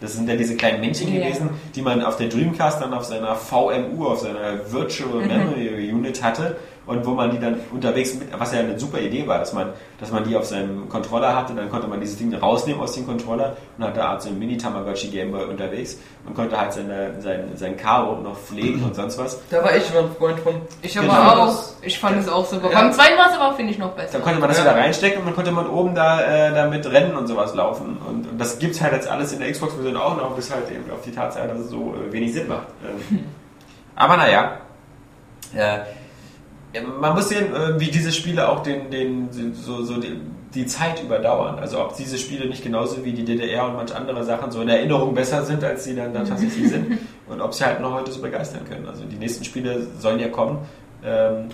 Das 0.00 0.12
sind 0.14 0.28
ja 0.28 0.36
diese 0.36 0.54
kleinen 0.54 0.80
Männchen 0.80 1.12
Ja. 1.12 1.20
gewesen, 1.24 1.50
die 1.74 1.82
man 1.82 2.02
auf 2.04 2.16
der 2.16 2.28
Dreamcast 2.28 2.80
dann 2.80 2.94
auf 2.94 3.04
seiner 3.04 3.34
VMU, 3.34 4.06
auf 4.06 4.20
seiner 4.20 4.70
Virtual 4.70 5.26
Memory 5.26 5.90
Unit 5.92 6.22
hatte 6.22 6.56
und 6.88 7.06
wo 7.06 7.10
man 7.12 7.30
die 7.30 7.38
dann 7.38 7.60
unterwegs 7.70 8.14
mit, 8.14 8.28
was 8.38 8.52
ja 8.52 8.60
eine 8.60 8.78
super 8.78 8.98
Idee 8.98 9.26
war, 9.28 9.38
dass 9.38 9.52
man, 9.52 9.68
dass 10.00 10.10
man 10.10 10.24
die 10.24 10.34
auf 10.36 10.44
seinem 10.46 10.88
Controller 10.88 11.36
hatte, 11.36 11.54
dann 11.54 11.68
konnte 11.70 11.86
man 11.86 12.00
dieses 12.00 12.16
Ding 12.16 12.34
rausnehmen 12.34 12.80
aus 12.82 12.94
dem 12.94 13.06
Controller 13.06 13.56
und 13.76 13.84
hatte 13.84 14.02
Art 14.04 14.22
so 14.22 14.30
ein 14.30 14.38
Mini-Tamagotchi 14.38 15.08
Gameboy 15.08 15.44
unterwegs 15.44 15.98
und 16.26 16.34
konnte 16.34 16.58
halt 16.58 16.72
seine, 16.72 17.20
sein, 17.20 17.50
sein 17.56 17.76
Karo 17.76 18.16
noch 18.22 18.36
pflegen 18.38 18.82
und 18.82 18.94
sonst 18.96 19.18
was. 19.18 19.38
Da 19.50 19.62
war 19.62 19.76
ich 19.76 19.88
immer 19.90 20.00
ein 20.08 20.10
Freund 20.18 20.40
von. 20.40 20.54
Ich 20.82 20.98
aber 20.98 21.06
Genau. 21.06 21.44
auch. 21.50 21.62
Ich 21.82 21.98
fand 21.98 22.18
es 22.18 22.28
auch 22.28 22.46
super. 22.46 22.70
Ja. 22.72 22.80
Beim 22.80 22.92
zweiten 22.92 23.18
war 23.18 23.30
es 23.30 23.38
aber, 23.38 23.54
finde 23.54 23.72
ich, 23.72 23.78
noch 23.78 23.90
besser. 23.92 24.12
Dann 24.14 24.22
konnte 24.22 24.40
man 24.40 24.48
das 24.48 24.58
Ja. 24.58 24.64
wieder 24.64 24.74
reinstecken 24.76 25.20
und 25.20 25.26
dann 25.26 25.34
konnte 25.34 25.52
man 25.52 25.68
oben 25.68 25.94
da 25.94 26.20
äh, 26.22 26.54
damit 26.54 26.90
rennen 26.90 27.14
und 27.16 27.26
sowas 27.26 27.54
laufen. 27.54 27.98
Und, 28.08 28.28
und 28.30 28.38
das 28.40 28.58
gibt's 28.58 28.80
halt 28.80 28.94
jetzt 28.94 29.08
alles 29.08 29.32
in 29.32 29.40
der 29.40 29.50
Xbox-Version 29.52 29.96
auch 29.96 30.16
noch, 30.16 30.34
bis 30.34 30.50
halt 30.50 30.70
eben 30.70 30.90
auf 30.90 31.02
die 31.04 31.12
Tatsache, 31.12 31.48
dass 31.48 31.58
es 31.58 31.68
so 31.70 31.94
äh, 31.94 32.10
wenig 32.12 32.32
Sinn 32.32 32.48
macht. 32.48 32.66
Ähm, 33.10 33.24
aber 33.94 34.16
naja. 34.16 34.52
Äh, 35.54 35.78
man 37.00 37.14
muss 37.14 37.28
sehen, 37.28 37.54
äh, 37.54 37.80
wie 37.80 37.90
diese 37.90 38.12
Spiele 38.12 38.48
auch 38.48 38.62
den, 38.62 38.90
den, 38.90 39.28
so, 39.54 39.82
so 39.82 39.98
die, 39.98 40.20
die 40.54 40.66
Zeit 40.66 41.02
überdauern. 41.02 41.58
Also 41.58 41.80
ob 41.80 41.96
diese 41.96 42.18
Spiele 42.18 42.46
nicht 42.46 42.62
genauso 42.62 43.04
wie 43.04 43.12
die 43.12 43.24
DDR 43.24 43.66
und 43.66 43.76
manch 43.76 43.94
andere 43.94 44.24
Sachen 44.24 44.50
so 44.50 44.60
in 44.60 44.68
Erinnerung 44.68 45.14
besser 45.14 45.44
sind, 45.44 45.64
als 45.64 45.84
sie 45.84 45.94
dann, 45.94 46.12
dann 46.12 46.26
tatsächlich 46.26 46.68
sind. 46.70 46.98
Und 47.26 47.40
ob 47.40 47.54
sie 47.54 47.64
halt 47.64 47.80
noch 47.80 47.94
heute 47.94 48.12
so 48.12 48.20
begeistern 48.20 48.62
können. 48.68 48.86
Also 48.86 49.04
die 49.04 49.16
nächsten 49.16 49.44
Spiele 49.44 49.86
sollen 49.98 50.18
ja 50.18 50.28
kommen. 50.28 50.58
Ähm, 51.04 51.48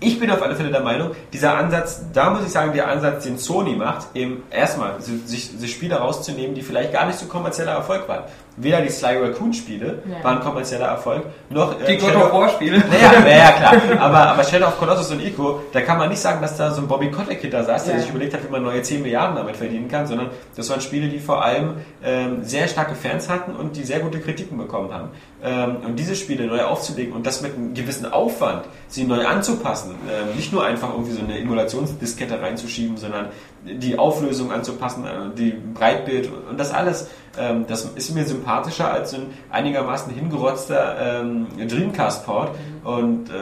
ich 0.00 0.20
bin 0.20 0.30
auf 0.30 0.42
alle 0.42 0.54
Fälle 0.54 0.70
der 0.70 0.82
Meinung, 0.82 1.12
dieser 1.32 1.56
Ansatz, 1.56 2.04
da 2.12 2.30
muss 2.30 2.44
ich 2.44 2.50
sagen, 2.50 2.72
der 2.74 2.88
Ansatz, 2.88 3.24
den 3.24 3.38
Sony 3.38 3.74
macht, 3.74 4.08
eben 4.14 4.42
erstmal 4.50 5.00
sich, 5.00 5.48
sich 5.48 5.72
Spiele 5.72 5.96
rauszunehmen, 5.96 6.54
die 6.54 6.62
vielleicht 6.62 6.92
gar 6.92 7.06
nicht 7.06 7.18
so 7.18 7.26
kommerzieller 7.26 7.72
Erfolg 7.72 8.06
waren. 8.08 8.24
Weder 8.56 8.80
die 8.82 8.88
Sly 8.88 9.16
Raccoon 9.16 9.52
Spiele 9.52 9.98
Ja. 10.08 10.22
waren 10.22 10.40
kommerzieller 10.40 10.86
Erfolg, 10.86 11.24
noch 11.50 11.80
äh, 11.80 11.84
Die 11.86 11.96
God 11.98 12.10
Shadow- 12.12 12.26
of 12.26 12.32
War 12.32 12.48
Spiele. 12.50 12.78
naja, 12.90 13.20
naja, 13.20 13.50
klar. 13.52 13.72
Aber, 14.00 14.18
aber 14.30 14.44
Shadow 14.44 14.66
of 14.68 14.78
Colossus 14.78 15.10
und 15.10 15.20
Ico, 15.20 15.60
da 15.72 15.80
kann 15.80 15.98
man 15.98 16.08
nicht 16.08 16.20
sagen, 16.20 16.40
dass 16.40 16.56
da 16.56 16.70
so 16.70 16.80
ein 16.82 16.86
Bobby 16.88 17.10
Kotick 17.10 17.40
hinter 17.40 17.64
saß, 17.64 17.84
der 17.86 17.94
Ja. 17.94 18.00
sich 18.00 18.10
überlegt 18.10 18.32
hat, 18.34 18.44
wie 18.46 18.50
man 18.52 18.62
neue 18.62 18.80
10 18.82 19.02
Milliarden 19.02 19.34
damit 19.36 19.56
verdienen 19.56 19.88
kann, 19.88 20.06
sondern 20.06 20.28
das 20.56 20.70
waren 20.70 20.80
Spiele, 20.80 21.08
die 21.08 21.18
vor 21.18 21.44
allem 21.44 21.74
ähm, 22.04 22.44
sehr 22.44 22.68
starke 22.68 22.94
Fans 22.94 23.28
hatten 23.28 23.56
und 23.56 23.74
die 23.76 23.82
sehr 23.82 23.98
gute 24.00 24.20
Kritiken 24.20 24.56
bekommen 24.56 24.92
haben. 24.94 25.08
Ähm, 25.46 25.76
und 25.84 25.96
diese 25.96 26.16
Spiele 26.16 26.46
neu 26.46 26.62
aufzulegen 26.62 27.12
und 27.12 27.26
das 27.26 27.42
mit 27.42 27.54
einem 27.54 27.74
gewissen 27.74 28.10
Aufwand, 28.10 28.64
sie 28.88 29.04
neu 29.04 29.26
anzupassen, 29.26 29.94
ähm, 30.10 30.34
nicht 30.36 30.54
nur 30.54 30.64
einfach 30.64 30.90
irgendwie 30.90 31.12
so 31.12 31.22
eine 31.22 31.38
Emulationsdiskette 31.38 32.40
reinzuschieben, 32.40 32.96
sondern 32.96 33.28
die 33.62 33.98
Auflösung 33.98 34.50
anzupassen, 34.50 35.04
äh, 35.04 35.36
die 35.36 35.50
Breitbild 35.50 36.30
und 36.50 36.58
das 36.58 36.72
alles, 36.72 37.08
ähm, 37.38 37.66
das 37.68 37.84
ist 37.84 38.14
mir 38.14 38.24
sympathischer 38.24 38.90
als 38.90 39.10
so 39.10 39.18
ein 39.18 39.26
einigermaßen 39.50 40.14
hingerotzter 40.14 41.20
ähm, 41.20 41.46
Dreamcast-Port. 41.58 42.56
Und 42.84 43.28
äh, 43.28 43.32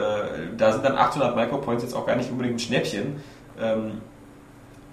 da 0.57 0.73
sind 0.73 0.83
dann 0.83 0.97
800 0.97 1.37
Micropoints 1.37 1.83
jetzt 1.83 1.95
auch 1.95 2.05
gar 2.05 2.17
nicht 2.17 2.29
unbedingt 2.29 2.57
ein 2.57 2.59
Schnäppchen. 2.59 3.15
Ähm, 3.61 4.01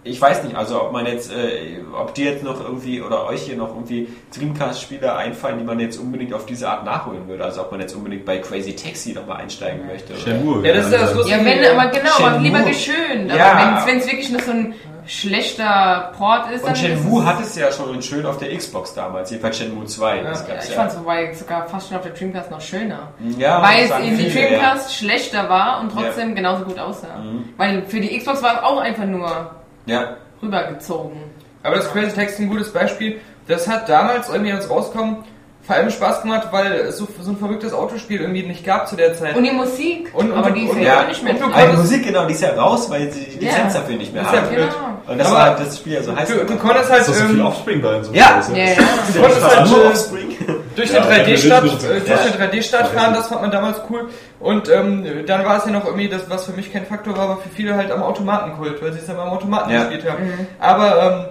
ich 0.03 0.21
weiß 0.21 0.45
nicht, 0.45 0.57
also 0.57 0.83
ob 0.83 0.93
man 0.93 1.07
jetzt, 1.07 1.31
äh, 1.31 1.77
ob 1.93 2.15
dir 2.15 2.33
jetzt 2.33 2.43
noch 2.43 2.61
irgendwie 2.61 3.03
oder 3.03 3.27
euch 3.27 3.43
hier 3.43 3.57
noch 3.57 3.69
irgendwie 3.69 4.09
Dreamcast-Spiele 4.35 5.15
einfallen, 5.15 5.59
die 5.59 5.65
man 5.65 5.79
jetzt 5.79 5.99
unbedingt 5.99 6.33
auf 6.33 6.47
diese 6.47 6.69
Art 6.71 6.85
nachholen 6.85 7.29
würde. 7.29 7.45
Also 7.45 7.61
ob 7.61 7.71
man 7.71 7.81
jetzt 7.81 7.95
unbedingt 7.95 8.25
bei 8.25 8.39
Crazy 8.39 8.75
Taxi 8.75 9.13
nochmal 9.13 9.43
einsteigen 9.43 9.87
möchte. 9.87 10.15
Oder? 10.15 10.23
Shenmue. 10.23 10.67
Ja, 10.67 10.75
das 10.75 10.87
ist 10.87 10.93
ja 10.93 10.99
das 11.01 11.15
Lustige. 11.15 11.39
Ja, 11.39 11.45
wenn, 11.45 11.79
aber 11.79 11.91
genau, 11.91 12.11
aber 12.17 12.31
Shenmue. 12.33 12.43
lieber 12.43 12.61
geschönt. 12.63 13.31
Aber 13.31 13.37
Ja. 13.39 13.83
wenn 13.87 13.99
es 13.99 14.07
wirklich 14.07 14.31
nur 14.31 14.41
so 14.41 14.53
ein 14.53 14.75
schlechter 15.07 16.13
Port 16.17 16.51
ist, 16.51 16.65
Und 16.65 16.79
Shenmue 16.79 17.25
hat 17.25 17.41
es 17.41 17.57
ja 17.57 17.71
schon 17.71 18.01
schön 18.01 18.25
auf 18.25 18.39
der 18.39 18.57
Xbox 18.57 18.95
damals, 18.95 19.31
jedenfalls 19.31 19.59
Shenmue 19.59 19.85
2. 19.85 20.21
Das 20.23 20.41
es, 20.41 20.47
gab's 20.47 20.65
ich 20.65 20.71
ja. 20.71 20.77
fand 20.77 20.93
es 20.93 20.99
wobei 20.99 21.33
sogar 21.35 21.67
fast 21.67 21.89
schon 21.89 21.97
auf 21.99 22.03
der 22.05 22.13
Dreamcast 22.13 22.51
noch 22.51 22.61
schöner. 22.61 23.13
Ja, 23.37 23.63
weil 23.63 23.85
es 23.85 23.91
eben 24.07 24.17
die 24.17 24.31
Dreamcast 24.31 24.95
schlechter 24.95 25.49
war 25.49 25.81
und 25.81 25.93
trotzdem 25.93 26.35
genauso 26.35 26.65
gut 26.65 26.79
aussah. 26.79 27.19
Mhm. 27.19 27.51
Weil 27.57 27.83
für 27.83 28.01
die 28.01 28.17
Xbox 28.19 28.43
war 28.43 28.59
es 28.59 28.63
auch 28.63 28.79
einfach 28.79 29.05
nur 29.05 29.51
Ja. 29.86 30.16
rübergezogen. 30.43 31.19
Aber 31.62 31.77
das 31.77 31.90
Crazy 31.93 32.15
Taxi 32.15 32.35
ist 32.35 32.39
ein 32.40 32.48
gutes 32.48 32.73
Beispiel. 32.73 33.20
Das 33.47 33.69
hat 33.69 33.89
damals 33.89 34.28
irgendwie 34.28 34.52
als 34.52 34.69
rauskommen 34.70 35.19
vor 35.62 35.77
allem 35.77 35.90
Spaß 35.90 36.23
gemacht, 36.23 36.48
weil 36.52 36.73
es 36.73 36.97
so, 36.97 37.07
so 37.20 37.31
ein 37.32 37.36
verrücktes 37.36 37.73
Autospiel 37.74 38.20
irgendwie 38.23 38.44
nicht 38.44 38.65
gab 38.65 38.89
zu 38.89 38.97
der 38.97 39.15
Zeit. 39.15 39.36
Und 39.36 39.44
die 39.44 39.51
Musik, 39.52 40.11
Und- 40.15 40.31
und- 40.32 40.39
aber 40.39 40.51
die 40.52 40.65
ist 40.65 40.70
und- 40.73 40.78
ja, 40.81 40.85
ja, 40.94 41.01
auch 41.02 41.09
nicht 41.09 41.23
mehr 41.23 41.35
und. 41.35 41.52
Aber 41.55 41.66
die 41.70 41.77
Musik, 41.77 42.05
genau, 42.05 42.27
die 42.27 42.32
ist 42.32 42.40
ja 42.43 42.51
raus, 42.55 42.89
weil 42.90 43.12
sie 43.12 43.24
die 43.39 43.44
Ja. 43.44 43.52
Lizenz 43.52 43.74
dafür 43.74 43.97
nicht 43.97 44.12
mehr 44.12 44.23
Das 44.23 44.32
ist 44.32 44.36
ja 44.39 44.43
haben. 44.47 44.55
blöd. 44.55 44.69
Genau. 44.70 45.12
Und 45.12 45.19
das 45.19 45.27
Aber 45.28 45.36
war 45.36 45.57
das 45.57 45.77
Spiel 45.78 45.93
ja 45.93 46.02
so 46.02 46.16
heiß. 46.16 46.28
Du, 46.28 46.44
du 46.47 46.57
konntest 46.57 46.90
halt 46.90 47.01
Ist 47.02 47.09
doch 47.11 47.15
so 47.15 47.24
viel 47.24 47.40
ähm, 47.40 47.47
Offspring 47.47 47.82
bei 47.82 48.02
so. 48.02 48.12
Ja. 48.15 48.43
Ja, 48.55 48.65
ja. 48.65 48.74
du 49.12 49.20
konntest 49.20 49.57
halt 49.57 49.69
nur 49.69 49.85
Offspring. 49.86 50.36
Durch 50.81 50.93
Ja, 50.93 51.02
eine 51.02 51.24
3D-Stadt 51.24 51.65
ja, 51.65 51.73
äh, 51.73 52.01
durch 52.01 52.09
ja. 52.09 52.16
eine 52.39 52.52
3D-Stadt 52.52 52.89
fahren, 52.89 53.15
das 53.15 53.28
fand 53.28 53.43
man 53.43 53.51
damals 53.51 53.78
cool. 53.90 54.09
Und 54.40 54.69
ähm, 54.69 55.24
dann 55.27 55.44
war 55.44 55.59
es 55.59 55.65
ja 55.66 55.70
noch 55.73 55.85
irgendwie 55.85 56.09
das, 56.09 56.28
was 56.28 56.47
für 56.47 56.52
mich 56.52 56.73
kein 56.73 56.86
Faktor 56.86 57.16
war, 57.16 57.24
aber 57.31 57.36
für 57.39 57.48
viele 57.51 57.77
halt 57.77 57.90
am 57.93 58.02
Automatenkult, 58.02 58.82
weil 58.82 58.93
sie 58.93 58.98
es 59.01 59.07
dann 59.07 59.19
am 59.19 59.28
Automaten 59.28 59.70
Ja. 59.70 59.85
gespielt 59.85 60.11
haben. 60.11 60.48
Aber 60.59 61.02
ähm, 61.02 61.24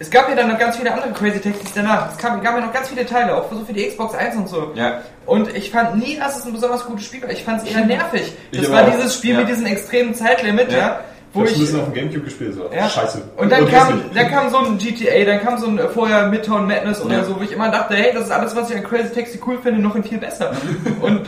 es 0.00 0.10
gab 0.10 0.28
ja 0.28 0.36
dann 0.36 0.48
noch 0.48 0.58
ganz 0.58 0.76
viele 0.76 0.92
andere 0.92 1.10
Crazy 1.12 1.40
Taxis 1.40 1.72
danach. 1.74 2.12
Es 2.12 2.18
gab, 2.18 2.40
gab 2.42 2.54
ja 2.54 2.60
noch 2.64 2.72
ganz 2.72 2.88
viele 2.88 3.04
Teile, 3.04 3.34
auch 3.34 3.50
so 3.50 3.64
für 3.64 3.72
die 3.72 3.88
Xbox 3.88 4.14
1 4.14 4.36
und 4.36 4.48
so. 4.48 4.70
Ja. 4.76 5.00
Und 5.26 5.54
ich 5.56 5.70
fand 5.72 5.96
nie, 5.98 6.16
dass 6.16 6.38
es 6.38 6.44
ein 6.46 6.52
besonders 6.52 6.84
gutes 6.84 7.04
Spiel 7.06 7.22
war. 7.22 7.30
Ich 7.30 7.42
fand 7.42 7.62
es 7.62 7.68
eher 7.68 7.84
nervig. 7.84 8.32
Das 8.52 8.70
war 8.70 8.84
auch. 8.84 8.90
dieses 8.92 9.16
Spiel 9.16 9.32
Ja. 9.34 9.40
mit 9.40 9.48
diesem 9.48 9.66
extremen 9.66 10.14
Zeitlimit, 10.14 10.70
ja, 10.70 10.78
Ja. 10.78 11.00
Wo 11.32 11.44
ich 11.44 11.50
ich... 11.50 11.56
ein 11.56 11.60
bisschen 11.60 11.80
auf 11.80 11.84
dem 11.86 11.94
Gamecube 11.94 12.24
gespielt, 12.24 12.54
so. 12.54 12.70
Ja. 12.74 12.88
Scheiße. 12.88 13.22
Und 13.36 13.50
dann 13.50 13.64
Und 13.64 13.70
kam, 13.70 14.00
dann 14.14 14.30
kam 14.30 14.50
so 14.50 14.58
ein 14.58 14.78
GTA, 14.78 15.24
dann 15.24 15.40
kam 15.40 15.58
so 15.58 15.66
ein 15.66 15.78
äh, 15.78 15.88
vorher 15.88 16.28
Midtown 16.28 16.66
Madness 16.66 17.00
oder 17.00 17.18
Ja. 17.18 17.24
so, 17.24 17.36
wo 17.38 17.42
ich 17.42 17.52
immer 17.52 17.70
dachte, 17.70 17.94
hey, 17.94 18.12
das 18.14 18.24
ist 18.24 18.30
alles, 18.30 18.54
was 18.56 18.70
ich 18.70 18.76
an 18.76 18.82
Crazy 18.84 19.12
Taxi 19.14 19.40
cool 19.46 19.58
finde, 19.62 19.80
noch 19.80 19.94
in 19.94 20.04
viel 20.04 20.18
besser. 20.18 20.52
und 21.00 21.22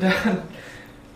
dann, 0.00 0.12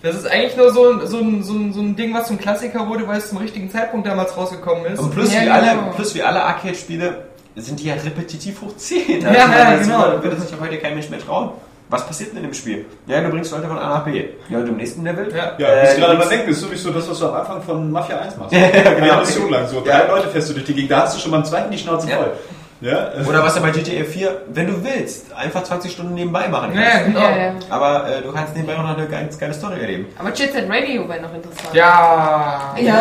das 0.03 0.17
ist 0.17 0.27
eigentlich 0.27 0.57
nur 0.57 0.73
so 0.73 0.91
ein, 0.93 1.07
so, 1.07 1.19
ein, 1.19 1.43
so, 1.45 1.53
ein, 1.55 1.73
so 1.73 1.81
ein 1.81 1.95
Ding, 1.95 2.13
was 2.15 2.27
zum 2.27 2.39
Klassiker 2.39 2.89
wurde, 2.89 3.07
weil 3.07 3.19
es 3.19 3.29
zum 3.29 3.39
richtigen 3.39 3.71
Zeitpunkt 3.71 4.07
damals 4.07 4.37
rausgekommen 4.37 4.87
ist. 4.87 4.99
Und 4.99 5.13
plus, 5.13 5.33
Ja, 5.33 5.41
wie 5.41 5.45
genau. 5.45 5.57
alle, 5.57 5.93
plus 5.95 6.15
wie 6.15 6.23
alle 6.23 6.43
Arcade-Spiele 6.43 7.25
sind 7.55 7.79
die 7.81 7.85
ja 7.87 7.95
repetitiv 7.95 8.63
hoch 8.63 8.75
10. 8.77 9.21
Ja, 9.23 9.33
ja, 9.33 9.77
genau. 9.77 10.07
Da 10.07 10.23
würde 10.23 10.41
sich 10.41 10.51
ja 10.51 10.57
heute 10.59 10.79
kein 10.79 10.95
Mensch 10.95 11.11
mehr 11.11 11.21
trauen. 11.21 11.51
Was 11.93 12.07
passiert 12.07 12.31
denn 12.31 12.39
in 12.39 12.45
dem 12.45 12.55
Spiel? 12.55 12.87
Ja, 13.07 13.21
du 13.21 13.29
bringst 13.29 13.53
Leute 13.53 13.67
von 13.69 13.79
A 13.79 13.89
nach 13.99 14.05
B. 14.05 14.25
Ja, 14.49 14.59
und 14.59 14.69
im 14.69 14.77
nächsten 14.79 15.05
Level? 15.05 15.29
Ja. 15.31 15.37
Ja, 15.37 15.53
du 15.59 15.65
Äh, 15.65 15.67
gerade 15.67 15.95
du 15.95 16.01
mal 16.01 16.15
bringst- 16.17 16.31
denken, 16.33 16.47
das 16.49 16.57
ist 16.57 16.63
sowieso 16.63 16.91
das, 16.91 17.09
was 17.11 17.19
du 17.19 17.27
am 17.29 17.35
Anfang 17.35 17.63
von 17.63 17.91
Mafia 17.93 18.19
1 18.19 18.37
machst. 18.39 18.53
Ja, 18.57 18.67
genau. 18.71 19.13
Eine 19.13 19.21
Mission 19.21 19.51
lang, 19.51 19.67
so 19.69 19.81
drei 19.85 19.91
Ja. 19.91 20.07
Leute 20.07 20.29
fährst 20.29 20.49
du 20.49 20.55
durch 20.55 20.65
die 20.65 20.75
Gegend, 20.75 20.91
da 20.91 21.03
hast 21.03 21.17
du 21.17 21.21
schon 21.21 21.31
beim 21.31 21.45
zweiten 21.45 21.71
die 21.71 21.77
Schnauze 21.79 22.09
Ja. 22.11 22.17
voll. 22.17 22.33
Ja? 22.81 23.11
Oder 23.29 23.45
was 23.45 23.55
du 23.55 23.61
bei 23.61 23.71
GTA 23.71 24.03
4, 24.05 24.41
wenn 24.49 24.67
du 24.67 24.83
willst, 24.83 25.33
einfach 25.35 25.63
20 25.63 25.93
Stunden 25.93 26.15
nebenbei 26.15 26.49
machen 26.49 26.75
Ja, 26.75 26.83
kannst. 26.83 27.05
genau. 27.07 27.21
Ja, 27.21 27.37
ja. 27.37 27.53
Aber 27.71 28.09
äh, 28.09 28.23
du 28.23 28.33
kannst 28.33 28.57
nebenbei 28.57 28.75
auch 28.77 28.83
noch 28.83 28.97
eine 28.97 29.07
ganz 29.07 29.39
geile 29.39 29.53
Story 29.55 29.81
erleben. 29.81 30.07
Aber 30.19 30.31
Jet 30.33 30.53
Set 30.53 30.69
Radio 30.69 31.09
wäre 31.09 31.21
noch 31.23 31.33
interessant. 31.35 31.75
Ja. 31.75 32.75
Ja. 32.77 32.95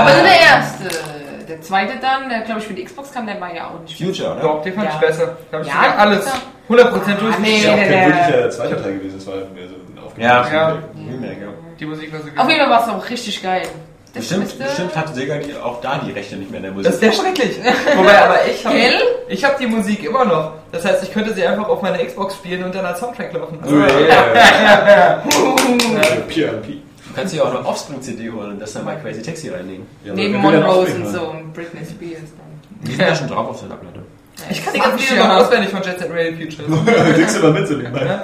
Aber 0.00 0.12
nur 0.14 0.22
der 0.22 0.40
erste. 0.40 0.98
Der 1.48 1.60
zweite 1.62 1.92
dann, 2.00 2.28
der 2.28 2.40
glaube 2.40 2.60
ich 2.60 2.66
für 2.66 2.74
die 2.74 2.84
Xbox 2.84 3.12
kam, 3.12 3.26
der 3.26 3.40
war 3.40 3.54
ja 3.54 3.68
auch 3.68 3.80
nicht 3.82 3.96
Future, 4.02 4.32
oder? 4.32 4.40
Doch, 4.42 4.62
den 4.62 4.72
fand 4.74 4.86
Ja. 4.88 4.94
ich 4.94 5.00
besser. 5.00 5.36
Da 5.50 5.58
habe 5.58 5.66
ich 5.68 5.72
Ja, 5.74 5.94
alles 5.96 6.26
ja. 6.26 6.32
100% 6.68 7.16
durch. 7.20 7.38
nee. 7.38 7.56
ist 7.58 7.64
ja 7.64 7.72
auch 7.74 7.76
kein 7.78 7.88
der- 7.90 8.06
wirklicher 8.06 8.50
zweiter 8.50 8.82
Teil 8.82 8.94
gewesen, 8.98 9.18
es 9.18 9.26
war 9.26 9.34
mehr 9.36 9.68
so 9.68 9.74
ein 9.74 9.98
aufgenommenes 10.04 10.52
Ja, 10.52 10.52
Ja. 10.52 10.78
Remake, 10.96 11.40
ja. 11.42 11.48
Die 11.80 11.86
Musik 11.86 12.12
war 12.12 12.20
so 12.20 12.26
Auf 12.36 12.48
jeden 12.48 12.60
Fall 12.60 12.70
war 12.70 12.82
es 12.82 12.88
auch 12.88 13.10
richtig 13.10 13.42
geil. 13.42 13.62
Das 14.14 14.22
Bestimmt, 14.26 14.44
müsste- 14.44 14.64
bestimmt 14.64 14.96
hatte 14.96 15.12
Sega 15.14 15.34
auch 15.62 15.80
da 15.82 16.00
die 16.04 16.10
Rechte 16.12 16.36
nicht 16.36 16.50
mehr 16.50 16.58
in 16.58 16.62
der 16.64 16.72
Musik. 16.72 16.90
Das 16.90 17.00
wäre 17.00 17.12
schrecklich. 17.12 17.58
Wobei, 17.94 18.18
aber 18.24 18.36
ich 18.50 18.64
habe 18.64 18.76
ich 19.28 19.44
hab 19.44 19.58
die 19.58 19.66
Musik 19.66 20.02
immer 20.02 20.24
noch. 20.24 20.52
Das 20.72 20.84
heißt, 20.84 21.02
ich 21.04 21.12
könnte 21.12 21.34
sie 21.34 21.46
einfach 21.46 21.68
auf 21.68 21.82
meiner 21.82 21.98
Xbox 21.98 22.34
spielen 22.36 22.64
und 22.64 22.74
dann 22.74 22.86
als 22.86 23.00
Soundtrack 23.00 23.32
laufen. 23.34 23.58
Oh, 23.64 23.70
yeah. 23.70 25.22
PRP. 26.28 26.66
du 26.68 27.14
kannst 27.14 27.34
dir 27.34 27.44
auch 27.44 27.50
eine 27.54 27.64
Offspring-CD 27.66 28.30
holen 28.30 28.52
und 28.52 28.60
das 28.62 28.72
dann 28.72 28.84
bei 28.86 28.94
Crazy 28.96 29.22
Taxi 29.22 29.50
reinlegen. 29.50 29.86
Ja, 30.04 30.14
Neben 30.14 30.36
Monrose 30.38 30.66
aufspringen, 30.66 31.06
und 31.06 31.12
ne? 31.12 31.18
so 31.18 31.26
und 31.30 31.52
Britney 31.52 31.80
Spears 31.84 32.20
dann. 32.36 32.46
Die 32.82 32.90
sind 32.92 33.00
ja 33.00 33.14
schon 33.14 33.28
drauf 33.28 33.48
auf 33.50 33.60
der 33.60 33.66
Platte. 33.76 34.00
Ich 34.50 34.64
kann 34.64 34.74
die 34.74 34.80
ganzen 34.80 34.98
Lieder 34.98 35.28
noch 35.28 35.36
auswendig 35.36 35.70
von 35.70 35.82
Jet 35.82 35.98
Set 35.98 36.10
Radio 36.10 36.36
Future. 36.36 36.68
Denkst 37.16 37.34
du 37.34 37.40
mal 37.40 37.52
mit 37.52 37.68
so 37.68 37.74
nebenbei? 37.74 38.20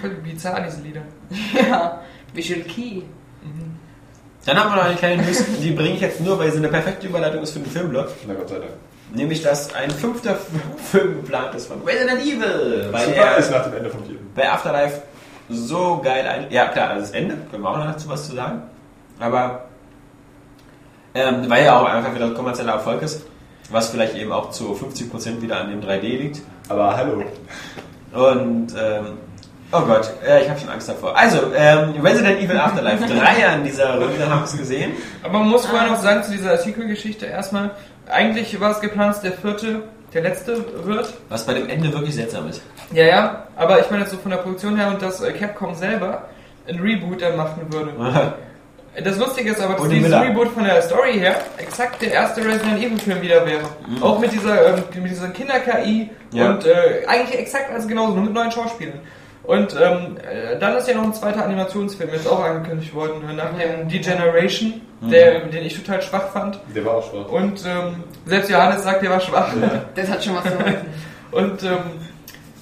Voll 0.00 0.10
bizarr, 0.22 0.60
diese 0.60 0.82
Lieder. 0.82 1.02
Ja. 1.68 2.00
Visual 2.32 2.60
Key. 2.62 3.02
Dann 4.44 4.58
haben 4.58 4.70
wir 4.70 4.76
noch 4.76 4.84
eine 4.84 4.94
kleine 4.94 5.22
News, 5.22 5.42
die 5.60 5.70
bringe 5.72 5.94
ich 5.94 6.00
jetzt 6.00 6.20
nur, 6.20 6.38
weil 6.38 6.52
sie 6.52 6.58
eine 6.58 6.68
perfekte 6.68 7.08
Überleitung 7.08 7.42
ist 7.42 7.52
für 7.52 7.58
den 7.58 7.70
Filmblock. 7.70 8.08
Na 8.28 8.34
Gott 8.34 8.48
sei 8.48 8.58
Dank. 8.58 8.70
Nämlich, 9.12 9.42
dass 9.42 9.74
ein 9.74 9.90
fünfter 9.90 10.36
Film 10.90 11.16
geplant 11.22 11.54
ist 11.54 11.66
von 11.66 11.82
Resident 11.82 12.20
Evil. 12.22 12.88
Weil 12.92 13.06
Super 13.06 13.16
er 13.16 13.36
ist 13.38 13.50
nach 13.50 13.64
dem 13.64 13.76
Ende 13.76 13.90
vom 13.90 14.04
vierten. 14.04 14.30
bei 14.34 14.48
Afterlife 14.50 15.02
so 15.48 16.00
geil 16.02 16.26
ein... 16.26 16.46
Ja 16.50 16.66
klar, 16.68 16.90
also 16.90 17.02
das 17.02 17.10
Ende, 17.12 17.36
können 17.50 17.62
wir 17.62 17.70
auch 17.70 17.78
noch 17.78 17.86
dazu 17.86 18.08
was 18.08 18.28
zu 18.28 18.34
sagen. 18.36 18.62
Aber 19.18 19.64
ähm, 21.14 21.48
weil 21.48 21.64
ja 21.64 21.80
auch 21.80 21.86
einfach 21.86 22.14
wieder 22.14 22.30
kommerzieller 22.34 22.74
Erfolg 22.74 23.02
ist, 23.02 23.24
was 23.70 23.88
vielleicht 23.88 24.16
eben 24.16 24.32
auch 24.32 24.50
zu 24.50 24.74
50% 24.74 25.42
wieder 25.42 25.60
an 25.60 25.70
dem 25.70 25.80
3D 25.80 26.00
liegt. 26.00 26.42
Aber 26.68 26.96
hallo. 26.96 27.24
Und, 28.12 28.74
ähm, 28.78 29.18
oh 29.72 29.80
Gott, 29.80 30.10
äh, 30.26 30.42
ich 30.42 30.48
habe 30.48 30.58
schon 30.58 30.68
Angst 30.68 30.88
davor. 30.88 31.16
Also, 31.16 31.52
ähm, 31.54 31.94
Resident 32.02 32.40
Evil 32.40 32.58
Afterlife, 32.58 33.06
drei 33.06 33.46
an 33.46 33.64
dieser 33.64 33.98
Runde 33.98 34.28
haben 34.28 34.44
es 34.44 34.56
gesehen. 34.56 34.92
Aber 35.22 35.38
man 35.40 35.48
muss 35.48 35.66
vorher 35.66 35.88
noch 35.88 36.00
sagen 36.00 36.22
zu 36.22 36.30
dieser 36.30 36.52
Artikelgeschichte 36.52 37.26
erstmal, 37.26 37.70
eigentlich 38.08 38.58
war 38.60 38.70
es 38.70 38.80
geplant, 38.80 39.16
dass 39.16 39.22
der 39.22 39.32
vierte 39.32 39.82
der 40.14 40.22
letzte 40.22 40.64
wird. 40.84 41.12
Was 41.28 41.44
bei 41.44 41.54
dem 41.54 41.68
Ende 41.68 41.92
wirklich 41.92 42.14
seltsam 42.14 42.48
ist. 42.48 42.62
Ja, 42.92 43.04
ja, 43.04 43.46
aber 43.56 43.80
ich 43.80 43.90
meine 43.90 44.02
jetzt 44.02 44.12
so 44.12 44.18
von 44.18 44.30
der 44.30 44.38
Produktion 44.38 44.76
her 44.76 44.88
und 44.88 45.02
dass 45.02 45.20
äh, 45.20 45.32
Capcom 45.32 45.74
selber 45.74 46.28
ein 46.68 46.78
Reboot 46.80 47.20
dann 47.20 47.36
machen 47.36 47.66
würde. 47.70 47.92
Das 49.04 49.18
Lustige 49.18 49.50
ist 49.50 49.60
aber, 49.60 49.74
dass 49.74 49.88
dieses. 49.88 50.12
Reboot 50.12 50.48
von 50.48 50.64
der 50.64 50.80
Story 50.82 51.14
her 51.18 51.36
exakt 51.58 52.00
der 52.00 52.12
erste 52.12 52.44
Resident 52.44 52.78
Evil 52.78 52.98
Film 52.98 53.20
wieder 53.20 53.44
wäre. 53.44 53.60
Auch 54.00 54.18
mit 54.18 54.32
dieser, 54.32 54.74
ähm, 54.74 54.82
mit 55.02 55.10
dieser 55.10 55.28
Kinder-KI 55.28 56.10
Ja. 56.32 56.50
und 56.50 56.64
äh, 56.64 57.04
eigentlich 57.06 57.38
exakt 57.38 57.70
als 57.72 57.86
genauso, 57.86 58.14
nur 58.14 58.24
mit 58.24 58.32
neuen 58.32 58.50
Schauspielern. 58.50 59.00
Und 59.44 59.76
ähm, 59.80 60.16
äh, 60.18 60.58
dann 60.58 60.76
ist 60.76 60.88
ja 60.88 60.94
noch 60.94 61.04
ein 61.04 61.14
zweiter 61.14 61.44
Animationsfilm 61.44 62.10
jetzt 62.12 62.26
auch 62.26 62.42
angekündigt 62.42 62.92
worden, 62.94 63.22
äh, 63.28 63.32
nach 63.34 63.50
dem 63.56 63.88
Degeneration, 63.88 64.80
der, 65.02 65.40
den 65.40 65.64
ich 65.64 65.80
total 65.80 66.02
schwach 66.02 66.32
fand. 66.32 66.58
Der 66.74 66.84
war 66.84 66.94
auch 66.94 67.10
schwach. 67.10 67.28
Und 67.28 67.64
ähm, 67.66 68.02
selbst 68.24 68.50
Johannes 68.50 68.82
sagt, 68.82 69.02
der 69.02 69.10
war 69.10 69.20
schwach. 69.20 69.52
Das 69.94 70.08
hat 70.10 70.24
schon 70.24 70.34
was 70.36 70.44
zu. 70.44 70.50
Und 71.36 71.62
ähm, 71.62 71.78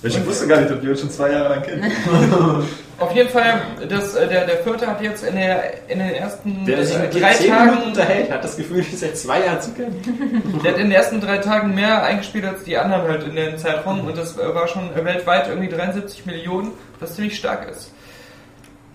Ich 0.02 0.26
wusste 0.26 0.46
gar 0.46 0.60
nicht, 0.60 0.82
wir 0.82 0.90
uns 0.90 1.00
schon 1.00 1.10
zwei 1.10 1.30
Jahre 1.30 1.48
lang 1.54 1.62
kennen. 1.62 1.92
auf 2.98 3.14
jeden 3.14 3.28
Fall, 3.28 3.60
das, 3.88 4.14
äh, 4.14 4.28
der, 4.28 4.46
der 4.46 4.58
vierte 4.58 4.86
hat 4.86 5.02
jetzt 5.02 5.24
in, 5.24 5.34
der, 5.34 5.88
in 5.88 5.98
den 5.98 6.10
ersten 6.10 6.64
Der 6.64 6.84
sich 6.84 6.96
äh, 6.96 7.00
mit 7.00 7.14
drei 7.14 7.34
zehn 7.34 7.52
Minuten 7.52 7.74
Tagen 7.74 7.86
unterhält, 7.88 8.30
hat 8.30 8.44
das 8.44 8.56
Gefühl, 8.56 8.82
dich 8.82 8.98
seit 8.98 9.18
zwei 9.18 9.44
Jahren 9.44 9.60
zu 9.60 9.72
kennen. 9.72 10.60
Der 10.64 10.72
hat 10.72 10.78
in 10.78 10.86
den 10.86 10.92
ersten 10.92 11.20
drei 11.20 11.38
Tagen 11.38 11.74
mehr 11.74 12.04
eingespielt 12.04 12.44
als 12.44 12.62
die 12.62 12.76
anderen 12.76 13.08
halt 13.08 13.24
in 13.24 13.34
den 13.34 13.58
Zeitraum 13.58 14.06
und 14.06 14.16
das 14.16 14.38
äh, 14.38 14.54
war 14.54 14.68
schon 14.68 14.94
weltweit 14.94 15.48
irgendwie 15.48 15.68
73 15.68 16.24
Millionen, 16.26 16.72
was 17.00 17.16
ziemlich 17.16 17.36
stark 17.36 17.68
ist. 17.68 17.92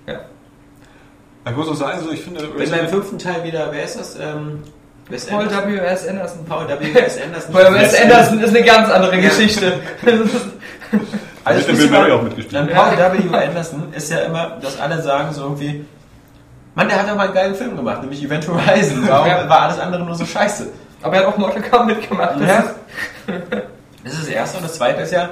Ja. 0.07 0.21
Ich 1.49 1.55
muss 1.55 1.67
auch 1.67 1.76
sagen, 1.76 1.99
so, 2.03 2.11
ich 2.11 2.21
finde, 2.21 2.47
Wenn 2.55 2.69
beim 2.69 2.88
fünften 2.88 3.19
Teil 3.19 3.43
wieder, 3.43 3.69
wer 3.71 3.84
ist 3.84 3.99
das? 3.99 4.17
Ähm, 4.19 4.63
Wes 5.09 5.26
Paul 5.26 5.47
Anderson? 5.47 5.73
W.S. 5.73 6.07
Anderson. 6.07 6.45
Paul 6.45 6.67
W.S. 6.67 7.19
Anderson. 7.21 7.53
Paul 7.53 7.73
W.S. 7.73 8.01
Anderson 8.01 8.39
ist 8.41 8.55
eine 8.55 8.63
ganz 8.63 8.89
andere 8.89 9.19
Geschichte. 9.19 9.73
Also 11.45 11.59
ich 11.61 11.65
Bill 11.67 11.75
muss 11.75 11.89
Murray 11.89 12.11
auch 12.11 12.21
mitgespielt. 12.21 12.53
Dann 12.55 12.67
Paul 12.69 12.97
W. 12.97 13.35
Anderson 13.37 13.93
ist 13.93 14.11
ja 14.11 14.19
immer, 14.19 14.57
dass 14.61 14.79
alle 14.79 15.01
sagen 15.01 15.33
so 15.33 15.43
irgendwie, 15.43 15.85
Mann, 16.75 16.87
der 16.87 16.99
hat 16.99 17.09
doch 17.09 17.15
mal 17.15 17.25
einen 17.25 17.33
geilen 17.33 17.55
Film 17.55 17.75
gemacht, 17.75 18.01
nämlich 18.01 18.23
Event 18.23 18.47
Horizon. 18.47 19.07
Warum 19.07 19.27
Ja. 19.27 19.49
war 19.49 19.61
alles 19.63 19.79
andere 19.79 20.03
nur 20.03 20.15
so 20.15 20.25
scheiße? 20.25 20.67
Aber 21.01 21.15
er 21.15 21.21
hat 21.21 21.33
auch 21.33 21.37
Mortal 21.37 21.61
Kombat 21.61 21.87
mitgemacht. 21.97 22.35
Das 22.39 22.47
Ja. 22.47 22.59
ist, 22.59 22.75
Das 24.03 24.13
ist 24.13 24.21
das 24.23 24.27
Erste. 24.29 24.57
Und 24.57 24.63
das 24.65 24.73
Zweite 24.73 25.01
ist 25.01 25.11
ja, 25.11 25.29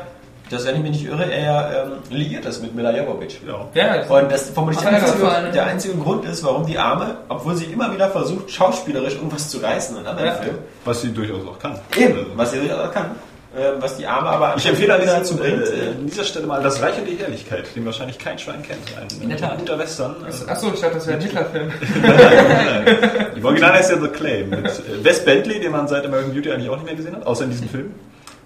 dass, 0.49 0.65
wenn 0.65 0.75
ich 0.75 0.81
mich 0.81 0.91
nicht 0.91 1.05
irre, 1.07 1.25
er 1.31 1.43
ja 1.43 1.83
ähm, 1.83 1.91
liiert 2.09 2.45
ist 2.45 2.61
mit 2.61 2.73
Mila 2.73 2.95
Jovovich. 2.95 3.41
Ja. 3.45 3.65
ja, 3.73 3.97
das 3.97 4.09
Und 4.09 4.31
das 4.31 4.49
vermutlich 4.49 4.79
der 4.81 4.93
einzige, 4.93 5.51
der 5.53 5.65
einzige 5.65 5.95
Grund 5.95 6.23
ist, 6.25 6.43
warum 6.43 6.65
die 6.65 6.77
Arme, 6.77 7.17
obwohl 7.27 7.55
sie 7.55 7.65
immer 7.65 7.91
wieder 7.93 8.09
versucht, 8.09 8.49
schauspielerisch 8.51 9.15
irgendwas 9.15 9.49
zu 9.49 9.57
reißen 9.59 9.97
in 9.97 10.05
anderen 10.07 10.27
Ja. 10.29 10.35
Filmen, 10.35 10.59
Was 10.85 11.01
sie 11.01 11.13
durchaus 11.13 11.45
auch 11.47 11.59
kann. 11.59 11.77
eben, 11.97 12.25
was 12.35 12.51
sie 12.51 12.59
durchaus 12.59 12.91
kann, 12.93 13.05
äh, 13.05 13.09
was 13.79 13.97
die 13.97 14.05
Arme 14.07 14.29
aber 14.29 14.55
Ich 14.57 14.65
empfehle 14.65 14.93
an 14.95 15.01
wieder 15.01 15.11
dieser, 15.13 15.19
dazu 15.19 15.37
bringt. 15.37 15.67
äh, 15.67 15.85
äh, 15.85 15.89
an 15.89 16.05
dieser 16.05 16.23
Stelle 16.23 16.45
mal 16.47 16.61
Das 16.61 16.81
Reich 16.81 16.97
und 16.99 17.05
die 17.05 17.15
Herrlichkeit, 17.15 17.65
den 17.75 17.85
wahrscheinlich 17.85 18.17
kein 18.17 18.37
Schwein 18.39 18.61
kennt. 18.61 18.79
Ein, 18.99 19.07
In 19.21 19.29
der 19.29 19.37
Tat. 19.37 19.57
guter 19.57 19.77
Western. 19.79 20.15
Achso, 20.47 20.71
ich 20.73 20.79
dachte, 20.79 20.95
das 20.95 21.07
wäre 21.07 21.17
ein 21.17 21.23
Hitler-Film. 21.23 21.71
Im 23.35 23.45
Original 23.45 23.73
heißt 23.73 23.91
ja 23.91 23.97
The 23.99 24.07
Claim 24.07 24.49
mit 24.49 24.65
äh, 24.65 25.03
Wes 25.03 25.23
Bentley, 25.23 25.59
den 25.59 25.71
man 25.71 25.87
seit 25.87 26.05
American 26.05 26.33
Beauty 26.33 26.51
eigentlich 26.51 26.69
auch 26.69 26.75
nicht 26.75 26.85
mehr 26.85 26.95
gesehen 26.95 27.15
hat, 27.15 27.25
außer 27.25 27.43
in 27.45 27.51
diesem 27.51 27.69
Film. 27.69 27.93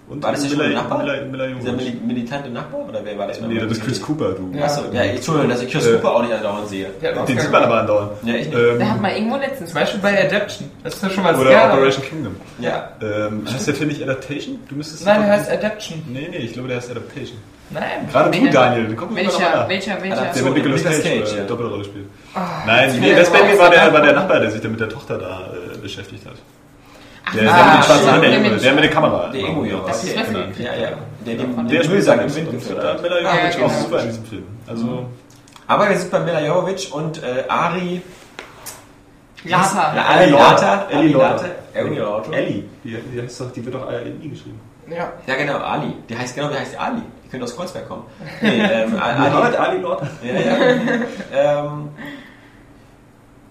Und 0.08 0.22
War 0.22 0.32
das 0.32 0.42
nicht 0.42 0.52
schon 0.52 0.60
ein 0.60 0.72
Nachbar? 0.72 0.98
Mila, 0.98 1.24
Mila 1.24 1.46
Dieser 1.46 1.72
mili 1.72 1.96
militante 2.04 2.50
Nachbar 2.50 2.86
oder 2.88 3.00
wer 3.04 3.16
war 3.16 3.28
das? 3.28 3.40
Nee, 3.40 3.58
das 3.58 3.72
ist 3.72 3.84
Chris 3.84 4.02
Cooper, 4.02 4.32
du. 4.32 4.50
Ja. 4.54 4.64
Achso, 4.64 4.82
ja, 4.92 5.02
Entschuldigung, 5.04 5.50
dass 5.50 5.62
ich 5.62 5.70
Chris 5.70 5.86
Äh, 5.86 5.92
Cooper 5.94 6.16
auch 6.16 6.22
nicht 6.22 6.34
andauernd 6.34 6.68
sehe. 6.68 6.88
Der 7.00 7.24
Den 7.24 7.38
sieht 7.38 7.50
man 7.52 7.62
aber 7.64 7.80
andauernd. 7.80 8.10
Ja, 8.24 8.34
ich 8.34 8.46
nicht. 8.48 8.58
Ähm, 8.58 8.78
Der 8.78 8.90
hat 8.90 9.00
mal 9.00 9.12
irgendwo 9.12 9.36
letztens. 9.36 9.70
Zum 9.70 9.80
Beispiel 9.80 10.00
bei 10.00 10.24
Adaption. 10.26 10.70
Das 10.82 10.94
ist 10.94 11.02
ja 11.02 11.10
schon 11.10 11.22
mal 11.22 11.34
oder 11.36 11.50
Scare. 11.50 11.72
Operation 11.72 12.04
Kingdom. 12.04 12.36
Ja. 12.58 12.90
Ähm, 13.00 13.46
heißt 13.50 13.66
der 13.68 13.74
Film 13.74 13.88
nicht 13.88 14.02
Adaptation? 14.02 14.58
Du 14.68 14.74
müsstest 14.74 15.06
Nein, 15.06 15.20
der 15.22 15.30
heißt 15.30 15.50
Adaption. 15.50 16.02
Nee, 16.08 16.28
nee, 16.30 16.36
ich 16.38 16.52
glaube, 16.52 16.68
der 16.68 16.76
heißt 16.78 16.90
Adaptation. 16.90 17.38
Nein. 17.70 18.08
Gerade 18.10 18.30
du? 18.38 18.50
Daniel, 18.50 18.94
guck 18.94 19.10
mal 19.10 19.16
Welcher, 19.16 19.30
noch 19.62 19.68
welcher, 19.68 19.94
Der 19.96 20.02
welcher? 20.02 20.34
So, 20.34 20.44
mit 20.44 20.54
Nicolas 20.56 20.82
Cage, 20.84 21.02
Cage, 21.02 21.32
äh, 21.32 21.36
ja. 21.38 21.44
Doppelrolle 21.44 21.84
spielt. 21.84 22.06
Ah, 22.34 22.62
Nein, 22.66 23.00
nee, 23.00 23.12
aber 23.14 23.22
Bentley 23.30 23.54
auch 23.54 23.58
war 23.60 23.70
der, 23.70 23.92
war 23.94 24.02
der 24.02 24.12
Nachbar, 24.12 24.40
der 24.40 24.50
sich 24.50 24.60
da 24.60 24.68
mit 24.68 24.80
der 24.80 24.90
Tochter 24.90 25.16
da 25.16 25.52
äh, 25.74 25.78
beschäftigt 25.78 26.26
hat. 26.26 26.34
Der, 27.34 27.42
der 27.42 27.54
ah, 27.54 27.64
mit 27.64 27.74
den 27.74 27.82
schwarzen 27.82 28.06
Haaren, 28.10 28.20
der, 28.22 28.30
der 28.30 28.56
der 28.58 28.72
mit 28.74 28.84
der 28.84 28.90
Kamera. 28.90 29.28
Der 29.30 29.40
Emo-Junge. 29.40 29.84
Das 29.86 30.04
ist 30.04 30.14
genau. 30.14 30.38
Ja, 30.58 30.74
ja. 30.74 30.88
Der 31.26 31.34
den, 31.36 31.68
Der 31.68 31.88
Müllsack 31.88 32.22
im 32.22 32.34
Wind 32.34 32.50
geführt 32.50 32.84
hat. 32.84 33.02
Mila 33.02 33.20
Ja, 33.20 33.34
Jovovich 33.36 33.56
genau. 33.56 33.66
auch 33.66 33.72
super 33.72 34.00
in 34.00 34.06
diesem 34.08 34.24
Film. 34.24 34.46
Also, 34.66 35.06
Aber 35.66 35.88
wir 35.88 35.96
sind 35.96 36.10
bei 36.10 36.20
Mila 36.20 36.40
Jovovich 36.44 36.92
und 36.92 37.22
äh, 37.22 37.44
Ari 37.48 38.02
Lata. 39.44 39.94
Ja, 39.96 40.04
Ali. 40.04 40.30
Lata. 40.30 40.86
Ali 40.92 41.12
Lauter. 41.12 41.48
Lata. 41.74 42.32
Ellie, 42.32 42.64
die, 42.84 42.96
die, 43.12 43.22
heißt 43.22 43.40
doch, 43.40 43.52
die 43.52 43.64
wird 43.64 43.74
doch 43.74 43.88
I 43.88 44.28
geschrieben. 44.28 44.60
Ja. 44.88 45.12
Ja, 45.26 45.34
genau, 45.36 45.58
Ali. 45.58 45.94
Die 46.08 46.16
heißt 46.16 46.34
genau, 46.34 46.48
die 46.48 46.56
heißt 46.56 46.78
Ali. 46.78 47.02
Die 47.24 47.28
könnte 47.28 47.44
aus 47.44 47.56
Kreuzberg 47.56 47.88
kommen. 47.88 48.04
Nee, 48.40 48.60
ähm, 48.60 48.98
Ali. 49.00 49.34
Ali, 49.34 49.56
Ali 49.56 49.80
Lauter. 49.80 50.08
Ja, 50.22 50.34
ja. 50.34 50.56
ähm, 51.64 51.88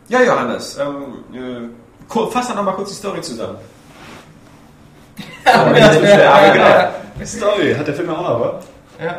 ja, 0.08 0.22
Johannes, 0.24 0.78
ähm, 0.78 1.24
äh, 1.34 1.70
fass 2.32 2.48
doch 2.48 2.56
nochmal 2.56 2.76
kurz 2.76 2.90
die 2.90 2.96
Story 2.96 3.22
zusammen. 3.22 3.58
Aber 5.46 5.72
genau. 5.74 7.26
Story, 7.26 7.76
hat 7.78 7.88
der 7.88 7.94
Film 7.94 8.10
ja 8.10 8.16
auch 8.16 8.22
noch, 8.22 8.30
aber? 8.30 8.60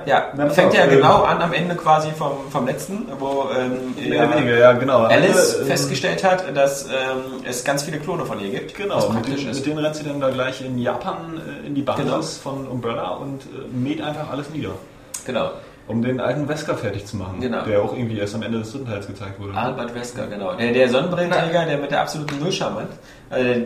Ja, 0.06 0.30
pass 0.36 0.50
fängt 0.50 0.74
ja 0.74 0.84
äh, 0.84 0.88
genau 0.88 1.22
an 1.22 1.42
am 1.42 1.52
Ende 1.52 1.74
quasi 1.74 2.10
vom, 2.16 2.32
vom 2.50 2.66
letzten, 2.66 3.06
wo 3.18 3.48
ähm, 3.56 3.94
oder 3.96 4.36
weniger, 4.36 4.56
ja, 4.56 4.72
genau. 4.72 5.04
Alice 5.04 5.56
Alle, 5.56 5.64
äh, 5.64 5.66
festgestellt 5.66 6.22
hat, 6.22 6.56
dass 6.56 6.84
ähm, 6.84 7.42
es 7.44 7.64
ganz 7.64 7.82
viele 7.82 7.98
Klone 7.98 8.24
von 8.24 8.38
ihr 8.38 8.50
gibt. 8.50 8.76
Genau, 8.76 8.96
was 8.96 9.08
mit, 9.08 9.14
praktisch 9.22 9.44
den, 9.44 9.54
mit 9.54 9.66
denen 9.66 9.78
rennt 9.78 9.96
sie 9.96 10.04
dann 10.04 10.20
da 10.20 10.30
gleich 10.30 10.64
in 10.64 10.78
Japan 10.78 11.40
äh, 11.64 11.66
in 11.66 11.74
die 11.74 11.82
Basis 11.82 12.04
Genau. 12.04 12.22
von 12.22 12.68
Umbrella 12.68 13.10
und 13.14 13.42
äh, 13.42 13.66
mäht 13.72 14.00
einfach 14.00 14.30
alles 14.30 14.50
nieder. 14.50 14.70
Genau. 15.26 15.50
Um 15.88 16.00
den 16.00 16.20
alten 16.20 16.48
Wesker 16.48 16.76
fertig 16.76 17.06
zu 17.06 17.16
machen, 17.16 17.40
Genau. 17.40 17.64
der 17.64 17.82
auch 17.82 17.92
irgendwie 17.96 18.18
erst 18.18 18.34
am 18.34 18.42
Ende 18.42 18.58
des 18.60 18.70
dritten 18.72 18.86
Teils 18.86 19.06
gezeigt 19.06 19.40
wurde. 19.40 19.54
Albert 19.54 19.94
Wesker, 19.94 20.26
genau. 20.28 20.54
Der, 20.54 20.72
der 20.72 20.88
Sonnenbrillenträger, 20.88 21.64
der 21.66 21.78
mit 21.78 21.90
der 21.90 22.02
absoluten 22.02 22.38
Nullscharmant, 22.38 22.88
also 23.30 23.44
der, 23.44 23.56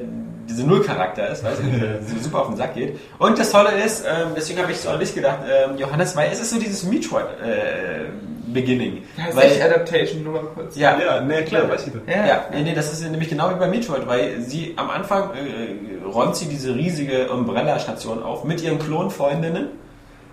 diese 0.49 0.65
Nullcharakter 0.67 1.29
ist, 1.29 1.45
weißt 1.45 1.61
du, 1.61 1.79
der 1.79 2.03
so 2.03 2.17
super 2.23 2.41
auf 2.43 2.47
den 2.49 2.57
Sack 2.57 2.75
geht. 2.75 2.99
Und 3.19 3.39
das 3.39 3.51
Tolle 3.51 3.71
ist, 3.85 4.05
ähm, 4.07 4.29
deswegen 4.37 4.61
habe 4.63 4.73
ich 4.73 4.79
so 4.79 4.89
an 4.89 4.99
dich 5.01 5.15
gedacht, 5.15 5.41
ähm, 5.49 5.77
Johannes, 5.77 6.17
weil 6.17 6.31
es 6.33 6.41
ist 6.41 6.51
so 6.51 6.59
dieses 6.59 6.85
Metroid-Bild 6.85 8.13
Beginning. 8.49 9.03
Heißt 9.19 9.37
Weil- 9.37 9.51
echt 9.51 9.63
Adaptation, 9.63 10.23
nur 10.23 10.33
mal 10.35 10.43
kurz. 10.55 10.77
ja, 10.77 10.97
Ja, 10.99 11.21
ne, 11.21 11.45
klar, 11.45 11.69
weiß 11.69 11.89
ich 11.89 11.93
das. 11.93 12.03
Ja. 12.07 12.27
Ja, 12.27 12.45
nee, 12.53 12.63
nee, 12.63 12.75
das 12.75 12.93
ist 12.93 13.03
nämlich 13.03 13.29
genau 13.29 13.51
wie 13.51 13.55
bei 13.57 13.67
Metroid, 13.69 14.07
weil 14.07 14.41
sie 14.41 14.73
am 14.77 14.89
Anfang 14.89 15.31
äh, 15.35 16.05
räumt 16.07 16.37
sie 16.37 16.47
diese 16.47 16.75
riesige 16.75 17.29
Umbrella-Station 17.29 18.23
auf 18.23 18.45
mit 18.45 18.63
ihren 18.63 18.79
Klonfreundinnen 18.79 19.67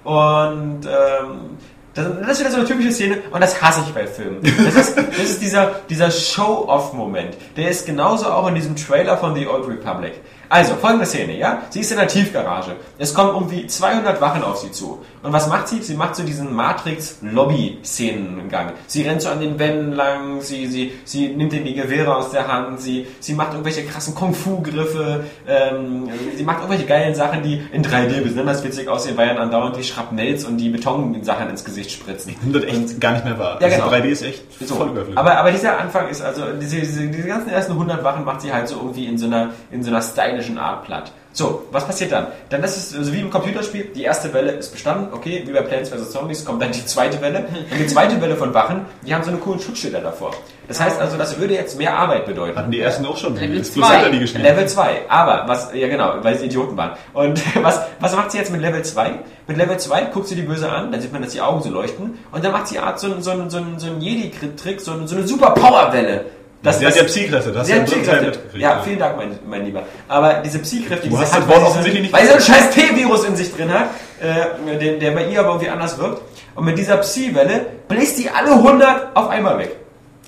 und 0.03 0.81
ähm, 0.85 1.57
das, 1.93 2.07
das 2.19 2.29
ist 2.31 2.39
wieder 2.39 2.51
so 2.51 2.57
eine 2.57 2.65
typische 2.65 2.91
Szene 2.91 3.21
und 3.31 3.41
das 3.41 3.61
hasse 3.61 3.81
ich 3.85 3.93
bei 3.93 4.07
Filmen. 4.07 4.41
Das 4.41 4.75
ist, 4.75 4.97
das 4.97 5.19
ist 5.19 5.41
dieser, 5.41 5.75
dieser 5.89 6.09
Show-Off-Moment. 6.09 7.37
Der 7.55 7.69
ist 7.69 7.85
genauso 7.85 8.27
auch 8.31 8.47
in 8.47 8.55
diesem 8.55 8.75
Trailer 8.75 9.17
von 9.17 9.35
The 9.35 9.47
Old 9.47 9.67
Republic. 9.67 10.13
Also, 10.49 10.75
folgende 10.75 11.05
Szene, 11.05 11.37
ja? 11.37 11.63
Sie 11.69 11.79
ist 11.81 11.91
in 11.91 11.97
der 11.97 12.07
Tiefgarage. 12.07 12.75
Es 12.97 13.13
kommen 13.13 13.33
irgendwie 13.33 13.67
200 13.67 14.19
Wachen 14.21 14.43
auf 14.43 14.57
sie 14.57 14.71
zu. 14.71 15.03
Und 15.23 15.31
was 15.31 15.47
macht 15.47 15.69
sie? 15.69 15.81
Sie 15.81 15.95
macht 15.95 16.17
so 16.17 16.23
diesen 16.23 16.53
Matrix-Lobby-Szenengang. 16.53 18.73
Sie 18.87 19.03
rennt 19.03 19.21
so 19.21 19.29
an 19.29 19.39
den 19.39 19.57
Wänden 19.57 19.93
lang, 19.93 20.41
sie, 20.41 20.67
sie, 20.67 20.91
sie 21.05 21.29
nimmt 21.29 21.53
ihm 21.53 21.63
die 21.63 21.73
Gewehre 21.73 22.13
aus 22.15 22.31
der 22.31 22.45
Hand, 22.47 22.81
sie, 22.81 23.07
sie 23.21 23.33
macht 23.33 23.51
irgendwelche 23.53 23.83
krassen 23.85 24.13
Kung-Fu-Griffe, 24.15 25.23
ähm, 25.47 26.09
sie 26.35 26.43
macht 26.43 26.57
irgendwelche 26.59 26.85
geilen 26.85 27.15
Sachen, 27.15 27.41
die 27.41 27.61
in 27.71 27.83
3D 27.83 28.21
besonders 28.21 28.63
witzig 28.63 28.87
aussehen, 28.89 29.15
weil 29.17 29.29
dann 29.29 29.37
andauernd 29.37 29.77
die 29.77 29.83
Schrapnells 29.83 30.43
und 30.45 30.57
die 30.57 30.69
Betonsachen 30.69 31.49
ins 31.49 31.63
Gesicht 31.63 31.91
spritzen. 31.91 32.35
Das 32.51 32.63
echt 32.63 32.99
gar 32.99 33.13
nicht 33.13 33.23
mehr 33.25 33.39
wahr. 33.39 33.57
Ja, 33.61 33.69
genau. 33.69 33.85
Also 33.87 33.95
3D 33.95 34.05
ist 34.09 34.23
echt 34.23 34.43
So, 34.67 34.75
voll 34.75 34.89
überflüssig. 34.89 35.17
aber, 35.17 35.37
aber 35.37 35.51
dieser 35.51 35.79
Anfang 35.79 36.09
ist 36.09 36.21
also, 36.21 36.43
diese, 36.59 36.79
diese, 36.81 37.07
diese 37.07 37.27
ganzen 37.27 37.49
ersten 37.49 37.71
100 37.73 38.03
Wachen 38.03 38.25
macht 38.25 38.41
sie 38.41 38.51
halt 38.53 38.67
so 38.67 38.75
irgendwie 38.75 39.05
in 39.05 39.17
so 39.17 39.25
einer, 39.27 39.51
in 39.71 39.83
so 39.83 39.89
einer 39.89 40.01
stylischen 40.01 40.57
Art 40.57 40.83
platt. 40.83 41.13
So, 41.35 41.63
was 41.71 41.85
passiert 41.87 42.11
dann? 42.11 42.27
Dann 42.49 42.63
ist 42.63 42.77
es 42.77 42.95
also 42.95 43.11
wie 43.11 43.19
im 43.19 43.31
Computerspiel, 43.31 43.85
die 43.95 44.03
erste 44.03 44.31
Welle 44.33 44.51
ist 44.51 44.71
bestanden, 44.71 45.07
okay, 45.13 45.41
wie 45.45 45.51
bei 45.51 45.61
Plants 45.61 45.89
vs. 45.89 46.11
Zombies 46.11 46.45
kommt 46.45 46.61
dann 46.61 46.71
die 46.71 46.85
zweite 46.85 47.19
Welle. 47.21 47.39
Und 47.71 47.79
die 47.79 47.87
zweite 47.87 48.21
Welle 48.21 48.35
von 48.35 48.53
Wachen, 48.53 48.85
die 49.05 49.15
haben 49.15 49.23
so 49.23 49.31
eine 49.31 49.39
coolen 49.39 49.59
Schutzschilder 49.59 49.99
davor. 49.99 50.31
Das 50.67 50.79
heißt 50.79 51.01
also, 51.01 51.17
das 51.17 51.39
würde 51.39 51.55
jetzt 51.55 51.77
mehr 51.77 51.97
Arbeit 51.97 52.27
bedeuten. 52.27 52.55
Hatten 52.57 52.69
die 52.71 52.79
ersten 52.79 53.03
auch 53.07 53.17
schon. 53.17 53.35
Level 53.35 53.57
Das 53.57 53.67
ist 53.69 53.73
bloß 53.73 53.87
zwei. 53.87 53.95
hinter 53.95 54.11
die 54.11 54.19
geschrieben. 54.19 54.43
Level 54.43 54.67
2. 54.67 55.01
Aber, 55.09 55.43
was, 55.47 55.69
ja 55.73 55.87
genau, 55.87 56.13
weil 56.21 56.37
sie 56.37 56.45
Idioten 56.45 56.77
waren. 56.77 56.91
Und 57.13 57.41
was, 57.63 57.81
was 57.99 58.15
macht 58.15 58.31
sie 58.31 58.37
jetzt 58.37 58.51
mit 58.51 58.61
Level 58.61 58.83
2? 58.83 59.11
Mit 59.47 59.57
Level 59.57 59.77
2 59.77 60.01
guckt 60.05 60.27
sie 60.27 60.35
die 60.35 60.43
Böse 60.43 60.71
an, 60.71 60.91
dann 60.91 61.01
sieht 61.01 61.11
man, 61.11 61.21
dass 61.23 61.31
die 61.33 61.41
Augen 61.41 61.61
so 61.63 61.69
leuchten. 61.69 62.19
Und 62.31 62.45
dann 62.45 62.51
macht 62.51 62.67
sie 62.67 62.77
Art 62.77 62.99
so 62.99 63.07
einen 63.11 63.23
so 63.23 63.31
so 63.49 63.59
so 63.77 63.87
einen 63.87 63.99
Jedi-Trick, 64.01 64.79
so, 64.79 64.91
eine- 64.91 65.07
so 65.07 65.15
eine 65.15 65.27
super 65.27 65.49
Power-Welle. 65.51 66.25
Das, 66.63 66.79
Sie 66.79 66.87
hat 66.87 66.95
ja 66.95 67.03
Psy-Kräfte, 67.03 67.51
das 67.51 67.67
ja 67.69 67.79
Psy-Kräfte. 67.83 68.39
Ja, 68.57 68.81
vielen 68.83 68.97
Dank, 68.99 69.17
mein, 69.17 69.37
mein 69.45 69.65
Lieber. 69.65 69.83
Aber 70.07 70.35
diese 70.35 70.59
Psy-Kräfte, 70.59 71.09
die 71.09 71.15
hat, 71.17 71.23
das 71.23 71.33
Wort 71.33 71.47
weil 71.49 71.55
sie 71.55 71.61
so- 71.61 71.67
offensichtlich 71.67 72.01
nicht 72.03 72.13
Weil 72.13 72.21
sie 72.21 72.27
so 72.29 72.33
ein 72.35 72.41
scheiß 72.41 72.69
T-Virus 72.71 73.23
in 73.25 73.35
sich 73.35 73.53
drin 73.53 73.71
hat, 73.73 73.87
äh, 74.21 74.77
der, 74.79 74.93
der 74.97 75.11
bei 75.11 75.25
ihr 75.27 75.39
aber 75.41 75.49
irgendwie 75.49 75.69
anders 75.69 75.97
wirkt. 75.97 76.21
Und 76.55 76.65
mit 76.65 76.77
dieser 76.77 76.97
Psy-Welle 76.97 77.65
bläst 77.89 78.17
die 78.17 78.29
alle 78.29 78.51
100 78.51 79.15
auf 79.15 79.27
einmal 79.29 79.57
weg. 79.57 79.75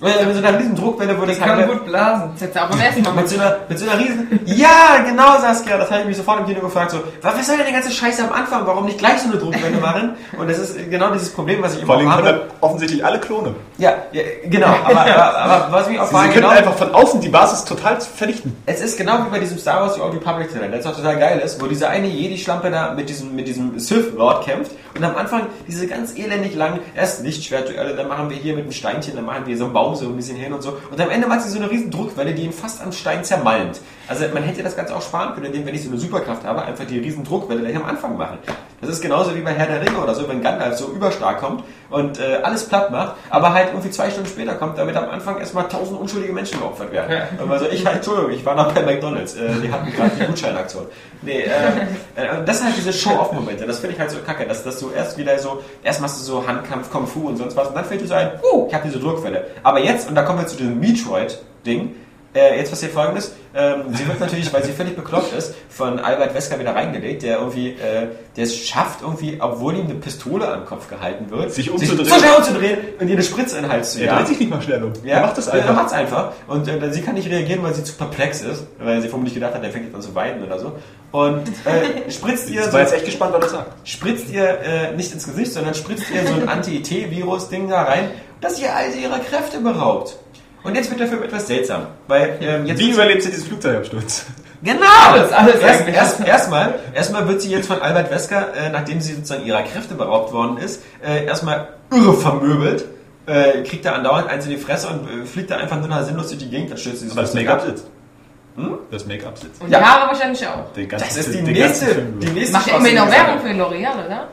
Äh, 0.01 0.25
Mit 0.25 0.35
so 0.35 0.45
einer 0.45 0.59
riesen 0.59 0.75
Druckwelle 0.75 1.17
würde 1.17 1.31
Ich 1.31 1.37
es 1.37 1.43
halt 1.43 1.59
kann 1.59 1.69
gut 1.69 1.85
blasen. 1.85 2.31
Aber 2.55 2.67
beim 2.69 2.79
ersten 2.81 3.01
Mal 3.01 3.13
mit 3.13 3.29
so, 3.29 3.39
einer, 3.39 3.57
mit 3.69 3.79
so 3.79 3.89
einer 3.89 3.99
riesen. 3.99 4.39
Ja, 4.45 4.97
genau, 5.07 5.39
Saskia, 5.39 5.77
das 5.77 5.89
habe 5.89 6.01
ich 6.01 6.07
mich 6.07 6.17
sofort 6.17 6.41
im 6.41 6.45
Kino 6.47 6.59
gefragt. 6.59 6.91
So, 6.91 6.97
was 7.21 7.47
soll 7.47 7.57
denn 7.57 7.67
die 7.67 7.71
ganze 7.71 7.91
Scheiße 7.91 8.23
am 8.27 8.33
Anfang? 8.33 8.67
Warum 8.67 8.85
nicht 8.85 8.97
gleich 8.97 9.19
so 9.19 9.29
eine 9.29 9.37
Druckwelle 9.37 9.77
machen? 9.77 10.15
Und 10.37 10.49
das 10.49 10.59
ist 10.59 10.89
genau 10.91 11.11
dieses 11.11 11.29
Problem, 11.31 11.61
was 11.63 11.73
ich 11.75 11.79
immer 11.81 11.93
Vor 11.93 11.97
allem 11.97 12.11
habe. 12.11 12.47
offensichtlich 12.59 13.05
alle 13.05 13.19
Klone. 13.19 13.55
Ja, 13.77 13.93
ja, 14.11 14.21
genau. 14.45 14.67
Aber, 14.85 14.99
aber, 15.01 15.37
aber 15.37 15.67
was 15.71 15.87
mich 15.89 15.99
auch 15.99 16.07
Sie, 16.07 16.15
sie 16.15 16.21
können 16.23 16.33
genau, 16.35 16.49
einfach 16.49 16.75
von 16.75 16.93
außen 16.93 17.21
die 17.21 17.29
Basis 17.29 17.63
total 17.65 17.99
vernichten. 18.01 18.55
es 18.65 18.81
ist 18.81 18.97
genau 18.97 19.25
wie 19.25 19.29
bei 19.29 19.39
diesem 19.39 19.57
Star 19.57 19.81
Wars 19.81 19.95
The 19.95 20.01
Old 20.01 20.13
Republic 20.13 20.51
Trailer, 20.51 20.67
der 20.67 20.75
jetzt 20.77 20.87
auch 20.87 20.95
total 20.95 21.17
geil 21.17 21.39
ist, 21.39 21.61
wo 21.61 21.67
dieser 21.67 21.89
eine 21.89 22.07
Jedi-Schlampe 22.07 22.69
da 22.69 22.93
mit 22.93 23.09
diesem, 23.09 23.35
mit 23.35 23.47
diesem 23.47 23.79
Sith-Lord 23.79 24.45
kämpft 24.45 24.71
und 24.95 25.03
am 25.03 25.15
Anfang 25.15 25.43
diese 25.67 25.87
ganz 25.87 26.15
elendig 26.17 26.55
langen, 26.55 26.79
erst 26.95 27.23
Lichtschwertduelle, 27.23 27.95
dann 27.95 28.07
machen 28.07 28.29
wir 28.29 28.37
hier 28.37 28.53
mit 28.53 28.63
einem 28.63 28.71
Steinchen, 28.71 29.15
dann 29.15 29.25
machen 29.25 29.43
wir 29.45 29.57
so 29.57 29.65
einen 29.65 29.73
Baum 29.73 29.94
so 29.95 30.05
ein 30.05 30.15
bisschen 30.15 30.37
hin 30.37 30.53
und 30.53 30.61
so 30.61 30.77
und 30.91 30.99
am 30.99 31.09
Ende 31.09 31.27
macht 31.27 31.41
sie 31.41 31.49
so 31.49 31.57
eine 31.57 31.69
riesen 31.69 31.91
Druckwelle, 31.91 32.33
die 32.33 32.43
ihn 32.43 32.53
fast 32.53 32.81
am 32.81 32.91
Stein 32.91 33.23
zermalmt. 33.23 33.81
Also 34.07 34.25
man 34.33 34.43
hätte 34.43 34.63
das 34.63 34.75
Ganze 34.75 34.95
auch 34.95 35.01
sparen 35.01 35.33
können, 35.33 35.47
indem, 35.47 35.65
wenn 35.65 35.75
ich 35.75 35.83
so 35.83 35.89
eine 35.89 35.97
Superkraft 35.97 36.43
habe, 36.43 36.63
einfach 36.63 36.85
die 36.85 36.99
riesen 36.99 37.23
Druckwelle 37.23 37.61
gleich 37.61 37.75
am 37.75 37.85
Anfang 37.85 38.17
machen. 38.17 38.37
Das 38.81 38.89
ist 38.89 39.01
genauso 39.01 39.33
wie 39.35 39.41
bei 39.41 39.51
Herr 39.51 39.67
der 39.67 39.81
Ringe 39.81 39.97
oder 39.97 40.13
so, 40.13 40.27
wenn 40.27 40.41
Gandalf 40.41 40.77
so 40.77 40.87
überstark 40.87 41.39
kommt 41.39 41.63
und 41.89 42.19
äh, 42.19 42.37
alles 42.43 42.67
platt 42.67 42.91
macht, 42.91 43.15
aber 43.29 43.53
halt 43.53 43.69
irgendwie 43.69 43.89
zwei 43.89 44.09
Stunden 44.09 44.29
später 44.29 44.55
kommt, 44.55 44.77
damit 44.77 44.95
am 44.95 45.09
Anfang 45.09 45.39
erstmal 45.39 45.67
tausend 45.67 45.99
unschuldige 45.99 46.33
Menschen 46.33 46.59
geopfert 46.59 46.91
werden. 46.91 47.23
Also 47.49 47.67
ich 47.67 47.85
halt, 47.85 47.97
Entschuldigung, 47.97 48.31
ich 48.31 48.45
war 48.45 48.55
noch 48.55 48.73
bei 48.73 48.81
McDonalds, 48.81 49.35
äh, 49.35 49.49
die 49.63 49.71
hatten 49.71 49.91
gerade 49.91 50.11
die 50.19 50.25
Gutscheinaktion. 50.25 50.85
Nee, 51.21 51.41
äh, 51.41 51.49
äh, 52.15 52.43
das 52.45 52.57
sind 52.57 52.67
halt 52.67 52.77
diese 52.77 52.91
Show-Off-Momente, 52.91 53.65
das 53.65 53.79
finde 53.79 53.95
ich 53.95 53.99
halt 53.99 54.11
so 54.11 54.17
kacke, 54.25 54.45
dass, 54.45 54.63
dass 54.63 54.79
du 54.79 54.91
erst 54.91 55.17
wieder 55.17 55.37
so, 55.39 55.63
erst 55.83 56.01
machst 56.01 56.19
du 56.19 56.23
so 56.23 56.45
Handkampf, 56.45 56.91
Kung 56.91 57.07
Fu 57.07 57.27
und 57.27 57.37
sonst 57.37 57.55
was 57.55 57.69
und 57.69 57.75
dann 57.75 57.85
fällt 57.85 58.01
dir 58.01 58.07
so 58.07 58.13
ein, 58.13 58.31
uh, 58.43 58.67
ich 58.67 58.73
habe 58.73 58.87
diese 58.87 58.99
Druckwelle. 58.99 59.45
Aber 59.63 59.79
jetzt, 59.79 60.09
und 60.09 60.15
da 60.15 60.23
kommen 60.23 60.39
wir 60.39 60.47
zu 60.47 60.57
diesem 60.57 60.79
Metroid-Ding, 60.79 61.95
äh, 62.35 62.57
jetzt 62.57 62.69
passiert 62.69 62.91
folgendes. 62.91 63.33
Ähm, 63.57 63.83
sie 63.93 64.05
wird 64.05 64.19
natürlich, 64.19 64.51
weil 64.53 64.63
sie 64.65 64.73
völlig 64.73 64.97
bekloppt 64.97 65.33
ist, 65.33 65.55
von 65.69 65.97
Albert 65.99 66.33
Wesker 66.35 66.59
wieder 66.59 66.75
reingelegt, 66.75 67.23
der 67.23 67.37
irgendwie, 67.39 67.69
äh, 67.69 68.07
der 68.35 68.43
es 68.43 68.55
schafft, 68.57 69.01
irgendwie, 69.01 69.37
obwohl 69.39 69.75
ihm 69.77 69.85
eine 69.85 69.93
Pistole 69.95 70.45
am 70.45 70.65
Kopf 70.65 70.89
gehalten 70.89 71.29
wird, 71.29 71.53
Sich 71.53 71.71
umzudrehen. 71.71 72.05
so 72.09 72.15
schnell 72.19 72.33
umzudrehen 72.37 72.77
und 72.99 73.07
ihr 73.07 73.13
eine 73.13 73.23
Spritze 73.23 73.55
in 73.55 73.63
den 73.63 73.71
Hals 73.71 73.93
zu 73.93 73.99
Er 73.99 74.07
jagen. 74.07 74.17
dreht 74.19 74.27
sich 74.27 74.39
nicht 74.39 74.49
mal 74.49 74.61
schnell 74.61 74.83
um. 74.83 74.91
Ja, 75.05 75.15
er 75.15 75.21
macht 75.21 75.37
das 75.37 75.47
einfach. 75.47 75.67
er 75.69 75.73
macht's 75.73 75.93
einfach. 75.93 76.33
Und 76.47 76.67
äh, 76.67 76.91
sie 76.91 77.01
kann 77.01 77.13
nicht 77.15 77.29
reagieren, 77.29 77.63
weil 77.63 77.73
sie 77.73 77.83
zu 77.85 77.93
perplex 77.93 78.41
ist, 78.41 78.65
weil 78.79 79.01
sie 79.01 79.07
vermutlich 79.07 79.33
gedacht 79.35 79.53
hat, 79.53 79.63
der 79.63 79.71
fängt 79.71 79.85
jetzt 79.85 79.95
an 79.95 80.01
zu 80.01 80.13
weinen 80.13 80.43
oder 80.43 80.59
so. 80.59 80.73
Und 81.11 81.47
äh, 81.65 82.11
spritzt 82.11 82.49
ihr 82.49 82.65
Ich 82.65 82.73
war 82.73 82.81
jetzt 82.81 82.93
echt 82.93 83.05
gespannt, 83.05 83.33
was 83.35 83.43
er 83.45 83.49
sagt. 83.59 83.87
spritzt 83.87 84.29
ihr 84.29 84.43
äh, 84.59 84.91
nicht 84.97 85.13
ins 85.13 85.25
Gesicht, 85.25 85.53
sondern 85.53 85.73
spritzt 85.73 86.11
ihr 86.13 86.27
so 86.27 86.33
ein 86.33 86.49
Anti-T-Virus-Ding 86.95 87.69
da 87.69 87.83
rein, 87.83 88.09
das 88.41 88.59
ihr 88.61 88.75
all 88.75 88.93
ihrer 88.93 89.19
Kräfte 89.19 89.59
beraubt. 89.59 90.17
Und 90.65 90.75
jetzt 90.75 90.89
wird 90.89 90.99
der 90.99 91.07
Film 91.07 91.23
etwas 91.23 91.47
seltsam, 91.47 91.87
weil 92.07 92.37
ähm, 92.41 92.65
jetzt 92.65 92.79
Wie 92.79 92.89
überlebt 92.91 93.21
sie 93.23 93.29
diesen 93.29 93.47
Flugzeugabsturz? 93.47 94.25
Genau! 94.63 94.85
Alles, 95.11 95.31
alles 95.31 95.59
erst, 95.59 95.87
erst, 95.87 96.19
erstmal, 96.25 96.79
erstmal 96.93 97.27
wird 97.27 97.41
sie 97.41 97.51
jetzt 97.51 97.67
von 97.67 97.81
Albert 97.81 98.09
Wesker, 98.09 98.47
äh, 98.55 98.69
nachdem 98.71 98.99
sie 98.99 99.13
sozusagen 99.13 99.45
ihrer 99.45 99.61
Kräfte 99.61 99.93
beraubt 99.93 100.33
worden 100.33 100.57
ist, 100.57 100.81
äh, 101.05 101.25
erstmal 101.25 101.67
irre 101.91 102.13
vermöbelt, 102.15 102.85
äh, 103.27 103.61
kriegt 103.61 103.85
da 103.85 103.91
andauernd 103.93 104.27
eins 104.27 104.45
in 104.45 104.51
die 104.51 104.57
Fresse 104.57 104.87
und 104.87 105.07
äh, 105.23 105.25
fliegt 105.25 105.51
da 105.51 105.57
einfach 105.57 105.77
nur 105.77 105.87
noch 105.87 106.01
sinnlos 106.01 106.29
durch 106.29 106.39
die 106.39 106.49
Gegend, 106.49 106.71
dann 106.71 106.77
stürzt 106.79 107.01
sie 107.01 107.11
Aber 107.11 107.21
das 107.21 107.33
Make-up 107.35 107.61
sitzt. 107.61 107.87
Das 108.89 109.05
Make-up 109.05 109.37
sitzt. 109.37 109.61
Und 109.61 109.69
Ja. 109.69 109.79
die 109.79 109.85
Haare 109.85 110.07
wahrscheinlich 110.07 110.47
auch. 110.47 110.65
Das 110.89 111.17
ist 111.17 111.33
die 111.33 111.41
nächste, 111.41 111.85
die 111.95 112.27
nächste 112.27 112.53
Macht 112.53 112.67
ja 112.67 112.77
immerhin 112.77 112.95
noch 112.95 113.11
Werbung 113.11 113.39
für 113.41 113.49
L'Oreal, 113.49 114.05
oder? 114.05 114.27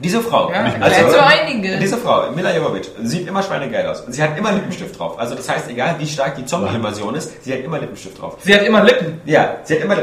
Diese 0.00 0.20
Frau, 0.20 0.50
Ja, 0.50 0.64
also, 0.80 1.10
so 1.10 1.18
einige. 1.20 1.78
diese 1.78 1.96
Frau, 1.96 2.30
Mila 2.34 2.54
Jovovich, 2.54 2.90
sieht 3.02 3.28
immer 3.28 3.42
schweinegeil 3.42 3.86
aus. 3.86 4.02
Sie 4.08 4.20
hat 4.22 4.36
immer 4.36 4.50
Lippenstift 4.52 4.98
drauf. 4.98 5.18
Also 5.18 5.34
das 5.36 5.48
heißt, 5.48 5.68
egal 5.70 5.94
wie 5.98 6.06
stark 6.06 6.34
die 6.34 6.44
Zombie-Invasion 6.44 7.14
ist, 7.14 7.44
sie 7.44 7.52
hat 7.52 7.60
immer 7.60 7.78
Lippenstift 7.78 8.20
drauf. 8.20 8.36
Sie 8.42 8.52
hat 8.54 8.62
immer 8.62 8.82
Lippen. 8.82 9.20
Ja, 9.24 9.56
sie 9.62 9.76
hat 9.76 9.84
immer. 9.84 9.96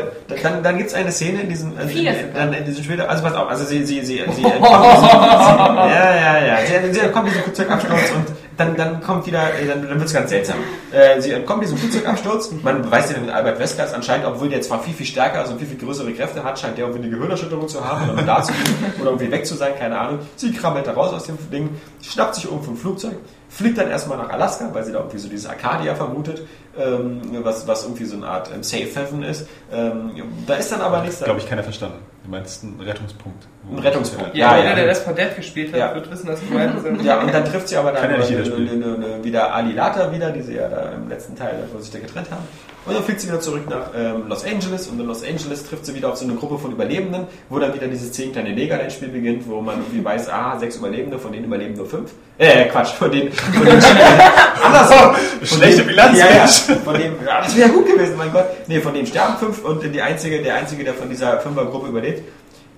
Dann, 0.43 0.63
dann 0.63 0.77
gibt 0.77 0.89
es 0.89 0.95
eine 0.95 1.11
Szene 1.11 1.41
in 1.41 1.49
diesem. 1.49 1.77
Also 1.77 1.97
in, 1.97 2.05
dann 2.33 2.53
in 2.53 2.63
diesem 2.65 2.83
später. 2.85 3.09
Also 3.09 3.23
pass 3.23 3.33
auf, 3.35 3.49
also 3.49 3.65
sie, 3.65 3.83
sie, 3.85 3.99
sie, 4.01 4.05
sie 4.05 4.15
entkommt 4.45 4.85
diesem, 4.85 5.09
sie, 5.09 5.17
Ja, 5.17 6.15
ja, 6.15 6.45
ja. 6.45 6.57
Sie, 6.65 6.93
sie 6.93 6.99
entkommt 7.01 7.27
diesem 7.27 7.41
Flugzeugabsturz 7.43 8.11
und 8.15 8.25
dann, 8.61 8.75
dann 8.75 9.01
kommt 9.01 9.25
wieder. 9.25 9.53
äh, 9.59 9.65
Dann, 9.67 9.81
dann 9.87 9.97
wird 9.97 10.07
es 10.07 10.13
ganz 10.13 10.29
seltsam. 10.29 10.57
Äh, 10.91 11.19
sie 11.21 11.31
entkommt 11.31 11.63
diesem 11.63 11.77
Flugzeugabsturz. 11.77 12.51
Man 12.63 12.89
weiß 12.89 13.11
ja 13.11 13.19
mit 13.19 13.29
Albert 13.29 13.59
Wesker 13.59 13.85
ist 13.85 13.93
anscheinend, 13.93 14.25
obwohl 14.27 14.49
der 14.49 14.61
zwar 14.61 14.81
viel, 14.83 14.93
viel 14.93 15.05
stärker, 15.05 15.39
also 15.39 15.55
viel, 15.57 15.67
viel 15.67 15.77
größere 15.77 16.11
Kräfte 16.13 16.43
hat, 16.43 16.59
scheint 16.59 16.77
der 16.77 16.85
irgendwie 16.85 17.05
eine 17.07 17.15
Gehirnerschütterung 17.15 17.67
zu 17.67 17.83
haben 17.83 18.09
oder 18.09 18.21
da 18.23 18.43
zu 18.43 18.53
liegen 18.53 18.93
oder 19.01 19.11
irgendwie 19.11 19.31
weg 19.31 19.45
zu 19.45 19.55
sein, 19.55 19.73
keine 19.77 19.97
Ahnung. 19.99 20.19
Sie 20.35 20.51
krabbelt 20.51 20.85
da 20.87 20.93
raus 20.93 21.13
aus 21.13 21.23
dem 21.23 21.37
Ding, 21.51 21.69
schnappt 22.01 22.35
sich 22.35 22.45
irgendwo 22.45 22.71
ein 22.71 22.77
Flugzeug, 22.77 23.15
fliegt 23.49 23.77
dann 23.77 23.89
erstmal 23.89 24.17
nach 24.17 24.29
Alaska, 24.29 24.69
weil 24.73 24.83
sie 24.83 24.91
da 24.91 24.99
irgendwie 24.99 25.17
so 25.19 25.27
dieses 25.29 25.47
Arcadia 25.47 25.95
vermutet, 25.95 26.45
ähm, 26.79 27.21
was, 27.43 27.67
was 27.67 27.83
irgendwie 27.83 28.05
so 28.05 28.15
eine 28.15 28.27
Art 28.27 28.49
ähm, 28.53 28.63
Safe 28.63 28.87
Haven 28.95 29.23
ist. 29.23 29.47
Ähm, 29.73 30.11
da 30.47 30.55
ist 30.55 30.71
dann 30.71 30.81
aber 30.81 31.01
nichts 31.01 31.19
da. 31.19 31.25
glaube 31.25 31.39
ich, 31.39 31.49
keiner 31.49 31.63
verstanden. 31.63 31.99
Du 32.23 32.29
meinst 32.29 32.63
einen 32.63 32.79
Rettungspunkt. 32.79 33.47
Ein 33.71 33.79
Rettungspunkt. 33.79 34.35
Ja, 34.35 34.55
jeder, 34.57 34.69
ja. 34.69 34.75
der 34.75 34.87
das 34.87 35.03
Dead 35.05 35.35
gespielt 35.35 35.71
hat, 35.73 35.79
Ja. 35.79 35.95
wird 35.95 36.11
wissen, 36.11 36.27
dass 36.27 36.39
du 36.39 36.53
meinst. 36.53 37.03
Ja, 37.03 37.19
und 37.19 37.33
dann 37.33 37.45
trifft 37.45 37.67
sie 37.69 37.77
aber 37.77 37.91
dann 37.91 38.03
eine, 38.03 38.15
eine, 38.23 38.35
eine, 38.35 38.95
eine, 38.95 39.23
wieder 39.23 39.53
Ali 39.53 39.73
Lata 39.73 40.11
wieder, 40.11 40.29
die 40.31 40.41
sie 40.41 40.55
ja 40.55 40.67
da 40.69 40.91
im 40.91 41.09
letzten 41.09 41.35
Teil, 41.35 41.63
wo 41.73 41.79
sie 41.79 41.85
sich 41.85 41.93
da 41.93 41.99
getrennt 41.99 42.29
haben. 42.29 42.43
Und 42.85 42.95
dann 42.95 43.03
fliegt 43.03 43.21
sie 43.21 43.27
wieder 43.27 43.39
zurück 43.39 43.69
nach 43.69 43.87
ähm, 43.95 44.27
Los 44.27 44.43
Angeles 44.43 44.87
und 44.87 44.99
in 44.99 45.05
Los 45.05 45.23
Angeles 45.23 45.67
trifft 45.67 45.85
sie 45.85 45.93
wieder 45.95 46.09
auf 46.09 46.17
so 46.17 46.25
eine 46.25 46.33
Gruppe 46.35 46.57
von 46.57 46.71
Überlebenden, 46.71 47.27
wo 47.49 47.59
dann 47.59 47.73
wieder 47.75 47.87
dieses 47.87 48.11
zehn 48.11 48.31
kleine 48.31 48.53
Negerland-Spiel 48.53 49.09
beginnt, 49.09 49.47
wo 49.47 49.61
man 49.61 49.77
irgendwie 49.79 50.03
weiß, 50.03 50.29
ah, 50.29 50.57
sechs 50.59 50.77
Überlebende, 50.77 51.19
von 51.19 51.31
denen 51.31 51.45
überleben 51.45 51.75
nur 51.75 51.85
fünf. 51.85 52.11
Äh, 52.39 52.65
Quatsch, 52.65 52.93
von 52.93 53.11
denen, 53.11 53.31
von 53.31 53.65
denen 53.65 53.81
andersrum. 54.63 55.15
Schlechte 55.43 55.83
Bilanz, 55.83 56.17
ja, 56.17 56.25
ja. 56.27 56.47
Von 56.63 56.93
dem, 56.95 57.15
ja, 57.25 57.41
das 57.41 57.55
wäre 57.55 57.69
gut 57.69 57.85
gewesen, 57.85 58.15
mein 58.17 58.31
Gott. 58.31 58.45
Nee, 58.67 58.79
von 58.81 58.93
denen 58.93 59.07
sterben 59.07 59.37
fünf 59.37 59.63
und 59.63 59.83
die 59.83 60.01
einzige, 60.01 60.41
der 60.41 60.55
einzige, 60.55 60.83
der 60.83 60.93
von 60.93 61.09
dieser 61.09 61.39
Fünfergruppe 61.39 61.87
überlebt, 61.87 62.23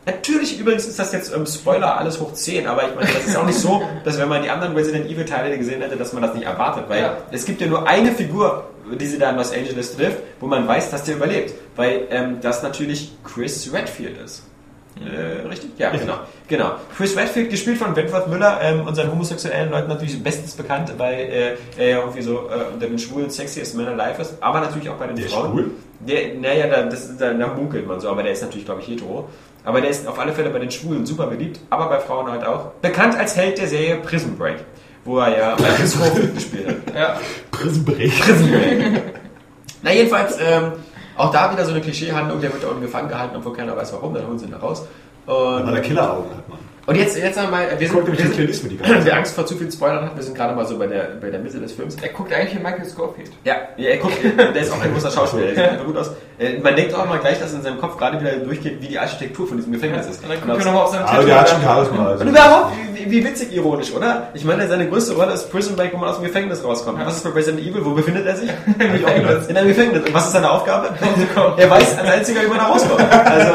Natürlich, 0.05 0.59
übrigens 0.59 0.85
ist 0.85 0.99
das 0.99 1.13
jetzt 1.13 1.33
ähm, 1.33 1.45
Spoiler 1.45 1.97
alles 1.97 2.19
hoch 2.19 2.33
10, 2.33 2.67
aber 2.67 2.89
ich 2.89 2.93
meine, 2.93 3.07
das 3.09 3.25
ist 3.25 3.37
auch 3.37 3.45
nicht 3.45 3.57
so, 3.57 3.81
dass 4.03 4.19
wenn 4.19 4.27
man 4.27 4.43
die 4.43 4.49
anderen 4.49 4.75
Resident 4.75 5.09
Evil 5.09 5.23
Teile 5.23 5.57
gesehen 5.57 5.81
hätte, 5.81 5.95
dass 5.95 6.11
man 6.11 6.21
das 6.21 6.33
nicht 6.33 6.43
erwartet, 6.45 6.83
weil 6.89 7.01
Ja. 7.03 7.17
es 7.31 7.45
gibt 7.45 7.61
ja 7.61 7.67
nur 7.67 7.87
eine 7.87 8.11
Figur, 8.11 8.65
die 8.99 9.05
sie 9.05 9.17
da 9.17 9.29
in 9.29 9.37
Los 9.37 9.53
Angeles 9.53 9.95
trifft, 9.95 10.17
wo 10.41 10.47
man 10.47 10.67
weiß, 10.67 10.91
dass 10.91 11.05
der 11.05 11.15
überlebt, 11.15 11.53
weil 11.77 12.05
ähm, 12.09 12.39
das 12.41 12.61
natürlich 12.63 13.13
Chris 13.23 13.71
Redfield 13.71 14.17
ist. 14.21 14.43
Äh, 15.01 15.47
richtig? 15.47 15.71
Ja, 15.77 15.89
genau. 15.89 16.19
genau. 16.47 16.71
Chris 16.95 17.17
Redfield, 17.17 17.49
gespielt 17.49 17.77
von 17.77 17.95
Wentworth 17.95 18.27
Müller, 18.27 18.59
ähm, 18.61 18.87
unseren 18.87 19.11
homosexuellen 19.11 19.71
Leuten 19.71 19.87
natürlich 19.89 20.21
bestens 20.21 20.53
bekannt, 20.53 20.93
weil 20.97 21.15
äh, 21.15 21.57
er 21.77 21.87
ja 21.89 21.99
irgendwie 21.99 22.21
so 22.21 22.49
äh, 22.49 22.73
unter 22.73 22.87
den 22.87 22.99
schwulen 22.99 23.29
sexiest 23.29 23.75
Man 23.75 23.87
alive 23.99 24.21
ist, 24.21 24.35
aber 24.41 24.61
natürlich 24.61 24.89
auch 24.89 24.95
bei 24.95 25.07
den 25.07 25.15
Der 25.15 25.25
ist 25.25 25.33
Frauen. 25.33 25.51
schwul? 25.51 25.71
Der, 26.01 26.35
naja, 26.35 26.67
da, 26.67 26.83
das, 26.83 27.17
da, 27.17 27.33
da 27.33 27.47
munkelt 27.47 27.87
man 27.87 27.99
so, 27.99 28.09
aber 28.09 28.23
der 28.23 28.33
ist 28.33 28.41
natürlich, 28.43 28.65
glaube 28.65 28.81
ich, 28.81 28.87
hetero. 28.87 29.29
Aber 29.65 29.79
der 29.81 29.89
ist 29.89 30.05
auf 30.07 30.19
alle 30.19 30.33
Fälle 30.33 30.49
bei 30.49 30.59
den 30.59 30.69
Schwulen 30.69 31.05
super 31.05 31.27
beliebt, 31.27 31.59
aber 31.69 31.87
bei 31.87 31.99
Frauen 31.99 32.29
halt 32.29 32.45
auch. 32.45 32.71
Bekannt 32.81 33.17
als 33.17 33.35
Held 33.37 33.57
der 33.57 33.67
Serie 33.67 33.95
Prison 33.97 34.37
Break, 34.37 34.57
wo 35.05 35.19
er 35.19 35.37
ja 35.37 35.57
Scofield 35.87 36.35
gespielt 36.35 36.67
hat. 36.67 36.95
Ja. 36.95 37.19
Prissenbrech. 37.51 38.21
Na 39.81 39.93
jedenfalls, 39.93 40.37
ähm, 40.39 40.73
auch 41.17 41.31
da 41.31 41.51
wieder 41.51 41.65
so 41.65 41.71
eine 41.71 41.81
Klischeehandlung, 41.81 42.41
der 42.41 42.51
wird 42.53 42.63
da 42.63 42.67
unten 42.69 42.81
gefangen 42.81 43.09
gehalten, 43.09 43.35
obwohl 43.35 43.53
keiner 43.53 43.75
weiß 43.75 43.93
warum, 43.93 44.13
dann 44.13 44.27
holen 44.27 44.39
sie 44.39 44.45
ihn 44.45 44.51
da 44.51 44.57
raus. 44.57 44.87
Und, 45.25 45.35
Weil 45.35 45.75
er 45.75 45.81
Killeraugen 45.81 46.31
hat, 46.31 46.49
Mann. 46.49 46.59
Und 46.85 46.95
jetzt, 46.97 47.17
jetzt 47.17 47.37
einmal, 47.37 47.67
wir 47.79 47.87
sind, 47.87 48.07
wir 48.07 48.53
sind, 48.53 48.71
die 48.71 48.79
wer 48.81 49.15
Angst 49.15 49.35
vor 49.35 49.45
zu 49.45 49.55
viel 49.55 49.71
Spoilern 49.71 50.05
hat, 50.05 50.15
wir 50.17 50.23
sind 50.23 50.35
gerade 50.35 50.53
mal 50.53 50.65
so 50.65 50.77
bei 50.77 50.87
der, 50.87 51.11
bei 51.21 51.29
der 51.29 51.39
Mitte 51.39 51.57
des 51.59 51.71
Films. 51.71 51.95
Er 52.01 52.09
guckt 52.09 52.33
eigentlich 52.33 52.59
wie 52.59 52.63
Michael 52.63 52.83
Scofield. 52.85 53.31
Ja, 53.45 53.55
ja 53.77 53.91
er 53.91 53.97
guckt, 53.97 54.17
der 54.23 54.55
ist 54.55 54.69
auch 54.69 54.81
ein 54.81 54.91
großer 54.91 55.11
Schauspieler, 55.11 55.45
der 55.45 55.55
sieht 55.55 55.63
einfach 55.63 55.85
gut 55.85 55.97
aus. 55.97 56.11
Äh, 56.37 56.59
Man 56.59 56.75
denkt 56.75 56.93
auch 56.93 57.05
mal 57.05 57.19
gleich, 57.19 57.39
dass 57.39 57.53
in 57.53 57.61
seinem 57.61 57.79
Kopf 57.79 57.97
gerade 57.97 58.19
wieder 58.19 58.31
durchgeht, 58.37 58.81
wie 58.81 58.87
die 58.87 58.99
Architektur 58.99 59.47
von 59.47 59.55
diesem 59.55 59.71
Gefängnis 59.71 60.07
ist. 60.07 60.23
Und 60.23 60.29
dann 60.29 60.41
guckt 60.41 60.59
er 60.59 60.65
nochmal 60.65 60.83
auf 60.83 60.91
seinem 60.91 61.05
Aber 61.05 61.23
der 61.23 61.39
hat 61.39 61.49
schon. 61.49 61.61
Charisma. 61.61 62.05
Also. 62.05 62.23
und 62.25 62.29
überhaupt, 62.31 62.73
wie, 62.93 63.11
wie 63.11 63.23
witzig 63.23 63.53
ironisch, 63.53 63.93
oder? 63.93 64.27
Ich 64.33 64.43
meine, 64.43 64.67
seine 64.67 64.89
größte 64.89 65.13
Rolle 65.13 65.31
ist 65.31 65.49
Prison 65.51 65.77
Break, 65.77 65.93
wo 65.93 65.97
man 65.97 66.09
aus 66.09 66.17
dem 66.17 66.25
Gefängnis 66.25 66.65
rauskommt. 66.65 66.99
Was 67.05 67.15
ist 67.15 67.23
bei 67.23 67.29
Resident 67.29 67.65
Evil? 67.65 67.85
Wo 67.85 67.91
befindet 67.91 68.25
er 68.25 68.35
sich? 68.35 68.49
In 69.47 69.55
einem 69.55 69.67
Gefängnis. 69.69 70.03
Und 70.05 70.13
was 70.13 70.25
ist 70.25 70.33
seine 70.33 70.51
Aufgabe? 70.51 70.89
er 71.57 71.69
weiß 71.69 71.97
als 71.97 72.09
einziger, 72.09 72.41
wie 72.41 72.47
man 72.47 72.57
da 72.57 72.65
rauskommt. 72.65 73.09
Also, 73.09 73.53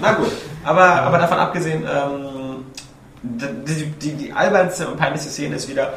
na 0.00 0.12
gut. 0.12 0.30
Aber, 0.62 0.84
aber 0.84 1.18
davon 1.18 1.38
abgesehen, 1.38 1.82
ähm, 1.82 2.39
die, 3.22 3.86
die, 3.86 4.12
die 4.12 4.32
albernste 4.32 4.88
und 4.88 4.96
peinlichste 4.96 5.30
Szene 5.30 5.56
ist 5.56 5.68
wieder, 5.68 5.94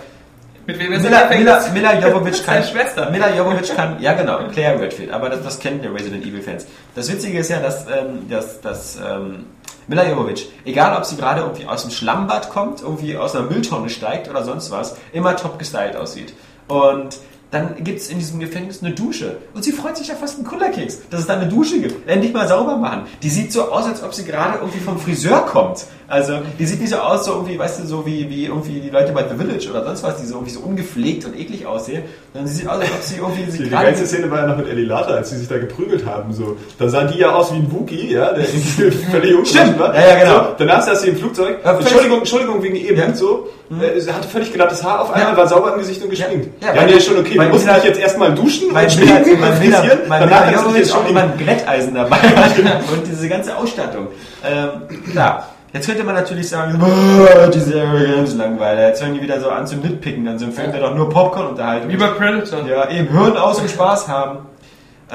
Mit 0.66 0.80
wem 0.80 0.94
ist 0.94 1.04
Mila, 1.04 1.30
Mila? 1.30 1.68
Mila 1.74 2.00
Jovovich 2.00 2.46
kann. 2.46 2.64
Seine 2.64 2.66
Schwester. 2.66 3.10
Mila 3.10 3.36
Jovovich 3.36 3.74
kann, 3.76 4.02
ja 4.02 4.14
genau, 4.14 4.40
Claire 4.52 4.80
Redfield, 4.80 5.12
aber 5.12 5.30
das, 5.30 5.44
das 5.44 5.60
kennen 5.60 5.82
die 5.82 5.88
Resident 5.88 6.26
Evil 6.26 6.42
Fans. 6.42 6.66
Das 6.96 7.12
Witzige 7.12 7.40
ist 7.40 7.50
ja, 7.50 7.60
dass, 7.60 7.86
ähm, 7.88 8.30
dass, 8.30 8.62
dass 8.62 8.98
ähm, 8.98 9.46
Mila 9.88 10.08
Jovovich, 10.08 10.50
egal 10.66 10.98
ob 10.98 11.06
sie 11.06 11.18
gerade 11.18 11.42
irgendwie 11.42 11.66
aus 11.66 11.82
dem 11.82 11.92
Schlammbad 11.92 12.50
kommt, 12.50 12.82
irgendwie 12.82 13.18
aus 13.18 13.36
einer 13.36 13.46
Mülltonne 13.46 13.90
steigt 13.90 14.30
oder 14.30 14.44
sonst 14.44 14.72
was, 14.72 14.96
immer 15.12 15.36
top 15.36 15.60
gestylt 15.60 15.96
aussieht. 15.96 16.34
Und 16.68 17.20
dann 17.54 17.76
gibt 17.84 18.00
es 18.00 18.10
in 18.10 18.18
diesem 18.20 18.40
Gefängnis 18.40 18.82
eine 18.84 18.94
Dusche. 18.96 19.38
Und 19.54 19.64
sie 19.64 19.72
freut 19.72 19.96
sich 19.96 20.08
ja 20.08 20.16
fast 20.16 20.38
einen 20.38 20.46
Kullerkeks, 20.48 21.02
dass 21.12 21.22
es 21.22 21.28
da 21.28 21.34
eine 21.36 21.48
Dusche 21.48 21.80
gibt. 21.80 22.10
Endlich 22.10 22.34
mal 22.34 22.48
sauber 22.48 22.78
machen. 22.78 23.04
Die 23.22 23.30
sieht 23.30 23.54
so 23.54 23.72
aus, 23.72 23.86
als 23.86 24.02
ob 24.04 24.14
sie 24.14 24.26
gerade 24.26 24.58
irgendwie 24.60 24.80
vom 24.80 24.98
Friseur 25.00 25.46
kommt. 25.46 25.86
Also, 26.08 26.34
die 26.60 26.66
sieht 26.66 26.80
nicht 26.82 26.92
so 26.92 26.98
aus, 26.98 27.26
so 27.26 27.32
irgendwie, 27.32 27.58
weißt 27.58 27.80
du, 27.80 27.86
so 27.88 28.06
wie, 28.06 28.30
wie 28.30 28.46
irgendwie 28.46 28.80
die 28.82 28.90
Leute 28.90 29.14
bei 29.14 29.24
The 29.28 29.36
Village 29.36 29.70
oder 29.70 29.84
sonst 29.84 30.04
was, 30.04 30.18
die 30.18 30.26
so 30.28 30.36
irgendwie 30.36 30.52
so 30.54 30.60
ungepflegt 30.60 31.26
und 31.26 31.40
eklig 31.40 31.66
aussehen. 31.66 32.04
Sondern 32.34 32.50
sie 32.52 32.58
sieht 32.60 32.68
aus, 32.68 32.80
als 32.82 32.92
ob 32.92 33.02
sie 33.02 33.16
irgendwie 33.18 33.50
sich 33.52 33.62
Die, 33.64 33.70
geilste 33.70 34.06
Szene 34.06 34.30
war 34.30 34.40
ja 34.42 34.48
noch 34.48 34.58
mit 34.58 34.68
Ellie 34.68 34.86
Lata, 34.86 35.14
als 35.14 35.30
sie 35.30 35.38
sich 35.38 35.48
da 35.48 35.58
geprügelt 35.58 36.06
haben. 36.06 36.34
So. 36.34 36.58
Da 36.78 36.90
sahen 36.90 37.10
die 37.12 37.20
ja 37.20 37.34
aus 37.34 37.52
wie 37.54 37.58
ein 37.58 37.72
Wookie, 37.72 38.12
ja, 38.12 38.34
der 38.34 38.46
völlig 39.12 39.34
ungeschnitten 39.34 39.80
war. 39.80 39.96
Ja, 39.96 40.08
ja, 40.08 40.20
genau. 40.24 40.44
So, 40.44 40.56
danach 40.58 40.82
saß 40.82 41.02
sie 41.02 41.10
im 41.10 41.18
Flugzeug. 41.18 41.60
Ja, 41.64 41.78
Entschuldigung, 41.78 42.18
Entschuldigung 42.20 42.62
wegen 42.64 42.76
eben. 42.76 42.98
Ja. 42.98 43.08
Mhm. 43.08 43.16
So, 43.16 43.48
äh, 43.82 44.00
sie 44.00 44.12
hatte 44.14 44.28
völlig 44.28 44.54
glattes 44.54 44.84
Haar 44.84 45.02
auf 45.02 45.12
einmal, 45.14 45.32
Ja. 45.32 45.38
war 45.38 45.48
sauber 45.48 45.74
im 45.74 45.80
Gesicht 45.80 46.04
und 46.04 46.10
geschminkt. 46.10 46.50
Ja, 46.62 46.76
Ja, 46.76 46.86
nee, 46.86 47.00
schon 47.00 47.18
okay. 47.18 47.38
Wir 47.46 47.50
mussten 47.54 47.68
Mila- 47.68 47.76
dich 47.80 47.84
jetzt 47.90 48.00
erstmal 48.00 48.34
duschen 48.34 48.72
Mein 48.74 48.86
und 48.88 49.00
Mila, 49.00 49.12
schminken 49.14 49.32
und 49.34 49.40
mein 49.42 49.54
frisieren. 49.54 50.00
mein 50.08 50.20
Danach 50.22 50.42
du 50.44 50.50
dich 50.50 50.62
Jovovich 50.62 50.94
auch 50.94 51.10
immer 51.10 51.22
ein 51.24 51.38
Glätteisen 51.38 51.94
dabei 51.96 52.16
hat 52.18 52.52
und 52.94 53.08
diese 53.08 53.30
ganze 53.30 53.56
Ausstattung. 53.58 54.08
Ähm, 54.46 54.70
klar. 55.12 55.50
Jetzt 55.74 55.88
könnte 55.88 56.04
man 56.04 56.14
natürlich 56.14 56.48
sagen, 56.50 56.78
"Boah, 56.78 57.48
die 57.48 57.60
Serie 57.60 58.16
Games 58.16 58.36
langweilig. 58.36 58.90
Jetzt 58.90 59.02
fangen 59.02 59.16
die 59.16 59.22
wieder 59.24 59.40
so 59.42 59.50
an 59.50 59.66
zu 59.66 59.76
nitpicken 59.78 60.28
an 60.28 60.38
so 60.38 60.46
einem 60.46 60.54
Film, 60.54 60.72
der 60.72 60.82
doch 60.82 60.94
nur 60.94 61.10
Popcorn 61.10 61.48
unterhalten 61.48 61.90
Wie 61.90 61.96
bei 61.98 62.08
Predator. 62.10 62.60
Ja, 62.68 62.88
eben 62.92 63.08
Hirn 63.10 63.36
aus 63.38 63.60
und 63.60 63.70
Spaß 63.72 64.08
haben. 64.08 64.40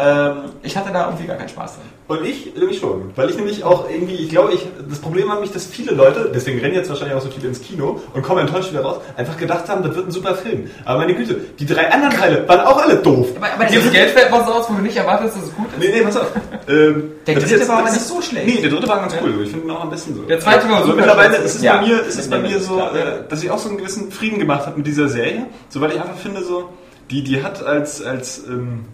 Ähm, 0.01 0.37
ich 0.63 0.77
hatte 0.77 0.93
da 0.93 1.07
irgendwie 1.07 1.27
gar 1.27 1.37
keinen 1.37 1.49
Spaß 1.49 1.75
dran. 1.75 2.19
Und 2.19 2.25
ich 2.25 2.55
nämlich 2.55 2.79
schon. 2.79 3.11
Weil 3.17 3.29
ich 3.31 3.37
nämlich 3.37 3.65
auch 3.65 3.91
irgendwie, 3.91 4.15
ich 4.15 4.29
glaube, 4.31 4.53
ich, 4.53 4.67
das 4.89 4.99
Problem 5.01 5.27
war 5.27 5.35
nämlich, 5.35 5.53
dass 5.53 5.67
viele 5.67 5.93
Leute, 5.93 6.31
deswegen 6.33 6.61
rennen 6.61 6.75
jetzt 6.75 6.89
wahrscheinlich 6.89 7.17
auch 7.17 7.21
so 7.23 7.31
viele 7.31 7.49
ins 7.49 7.61
Kino 7.61 8.01
und 8.15 8.23
kommen 8.23 8.41
enttäuscht 8.47 8.71
wieder 8.71 8.83
raus, 8.83 9.01
einfach 9.17 9.37
gedacht 9.37 9.69
haben, 9.69 9.83
das 9.83 9.95
wird 9.97 10.07
ein 10.07 10.11
super 10.11 10.35
Film. 10.37 10.71
Aber 10.85 11.01
meine 11.01 11.15
Güte, 11.15 11.37
die 11.59 11.67
drei 11.67 11.91
anderen 11.91 12.15
Teile 12.15 12.49
waren 12.49 12.61
auch 12.61 12.79
alle 12.81 12.97
doof. 12.97 13.29
Aber, 13.37 13.53
aber 13.53 13.65
Dieses 13.65 13.93
Geld 13.93 14.11
fällt 14.11 14.31
was 14.31 14.49
aus, 14.49 14.71
wo 14.71 14.75
du 14.75 14.83
nicht 14.83 14.97
erwartest, 14.97 15.37
dass 15.37 15.45
es 15.45 15.55
gut 15.55 15.67
ist. 15.73 15.79
Nee, 15.81 15.91
nee, 15.93 16.03
pass 16.03 16.17
auf. 16.17 16.31
Ähm, 16.69 17.13
Der 17.27 17.37
dritte 17.37 17.67
war 17.67 17.79
aber 17.79 17.91
nicht 17.91 18.03
so 18.03 18.21
schlecht. 18.21 18.47
Nee, 18.47 18.61
der 18.61 18.69
dritte 18.69 18.87
war 18.87 19.01
ganz 19.01 19.15
cool. 19.23 19.43
Ich 19.43 19.51
finde 19.53 19.65
ihn 19.65 19.71
auch 19.71 19.81
am 19.85 19.89
besten 19.89 20.15
so. 20.15 20.21
Der 20.25 20.39
zweite 20.39 20.69
war 20.69 20.75
also 20.77 20.89
super 20.89 20.97
mittlerweile 20.99 21.37
ist 21.39 21.55
es 21.55 21.63
Ja, 21.63 21.79
bei 21.79 21.87
mir, 21.87 22.03
ist 22.03 22.19
es 22.19 22.29
bei 22.29 22.41
mir 22.41 22.61
so, 22.61 22.75
klar, 22.75 22.95
ja. 22.95 23.09
äh, 23.09 23.23
dass 23.27 23.43
ich 23.43 23.51
auch 23.51 23.59
so 23.59 23.71
einen 23.71 23.79
gewissen 23.79 24.13
Frieden 24.13 24.39
gemacht 24.39 24.67
habe 24.67 24.77
mit 24.77 24.87
dieser 24.87 25.09
Serie. 25.09 25.47
So, 25.71 25.81
weil 25.81 25.93
ich 25.93 25.97
einfach 25.99 26.19
finde, 26.19 26.45
so, 26.45 26.69
die, 27.11 27.25
die 27.25 27.43
hat 27.43 27.63
als, 27.63 28.03
als 28.03 28.43
ähm, 28.47 28.85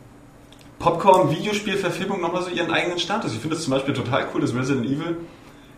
Popcorn-Videospiel-Verfilmung 0.78 2.20
nochmal 2.20 2.42
so 2.42 2.50
ihren 2.50 2.70
eigenen 2.70 2.98
Status. 2.98 3.32
Ich 3.32 3.40
finde 3.40 3.56
es 3.56 3.62
zum 3.64 3.72
Beispiel 3.72 3.94
total 3.94 4.26
cool, 4.34 4.40
dass 4.40 4.54
Resident 4.54 4.86
Evil 4.86 5.16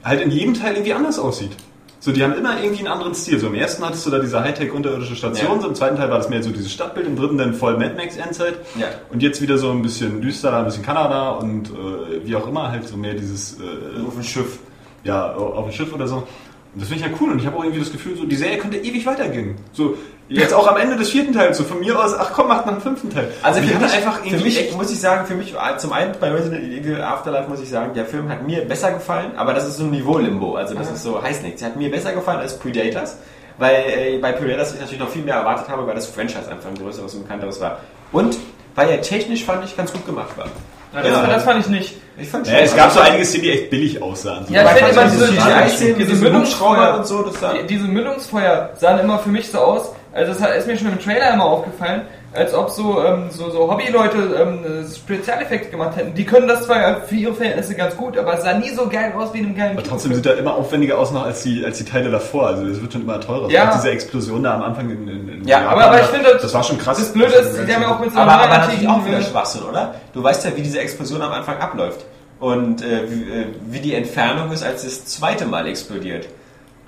halt 0.05 0.21
in 0.21 0.31
jedem 0.31 0.55
Teil 0.55 0.75
irgendwie 0.75 0.95
anders 0.95 1.19
aussieht. 1.19 1.53
So, 1.99 2.13
die 2.13 2.23
haben 2.23 2.35
immer 2.35 2.61
irgendwie 2.63 2.81
einen 2.81 2.89
anderen 2.89 3.15
Stil. 3.15 3.41
So, 3.41 3.49
im 3.49 3.55
ersten 3.55 3.85
hattest 3.85 4.07
du 4.07 4.11
da 4.11 4.19
diese 4.21 4.41
Hightech 4.41 4.71
unterirdische 4.73 5.17
Station, 5.17 5.57
Ja. 5.57 5.61
so 5.63 5.69
im 5.69 5.75
zweiten 5.75 5.97
Teil 5.97 6.09
war 6.11 6.19
das 6.19 6.29
mehr 6.29 6.43
so 6.43 6.51
dieses 6.51 6.73
Stadtbild, 6.73 7.07
im 7.07 7.17
dritten 7.17 7.39
dann 7.39 7.55
voll 7.55 7.77
Mad 7.79 7.95
Max 7.97 8.17
Endzeit. 8.17 8.59
Ja. 8.79 8.87
Und 9.11 9.23
jetzt 9.23 9.41
wieder 9.43 9.59
so 9.59 9.71
ein 9.71 9.83
bisschen 9.83 10.21
düsterer, 10.21 10.59
ein 10.59 10.65
bisschen 10.67 10.85
Kanada 10.85 11.31
und 11.31 11.69
äh, 11.71 12.25
wie 12.25 12.37
auch 12.37 12.47
immer, 12.47 12.71
halt 12.71 12.87
so 12.87 12.97
mehr 12.97 13.15
dieses 13.15 13.59
äh, 13.59 14.07
auf 14.07 14.15
dem 14.15 14.23
Schiff. 14.23 14.59
ja, 15.05 15.33
auf 15.35 15.65
dem 15.65 15.73
Schiff 15.73 15.93
oder 15.93 16.07
so. 16.07 16.17
Und 16.17 16.83
das 16.83 16.89
finde 16.91 17.05
ich 17.07 17.11
ja 17.11 17.17
cool 17.21 17.33
und 17.33 17.39
ich 17.41 17.47
habe 17.47 17.57
auch 17.57 17.63
irgendwie 17.65 17.81
das 17.81 17.91
Gefühl, 17.91 18.17
so 18.17 18.25
die 18.27 18.37
Serie 18.37 18.59
könnte 18.59 18.77
ewig 18.77 19.05
weitergehen. 19.07 19.57
So, 19.73 19.97
jetzt 20.29 20.55
auch 20.55 20.67
am 20.67 20.77
Ende 20.77 20.97
des 20.97 21.11
vierten 21.11 21.33
Teils, 21.33 21.59
so 21.59 21.65
von 21.65 21.81
mir 21.81 21.99
aus, 21.99 22.15
ach 22.19 22.31
komm, 22.33 22.49
macht 22.49 22.67
nach 22.67 22.73
dem 22.73 22.83
fünften 22.83 23.11
Teil. 23.11 23.29
Also 23.43 23.61
Und 23.61 23.67
für 23.67 23.73
ich 23.73 23.79
mich, 23.79 23.89
hatte 23.89 23.97
einfach 23.97 24.21
für 24.21 24.27
irgendwie 24.27 24.45
mich 24.45 24.61
echt 24.61 24.77
muss 24.77 24.91
ich 24.91 25.01
sagen, 25.01 25.27
für 25.27 25.35
mich, 25.35 25.55
äh, 25.55 25.79
zum 25.79 25.93
einen 25.93 26.15
bei 26.19 26.31
Resident 26.31 26.65
Evil 26.65 27.01
Afterlife 27.01 27.49
muss 27.49 27.61
ich 27.61 27.69
sagen, 27.69 27.95
der 27.95 28.07
Film 28.07 28.29
hat 28.29 28.47
mir 28.47 28.65
besser 28.65 28.93
gefallen, 28.93 29.33
aber 29.37 29.55
das 29.55 29.67
ist 29.67 29.77
so 29.77 29.85
ein 29.85 29.91
Niveau-Limbo, 29.91 30.57
also 30.57 30.75
das 30.75 30.91
ist 30.91 31.03
so, 31.03 31.23
heißt 31.23 31.43
nichts. 31.43 31.63
Er 31.63 31.69
hat 31.69 31.77
mir 31.77 31.91
besser 31.91 32.13
gefallen 32.13 32.41
als 32.41 32.59
Predators, 32.59 33.19
weil 33.59 33.75
äh, 33.75 34.19
bei 34.19 34.33
Predators 34.33 34.75
ich 34.75 34.81
natürlich 34.81 35.01
noch 35.01 35.11
viel 35.11 35.23
mehr 35.23 35.37
erwartet 35.37 35.69
habe, 35.69 35.87
weil 35.87 35.95
das 35.95 36.07
Franchise 36.07 36.51
einfach 36.51 36.69
ein 36.69 36.77
größeres 36.77 37.15
und 37.15 37.23
bekannteres 37.23 37.61
war. 37.61 37.79
Und 38.13 38.37
weil 38.75 38.91
er 38.91 39.01
technisch, 39.01 39.45
fand 39.45 39.65
ich, 39.65 39.77
ganz 39.77 39.93
gut 39.93 40.05
gemacht 40.07 40.37
war. 40.37 40.47
Ja, 40.95 41.03
das, 41.03 41.29
das 41.29 41.43
fand 41.45 41.61
ich 41.61 41.69
nicht. 41.69 41.95
Ich 42.19 42.29
fand 42.29 42.47
ja, 42.47 42.59
es 42.59 42.75
gab 42.75 42.91
so 42.91 43.01
einige 43.01 43.25
Szenen, 43.25 43.43
die 43.45 43.51
echt 43.51 43.71
billig 43.71 44.03
aussahen. 44.03 44.47
So. 44.47 44.55
Ja, 44.55 44.63
ich 44.63 44.67
Weil 44.67 44.77
finde 44.77 44.93
immer 44.93 45.05
diese, 45.05 45.27
diese 45.27 45.41
CGI-Szenen, 45.41 45.99
diese 45.99 46.11
diese 46.11 46.25
Mündungsfeuer 46.25 46.95
und 46.97 47.07
so, 47.07 47.23
das 47.23 47.41
sah... 47.41 47.53
Die, 47.53 47.67
diese 47.67 47.85
Mündungsfeuer 47.85 48.71
sahen 48.79 49.01
immer 49.01 49.19
für 49.19 49.29
mich 49.29 49.51
so 49.51 49.59
aus, 49.59 49.93
also 50.17 50.33
das 50.33 50.43
hat- 50.43 50.57
ist 50.57 50.67
mir 50.67 50.77
schon 50.77 50.89
im 50.89 50.99
Trailer 50.99 51.35
immer 51.35 51.45
aufgefallen, 51.45 52.03
als 52.33 52.53
ob 52.55 52.71
so, 52.71 53.03
ähm, 53.05 53.31
so, 53.31 53.51
so 53.51 53.71
Hobbyleute 53.71 54.19
ähm, 54.41 54.85
Spezialeffekte 54.95 55.71
gemacht 55.71 55.97
hätten. 55.97 56.15
Die 56.15 56.25
können 56.25 56.49
das 56.49 56.63
zwar 56.67 57.01
für 57.03 57.15
ihre 57.15 57.35
Verhältnisse 57.35 57.75
ganz 57.75 57.97
gut, 57.97 58.19
aber 58.19 58.35
es 58.35 58.43
sah 58.45 58.53
nie 58.59 58.71
so 58.71 58.89
geil 58.89 59.13
aus 59.17 59.33
wie 59.33 59.39
in 59.39 59.47
einem 59.47 59.57
geilen 59.57 59.73
Aber 59.73 59.83
Kino. 59.83 59.93
trotzdem 59.95 60.15
sieht 60.15 60.27
er 60.27 60.37
immer 60.37 60.55
aufwendiger 60.55 60.99
aus 60.99 61.13
noch 61.13 61.25
als 61.25 61.43
die, 61.43 61.65
als 61.65 61.79
die 61.79 61.85
Teile 61.85 62.11
davor. 62.11 62.49
Also 62.49 62.67
es 62.67 62.81
wird 62.83 62.93
schon 62.93 63.03
immer 63.03 63.21
teurer. 63.21 63.49
Ja. 63.51 63.71
Auch 63.71 63.75
diese 63.77 63.91
Explosion 63.91 64.43
da 64.43 64.55
am 64.55 64.63
Anfang 64.63 64.91
in, 64.91 65.09
in, 65.09 65.29
in 65.29 65.49
Ja, 65.49 65.61
Japan, 65.61 65.73
aber- 65.75 65.85
aber 65.87 66.01
ich 66.01 66.07
finde, 66.09 66.39
das 66.41 66.53
war 66.53 66.63
schon 66.63 66.79
krass. 66.79 66.99
Das 66.99 67.13
Blöde 67.13 67.33
ist, 67.35 67.57
die 67.67 67.75
haben 67.75 67.83
ja 67.83 67.95
auch 67.95 68.01
mit 68.01 68.13
so 68.13 68.19
Aber, 68.19 68.33
aber 68.33 68.49
natürlich 68.59 68.89
auch 68.89 69.07
wieder 69.07 69.23
Schwachsinn, 69.23 69.63
oder? 69.63 69.95
Du 70.13 70.23
weißt 70.23 70.45
ja, 70.45 70.57
wie 70.57 70.63
diese 70.63 70.81
Explosion 70.81 71.23
am 71.23 71.33
Anfang 71.33 71.59
abläuft. 71.59 72.05
Und 72.39 72.83
äh, 72.83 73.11
wie, 73.11 73.23
äh, 73.23 73.47
wie 73.69 73.79
die 73.81 73.95
Entfernung 73.95 74.53
ist, 74.53 74.63
als 74.63 74.85
es 74.85 75.03
das 75.05 75.15
zweite 75.15 75.47
Mal 75.47 75.67
explodiert. 75.69 76.27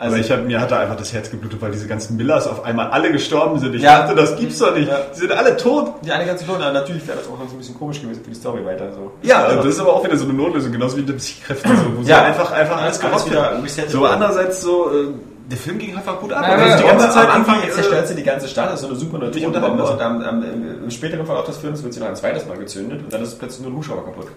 Also, 0.01 0.15
aber 0.15 0.25
ich 0.25 0.31
hab, 0.31 0.45
mir 0.45 0.61
hat 0.61 0.71
da 0.71 0.79
einfach 0.79 0.97
das 0.97 1.13
Herz 1.13 1.29
geblutet, 1.29 1.61
weil 1.61 1.73
diese 1.73 1.89
ganzen 1.89 2.17
Millers 2.17 2.47
auf 2.47 2.65
einmal 2.65 2.91
alle 2.91 3.11
gestorben 3.11 3.59
sind. 3.59 3.75
Ich 3.75 3.83
Ja. 3.83 4.03
dachte, 4.03 4.15
das 4.15 4.37
gibt's 4.37 4.59
doch 4.61 4.73
nicht. 4.75 4.89
Ja. 4.89 4.99
Die 5.13 5.19
sind 5.19 5.33
alle 5.33 5.57
tot. 5.57 5.95
die 6.05 6.13
eine 6.13 6.25
ganze 6.25 6.45
Stunde, 6.45 6.73
natürlich 6.73 7.05
wäre 7.09 7.19
das 7.19 7.27
auch 7.27 7.39
noch 7.39 7.49
so 7.49 7.55
ein 7.57 7.59
bisschen 7.59 7.77
komisch 7.77 8.01
gewesen 8.01 8.23
für 8.23 8.31
die 8.31 8.37
Story 8.37 8.65
weiter. 8.65 8.93
So. 8.93 9.11
Ja, 9.23 9.49
und 9.49 9.57
das 9.59 9.67
ist 9.67 9.81
aber 9.81 9.95
auch 9.95 10.05
wieder 10.05 10.17
so 10.17 10.25
eine 10.25 10.35
Notlösung, 10.35 10.71
genauso 10.71 10.97
wie 10.99 11.03
die 11.03 11.13
Psychkräfte, 11.15 11.69
so, 11.69 11.97
wo 11.99 12.03
sie 12.05 12.11
Ja. 12.11 12.23
einfach, 12.23 12.53
einfach 12.53 12.81
alles 12.81 13.01
Alles 13.01 13.25
gerottet 13.25 13.91
So 13.91 14.07
andererseits 14.07 14.61
so, 14.63 14.89
äh, 14.91 15.07
der 15.51 15.59
Film 15.59 15.79
ging 15.79 15.97
einfach 15.97 16.21
gut 16.21 16.33
ab. 16.33 16.45
Ja, 16.47 16.55
Also 16.55 16.83
die 16.85 16.89
ganze 16.89 17.11
Zeit 17.11 17.25
am 17.25 17.31
Anfang 17.37 17.55
irgendwie, 17.57 17.73
zerstört 17.73 18.05
äh, 18.05 18.07
sie 18.07 18.15
die 18.15 18.23
ganze 18.23 18.49
Stadt, 18.49 18.67
das 18.71 18.75
ist 18.75 18.81
so 18.83 18.89
eine 18.89 18.97
super 18.97 19.19
Neutronenbombe 19.19 19.83
unterhalten 19.83 20.17
und 20.19 20.25
am, 20.25 20.43
am, 20.43 20.45
im 20.85 20.91
späteren 20.93 21.27
Verlauf 21.27 21.47
des 21.47 21.57
Films 21.57 21.83
wird 21.83 21.95
sie 21.95 22.01
noch 22.01 22.09
ein 22.09 22.17
zweites 22.17 22.47
Mal 22.47 22.57
gezündet 22.59 23.01
und 23.03 23.13
dann 23.13 23.23
ist 23.23 23.37
plötzlich 23.39 23.63
nur 23.63 23.73
ein 23.73 23.77
Hubschrauber 23.77 24.05
kaputt. 24.05 24.29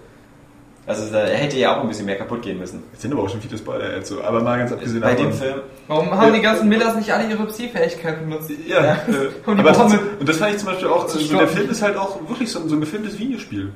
Also 0.84 1.12
da 1.12 1.20
hätte 1.26 1.56
ja 1.58 1.76
auch 1.76 1.82
ein 1.82 1.88
bisschen 1.88 2.06
mehr 2.06 2.16
kaputt 2.16 2.42
gehen 2.42 2.58
müssen. 2.58 2.82
Jetzt 2.92 3.02
sind 3.02 3.12
aber 3.12 3.22
auch 3.22 3.28
schon 3.28 3.40
viele 3.40 3.56
Spoiler 3.56 3.94
jetzt 3.96 4.08
so, 4.08 4.20
aber 4.20 4.40
mal 4.42 4.58
ganz 4.58 4.72
abgesehen 4.72 5.00
Bei 5.00 5.12
davon. 5.12 5.26
dem 5.30 5.32
Film. 5.34 5.54
Warum 5.86 6.10
haben 6.10 6.32
die 6.34 6.40
ganzen 6.40 6.68
Millers 6.68 6.96
nicht 6.96 7.12
alle 7.12 7.28
ihre 7.30 7.46
Psi-Fähigkeit 7.46 8.18
benutzt? 8.20 8.50
Ja, 8.66 8.78
äh, 8.94 8.96
Und 9.46 9.56
die 9.58 9.60
aber 9.60 9.72
trotzdem, 9.72 10.00
und 10.18 10.28
das 10.28 10.38
fand 10.38 10.52
ich 10.52 10.58
zum 10.58 10.66
Beispiel 10.70 10.88
auch, 10.88 11.06
Zu 11.06 11.18
also 11.18 11.20
stoppen. 11.28 11.38
der 11.46 11.48
Film 11.56 11.70
ist 11.70 11.82
halt 11.82 11.96
auch 11.96 12.18
wirklich 12.28 12.50
so, 12.50 12.58
ein- 12.60 12.68
so 12.68 12.74
ein 12.74 12.80
gefilmtes 12.80 13.16
Videospiel. 13.16 13.70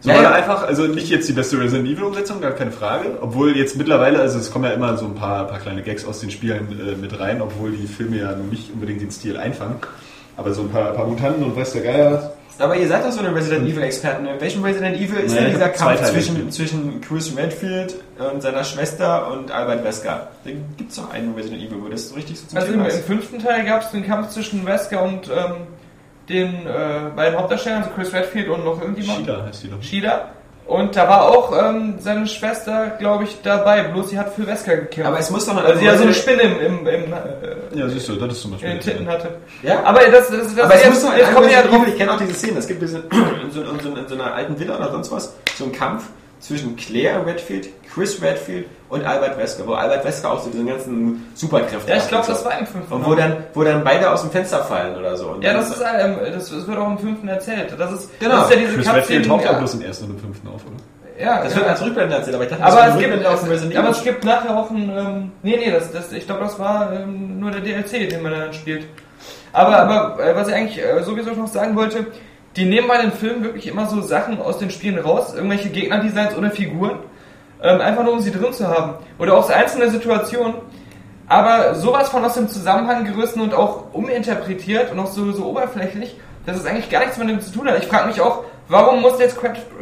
So, 0.00 0.08
Ja, 0.10 0.16
ja. 0.16 0.22
er 0.22 0.34
einfach, 0.34 0.62
also 0.66 0.84
nicht 0.86 1.10
jetzt 1.10 1.28
die 1.28 1.32
beste 1.34 1.58
Resident 1.60 1.88
Evil 1.88 2.04
Umsetzung, 2.04 2.40
gar 2.40 2.52
keine 2.52 2.70
Frage, 2.72 3.18
obwohl 3.20 3.54
jetzt 3.56 3.76
mittlerweile, 3.76 4.20
also 4.20 4.38
es 4.38 4.50
kommen 4.50 4.64
ja 4.64 4.70
immer 4.70 4.96
so 4.96 5.04
ein 5.06 5.14
paar, 5.14 5.46
paar 5.46 5.58
kleine 5.58 5.82
Gags 5.82 6.06
aus 6.06 6.20
den 6.20 6.30
Spielen 6.30 6.68
äh, 6.80 6.96
mit 6.96 7.18
rein, 7.18 7.42
obwohl 7.42 7.72
die 7.72 7.86
Filme 7.86 8.16
ja 8.18 8.34
nicht 8.34 8.72
unbedingt 8.72 9.02
den 9.02 9.10
Stil 9.10 9.36
einfangen, 9.36 9.76
aber 10.38 10.52
so 10.54 10.62
ein 10.62 10.68
paar, 10.70 10.92
paar 10.92 11.06
Mutanten 11.06 11.42
und 11.44 11.54
weiß 11.56 11.72
der 11.72 11.82
Geier. 11.82 12.32
Aber 12.58 12.76
ihr 12.76 12.88
seid 12.88 13.04
doch 13.04 13.12
so 13.12 13.20
eine 13.20 13.34
Resident 13.34 13.68
Evil-Experten. 13.68 14.26
In 14.26 14.40
welchem 14.40 14.64
Resident 14.64 14.96
Evil 14.96 15.18
ist 15.18 15.34
Naja, 15.34 15.42
denn 15.44 15.52
dieser 15.52 15.68
Kampf 15.68 16.02
zwischen, 16.04 16.50
zwischen 16.50 17.00
Chris 17.00 17.36
Redfield 17.36 17.96
und 18.18 18.42
seiner 18.42 18.64
Schwester 18.64 19.30
und 19.30 19.50
Albert 19.50 19.84
Wesker? 19.84 20.28
Da 20.44 20.50
gibt 20.76 20.90
es 20.90 20.96
doch 20.96 21.10
einen 21.10 21.34
Resident 21.34 21.62
Evil, 21.62 21.78
wo 21.82 21.88
das 21.88 22.08
so 22.08 22.14
richtig 22.14 22.38
so 22.40 22.46
zum 22.46 22.58
Also 22.58 22.68
im, 22.68 22.78
Thema 22.78 22.88
im 22.88 22.98
ist. 22.98 23.06
fünften 23.06 23.38
Teil 23.42 23.64
gab 23.64 23.82
es 23.82 23.90
den 23.90 24.06
Kampf 24.06 24.30
zwischen 24.30 24.64
Wesker 24.64 25.02
und 25.02 25.28
ähm, 25.28 25.66
den 26.28 26.66
äh, 26.66 27.10
beiden 27.14 27.38
Hauptdarstellern, 27.38 27.82
also 27.82 27.94
Chris 27.94 28.12
Redfield 28.12 28.48
und 28.48 28.64
noch 28.64 28.80
irgendjemand. 28.80 29.18
Shida 29.20 29.44
heißt 29.44 29.62
die 29.64 29.70
doch. 29.70 29.82
Shida. 29.82 30.30
Und 30.66 30.96
da 30.96 31.08
war 31.08 31.22
auch 31.28 31.52
ähm, 31.56 31.94
seine 32.00 32.26
Schwester, 32.26 32.96
glaube 32.98 33.24
ich, 33.24 33.40
dabei. 33.42 33.84
Bloß 33.84 34.10
sie 34.10 34.18
hat 34.18 34.34
für 34.34 34.46
Wesker 34.46 34.76
gekämpft. 34.76 35.08
Aber 35.08 35.18
es 35.20 35.30
muss 35.30 35.46
doch 35.46 35.54
noch 35.54 35.62
Weil 35.62 35.78
sie 35.78 35.84
ja 35.84 35.96
so 35.96 36.02
eine 36.02 36.14
Spinne 36.14 36.42
im, 36.42 36.58
im, 36.60 36.86
im, 36.86 37.12
äh, 37.12 37.16
Ja, 37.72 37.88
siehst 37.88 38.08
du, 38.08 38.16
das 38.16 38.32
ist 38.32 38.42
zum 38.42 38.52
in 38.54 38.58
Beispiel. 38.58 38.70
den 38.70 38.80
Titten 38.80 39.08
hatte. 39.08 39.36
Ja? 39.62 39.84
Aber 39.84 40.00
das, 40.00 40.28
das, 40.28 40.54
das 40.54 40.64
Aber 40.64 40.74
es 40.74 40.82
jetzt, 40.82 40.90
muss 40.90 41.02
doch 41.04 41.16
jetzt 41.16 41.52
ja 41.52 41.62
drauf. 41.62 41.86
Ich 41.86 41.96
kenne 41.96 42.12
auch 42.12 42.18
diese 42.18 42.34
Szene, 42.34 42.58
es 42.58 42.66
gibt 42.66 42.82
diese, 42.82 42.98
in, 42.98 43.50
so, 43.52 43.60
in, 43.62 43.80
so, 43.80 43.94
in 43.94 44.08
so 44.08 44.14
einer 44.16 44.34
alten 44.34 44.58
Villa 44.58 44.76
oder 44.76 44.90
sonst 44.90 45.12
was, 45.12 45.34
so 45.56 45.64
einen 45.64 45.72
Kampf 45.72 46.04
zwischen 46.46 46.76
Claire 46.76 47.24
Redfield, 47.26 47.68
Chris 47.92 48.20
Redfield 48.22 48.66
und 48.88 49.04
Albert 49.04 49.36
Wesker, 49.38 49.66
wo 49.66 49.72
Albert 49.74 50.04
Wesker 50.04 50.30
auch 50.32 50.40
so 50.42 50.50
diese 50.50 50.64
ganzen 50.64 51.26
Superkräfte 51.34 51.90
Ja, 51.90 51.96
ich 51.96 52.02
hat 52.02 52.08
glaube, 52.10 52.26
das 52.28 52.44
war 52.44 52.58
im 52.58 52.66
fünften. 52.66 52.92
Und 52.92 53.06
wo 53.06 53.14
dann, 53.14 53.36
wo 53.54 53.64
dann 53.64 53.82
beide 53.82 54.10
aus 54.10 54.22
dem 54.22 54.30
Fenster 54.30 54.62
fallen 54.64 54.96
oder 54.96 55.16
so. 55.16 55.28
Und 55.30 55.42
ja, 55.42 55.54
das 55.54 55.70
ist, 55.70 55.80
ähm, 55.98 56.16
das, 56.32 56.50
das 56.50 56.66
wird 56.66 56.78
auch 56.78 56.90
im 56.90 56.98
fünften 56.98 57.26
erzählt. 57.28 57.74
Das 57.76 57.92
ist, 57.92 58.18
Genau. 58.20 58.36
das 58.36 58.44
ist 58.44 58.54
ja 58.54 58.60
diese 58.60 58.74
Chris 58.74 58.92
Redfield 58.94 59.26
taucht 59.26 59.46
auch 59.46 59.52
ja, 59.52 59.58
bloß 59.58 59.74
im 59.74 59.82
ersten 59.82 60.04
und 60.04 60.10
im 60.12 60.18
ffünften 60.20 60.48
auf, 60.48 60.60
oder? 60.66 61.22
ja, 61.24 61.42
Das 61.42 61.56
wird 61.56 61.66
als 61.66 61.82
Rückblende 61.82 62.14
erzählt, 62.14 62.34
aber 62.34 62.44
ich 62.44 62.50
dachte, 62.50 62.62
Aber 62.62 62.76
das 62.76 62.88
es, 62.88 62.94
ist 62.94 63.00
gibt, 63.00 63.12
dem 63.14 63.48
Resident 63.50 63.76
aber 63.78 63.88
Evil. 63.88 63.96
es 63.98 64.04
gibt 64.04 64.24
nachher 64.24 64.56
auch 64.56 64.70
ein, 64.70 64.90
ähm, 64.96 65.32
nee, 65.42 65.56
nee, 65.56 65.70
das, 65.72 65.90
das, 65.90 66.12
ich 66.12 66.26
glaube, 66.26 66.42
das 66.42 66.58
war 66.58 66.92
ähm, 66.92 67.40
nur 67.40 67.50
der 67.50 67.60
DLC, 67.60 68.08
den 68.10 68.22
man 68.22 68.32
dann 68.32 68.52
spielt. 68.52 68.84
Aber, 69.52 69.76
aber 69.78 70.22
äh, 70.22 70.36
was 70.36 70.48
ich 70.48 70.54
eigentlich 70.54 70.78
äh, 70.84 71.02
sowieso 71.02 71.30
noch 71.32 71.48
sagen 71.48 71.74
wollte, 71.74 72.06
die 72.56 72.64
nehmen 72.64 72.88
bei 72.88 73.00
den 73.00 73.12
Filmen 73.12 73.44
wirklich 73.44 73.66
immer 73.66 73.86
so 73.86 74.00
Sachen 74.00 74.40
aus 74.40 74.58
den 74.58 74.70
Spielen 74.70 74.98
raus, 74.98 75.34
irgendwelche 75.34 75.68
Gegnerdesigns 75.68 76.34
oder 76.36 76.50
Figuren, 76.50 76.98
ähm, 77.62 77.80
einfach 77.80 78.02
nur 78.02 78.14
um 78.14 78.20
sie 78.20 78.30
drin 78.30 78.52
zu 78.52 78.66
haben. 78.66 78.94
Oder 79.18 79.36
auch 79.36 79.46
so 79.46 79.52
einzelne 79.52 79.90
Situationen, 79.90 80.54
aber 81.28 81.74
sowas 81.74 82.08
von 82.08 82.24
aus 82.24 82.34
dem 82.34 82.48
Zusammenhang 82.48 83.04
gerissen 83.04 83.40
und 83.40 83.52
auch 83.52 83.92
uminterpretiert 83.92 84.90
und 84.92 84.98
auch 84.98 85.08
so, 85.08 85.32
so 85.32 85.46
oberflächlich, 85.46 86.16
dass 86.46 86.56
es 86.56 86.66
eigentlich 86.66 86.88
gar 86.88 87.00
nichts 87.00 87.18
mit 87.18 87.28
dem 87.28 87.40
zu 87.40 87.52
tun 87.52 87.68
hat. 87.68 87.78
Ich 87.78 87.86
frage 87.86 88.06
mich 88.06 88.20
auch, 88.20 88.44
warum 88.68 89.02
musste 89.02 89.24
jetzt 89.24 89.36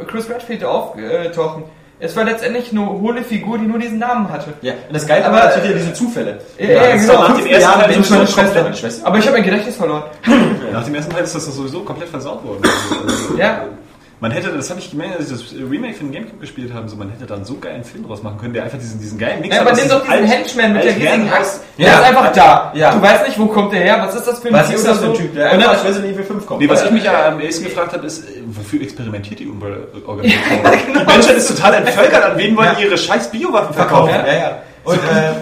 Chris 0.07 0.29
Redfield 0.29 0.63
auftauchen? 0.63 1.63
Es 1.99 2.15
war 2.15 2.25
letztendlich 2.25 2.71
eine 2.71 2.89
hohle 2.89 3.23
Figur, 3.23 3.57
die 3.57 3.65
nur 3.65 3.79
diesen 3.79 3.99
Namen 3.99 4.29
hatte. 4.29 4.53
Ja, 4.61 4.73
und 4.87 4.93
das 4.93 5.07
Geile 5.07 5.25
Aber- 5.25 5.37
war 5.37 5.45
natürlich 5.45 5.69
ja 5.71 5.77
diese 5.77 5.93
Zufälle. 5.93 6.39
Ja, 6.59 6.67
ja, 6.67 6.81
ist 6.81 7.07
genau. 7.07 7.21
Nach 7.21 7.37
dem 7.37 7.45
ersten 7.47 7.71
Teil 7.79 7.91
ist 7.99 8.09
meine 8.11 8.27
Schwester. 8.27 8.63
Meine 8.63 8.75
Schwester. 8.75 9.07
Aber 9.07 9.17
ich 9.17 9.25
habe 9.25 9.37
mein 9.37 9.45
Gedächtnis 9.45 9.75
verloren. 9.77 10.03
Nach 10.73 10.83
dem 10.83 10.95
ersten 10.95 11.11
Teil 11.13 11.23
ist 11.23 11.35
das 11.35 11.45
doch 11.45 11.53
sowieso 11.53 11.79
komplett 11.81 12.09
versaut 12.09 12.43
worden. 12.43 12.61
Also, 12.63 13.23
also, 13.29 13.37
Ja. 13.37 13.61
Man 14.25 14.31
hätte, 14.31 14.49
das 14.49 14.71
habe 14.71 14.79
ich 14.79 14.89
gemerkt, 14.89 15.17
als 15.19 15.29
ich 15.29 15.37
das 15.37 15.53
Remake 15.69 15.93
für 15.93 16.03
den 16.03 16.11
Gamecube 16.11 16.39
gespielt 16.39 16.73
habe, 16.73 16.89
so 16.89 16.95
man 16.95 17.11
hätte 17.11 17.27
da 17.27 17.35
einen 17.35 17.45
so 17.45 17.57
geilen 17.59 17.83
Film 17.83 18.07
draus 18.07 18.23
machen 18.23 18.39
können, 18.39 18.53
der 18.55 18.63
einfach 18.63 18.79
diesen, 18.79 18.99
diesen 18.99 19.19
geilen 19.19 19.39
Mix 19.39 19.53
Ja, 19.53 19.61
hat 19.61 19.67
aber 19.67 19.77
nimm 19.77 19.87
doch 19.87 20.01
diesen 20.01 20.13
alt- 20.13 20.27
Henchman 20.27 20.73
mit 20.73 20.83
der 20.83 20.95
riesigen 20.95 21.29
Axt. 21.31 21.61
Ja. 21.77 21.85
Der 21.85 21.93
ist 21.99 22.05
einfach 22.07 22.31
da. 22.31 22.71
Ja. 22.73 22.91
Du 22.95 23.01
weißt 23.03 23.27
nicht, 23.27 23.37
wo 23.37 23.45
kommt 23.45 23.71
der 23.73 23.81
her, 23.81 24.01
was 24.03 24.15
ist 24.15 24.25
das 24.25 24.39
für 24.39 24.47
ein 24.47 24.53
Was 24.55 24.67
Tier 24.67 24.77
ist 24.77 24.87
das 24.87 24.97
für 24.97 25.05
ein? 25.05 25.13
Typ, 25.13 25.35
der 25.35 25.45
Und 25.45 25.51
einfach 25.53 25.67
dann, 25.67 25.79
aus 25.79 25.85
Resident 25.85 26.13
Evil 26.15 26.23
5 26.25 26.45
kommt? 26.47 26.61
Nee, 26.61 26.69
was 26.69 26.83
ich 26.83 26.89
mich 26.89 27.03
ja 27.03 27.27
am 27.27 27.39
ehesten 27.39 27.65
gefragt 27.65 27.93
habe, 27.93 28.07
ist, 28.07 28.23
äh, 28.27 28.41
wofür 28.47 28.81
experimentiert 28.81 29.39
die 29.41 29.45
Umweltorganisation? 29.47 30.59
Die 30.87 31.05
Menschheit 31.05 31.37
ist 31.37 31.55
total 31.55 31.75
entvölkert, 31.75 32.23
an 32.23 32.35
wen 32.37 32.57
wollen 32.57 32.71
die 32.79 32.85
ihre 32.85 32.97
scheiß 32.97 33.29
Biowaffen 33.29 33.75
verkaufen? 33.75 34.09
Ja, 34.25 34.33
ja. 34.33 34.57
Und 34.85 34.95
äh, 34.95 35.33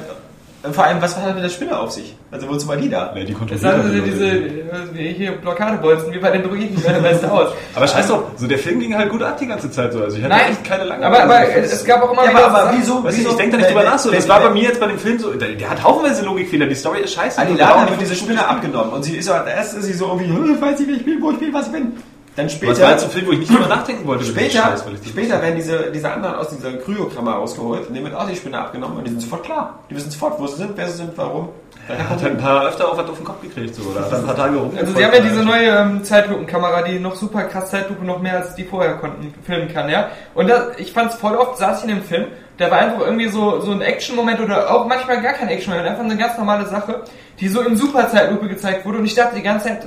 vor 0.72 0.86
allem, 0.86 1.02
was 1.02 1.18
hat 1.18 1.36
mit 1.36 1.44
der 1.44 1.50
Spinne 1.50 1.78
auf 1.78 1.92
sich? 1.92 2.16
Also 2.32 2.48
wozu 2.48 2.68
war 2.70 2.78
die 2.78 2.90
da? 2.90 3.12
Nee, 3.14 3.26
die 3.26 3.32
das 3.34 3.40
kontrollieren 3.40 3.72
sagen 3.72 3.92
sie 3.92 4.02
die 4.02 4.12
diese, 4.12 5.14
hier 5.16 5.32
Blockadebolzen, 5.34 6.14
wie 6.14 6.20
bei 6.20 6.32
den 6.32 6.44
Druiden 6.44 6.82
bei 6.82 7.04
West 7.04 7.26
aus. 7.26 7.50
Aber 7.76 7.86
scheiß 7.88 8.08
drauf, 8.08 8.24
so 8.38 8.48
der 8.48 8.58
Film 8.58 8.80
ging 8.80 8.96
halt 8.96 9.10
gut 9.10 9.22
ab 9.24 9.38
die 9.38 9.48
ganze 9.48 9.70
Zeit 9.70 9.92
so. 9.92 10.02
Also 10.02 10.18
ich 10.18 10.24
hatte 10.24 10.36
Nein, 10.36 10.52
echt 10.52 10.64
keine 10.64 10.86
lange 10.86 11.06
aber, 11.06 11.24
aber 11.24 11.56
es 11.58 11.84
gab 11.84 12.02
auch 12.02 12.14
immer 12.14 12.24
Ja, 12.24 12.30
wieder 12.30 12.46
aber, 12.46 12.64
aber 12.64 12.78
wieso? 12.78 13.04
Weißt 13.04 13.18
wieso 13.18 13.30
ich 13.32 13.36
denke 13.36 13.52
da 13.52 13.58
nicht 13.58 13.70
drüber 13.72 13.84
nach 13.84 14.00
so. 14.00 14.10
Das 14.12 14.30
war 14.30 14.40
bei 14.40 14.50
mir 14.52 14.64
jetzt 14.64 14.80
bei 14.80 14.88
dem 14.88 15.00
Film 15.00 15.20
so, 15.20 15.34
der, 15.34 15.50
der 15.50 15.70
hat 15.70 15.84
haufenweise 15.84 16.24
Logikfehler, 16.24 16.66
die 16.66 16.76
Story 16.76 17.02
ist 17.02 17.14
scheiße. 17.14 17.40
Alilana 17.40 17.82
Und 17.84 17.90
wird 17.90 18.02
diese 18.02 18.16
Spinne 18.16 18.48
abgenommen 18.48 18.94
und 18.94 19.04
sie 19.04 19.18
ist 19.18 19.28
ja, 19.28 19.44
erst 19.46 19.76
ist 19.78 19.84
sie 19.84 19.94
so 19.94 20.08
irgendwie, 20.08 20.28
"Hm, 20.28 20.56
ich 20.56 20.62
weiß 20.62 20.80
nicht, 20.80 20.90
wer 20.90 20.96
ich 20.96 21.06
bin, 21.06 21.22
wo 21.22 21.32
ich 21.32 21.40
bin, 21.40 21.54
was 21.54 21.66
ich 21.68 21.74
bin. 21.74 21.92
Dann 22.36 22.46
Aber 22.48 22.54
es 22.56 22.62
war 22.62 22.74
später, 22.74 22.88
halt 22.88 23.00
so 23.00 23.06
ein 23.06 23.12
Film, 23.12 23.28
wo 23.28 23.32
ich 23.34 23.40
nicht 23.40 23.52
drüber 23.54 23.68
nachdenken 23.68 24.08
wollte. 24.08 24.26
später, 24.26 24.64
Scheiß, 24.64 24.86
weil 24.88 24.94
ich 24.96 25.02
das- 25.02 25.10
später 25.10 25.40
werden 25.42 25.56
diese, 25.56 25.92
diese 25.92 26.12
anderen 26.12 26.36
aus 26.36 26.50
dieser 26.50 26.74
Kryokammer 26.78 27.34
rausgeholt 27.34 27.88
und 27.88 27.94
denen 27.94 28.06
wird 28.06 28.16
auch 28.16 28.28
die 28.28 28.36
Spinne 28.36 28.58
abgenommen 28.60 28.98
und 28.98 29.04
die 29.06 29.12
sind 29.12 29.22
sofort 29.22 29.44
klar. 29.44 29.80
Die 29.90 29.96
wissen 29.96 30.10
sofort, 30.10 30.40
wo 30.40 30.48
sie 30.48 30.56
sind, 30.56 30.72
wer 30.76 30.88
sie 30.88 30.98
sind, 30.98 31.12
warum. 31.16 31.50
Er 31.88 32.10
hat 32.10 32.22
halt 32.24 32.32
ein 32.32 32.38
paar 32.38 32.66
öfter 32.66 32.90
auf, 32.92 32.98
auf 32.98 33.18
den 33.18 33.26
Kopf 33.26 33.42
gekriegt, 33.42 33.76
so, 33.76 33.84
oder 33.84 34.06
hat 34.06 34.14
ein 34.14 34.26
paar 34.26 34.36
Tage 34.38 34.56
rum. 34.58 34.72
Also 34.76 34.96
sie 34.96 35.06
haben 35.06 35.14
ja 35.14 35.20
diese 35.20 35.44
neue 35.44 35.68
ähm, 35.68 36.04
Zeitlupenkamera, 36.04 36.82
die 36.84 36.98
noch 36.98 37.14
super 37.16 37.44
krass 37.44 37.70
Zeitlupe 37.70 38.04
noch 38.06 38.20
mehr 38.22 38.38
als 38.38 38.56
die 38.56 38.64
vorher 38.64 38.94
konnten 38.96 39.34
filmen 39.46 39.72
kann, 39.72 39.90
ja. 39.90 40.08
Und 40.34 40.50
da, 40.50 40.68
ich 40.78 40.92
fand's 40.94 41.16
voll 41.16 41.36
oft, 41.36 41.58
saß 41.58 41.84
ich 41.84 41.90
in 41.90 41.96
dem 41.98 42.04
Film, 42.04 42.28
da 42.58 42.72
war 42.72 42.80
einfach 42.80 43.02
irgendwie 43.02 43.28
so, 43.28 43.60
so 43.60 43.72
ein 43.72 43.82
Action-Moment 43.82 44.40
oder 44.40 44.74
auch 44.74 44.88
manchmal 44.88 45.22
gar 45.22 45.34
kein 45.34 45.50
Action-Moment, 45.50 45.88
einfach 45.90 46.04
eine 46.06 46.18
ganz 46.18 46.38
normale 46.38 46.66
Sache, 46.68 47.04
die 47.40 47.48
so 47.50 47.62
in 47.62 47.76
super 47.76 48.10
Zeitlupe 48.10 48.48
gezeigt 48.48 48.86
wurde 48.86 49.00
und 49.00 49.06
ich 49.06 49.14
dachte 49.16 49.36
die 49.36 49.42
ganze 49.44 49.68
Zeit, 49.68 49.86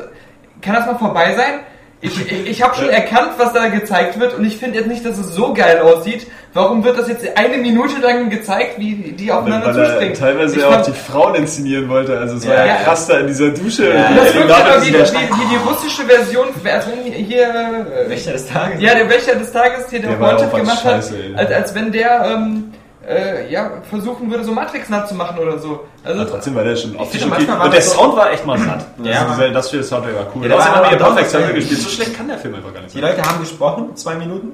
kann 0.60 0.74
das 0.74 0.86
mal 0.86 0.96
vorbei 0.98 1.34
sein? 1.34 1.60
Ich, 2.02 2.30
ich, 2.30 2.46
ich 2.50 2.62
habe 2.62 2.74
schon 2.74 2.90
erkannt, 2.90 3.30
was 3.38 3.54
da 3.54 3.68
gezeigt 3.68 4.20
wird 4.20 4.34
und 4.34 4.44
ich 4.44 4.58
finde 4.58 4.78
jetzt 4.78 4.86
nicht, 4.86 5.04
dass 5.04 5.16
es 5.18 5.28
so 5.34 5.54
geil 5.54 5.80
aussieht. 5.80 6.26
Warum 6.52 6.84
wird 6.84 6.98
das 6.98 7.08
jetzt 7.08 7.24
eine 7.36 7.56
Minute 7.56 8.00
lang 8.00 8.28
gezeigt, 8.30 8.78
wie 8.78 8.94
die 9.12 9.32
aufeinander 9.32 9.68
weil 9.74 9.78
er 9.78 9.86
zuspringen? 9.88 10.14
teilweise 10.14 10.56
Ich 10.56 10.62
ja 10.62 10.68
auch 10.68 10.82
die 10.84 10.92
Frauen 10.92 11.34
inszenieren 11.34 11.88
wollte. 11.88 12.18
Also 12.18 12.36
es 12.36 12.46
war 12.46 12.54
Ja. 12.54 12.66
ja 12.66 12.74
krass 12.76 13.06
da 13.06 13.18
in 13.18 13.26
dieser 13.28 13.48
Dusche. 13.50 13.88
Ja, 13.94 14.10
Das 14.14 14.34
wirkt 14.34 14.50
aber 14.50 14.82
wie, 14.82 14.88
wie, 14.88 14.92
wie 14.92 15.48
die 15.50 15.68
russische 15.68 16.02
Version, 16.04 16.48
als 16.70 16.86
wenn 16.86 17.12
hier 17.12 17.86
Wächter 18.08 18.32
des 18.32 18.46
Tages. 18.46 18.80
ja, 18.80 18.94
der 18.94 19.08
Wächter 19.10 19.34
des 19.36 19.52
Tages 19.52 19.86
hier 19.90 20.00
der, 20.00 20.10
Der 20.10 20.20
Wanted 20.20 20.54
gemacht 20.54 20.82
scheiße, 20.82 21.14
hat, 21.34 21.38
als, 21.46 21.50
als 21.52 21.74
wenn 21.74 21.92
der 21.92 22.24
ähm, 22.34 22.72
äh, 23.08 23.50
ja, 23.50 23.70
versuchen 23.88 24.30
würde, 24.30 24.44
so 24.44 24.52
Matrix 24.52 24.88
nachzumachen 24.88 25.38
oder 25.38 25.58
so. 25.58 25.80
Also, 26.04 26.20
Aber 26.22 26.30
trotzdem 26.30 26.54
war 26.54 26.64
der 26.64 26.76
schon 26.76 26.96
optisch 26.96 27.24
okay. 27.24 27.46
Und 27.64 27.72
der 27.72 27.82
so- 27.82 27.92
Sound 27.98 28.16
war 28.16 28.30
echt 28.32 28.44
mal 28.46 28.58
satt. 28.58 28.86
Ja, 29.02 29.12
also 29.20 29.26
aber- 29.26 29.42
dieser, 29.42 29.52
das 29.54 29.70
für 29.70 29.82
Soundtrack 29.82 30.14
war 30.16 30.26
cool. 30.34 30.42
Ja, 30.42 30.48
der 30.48 30.56
Außerdem 30.58 30.74
war 30.74 30.84
haben 30.84 30.90
wir 30.98 31.04
aber 31.06 31.14
Perfect 31.14 31.30
Circle 31.30 31.54
gespielt. 31.54 31.80
So 31.80 31.88
schlecht 31.88 32.14
kann 32.16 32.28
der 32.28 32.38
Film 32.38 32.54
einfach 32.54 32.72
gar 32.74 32.82
nicht 32.82 32.94
Die 32.94 33.00
sein. 33.00 33.10
Leute 33.10 33.22
haben 33.28 33.40
gesprochen, 33.40 33.96
zwei 33.96 34.14
Minuten. 34.16 34.52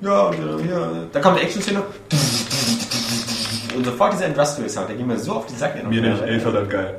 Ja, 0.00 0.20
und 0.24 0.34
äh, 0.34 0.62
hier, 0.62 0.90
da 1.12 1.20
kommt 1.20 1.38
die 1.38 1.42
Action-Szene. 1.44 1.82
Und 3.76 3.84
sofort 3.84 4.12
dieser 4.14 4.26
Industrial-Sound, 4.26 4.88
der 4.88 4.96
ging 4.96 5.06
mir 5.06 5.18
so 5.18 5.32
auf 5.32 5.46
die 5.46 5.54
Sack. 5.54 5.74
Mir 5.88 6.00
nicht, 6.00 6.22
ey, 6.22 6.40
verdammt 6.40 6.70
geil. 6.70 6.96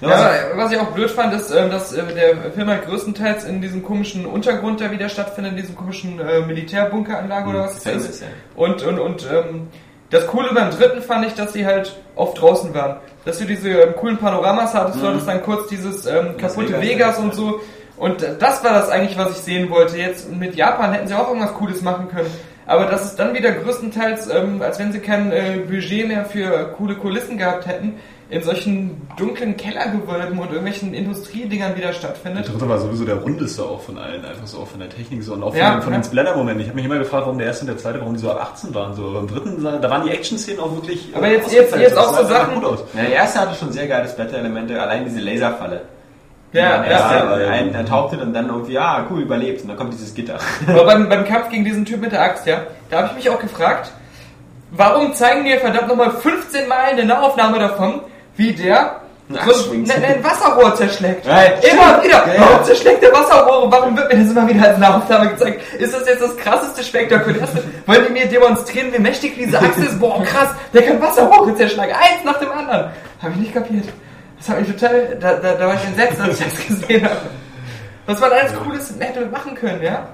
Ja, 0.00 0.08
ja, 0.08 0.34
was 0.56 0.72
ich 0.72 0.78
auch 0.78 0.92
blöd 0.92 1.10
fand, 1.10 1.34
ist, 1.34 1.50
ähm, 1.50 1.70
dass 1.70 1.92
äh, 1.92 2.02
der 2.14 2.52
Film 2.52 2.68
halt 2.68 2.86
größtenteils 2.86 3.44
in 3.44 3.60
diesem 3.60 3.82
komischen 3.82 4.24
Untergrund, 4.24 4.80
der 4.80 4.90
wieder 4.92 5.10
stattfindet, 5.10 5.52
in 5.52 5.58
diesem 5.58 5.76
komischen 5.76 6.18
äh, 6.18 6.40
Militärbunkeranlage 6.40 7.50
oder 7.50 7.60
was 7.64 7.84
es 7.84 8.06
ist. 8.06 8.20
ja. 8.22 8.28
Und, 8.56 8.82
und, 8.82 8.98
und 8.98 9.26
ähm, 9.30 9.68
das 10.10 10.26
Coole 10.26 10.52
beim 10.52 10.70
dritten 10.70 11.02
fand 11.02 11.26
ich, 11.26 11.34
dass 11.34 11.52
sie 11.52 11.64
halt 11.64 11.96
oft 12.16 12.40
draußen 12.40 12.74
waren. 12.74 12.96
Dass 13.24 13.38
du 13.38 13.44
diese 13.44 13.70
ähm, 13.70 13.94
coolen 13.96 14.18
Panoramas 14.18 14.74
hattest, 14.74 15.00
du 15.00 15.06
hattest 15.06 15.28
dann 15.28 15.42
kurz 15.42 15.68
dieses 15.68 16.06
ähm, 16.06 16.36
kaputte 16.36 16.80
Vegas, 16.80 16.82
Vegas, 16.82 17.18
und 17.18 17.34
so. 17.34 17.60
Und 17.96 18.22
das 18.38 18.64
war 18.64 18.72
das 18.72 18.88
eigentlich, 18.88 19.16
was 19.18 19.32
ich 19.32 19.36
sehen 19.36 19.70
wollte. 19.70 19.98
Jetzt 19.98 20.30
mit 20.32 20.56
Japan 20.56 20.92
hätten 20.92 21.06
sie 21.06 21.14
auch 21.14 21.28
irgendwas 21.28 21.54
Cooles 21.54 21.82
machen 21.82 22.08
können. 22.08 22.30
Aber 22.66 22.86
das 22.86 23.04
ist 23.04 23.16
dann 23.16 23.34
wieder 23.34 23.52
größtenteils, 23.52 24.30
ähm, 24.30 24.62
als 24.62 24.78
wenn 24.78 24.92
sie 24.92 25.00
kein 25.00 25.32
äh, 25.32 25.58
Budget 25.68 26.08
mehr 26.08 26.24
für 26.24 26.72
coole 26.76 26.94
Kulissen 26.94 27.36
gehabt 27.36 27.66
hätten, 27.66 27.96
in 28.30 28.42
solchen 28.42 29.02
dunklen 29.16 29.56
Kellergewölben 29.56 30.38
und 30.38 30.46
irgendwelchen 30.50 30.94
Industriedingern 30.94 31.74
wieder 31.76 31.88
Der 31.88 31.94
stattfindet. 31.94 32.48
dritte 32.48 32.68
war 32.68 32.78
sowieso 32.78 33.04
der 33.04 33.16
rundeste 33.16 33.62
auch 33.64 33.80
von 33.82 33.98
allen, 33.98 34.24
einfach 34.24 34.46
so 34.46 34.58
auch 34.60 34.68
von 34.68 34.78
der 34.78 34.88
Technik 34.88 35.22
so 35.24 35.32
und 35.34 35.42
auch 35.42 35.50
von, 35.50 35.58
Ja, 35.58 35.72
den, 35.72 35.82
von 35.82 35.92
ja. 35.92 35.98
den 35.98 36.04
Splatter-Momenten. 36.04 36.60
Ich 36.62 36.68
habe 36.68 36.76
mich 36.76 36.84
immer 36.84 36.98
gefragt, 36.98 37.24
warum 37.24 37.38
der 37.38 37.48
erste 37.48 37.62
und 37.64 37.68
der 37.68 37.78
zweite, 37.78 37.98
warum 38.00 38.14
die 38.14 38.20
so 38.20 38.30
ab 38.30 38.40
18 38.52 38.72
waren. 38.74 38.94
So 38.94 39.12
beim 39.12 39.26
dritten, 39.26 39.62
da 39.64 39.90
waren 39.90 40.04
die 40.06 40.10
Action-Szenen 40.12 40.60
auch 40.60 40.72
wirklich. 40.72 41.08
Aber 41.14 41.26
äh, 41.26 41.32
jetzt- 41.34 41.52
jetzt- 41.52 41.76
jetzt 41.76 41.98
auch 41.98 42.16
so 42.16 42.24
Sachen- 42.24 42.54
gut 42.54 42.64
aus. 42.64 42.78
Ja, 42.94 43.02
der 43.02 43.12
erste 43.12 43.40
hatte 43.40 43.54
schon 43.58 43.72
sehr 43.72 43.88
geile 43.88 44.08
Splatter-Elemente, 44.08 44.80
allein 44.80 45.04
diese 45.04 45.18
Laserfalle. 45.20 45.82
Ja, 46.52 46.78
der 46.82 46.90
ja, 46.92 46.98
erste 46.98 47.42
ja. 47.42 47.48
einen 47.50 47.74
enthauptet 47.74 48.20
und 48.22 48.32
dann 48.32 48.46
irgendwie, 48.48 48.78
ah, 48.78 49.06
cool, 49.10 49.22
überlebt. 49.22 49.62
Und 49.62 49.68
dann 49.68 49.76
kommt 49.76 49.92
dieses 49.92 50.14
Gitter. 50.14 50.38
Aber 50.68 50.84
beim, 50.84 51.08
beim 51.08 51.24
Kampf 51.24 51.48
gegen 51.48 51.64
diesen 51.64 51.84
Typ 51.84 52.00
mit 52.00 52.12
der 52.12 52.22
Axt, 52.22 52.46
ja, 52.46 52.62
da 52.90 52.98
habe 52.98 53.08
ich 53.10 53.16
mich 53.24 53.30
auch 53.30 53.40
gefragt, 53.40 53.90
warum 54.70 55.14
zeigen 55.14 55.44
wir 55.44 55.58
verdammt 55.58 55.88
nochmal 55.88 56.10
15 56.12 56.68
Mal 56.68 56.90
eine 56.92 57.04
Nahaufnahme 57.04 57.58
davon, 57.58 58.00
wie 58.40 58.52
der 58.54 58.96
so 59.28 59.72
ein, 59.72 59.88
ein 59.88 60.24
Wasserrohr 60.24 60.74
zerschlägt. 60.74 61.24
Ja, 61.24 61.42
immer 61.42 62.02
wieder. 62.02 62.26
Ja, 62.26 62.34
ja. 62.34 62.40
Warum 62.40 62.64
zerschlägt 62.64 63.02
der 63.02 63.12
Wasserrohre? 63.12 63.70
Warum 63.70 63.96
wird 63.96 64.12
mir 64.12 64.18
das 64.24 64.32
immer 64.32 64.48
wieder 64.48 64.66
als 64.66 64.78
Nahaufnahme 64.78 65.30
gezeigt? 65.30 65.62
Ist 65.78 65.94
das 65.94 66.08
jetzt 66.08 66.22
das 66.22 66.36
krasseste, 66.36 66.82
spektakulärste? 66.82 67.62
Wollen 67.86 68.06
die 68.08 68.12
mir 68.12 68.26
demonstrieren, 68.26 68.92
wie 68.92 68.98
mächtig 68.98 69.36
diese 69.36 69.56
Axt 69.60 69.78
ist? 69.78 70.00
Boah, 70.00 70.24
krass, 70.24 70.48
der 70.72 70.82
kann 70.82 71.00
Wasserrohre 71.00 71.54
zerschlagen. 71.54 71.92
Eins 71.92 72.24
nach 72.24 72.38
dem 72.38 72.50
anderen. 72.50 72.90
Habe 73.22 73.32
ich 73.34 73.36
nicht 73.36 73.54
kapiert. 73.54 73.84
Das 74.38 74.48
hat 74.48 74.60
mich 74.60 74.70
total, 74.74 75.16
da, 75.20 75.34
da, 75.34 75.52
da 75.52 75.66
war 75.66 75.74
ich 75.74 75.84
entsetzt, 75.84 76.20
als 76.20 76.40
ich 76.40 76.46
das 76.46 76.66
gesehen 76.66 77.04
habe. 77.04 77.20
Was 78.06 78.18
man 78.18 78.32
alles 78.32 78.54
Cooles 78.54 78.94
hätte 78.98 79.26
machen 79.26 79.54
können, 79.54 79.82
ja? 79.82 80.08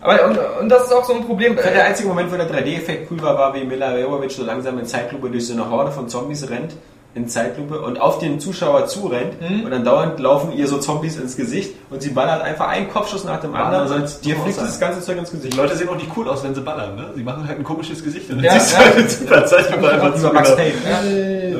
Aber, 0.00 0.26
und, 0.26 0.38
und 0.60 0.68
das 0.68 0.84
ist 0.84 0.92
auch 0.92 1.04
so 1.04 1.14
ein 1.14 1.24
Problem. 1.26 1.56
Fand, 1.58 1.74
der 1.74 1.84
einzige 1.84 2.08
Moment, 2.08 2.30
wo 2.32 2.36
der 2.36 2.48
3D-Effekt 2.50 3.10
cool 3.10 3.20
war, 3.22 3.36
war, 3.36 3.54
wie 3.54 3.64
Mila 3.64 3.98
Jovovich 3.98 4.34
so 4.36 4.44
langsam 4.44 4.78
in 4.78 4.86
Zeitlupe 4.86 5.28
durch 5.30 5.46
so 5.46 5.54
eine 5.54 5.68
Horde 5.70 5.90
von 5.90 6.08
Zombies 6.08 6.48
rennt 6.48 6.74
in 7.14 7.26
Zeitlupe 7.26 7.80
und 7.80 8.00
auf 8.00 8.18
den 8.18 8.38
Zuschauer 8.38 8.86
zurennt 8.86 9.40
Mhm. 9.40 9.64
und 9.64 9.70
dann 9.72 9.82
dauernd 9.82 10.20
laufen 10.20 10.52
ihr 10.52 10.68
so 10.68 10.78
Zombies 10.78 11.16
ins 11.16 11.36
Gesicht 11.36 11.74
und 11.90 12.00
sie 12.02 12.10
ballert 12.10 12.42
einfach 12.42 12.68
einen 12.68 12.88
Kopfschuss 12.90 13.24
nach 13.24 13.40
dem 13.40 13.54
anderen 13.54 13.86
und 13.86 13.90
Andererseits 13.92 14.20
dir 14.20 14.36
fliegt 14.36 14.58
das 14.60 14.78
ganze 14.78 15.00
Zeug 15.00 15.16
ins 15.18 15.30
Gesicht. 15.30 15.54
Die 15.54 15.56
Leute 15.56 15.74
sehen 15.74 15.88
auch 15.88 15.96
nicht 15.96 16.10
cool 16.16 16.28
aus, 16.28 16.44
wenn 16.44 16.54
sie 16.54 16.60
ballern, 16.60 16.94
ne? 16.96 17.06
Sie 17.16 17.22
machen 17.24 17.48
halt 17.48 17.58
ein 17.58 17.64
komisches 17.64 18.04
Gesicht. 18.04 18.30
Und 18.30 18.40
Ja, 18.40 18.50
dann 18.52 18.60
siehst 18.60 18.78
ja. 18.78 19.24
du 19.26 19.30
halt 19.34 19.48
Zeitlupe 19.48 19.90
einfach 19.90 20.14
zu. 20.14 20.26
Max. 20.28 20.54
Payne. 20.54 20.74
Äh, 21.08 21.56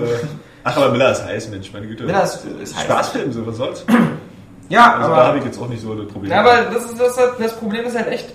Ach, 0.65 0.77
aber 0.77 0.91
Miller 0.91 1.13
ist 1.13 1.25
heiß, 1.25 1.49
Mensch, 1.49 1.73
meine 1.73 1.87
Güte. 1.87 2.05
Miller 2.05 2.23
ist- 2.23 2.45
ist 2.63 2.77
heiß. 2.77 2.85
Spaßfilm, 2.85 3.33
so, 3.33 3.45
was 3.47 3.57
soll's? 3.57 3.85
Ja, 4.69 4.95
Also 4.95 5.09
da 5.09 5.15
aber 5.15 5.27
habe 5.29 5.39
ich 5.39 5.45
jetzt 5.45 5.61
auch 5.61 5.69
nicht 5.69 5.83
so 5.83 5.95
das 5.95 6.09
Problem. 6.13 6.31
Ja, 6.33 6.41
aber 6.41 6.71
das, 6.73 6.85
ist, 6.87 7.01
das, 7.01 7.17
das 7.39 7.57
Problem 7.57 7.85
ist 7.87 7.97
halt 7.97 8.09
echt, 8.09 8.33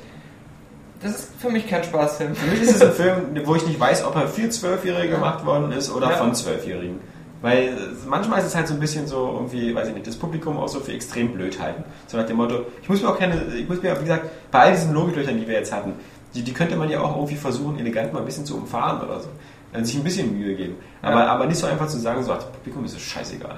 das 1.01 1.11
ist 1.11 1.29
für 1.39 1.49
mich 1.49 1.67
kein 1.67 1.83
Spaßfilm. 1.83 2.35
für 2.35 2.49
mich 2.49 2.61
ist 2.61 2.75
es 2.75 2.81
ein 2.81 2.91
Film, 2.93 3.15
wo 3.45 3.55
ich 3.55 3.65
nicht 3.67 3.79
weiß, 3.79 4.05
ob 4.05 4.15
er 4.15 4.27
für 4.27 4.49
Zwölfjährige 4.49 5.13
gemacht 5.15 5.45
worden 5.45 5.71
ist 5.71 5.91
oder 5.91 6.09
Ja. 6.11 6.15
von 6.17 6.33
Zwölfjährigen. 6.33 6.99
Weil 7.41 7.59
äh, 7.67 7.71
manchmal 8.07 8.39
ist 8.39 8.45
es 8.47 8.55
halt 8.55 8.67
so 8.69 8.73
ein 8.73 8.79
bisschen 8.79 9.05
so 9.05 9.31
irgendwie, 9.33 9.75
weiß 9.75 9.89
ich 9.89 9.93
nicht, 9.93 10.07
das 10.07 10.15
Publikum 10.15 10.57
auch 10.57 10.69
so 10.69 10.79
für 10.79 10.93
extrem 10.93 11.33
blöd 11.33 11.59
halten. 11.59 11.83
So 12.07 12.17
nach 12.17 12.25
dem 12.25 12.37
Motto, 12.37 12.65
ich 12.81 12.87
muss 12.87 13.01
mir 13.01 13.09
auch 13.09 13.19
keine, 13.19 13.35
ich 13.55 13.67
muss 13.67 13.81
mir, 13.81 13.95
wie 13.97 14.03
gesagt, 14.03 14.25
bei 14.49 14.59
all 14.59 14.71
diesen 14.71 14.93
Logiklöchern, 14.93 15.37
die 15.37 15.45
wir 15.47 15.55
jetzt 15.55 15.73
hatten, 15.73 15.93
die, 16.33 16.41
die 16.41 16.53
könnte 16.53 16.77
man 16.77 16.89
ja 16.89 17.01
auch 17.01 17.15
irgendwie 17.17 17.35
versuchen, 17.35 17.77
elegant 17.79 18.13
mal 18.13 18.19
ein 18.19 18.25
bisschen 18.25 18.45
zu 18.45 18.55
umfahren 18.55 19.01
oder 19.05 19.19
so. 19.19 19.27
Dann 19.73 19.83
sich 19.83 19.97
ein 19.97 20.03
bisschen 20.03 20.37
Mühe 20.39 20.55
geben. 20.55 20.77
Aber, 21.01 21.19
Ja. 21.19 21.27
aber 21.27 21.45
nicht 21.45 21.57
so 21.59 21.67
einfach 21.67 21.87
zu 21.87 21.99
sagen, 21.99 22.23
so, 22.23 22.31
ach, 22.31 22.37
das 22.37 22.45
Publikum 22.47 22.85
ist 22.85 22.95
es 22.95 23.01
scheißegal. 23.01 23.57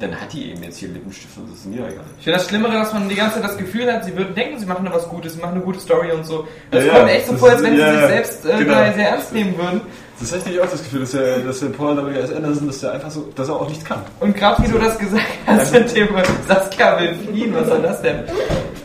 Dann 0.00 0.20
hat 0.20 0.32
die 0.32 0.50
eben 0.50 0.62
jetzt 0.62 0.78
hier 0.78 0.88
Lippenstift 0.88 1.36
und 1.38 1.50
das 1.50 1.60
ist 1.60 1.66
mir 1.66 1.86
egal. 1.86 2.04
Ich 2.18 2.24
finde 2.24 2.38
das 2.38 2.48
Schlimmere, 2.48 2.72
dass 2.72 2.92
man 2.92 3.08
die 3.08 3.14
ganze 3.14 3.36
Zeit 3.36 3.44
das 3.44 3.56
Gefühl 3.58 3.92
hat, 3.92 4.04
sie 4.04 4.16
würden 4.16 4.34
denken, 4.34 4.58
sie 4.58 4.66
machen 4.66 4.84
da 4.84 4.92
was 4.92 5.08
Gutes, 5.08 5.34
sie 5.34 5.40
machen 5.40 5.54
eine 5.54 5.60
gute 5.60 5.80
Story 5.80 6.12
und 6.12 6.24
so. 6.24 6.46
Das 6.70 6.84
Ja, 6.84 6.94
kommt 6.94 7.08
ja, 7.08 7.14
echt 7.14 7.26
so 7.26 7.32
das 7.32 7.40
vor, 7.40 7.50
als 7.50 7.62
wenn 7.62 7.74
sie 7.74 7.80
ja, 7.80 7.92
sich 7.92 8.00
ja, 8.00 8.08
selbst 8.08 8.44
äh, 8.44 8.58
genau. 8.58 8.74
da 8.74 8.92
sehr 8.92 9.08
ernst 9.08 9.32
nehmen 9.32 9.58
würden. 9.58 9.80
Das 10.20 10.32
ist 10.32 10.46
echt 10.46 10.60
auch 10.60 10.70
das 10.70 10.82
Gefühl, 10.82 11.00
dass 11.00 11.10
der, 11.12 11.38
dass 11.38 11.60
der 11.60 11.66
Paul 11.68 11.96
W.S. 11.96 12.32
Anderson, 12.32 12.66
dass 12.66 12.80
der 12.80 12.92
einfach 12.92 13.10
so, 13.10 13.28
dass 13.36 13.48
er 13.48 13.54
auch 13.56 13.68
nichts 13.68 13.84
kann. 13.84 14.02
Und 14.18 14.36
gerade 14.36 14.62
wie 14.64 14.68
du 14.70 14.78
das 14.78 14.98
gesagt 14.98 15.22
hast 15.46 15.72
mit 15.72 15.94
dem 15.96 16.08
Saskia 16.48 17.00
will 17.00 17.14
fliehen, 17.14 17.54
was 17.54 17.68
soll 17.68 17.82
das 17.82 18.02
denn? 18.02 18.24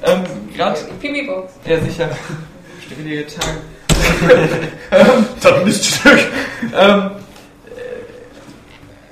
Ähm, 0.04 0.24
gerade, 0.56 0.80
Pimi-Box. 1.02 1.54
ja 1.66 1.80
sicher, 1.80 2.10
stille 2.86 3.26
Tage. 3.28 3.58
Das 5.42 5.66
nicht 5.66 5.86
Stück. 5.86 6.20
Ähm, 6.78 7.00
äh, 7.00 7.23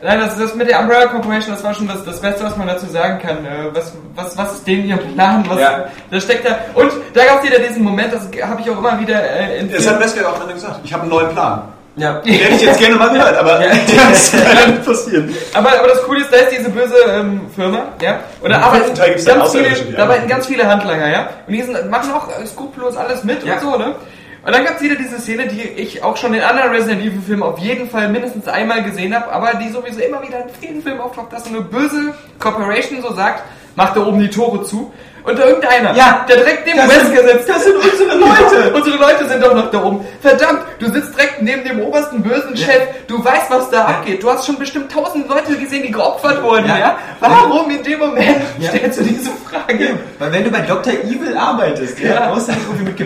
nein, 0.04 0.20
das, 0.20 0.38
das 0.38 0.56
mit 0.56 0.70
der 0.70 0.80
Umbrella 0.80 1.08
Corporation, 1.08 1.54
das 1.54 1.64
war 1.64 1.74
schon 1.74 1.88
das, 1.88 2.04
das 2.04 2.20
Beste, 2.22 2.44
was 2.44 2.56
man 2.58 2.68
dazu 2.68 2.86
sagen 2.88 3.20
kann. 3.20 3.46
Äh, 3.46 3.74
was, 3.74 3.94
was, 4.16 4.38
was 4.38 4.54
ist 4.54 4.68
denen 4.68 4.86
ihr 4.88 4.98
Plan? 4.98 5.44
Was, 5.48 5.60
Ja. 5.60 5.86
Da 6.10 6.20
steckt 6.20 6.46
da. 6.48 6.58
Und 6.74 6.92
da 7.14 7.26
gab 7.26 7.44
es 7.44 7.50
wieder 7.50 7.60
diesen 7.60 7.84
Moment, 7.84 8.14
das 8.14 8.24
habe 8.48 8.62
ich 8.62 8.70
auch 8.70 8.78
immer 8.78 9.00
wieder 9.00 9.22
äh, 9.22 9.60
in 9.60 9.72
Das 9.72 9.88
hat 9.88 10.00
Wesker 10.00 10.28
auch 10.30 10.42
Ende 10.42 10.54
gesagt. 10.54 10.80
Ich 10.84 10.92
habe 10.94 11.04
einen 11.04 11.12
neuen 11.12 11.30
Plan. 11.30 11.64
Ja. 11.98 12.14
Den 12.20 12.34
hätte 12.34 12.56
ich 12.56 12.62
jetzt 12.62 12.80
gerne 12.80 12.96
mal 12.96 13.10
gehört, 13.10 13.38
aber 13.38 13.60
das 14.10 14.32
kann 14.32 14.72
nicht 14.72 14.86
passieren. 14.86 15.36
Aber, 15.54 15.78
aber 15.78 15.90
das 15.90 16.02
Coole 16.04 16.22
ist, 16.22 16.32
da 16.32 16.38
ist 16.38 16.58
diese 16.58 16.70
böse 16.70 16.96
ähm, 17.10 17.42
Firma, 17.54 17.80
ja, 18.02 18.22
und 18.40 18.50
da 18.50 18.62
arbeiten, 18.62 18.94
ganz 18.96 19.52
viele, 19.52 19.94
da 19.98 20.04
arbeiten 20.04 20.28
ganz 20.30 20.48
viele 20.48 20.66
Handlanger, 20.66 21.10
ja, 21.10 21.30
und 21.48 21.54
die 21.54 21.62
sind, 21.62 21.90
machen 21.90 22.14
auch 22.14 22.30
skrupellos 22.46 22.96
alles 22.96 23.26
mit 23.26 23.44
Ja. 23.44 23.56
und 23.56 23.62
so, 23.62 23.78
ne. 23.78 23.96
Und 24.44 24.56
dann 24.56 24.66
gab 24.66 24.78
es 24.78 24.82
wieder 24.82 24.96
diese 24.96 25.20
Szene, 25.20 25.48
die 25.48 25.62
ich 25.62 26.04
auch 26.04 26.18
schon 26.18 26.34
in 26.34 26.42
anderen 26.42 26.72
Resident 26.72 27.02
Evil 27.02 27.22
Filmen 27.22 27.44
auf 27.44 27.60
jeden 27.60 27.88
Fall 27.88 28.10
mindestens 28.10 28.48
einmal 28.48 28.84
gesehen 28.84 29.14
habe, 29.14 29.32
aber 29.32 29.54
die 29.60 29.70
sowieso 29.70 30.00
immer 30.00 30.24
wieder 30.24 30.44
in 30.44 30.50
vielen 30.60 30.82
Filmen 30.82 31.00
auftaucht, 31.00 31.32
dass 31.32 31.44
so 31.44 31.50
eine 31.52 31.62
böse 31.62 32.16
Corporation 32.40 33.04
so 33.04 33.14
sagt, 33.14 33.44
macht 33.76 33.96
da 33.96 34.06
oben 34.06 34.20
die 34.20 34.30
Tore 34.30 34.64
zu. 34.64 34.92
Und 35.24 35.38
da 35.38 35.46
irgendeiner, 35.46 35.94
Ja. 35.96 36.26
der 36.28 36.38
direkt 36.38 36.66
neben 36.66 36.80
Wesker 36.80 37.28
sitzt, 37.28 37.48
das 37.50 37.64
sind 37.64 37.76
unsere 37.76 38.18
Leute. 38.18 38.74
unsere 38.74 38.98
Leute 38.98 39.28
sind 39.30 39.44
doch 39.44 39.54
noch 39.54 39.70
da 39.70 39.84
oben. 39.84 40.04
Verdammt, 40.22 40.62
du 40.80 40.92
sitzt 40.92 41.16
direkt 41.16 41.42
neben 41.44 41.64
dem 41.64 41.80
obersten 41.82 42.24
bösen 42.24 42.58
Chef. 42.58 42.82
Du 43.08 43.24
weißt, 43.24 43.50
was 43.50 43.70
da 43.70 43.86
abgeht. 43.86 44.24
Du 44.24 44.30
hast 44.32 44.46
schon 44.48 44.58
bestimmt 44.58 44.92
tausend 44.92 45.28
Leute 45.30 45.56
gesehen, 45.58 45.84
die 45.84 45.92
geopfert 45.92 46.42
wurden, 46.42 46.66
ja? 46.68 46.78
Ja. 46.80 46.98
Warum 47.20 47.70
in 47.70 47.84
dem 47.84 48.00
Moment 48.00 48.38
Ja. 48.60 48.70
stellst 48.70 49.00
du 49.00 49.04
diese 49.04 49.30
Frage? 49.48 50.00
Weil 50.18 50.32
wenn 50.32 50.44
du 50.44 50.50
bei 50.50 50.62
Dr. 50.62 50.94
Evil 50.94 51.38
arbeitest, 51.38 52.00
ja, 52.00 52.14
Ja. 52.16 52.30
brauchst 52.32 52.48
du 52.48 52.52
nicht 52.54 52.64
irgendwie 52.66 52.86
mit 52.86 52.98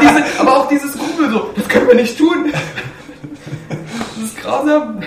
diese, 0.00 0.24
aber 0.40 0.56
auch 0.56 0.68
dieses 0.68 0.92
Skrupel 0.92 1.30
so, 1.30 1.50
das 1.56 1.68
können 1.68 1.88
wir 1.88 1.94
nicht 1.96 2.16
tun. 2.16 2.52
Das 3.68 4.24
ist 4.32 4.42
grausam. 4.42 5.00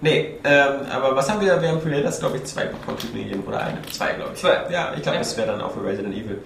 Nee, 0.00 0.34
ähm, 0.44 0.72
aber 0.92 1.16
was 1.16 1.28
haben 1.28 1.40
wir? 1.40 1.60
Wir 1.60 1.68
haben 1.70 1.80
Predators, 1.80 2.20
glaube 2.20 2.36
ich, 2.36 2.44
zwei 2.44 2.66
Popcorn-Typen 2.66 3.18
gegeben 3.24 3.42
oder 3.46 3.60
eine. 3.60 3.78
Zwei, 3.90 4.12
glaube 4.12 4.30
ich. 4.34 4.40
Zwei. 4.40 4.58
Ja, 4.70 4.92
ich 4.96 5.02
glaube, 5.02 5.16
Ja. 5.16 5.22
das 5.22 5.36
wäre 5.36 5.48
dann 5.48 5.60
auch 5.60 5.72
für 5.72 5.84
Resident 5.84 6.14
Evil. 6.14 6.38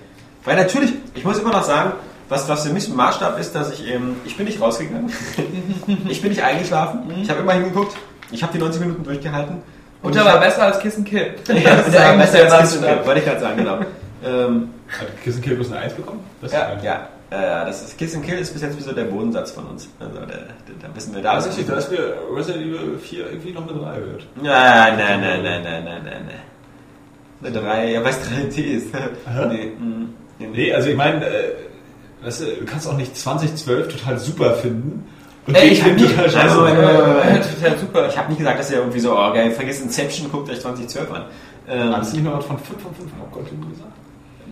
Weil 0.44 0.56
natürlich, 0.56 0.92
ich 1.14 1.24
muss 1.24 1.38
immer 1.38 1.50
noch 1.52 1.62
sagen, 1.62 1.92
was, 2.30 2.48
was 2.48 2.66
für 2.66 2.72
mich 2.72 2.88
ein 2.88 2.96
Maßstab 2.96 3.38
ist, 3.38 3.54
dass 3.54 3.70
ich 3.72 3.86
eben, 3.86 4.16
ich 4.24 4.36
bin 4.36 4.46
nicht 4.46 4.60
rausgegangen. 4.60 5.12
ich 6.08 6.22
bin 6.22 6.30
nicht 6.30 6.42
eingeschlafen. 6.42 7.00
Ich 7.22 7.28
habe 7.28 7.40
immer 7.40 7.52
hingeguckt. 7.52 7.94
Ich 8.30 8.42
habe 8.42 8.52
die 8.54 8.58
90 8.58 8.80
Minuten 8.80 9.04
durchgehalten. 9.04 9.62
Und 10.02 10.16
war 10.16 10.24
hab- 10.32 10.40
besser 10.40 10.62
als 10.62 10.78
Kiss 10.80 10.96
and 10.96 11.06
Kill. 11.06 11.34
Ja, 11.48 11.76
das 11.76 11.88
ist 11.88 11.94
ja 11.94 12.12
besser 12.16 12.32
der 12.38 12.52
als 12.54 12.72
Kiss 12.72 12.82
and 12.82 12.86
Kill, 12.96 13.06
wollte 13.06 13.20
ich 13.20 13.26
gerade 13.26 13.40
sagen, 13.40 13.56
genau. 13.58 13.78
ähm, 14.24 14.70
Hat 14.98 15.22
Kiss 15.22 15.40
Kill 15.42 15.56
bloß 15.56 15.70
eine 15.72 15.80
1 15.82 15.92
bekommen? 15.92 16.24
Das 16.40 16.52
Ja. 16.52 16.70
ist 16.72 16.82
ja, 16.84 17.08
äh, 17.32 17.66
das 17.66 17.82
ist 17.82 17.98
Kiss 17.98 18.14
and 18.14 18.24
Kill 18.24 18.38
ist 18.38 18.52
bis 18.52 18.62
jetzt 18.62 18.76
wie 18.78 18.82
so 18.82 18.92
der 18.92 19.04
Bodensatz 19.04 19.50
von 19.52 19.66
uns. 19.66 19.88
Also, 19.98 20.14
da, 20.20 20.26
da, 20.26 20.34
da 20.88 20.94
wissen 20.94 21.14
wir 21.14 21.22
da. 21.22 21.38
Ist 21.38 21.48
richtig, 21.48 21.66
da 21.66 21.76
ist 21.76 21.90
mir 21.90 22.14
Resident 22.34 22.64
Evil 22.66 22.98
4 22.98 23.26
irgendwie 23.30 23.52
noch 23.52 23.68
eine 23.68 23.78
3 23.80 24.00
gehört. 24.00 24.26
Nein, 24.36 24.96
nein, 24.96 25.20
nein, 25.20 25.42
nein, 25.42 25.62
nein, 25.62 25.84
nein, 25.84 26.02
nein, 26.04 26.22
nein. 26.26 26.40
Eine 27.44 27.60
3, 27.60 27.90
ja, 27.92 28.04
weil 28.04 28.10
es 28.10 28.18
3T 28.20 28.60
ist. 28.62 28.94
nee, 28.94 29.66
mm, 29.78 30.08
nee, 30.38 30.46
Nee, 30.46 30.72
also 30.72 30.88
ich 30.90 30.96
meine, 30.96 31.24
äh, 31.26 31.52
weißt 32.22 32.40
du, 32.42 32.44
du 32.60 32.64
kannst 32.66 32.86
auch 32.88 32.96
nicht 32.96 33.16
2012 33.16 33.88
total 33.98 34.18
super 34.18 34.54
finden. 34.54 35.04
Und 35.46 35.56
Ey, 35.56 35.70
ich 35.70 35.84
nie- 35.84 35.96
total 36.06 36.24
also, 36.24 36.38
scheiße. 36.38 36.68
äh, 36.68 37.40
total 37.60 37.78
super. 37.78 38.08
Ich 38.08 38.16
habe 38.16 38.28
nicht 38.28 38.38
gesagt, 38.38 38.60
dass 38.60 38.70
er 38.70 38.78
irgendwie 38.78 39.00
so, 39.00 39.12
oh 39.12 39.32
geil, 39.32 39.50
vergiss 39.50 39.80
Inception, 39.80 40.30
guckt 40.30 40.48
euch 40.50 40.60
2012 40.60 41.10
an. 41.10 41.24
Ähm, 41.68 41.96
Hast 41.96 42.12
du 42.12 42.16
nicht 42.18 42.24
noch 42.24 42.40
von 42.42 42.58
5 42.58 42.80
von 42.80 42.94
5 42.94 43.10
Popcorn-Filmen 43.18 43.70
gesagt? 43.70 43.90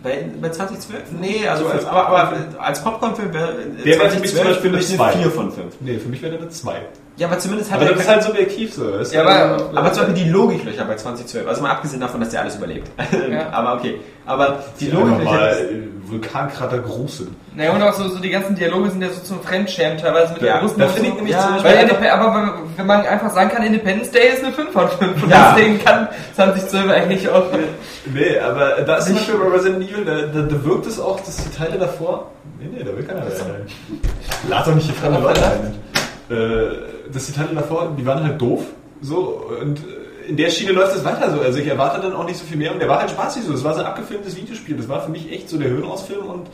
Bei, 0.03 0.25
bei 0.41 0.49
2012? 0.49 1.03
Nee, 1.19 1.47
also 1.47 1.67
als, 1.67 1.85
aber, 1.85 2.07
aber 2.07 2.37
als 2.59 2.83
Popcorn-Film 2.83 3.33
wäre 3.33 3.55
Der 3.85 3.99
wäre 3.99 4.09
für 4.09 4.19
mich 4.19 4.39
eine 4.39 4.55
eine 4.59 4.79
zwei. 4.81 5.11
4 5.11 5.31
von 5.31 5.51
5. 5.51 5.75
Nee, 5.79 5.99
für 5.99 6.09
mich 6.09 6.21
wäre 6.21 6.31
der 6.31 6.41
eine 6.41 6.49
2. 6.49 6.81
Ja, 7.17 7.27
aber 7.27 7.37
zumindest 7.39 7.69
hat 7.71 7.79
Aber 7.79 7.89
er 7.89 7.93
das 7.93 8.01
ist 8.03 8.09
halt 8.09 8.23
subjektiv 8.23 8.73
so. 8.73 8.93
weißt 8.97 9.11
du? 9.11 9.17
Ja, 9.17 9.21
aber- 9.23 9.69
aber 9.77 9.93
zum 9.93 10.05
Beispiel 10.05 10.23
die 10.23 10.29
Logiklöcher 10.29 10.85
bei 10.85 10.95
2012, 10.95 11.47
also 11.47 11.61
mal 11.61 11.71
abgesehen 11.71 11.99
davon, 12.01 12.19
dass 12.21 12.29
der 12.29 12.41
alles 12.41 12.55
überlebt. 12.55 12.89
Ja. 13.31 13.49
aber 13.51 13.75
okay. 13.75 13.99
Aber 14.25 14.59
die 14.79 14.85
die 14.85 14.91
einfach 14.91 15.03
Logiklöcher. 15.09 15.31
mal 15.31 15.57
Vulkankrater 16.05 16.79
groß 16.79 17.17
sind. 17.19 17.29
Naja, 17.55 17.71
und 17.73 17.81
auch 17.83 17.93
so, 17.93 18.07
so 18.07 18.19
die 18.19 18.29
ganzen 18.29 18.55
Dialoge 18.55 18.89
sind 18.91 19.01
ja 19.01 19.09
so 19.09 19.21
zum 19.21 19.41
Fremdschämen 19.41 19.97
teilweise 19.97 20.33
mit 20.33 20.41
Ja, 20.41 20.57
den 20.57 20.63
Russen. 20.63 20.79
da 20.79 20.85
und 20.85 20.91
finde 20.93 21.07
so. 21.09 21.13
ich 21.13 21.15
nämlich 21.17 21.35
Ja, 21.35 21.41
zum 21.57 21.63
Beispiel 21.63 22.09
aber 22.09 22.53
wenn- 22.77 22.85
man 22.87 23.05
einfach 23.05 23.29
sagen 23.29 23.49
kann, 23.49 23.63
Independence 23.63 24.11
Day 24.11 24.29
ist 24.33 24.43
eine 24.43 24.53
5 24.53 24.71
von 24.71 24.89
5 24.89 25.23
und 25.23 25.29
Ja. 25.29 25.53
deswegen 25.55 25.83
kann 25.83 26.07
2012 26.35 26.89
eigentlich 26.91 27.29
auch. 27.29 27.43
Nee, 28.13 28.39
aber 28.39 28.81
da 28.83 28.95
ist 28.97 29.05
zum 29.07 29.15
Beispiel 29.15 29.35
bei 29.35 29.47
Resident 29.55 29.89
Evil, 29.89 30.05
da, 30.05 30.21
da, 30.21 30.41
da 30.47 30.65
wirkt 30.65 30.87
es 30.87 30.99
auch, 30.99 31.19
dass 31.19 31.37
die 31.37 31.55
Teile 31.57 31.77
davor. 31.77 32.31
Nee, 32.59 32.69
nee, 32.77 32.83
da 32.83 32.95
will 32.97 33.03
keiner 33.03 33.19
mehr 33.21 33.31
rein. 33.31 33.65
Lad 34.49 34.65
doch 34.67 34.75
nicht 34.75 34.85
hier 34.85 34.95
fremde 34.95 35.19
Leute 35.19 35.41
rein. 35.41 35.75
Äh, 36.29 36.35
die 37.11 37.33
Teile 37.33 37.53
davor, 37.55 37.93
die 37.97 38.05
waren 38.05 38.23
halt 38.23 38.41
doof. 38.41 38.63
So, 39.01 39.47
und 39.61 39.81
in 40.27 40.37
der 40.37 40.49
Schiene 40.49 40.71
läuft 40.71 40.95
es 40.95 41.03
weiter 41.03 41.31
so. 41.31 41.41
Also 41.41 41.59
ich 41.59 41.67
erwarte 41.67 41.99
dann 42.01 42.13
auch 42.13 42.25
nicht 42.25 42.37
so 42.37 42.45
viel 42.45 42.57
mehr 42.57 42.71
und 42.71 42.79
der 42.79 42.87
war 42.87 42.99
halt 42.99 43.09
spaßig 43.09 43.43
so. 43.43 43.51
Das 43.51 43.63
war 43.63 43.73
so 43.73 43.79
ein 43.81 43.85
abgefilmtes 43.87 44.35
Videospiel. 44.37 44.77
Das 44.77 44.87
war 44.87 45.01
für 45.01 45.09
mich 45.11 45.31
echt 45.31 45.49
so 45.49 45.57
der 45.57 45.69
Höhenausfilm 45.69 46.25
und 46.27 46.47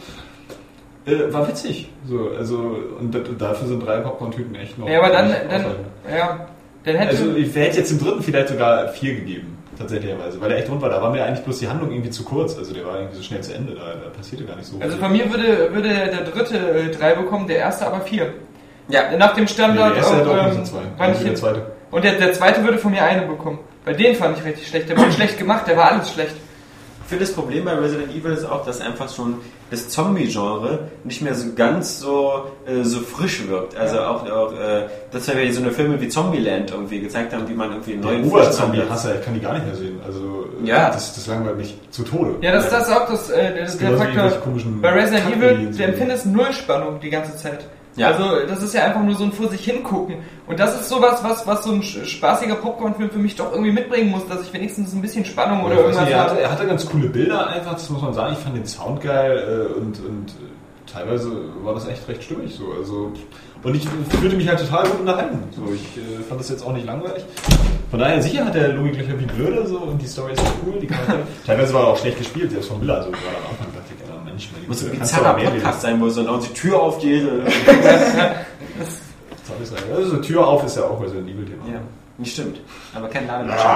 äh, 1.06 1.32
war 1.34 1.48
witzig. 1.48 1.90
So, 2.08 2.32
also, 2.38 2.78
und 3.00 3.14
da- 3.14 3.20
dafür 3.38 3.68
sind 3.68 3.86
drei 3.86 4.00
Popcorn-Tüten 4.00 4.56
echt 4.56 4.78
noch. 4.78 4.88
Ja, 4.90 5.00
aber 5.00 5.10
dann, 5.10 5.30
dann, 5.50 5.66
ja, 6.10 6.48
dann 6.84 6.96
hätte. 6.96 7.10
Also 7.10 7.36
ich 7.36 7.54
hätte 7.56 7.78
jetzt 7.78 7.92
im 7.92 8.00
dritten 8.00 8.24
vielleicht 8.24 8.50
sogar 8.50 8.88
vier 8.90 9.16
gegeben, 9.16 9.58
tatsächlicherweise, 9.78 10.40
weil 10.42 10.50
der 10.50 10.60
echt 10.60 10.70
rund 10.70 10.82
war. 10.82 10.90
Da 10.90 11.02
war 11.02 11.12
mir 11.12 11.24
eigentlich 11.24 11.44
bloß 11.44 11.60
die 11.60 11.68
Handlung 11.68 11.92
irgendwie 11.92 12.10
zu 12.10 12.24
kurz. 12.24 12.58
Also 12.58 12.74
der 12.74 12.86
war 12.86 12.96
irgendwie 13.00 13.18
so 13.18 13.24
schnell 13.24 13.42
zu 13.42 13.54
Ende, 13.54 13.74
da, 13.74 13.94
da 14.04 14.10
passierte 14.10 14.46
gar 14.46 14.56
nicht 14.56 14.68
so 14.68 14.78
also 14.80 14.92
viel. 14.96 15.04
von 15.04 15.12
mir 15.12 15.30
würde, 15.30 15.74
würde 15.74 15.90
der 15.90 16.24
dritte 16.24 16.58
äh, 16.58 16.92
3 16.92 17.16
bekommen, 17.16 17.48
der 17.48 17.58
erste 17.58 17.86
aber 17.88 18.02
4. 18.02 18.34
Ja, 18.90 19.16
Nach 19.18 19.34
dem 19.34 19.44
Nee, 19.44 19.50
Standard. 19.50 19.92
der 19.96 19.98
erste 19.98 20.16
auch, 20.30 20.38
auch 20.38 20.52
ähm, 20.56 20.66
zwei. 20.66 20.80
war 20.98 21.08
nicht 21.10 21.26
der 21.26 21.36
zweite. 21.36 21.66
Und 21.92 22.04
der, 22.04 22.14
der 22.14 22.34
zweite 22.34 22.64
würde 22.64 22.78
von 22.78 22.92
mir 22.92 23.04
eine 23.04 23.24
bekommen. 23.24 23.60
Bei 23.86 23.94
den 23.94 24.16
fand 24.16 24.38
ich 24.38 24.46
richtig 24.46 24.68
schlecht. 24.68 24.90
Der 24.90 24.98
war 24.98 25.12
schlecht 25.12 25.38
gemacht, 25.38 25.68
der 25.68 25.78
war 25.78 25.92
alles 25.92 26.12
schlecht. 26.12 26.34
Ich 27.04 27.10
finde 27.10 27.24
das 27.24 27.34
Problem 27.34 27.64
bei 27.64 27.72
Resident 27.74 28.14
Evil 28.14 28.32
ist 28.34 28.44
auch, 28.44 28.66
dass 28.66 28.82
einfach 28.82 29.10
schon 29.14 29.36
das 29.72 29.88
Zombie-Genre 29.88 30.90
nicht 31.06 31.22
mehr 31.22 31.34
so 31.36 31.54
ganz 31.56 32.00
so, 32.02 32.44
äh, 32.66 32.84
so 32.84 33.00
frisch 33.00 33.48
wirkt. 33.48 33.78
Also 33.78 34.00
auch, 34.02 34.30
auch 34.30 34.52
äh, 34.54 34.88
dass 35.12 35.26
wir 35.34 35.54
so 35.54 35.62
eine 35.62 35.72
Filme 35.72 36.02
wie 36.02 36.10
Zombieland 36.10 36.72
irgendwie 36.72 37.00
gezeigt 37.00 37.34
haben, 37.34 37.48
wie 37.48 37.54
man 37.54 37.72
irgendwie 37.72 37.94
einen 37.94 38.02
Der 38.02 38.12
neuen 38.12 38.26
Oberzombie 38.30 38.80
Ansatz- 38.82 38.90
hasse, 38.92 39.16
ich 39.20 39.26
kann 39.26 39.34
die 39.36 39.40
gar 39.40 39.54
nicht 39.54 39.66
mehr 39.66 39.76
sehen. 39.76 40.00
Also 40.06 40.48
äh, 40.64 40.68
Ja. 40.68 40.90
das, 40.90 41.16
das 41.16 41.28
langweilt 41.28 41.56
mich 41.58 41.78
zu 41.92 42.04
Tode. 42.04 42.36
Ja, 42.42 42.52
das, 42.52 42.70
das 42.70 42.88
ist 42.90 42.94
auch 42.94 43.08
das, 43.10 43.30
äh, 43.30 43.58
das 43.58 43.74
ist 43.76 43.82
der 43.82 43.98
Faktor. 43.98 44.32
Bei 44.82 44.90
Resident 44.90 45.34
Evil, 45.34 45.72
du 45.78 45.84
empfindest 45.84 46.26
null 46.26 46.52
Spannung 46.52 47.00
die 47.00 47.10
ganze 47.10 47.36
Zeit. 47.38 47.66
Ja. 47.98 48.12
Also, 48.12 48.46
das 48.48 48.62
ist 48.64 48.74
ja 48.74 48.84
einfach 48.86 49.02
nur 49.04 49.16
so 49.16 49.24
ein 49.26 49.32
vor 49.34 49.50
sich 49.50 49.66
hingucken. 49.66 50.18
Und 50.46 50.60
das 50.60 50.80
ist 50.80 50.88
sowas, 50.88 51.22
was, 51.24 51.46
was 51.46 51.64
so 51.64 51.72
ein 51.72 51.84
spaßiger 51.84 52.56
Popcorn-Film 52.56 53.10
für 53.10 53.20
mich 53.20 53.36
doch 53.36 53.52
irgendwie 53.52 53.72
mitbringen 53.72 54.12
muss, 54.12 54.26
dass 54.28 54.44
ich 54.44 54.54
wenigstens 54.54 54.94
ein 54.94 55.02
bisschen 55.02 55.26
Spannung 55.26 55.64
oder 55.66 55.74
Ich 55.74 55.80
irgendwas 55.82 56.02
nicht, 56.06 56.14
er, 56.14 56.22
hatte, 56.24 56.40
er 56.40 56.52
hatte 56.52 56.66
ganz 56.68 56.86
coole 56.88 57.10
Bilder 57.10 57.48
einfach, 57.48 57.74
das 57.74 57.90
muss 57.90 58.02
man 58.02 58.14
sagen. 58.14 58.34
Ich 58.34 58.40
fand 58.40 58.56
den 58.56 58.66
Sound 58.66 59.02
geil 59.02 59.68
äh, 59.72 59.74
und, 59.80 60.00
und 60.00 60.30
äh, 60.30 60.92
teilweise 60.92 61.32
war 61.64 61.74
das 61.74 61.88
echt 61.88 62.08
recht 62.08 62.24
stimmig 62.24 62.56
so. 62.56 62.66
Also, 62.80 63.12
und 63.64 63.76
ich 63.76 63.88
fühlte 64.20 64.36
mich 64.36 64.48
halt 64.48 64.60
total 64.60 64.88
gut 64.88 65.00
unterhalten. 65.02 65.40
So, 65.56 65.64
ich 65.74 65.98
äh, 65.98 66.22
fand 66.30 66.40
das 66.40 66.50
jetzt 66.50 66.64
auch 66.66 66.74
nicht 66.74 66.86
langweilig. 66.86 67.26
Von 67.90 68.00
daher, 68.00 68.22
sicher 68.22 68.46
hat 68.46 68.54
der 68.54 68.70
Logiklöcher 68.70 69.20
wie 69.20 69.26
blöde 69.26 69.66
so 69.66 69.80
und 69.80 70.00
die 70.02 70.06
Story 70.08 70.34
ist 70.34 70.44
cool. 70.66 70.80
Die 70.80 70.88
Charaktere- 70.88 71.24
teilweise 71.46 71.74
war 71.74 71.82
er 71.82 71.88
auch 71.88 71.98
schlecht 71.98 72.20
gespielt, 72.20 72.52
selbst 72.52 72.70
von 72.70 72.80
Miller. 72.80 72.98
Also, 72.98 73.10
war 73.12 73.18
am 73.18 73.52
Anfang 73.52 73.68
dachte 73.74 73.94
Mensch, 74.38 74.50
meine 74.54 74.68
Muss 74.68 74.80
so 74.82 74.88
ein 74.88 75.00
bizarrer 75.00 75.30
aber 75.30 75.40
mehr 75.40 75.50
Podcast 75.50 75.82
sein, 75.82 76.00
wo 76.00 76.10
so 76.10 76.22
eine 76.22 76.40
die 76.40 76.54
Tür 76.54 76.80
aufgeht. 76.80 77.24
äh. 77.24 78.36
Also, 79.96 80.18
Tür 80.18 80.46
auf 80.46 80.66
ist 80.66 80.76
ja 80.76 80.84
auch 80.84 81.02
Resident 81.02 81.30
Evil 81.30 81.46
Thema. 81.46 81.64
ja, 81.74 81.80
nicht 82.18 82.34
stimmt. 82.34 82.60
Aber 82.94 83.08
kein 83.08 83.26
Ladebildschirm. 83.26 83.72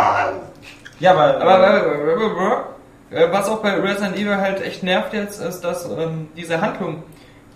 Ja, 1.00 1.12
aber, 1.12 1.42
Aber 1.42 2.76
äh, 3.10 3.32
was 3.32 3.48
auch 3.48 3.60
bei 3.62 3.80
Resident 3.80 4.18
Evil 4.18 4.36
halt 4.36 4.62
echt 4.62 4.84
nervt 4.84 5.14
jetzt, 5.14 5.42
ist, 5.42 5.62
dass 5.62 5.86
ähm, 5.86 6.28
diese 6.36 6.60
Handlung, 6.62 7.04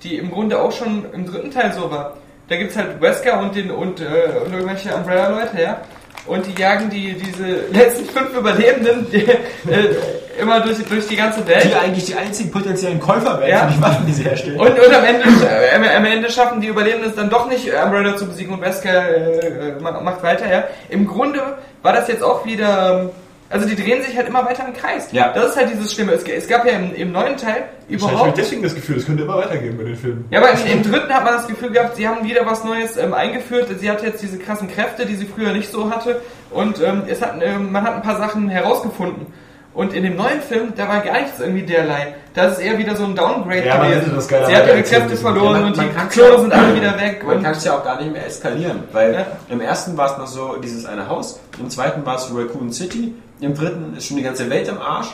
die 0.02 0.18
im 0.18 0.32
Grunde 0.32 0.62
auch 0.62 0.72
schon 0.72 1.06
im 1.12 1.26
dritten 1.26 1.52
Teil 1.52 1.74
so 1.74 1.92
war. 1.92 2.14
Da 2.48 2.56
gibt's 2.56 2.78
halt 2.78 3.02
Wesker 3.02 3.40
und 3.42 3.54
den 3.54 3.70
und, 3.70 4.00
äh, 4.00 4.40
und 4.44 4.54
irgendwelche 4.54 4.96
Umbrella-Leute, 4.96 5.62
ja. 5.62 5.82
Und 6.28 6.46
die 6.48 6.60
jagen 6.60 6.90
die 6.90 7.14
diese 7.14 7.68
letzten 7.72 8.06
fünf 8.06 8.36
Überlebenden 8.36 9.06
die, 9.12 9.18
äh, 9.26 9.96
immer 10.42 10.60
durch, 10.62 10.84
durch 10.84 11.08
die 11.08 11.16
ganze 11.16 11.46
Welt. 11.48 11.64
die 11.66 11.76
eigentlich 11.76 12.06
die 12.06 12.16
einzigen 12.16 12.52
potenziellen 12.52 13.00
Käufer 13.00 13.40
werden 13.40 13.50
Ja. 13.50 13.68
für 13.68 13.74
die 13.76 13.82
Waffen, 13.82 14.06
die 14.08 14.12
sie 14.14 14.24
herstellen. 14.24 14.60
Und, 14.60 14.70
und 14.72 14.94
am, 14.94 15.06
Ende, 15.06 15.24
äh, 15.46 15.76
am, 15.96 16.06
Ende 16.06 16.30
schaffen 16.32 16.60
die 16.62 16.68
Überlebenden 16.68 17.10
es 17.12 17.16
dann 17.16 17.30
doch 17.30 17.48
nicht, 17.48 17.72
Umbrella 17.72 18.18
zu 18.18 18.26
besiegen 18.26 18.54
und 18.54 18.62
Wesker 18.62 19.08
äh, 19.10 19.48
äh, 19.70 19.80
ma- 19.80 20.02
macht 20.02 20.24
weiter, 20.24 20.52
ja. 20.52 20.64
Im 20.90 21.08
Grunde 21.08 21.40
war 21.84 21.94
das 21.94 22.08
jetzt 22.08 22.24
auch 22.24 22.44
wieder, 22.46 23.02
ähm, 23.04 23.10
also 23.50 23.68
die 23.68 23.76
drehen 23.76 24.02
sich 24.04 24.16
halt 24.18 24.28
immer 24.28 24.44
weiter 24.46 24.66
im 24.68 24.74
Kreis. 24.74 25.10
Ja. 25.12 25.32
Das 25.34 25.52
ist 25.52 25.58
halt 25.58 25.70
dieses 25.72 25.94
Schlimme. 25.94 26.14
Es, 26.14 26.24
es 26.24 26.48
gab 26.48 26.66
ja 26.66 26.74
im, 26.74 26.94
im 26.96 27.12
neuen 27.12 27.38
Teil 27.38 27.66
Ich 27.88 28.02
habe 28.02 28.14
überhaupt... 28.14 28.38
deswegen 28.38 28.64
das 28.64 28.74
Gefühl, 28.74 28.98
es 28.98 29.06
könnte 29.06 29.24
immer 29.24 29.38
weitergehen 29.38 29.78
bei 29.78 29.84
den 29.84 29.96
Filmen. 29.96 30.26
Ja, 30.32 30.40
aber 30.40 30.52
im, 30.52 30.66
im 30.80 30.84
dritten 30.92 31.14
hat 31.14 31.24
man 31.24 31.34
das 31.36 31.48
Gefühl 31.48 31.72
gehabt, 31.72 31.96
sie 31.96 32.08
haben 32.08 32.26
wieder 32.28 32.46
was 32.46 32.64
Neues 32.64 32.98
ähm, 32.98 33.14
eingeführt. 33.14 33.68
Sie 33.80 33.90
hat 33.90 34.02
jetzt 34.04 34.22
diese 34.24 34.38
krassen 34.40 34.68
Kräfte, 34.68 35.06
die 35.06 35.16
sie 35.16 35.26
früher 35.28 35.54
nicht 35.54 35.72
so 35.72 35.90
hatte. 35.92 36.22
Und 36.52 36.82
ähm, 36.82 37.04
es 37.08 37.22
hat, 37.22 37.36
ähm, 37.42 37.72
man 37.72 37.84
hat 37.84 37.96
ein 37.96 38.02
paar 38.02 38.18
Sachen 38.18 38.50
herausgefunden. 38.50 39.28
Und 39.74 39.94
in 39.94 40.04
dem 40.04 40.16
neuen 40.16 40.40
Film, 40.42 40.72
da 40.78 40.88
war 40.88 41.02
gar 41.02 41.20
nichts 41.22 41.38
irgendwie 41.38 41.64
derlei. 41.64 42.16
Da 42.34 42.46
ist 42.46 42.54
es 42.54 42.60
eher 42.60 42.78
wieder 42.78 42.96
so 42.96 43.04
ein 43.04 43.14
Downgrade 43.14 43.66
Ja, 43.66 43.78
man 43.78 43.92
gewesen. 43.92 44.14
das 44.16 44.28
geil 44.30 44.46
sie 44.48 44.56
hat 44.56 44.68
ihre 44.68 44.82
Kräfte 44.84 45.18
verloren 45.18 45.46
Ja, 45.56 45.62
man- 45.62 45.64
und 45.66 45.76
man 45.78 45.90
die 45.90 45.94
kann's 45.96 46.14
Klone 46.14 46.32
ja- 46.32 46.40
sind 46.40 46.54
alle 46.54 46.76
wieder 46.76 46.98
weg. 46.98 47.24
Man 47.28 47.44
kann 47.44 47.52
es 47.52 47.66
ja 47.66 47.78
auch 47.78 47.84
gar 47.84 48.00
nicht 48.02 48.14
mehr 48.14 48.26
eskalieren, 48.26 48.84
weil 48.94 49.14
Ja. 49.14 49.26
im 49.50 49.60
ersten 49.60 49.98
war 49.98 50.12
es 50.14 50.18
noch 50.18 50.28
so 50.28 50.56
dieses 50.64 50.86
eine 50.86 51.10
Haus, 51.10 51.42
im 51.60 51.70
zweiten 51.70 52.06
war 52.06 52.16
es 52.16 52.30
Raccoon 52.34 52.72
City, 52.72 53.14
im 53.42 53.54
dritten 53.54 53.96
ist 53.98 54.08
schon 54.08 54.18
die 54.18 54.24
ganze 54.24 54.50
Welt 54.50 54.68
im 54.68 54.78
Arsch. 54.78 55.08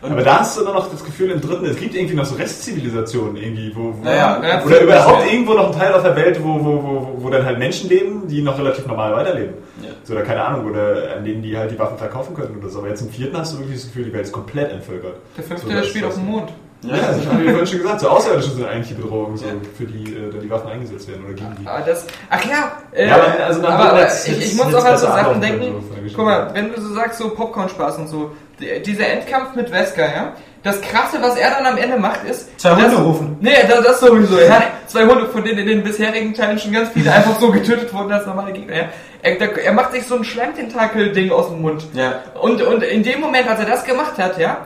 Und 0.00 0.12
Aber 0.12 0.22
da 0.22 0.38
hast 0.40 0.56
du 0.56 0.62
immer 0.62 0.74
noch 0.74 0.88
das 0.88 1.04
Gefühl 1.04 1.32
im 1.32 1.40
dritten, 1.40 1.64
es 1.64 1.76
gibt 1.76 1.92
irgendwie 1.92 2.14
noch 2.14 2.24
so 2.24 2.36
Restzivilisationen 2.36 3.36
irgendwie, 3.36 3.72
wo, 3.74 3.92
wo 3.98 4.04
Naja, 4.04 4.40
Ja, 4.44 4.64
oder 4.64 4.80
überhaupt 4.82 5.26
ja. 5.26 5.32
irgendwo 5.32 5.54
noch 5.54 5.72
ein 5.72 5.78
Teil 5.78 5.92
auf 5.92 6.02
der 6.04 6.14
Welt, 6.14 6.38
wo, 6.40 6.54
wo, 6.64 6.82
wo, 6.84 7.14
wo 7.18 7.30
dann 7.30 7.44
halt 7.44 7.58
Menschen 7.58 7.88
leben, 7.88 8.28
die 8.28 8.40
noch 8.40 8.56
relativ 8.58 8.86
normal 8.86 9.12
weiterleben. 9.12 9.54
Ja. 9.82 9.88
So, 10.04 10.12
oder 10.12 10.22
keine 10.22 10.44
Ahnung, 10.44 10.70
oder 10.70 11.16
an 11.16 11.24
denen 11.24 11.42
die 11.42 11.56
halt 11.56 11.72
die 11.72 11.78
Waffen 11.80 11.98
verkaufen 11.98 12.36
können 12.36 12.56
oder 12.58 12.68
so. 12.68 12.78
Aber 12.78 12.88
jetzt 12.88 13.00
im 13.00 13.10
vierten 13.10 13.36
hast 13.36 13.54
du 13.54 13.58
wirklich 13.58 13.78
das 13.78 13.86
Gefühl, 13.88 14.04
die 14.04 14.12
Welt 14.12 14.26
ist 14.26 14.32
komplett 14.32 14.70
entvölkert. 14.70 15.16
der 15.36 15.42
fünfte 15.44 15.66
So, 15.66 15.82
spielt 15.82 16.04
auf 16.04 16.14
dem 16.14 16.26
Mond. 16.26 16.52
Ja, 16.82 16.96
das 16.96 17.26
habe 17.26 17.42
ich 17.42 17.50
vorhin 17.50 17.66
schon 17.66 17.78
gesagt. 17.82 18.00
So 18.00 18.08
Außerirdische 18.08 18.50
sind 18.50 18.64
eigentlich 18.68 18.88
die 18.88 18.94
Bedrohung, 18.94 19.36
so, 19.36 19.46
für 19.76 19.84
die 19.84 20.14
äh, 20.14 20.30
dann 20.30 20.40
die 20.40 20.48
Waffen 20.50 20.70
eingesetzt 20.70 21.08
werden 21.08 21.24
oder 21.24 21.34
gegen 21.34 21.56
die. 21.60 21.66
Aber 21.66 21.80
das, 21.84 22.04
ach 22.30 22.44
ja, 22.44 22.72
äh, 22.92 23.08
Ja, 23.08 23.14
aber 23.16 23.44
also 23.44 23.60
nach 23.62 23.70
aber, 23.70 23.84
aber 23.90 23.98
Netz- 24.02 24.28
ich, 24.28 24.52
ich 24.52 24.54
muss 24.54 24.72
auch 24.74 24.84
an 24.84 24.96
so 24.96 25.06
Sachen 25.06 25.40
denken. 25.40 25.64
so 25.82 25.94
Geschichte. 25.96 26.16
Guck 26.16 26.24
mal, 26.26 26.50
wenn 26.54 26.72
du 26.72 26.80
so 26.80 26.94
sagst, 26.94 27.18
so 27.18 27.30
Popcorn-Spaß 27.30 27.98
und 27.98 28.06
so, 28.08 28.30
die- 28.60 28.80
dieser 28.82 29.08
Endkampf 29.08 29.56
mit 29.56 29.72
Wesker, 29.72 30.04
ja, 30.06 30.32
das 30.62 30.80
krasse, 30.80 31.18
was 31.20 31.36
er 31.36 31.50
dann 31.50 31.66
am 31.66 31.78
Ende 31.78 31.96
macht, 31.98 32.20
ist. 32.30 32.48
Zwei 32.60 32.70
Hunde 32.76 32.90
dass- 32.90 32.98
rufen. 33.00 33.36
Nee, 33.40 33.50
das, 33.68 33.82
das 33.84 34.00
sowieso, 34.00 34.38
ja. 34.38 34.62
Zwei 34.86 35.04
Hunde, 35.06 35.26
von 35.26 35.42
denen 35.42 35.58
in 35.58 35.66
den 35.66 35.82
bisherigen 35.82 36.32
Teilen 36.32 36.60
schon 36.60 36.72
ganz 36.72 36.90
viele 36.90 37.12
einfach 37.12 37.40
so 37.40 37.50
getötet 37.50 37.92
wurden 37.92 38.12
als 38.12 38.24
normale 38.26 38.52
Gegner, 38.52 38.76
ja. 38.76 38.84
Er, 39.22 39.34
der, 39.34 39.64
er 39.64 39.72
macht 39.72 39.90
sich 39.92 40.06
so 40.06 40.14
ein 40.14 40.22
Schleimtentakel-Ding 40.22 41.32
aus 41.32 41.48
dem 41.48 41.60
Mund. 41.60 41.84
Ja. 41.94 42.20
Und, 42.40 42.62
und 42.62 42.84
in 42.84 43.02
dem 43.02 43.20
Moment, 43.20 43.48
als 43.48 43.58
er 43.58 43.66
das 43.66 43.84
gemacht 43.84 44.16
hat, 44.16 44.38
ja, 44.38 44.58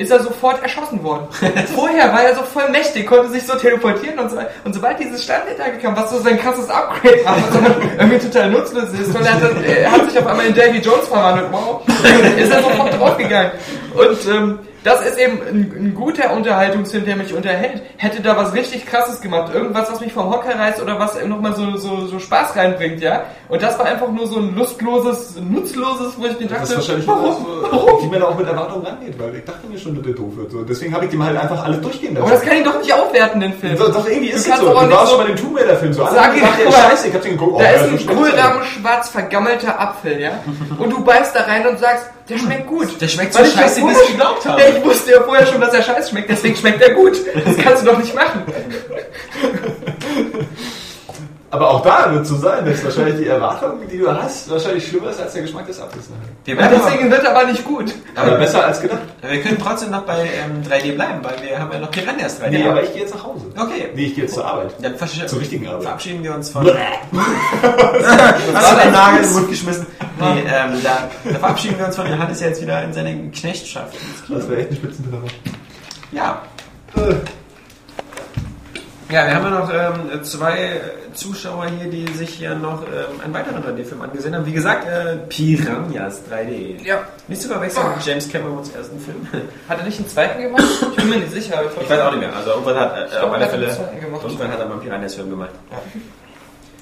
ist 0.00 0.10
er 0.10 0.20
sofort 0.20 0.62
erschossen 0.62 1.02
worden. 1.02 1.26
Vorher 1.74 2.10
war 2.10 2.22
er 2.22 2.34
so 2.34 2.42
voll 2.42 2.70
mächtig, 2.70 3.06
konnte 3.06 3.28
sich 3.28 3.46
so 3.46 3.54
teleportieren 3.54 4.18
und 4.18 4.30
so 4.30 4.36
weiter. 4.36 4.50
Und 4.64 4.72
sobald 4.72 4.98
dieses 4.98 5.22
Schleimtentakel 5.22 5.78
kam, 5.78 5.94
was 5.94 6.10
so 6.10 6.18
sein 6.20 6.38
krasses 6.38 6.70
Upgrade 6.70 7.22
war, 7.24 7.36
was 7.36 7.74
irgendwie 7.98 8.18
total 8.18 8.50
nutzlos 8.50 8.92
ist, 8.92 9.12
weil 9.12 9.24
er 9.26 9.34
hat, 9.34 9.42
er 9.62 9.92
hat 9.92 10.10
sich 10.10 10.18
auf 10.18 10.26
einmal 10.26 10.46
in 10.46 10.54
Davy 10.54 10.78
Jones 10.78 11.06
verwandelt, 11.06 11.48
wow, 11.52 11.82
ist 12.38 12.50
er 12.50 12.62
sofort 12.62 12.98
draufgegangen. 12.98 13.52
Und 13.94 14.34
ähm, 14.34 14.58
das 14.82 15.04
ist 15.06 15.18
eben 15.18 15.40
ein, 15.42 15.72
ein 15.76 15.94
guter 15.94 16.32
Unterhaltungsfilm, 16.32 17.04
der 17.04 17.16
mich 17.16 17.34
unterhält. 17.34 17.82
Hätte 17.98 18.22
da 18.22 18.36
was 18.36 18.54
richtig 18.54 18.86
krasses 18.86 19.20
gemacht, 19.20 19.52
irgendwas, 19.52 19.92
was 19.92 20.00
mich 20.00 20.12
vom 20.12 20.30
Hocker 20.30 20.58
reißt 20.58 20.80
oder 20.80 20.98
was 20.98 21.22
nochmal 21.24 21.54
so, 21.54 21.76
so, 21.76 22.06
so 22.06 22.18
Spaß 22.18 22.56
reinbringt, 22.56 23.00
ja. 23.02 23.24
Und 23.48 23.62
das 23.62 23.78
war 23.78 23.86
einfach 23.86 24.08
nur 24.10 24.26
so 24.26 24.38
ein 24.38 24.54
lustloses, 24.54 25.36
nutzloses, 25.40 26.14
wo 26.16 26.24
ich 26.26 26.40
mir 26.40 26.46
Das 26.46 26.60
dachte, 26.60 26.72
ist 26.72 26.76
wahrscheinlich 26.76 27.06
warum? 27.06 27.46
so, 27.70 27.98
wie 28.02 28.06
man 28.06 28.20
da 28.20 28.26
auch 28.26 28.38
mit 28.38 28.46
Erwartungen 28.46 28.86
rangeht, 28.86 29.18
weil 29.18 29.34
ich 29.36 29.44
dachte 29.44 29.66
mir 29.66 29.78
schon, 29.78 29.94
dass 29.96 30.04
der 30.04 30.14
doof 30.14 30.36
wird. 30.36 30.50
So, 30.50 30.62
deswegen 30.62 30.94
habe 30.94 31.04
ich 31.04 31.10
dem 31.10 31.22
halt 31.24 31.36
einfach 31.36 31.62
alles 31.62 31.80
durchgehen 31.82 32.14
lassen. 32.14 32.26
Aber 32.26 32.34
das 32.34 32.42
kann 32.42 32.56
ich 32.56 32.64
doch 32.64 32.78
nicht 32.78 32.92
aufwerten, 32.92 33.40
den 33.40 33.52
Film. 33.52 33.76
Doch, 33.76 33.92
doch, 33.92 34.06
irgendwie 34.06 34.30
ist 34.30 34.48
es 34.48 34.58
so. 34.58 34.68
Du 34.68 34.74
warst 34.74 34.90
so- 34.90 35.16
schon 35.16 35.18
bei 35.18 35.32
dem 35.32 35.36
Tomb 35.36 35.58
Raider 35.58 35.76
Film 35.76 35.92
so. 35.92 36.06
Sag 36.06 36.34
ich, 36.36 36.42
ja, 36.42 36.72
scheiße, 36.72 37.08
ich 37.08 37.14
hab 37.14 37.22
den 37.22 37.32
geguckt. 37.32 37.60
Da 37.60 37.64
oh, 37.64 37.74
ist 37.74 37.80
ja, 37.80 37.86
ein 37.86 37.98
so 37.98 38.14
Kohlrahmen 38.14 38.64
schwarz 38.64 39.08
vergammelter 39.10 39.78
Apfel, 39.78 40.20
ja? 40.20 40.32
Und 40.78 40.90
du 40.90 41.04
beißt 41.04 41.34
da 41.36 41.42
rein 41.42 41.66
und 41.66 41.78
sagst, 41.78 42.06
der 42.30 42.38
schmeckt 42.38 42.66
gut. 42.68 43.00
Der 43.00 43.08
schmeckt 43.08 43.34
Weil 43.34 43.44
so 43.46 43.58
scheiße, 43.58 43.76
wie 43.76 43.80
vorher- 43.80 44.02
ich 44.02 44.08
geglaubt 44.10 44.46
habe. 44.46 44.62
Ich 44.78 44.84
wusste 44.84 45.10
ja 45.12 45.22
vorher 45.22 45.46
schon, 45.46 45.60
dass 45.60 45.74
er 45.74 45.82
scheiße 45.82 46.10
schmeckt, 46.10 46.30
deswegen 46.30 46.56
schmeckt 46.56 46.80
er 46.80 46.94
gut. 46.94 47.16
Das 47.44 47.56
kannst 47.58 47.82
du 47.82 47.86
doch 47.90 47.98
nicht 47.98 48.14
machen. 48.14 48.42
Aber 51.52 51.68
auch 51.68 51.82
da 51.82 52.12
wird 52.14 52.26
so 52.26 52.36
sein, 52.36 52.64
dass 52.64 52.84
wahrscheinlich 52.84 53.16
die 53.16 53.26
Erwartung, 53.26 53.80
die 53.90 53.98
du 53.98 54.08
hast, 54.08 54.48
wahrscheinlich 54.48 54.86
schlimmer 54.86 55.10
ist 55.10 55.20
als 55.20 55.32
der 55.32 55.42
Geschmack 55.42 55.66
des 55.66 55.80
Apfels. 55.80 56.04
Wir, 56.44 56.56
bleiben 56.56 56.76
aber, 56.76 56.84
deswegen 56.86 57.10
wird 57.10 57.24
er 57.24 57.36
aber 57.36 57.50
nicht 57.50 57.64
gut. 57.64 57.92
Aber 58.14 58.30
besser 58.38 58.64
als 58.66 58.80
gedacht. 58.80 59.00
wir 59.20 59.40
können 59.42 59.58
trotzdem 59.60 59.90
noch 59.90 60.02
bei 60.02 60.22
ähm, 60.26 60.62
3D 60.62 60.94
bleiben, 60.94 61.18
weil 61.24 61.42
wir 61.42 61.58
haben 61.58 61.72
ja 61.72 61.80
noch 61.80 61.90
Piranhas 61.90 62.40
3D. 62.40 62.50
Nee, 62.50 62.68
aber 62.68 62.84
ich 62.84 62.92
gehe 62.92 63.02
jetzt 63.02 63.14
nach 63.14 63.24
Hause. 63.24 63.46
okay. 63.58 63.88
Nee, 63.96 64.06
ich 64.06 64.14
gehe 64.14 64.24
jetzt 64.24 64.34
zur 64.34 64.44
Arbeit. 64.44 64.74
Dann 64.80 64.96
Zur 64.96 65.40
richtigen 65.40 65.66
Arbeit. 65.66 65.82
verabschieden 65.82 66.22
wir 66.22 66.34
uns 66.34 66.50
von. 66.50 66.66
Hast 68.54 68.72
du 68.72 68.76
deinen 68.76 68.92
Nagel 68.92 69.18
in 69.18 69.24
den 69.24 69.32
Mund 69.32 69.50
geschmissen? 69.50 69.86
Nee, 70.20 70.44
ähm, 70.46 70.80
da, 70.84 71.08
da 71.24 71.38
verabschieden 71.38 71.78
wir 71.78 71.86
uns 71.86 71.96
von 71.96 72.08
Johannes 72.08 72.40
jetzt 72.40 72.62
wieder 72.62 72.84
in 72.84 72.92
seine 72.92 73.30
Knechtschaft. 73.30 73.96
Das 74.28 74.48
wäre 74.48 74.60
echt 74.60 74.70
ein 74.70 74.76
Spitzentreffer. 74.76 75.26
Ja. 76.12 76.42
Ja, 79.10 79.26
wir 79.26 79.34
haben 79.34 79.44
ja 79.44 79.50
noch 79.50 79.72
ähm, 79.72 80.24
zwei 80.24 80.80
Zuschauer 81.14 81.66
hier, 81.66 81.90
die 81.90 82.06
sich 82.12 82.30
hier 82.30 82.54
noch 82.54 82.82
ähm, 82.82 83.20
einen 83.24 83.34
weiteren 83.34 83.62
3D-Film 83.62 84.02
angesehen 84.02 84.34
haben. 84.34 84.46
Wie 84.46 84.52
gesagt, 84.52 84.86
äh, 84.86 85.16
Piranhas 85.28 86.22
3D. 86.30 86.84
Ja. 86.84 87.02
Nicht 87.26 87.42
zu 87.42 87.48
verwechseln 87.48 87.86
mit 87.96 88.06
James 88.06 88.28
Camerons 88.28 88.70
ersten 88.70 89.00
Film. 89.00 89.26
Hat 89.68 89.78
er 89.78 89.84
nicht 89.84 89.98
einen 89.98 90.08
zweiten 90.08 90.40
gemacht? 90.40 90.64
Ich 90.90 90.96
bin 90.96 91.10
mir 91.10 91.16
nicht 91.16 91.32
sicher. 91.32 91.60
Ich 91.80 91.90
weiß 91.90 92.00
auch 92.00 92.10
nicht 92.12 92.20
mehr. 92.20 92.36
Also 92.36 92.50
irgendwann 92.50 92.76
hat 92.76 92.96
äh, 92.96 93.10
glaub, 93.10 93.24
auf 93.24 93.32
alle 93.32 93.44
er 93.44 93.50
Fälle 93.50 93.66
irgendwann 93.66 94.52
hat 94.52 94.58
er 94.60 94.66
mal 94.66 94.72
einen 94.72 94.82
Piranhas-Film 94.82 95.30
gemacht. 95.30 95.50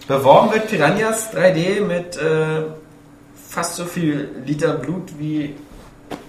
Beworben 0.07 0.53
wird 0.53 0.69
Piranhas 0.69 1.33
3D 1.35 1.83
mit 1.83 2.17
äh, 2.17 2.65
fast 3.49 3.77
so 3.77 3.87
viel 3.87 4.43
Liter 4.45 4.75
Blut 4.75 5.19
wie 5.19 5.55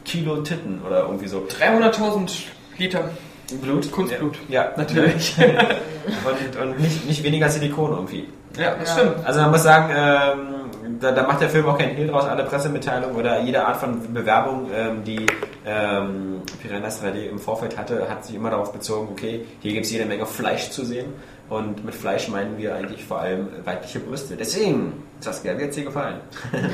Kilo 0.06 0.38
Titten 0.44 0.82
oder 0.86 1.02
irgendwie 1.02 1.28
so. 1.28 1.46
300.000 1.48 2.44
Liter. 2.78 3.10
Blut? 3.58 3.92
Kunstblut. 3.92 4.38
Ja, 4.48 4.64
ja 4.66 4.72
natürlich. 4.78 5.36
und 5.40 6.62
und 6.62 6.80
nicht, 6.80 7.06
nicht 7.08 7.24
weniger 7.24 7.50
Silikon 7.50 7.92
irgendwie. 7.92 8.28
Ja, 8.58 8.76
das 8.76 8.90
Ja. 8.90 8.98
stimmt. 9.04 9.26
Also 9.26 9.42
man 9.42 9.52
muss 9.52 9.64
sagen, 9.64 9.94
ähm, 9.96 11.00
da, 11.00 11.12
da 11.12 11.24
macht 11.24 11.42
der 11.42 11.50
Film 11.50 11.66
auch 11.68 11.78
keinen 11.78 11.96
Hehl 11.96 12.08
draus. 12.08 12.26
Alle 12.26 12.44
Pressemitteilungen 12.44 13.16
oder 13.16 13.42
jede 13.42 13.66
Art 13.66 13.78
von 13.78 14.14
Bewerbung, 14.14 14.70
ähm, 14.76 15.04
die 15.04 15.26
ähm, 15.66 16.42
Piranhas 16.62 17.04
3D 17.04 17.30
im 17.30 17.40
Vorfeld 17.40 17.78
hatte, 17.78 18.10
hat 18.10 18.26
sich 18.26 18.36
immer 18.36 18.50
darauf 18.50 18.72
bezogen, 18.74 19.08
okay, 19.12 19.46
hier 19.62 19.74
gibt 19.74 19.86
es 19.86 19.92
jede 19.92 20.06
Menge 20.06 20.26
Fleisch 20.26 20.70
zu 20.72 20.84
sehen. 20.86 21.08
Und 21.50 21.84
mit 21.84 21.96
Fleisch 21.96 22.28
meinen 22.28 22.58
wir 22.58 22.76
eigentlich 22.76 23.04
vor 23.04 23.20
allem 23.22 23.48
weibliche 23.66 24.00
Brüste. 24.00 24.36
Deswegen, 24.36 25.04
Saskia, 25.20 25.58
wie 25.58 25.64
hat 25.64 25.76
dir 25.76 25.86
gefallen? 25.86 26.18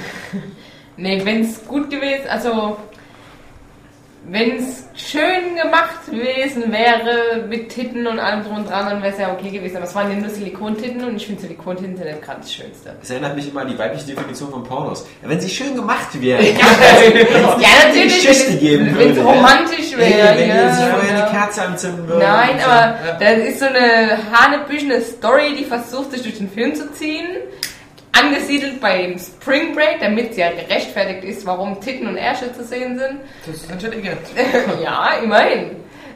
Nee, 0.97 1.25
wenn 1.25 1.41
es 1.41 1.65
gut 1.65 1.89
gewesen, 1.89 2.27
also 2.29 2.77
wenn 4.27 4.57
es 4.57 4.85
schön 4.95 5.55
gemacht 5.55 6.05
gewesen 6.09 6.71
wäre 6.71 7.45
mit 7.47 7.69
Titten 7.69 8.07
und 8.07 8.19
allem 8.19 8.43
drum 8.43 8.57
und 8.57 8.69
dran, 8.69 8.89
dann 8.89 9.01
wäre 9.03 9.13
es 9.13 9.19
ja 9.19 9.31
okay 9.31 9.51
gewesen. 9.51 9.77
Aber 9.77 9.85
es 9.85 9.93
waren 9.93 10.09
ja 10.09 10.17
nur 10.17 10.29
Silikontitten 10.29 11.03
und 11.03 11.15
ich 11.15 11.27
finde 11.27 11.41
Silikontitten 11.41 11.95
sind 11.95 12.05
nicht 12.07 12.21
gerade 12.23 12.41
das 12.41 12.51
Schönste. 12.51 12.95
Das 12.99 13.09
erinnert 13.09 13.35
mich 13.35 13.49
immer 13.49 13.61
an 13.61 13.67
die 13.67 13.77
weibliche 13.77 14.05
Definition 14.05 14.49
von 14.49 14.63
Pornos. 14.63 15.05
Wenn 15.21 15.39
sie 15.39 15.49
schön 15.49 15.75
gemacht 15.75 16.19
wäre. 16.19 16.43
ja, 16.43 17.87
natürlich, 17.87 18.25
Geschichte 18.25 18.57
geben 18.57 18.97
wenn 18.97 19.11
es 19.11 19.17
romantisch 19.17 19.95
wäre. 19.95 20.39
wenn 20.39 20.49
ja, 20.49 20.73
sich 20.73 20.85
vorher 20.85 21.17
ja. 21.17 21.23
eine 21.25 21.31
Kerze 21.31 21.61
anzünden 21.61 22.07
würde. 22.07 22.23
Nein, 22.23 22.55
und 22.55 22.61
so. 22.61 22.67
aber 22.67 23.17
das 23.19 23.37
ist 23.47 23.59
so 23.59 23.65
eine 23.65 24.17
hanebüchene 24.31 25.01
Story, 25.01 25.55
die 25.57 25.65
versucht, 25.65 26.11
sich 26.11 26.23
durch 26.23 26.37
den 26.37 26.49
Film 26.49 26.73
zu 26.73 26.91
ziehen. 26.93 27.27
Angesiedelt 28.19 28.79
beim 28.79 29.17
Spring 29.19 29.73
Break, 29.73 29.99
damit 29.99 30.31
es 30.31 30.37
ja 30.37 30.49
gerechtfertigt 30.51 31.23
ist, 31.23 31.45
warum 31.45 31.79
Titten 31.81 32.07
und 32.07 32.17
Ärsche 32.17 32.53
zu 32.53 32.63
sehen 32.63 32.97
sind. 32.97 33.19
Das 33.45 33.55
ist 33.55 33.71
intelligent. 33.71 34.21
ja, 34.83 35.15
immerhin. 35.21 35.71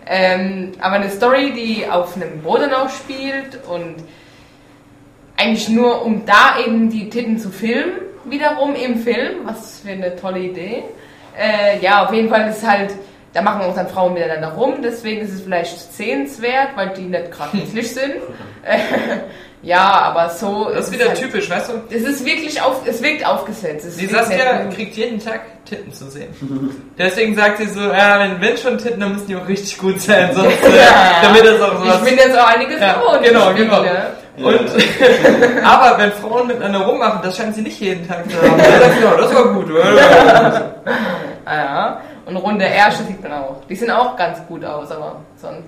Ähm, 0.07 0.71
aber 0.80 0.95
eine 0.95 1.09
Story, 1.09 1.51
die 1.51 1.85
auf 1.88 2.15
einem 2.15 2.41
Bodenau 2.41 2.88
spielt 2.88 3.59
und 3.67 3.95
eigentlich 5.38 5.69
nur 5.69 6.03
um 6.05 6.26
da 6.26 6.59
eben 6.65 6.89
die 6.89 7.09
Titten 7.09 7.38
zu 7.38 7.49
filmen, 7.49 7.93
wiederum 8.26 8.76
im 8.76 8.97
Film, 8.99 9.45
was 9.45 9.81
für 9.81 9.91
eine 9.91 10.15
tolle 10.15 10.39
Idee. 10.39 10.84
Äh, 11.38 11.80
ja, 11.80 12.05
auf 12.05 12.13
jeden 12.13 12.30
Fall 12.30 12.49
ist 12.49 12.67
halt, 12.67 12.93
da 13.34 13.41
machen 13.41 13.61
auch 13.61 13.76
dann 13.76 13.88
Frauen 13.88 14.13
miteinander 14.13 14.49
rum, 14.49 14.81
deswegen 14.84 15.21
ist 15.21 15.34
es 15.34 15.41
vielleicht 15.41 15.93
sehenswert, 15.93 16.69
weil 16.76 16.89
die 16.89 17.03
nicht 17.03 17.31
gerade 17.31 17.57
hässlich 17.57 17.93
sind. 17.93 18.15
Ja, 19.61 19.81
aber 19.81 20.30
so 20.30 20.69
Das 20.69 20.81
ist 20.81 20.88
es 20.88 20.91
wieder 20.94 21.10
halt, 21.10 21.19
typisch, 21.19 21.49
weißt 21.49 21.69
du? 21.69 21.73
Es 21.94 22.03
ist 22.03 22.26
wirklich 22.26 22.61
auf, 22.61 22.81
es 22.86 23.03
wirkt 23.03 23.26
aufgesetzt. 23.26 23.86
Es 23.86 23.98
Die 23.98 24.06
Saskia 24.06 24.65
kriegt 24.73 24.95
jeden 24.95 25.19
Tag 25.23 25.41
Titten 25.65 25.94
zu 25.94 26.10
sehen. 26.10 26.34
Deswegen 26.98 27.36
sagt 27.36 27.57
sie 27.57 27.68
so, 27.68 27.81
ja, 27.81 28.19
wenn, 28.19 28.40
wenn 28.40 28.57
schon 28.57 28.77
Titten, 28.77 29.02
dann 29.02 29.14
müssen 29.14 29.27
die 29.27 29.36
auch 29.36 29.48
richtig 29.48 29.77
gut 29.77 29.99
sein, 29.99 30.30
sonst, 30.34 30.64
äh, 30.64 30.72
damit 31.22 31.45
das 31.45 31.61
auch 31.61 31.77
sowas... 31.77 31.98
Ich 31.98 32.10
bin 32.10 32.18
jetzt 32.18 32.40
auch 32.40 32.48
einiges 32.48 32.80
Ja, 32.80 32.94
gewohnt. 32.94 33.23
genau, 33.23 33.53
genau. 33.53 33.84
Und, 34.38 34.56
aber 35.65 35.98
wenn 35.98 36.11
Frauen 36.14 36.48
miteinander 36.48 36.80
rummachen, 36.80 37.19
das 37.22 37.36
scheint 37.36 37.53
sie 37.56 37.61
nicht 37.61 37.80
jeden 37.81 38.07
Tag 38.07 38.23
zu 38.31 38.38
haben. 38.41 38.57
Ja, 38.57 38.80
das, 38.80 39.02
ja, 39.03 39.18
das 39.18 39.36
war 39.36 39.53
gut. 39.53 39.68
Ah, 41.44 41.56
ja. 41.56 42.02
Und 42.26 42.38
runde 42.38 42.64
Ärsche 42.64 43.03
sieht 43.03 43.22
man 43.22 43.34
auch. 43.34 43.57
Die 43.68 43.76
sehen 43.76 43.91
auch 43.91 44.15
ganz 44.15 44.40
gut 44.48 44.64
aus, 44.64 44.91
aber 44.91 45.18
sonst. 45.36 45.68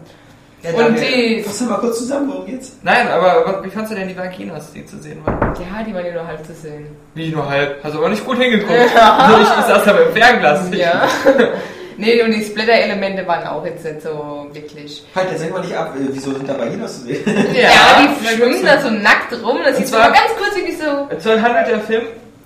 Und 0.64 0.96
die, 1.00 1.44
Fass 1.44 1.62
mal 1.62 1.78
kurz 1.80 1.98
zusammen, 2.00 2.30
worum 2.32 2.46
geht's? 2.46 2.74
Nein, 2.84 3.08
aber 3.08 3.64
wie 3.64 3.70
fandst 3.70 3.92
du 3.92 3.96
denn 3.96 4.08
die 4.08 4.18
Vaginas, 4.18 4.72
die 4.74 4.86
zu 4.86 4.98
sehen 5.00 5.20
waren? 5.26 5.40
ja, 5.60 5.84
die 5.84 5.94
waren 5.94 6.06
ja 6.06 6.14
nur 6.14 6.28
halb 6.28 6.46
zu 6.46 6.54
sehen. 6.54 6.88
Wie 7.16 7.30
nur 7.30 7.50
halb? 7.50 7.84
Hast 7.84 7.94
du 7.96 8.00
aber 8.00 8.10
nicht 8.10 8.26
gut 8.26 8.38
hingeguckt. 8.38 8.72
Also 8.96 9.38
ich, 9.38 9.44
ich 9.60 9.66
saß 9.66 9.84
da 9.86 9.92
im 9.98 10.14
Fernglas. 10.14 10.62
Ja. 10.74 11.08
nee, 11.98 12.22
und 12.24 12.32
die 12.32 12.44
Splitter-Elemente 12.44 13.26
waren 13.28 13.48
auch 13.48 13.66
jetzt 13.66 13.84
nicht 13.84 14.02
so 14.04 14.48
wirklich. 14.54 15.04
Halt, 15.16 15.32
jetzt 15.32 15.40
senk 15.42 15.54
mal 15.54 15.62
nicht 15.62 15.76
ab. 15.76 15.94
Äh, 15.96 16.10
Wieso 16.12 16.32
sind 16.34 16.48
da 16.48 16.58
Vaginas 16.60 17.00
zu 17.00 17.06
sehen? 17.08 17.24
Ja, 17.26 18.02
die 18.02 18.08
na 18.24 18.30
gut. 18.32 18.38
schwimmen 18.38 18.66
da 18.66 18.80
so 18.82 18.90
nackt 18.90 19.34
rum. 19.44 19.60
Das 19.64 19.78
sieht 19.78 19.88
zwar- 19.88 20.02
aber 20.06 20.14
ganz 20.14 20.30
kurz 20.38 20.56
wie 20.56 20.70
die 20.72 20.76
so. 20.76 21.08
So 21.20 21.42
handelt 21.42 21.68
der 21.68 21.80
Film 21.82 22.04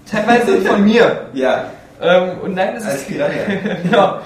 teilweise 0.09 0.61
von 0.61 0.83
mir. 0.83 1.25
ja, 1.33 1.65
Ähm, 2.01 2.31
und 2.43 2.55
nein, 2.55 2.75
es 2.77 2.85
als 2.85 2.95
ist 3.01 3.07
Piranha. 3.07 3.31
genau, 3.83 4.19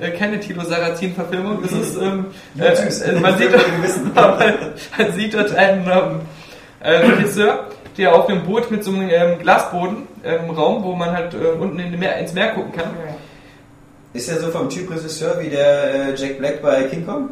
äh, 0.00 0.10
keine 0.10 0.40
Tilo 0.40 0.62
Sarrazin-Verfilmung. 0.62 1.62
Das 1.62 1.72
ist, 1.72 1.96
ähm, 1.96 2.26
äh, 2.58 2.64
äh, 2.64 3.20
man, 3.20 3.38
sieht 3.38 3.50
man 4.98 5.12
sieht 5.12 5.34
dort 5.34 5.54
einen 5.54 5.86
ähm, 5.86 6.20
äh, 6.80 6.96
Regisseur, 6.96 7.68
der 7.96 8.14
auf 8.14 8.28
einem 8.28 8.42
Boot 8.42 8.70
mit 8.70 8.84
so 8.84 8.92
einem 8.92 9.08
ähm, 9.10 9.38
Glasboden 9.38 10.06
im 10.22 10.50
Raum, 10.50 10.82
wo 10.82 10.94
man 10.94 11.12
halt 11.12 11.34
äh, 11.34 11.58
unten 11.58 11.78
in 11.78 11.98
Meer, 11.98 12.18
ins 12.18 12.32
Meer 12.32 12.48
gucken 12.48 12.72
kann. 12.72 12.90
Ist 14.12 14.28
er 14.28 14.40
so 14.40 14.48
vom 14.48 14.68
Typ 14.68 14.90
Regisseur 14.90 15.38
wie 15.40 15.50
der 15.50 16.14
Jack 16.14 16.38
Black 16.38 16.62
bei 16.62 16.84
King 16.84 17.06
Kong? 17.06 17.30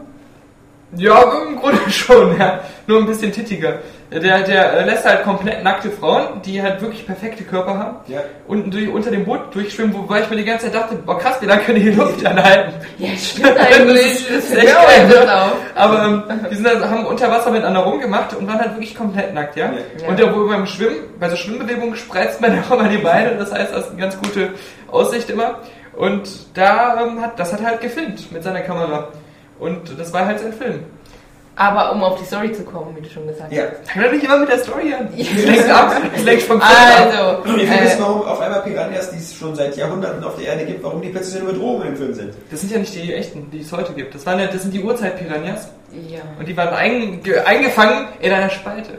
Ja, 0.97 1.23
im 1.49 1.57
Grunde 1.57 1.79
schon, 1.91 2.39
ja. 2.39 2.61
Nur 2.87 3.01
ein 3.01 3.07
bisschen 3.07 3.33
tittiger. 3.33 3.81
Der, 4.13 4.21
der 4.43 4.73
äh, 4.75 4.85
lässt 4.85 5.05
halt 5.05 5.25
komplett 5.25 5.65
nackte 5.65 5.91
Frauen, 5.91 6.41
die 6.45 6.63
halt 6.63 6.81
wirklich 6.81 7.05
perfekte 7.07 7.43
Körper 7.43 7.77
haben, 7.77 7.97
Ja. 8.07 8.21
unten 8.47 8.71
durch, 8.71 8.89
unter 8.89 9.11
dem 9.11 9.25
Boot 9.25 9.53
durchschwimmen, 9.55 9.93
wobei 9.95 10.21
ich 10.21 10.31
mir 10.31 10.37
die 10.37 10.45
ganze 10.45 10.67
Zeit 10.67 10.75
dachte, 10.83 10.95
boah 10.97 11.19
krass, 11.19 11.37
wie 11.41 11.47
lange 11.47 11.63
können 11.63 11.79
die 11.81 11.91
die 11.91 11.97
Luft 11.97 12.25
anhalten? 12.25 12.73
Ja, 12.99 13.09
stimmt 13.17 13.59
eigentlich. 13.59 14.27
Das 14.29 14.45
ist 14.45 14.57
echt 14.57 14.77
auch 14.77 14.87
geil, 14.87 15.09
ne? 15.09 15.43
auf. 15.43 15.53
Aber 15.75 16.05
ähm, 16.05 16.23
die 16.51 16.55
sind 16.55 16.67
also, 16.69 16.89
haben 16.89 17.07
unter 17.07 17.31
Wasser 17.31 17.51
miteinander 17.51 17.81
rumgemacht 17.81 18.35
und 18.35 18.47
waren 18.47 18.59
halt 18.61 18.73
wirklich 18.73 18.95
komplett 18.95 19.35
nackt, 19.35 19.57
ja. 19.57 19.73
Ja. 20.01 20.09
Und 20.09 20.21
da, 20.21 20.33
wo 20.35 20.47
beim 20.47 20.67
Schwimmen, 20.67 20.97
bei 21.19 21.29
so 21.29 21.37
Schwimmbewegungen 21.37 21.97
spreizt 21.97 22.41
man 22.41 22.63
auch 22.71 22.71
immer 22.79 22.89
die 22.89 22.99
Beine, 22.99 23.37
das 23.37 23.53
heißt, 23.53 23.73
das 23.75 23.87
ist 23.87 23.91
eine 23.93 24.01
ganz 24.01 24.17
gute 24.19 24.51
Aussicht 24.91 25.29
immer. 25.31 25.59
Und 25.97 26.29
da 26.55 27.03
ähm, 27.03 27.21
hat, 27.21 27.39
das 27.39 27.53
hat 27.53 27.61
er 27.61 27.67
halt 27.67 27.81
gefilmt 27.81 28.31
mit 28.33 28.43
seiner 28.45 28.61
Kamera. 28.61 29.09
Und 29.59 29.99
das 29.99 30.13
war 30.13 30.27
halt 30.27 30.41
sein 30.41 30.53
Film. 30.53 30.81
Aber 31.57 31.93
um 31.93 32.03
auf 32.03 32.19
die 32.19 32.25
Story 32.25 32.53
zu 32.53 32.65
kommen, 32.65 32.97
wie 32.97 33.01
du 33.03 33.09
schon 33.09 33.27
gesagt 33.29 33.53
Ja. 33.53 33.63
hast. 33.65 33.91
Fang 33.93 34.03
doch 34.03 34.11
nicht 34.13 34.25
immer 34.25 34.39
mit 34.39 34.49
der 34.49 34.59
Story 34.59 34.93
an. 34.93 35.09
Ja. 35.15 35.25
Lenkt 35.45 35.71
ab, 35.71 35.93
lenkt 36.25 36.43
vom 36.43 36.61
Film 36.61 36.73
ab. 36.73 37.13
Also, 37.45 37.53
Und 37.53 37.61
wir 37.61 37.71
wissen, 37.71 37.99
äh, 37.99 38.01
warum 38.01 38.23
auf 38.23 38.41
einmal 38.41 38.63
Piranhas, 38.63 39.11
die 39.11 39.19
es 39.19 39.35
schon 39.37 39.55
seit 39.55 39.77
Jahrhunderten 39.77 40.25
auf 40.25 40.37
der 40.37 40.47
Erde 40.49 40.65
gibt, 40.65 40.83
warum 40.83 41.01
die 41.01 41.11
plötzlich 41.11 41.41
eine 41.41 41.53
Bedrohung 41.53 41.83
im 41.83 41.97
Film 41.97 42.13
sind. 42.13 42.35
Das 42.51 42.61
sind 42.61 42.73
ja 42.73 42.79
nicht 42.79 42.93
die 42.95 43.15
echten, 43.15 43.49
die 43.53 43.61
es 43.61 43.71
heute 43.71 43.93
gibt. 43.93 44.15
Das, 44.17 44.27
waren 44.27 44.41
ja, 44.41 44.47
das 44.47 44.63
sind 44.63 44.75
die 44.75 44.83
Urzeit-Piranhas. 44.83 45.69
ja. 46.09 46.21
Und 46.39 46.49
die 46.49 46.57
waren 46.57 46.75
ein, 46.75 47.23
ge- 47.23 47.39
eingefangen 47.39 48.09
in 48.21 48.33
einer 48.33 48.51
Spalte. 48.51 48.91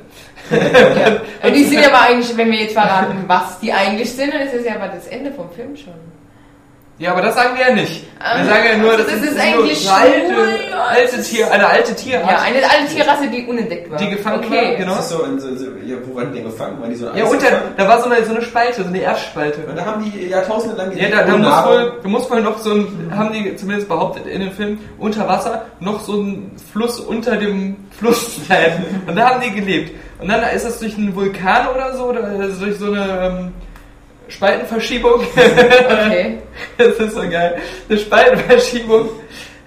ja. 0.50 0.58
Und 1.48 1.54
die 1.56 1.64
sind 1.66 1.86
aber 1.86 2.04
eigentlich, 2.04 2.38
wenn 2.38 2.50
wir 2.52 2.60
jetzt 2.60 2.74
verraten, 2.74 3.26
was 3.28 3.60
die 3.60 3.74
eigentlich 3.74 4.14
sind, 4.14 4.34
dann 4.34 4.42
ist 4.42 4.54
es 4.54 4.66
ja 4.66 4.76
aber 4.76 4.88
das 4.90 5.08
Ende 5.08 5.32
vom 5.34 5.50
Film 5.52 5.76
schon. 5.76 5.94
Ja, 6.98 7.12
aber 7.12 7.22
das 7.22 7.36
sagen 7.36 7.58
wir 7.58 7.68
ja 7.68 7.74
nicht. 7.74 8.06
Wir 8.20 8.46
sagen 8.46 8.66
ja 8.72 8.78
nur, 8.78 8.92
also 8.92 9.04
das, 9.04 9.12
das 9.12 9.22
ist, 9.22 9.32
ist 9.32 9.36
nur 9.36 9.44
eigentlich 9.44 9.90
eine 9.90 9.98
alte, 10.00 10.34
schwul, 10.34 10.74
alte 10.88 11.22
Tier, 11.24 11.52
eine 11.52 11.68
alte 11.68 11.96
Tierart. 11.96 12.32
Ja, 12.32 12.42
eine 12.42 12.58
alte 12.64 12.96
Tierrasse, 12.96 13.28
die 13.28 13.46
unentdeckt 13.46 13.92
war. 13.92 13.98
Die 13.98 14.10
gefangen 14.10 14.46
okay. 14.46 14.70
war, 14.70 14.76
genau. 14.78 14.96
Das 14.96 15.06
ist 15.06 15.10
so, 15.10 15.24
in 15.26 15.40
so, 15.40 15.56
so 15.58 15.66
ja, 15.86 15.98
wo 16.06 16.16
waren 16.16 16.32
die 16.32 16.40
denn 16.40 16.46
gefangen? 16.46 16.80
Waren 16.80 16.90
die 16.90 16.96
so 16.96 17.08
ja, 17.14 17.26
unter, 17.26 17.48
da 17.76 17.88
war 17.88 18.02
so 18.02 18.10
eine, 18.10 18.24
so 18.24 18.32
eine 18.32 18.42
Spalte, 18.42 18.82
so 18.82 18.88
eine 18.88 19.02
Erstspalte. 19.02 19.66
Und 19.70 19.78
da 19.78 19.86
haben 19.86 20.10
die 20.10 20.28
Jahrtausende 20.28 20.78
lang 20.78 20.96
Ja, 20.96 21.10
da, 21.10 21.24
da 21.24 21.34
ohne 21.34 21.44
muss 21.44 21.66
wohl, 21.66 21.94
da 22.02 22.10
muss 22.10 22.32
wohl 22.32 22.42
noch 22.42 22.58
so 22.60 22.72
ein, 22.72 23.12
haben 23.14 23.34
die 23.34 23.56
zumindest 23.58 23.90
behauptet 23.90 24.26
in 24.28 24.40
dem 24.40 24.52
Film, 24.52 24.80
unter 24.98 25.28
Wasser 25.28 25.66
noch 25.82 26.00
so 26.00 26.22
ein 26.22 26.52
Fluss 26.72 27.02
unter 27.02 27.36
dem 27.36 27.76
Fluss 27.92 28.38
sein. 28.48 28.86
Und 29.06 29.18
da 29.18 29.32
haben 29.32 29.42
die 29.42 29.52
gelebt. 29.52 29.92
Und 30.22 30.30
dann 30.30 30.42
ist 30.56 30.66
das 30.66 30.80
durch 30.80 30.98
einen 30.98 31.14
Vulkan 31.14 31.68
oder 31.68 31.94
so, 31.98 32.06
oder 32.06 32.24
also 32.24 32.66
durch 32.66 32.78
so 32.78 32.86
eine 32.86 33.20
ähm, 33.22 33.54
Spaltenverschiebung. 34.28 35.22
Okay. 35.36 36.38
das 36.78 36.88
ist 36.96 37.16
so 37.16 37.22
geil. 37.30 37.58
Eine 37.90 38.00
Spaltenverschiebung. 38.00 39.10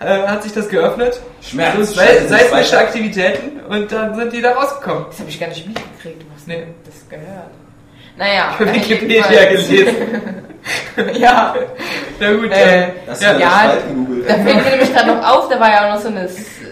Äh, 0.00 0.04
hat 0.26 0.42
sich 0.44 0.52
das 0.52 0.68
geöffnet. 0.68 1.20
Schmerz. 1.42 1.74
So 1.88 1.94
seismische. 1.94 2.78
Aktivitäten 2.78 3.60
und 3.68 3.90
dann 3.90 4.14
sind 4.14 4.32
die 4.32 4.40
da 4.40 4.52
rausgekommen. 4.52 5.06
Das 5.10 5.18
habe 5.20 5.28
ich 5.30 5.40
gar 5.40 5.48
nicht 5.48 5.66
mitgekriegt. 5.66 6.22
Du 6.22 6.26
hast 6.34 6.46
Nee. 6.46 6.66
das 6.84 7.08
gehört. 7.08 7.50
Naja. 8.16 8.50
Ich 8.54 8.60
habe 8.60 8.74
Wikipedia 8.74 9.24
jedenfalls. 9.30 9.68
gelesen. 9.68 9.94
ja. 11.20 11.54
Na 12.20 12.32
gut, 12.32 12.50
Äh, 12.52 12.84
äh, 12.84 12.88
Das 13.06 13.22
ja, 13.22 13.30
ist 13.32 13.40
ja. 13.40 13.76
Da 14.28 14.34
fällt 14.34 14.64
mir 14.64 14.70
nämlich 14.70 14.92
gerade 14.92 15.08
noch 15.14 15.24
auf, 15.36 15.48
da 15.48 15.58
war 15.60 15.70
ja 15.70 15.88
auch 15.90 15.94
noch 15.94 16.00
so 16.02 16.08
eine 16.08 16.28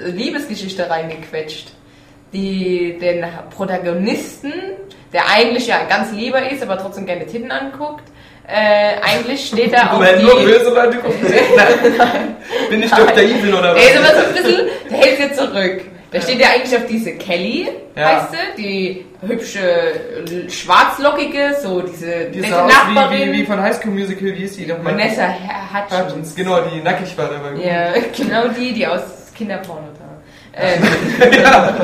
Liebesgeschichte 0.07 0.89
reingequetscht. 0.89 1.73
Die 2.37 2.99
den 3.01 3.25
Protagonisten, 3.49 4.53
der 5.15 5.23
eigentlich 5.35 5.67
ja 5.69 5.79
ganz 5.89 6.13
lieber 6.13 6.51
ist, 6.51 6.63
aber 6.63 6.77
trotzdem 6.77 7.07
gerne 7.07 7.25
Titten 7.27 7.51
anguckt, 7.51 8.05
äh, 8.47 8.97
eigentlich 9.03 9.47
steht 9.47 9.73
er 9.73 9.87
auf 9.91 9.93
Moment, 9.99 10.23
nur 10.23 10.39
böse 10.41 10.69
Leute 10.71 10.99
gucken. 10.99 11.19
Nein. 11.57 12.37
Bin 12.69 12.83
ich 12.83 12.91
Dr. 12.91 13.17
Evil 13.23 13.55
oder 13.55 13.73
Der 13.75 13.83
ist 13.83 14.03
was? 14.03 14.11
aber 14.11 14.21
so 14.21 14.27
ein 14.29 14.35
bisschen, 14.35 14.67
der 14.91 14.99
hält 14.99 15.19
jetzt 15.19 15.39
zurück. 15.39 15.81
Da 16.13 16.21
steht 16.21 16.39
ja 16.41 16.49
eigentlich 16.55 16.77
auf 16.77 16.87
diese 16.87 17.13
Kelly, 17.15 17.69
Ja. 17.97 18.05
heißt 18.07 18.33
sie, 18.33 18.63
die 18.63 19.07
hübsche, 19.27 19.61
schwarzlockige, 20.49 21.57
so 21.63 21.81
diese 21.81 22.27
Die 22.33 22.41
nette 22.41 22.53
Nachbarin. 22.55 23.33
wie, 23.33 23.41
wie, 23.41 23.45
von 23.47 23.61
High 23.61 23.75
School 23.77 23.93
Musical, 23.93 24.27
wie 24.27 24.33
hieß 24.35 24.57
die 24.59 24.67
nochmal? 24.67 24.93
Vanessa 24.93 25.29
Hutchins. 25.73 26.05
Hutchins, 26.05 26.35
genau, 26.35 26.61
die 26.61 26.81
nackig 26.83 27.17
war 27.17 27.29
dabei. 27.29 27.61
Ja, 27.67 27.93
genau 28.17 28.49
die, 28.49 28.73
die 28.75 28.87
aus 28.87 29.01
Kinderporno 29.37 29.89
da. 29.99 30.05
Ähm, 30.59 30.83
ja, 31.43 31.75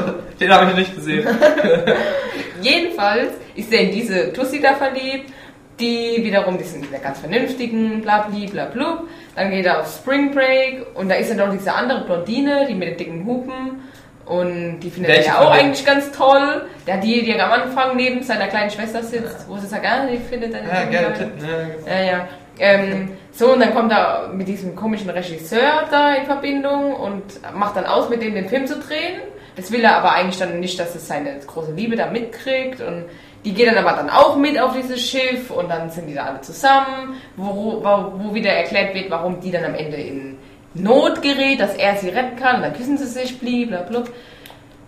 den 0.43 0.52
habe 0.52 0.70
ich 0.70 0.77
nicht 0.77 0.94
gesehen. 0.94 1.27
jedenfalls 2.62 3.32
ist 3.55 3.73
er 3.73 3.81
in 3.81 3.93
diese 3.93 4.32
Tussi 4.32 4.60
da 4.60 4.74
verliebt, 4.74 5.32
die 5.81 6.23
wiederum, 6.23 6.59
die 6.59 6.64
sind 6.64 6.85
diese 6.85 6.98
ganz 7.02 7.20
vernünftigen, 7.20 8.02
bla 8.02 8.28
bla 8.28 8.64
blub. 8.66 9.09
Dann 9.35 9.51
geht 9.51 9.66
er 9.66 9.81
auf 9.81 9.93
Spring 9.93 10.32
Break 10.32 10.86
und 10.94 11.09
da 11.09 11.14
ist 11.14 11.31
dann 11.31 11.39
noch 11.39 11.51
diese 11.51 11.73
andere 11.73 12.05
Blondine, 12.05 12.66
die 12.69 12.74
mit 12.74 12.89
den 12.89 12.97
dicken 12.97 13.27
Hupen. 13.27 13.82
Und 14.24 14.81
die 14.81 14.90
findet 14.90 15.10
Welche 15.10 15.31
er 15.31 15.35
ja 15.35 15.40
auch 15.40 15.51
eigentlich 15.51 15.85
ganz 15.85 16.12
toll. 16.12 16.66
Der, 16.86 16.98
die, 16.98 17.23
die 17.23 17.40
am 17.40 17.51
Anfang 17.51 17.97
neben 17.97 18.23
seiner 18.23 18.47
kleinen 18.47 18.70
Schwester 18.70 19.02
sitzt, 19.02 19.47
wo 19.48 19.56
sie 19.56 19.66
sagt, 19.66 19.85
ah, 19.85 20.06
die 20.06 20.19
findet 20.19 20.55
deine 20.55 20.69
Ja, 20.69 20.85
gerne. 20.85 21.14
Titten. 21.14 21.48
Ja, 21.86 21.93
Ja, 21.93 22.05
ja. 22.05 22.28
Ähm, 22.59 23.10
so, 23.32 23.55
und 23.55 23.60
dann 23.60 23.74
kommt 23.74 23.90
er 23.90 24.28
mit 24.32 24.47
diesem 24.47 24.77
komischen 24.77 25.10
Regisseur 25.10 25.89
da 25.90 26.14
in 26.14 26.27
Verbindung 26.27 26.94
und 26.94 27.23
macht 27.55 27.77
dann 27.77 27.86
aus, 27.86 28.09
mit 28.10 28.23
dem 28.23 28.35
den 28.35 28.48
Film 28.48 28.66
zu 28.66 28.78
drehen. 28.78 29.20
Das 29.57 29.70
will 29.70 29.85
er 29.85 29.97
aber 29.97 30.12
eigentlich 30.12 30.39
dann 30.39 30.61
nicht, 30.61 30.79
dass 30.79 30.95
es 30.95 31.07
seine 31.07 31.39
große 31.47 31.73
Liebe 31.73 31.97
da 31.97 32.07
mitkriegt. 32.07 32.81
Und 32.81 33.05
die 33.45 33.53
geht 33.53 33.69
dann 33.69 33.79
aber 33.79 33.97
dann 33.97 34.11
auch 34.11 34.37
mit 34.37 34.59
auf 34.59 34.73
dieses 34.74 35.01
Schiff 35.01 35.51
und 35.51 35.69
dann 35.69 35.91
sind 35.91 36.07
die 36.07 36.15
da 36.15 36.27
alle 36.27 36.41
zusammen, 36.41 37.16
wo, 37.37 37.83
wo, 37.83 38.12
wo 38.16 38.35
wieder 38.35 38.51
erklärt 38.51 38.95
wird, 38.95 39.11
warum 39.11 39.41
die 39.41 39.51
dann 39.51 39.65
am 39.65 39.74
Ende 39.74 39.97
in 39.97 40.39
Not 40.74 41.20
gerät, 41.20 41.61
dass 41.61 41.74
er 41.74 41.97
sie 41.97 42.09
retten 42.09 42.37
kann. 42.37 42.57
Und 42.57 42.62
dann 42.62 42.73
küssen 42.73 42.97
sie 42.97 43.07
sich, 43.07 43.39
blablabla. 43.39 44.05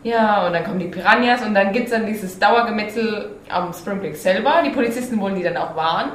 Ja, 0.02 0.46
und 0.46 0.52
dann 0.52 0.64
kommen 0.64 0.78
die 0.78 0.88
Piranhas 0.88 1.42
und 1.42 1.54
dann 1.54 1.72
gibt's 1.72 1.90
dann 1.90 2.06
dieses 2.06 2.38
Dauergemetzel 2.38 3.36
am 3.48 3.72
Spring 3.72 4.00
Break 4.00 4.16
selber. 4.16 4.62
Die 4.64 4.70
Polizisten 4.70 5.18
wollen 5.18 5.34
die 5.34 5.42
dann 5.42 5.56
auch 5.56 5.74
warnen. 5.74 6.12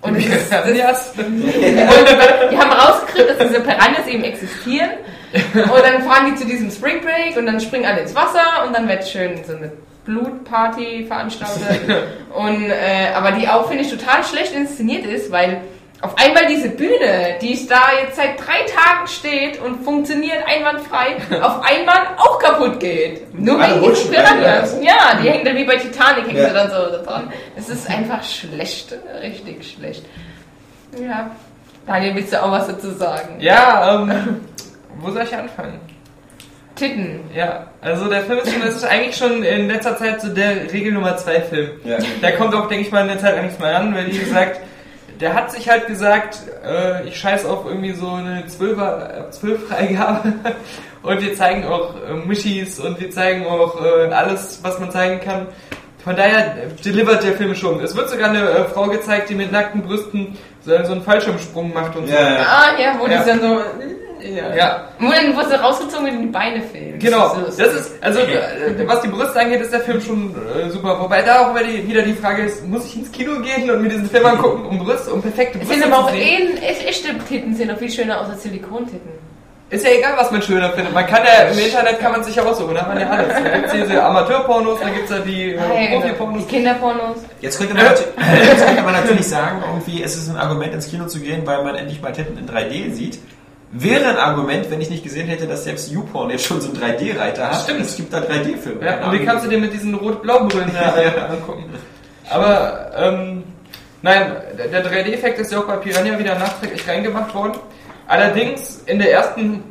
Und 0.00 0.16
es 0.16 0.48
Piranhas. 0.48 1.12
die, 1.16 1.22
wollen, 1.22 2.50
die 2.50 2.58
haben 2.58 2.72
rausgekriegt, 2.72 3.30
dass 3.30 3.38
diese 3.48 3.60
Piranhas 3.60 4.06
eben 4.06 4.24
existieren. 4.24 4.90
Und 5.54 5.82
dann 5.84 6.02
fahren 6.02 6.26
die 6.30 6.34
zu 6.36 6.44
diesem 6.46 6.70
Spring 6.70 7.00
Break 7.00 7.36
und 7.36 7.46
dann 7.46 7.60
springen 7.60 7.86
alle 7.86 8.00
ins 8.00 8.14
Wasser 8.14 8.64
und 8.66 8.74
dann 8.76 8.88
wird 8.88 9.06
schön 9.08 9.42
so 9.46 9.56
eine 9.56 9.72
Blutparty 10.04 11.04
veranstaltet. 11.06 11.80
Und, 12.34 12.64
äh, 12.70 13.12
aber 13.14 13.32
die 13.32 13.46
auch, 13.46 13.68
finde 13.68 13.84
ich, 13.84 13.90
total 13.90 14.24
schlecht 14.24 14.52
inszeniert 14.52 15.04
ist, 15.06 15.30
weil 15.30 15.60
Auf 16.00 16.16
einmal 16.18 16.46
diese 16.46 16.70
Bühne, 16.70 17.36
die 17.40 17.64
da 17.68 17.80
jetzt 18.02 18.16
seit 18.16 18.36
drei 18.36 18.66
Tagen 18.66 19.06
steht 19.06 19.60
und 19.62 19.84
funktioniert 19.84 20.38
einwandfrei, 20.44 21.14
auf 21.40 21.62
einmal 21.62 21.98
auch 22.16 22.40
kaputt 22.40 22.80
geht. 22.80 23.32
Nur 23.38 23.60
Alle 23.62 23.80
wegen 23.80 23.94
diesen 23.94 24.10
Piranhas. 24.10 24.76
Ja, 24.82 25.16
die 25.22 25.30
hängen 25.30 25.44
dann 25.44 25.54
wie 25.54 25.64
bei 25.64 25.76
Titanic, 25.76 26.26
hängen 26.26 26.38
Ja. 26.42 26.48
sie 26.48 26.54
dann 26.54 26.70
so 26.70 27.04
dran. 27.04 27.32
Es 27.56 27.68
ist 27.68 27.88
einfach 27.88 28.24
schlecht, 28.24 28.92
richtig 29.22 29.74
schlecht. 29.76 30.04
Ja. 31.00 31.30
Daniel, 31.86 32.14
willst 32.16 32.32
du 32.32 32.42
auch 32.42 32.50
was 32.50 32.66
dazu 32.66 32.90
sagen? 32.90 33.36
Ja, 33.38 33.94
ähm, 34.02 34.40
wo 34.98 35.10
soll 35.10 35.22
ich 35.22 35.34
anfangen? 35.34 35.80
Titten. 36.74 37.20
Ja, 37.34 37.66
also 37.82 38.08
der 38.08 38.22
Film 38.22 38.38
ist, 38.38 38.50
schon, 38.50 38.62
das 38.62 38.76
ist 38.76 38.84
eigentlich 38.84 39.16
schon 39.16 39.42
in 39.42 39.68
letzter 39.68 39.96
Zeit 39.98 40.20
so 40.22 40.28
der 40.28 40.72
Regel 40.72 40.92
Nummer 40.92 41.16
2 41.16 41.40
Film. 41.42 41.70
Ja. 41.84 41.98
Der 42.22 42.32
kommt 42.36 42.54
auch, 42.54 42.66
denke 42.68 42.84
ich 42.86 42.90
mal, 42.92 43.02
in 43.02 43.08
der 43.08 43.18
Zeit 43.18 43.36
eigentlich 43.36 43.58
mal 43.58 43.74
an, 43.74 43.94
weil 43.94 44.06
wie 44.06 44.18
gesagt, 44.18 44.58
der 45.20 45.34
hat 45.34 45.52
sich 45.52 45.68
halt 45.68 45.86
gesagt, 45.86 46.38
äh, 46.66 47.06
ich 47.06 47.16
scheiß 47.18 47.44
auf 47.44 47.66
irgendwie 47.66 47.92
so 47.92 48.08
eine 48.10 48.44
12er, 48.46 49.30
12 49.30 49.68
Freigabe 49.68 50.32
und 51.02 51.20
wir 51.20 51.34
zeigen 51.36 51.66
auch 51.66 51.94
äh, 52.08 52.14
Mischis 52.26 52.80
und 52.80 52.98
wir 52.98 53.10
zeigen 53.10 53.46
auch 53.46 53.80
äh, 53.84 54.10
alles, 54.10 54.60
was 54.62 54.78
man 54.80 54.90
zeigen 54.90 55.20
kann. 55.20 55.46
Von 56.02 56.16
daher 56.16 56.54
delivert 56.84 57.22
der 57.22 57.34
Film 57.34 57.54
schon. 57.54 57.80
Es 57.80 57.94
wird 57.94 58.08
sogar 58.08 58.30
eine 58.30 58.40
äh, 58.48 58.64
Frau 58.64 58.86
gezeigt, 58.88 59.28
die 59.28 59.34
mit 59.34 59.52
nackten 59.52 59.82
Brüsten 59.82 60.36
so, 60.64 60.72
so 60.84 60.92
einen 60.92 61.02
Fallschirmsprung 61.02 61.72
macht 61.72 61.94
und 61.94 62.08
so. 62.08 62.12
Ja, 62.14 62.20
ja. 62.34 62.38
Ah, 62.44 62.80
ja, 62.80 62.94
wo 62.98 63.06
Ja. 63.06 63.22
die 63.22 63.28
dann 63.28 63.40
so. 63.40 63.60
Ja. 64.22 64.54
Ja, 64.54 64.84
Wo 65.00 65.10
dann 65.10 65.36
wo 65.36 65.42
sie 65.48 65.54
rausgezogen 65.60 66.06
wird 66.06 66.16
und 66.16 66.22
die 66.22 66.28
Beine 66.28 66.62
fehlen. 66.62 66.98
Genau, 66.98 67.34
Das 67.34 67.48
ist, 67.50 67.60
das 67.60 67.74
ist, 67.74 67.92
also 68.02 68.20
äh, 68.20 68.86
was 68.86 69.00
die 69.00 69.08
Brüste 69.08 69.40
angeht, 69.40 69.60
ist 69.62 69.72
der 69.72 69.80
Film 69.80 70.00
schon 70.00 70.34
äh, 70.56 70.70
super. 70.70 71.00
Wobei 71.00 71.22
da 71.22 71.50
auch 71.50 71.54
wieder 71.56 72.02
die, 72.02 72.12
Frage 72.14 72.42
ist, 72.42 72.66
muss 72.66 72.86
ich 72.86 72.96
ins 72.96 73.10
Kino 73.12 73.40
gehen 73.40 73.68
und 73.70 73.82
mir 73.82 73.88
diesen 73.88 74.08
Film 74.08 74.24
angucken, 74.26 74.64
um 74.66 74.78
Brüste, 74.78 75.12
um 75.12 75.20
perfekte 75.20 75.58
Es 75.58 75.66
Brüste 75.66 75.82
sind 75.82 75.92
aber 75.92 76.02
zu 76.02 76.08
auch 76.08 76.12
sehen? 76.14 76.56
eh, 76.62 76.66
echt- 76.66 76.86
echte 76.88 77.18
Titten 77.28 77.54
sehen 77.56 77.68
noch 77.68 77.78
viel 77.78 77.90
schöner 77.90 78.20
aus 78.20 78.28
als 78.28 78.42
Silikontitten. 78.42 79.32
Ist 79.70 79.86
ja 79.86 79.90
egal, 79.92 80.12
was 80.18 80.30
man 80.30 80.42
schöner 80.42 80.68
findet. 80.72 80.92
Man 80.92 81.06
kann 81.06 81.22
ja, 81.24 81.44
im 81.50 81.58
Internet 81.58 81.98
kann 81.98 82.12
man 82.12 82.22
sich 82.22 82.36
ja 82.36 82.42
aussuchen, 82.44 82.74
da 82.74 82.82
hat 82.82 82.88
man 82.88 83.00
ja 83.00 83.08
alles. 83.08 83.28
Da 83.42 83.48
gibt's 83.56 83.72
diese 83.72 84.02
Amateurpornos, 84.04 84.78
da 84.80 84.90
gibt's 84.90 85.10
ja 85.10 85.18
die 85.20 85.54
äh, 85.54 85.58
Hey, 85.58 85.98
Profi-Pornos. 85.98 86.42
die 86.46 86.54
Kinderpornos. 86.56 87.16
Jetzt 87.40 87.56
könnte, 87.58 87.72
man 87.72 87.84
natürlich, 87.86 88.12
jetzt 88.48 88.66
könnte 88.66 88.82
man 88.82 88.92
natürlich 88.92 89.26
sagen, 89.26 89.62
irgendwie, 89.66 90.02
es 90.02 90.14
ist 90.14 90.28
ein 90.28 90.36
Argument 90.36 90.74
ins 90.74 90.90
Kino 90.90 91.06
zu 91.06 91.20
gehen, 91.20 91.40
weil 91.46 91.64
man 91.64 91.74
endlich 91.74 92.02
mal 92.02 92.12
Titten 92.12 92.36
in 92.36 92.46
3D 92.46 92.92
sieht. 92.92 93.18
Wäre 93.74 94.10
ein 94.10 94.16
Argument, 94.18 94.70
wenn 94.70 94.82
ich 94.82 94.90
nicht 94.90 95.02
gesehen 95.02 95.28
hätte, 95.28 95.46
dass 95.46 95.64
selbst 95.64 95.90
YouPorn 95.90 96.28
jetzt 96.28 96.44
schon 96.44 96.60
so 96.60 96.70
einen 96.70 96.98
3D-Reiter 96.98 97.48
hat. 97.48 97.62
Stimmt. 97.62 97.80
Es 97.80 97.96
gibt 97.96 98.12
da 98.12 98.18
3D-Filme. 98.18 98.84
Ja, 98.84 99.06
und 99.06 99.12
die 99.12 99.24
kannst 99.24 99.46
du 99.46 99.48
dir 99.48 99.58
mit 99.58 99.72
diesen 99.72 99.94
rot-blau-Brillen 99.94 100.76
äh, 100.76 101.20
angucken. 101.30 101.64
Aber, 102.28 102.90
ähm, 102.94 103.44
nein, 104.02 104.36
der, 104.58 104.68
der 104.68 104.84
3D-Effekt 104.84 105.38
ist 105.38 105.52
ja 105.52 105.60
auch 105.60 105.66
bei 105.66 105.76
Piranha 105.76 106.18
wieder 106.18 106.38
nachträglich 106.38 106.86
reingemacht 106.86 107.34
worden. 107.34 107.54
Allerdings 108.06 108.82
in 108.84 108.98
der 108.98 109.10
ersten, 109.10 109.64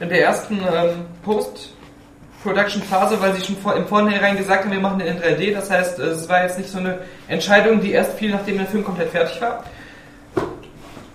in 0.00 0.08
der 0.08 0.22
ersten 0.22 0.54
ähm, 0.54 1.04
Post-Production-Phase, 1.24 3.20
weil 3.20 3.34
sie 3.34 3.44
schon 3.44 3.58
vor, 3.58 3.76
im 3.76 3.86
Vornherein 3.86 4.38
gesagt 4.38 4.64
haben, 4.64 4.72
wir 4.72 4.80
machen 4.80 4.98
den 4.98 5.08
in 5.08 5.20
3D. 5.20 5.52
Das 5.52 5.70
heißt, 5.70 5.98
es 5.98 6.26
war 6.26 6.42
jetzt 6.42 6.56
nicht 6.56 6.70
so 6.70 6.78
eine 6.78 7.00
Entscheidung, 7.28 7.82
die 7.82 7.92
erst 7.92 8.14
fiel, 8.18 8.30
nachdem 8.30 8.56
der 8.56 8.66
Film 8.66 8.82
komplett 8.82 9.10
fertig 9.10 9.38
war. 9.42 9.62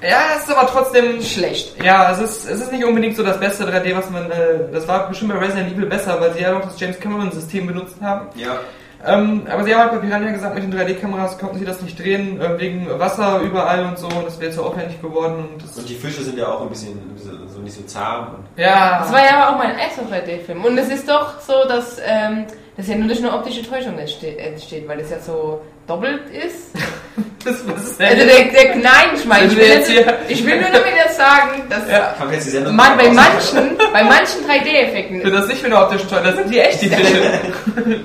Ja, 0.07 0.19
es 0.35 0.43
ist 0.43 0.55
aber 0.55 0.67
trotzdem 0.67 1.21
Schlecht. 1.21 1.81
ja, 1.83 2.11
es 2.11 2.19
ist, 2.19 2.49
es 2.49 2.61
ist 2.61 2.71
nicht 2.71 2.83
unbedingt 2.85 3.15
so 3.15 3.23
das 3.23 3.39
beste 3.39 3.63
3D, 3.65 3.95
was 3.95 4.09
man, 4.09 4.29
äh, 4.31 4.59
das 4.71 4.87
war 4.87 5.07
bestimmt 5.09 5.33
bei 5.33 5.39
Resident 5.39 5.71
Evil 5.73 5.85
besser, 5.85 6.19
weil 6.19 6.33
sie 6.33 6.41
ja 6.41 6.51
noch 6.51 6.61
das 6.63 6.79
James 6.79 6.99
Cameron 6.99 7.31
System 7.31 7.67
benutzt 7.67 7.95
haben. 8.01 8.27
Ja. 8.35 8.59
Ähm, 9.05 9.45
aber 9.51 9.65
sie 9.65 9.73
haben 9.75 9.81
halt 9.81 9.91
bei 10.01 10.07
Piranha 10.07 10.31
gesagt, 10.31 10.55
mit 10.55 10.63
den 10.63 10.73
3D-Kameras 10.73 11.37
konnten 11.37 11.59
sie 11.59 11.65
das 11.65 11.81
nicht 11.81 11.99
drehen, 12.01 12.39
äh, 12.39 12.57
wegen 12.57 12.87
Wasser 12.99 13.41
überall 13.41 13.83
und 13.85 13.99
so, 13.99 14.07
und 14.07 14.25
das 14.25 14.39
wäre 14.39 14.51
zu 14.53 14.63
aufwendig 14.63 15.01
geworden 15.01 15.45
und 15.53 15.61
das, 15.61 15.77
Und 15.77 15.89
die 15.89 15.95
Fische 15.95 16.23
sind 16.23 16.37
ja 16.37 16.47
auch 16.47 16.61
ein 16.61 16.69
bisschen 16.69 16.97
so, 17.17 17.31
so 17.53 17.59
nicht 17.59 17.75
so 17.75 17.83
zahm. 17.83 18.27
Und 18.35 18.45
ja. 18.61 18.99
Das 18.99 19.11
war 19.11 19.19
ja 19.25 19.43
aber 19.45 19.55
auch 19.55 19.57
mein 19.57 19.77
erster 19.77 20.03
3D-Film. 20.03 20.63
Und 20.63 20.77
es 20.77 20.87
ist 20.89 21.09
doch 21.09 21.39
so, 21.41 21.53
dass 21.67 21.97
ähm, 22.05 22.45
das 22.77 22.87
ja 22.87 22.95
nur 22.95 23.07
durch 23.07 23.19
eine 23.19 23.33
optische 23.33 23.61
Täuschung 23.69 23.97
entste- 23.99 24.37
entsteht, 24.37 24.87
weil 24.87 25.01
es 25.01 25.09
ja 25.09 25.19
so 25.19 25.61
doppelt 25.85 26.21
ist. 26.29 26.71
das, 27.43 27.55
was 27.65 27.83
ist 27.91 28.01
Also 28.01 28.15
der, 28.25 28.45
der 28.45 28.75
nein, 28.75 29.09
ich 29.15 29.25
meine, 29.25 29.47
ich 29.47 29.55
will, 29.55 29.67
jetzt, 29.67 29.91
ich 30.27 30.45
will 30.45 30.59
nur 30.61 30.69
damit 30.69 30.95
jetzt 30.95 31.17
sagen, 31.17 31.63
dass 31.69 31.89
Ja. 31.89 32.15
Haben 32.19 32.75
man 32.75 32.97
bei 32.97 33.09
manchen, 33.09 33.77
bei 33.91 34.03
manchen 34.03 34.41
3D-Effekten 34.47 35.21
Für 35.21 35.31
das 35.31 35.47
nicht 35.47 35.59
für 35.59 35.67
eine 35.67 35.77
optische 35.77 36.05
Steuer, 36.05 36.21
das 36.21 36.35
sind 36.35 36.49
die 36.49 36.59
echt 36.59 36.81
die 36.81 36.89
Fische. 36.89 37.39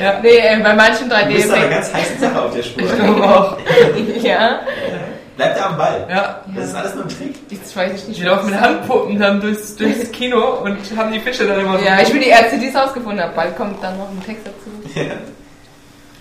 ja, 0.00 0.20
Nee, 0.22 0.38
äh, 0.38 0.60
bei 0.62 0.74
manchen 0.74 1.08
Du 1.08 1.16
bist 1.26 1.50
aber 1.50 1.60
3D-Effekten. 1.60 1.70
ganz 1.70 1.94
heiße 1.94 2.18
Sache 2.20 2.42
auf 2.42 2.54
der 2.54 2.62
Spur. 2.62 2.84
ich 2.84 2.96
glaube 2.96 3.24
auch. 3.24 3.58
ja, 4.22 4.60
Bleib 5.38 5.56
da 5.56 5.66
am 5.66 5.76
Ball. 5.76 6.04
Ja. 6.10 6.40
Das 6.56 6.64
ist 6.66 6.74
alles 6.74 6.94
nur 6.96 7.04
ein 7.04 7.08
Trick. 7.08 7.36
das 7.48 7.76
weiß 7.76 7.92
ich 7.94 8.08
nicht. 8.08 8.20
Die 8.20 8.24
laufen 8.24 8.50
mit 8.50 8.60
Handpuppen 8.60 9.20
dann 9.20 9.40
durchs, 9.40 9.76
durchs 9.76 10.10
Kino 10.10 10.64
und 10.64 10.78
haben 10.96 11.12
die 11.12 11.20
Fische 11.20 11.46
dann 11.46 11.60
immer 11.60 11.78
so. 11.78 11.84
Ja, 11.84 12.00
ich 12.02 12.10
bin 12.10 12.20
die 12.20 12.26
Ärzte, 12.26 12.58
die 12.58 12.66
es 12.66 12.74
ausgefunden 12.74 13.22
hat. 13.22 13.36
Bald 13.36 13.56
kommt 13.56 13.82
dann 13.82 13.96
noch 13.98 14.10
ein 14.10 14.20
Text 14.26 14.44
dazu. 14.44 14.98
Ja. 14.98 15.14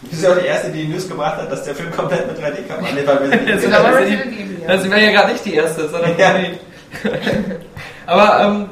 Du 0.01 0.09
bist 0.09 0.23
ja 0.23 0.31
auch 0.31 0.37
die 0.37 0.45
Erste, 0.45 0.71
die 0.71 0.83
die 0.85 0.93
News 0.93 1.07
gebracht 1.09 1.37
hat, 1.37 1.51
dass 1.51 1.63
der 1.63 1.73
Film 1.75 1.91
komplett 1.91 2.27
mit 2.27 2.37
3D-Kamera... 2.37 2.87
Nee, 2.93 3.01
weil 3.07 3.19
wir 3.21 3.29
sind 3.37 3.49
Das 3.49 3.61
nicht- 3.61 3.73
Da 3.73 3.83
war 3.83 3.91
ist 3.91 3.97
Resident 3.99 4.25
die- 4.25 4.43
Evil, 4.43 4.61
ja. 4.61 4.67
Also, 4.69 4.83
sie 4.83 4.91
wäre 4.91 5.01
ja 5.01 5.11
gerade 5.11 5.31
nicht 5.33 5.45
die 5.45 5.53
erste, 5.55 5.89
sondern 5.89 6.17
Ja. 6.17 6.33
die. 6.33 7.09
Aber, 8.05 8.41
ähm, 8.43 8.69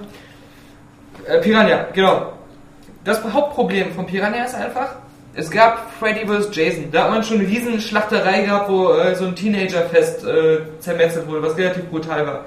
äh, 1.27 1.39
Piranha, 1.41 1.87
genau. 1.93 2.33
Das 3.03 3.21
Hauptproblem 3.23 3.91
von 3.93 4.05
Piranha 4.05 4.45
ist 4.45 4.55
einfach, 4.55 4.95
es 5.33 5.49
gab 5.51 5.91
Freddy 5.99 6.25
vs. 6.25 6.49
Jason. 6.55 6.91
Da 6.91 7.03
hat 7.03 7.09
man 7.11 7.23
schon 7.23 7.39
eine 7.39 7.47
riesen 7.47 7.79
Schlachterei 7.81 8.43
gehabt, 8.43 8.69
wo 8.69 8.93
äh, 8.93 9.15
so 9.15 9.25
ein 9.25 9.35
Teenagerfest 9.35 10.23
äh, 10.25 10.59
zermetzelt 10.79 11.27
wurde, 11.27 11.43
was 11.43 11.57
relativ 11.57 11.85
brutal 11.85 12.25
war. 12.25 12.45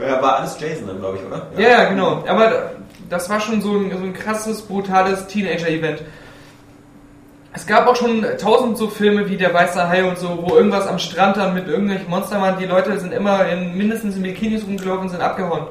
Ja, 0.00 0.22
war 0.22 0.36
alles 0.40 0.56
Jason 0.60 0.86
dann, 0.86 0.98
glaube 1.00 1.18
ich, 1.18 1.24
oder? 1.26 1.46
Ja, 1.56 1.68
ja, 1.82 1.84
genau. 1.88 2.22
Aber 2.28 2.72
das 3.08 3.28
war 3.30 3.40
schon 3.40 3.60
so 3.62 3.72
ein, 3.76 3.90
so 3.90 3.96
ein 4.04 4.12
krasses, 4.12 4.62
brutales 4.62 5.26
Teenager-Event. 5.26 6.02
Es 7.54 7.66
gab 7.66 7.86
auch 7.86 7.96
schon 7.96 8.24
tausend 8.40 8.78
so 8.78 8.88
Filme 8.88 9.28
wie 9.28 9.36
Der 9.36 9.52
Weiße 9.52 9.88
Hai 9.88 10.04
und 10.04 10.18
so, 10.18 10.42
wo 10.42 10.56
irgendwas 10.56 10.86
am 10.86 10.98
Strand 10.98 11.36
dann 11.36 11.52
mit 11.52 11.68
irgendwelchen 11.68 12.08
Monstern 12.08 12.40
waren. 12.40 12.58
Die 12.58 12.64
Leute 12.64 12.98
sind 12.98 13.12
immer 13.12 13.46
in 13.46 13.76
mindestens 13.76 14.16
in 14.16 14.22
Bikinis 14.22 14.64
rumgelaufen 14.64 15.02
und 15.02 15.08
sind 15.10 15.20
abgehauen. 15.20 15.66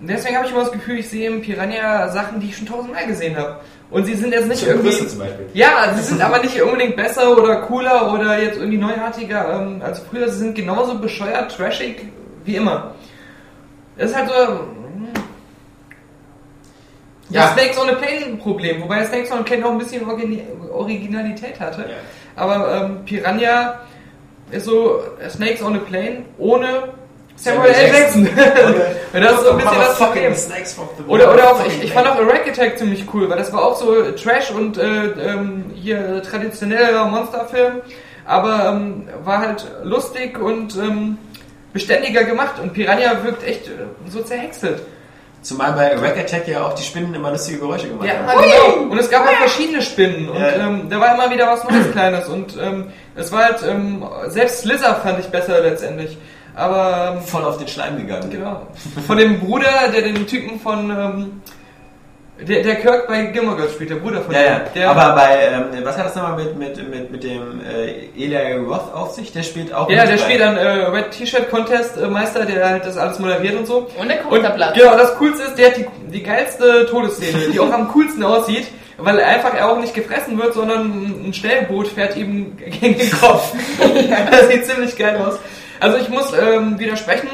Und 0.00 0.08
deswegen 0.08 0.36
habe 0.36 0.46
ich 0.46 0.52
immer 0.52 0.62
das 0.62 0.72
Gefühl, 0.72 0.98
ich 0.98 1.08
sehe 1.08 1.28
im 1.28 1.42
Piranha 1.42 2.08
Sachen, 2.08 2.40
die 2.40 2.48
ich 2.48 2.56
schon 2.56 2.66
tausendmal 2.66 3.06
gesehen 3.06 3.36
habe. 3.36 3.60
Und 3.90 4.06
sie 4.06 4.14
sind 4.14 4.32
jetzt 4.32 4.48
nicht 4.48 4.60
Zum 4.60 4.68
irgendwie... 4.68 5.06
Zum 5.06 5.18
Beispiel. 5.18 5.46
Ja, 5.52 5.92
sie 5.94 6.02
sind 6.02 6.22
aber 6.22 6.40
nicht 6.40 6.60
unbedingt 6.60 6.96
besser 6.96 7.36
oder 7.36 7.56
cooler 7.62 8.12
oder 8.12 8.42
jetzt 8.42 8.58
irgendwie 8.58 8.78
neuartiger 8.78 9.60
ähm, 9.60 9.82
als 9.82 10.00
früher. 10.00 10.28
Sie 10.28 10.38
sind 10.38 10.54
genauso 10.54 10.98
bescheuert, 10.98 11.54
trashig 11.56 12.02
wie 12.44 12.56
immer. 12.56 12.94
Das 13.96 14.10
ist 14.10 14.16
halt 14.16 14.28
so. 14.28 14.34
Ja, 17.30 17.42
Ja. 17.42 17.52
Snakes 17.52 17.78
on 17.78 17.88
a 17.88 17.94
Plane 17.94 18.36
Problem, 18.36 18.82
wobei 18.82 19.04
Snakes 19.04 19.30
on 19.30 19.38
a 19.38 19.42
Plane 19.42 19.64
auch 19.66 19.72
ein 19.72 19.78
bisschen 19.78 20.08
Origin 20.08 20.42
Originalität 20.72 21.58
hatte. 21.60 21.82
Ja. 21.82 21.96
Aber 22.36 22.84
ähm, 22.84 23.04
Piranha 23.04 23.80
ist 24.50 24.66
so 24.66 25.02
Snakes 25.28 25.62
on 25.62 25.76
a 25.76 25.78
Plane 25.78 26.24
ohne 26.38 26.90
Samuel 27.36 27.70
L. 27.72 27.92
Jackson. 27.92 28.26
Und 28.26 28.34
das 29.22 29.32
ist 29.32 29.44
so 29.44 29.50
ein 29.50 29.56
bisschen 29.56 29.78
das 29.78 29.96
Problem. 29.96 30.34
Oder, 31.08 31.32
oder 31.32 31.52
auch, 31.52 31.66
ich, 31.66 31.82
ich 31.84 31.92
fand 31.92 32.06
auch 32.08 32.20
Iraq 32.20 32.46
Attack 32.48 32.78
ziemlich 32.78 33.04
cool, 33.14 33.30
weil 33.30 33.38
das 33.38 33.52
war 33.52 33.64
auch 33.64 33.76
so 33.76 34.12
Trash 34.12 34.50
und 34.50 34.76
äh, 34.76 34.82
ähm, 34.82 35.64
hier 35.74 36.22
traditioneller 36.22 37.06
Monsterfilm, 37.06 37.80
aber 38.26 38.72
ähm, 38.74 39.08
war 39.24 39.38
halt 39.38 39.66
lustig 39.82 40.38
und 40.38 40.76
ähm, 40.76 41.16
beständiger 41.72 42.24
gemacht 42.24 42.58
und 42.62 42.74
Piranha 42.74 43.24
wirkt 43.24 43.46
echt 43.46 43.68
äh, 43.68 43.70
so 44.08 44.22
zerhäckselt. 44.22 44.82
Zumal 45.42 45.72
bei 45.72 45.96
Rack 45.96 46.18
Attack 46.18 46.46
ja 46.48 46.66
auch 46.66 46.74
die 46.74 46.82
Spinnen 46.82 47.14
immer 47.14 47.30
lustige 47.30 47.60
Geräusche 47.60 47.88
gemacht 47.88 48.06
Ja, 48.06 48.26
haben. 48.26 48.42
genau. 48.42 48.90
Und 48.92 48.98
es 48.98 49.08
gab 49.10 49.26
auch 49.26 49.32
verschiedene 49.32 49.80
Spinnen 49.80 50.28
und 50.28 50.38
Ja. 50.38 50.50
ähm, 50.66 50.88
da 50.90 51.00
war 51.00 51.14
immer 51.14 51.30
wieder 51.32 51.46
was 51.46 51.64
Neues 51.64 51.90
Kleines 51.92 52.28
und 52.28 52.56
ähm, 52.60 52.88
es 53.16 53.32
war 53.32 53.44
halt, 53.44 53.62
ähm, 53.66 54.04
selbst 54.28 54.60
Slither 54.62 54.96
fand 54.96 55.18
ich 55.20 55.26
besser 55.26 55.60
letztendlich. 55.62 56.18
Aber 56.54 57.14
ähm, 57.16 57.22
Voll 57.22 57.44
auf 57.44 57.56
den 57.58 57.68
Schleim 57.68 57.96
gegangen. 57.96 58.28
Genau. 58.30 58.66
Von 59.06 59.16
dem 59.16 59.40
Bruder, 59.40 59.88
der 59.94 60.02
den 60.02 60.26
Typen 60.26 60.60
von, 60.60 60.90
ähm, 60.90 61.42
der, 62.46 62.62
der 62.62 62.76
Kirk 62.76 63.06
bei 63.08 63.22
Gilmore 63.26 63.56
Girls 63.56 63.72
spielt, 63.74 63.90
der 63.90 63.96
Bruder 63.96 64.20
von 64.22 64.34
Ja, 64.34 64.40
ja. 64.42 64.58
dem. 64.60 64.74
Der, 64.74 64.90
Aber 64.90 65.14
bei, 65.14 65.38
ähm, 65.52 65.84
was 65.84 65.96
hat 65.98 66.06
das 66.06 66.14
nochmal 66.16 66.36
mit, 66.36 66.56
mit, 66.58 66.90
mit, 66.90 67.10
mit 67.10 67.22
dem 67.24 67.60
äh, 67.64 68.06
Eli 68.16 68.54
Roth 68.54 68.92
auf 68.94 69.10
sich? 69.12 69.32
Der 69.32 69.42
spielt 69.42 69.72
auch 69.74 69.88
ja, 69.90 70.02
mit 70.02 70.12
der 70.12 70.16
bei- 70.16 70.22
spielt 70.22 70.40
dann 70.40 70.56
äh, 70.56 70.68
Red 70.86 71.10
T-Shirt 71.10 71.50
Contest 71.50 71.96
äh, 71.98 72.06
Meister, 72.08 72.44
der 72.44 72.68
halt 72.68 72.86
das 72.86 72.96
alles 72.96 73.18
moderiert 73.18 73.56
und 73.56 73.66
so. 73.66 73.88
Und 73.98 74.08
der 74.08 74.18
Counterblatt. 74.18 74.74
genau, 74.74 74.96
das 74.96 75.14
Coolste 75.16 75.42
ist, 75.44 75.58
der 75.58 75.66
hat 75.68 75.76
die, 75.76 75.86
die 76.10 76.22
geilste 76.22 76.86
Todesszene, 76.86 77.48
die 77.52 77.60
auch 77.60 77.72
am 77.72 77.88
coolsten 77.92 78.22
aussieht, 78.24 78.66
weil 78.98 79.20
einfach 79.20 79.54
er 79.54 79.70
auch 79.70 79.78
nicht 79.78 79.94
gefressen 79.94 80.38
wird, 80.38 80.54
sondern 80.54 80.86
ein 80.90 81.24
ein 81.28 81.34
Schnellboot 81.34 81.88
fährt 81.88 82.16
ihm 82.16 82.56
gegen 82.56 82.98
den 82.98 83.10
Kopf. 83.12 83.54
das 84.30 84.48
sieht 84.48 84.66
ziemlich 84.66 84.96
geil 84.96 85.16
aus. 85.18 85.38
Also 85.78 85.96
ich 85.98 86.08
muss 86.08 86.32
ähm, 86.32 86.78
widersprechen. 86.78 87.28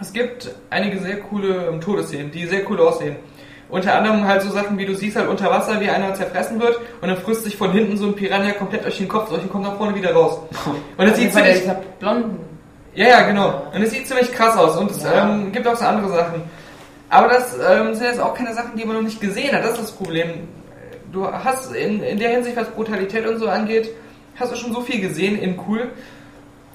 Es 0.00 0.12
gibt 0.12 0.50
einige 0.68 0.98
sehr 0.98 1.20
coole 1.20 1.68
ähm, 1.72 1.80
Todesszenen, 1.80 2.30
die 2.30 2.44
sehr 2.46 2.68
cool 2.70 2.80
aussehen. 2.80 3.16
Unter 3.68 3.96
anderem 3.96 4.24
halt 4.26 4.42
so 4.42 4.50
Sachen, 4.50 4.78
wie 4.78 4.86
du 4.86 4.94
siehst 4.94 5.16
halt 5.16 5.28
unter 5.28 5.50
Wasser, 5.50 5.80
wie 5.80 5.88
einer 5.90 6.14
zerfressen 6.14 6.60
wird 6.60 6.78
und 7.00 7.08
dann 7.08 7.16
frisst 7.16 7.44
sich 7.44 7.56
von 7.56 7.72
hinten 7.72 7.96
so 7.96 8.06
ein 8.06 8.14
Piranha 8.14 8.52
komplett 8.52 8.84
durch 8.84 8.98
den 8.98 9.08
Kopf 9.08 9.28
durch 9.28 9.42
und 9.42 9.50
kommt 9.50 9.64
nach 9.64 9.76
vorne 9.76 9.94
wieder 9.94 10.12
raus. 10.12 10.38
Und 10.96 11.08
das 11.08 11.16
sieht 11.16 11.34
der 11.34 11.42
ziemlich, 11.42 11.60
dieser 11.62 11.74
blonden. 11.98 12.38
ja, 12.94 13.08
ja, 13.08 13.22
genau. 13.22 13.62
Und 13.74 13.82
es 13.82 13.90
sieht 13.90 14.06
ziemlich 14.06 14.32
krass 14.32 14.56
aus 14.56 14.76
und 14.76 14.90
es 14.90 15.02
Ja. 15.02 15.28
ähm, 15.28 15.50
gibt 15.52 15.66
auch 15.66 15.76
so 15.76 15.84
andere 15.84 16.08
Sachen. 16.10 16.42
Aber 17.08 17.28
das 17.28 17.54
ähm, 17.54 17.94
sind 17.94 18.06
jetzt 18.06 18.20
auch 18.20 18.34
keine 18.34 18.52
Sachen, 18.54 18.76
die 18.76 18.84
man 18.84 18.96
noch 18.96 19.02
nicht 19.02 19.20
gesehen 19.20 19.52
hat. 19.54 19.62
Das 19.64 19.72
ist 19.72 19.80
das 19.82 19.92
Problem. 19.92 20.30
Du 21.12 21.26
hast 21.26 21.72
in, 21.74 22.02
in 22.02 22.18
der 22.18 22.30
Hinsicht, 22.30 22.56
was 22.56 22.68
Brutalität 22.70 23.26
und 23.26 23.38
so 23.38 23.48
angeht, 23.48 23.90
hast 24.38 24.52
du 24.52 24.56
schon 24.56 24.72
so 24.72 24.80
viel 24.80 25.00
gesehen 25.00 25.38
in 25.38 25.58
cool. 25.68 25.90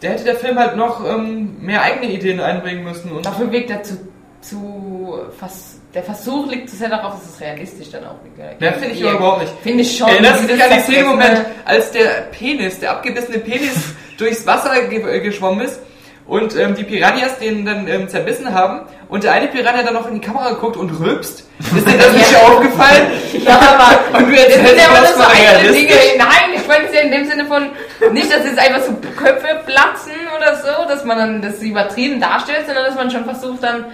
Da 0.02 0.08
hätte 0.10 0.24
der 0.24 0.36
Film 0.36 0.58
halt 0.58 0.76
noch 0.78 1.06
ähm, 1.06 1.58
mehr 1.60 1.82
eigene 1.84 2.12
Ideen 2.12 2.40
einbringen 2.40 2.84
müssen. 2.84 3.12
Und 3.12 3.26
Dafür 3.26 3.52
wirkt 3.52 3.70
er 3.70 3.84
zu, 3.84 3.98
zu 4.42 5.20
fast, 5.38 5.81
der 5.94 6.04
Versuch 6.04 6.48
liegt 6.50 6.70
zu 6.70 6.76
sehr 6.78 6.90
darauf, 6.90 7.16
dass 7.16 7.34
es 7.36 7.42
realistisch 7.42 7.90
dann 7.92 8.06
auch 8.06 8.16
wirkt. 8.36 8.62
Ja, 8.62 8.72
finde 8.72 8.96
ich 8.96 9.02
überhaupt 9.02 9.42
nicht. 9.42 9.54
Finde 9.62 9.82
ich 9.84 9.98
schon. 9.98 10.08
Erinnerst 10.10 10.44
du 10.44 10.48
dich 10.48 10.64
an 10.64 10.70
die 10.74 10.80
Szene 10.82 11.04
Moment, 11.06 11.46
als 11.66 11.92
der 11.92 12.08
Penis, 12.32 12.80
der 12.80 12.92
abgebissene 12.92 13.40
Penis 13.40 13.76
durchs 14.18 14.46
Wasser 14.46 14.82
ge 14.84 15.20
geschwommen 15.20 15.66
ist 15.66 15.80
und 16.28 16.56
ähm, 16.56 16.76
die 16.76 16.84
Piranhas 16.84 17.40
den 17.40 17.66
dann 17.66 17.88
ähm, 17.88 18.08
zerbissen 18.08 18.54
haben 18.54 18.82
und 19.10 19.24
der 19.24 19.34
eine 19.34 19.48
Piranha 19.48 19.84
dann 19.84 19.94
noch 19.96 20.08
in 20.08 20.14
die 20.14 20.22
Kamera 20.22 20.52
guckt 20.52 20.78
und 20.78 20.90
rülpst? 21.00 21.44
Ist 21.60 21.88
dir 21.88 21.98
das 21.98 22.14
nicht 22.14 22.36
aufgefallen? 22.38 23.08
Ja, 23.44 23.60
aber 23.60 24.20
Und 24.20 24.30
du 24.30 24.38
erzählst 24.40 24.78
ja 24.78 24.86
immer 24.88 25.02
das 25.02 25.16
so 25.16 25.24
Dinge. 25.24 25.62
realistisch. 25.62 26.14
Nein, 26.18 26.50
ich 26.56 26.68
meine 26.68 26.86
es 26.86 26.94
ja 26.94 27.02
in 27.02 27.12
dem 27.12 27.26
Sinne 27.26 27.46
von, 27.46 27.70
nicht, 28.14 28.32
dass 28.32 28.46
jetzt 28.46 28.60
einfach 28.60 28.82
so 28.82 28.94
Köpfe 29.18 29.62
platzen 29.66 30.12
oder 30.38 30.56
so, 30.58 30.88
dass 30.88 31.04
man 31.06 31.18
dann 31.18 31.42
das 31.42 31.60
übertrieben 31.62 32.20
darstellt, 32.22 32.66
sondern 32.68 32.86
dass 32.86 32.96
man 32.96 33.10
schon 33.10 33.26
versucht 33.26 33.64
dann, 33.64 33.86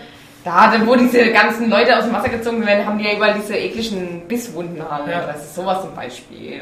da, 0.47 0.71
dann, 0.71 0.87
wo 0.87 0.95
diese 0.95 1.29
ganzen 1.31 1.69
Leute 1.69 1.97
aus 1.97 2.05
dem 2.05 2.13
Wasser 2.13 2.29
gezogen 2.29 2.65
werden, 2.65 2.85
haben 2.85 2.97
die 2.97 3.05
ja 3.05 3.15
überall 3.15 3.33
diese 3.33 3.55
ekligen 3.57 4.21
Bisswunden 4.27 4.81
halt. 4.89 5.07
Ja. 5.07 5.25
Das 5.27 5.43
ist 5.43 5.55
sowas 5.55 5.81
zum 5.81 5.93
Beispiel. 5.93 6.61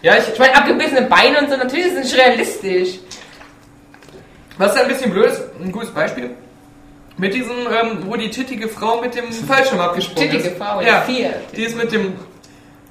Ja, 0.00 0.16
ich, 0.16 0.32
Ich 0.32 0.38
meine, 0.38 0.56
abgebissene 0.56 1.02
Beine 1.02 1.38
und 1.40 1.50
so, 1.50 1.56
natürlich 1.56 1.86
ist 1.86 1.96
es 1.96 2.04
nicht 2.04 2.16
realistisch. 2.18 2.98
was 4.56 4.74
ja 4.74 4.82
ein 4.82 4.88
bisschen 4.88 5.10
blöd 5.12 5.26
ist, 5.26 5.42
ein 5.62 5.70
gutes 5.72 5.90
Beispiel. 5.90 6.30
Mit 7.18 7.34
diesem, 7.34 7.56
ähm, 7.66 7.98
wo 8.06 8.16
die 8.16 8.30
tittige 8.30 8.68
Frau 8.68 9.00
mit 9.00 9.14
dem 9.14 9.30
Fallschirm 9.48 9.80
abgesprungen 9.80 10.30
Tittige 10.30 10.48
ist. 10.50 10.58
Frau, 10.58 10.80
ja, 10.80 10.86
ja, 10.86 11.00
vier. 11.02 11.34
Die 11.54 11.64
ist 11.64 11.76
mit 11.76 11.92
dem 11.92 12.14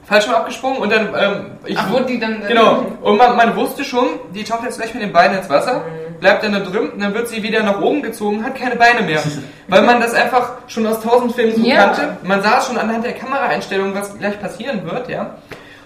Fallschirm 0.05 0.35
abgesprungen 0.35 0.77
und 0.79 0.91
dann, 0.91 1.13
ähm, 1.17 1.45
ich, 1.65 1.77
Ach, 1.77 1.91
wo 1.91 1.99
die 2.01 2.19
dann... 2.19 2.43
Genau. 2.47 2.85
Und 3.01 3.17
man, 3.17 3.35
man 3.35 3.55
wusste 3.55 3.83
schon, 3.83 4.07
die 4.35 4.43
taucht 4.43 4.63
jetzt 4.63 4.77
gleich 4.77 4.93
mit 4.93 5.01
den 5.01 5.11
Beinen 5.13 5.37
ins 5.39 5.49
Wasser, 5.49 5.79
Mhm. 5.79 6.06
Bleibt 6.19 6.43
dann 6.43 6.53
da 6.53 6.59
drin, 6.59 6.89
und 6.89 6.99
dann 7.01 7.13
wird 7.13 7.27
sie 7.27 7.41
wieder 7.43 7.63
nach 7.63 7.81
oben 7.81 8.01
gezogen, 8.01 8.43
hat 8.43 8.55
keine 8.55 8.75
Beine 8.75 9.01
mehr. 9.01 9.21
Weil 9.67 9.81
man 9.83 9.99
das 10.01 10.13
einfach 10.13 10.53
schon 10.67 10.85
aus 10.87 11.01
tausend 11.01 11.33
Filmen 11.35 11.55
so 11.55 11.63
Ja. 11.65 11.85
kannte. 11.87 12.17
Man 12.23 12.41
sah 12.41 12.61
schon 12.61 12.77
anhand 12.77 13.05
der 13.05 13.13
Kameraeinstellungen, 13.13 13.93
was 13.95 14.17
gleich 14.17 14.39
passieren 14.39 14.85
wird, 14.85 15.09
ja. 15.09 15.35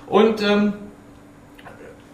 Und 0.07 0.41
ähm, 0.41 0.73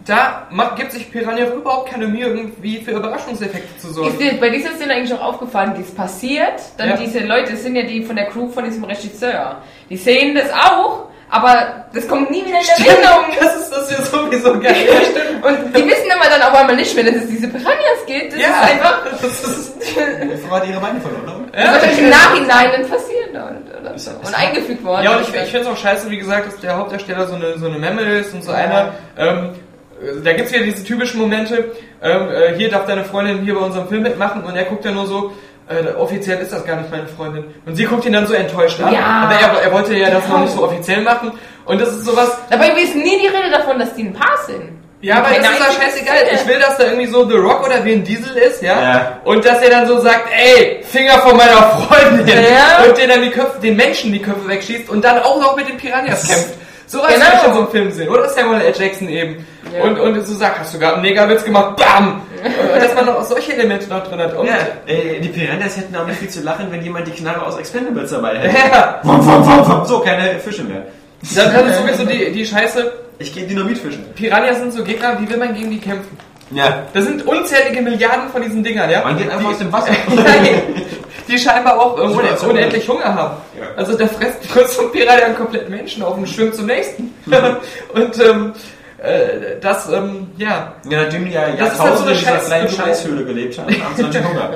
da 0.05 0.47
macht, 0.51 0.77
gibt 0.77 0.93
sich 0.93 1.11
Piranha 1.11 1.47
überhaupt 1.53 1.89
keine 1.91 2.07
Mühe, 2.07 2.27
irgendwie 2.27 2.77
für 2.79 2.91
Überraschungseffekte 2.91 3.77
zu 3.77 3.91
sorgen. 3.91 4.11
Ist 4.11 4.21
dir 4.21 4.39
bei 4.39 4.49
dieser 4.49 4.71
Szene 4.75 4.93
eigentlich 4.93 5.13
auch 5.13 5.23
aufgefallen, 5.23 5.73
die 5.75 5.81
es 5.81 5.93
passiert? 5.93 6.61
Dann 6.77 6.89
Ja. 6.89 6.95
diese 6.97 7.19
Leute, 7.19 7.51
das 7.51 7.63
sind 7.63 7.75
ja 7.75 7.83
die 7.83 8.03
von 8.03 8.15
der 8.15 8.27
Crew 8.27 8.47
von 8.49 8.63
diesem 8.63 8.85
Regisseur. 8.85 9.57
Die 9.89 9.97
sehen 9.97 10.33
das 10.35 10.49
auch, 10.53 11.07
aber 11.29 11.85
das 11.93 12.07
kommt 12.07 12.31
nie 12.31 12.45
wieder 12.45 12.59
in 12.59 12.85
Erinnerung. 12.85 13.25
Das 13.39 13.55
ist 13.55 13.69
das 13.71 13.91
ja 13.91 14.01
sowieso 14.03 14.59
geil. 14.59 14.75
Ja. 14.87 15.47
Und 15.47 15.75
die 15.75 15.85
wissen 15.85 16.11
aber 16.11 16.29
dann 16.29 16.41
auf 16.41 16.53
einmal 16.57 16.75
nicht 16.75 16.95
mehr, 16.95 17.03
dass 17.05 17.15
es 17.15 17.27
diese 17.27 17.47
Piranhas 17.47 18.05
gibt. 18.05 18.33
Das 18.33 18.39
Ja, 18.41 18.47
ist 18.47 18.71
einfach. 18.71 18.99
das 19.21 19.43
ist, 19.43 20.51
hat 20.51 20.67
ihre 20.67 20.79
Beine 20.79 20.99
verloren, 21.01 21.49
Das 21.51 21.83
ist 21.83 21.99
im 21.99 22.09
Nachhinein 22.09 22.71
dann 22.71 22.89
passiert 22.89 23.29
und, 23.33 23.81
oder 23.81 23.99
so. 23.99 24.11
und 24.11 24.33
eingefügt 24.39 24.83
worden. 24.83 25.03
Ja, 25.03 25.17
und 25.17 25.21
ich, 25.21 25.27
ich 25.35 25.51
finde 25.51 25.59
es 25.61 25.67
auch 25.67 25.77
scheiße, 25.77 26.09
wie 26.09 26.17
gesagt, 26.17 26.47
dass 26.47 26.59
der 26.59 26.77
Hauptdarsteller 26.77 27.27
so 27.27 27.35
eine, 27.35 27.57
so 27.57 27.67
eine 27.67 27.77
Memme 27.77 28.01
ist 28.01 28.33
und 28.33 28.43
so 28.43 28.51
einer. 28.51 28.93
Ähm, 29.17 29.49
äh, 30.01 30.21
da 30.23 30.33
gibt's 30.33 30.51
wieder 30.53 30.63
diese 30.63 30.83
typischen 30.83 31.19
Momente, 31.19 31.71
ähm, 32.01 32.29
äh, 32.29 32.55
hier 32.55 32.69
darf 32.69 32.85
deine 32.85 33.03
Freundin 33.03 33.41
hier 33.43 33.55
bei 33.55 33.61
unserem 33.61 33.87
Film 33.87 34.03
mitmachen 34.03 34.43
und 34.43 34.55
er 34.55 34.65
guckt 34.65 34.85
ja 34.85 34.91
nur 34.91 35.07
so, 35.07 35.33
äh, 35.69 35.93
offiziell 35.97 36.39
ist 36.39 36.51
das 36.53 36.65
gar 36.65 36.77
nicht 36.77 36.89
meine 36.91 37.07
Freundin. 37.07 37.45
Und 37.65 37.75
sie 37.75 37.85
guckt 37.85 38.05
ihn 38.05 38.13
dann 38.13 38.25
so 38.27 38.33
enttäuscht 38.33 38.79
an. 38.81 38.93
Ja. 38.93 39.27
Aber 39.29 39.33
er, 39.39 39.61
er 39.63 39.71
wollte 39.73 39.95
ja 39.97 40.09
das 40.09 40.23
Genau. 40.23 40.37
noch 40.37 40.43
nicht 40.45 40.55
so 40.55 40.63
offiziell 40.63 41.01
machen. 41.01 41.31
Und 41.65 41.81
das 41.81 41.89
ist 41.89 42.05
sowas, 42.05 42.29
Dabei 42.49 42.69
ist 42.69 42.95
nie 42.95 43.19
die 43.21 43.27
Rede 43.27 43.49
davon, 43.51 43.77
dass 43.79 43.93
die 43.93 44.03
ein 44.03 44.13
Paar 44.13 44.37
sind. 44.45 44.71
ja, 45.01 45.17
aber 45.17 45.27
das 45.29 45.37
ist 45.39 45.59
ja 45.59 45.81
scheißegal. 45.83 46.15
Ich 46.33 46.47
will, 46.47 46.59
dass 46.59 46.77
da 46.77 46.85
irgendwie 46.85 47.07
so 47.07 47.27
The 47.29 47.35
Rock 47.35 47.65
oder 47.65 47.83
Vin 47.83 48.03
Diesel 48.03 48.35
ist, 48.37 48.61
ja? 48.61 48.81
Ja. 48.81 49.19
Und 49.25 49.43
dass 49.45 49.61
er 49.61 49.69
dann 49.69 49.85
so 49.87 49.99
sagt, 49.99 50.29
ey, 50.31 50.81
Finger 50.83 51.19
von 51.19 51.35
meiner 51.35 51.61
Freundin. 51.81 52.27
Ja. 52.27 52.85
Und 52.87 52.97
der 52.97 53.07
dann 53.07 53.21
die 53.21 53.29
Köpfe, 53.29 53.59
den 53.59 53.75
Menschen 53.75 54.11
die 54.13 54.21
Köpfe 54.21 54.47
wegschießt 54.47 54.89
und 54.89 55.03
dann 55.03 55.19
auch 55.19 55.39
noch 55.41 55.55
mit 55.57 55.67
den 55.67 55.77
Piranhas 55.77 56.27
kämpft. 56.27 56.53
So 56.89 56.99
was 56.99 57.13
Genau. 57.13 57.25
ich 57.41 57.47
in 57.47 57.53
so 57.53 57.59
einem 57.59 57.67
Film 57.69 57.91
sehen. 57.91 58.07
Oder 58.07 58.29
Samuel 58.29 58.61
L. 58.61 58.73
Jackson 58.79 59.09
eben. 59.09 59.45
Ja. 59.73 59.83
Und, 59.83 59.99
und 59.99 60.27
so 60.27 60.35
sagt, 60.35 60.59
hast 60.59 60.73
du 60.73 60.79
gerade 60.79 60.93
einen 60.95 61.01
Megawitz 61.03 61.43
gemacht? 61.43 61.75
Bam! 61.77 62.21
Und 62.43 62.81
dass 62.83 62.93
man 62.95 63.05
noch 63.05 63.23
solche 63.23 63.53
Elemente 63.53 63.87
noch 63.89 64.03
drin 64.07 64.19
hat. 64.19 64.35
Und, 64.35 64.47
Ja, 64.47 64.55
äh, 64.85 65.19
die 65.19 65.29
Piranhas 65.29 65.77
hätten 65.77 65.95
auch 65.95 66.05
nicht 66.05 66.19
viel 66.19 66.29
zu 66.29 66.41
lachen, 66.41 66.67
wenn 66.71 66.81
jemand 66.81 67.07
die 67.07 67.11
Knarre 67.11 67.45
aus 67.45 67.57
Expendables 67.57 68.11
dabei 68.11 68.37
hätte. 68.37 68.55
ja. 68.71 68.99
Wum, 69.03 69.25
wum, 69.25 69.45
wum, 69.45 69.67
wum. 69.67 69.85
So, 69.85 69.99
keine 69.99 70.39
Fische 70.39 70.63
mehr. 70.63 70.83
Dann 71.35 71.53
das 71.53 71.71
ist 71.71 71.77
sowieso 71.79 72.05
die, 72.05 72.31
die 72.31 72.45
Scheiße. 72.45 72.91
Ich 73.19 73.33
gehe 73.33 73.47
Dynamit 73.47 73.79
fischen. 73.79 74.05
Piranhas 74.15 74.59
sind 74.59 74.73
so 74.73 74.83
Gegner, 74.83 75.19
wie 75.19 75.27
will 75.29 75.37
man 75.37 75.53
gegen 75.55 75.71
die 75.71 75.79
kämpfen? 75.79 76.17
Ja. 76.51 76.83
Das 76.93 77.03
sind 77.03 77.25
unzählige 77.27 77.81
Milliarden 77.81 78.29
von 78.29 78.41
diesen 78.41 78.63
Dingern, 78.63 78.89
ja? 78.89 79.03
Man 79.03 79.17
geht 79.17 79.29
einfach 79.29 79.47
die, 79.49 79.53
aus 79.53 79.57
dem 79.59 79.73
Wasser. 79.73 79.91
die 81.27 81.37
scheinbar 81.37 81.79
auch 81.79 81.97
Super, 81.97 82.11
un 82.31 82.37
super. 82.37 82.51
unendlich 82.51 82.87
Hunger 82.87 83.13
haben. 83.15 83.37
Ja. 83.59 83.65
Also 83.75 83.97
der 83.97 84.07
frisst 84.07 84.45
frisst 84.45 84.75
so 84.75 84.83
ein 84.83 84.91
Piranha 84.91 85.25
einen 85.25 85.35
kompletten 85.35 85.69
Menschen 85.71 86.03
auf 86.03 86.15
und 86.17 86.27
schwimmt 86.29 86.55
zum 86.55 86.67
nächsten. 86.67 87.13
und 87.93 88.19
ähm, 88.23 88.53
äh, 88.97 89.59
das, 89.61 89.91
ähm, 89.91 90.31
ja. 90.37 90.73
Ja, 90.89 91.03
nachdem 91.03 91.25
die 91.25 91.31
ja 91.31 91.43
ist 91.43 91.59
halt 91.59 91.77
so 91.77 91.83
Jahrtausende 91.83 92.11
eine 92.11 92.19
in 92.19 92.25
dieser 92.25 92.37
kleinen 92.37 92.69
Scheißhöhle 92.69 93.25
gelebt 93.25 93.57
haben, 93.59 93.83
haben 93.83 93.95
sie 93.95 94.01
natürlich 94.03 94.27
Hunger. 94.27 94.53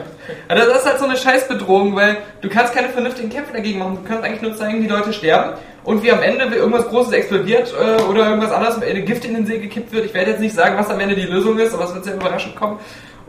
Also 0.48 0.70
das 0.70 0.78
ist 0.80 0.86
halt 0.88 1.00
so 1.00 1.06
eine 1.06 1.18
Scheißbedrohung, 1.18 1.96
weil 1.96 2.18
du 2.42 2.50
kannst 2.50 2.74
keine 2.74 2.90
vernünftigen 2.90 3.30
Kämpfe 3.30 3.54
dagegen 3.54 3.80
machen. 3.80 4.00
Du 4.02 4.08
kannst 4.08 4.24
eigentlich 4.24 4.42
nur 4.42 4.56
zeigen, 4.56 4.82
die 4.82 4.88
Leute 4.88 5.14
sterben 5.14 5.54
und 5.84 6.02
wie 6.04 6.12
am 6.12 6.24
Ende 6.24 6.44
irgendwas 6.56 6.88
Großes 6.88 7.14
explodiert 7.14 7.74
äh, 7.74 8.02
oder 8.04 8.30
irgendwas 8.30 8.52
anderes, 8.52 8.80
Gift 9.06 9.26
in 9.26 9.36
den 9.36 9.46
See 9.46 9.60
gekippt 9.60 9.92
wird. 9.92 10.06
Ich 10.06 10.14
werde 10.14 10.32
jetzt 10.32 10.40
nicht 10.40 10.56
sagen, 10.56 10.78
was 10.78 10.90
am 10.90 11.00
Ende 11.00 11.16
die 11.16 11.24
Lösung 11.24 11.60
ist, 11.60 11.74
aber 11.74 11.86
es 11.86 11.94
wird 11.94 12.06
sehr 12.06 12.16
überraschend 12.16 12.56
kommen. 12.56 12.80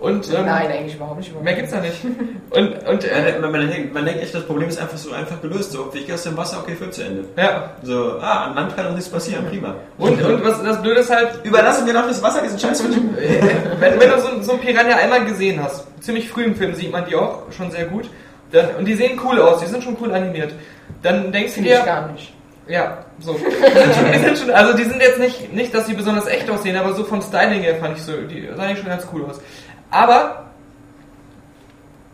Und 0.03 0.29
ähm, 0.35 0.47
Nein, 0.47 0.67
eigentlich 0.67 0.97
überhaupt 0.97 1.19
nicht. 1.19 1.43
mehr 1.43 1.55
gibt's 1.55 1.71
da 1.71 1.81
nicht. 1.81 1.95
Und, 2.51 2.87
und 2.89 3.05
äh, 3.05 3.39
Man, 3.41 3.53
man, 3.53 3.71
denkt, 3.71 3.95
man 3.95 4.05
denkt 4.05 4.21
echt, 4.21 4.35
das 4.35 4.45
Problem 4.45 4.69
ist 4.69 4.81
einfach 4.81 4.97
so 4.97 5.13
einfach 5.13 5.41
gelöst. 5.41 5.71
So, 5.71 5.91
ich 5.95 6.05
gehe 6.07 6.15
aus 6.17 6.25
dem 6.25 6.37
Wasser, 6.37 6.59
okay, 6.61 6.75
Film 6.75 6.91
zu 6.91 7.05
Ende. 7.05 7.25
ja. 7.37 7.71
So, 7.83 8.19
ah, 8.21 8.47
an 8.47 8.55
Land 8.57 8.75
kann 8.77 8.87
doch 8.87 8.93
nichts 8.95 9.09
passieren, 9.09 9.47
prima. 9.49 9.75
Und, 9.99 10.21
und 10.21 10.45
was 10.45 10.61
das 10.63 10.83
Blöde 10.83 11.01
ist 11.01 11.11
halt, 11.15 11.39
Überlassen 11.45 11.87
wir 11.87 11.95
doch 11.95 12.09
das 12.09 12.21
Wasser 12.21 12.43
diesen 12.43 12.59
Scheiß 12.59 12.83
wenn, 13.81 14.01
wenn 14.01 14.11
du 14.11 14.21
so, 14.21 14.43
so 14.43 14.53
ein 14.55 14.61
Piranha 14.61 14.97
einmal 14.97 15.25
gesehen 15.25 15.63
hast, 15.63 15.87
ziemlich 16.03 16.29
früh 16.29 16.45
im 16.45 16.57
Film 16.57 16.75
sieht 16.75 16.91
man 16.91 17.05
die 17.07 17.15
auch 17.15 17.45
schon 17.57 17.71
sehr 17.71 17.85
gut, 17.85 18.11
dann, 18.51 18.75
und 18.79 18.85
die 18.87 18.95
sehen 18.95 19.21
cool 19.25 19.41
aus, 19.41 19.61
die 19.61 19.67
sind 19.67 19.85
schon 19.85 19.97
cool 20.01 20.13
animiert, 20.13 20.53
dann 21.03 21.31
denkst 21.33 21.51
du 21.53 21.55
Finde 21.55 21.71
dir, 21.71 21.79
ich 21.79 21.85
gar 21.87 22.09
nicht. 22.11 22.33
ja, 22.69 22.99
so. 23.21 23.35
Die 24.15 24.19
sind 24.19 24.37
schon, 24.39 24.51
also 24.51 24.77
die 24.77 24.85
sind 24.85 25.01
jetzt 25.01 25.19
nicht, 25.19 25.53
nicht, 25.55 25.73
dass 25.75 25.87
die 25.87 25.95
besonders 25.95 26.27
echt 26.27 26.51
aussehen, 26.51 26.77
aber 26.77 26.93
so 26.93 27.05
vom 27.05 27.23
Styling 27.23 27.63
her 27.63 27.77
fand 27.77 27.97
ich 27.97 28.03
so, 28.03 28.13
die 28.17 28.49
sahen 28.57 28.77
schon 28.77 28.87
ganz 28.87 29.07
cool 29.13 29.25
aus. 29.31 29.41
Aber, 29.93 30.47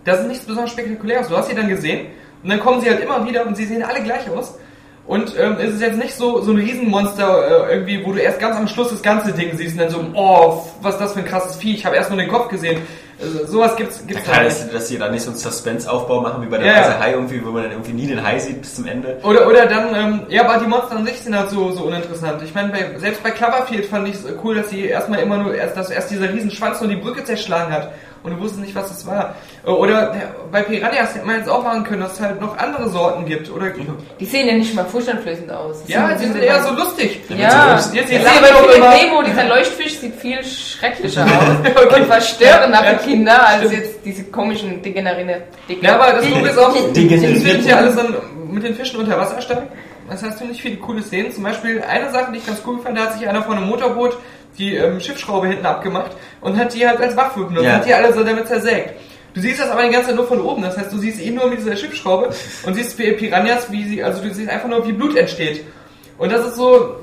das 0.04 0.20
ist 0.20 0.26
nichts 0.26 0.44
besonders 0.44 0.72
spektakuläres. 0.72 1.28
Du 1.28 1.36
hast 1.36 1.48
sie 1.48 1.54
dann 1.54 1.68
gesehen 1.68 2.08
und 2.42 2.50
dann 2.50 2.60
kommen 2.60 2.80
sie 2.80 2.90
halt 2.90 3.00
immer 3.00 3.24
wieder 3.26 3.46
und 3.46 3.56
sie 3.56 3.64
sehen 3.64 3.82
alle 3.82 4.02
gleich 4.02 4.28
aus. 4.30 4.58
Und 5.06 5.34
ähm, 5.38 5.56
es 5.58 5.74
ist 5.74 5.80
jetzt 5.80 5.96
nicht 5.96 6.14
so, 6.14 6.42
so 6.42 6.50
ein 6.50 6.58
Riesenmonster 6.58 7.68
äh, 7.68 7.74
irgendwie, 7.74 8.04
wo 8.04 8.12
du 8.12 8.18
erst 8.18 8.40
ganz 8.40 8.56
am 8.56 8.68
Schluss 8.68 8.90
das 8.90 9.00
ganze 9.00 9.32
Ding 9.32 9.56
siehst 9.56 9.72
und 9.72 9.78
dann 9.78 9.90
so, 9.90 10.04
oh, 10.14 10.66
was 10.82 10.94
ist 10.94 11.00
das 11.00 11.12
für 11.14 11.20
ein 11.20 11.24
krasses 11.24 11.56
Vieh, 11.56 11.74
ich 11.74 11.86
habe 11.86 11.96
erst 11.96 12.10
nur 12.10 12.18
den 12.18 12.28
Kopf 12.28 12.48
gesehen. 12.48 12.82
Also, 13.20 13.46
sowas 13.46 13.74
gibt's, 13.76 14.06
gibt's 14.06 14.24
da 14.24 14.32
Klar, 14.32 14.44
nicht. 14.44 14.60
dass, 14.60 14.70
dass 14.70 14.88
sie 14.88 14.98
da 14.98 15.08
nicht 15.08 15.22
so 15.22 15.30
einen 15.30 15.38
Suspense-Aufbau 15.38 16.20
machen 16.20 16.42
wie 16.42 16.46
bei 16.46 16.58
der 16.58 16.66
Ja, 16.68 16.72
ja. 16.74 16.80
Reise 16.82 16.98
Hai 17.00 17.12
irgendwie, 17.12 17.44
wo 17.44 17.50
man 17.50 17.64
dann 17.64 17.72
irgendwie 17.72 17.92
nie 17.92 18.06
den 18.06 18.22
Hai 18.22 18.38
sieht 18.38 18.60
bis 18.60 18.76
zum 18.76 18.86
Ende. 18.86 19.18
Oder, 19.24 19.46
oder 19.48 19.66
dann, 19.66 19.94
ähm, 19.94 20.20
ja, 20.28 20.44
aber 20.48 20.62
die 20.62 20.68
Monster 20.68 20.96
an 20.96 21.04
sich 21.04 21.18
sind 21.20 21.36
halt 21.36 21.50
so, 21.50 21.72
so 21.72 21.84
uninteressant. 21.84 22.40
Ich 22.42 22.54
meine, 22.54 22.68
bei, 22.68 22.98
selbst 22.98 23.22
bei 23.22 23.30
Cloverfield 23.32 23.86
fand 23.86 24.06
ich 24.08 24.14
es 24.14 24.24
cool, 24.44 24.54
dass 24.54 24.70
sie 24.70 24.84
erstmal 24.84 25.18
immer 25.20 25.38
nur, 25.38 25.54
erst, 25.54 25.76
dass 25.76 25.90
erst 25.90 26.10
dieser 26.10 26.32
Riesenschwanz 26.32 26.80
nur 26.80 26.90
die 26.90 26.96
Brücke 26.96 27.24
zerschlagen 27.24 27.72
hat 27.72 27.90
und 28.22 28.32
du 28.32 28.40
wusstest 28.40 28.60
nicht, 28.62 28.74
was 28.74 28.88
das 28.88 29.06
war. 29.06 29.34
Oder 29.76 30.14
ja, 30.14 30.22
bei 30.50 30.62
Piranhas 30.62 31.14
hätte 31.14 31.26
man 31.26 31.36
jetzt 31.36 31.48
auch 31.48 31.62
machen 31.62 31.84
können, 31.84 32.00
dass 32.00 32.14
es 32.14 32.20
halt 32.20 32.40
noch 32.40 32.56
andere 32.56 32.88
Sorten 32.88 33.26
gibt. 33.26 33.50
Oder, 33.50 33.66
Die 34.18 34.24
sehen 34.24 34.46
ja 34.48 34.54
nicht 34.54 34.74
mal 34.74 34.84
furchteinflößend 34.84 35.50
aus. 35.50 35.80
Das 35.82 35.88
ja, 35.88 36.16
sie 36.16 36.26
sind 36.26 36.42
eher 36.42 36.62
so 36.62 36.72
lustig. 36.74 37.20
Ja, 37.28 37.74
Jetzt, 37.76 37.94
ich 37.94 38.10
jetzt 38.10 38.24
bei 38.24 38.48
doch 38.48 38.60
Philipp 38.62 38.76
immer. 38.76 38.94
Nemo, 38.96 39.22
dieser 39.22 39.44
Leuchtfisch 39.44 39.98
sieht 39.98 40.14
viel 40.14 40.42
schrecklicher 40.44 41.24
aus 41.24 41.94
und 41.98 42.06
verstörender 42.06 42.82
Ja, 42.84 42.90
für 42.98 43.04
Kinder 43.04 43.46
als 43.46 43.58
stimmt. 43.66 43.72
jetzt 43.74 43.98
diese 44.04 44.24
komischen 44.24 44.80
Degenerine. 44.82 45.42
Ja, 45.80 45.94
aber 45.96 46.12
das 46.16 46.24
Ding 46.24 46.44
ist 46.44 46.58
auch, 46.58 46.74
es 46.74 46.94
sind- 46.94 47.66
ja 47.66 47.76
alles 47.76 47.96
dann 47.96 48.14
mit 48.50 48.62
den 48.64 48.74
Fischen 48.74 49.00
unter 49.00 49.18
Wasser 49.18 49.40
stark. 49.40 49.64
Das 50.08 50.22
heißt, 50.22 50.38
ziemlich 50.38 50.62
viele 50.62 50.76
coole 50.76 51.02
Szenen. 51.02 51.30
Zum 51.32 51.44
Beispiel 51.44 51.82
eine 51.82 52.10
Sache, 52.10 52.32
die 52.32 52.38
ich 52.38 52.46
ganz 52.46 52.62
cool 52.66 52.78
fand, 52.82 52.96
da 52.96 53.02
hat 53.02 53.12
sich 53.18 53.28
einer 53.28 53.42
von 53.42 53.56
einem 53.58 53.66
Motorboot 53.68 54.16
die 54.56 54.74
ähm, 54.74 54.98
Schiffsschraube 54.98 55.46
hinten 55.48 55.66
abgemacht 55.66 56.12
und 56.40 56.58
hat 56.58 56.72
die 56.74 56.88
halt 56.88 57.00
als 57.00 57.14
Waffe 57.16 57.40
benutzt. 57.44 57.64
Ja. 57.66 57.72
Hat 57.74 57.86
die 57.86 57.92
alle 57.94 58.12
so 58.14 58.24
damit 58.24 58.48
zersägt. 58.48 58.94
Du 59.38 59.42
siehst 59.42 59.60
das 59.60 59.70
aber 59.70 59.84
die 59.84 59.90
ganze 59.90 60.08
Zeit 60.08 60.16
nur 60.16 60.26
von 60.26 60.40
oben. 60.40 60.62
Das 60.62 60.76
heißt, 60.76 60.92
du 60.92 60.98
siehst 60.98 61.20
ihn 61.20 61.36
nur 61.36 61.46
mit 61.46 61.60
dieser 61.60 61.76
Schiffsschraube 61.76 62.30
und 62.66 62.74
siehst 62.74 62.96
Pi- 62.96 63.12
Piranhas, 63.12 63.70
wie 63.70 63.84
sie, 63.84 64.02
also 64.02 64.20
du 64.20 64.34
siehst 64.34 64.50
einfach 64.50 64.68
nur, 64.68 64.84
wie 64.84 64.90
Blut 64.90 65.16
entsteht. 65.16 65.64
Und 66.18 66.32
das 66.32 66.44
ist 66.44 66.56
so, 66.56 66.96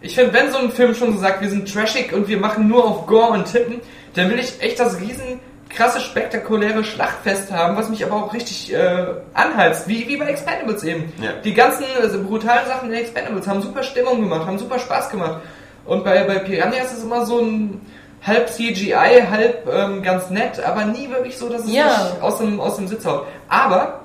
ich 0.00 0.16
finde, 0.16 0.32
wenn 0.32 0.50
so 0.50 0.58
ein 0.58 0.72
Film 0.72 0.96
schon 0.96 1.12
so 1.12 1.20
sagt, 1.20 1.42
wir 1.42 1.48
sind 1.48 1.72
trashig 1.72 2.12
und 2.12 2.26
wir 2.26 2.38
machen 2.38 2.66
nur 2.66 2.84
auf 2.84 3.06
Gore 3.06 3.28
und 3.34 3.44
Tippen, 3.44 3.80
dann 4.14 4.28
will 4.30 4.40
ich 4.40 4.60
echt 4.60 4.80
das 4.80 4.98
riesen 5.00 5.38
krasse, 5.68 6.00
spektakuläre 6.00 6.82
Schlachtfest 6.82 7.52
haben, 7.52 7.76
was 7.76 7.88
mich 7.88 8.04
aber 8.04 8.16
auch 8.16 8.34
richtig 8.34 8.74
äh, 8.74 9.06
anheizt, 9.32 9.86
wie, 9.86 10.08
wie 10.08 10.16
bei 10.16 10.26
Expendables 10.26 10.82
eben. 10.82 11.12
Ja. 11.22 11.34
Die 11.44 11.54
ganzen 11.54 11.84
also, 12.02 12.20
brutalen 12.20 12.66
Sachen 12.66 12.88
in 12.92 12.98
Expendables 12.98 13.46
haben 13.46 13.62
super 13.62 13.84
Stimmung 13.84 14.20
gemacht, 14.22 14.44
haben 14.44 14.58
super 14.58 14.80
Spaß 14.80 15.08
gemacht. 15.10 15.40
Und 15.84 16.02
bei, 16.02 16.24
bei 16.24 16.40
Piranhas 16.40 16.86
ist 16.90 16.98
es 16.98 17.04
immer 17.04 17.24
so 17.24 17.38
ein 17.38 17.80
halb 18.26 18.48
CGI, 18.50 19.22
halb 19.30 19.68
ähm, 19.72 20.02
ganz 20.02 20.30
nett, 20.30 20.60
aber 20.64 20.84
nie 20.84 21.08
wirklich 21.10 21.38
so, 21.38 21.48
dass 21.48 21.64
es 21.64 21.72
Ja. 21.72 21.88
sich 21.90 22.22
aus 22.22 22.38
dem, 22.38 22.60
aus 22.60 22.76
dem 22.76 22.88
Sitz 22.88 23.04
haut. 23.06 23.26
Aber 23.48 24.00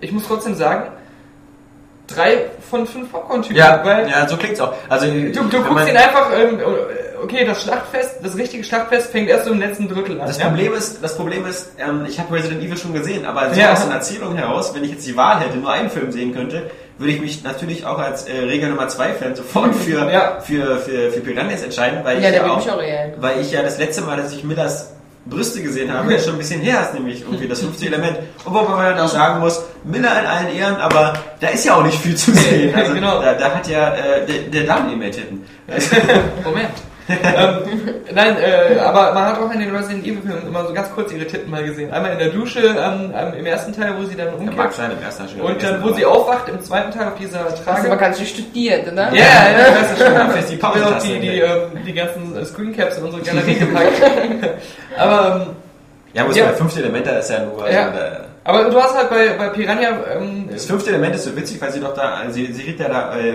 ich 0.00 0.10
muss 0.12 0.26
trotzdem 0.26 0.54
sagen, 0.54 0.84
drei 2.06 2.46
von 2.70 2.86
fünf 2.86 3.12
Popcorn-Typen. 3.12 3.56
Ja, 3.56 3.80
weil 3.84 4.08
ja, 4.08 4.26
so 4.26 4.36
klingt's 4.36 4.60
auch. 4.60 4.72
Also, 4.88 5.06
du, 5.06 5.30
du 5.30 5.62
guckst 5.62 5.88
ihn 5.88 5.96
einfach, 5.96 6.30
ähm, 6.36 6.60
okay, 7.22 7.44
das 7.44 7.62
Schlachtfest, 7.62 8.16
das 8.22 8.36
richtige 8.36 8.64
Schlachtfest 8.64 9.10
fängt 9.10 9.28
erst 9.28 9.44
so 9.46 9.52
im 9.52 9.58
letzten 9.60 9.88
Drittel 9.88 10.20
an. 10.20 10.26
Das 10.26 10.38
ja? 10.38 10.46
Problem 10.48 10.74
ist, 10.74 11.02
das 11.02 11.16
Problem 11.16 11.46
ist, 11.46 11.72
ähm, 11.78 12.04
ich 12.08 12.18
habe 12.18 12.34
Resident 12.34 12.62
Evil 12.62 12.76
schon 12.76 12.92
gesehen, 12.92 13.24
aber 13.26 13.52
so 13.54 13.60
Ja. 13.60 13.72
aus 13.72 13.84
einer 13.84 13.94
Erzählung 13.96 14.34
heraus, 14.36 14.74
wenn 14.74 14.84
ich 14.84 14.90
jetzt 14.92 15.06
die 15.06 15.16
Wahl 15.16 15.40
hätte, 15.40 15.56
nur 15.58 15.70
einen 15.72 15.90
Film 15.90 16.10
sehen 16.12 16.34
könnte, 16.34 16.70
würde 16.98 17.12
ich 17.12 17.20
mich 17.20 17.44
natürlich 17.44 17.86
auch 17.86 17.98
als 17.98 18.24
äh, 18.28 18.32
Regel 18.40 18.70
Nummer 18.70 18.88
2 18.88 19.12
Fan 19.14 19.34
sofort 19.36 19.74
für, 19.84 20.10
Ja. 20.10 20.40
für, 20.40 20.78
für, 20.78 21.10
für 21.12 21.20
Piranhas 21.20 21.62
entscheiden, 21.62 22.00
weil 22.04 22.22
Ja, 22.22 22.28
ich 22.30 22.34
ja 22.36 22.46
auch, 22.50 22.58
auch 22.68 22.78
weil 23.18 23.40
ich 23.40 23.52
ja 23.52 23.62
das 23.62 23.78
letzte 23.78 24.02
Mal, 24.02 24.16
dass 24.16 24.32
ich 24.32 24.42
Millers 24.44 24.92
Brüste 25.26 25.60
gesehen 25.62 25.92
habe, 25.92 26.10
jetzt 26.12 26.24
schon 26.24 26.36
ein 26.36 26.38
bisschen 26.38 26.60
her 26.62 26.80
ist, 26.80 26.94
nämlich 26.94 27.20
irgendwie 27.20 27.46
das 27.46 27.60
fünfte 27.60 27.84
Element. 27.86 28.16
Und 28.46 28.54
wo 28.54 28.62
man 28.62 28.82
dann 28.96 28.98
auch 28.98 29.08
sagen 29.08 29.40
muss, 29.40 29.62
Miller 29.84 30.18
in 30.20 30.26
allen 30.26 30.56
Ehren, 30.56 30.76
aber 30.76 31.12
da 31.40 31.48
ist 31.48 31.66
ja 31.66 31.74
auch 31.74 31.82
nicht 31.84 31.98
viel 32.00 32.16
zu 32.16 32.32
sehen. 32.34 32.74
Also, 32.74 32.94
Genau. 32.94 33.20
da, 33.20 33.34
da 33.34 33.54
hat 33.54 33.68
ja 33.68 33.94
äh, 33.94 34.24
der, 34.26 34.38
der 34.50 34.62
Dame 34.64 34.96
mehr 34.96 35.10
Titten. 35.10 35.44
Moment. 36.44 36.70
ähm, 37.22 37.94
nein, 38.14 38.36
äh, 38.38 38.78
aber 38.80 39.14
man 39.14 39.24
hat 39.24 39.40
auch 39.40 39.50
in 39.52 39.60
den 39.60 39.74
Resident 39.74 40.04
Evil 40.04 40.20
Filmen 40.22 40.46
immer 40.46 40.66
so 40.66 40.74
ganz 40.74 40.90
kurz 40.94 41.10
ihre 41.12 41.26
Titten 41.26 41.50
mal 41.50 41.64
gesehen. 41.64 41.90
Einmal 41.92 42.12
in 42.12 42.18
der 42.18 42.28
Dusche, 42.28 42.60
ähm, 42.60 43.12
ähm, 43.16 43.32
im 43.38 43.46
ersten 43.46 43.72
Teil, 43.72 43.94
wo 43.98 44.04
sie 44.04 44.14
dann 44.14 44.28
Ja, 44.44 44.52
mag 44.52 44.72
sein 44.72 44.90
im 44.90 45.02
ersten 45.02 45.22
Teil 45.26 45.32
schon. 45.36 45.40
Und 45.40 45.62
dann, 45.62 45.82
wo 45.82 45.92
sie 45.92 46.04
aufwacht, 46.04 46.48
im 46.48 46.60
zweiten 46.60 46.90
Teil 46.92 47.08
auf 47.08 47.14
dieser 47.18 47.44
Hast 47.44 47.58
du 47.60 47.64
Trage. 47.64 47.86
aber 47.86 47.96
ganz 47.96 48.18
schön 48.18 48.26
studiert, 48.26 48.92
oder? 48.92 49.12
Ja, 49.12 49.14
ja, 49.14 49.24
ja, 49.58 49.70
das 49.80 49.92
ist 49.92 49.98
schon. 50.06 50.38
Ist 50.38 50.50
die 50.50 50.54
Ich 50.56 50.62
habe 50.62 50.86
auch 50.86 50.98
die, 50.98 51.18
die, 51.20 51.28
hinweg. 51.30 51.50
ähm, 51.74 51.84
die 51.86 51.92
ganzen 51.94 52.36
äh, 52.36 52.44
Screencaps 52.44 52.98
in 52.98 53.04
unsere 53.04 53.22
Galerie 53.22 53.54
gepackt. 53.54 53.92
aber, 54.98 55.46
ähm, 55.48 55.56
Ja, 56.14 56.24
muss 56.24 56.36
Ja. 56.36 56.44
ja. 56.46 56.52
fünfte 56.52 56.80
Element, 56.80 57.06
da 57.06 57.18
ist 57.18 57.30
ja 57.30 57.40
nur. 57.44 57.62
Also, 57.64 57.74
Ja. 57.76 57.90
da, 57.90 58.20
aber 58.48 58.70
du 58.70 58.80
hast 58.80 58.96
halt 58.96 59.10
bei, 59.10 59.34
bei 59.36 59.48
Piranha, 59.50 59.88
ähm, 60.16 60.48
das 60.50 60.64
fünfte 60.64 60.90
Element 60.90 61.14
ist 61.14 61.24
so 61.24 61.36
witzig, 61.36 61.60
weil 61.60 61.70
sie 61.70 61.80
doch 61.80 61.92
da, 61.94 62.22
sie, 62.30 62.46
sie 62.52 62.62
kriegt 62.62 62.80
ja 62.80 62.88
da, 62.88 63.14
äh, 63.16 63.28
äh, 63.30 63.34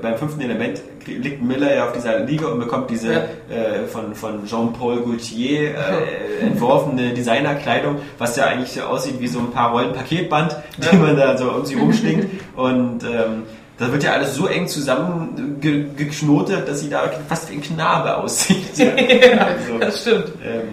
beim 0.00 0.16
fünften 0.16 0.40
Element 0.40 0.80
liegt 1.06 1.42
Miller 1.42 1.74
ja 1.74 1.84
auf 1.86 1.92
dieser 1.92 2.20
Liege 2.20 2.46
und 2.48 2.58
bekommt 2.60 2.88
diese 2.90 3.12
Ja. 3.12 3.18
äh, 3.50 3.86
von, 3.86 4.14
von 4.14 4.46
Jean-Paul 4.46 5.02
Gaultier 5.02 5.74
äh, 5.74 6.46
entworfene 6.46 7.12
Designerkleidung, 7.12 7.96
was 8.18 8.36
ja 8.36 8.46
eigentlich 8.46 8.72
so 8.72 8.80
aussieht 8.82 9.20
wie 9.20 9.28
so 9.28 9.40
ein 9.40 9.50
paar 9.50 9.72
Rollen 9.72 9.92
Paketband, 9.92 10.56
die 10.78 10.96
man 10.96 11.16
da 11.16 11.36
so 11.36 11.50
um 11.50 11.64
sie 11.66 11.74
rumschlingt. 11.74 12.26
und 12.56 13.04
ähm, 13.04 13.42
da 13.78 13.90
wird 13.92 14.04
ja 14.04 14.12
alles 14.12 14.34
so 14.34 14.46
eng 14.46 14.66
zusammengeknotet, 14.68 16.68
dass 16.68 16.80
sie 16.80 16.88
da 16.90 17.10
fast 17.28 17.50
wie 17.50 17.56
ein 17.56 17.62
Knabe 17.62 18.16
aussieht. 18.16 18.62
Ja. 18.78 19.46
Also, 19.46 19.78
das 19.78 20.00
stimmt. 20.02 20.32
ähm, 20.44 20.68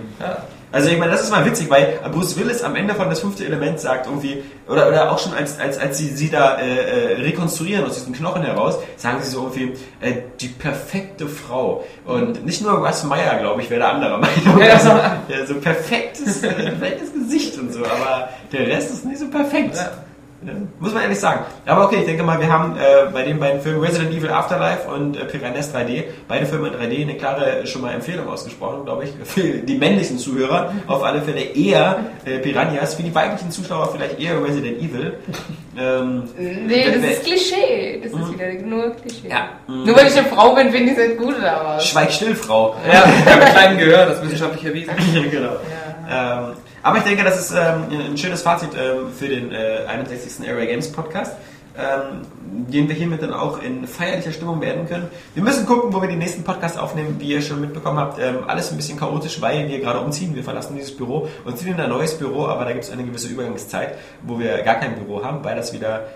Also 0.71 0.89
ich 0.89 0.99
meine, 0.99 1.11
das 1.11 1.23
ist 1.23 1.31
mal 1.31 1.45
witzig, 1.45 1.69
weil 1.69 1.99
Bruce 2.11 2.37
Willis 2.37 2.63
am 2.63 2.75
Ende 2.75 2.93
von 2.93 3.09
das 3.09 3.21
fünfte 3.21 3.43
Element 3.43 3.79
sagt 3.79 4.05
irgendwie, 4.05 4.43
oder, 4.67 4.87
oder 4.87 5.11
auch 5.11 5.17
schon 5.17 5.33
als, 5.33 5.59
als, 5.59 5.79
als 5.79 5.97
sie 5.97 6.09
sie 6.09 6.29
da 6.29 6.59
äh, 6.59 7.13
äh, 7.13 7.21
rekonstruieren 7.21 7.85
aus 7.85 7.95
diesem 7.95 8.13
Knochen 8.13 8.43
heraus, 8.43 8.77
sagen 8.95 9.17
sie 9.21 9.31
so 9.31 9.51
irgendwie, 9.51 9.73
äh, 9.99 10.13
die 10.39 10.49
perfekte 10.49 11.27
Frau. 11.27 11.83
Und 12.05 12.45
nicht 12.45 12.61
nur 12.61 12.73
Russ 12.73 13.03
Meyer, 13.03 13.39
glaube 13.39 13.61
ich, 13.63 13.69
wäre 13.71 13.79
der 13.79 13.93
anderer 13.93 14.17
Meinung. 14.19 14.59
Ja. 14.59 14.73
Also, 14.73 14.89
ja, 14.89 15.45
so 15.47 15.55
perfektes, 15.55 16.43
äh, 16.43 16.53
perfektes 16.53 17.13
Gesicht 17.13 17.57
und 17.57 17.73
so, 17.73 17.79
aber 17.79 18.29
der 18.51 18.67
Rest 18.67 18.91
ist 18.91 19.05
nicht 19.05 19.19
so 19.19 19.27
perfekt. 19.27 19.75
Ja. 19.75 19.91
Ja, 20.45 20.53
muss 20.79 20.93
man 20.93 21.03
ehrlich 21.03 21.19
sagen. 21.19 21.41
Aber 21.65 21.85
okay, 21.85 21.97
ich 21.99 22.05
denke 22.05 22.23
mal, 22.23 22.39
wir 22.39 22.49
haben 22.49 22.77
äh, 22.77 23.11
bei 23.11 23.23
den 23.23 23.39
beiden 23.39 23.59
Filmen 23.61 23.81
Resident 23.81 24.13
Evil 24.13 24.29
Afterlife 24.29 24.89
und 24.89 25.17
äh, 25.17 25.25
Piranhas 25.25 25.73
3D, 25.75 26.05
beide 26.29 26.45
Filme 26.45 26.69
in 26.69 26.75
3D, 26.75 27.01
eine 27.01 27.15
klare 27.15 27.67
schon 27.67 27.81
mal 27.81 27.93
Empfehlung 27.93 28.27
ausgesprochen, 28.29 28.85
glaube 28.85 29.03
ich, 29.03 29.11
für 29.25 29.41
die 29.41 29.77
männlichen 29.77 30.17
Zuhörer. 30.17 30.73
Auf 30.87 31.03
alle 31.03 31.21
Fälle 31.21 31.41
eher 31.41 31.99
äh, 32.23 32.39
Piranhas, 32.39 32.93
für 32.95 33.03
die 33.03 33.13
weiblichen 33.13 33.51
Zuschauer 33.51 33.91
vielleicht 33.91 34.17
eher 34.19 34.41
Resident 34.41 34.77
Evil. 34.81 35.13
Ähm, 35.77 36.23
Nee, 36.37 36.85
das 36.85 37.03
ist 37.03 37.25
Klischee. 37.25 37.99
Das 38.01 38.11
ist 38.13 38.33
wieder 38.33 38.65
nur 38.65 38.91
Klischee. 38.95 39.29
Ja. 39.29 39.49
Nur 39.67 39.95
weil 39.95 40.07
ich 40.07 40.17
eine 40.17 40.27
Frau 40.27 40.55
bin, 40.55 40.71
finde 40.71 40.93
ich 40.93 40.97
es 40.97 41.17
gut 41.17 41.37
oder 41.37 41.61
was? 41.65 41.85
Schweig 41.85 42.11
still, 42.11 42.35
Frau. 42.35 42.75
Ja, 42.91 43.03
mit 43.35 43.45
kleinem 43.49 43.77
Gehör, 43.77 44.05
das 44.05 44.17
ist 44.19 44.23
wissenschaftlich 44.25 44.63
erwiesen. 44.65 44.93
Ja, 45.13 45.21
genau. 45.29 45.55
Ähm, 46.11 46.53
aber 46.83 46.97
ich 46.97 47.03
denke, 47.03 47.23
das 47.23 47.39
ist 47.39 47.51
ähm, 47.51 48.11
ein 48.11 48.17
schönes 48.17 48.41
Fazit 48.41 48.69
ähm, 48.73 49.11
für 49.17 49.27
den 49.27 49.51
äh, 49.51 49.85
61. 49.87 50.47
Area 50.47 50.65
Games 50.65 50.91
Podcast. 50.91 51.33
Ähm, 51.77 52.25
den 52.71 52.89
wir 52.89 52.95
hiermit 52.95 53.21
dann 53.21 53.31
auch 53.31 53.61
in 53.61 53.87
feierlicher 53.87 54.33
Stimmung 54.33 54.59
beenden 54.59 54.87
können. 54.87 55.07
Wir 55.33 55.43
müssen 55.43 55.65
gucken, 55.65 55.93
wo 55.93 56.01
wir 56.01 56.09
den 56.09 56.17
nächsten 56.17 56.43
Podcast 56.43 56.77
aufnehmen, 56.77 57.15
wie 57.19 57.29
ihr 57.29 57.41
schon 57.41 57.61
mitbekommen 57.61 57.99
habt. 57.99 58.19
Ähm, 58.19 58.39
alles 58.47 58.71
ein 58.71 58.75
bisschen 58.75 58.99
chaotisch, 58.99 59.39
weil 59.39 59.69
wir 59.69 59.79
gerade 59.79 59.99
umziehen. 59.99 60.35
Wir 60.35 60.43
verlassen 60.43 60.75
dieses 60.75 60.97
Büro 60.97 61.29
und 61.45 61.57
ziehen 61.57 61.73
in 61.75 61.79
ein 61.79 61.89
neues 61.89 62.17
Büro, 62.17 62.47
aber 62.47 62.65
da 62.65 62.73
gibt 62.73 62.83
es 62.83 62.91
eine 62.91 63.03
gewisse 63.03 63.27
Übergangszeit, 63.27 63.95
wo 64.23 64.39
wir 64.39 64.61
gar 64.63 64.75
kein 64.75 64.95
Büro 64.95 65.23
haben, 65.23 65.43
weil 65.43 65.55
das 65.55 65.71
wieder 65.71 66.07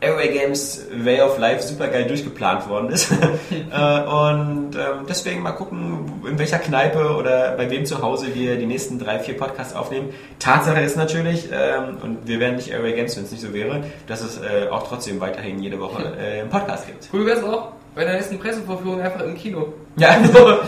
Airway 0.00 0.28
Games 0.28 0.86
Way 0.92 1.20
of 1.20 1.38
Life 1.38 1.62
super 1.62 1.88
geil 1.88 2.06
durchgeplant 2.06 2.68
worden 2.68 2.90
ist. 2.90 3.12
äh, 3.12 3.14
und 3.14 4.74
ähm, 4.74 5.06
deswegen 5.08 5.42
mal 5.42 5.52
gucken, 5.52 6.22
in 6.26 6.38
welcher 6.38 6.58
Kneipe 6.58 7.16
oder 7.16 7.52
bei 7.56 7.70
wem 7.70 7.84
zu 7.84 8.00
Hause 8.00 8.34
wir 8.34 8.56
die 8.56 8.66
nächsten 8.66 8.98
drei, 8.98 9.18
vier 9.18 9.36
Podcasts 9.36 9.74
aufnehmen. 9.74 10.10
Tatsache 10.38 10.80
ist 10.80 10.96
natürlich, 10.96 11.48
ähm, 11.52 11.98
und 12.02 12.26
wir 12.26 12.40
wären 12.40 12.56
nicht 12.56 12.70
Airway 12.70 12.94
Games, 12.94 13.16
wenn 13.16 13.24
es 13.24 13.30
nicht 13.30 13.42
so 13.42 13.52
wäre, 13.52 13.84
dass 14.06 14.22
es 14.22 14.38
äh, 14.38 14.68
auch 14.70 14.88
trotzdem 14.88 15.20
weiterhin 15.20 15.62
jede 15.62 15.78
Woche 15.78 16.02
äh, 16.18 16.40
einen 16.40 16.50
Podcast 16.50 16.86
gibt. 16.86 17.08
Cool 17.12 17.26
wäre 17.26 17.38
es 17.38 17.44
auch 17.44 17.72
bei 17.94 18.04
der 18.04 18.14
nächsten 18.14 18.38
Pressevorführung 18.38 19.02
einfach 19.02 19.20
im 19.20 19.36
Kino. 19.36 19.74
Ja, 19.96 20.08
also, 20.22 20.60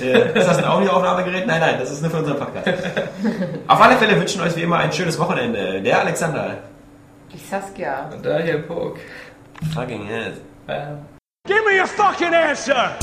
ist 0.00 0.48
das 0.48 0.58
ein 0.58 0.64
Audioaufnahmegerät? 0.64 1.46
Nein, 1.46 1.60
nein, 1.60 1.76
das 1.78 1.92
ist 1.92 2.02
nur 2.02 2.10
für 2.10 2.16
unseren 2.16 2.38
Podcast. 2.38 2.68
Auf 3.68 3.80
alle 3.80 3.96
Fälle 3.96 4.18
wünschen 4.18 4.40
euch 4.40 4.56
wie 4.56 4.62
immer 4.62 4.78
ein 4.78 4.90
schönes 4.90 5.18
Wochenende. 5.18 5.82
Der 5.82 6.00
Alexander. 6.00 6.56
Die 7.34 7.38
Saskia. 7.50 8.10
Und 8.12 8.24
da 8.24 8.38
hier 8.38 8.58
Poke. 8.62 9.00
Fucking 9.74 10.06
hell. 10.06 10.36
Bam. 10.66 11.04
Give 11.46 11.58
me 11.64 11.82
a 11.82 11.86
fucking 11.86 12.32
answer! 12.32 12.96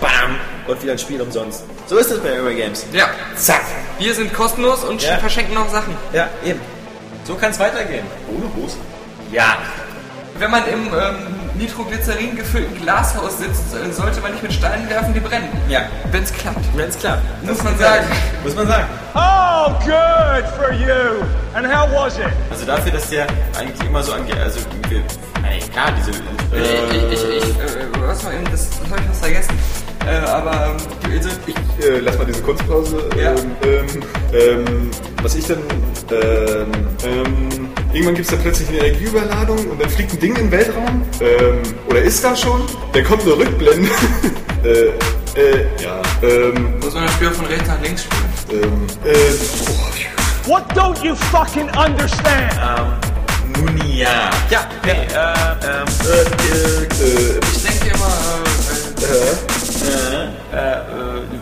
Bam! 0.00 0.36
Und 0.66 0.82
wieder 0.82 0.92
ein 0.92 0.98
Spiel 0.98 1.20
umsonst. 1.20 1.64
So 1.86 1.98
ist 1.98 2.10
es 2.10 2.20
bei 2.20 2.30
Airway 2.30 2.54
Games. 2.54 2.86
Ja, 2.92 3.06
Zack! 3.36 3.62
wir 3.98 4.14
sind 4.14 4.32
kostenlos 4.32 4.84
und 4.84 5.02
Ja. 5.02 5.18
verschenken 5.18 5.54
noch 5.54 5.68
Sachen. 5.68 5.94
Ja, 6.12 6.28
eben. 6.44 6.60
So 7.24 7.34
kann 7.34 7.50
es 7.50 7.58
weitergehen. 7.58 8.06
Ohne 8.34 8.54
Hose? 8.56 8.76
Ja. 9.30 9.58
Wenn 10.38 10.50
man 10.50 10.66
im 10.68 10.86
ähm, 10.86 11.41
Nitroglycerin 11.54 12.36
gefüllten 12.36 12.80
Glashaus 12.82 13.38
sitzt, 13.38 13.74
äh, 13.74 13.92
sollte 13.92 14.20
man 14.20 14.32
nicht 14.32 14.42
mit 14.42 14.52
Steinen 14.52 14.88
werfen, 14.88 15.12
die 15.14 15.20
brennen. 15.20 15.48
Ja. 15.68 15.82
Wenn 16.10 16.22
es 16.22 16.32
klappt. 16.32 16.64
Wenn's 16.76 16.98
klappt. 16.98 17.22
Muss 17.44 17.62
man 17.62 17.78
sagen. 17.78 18.06
Muss 18.42 18.54
man 18.54 18.66
sagen. 18.66 18.84
Oh, 19.14 19.70
good 19.84 20.44
for 20.56 20.72
you! 20.72 21.22
And 21.54 21.66
how 21.66 21.86
was 21.92 22.16
it? 22.18 22.24
Also 22.50 22.64
dafür, 22.64 22.92
dass 22.92 23.08
der 23.10 23.26
eigentlich 23.58 23.86
immer 23.86 24.02
so 24.02 24.12
angeht, 24.12 24.38
also 24.38 24.60
wir, 24.88 25.02
ey, 25.48 25.58
klar, 25.70 25.92
diese, 25.98 26.10
Ich, 26.12 27.12
ich, 27.12 27.36
ich, 27.36 27.44
äh, 27.44 27.86
was 28.06 28.24
war 28.24 28.32
eben, 28.32 28.44
das, 28.50 28.70
das 28.70 28.90
habe 28.90 29.00
ich 29.00 29.06
fast 29.08 29.20
vergessen. 29.20 29.58
Äh, 30.06 30.26
aber 30.26 30.74
ähm, 31.10 31.12
also, 31.16 31.28
ich, 31.46 31.54
Äh, 31.84 31.98
lass 31.98 32.16
mal 32.18 32.24
diese 32.26 32.42
Kunstpause. 32.42 33.08
Ja. 33.20 33.32
Ähm, 33.32 33.56
ähm, 33.64 34.02
ähm, 34.32 34.90
was 35.22 35.34
ich 35.34 35.46
dann. 35.46 35.58
Ähm, 36.10 36.72
ähm, 37.04 37.68
irgendwann 37.92 38.14
gibt 38.14 38.28
es 38.30 38.36
da 38.36 38.40
plötzlich 38.40 38.68
eine 38.68 38.78
Energieüberladung 38.78 39.58
und 39.70 39.80
dann 39.80 39.90
fliegt 39.90 40.12
ein 40.12 40.20
Ding 40.20 40.36
in 40.36 40.44
den 40.44 40.50
Weltraum. 40.50 41.02
Ähm, 41.20 41.62
oder 41.88 42.02
ist 42.02 42.22
da 42.24 42.34
schon? 42.34 42.62
Dann 42.92 43.04
kommt 43.04 43.22
eine 43.22 43.32
Rückblende. 43.36 43.88
äh, 44.64 44.68
äh, 45.40 45.66
ja. 45.82 46.00
Ähm, 46.22 46.78
muss 46.80 46.94
man 46.94 47.04
das 47.04 47.14
Spiel 47.14 47.30
von 47.30 47.46
rechts 47.46 47.68
nach 47.68 47.80
links 47.82 48.04
spielen. 48.04 48.62
ähm, 48.62 48.86
äh, 49.04 49.14
oh, 49.68 50.48
What 50.48 50.64
don't 50.74 51.02
you 51.04 51.14
fucking 51.14 51.68
understand? 51.76 52.52
nun 53.56 53.76
ja. 53.86 54.30
Ja, 54.50 54.68
nee, 54.84 54.90
äh, 54.90 54.94
ähm, 54.94 55.86
äh, 56.04 56.22
äh, 57.04 57.40
Ich 57.54 57.62
denke 57.62 57.94
immer, 57.94 58.12
äh, 59.00 59.04
äh, 59.04 59.52
äh, 60.52 60.68
äh, 60.68 61.41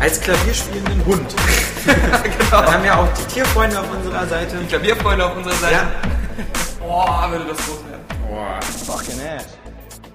Als 0.00 0.20
klavierspielenden 0.20 1.04
Hund. 1.06 1.34
genau. 1.84 2.50
Dann 2.50 2.74
haben 2.74 2.84
wir 2.84 2.98
auch 2.98 3.08
die 3.14 3.34
Tierfreunde 3.34 3.80
auf 3.80 3.90
unserer 3.90 4.26
Seite. 4.26 4.56
Klavierfreunde 4.68 5.24
auf 5.24 5.36
unserer 5.36 5.54
Seite. 5.54 5.74
Ja. 5.74 5.90
Boah, 6.80 7.28
würde 7.30 7.44
das 7.46 7.56
groß 7.58 7.84
werden. 7.88 8.04
Fucking 8.86 9.20
ass. 9.20 9.46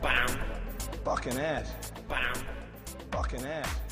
Fucking 0.02 0.26
ass. 0.30 0.54
Fucking 1.04 1.40
ass. 1.40 1.68
Fucking 3.12 3.46
ass. 3.46 3.89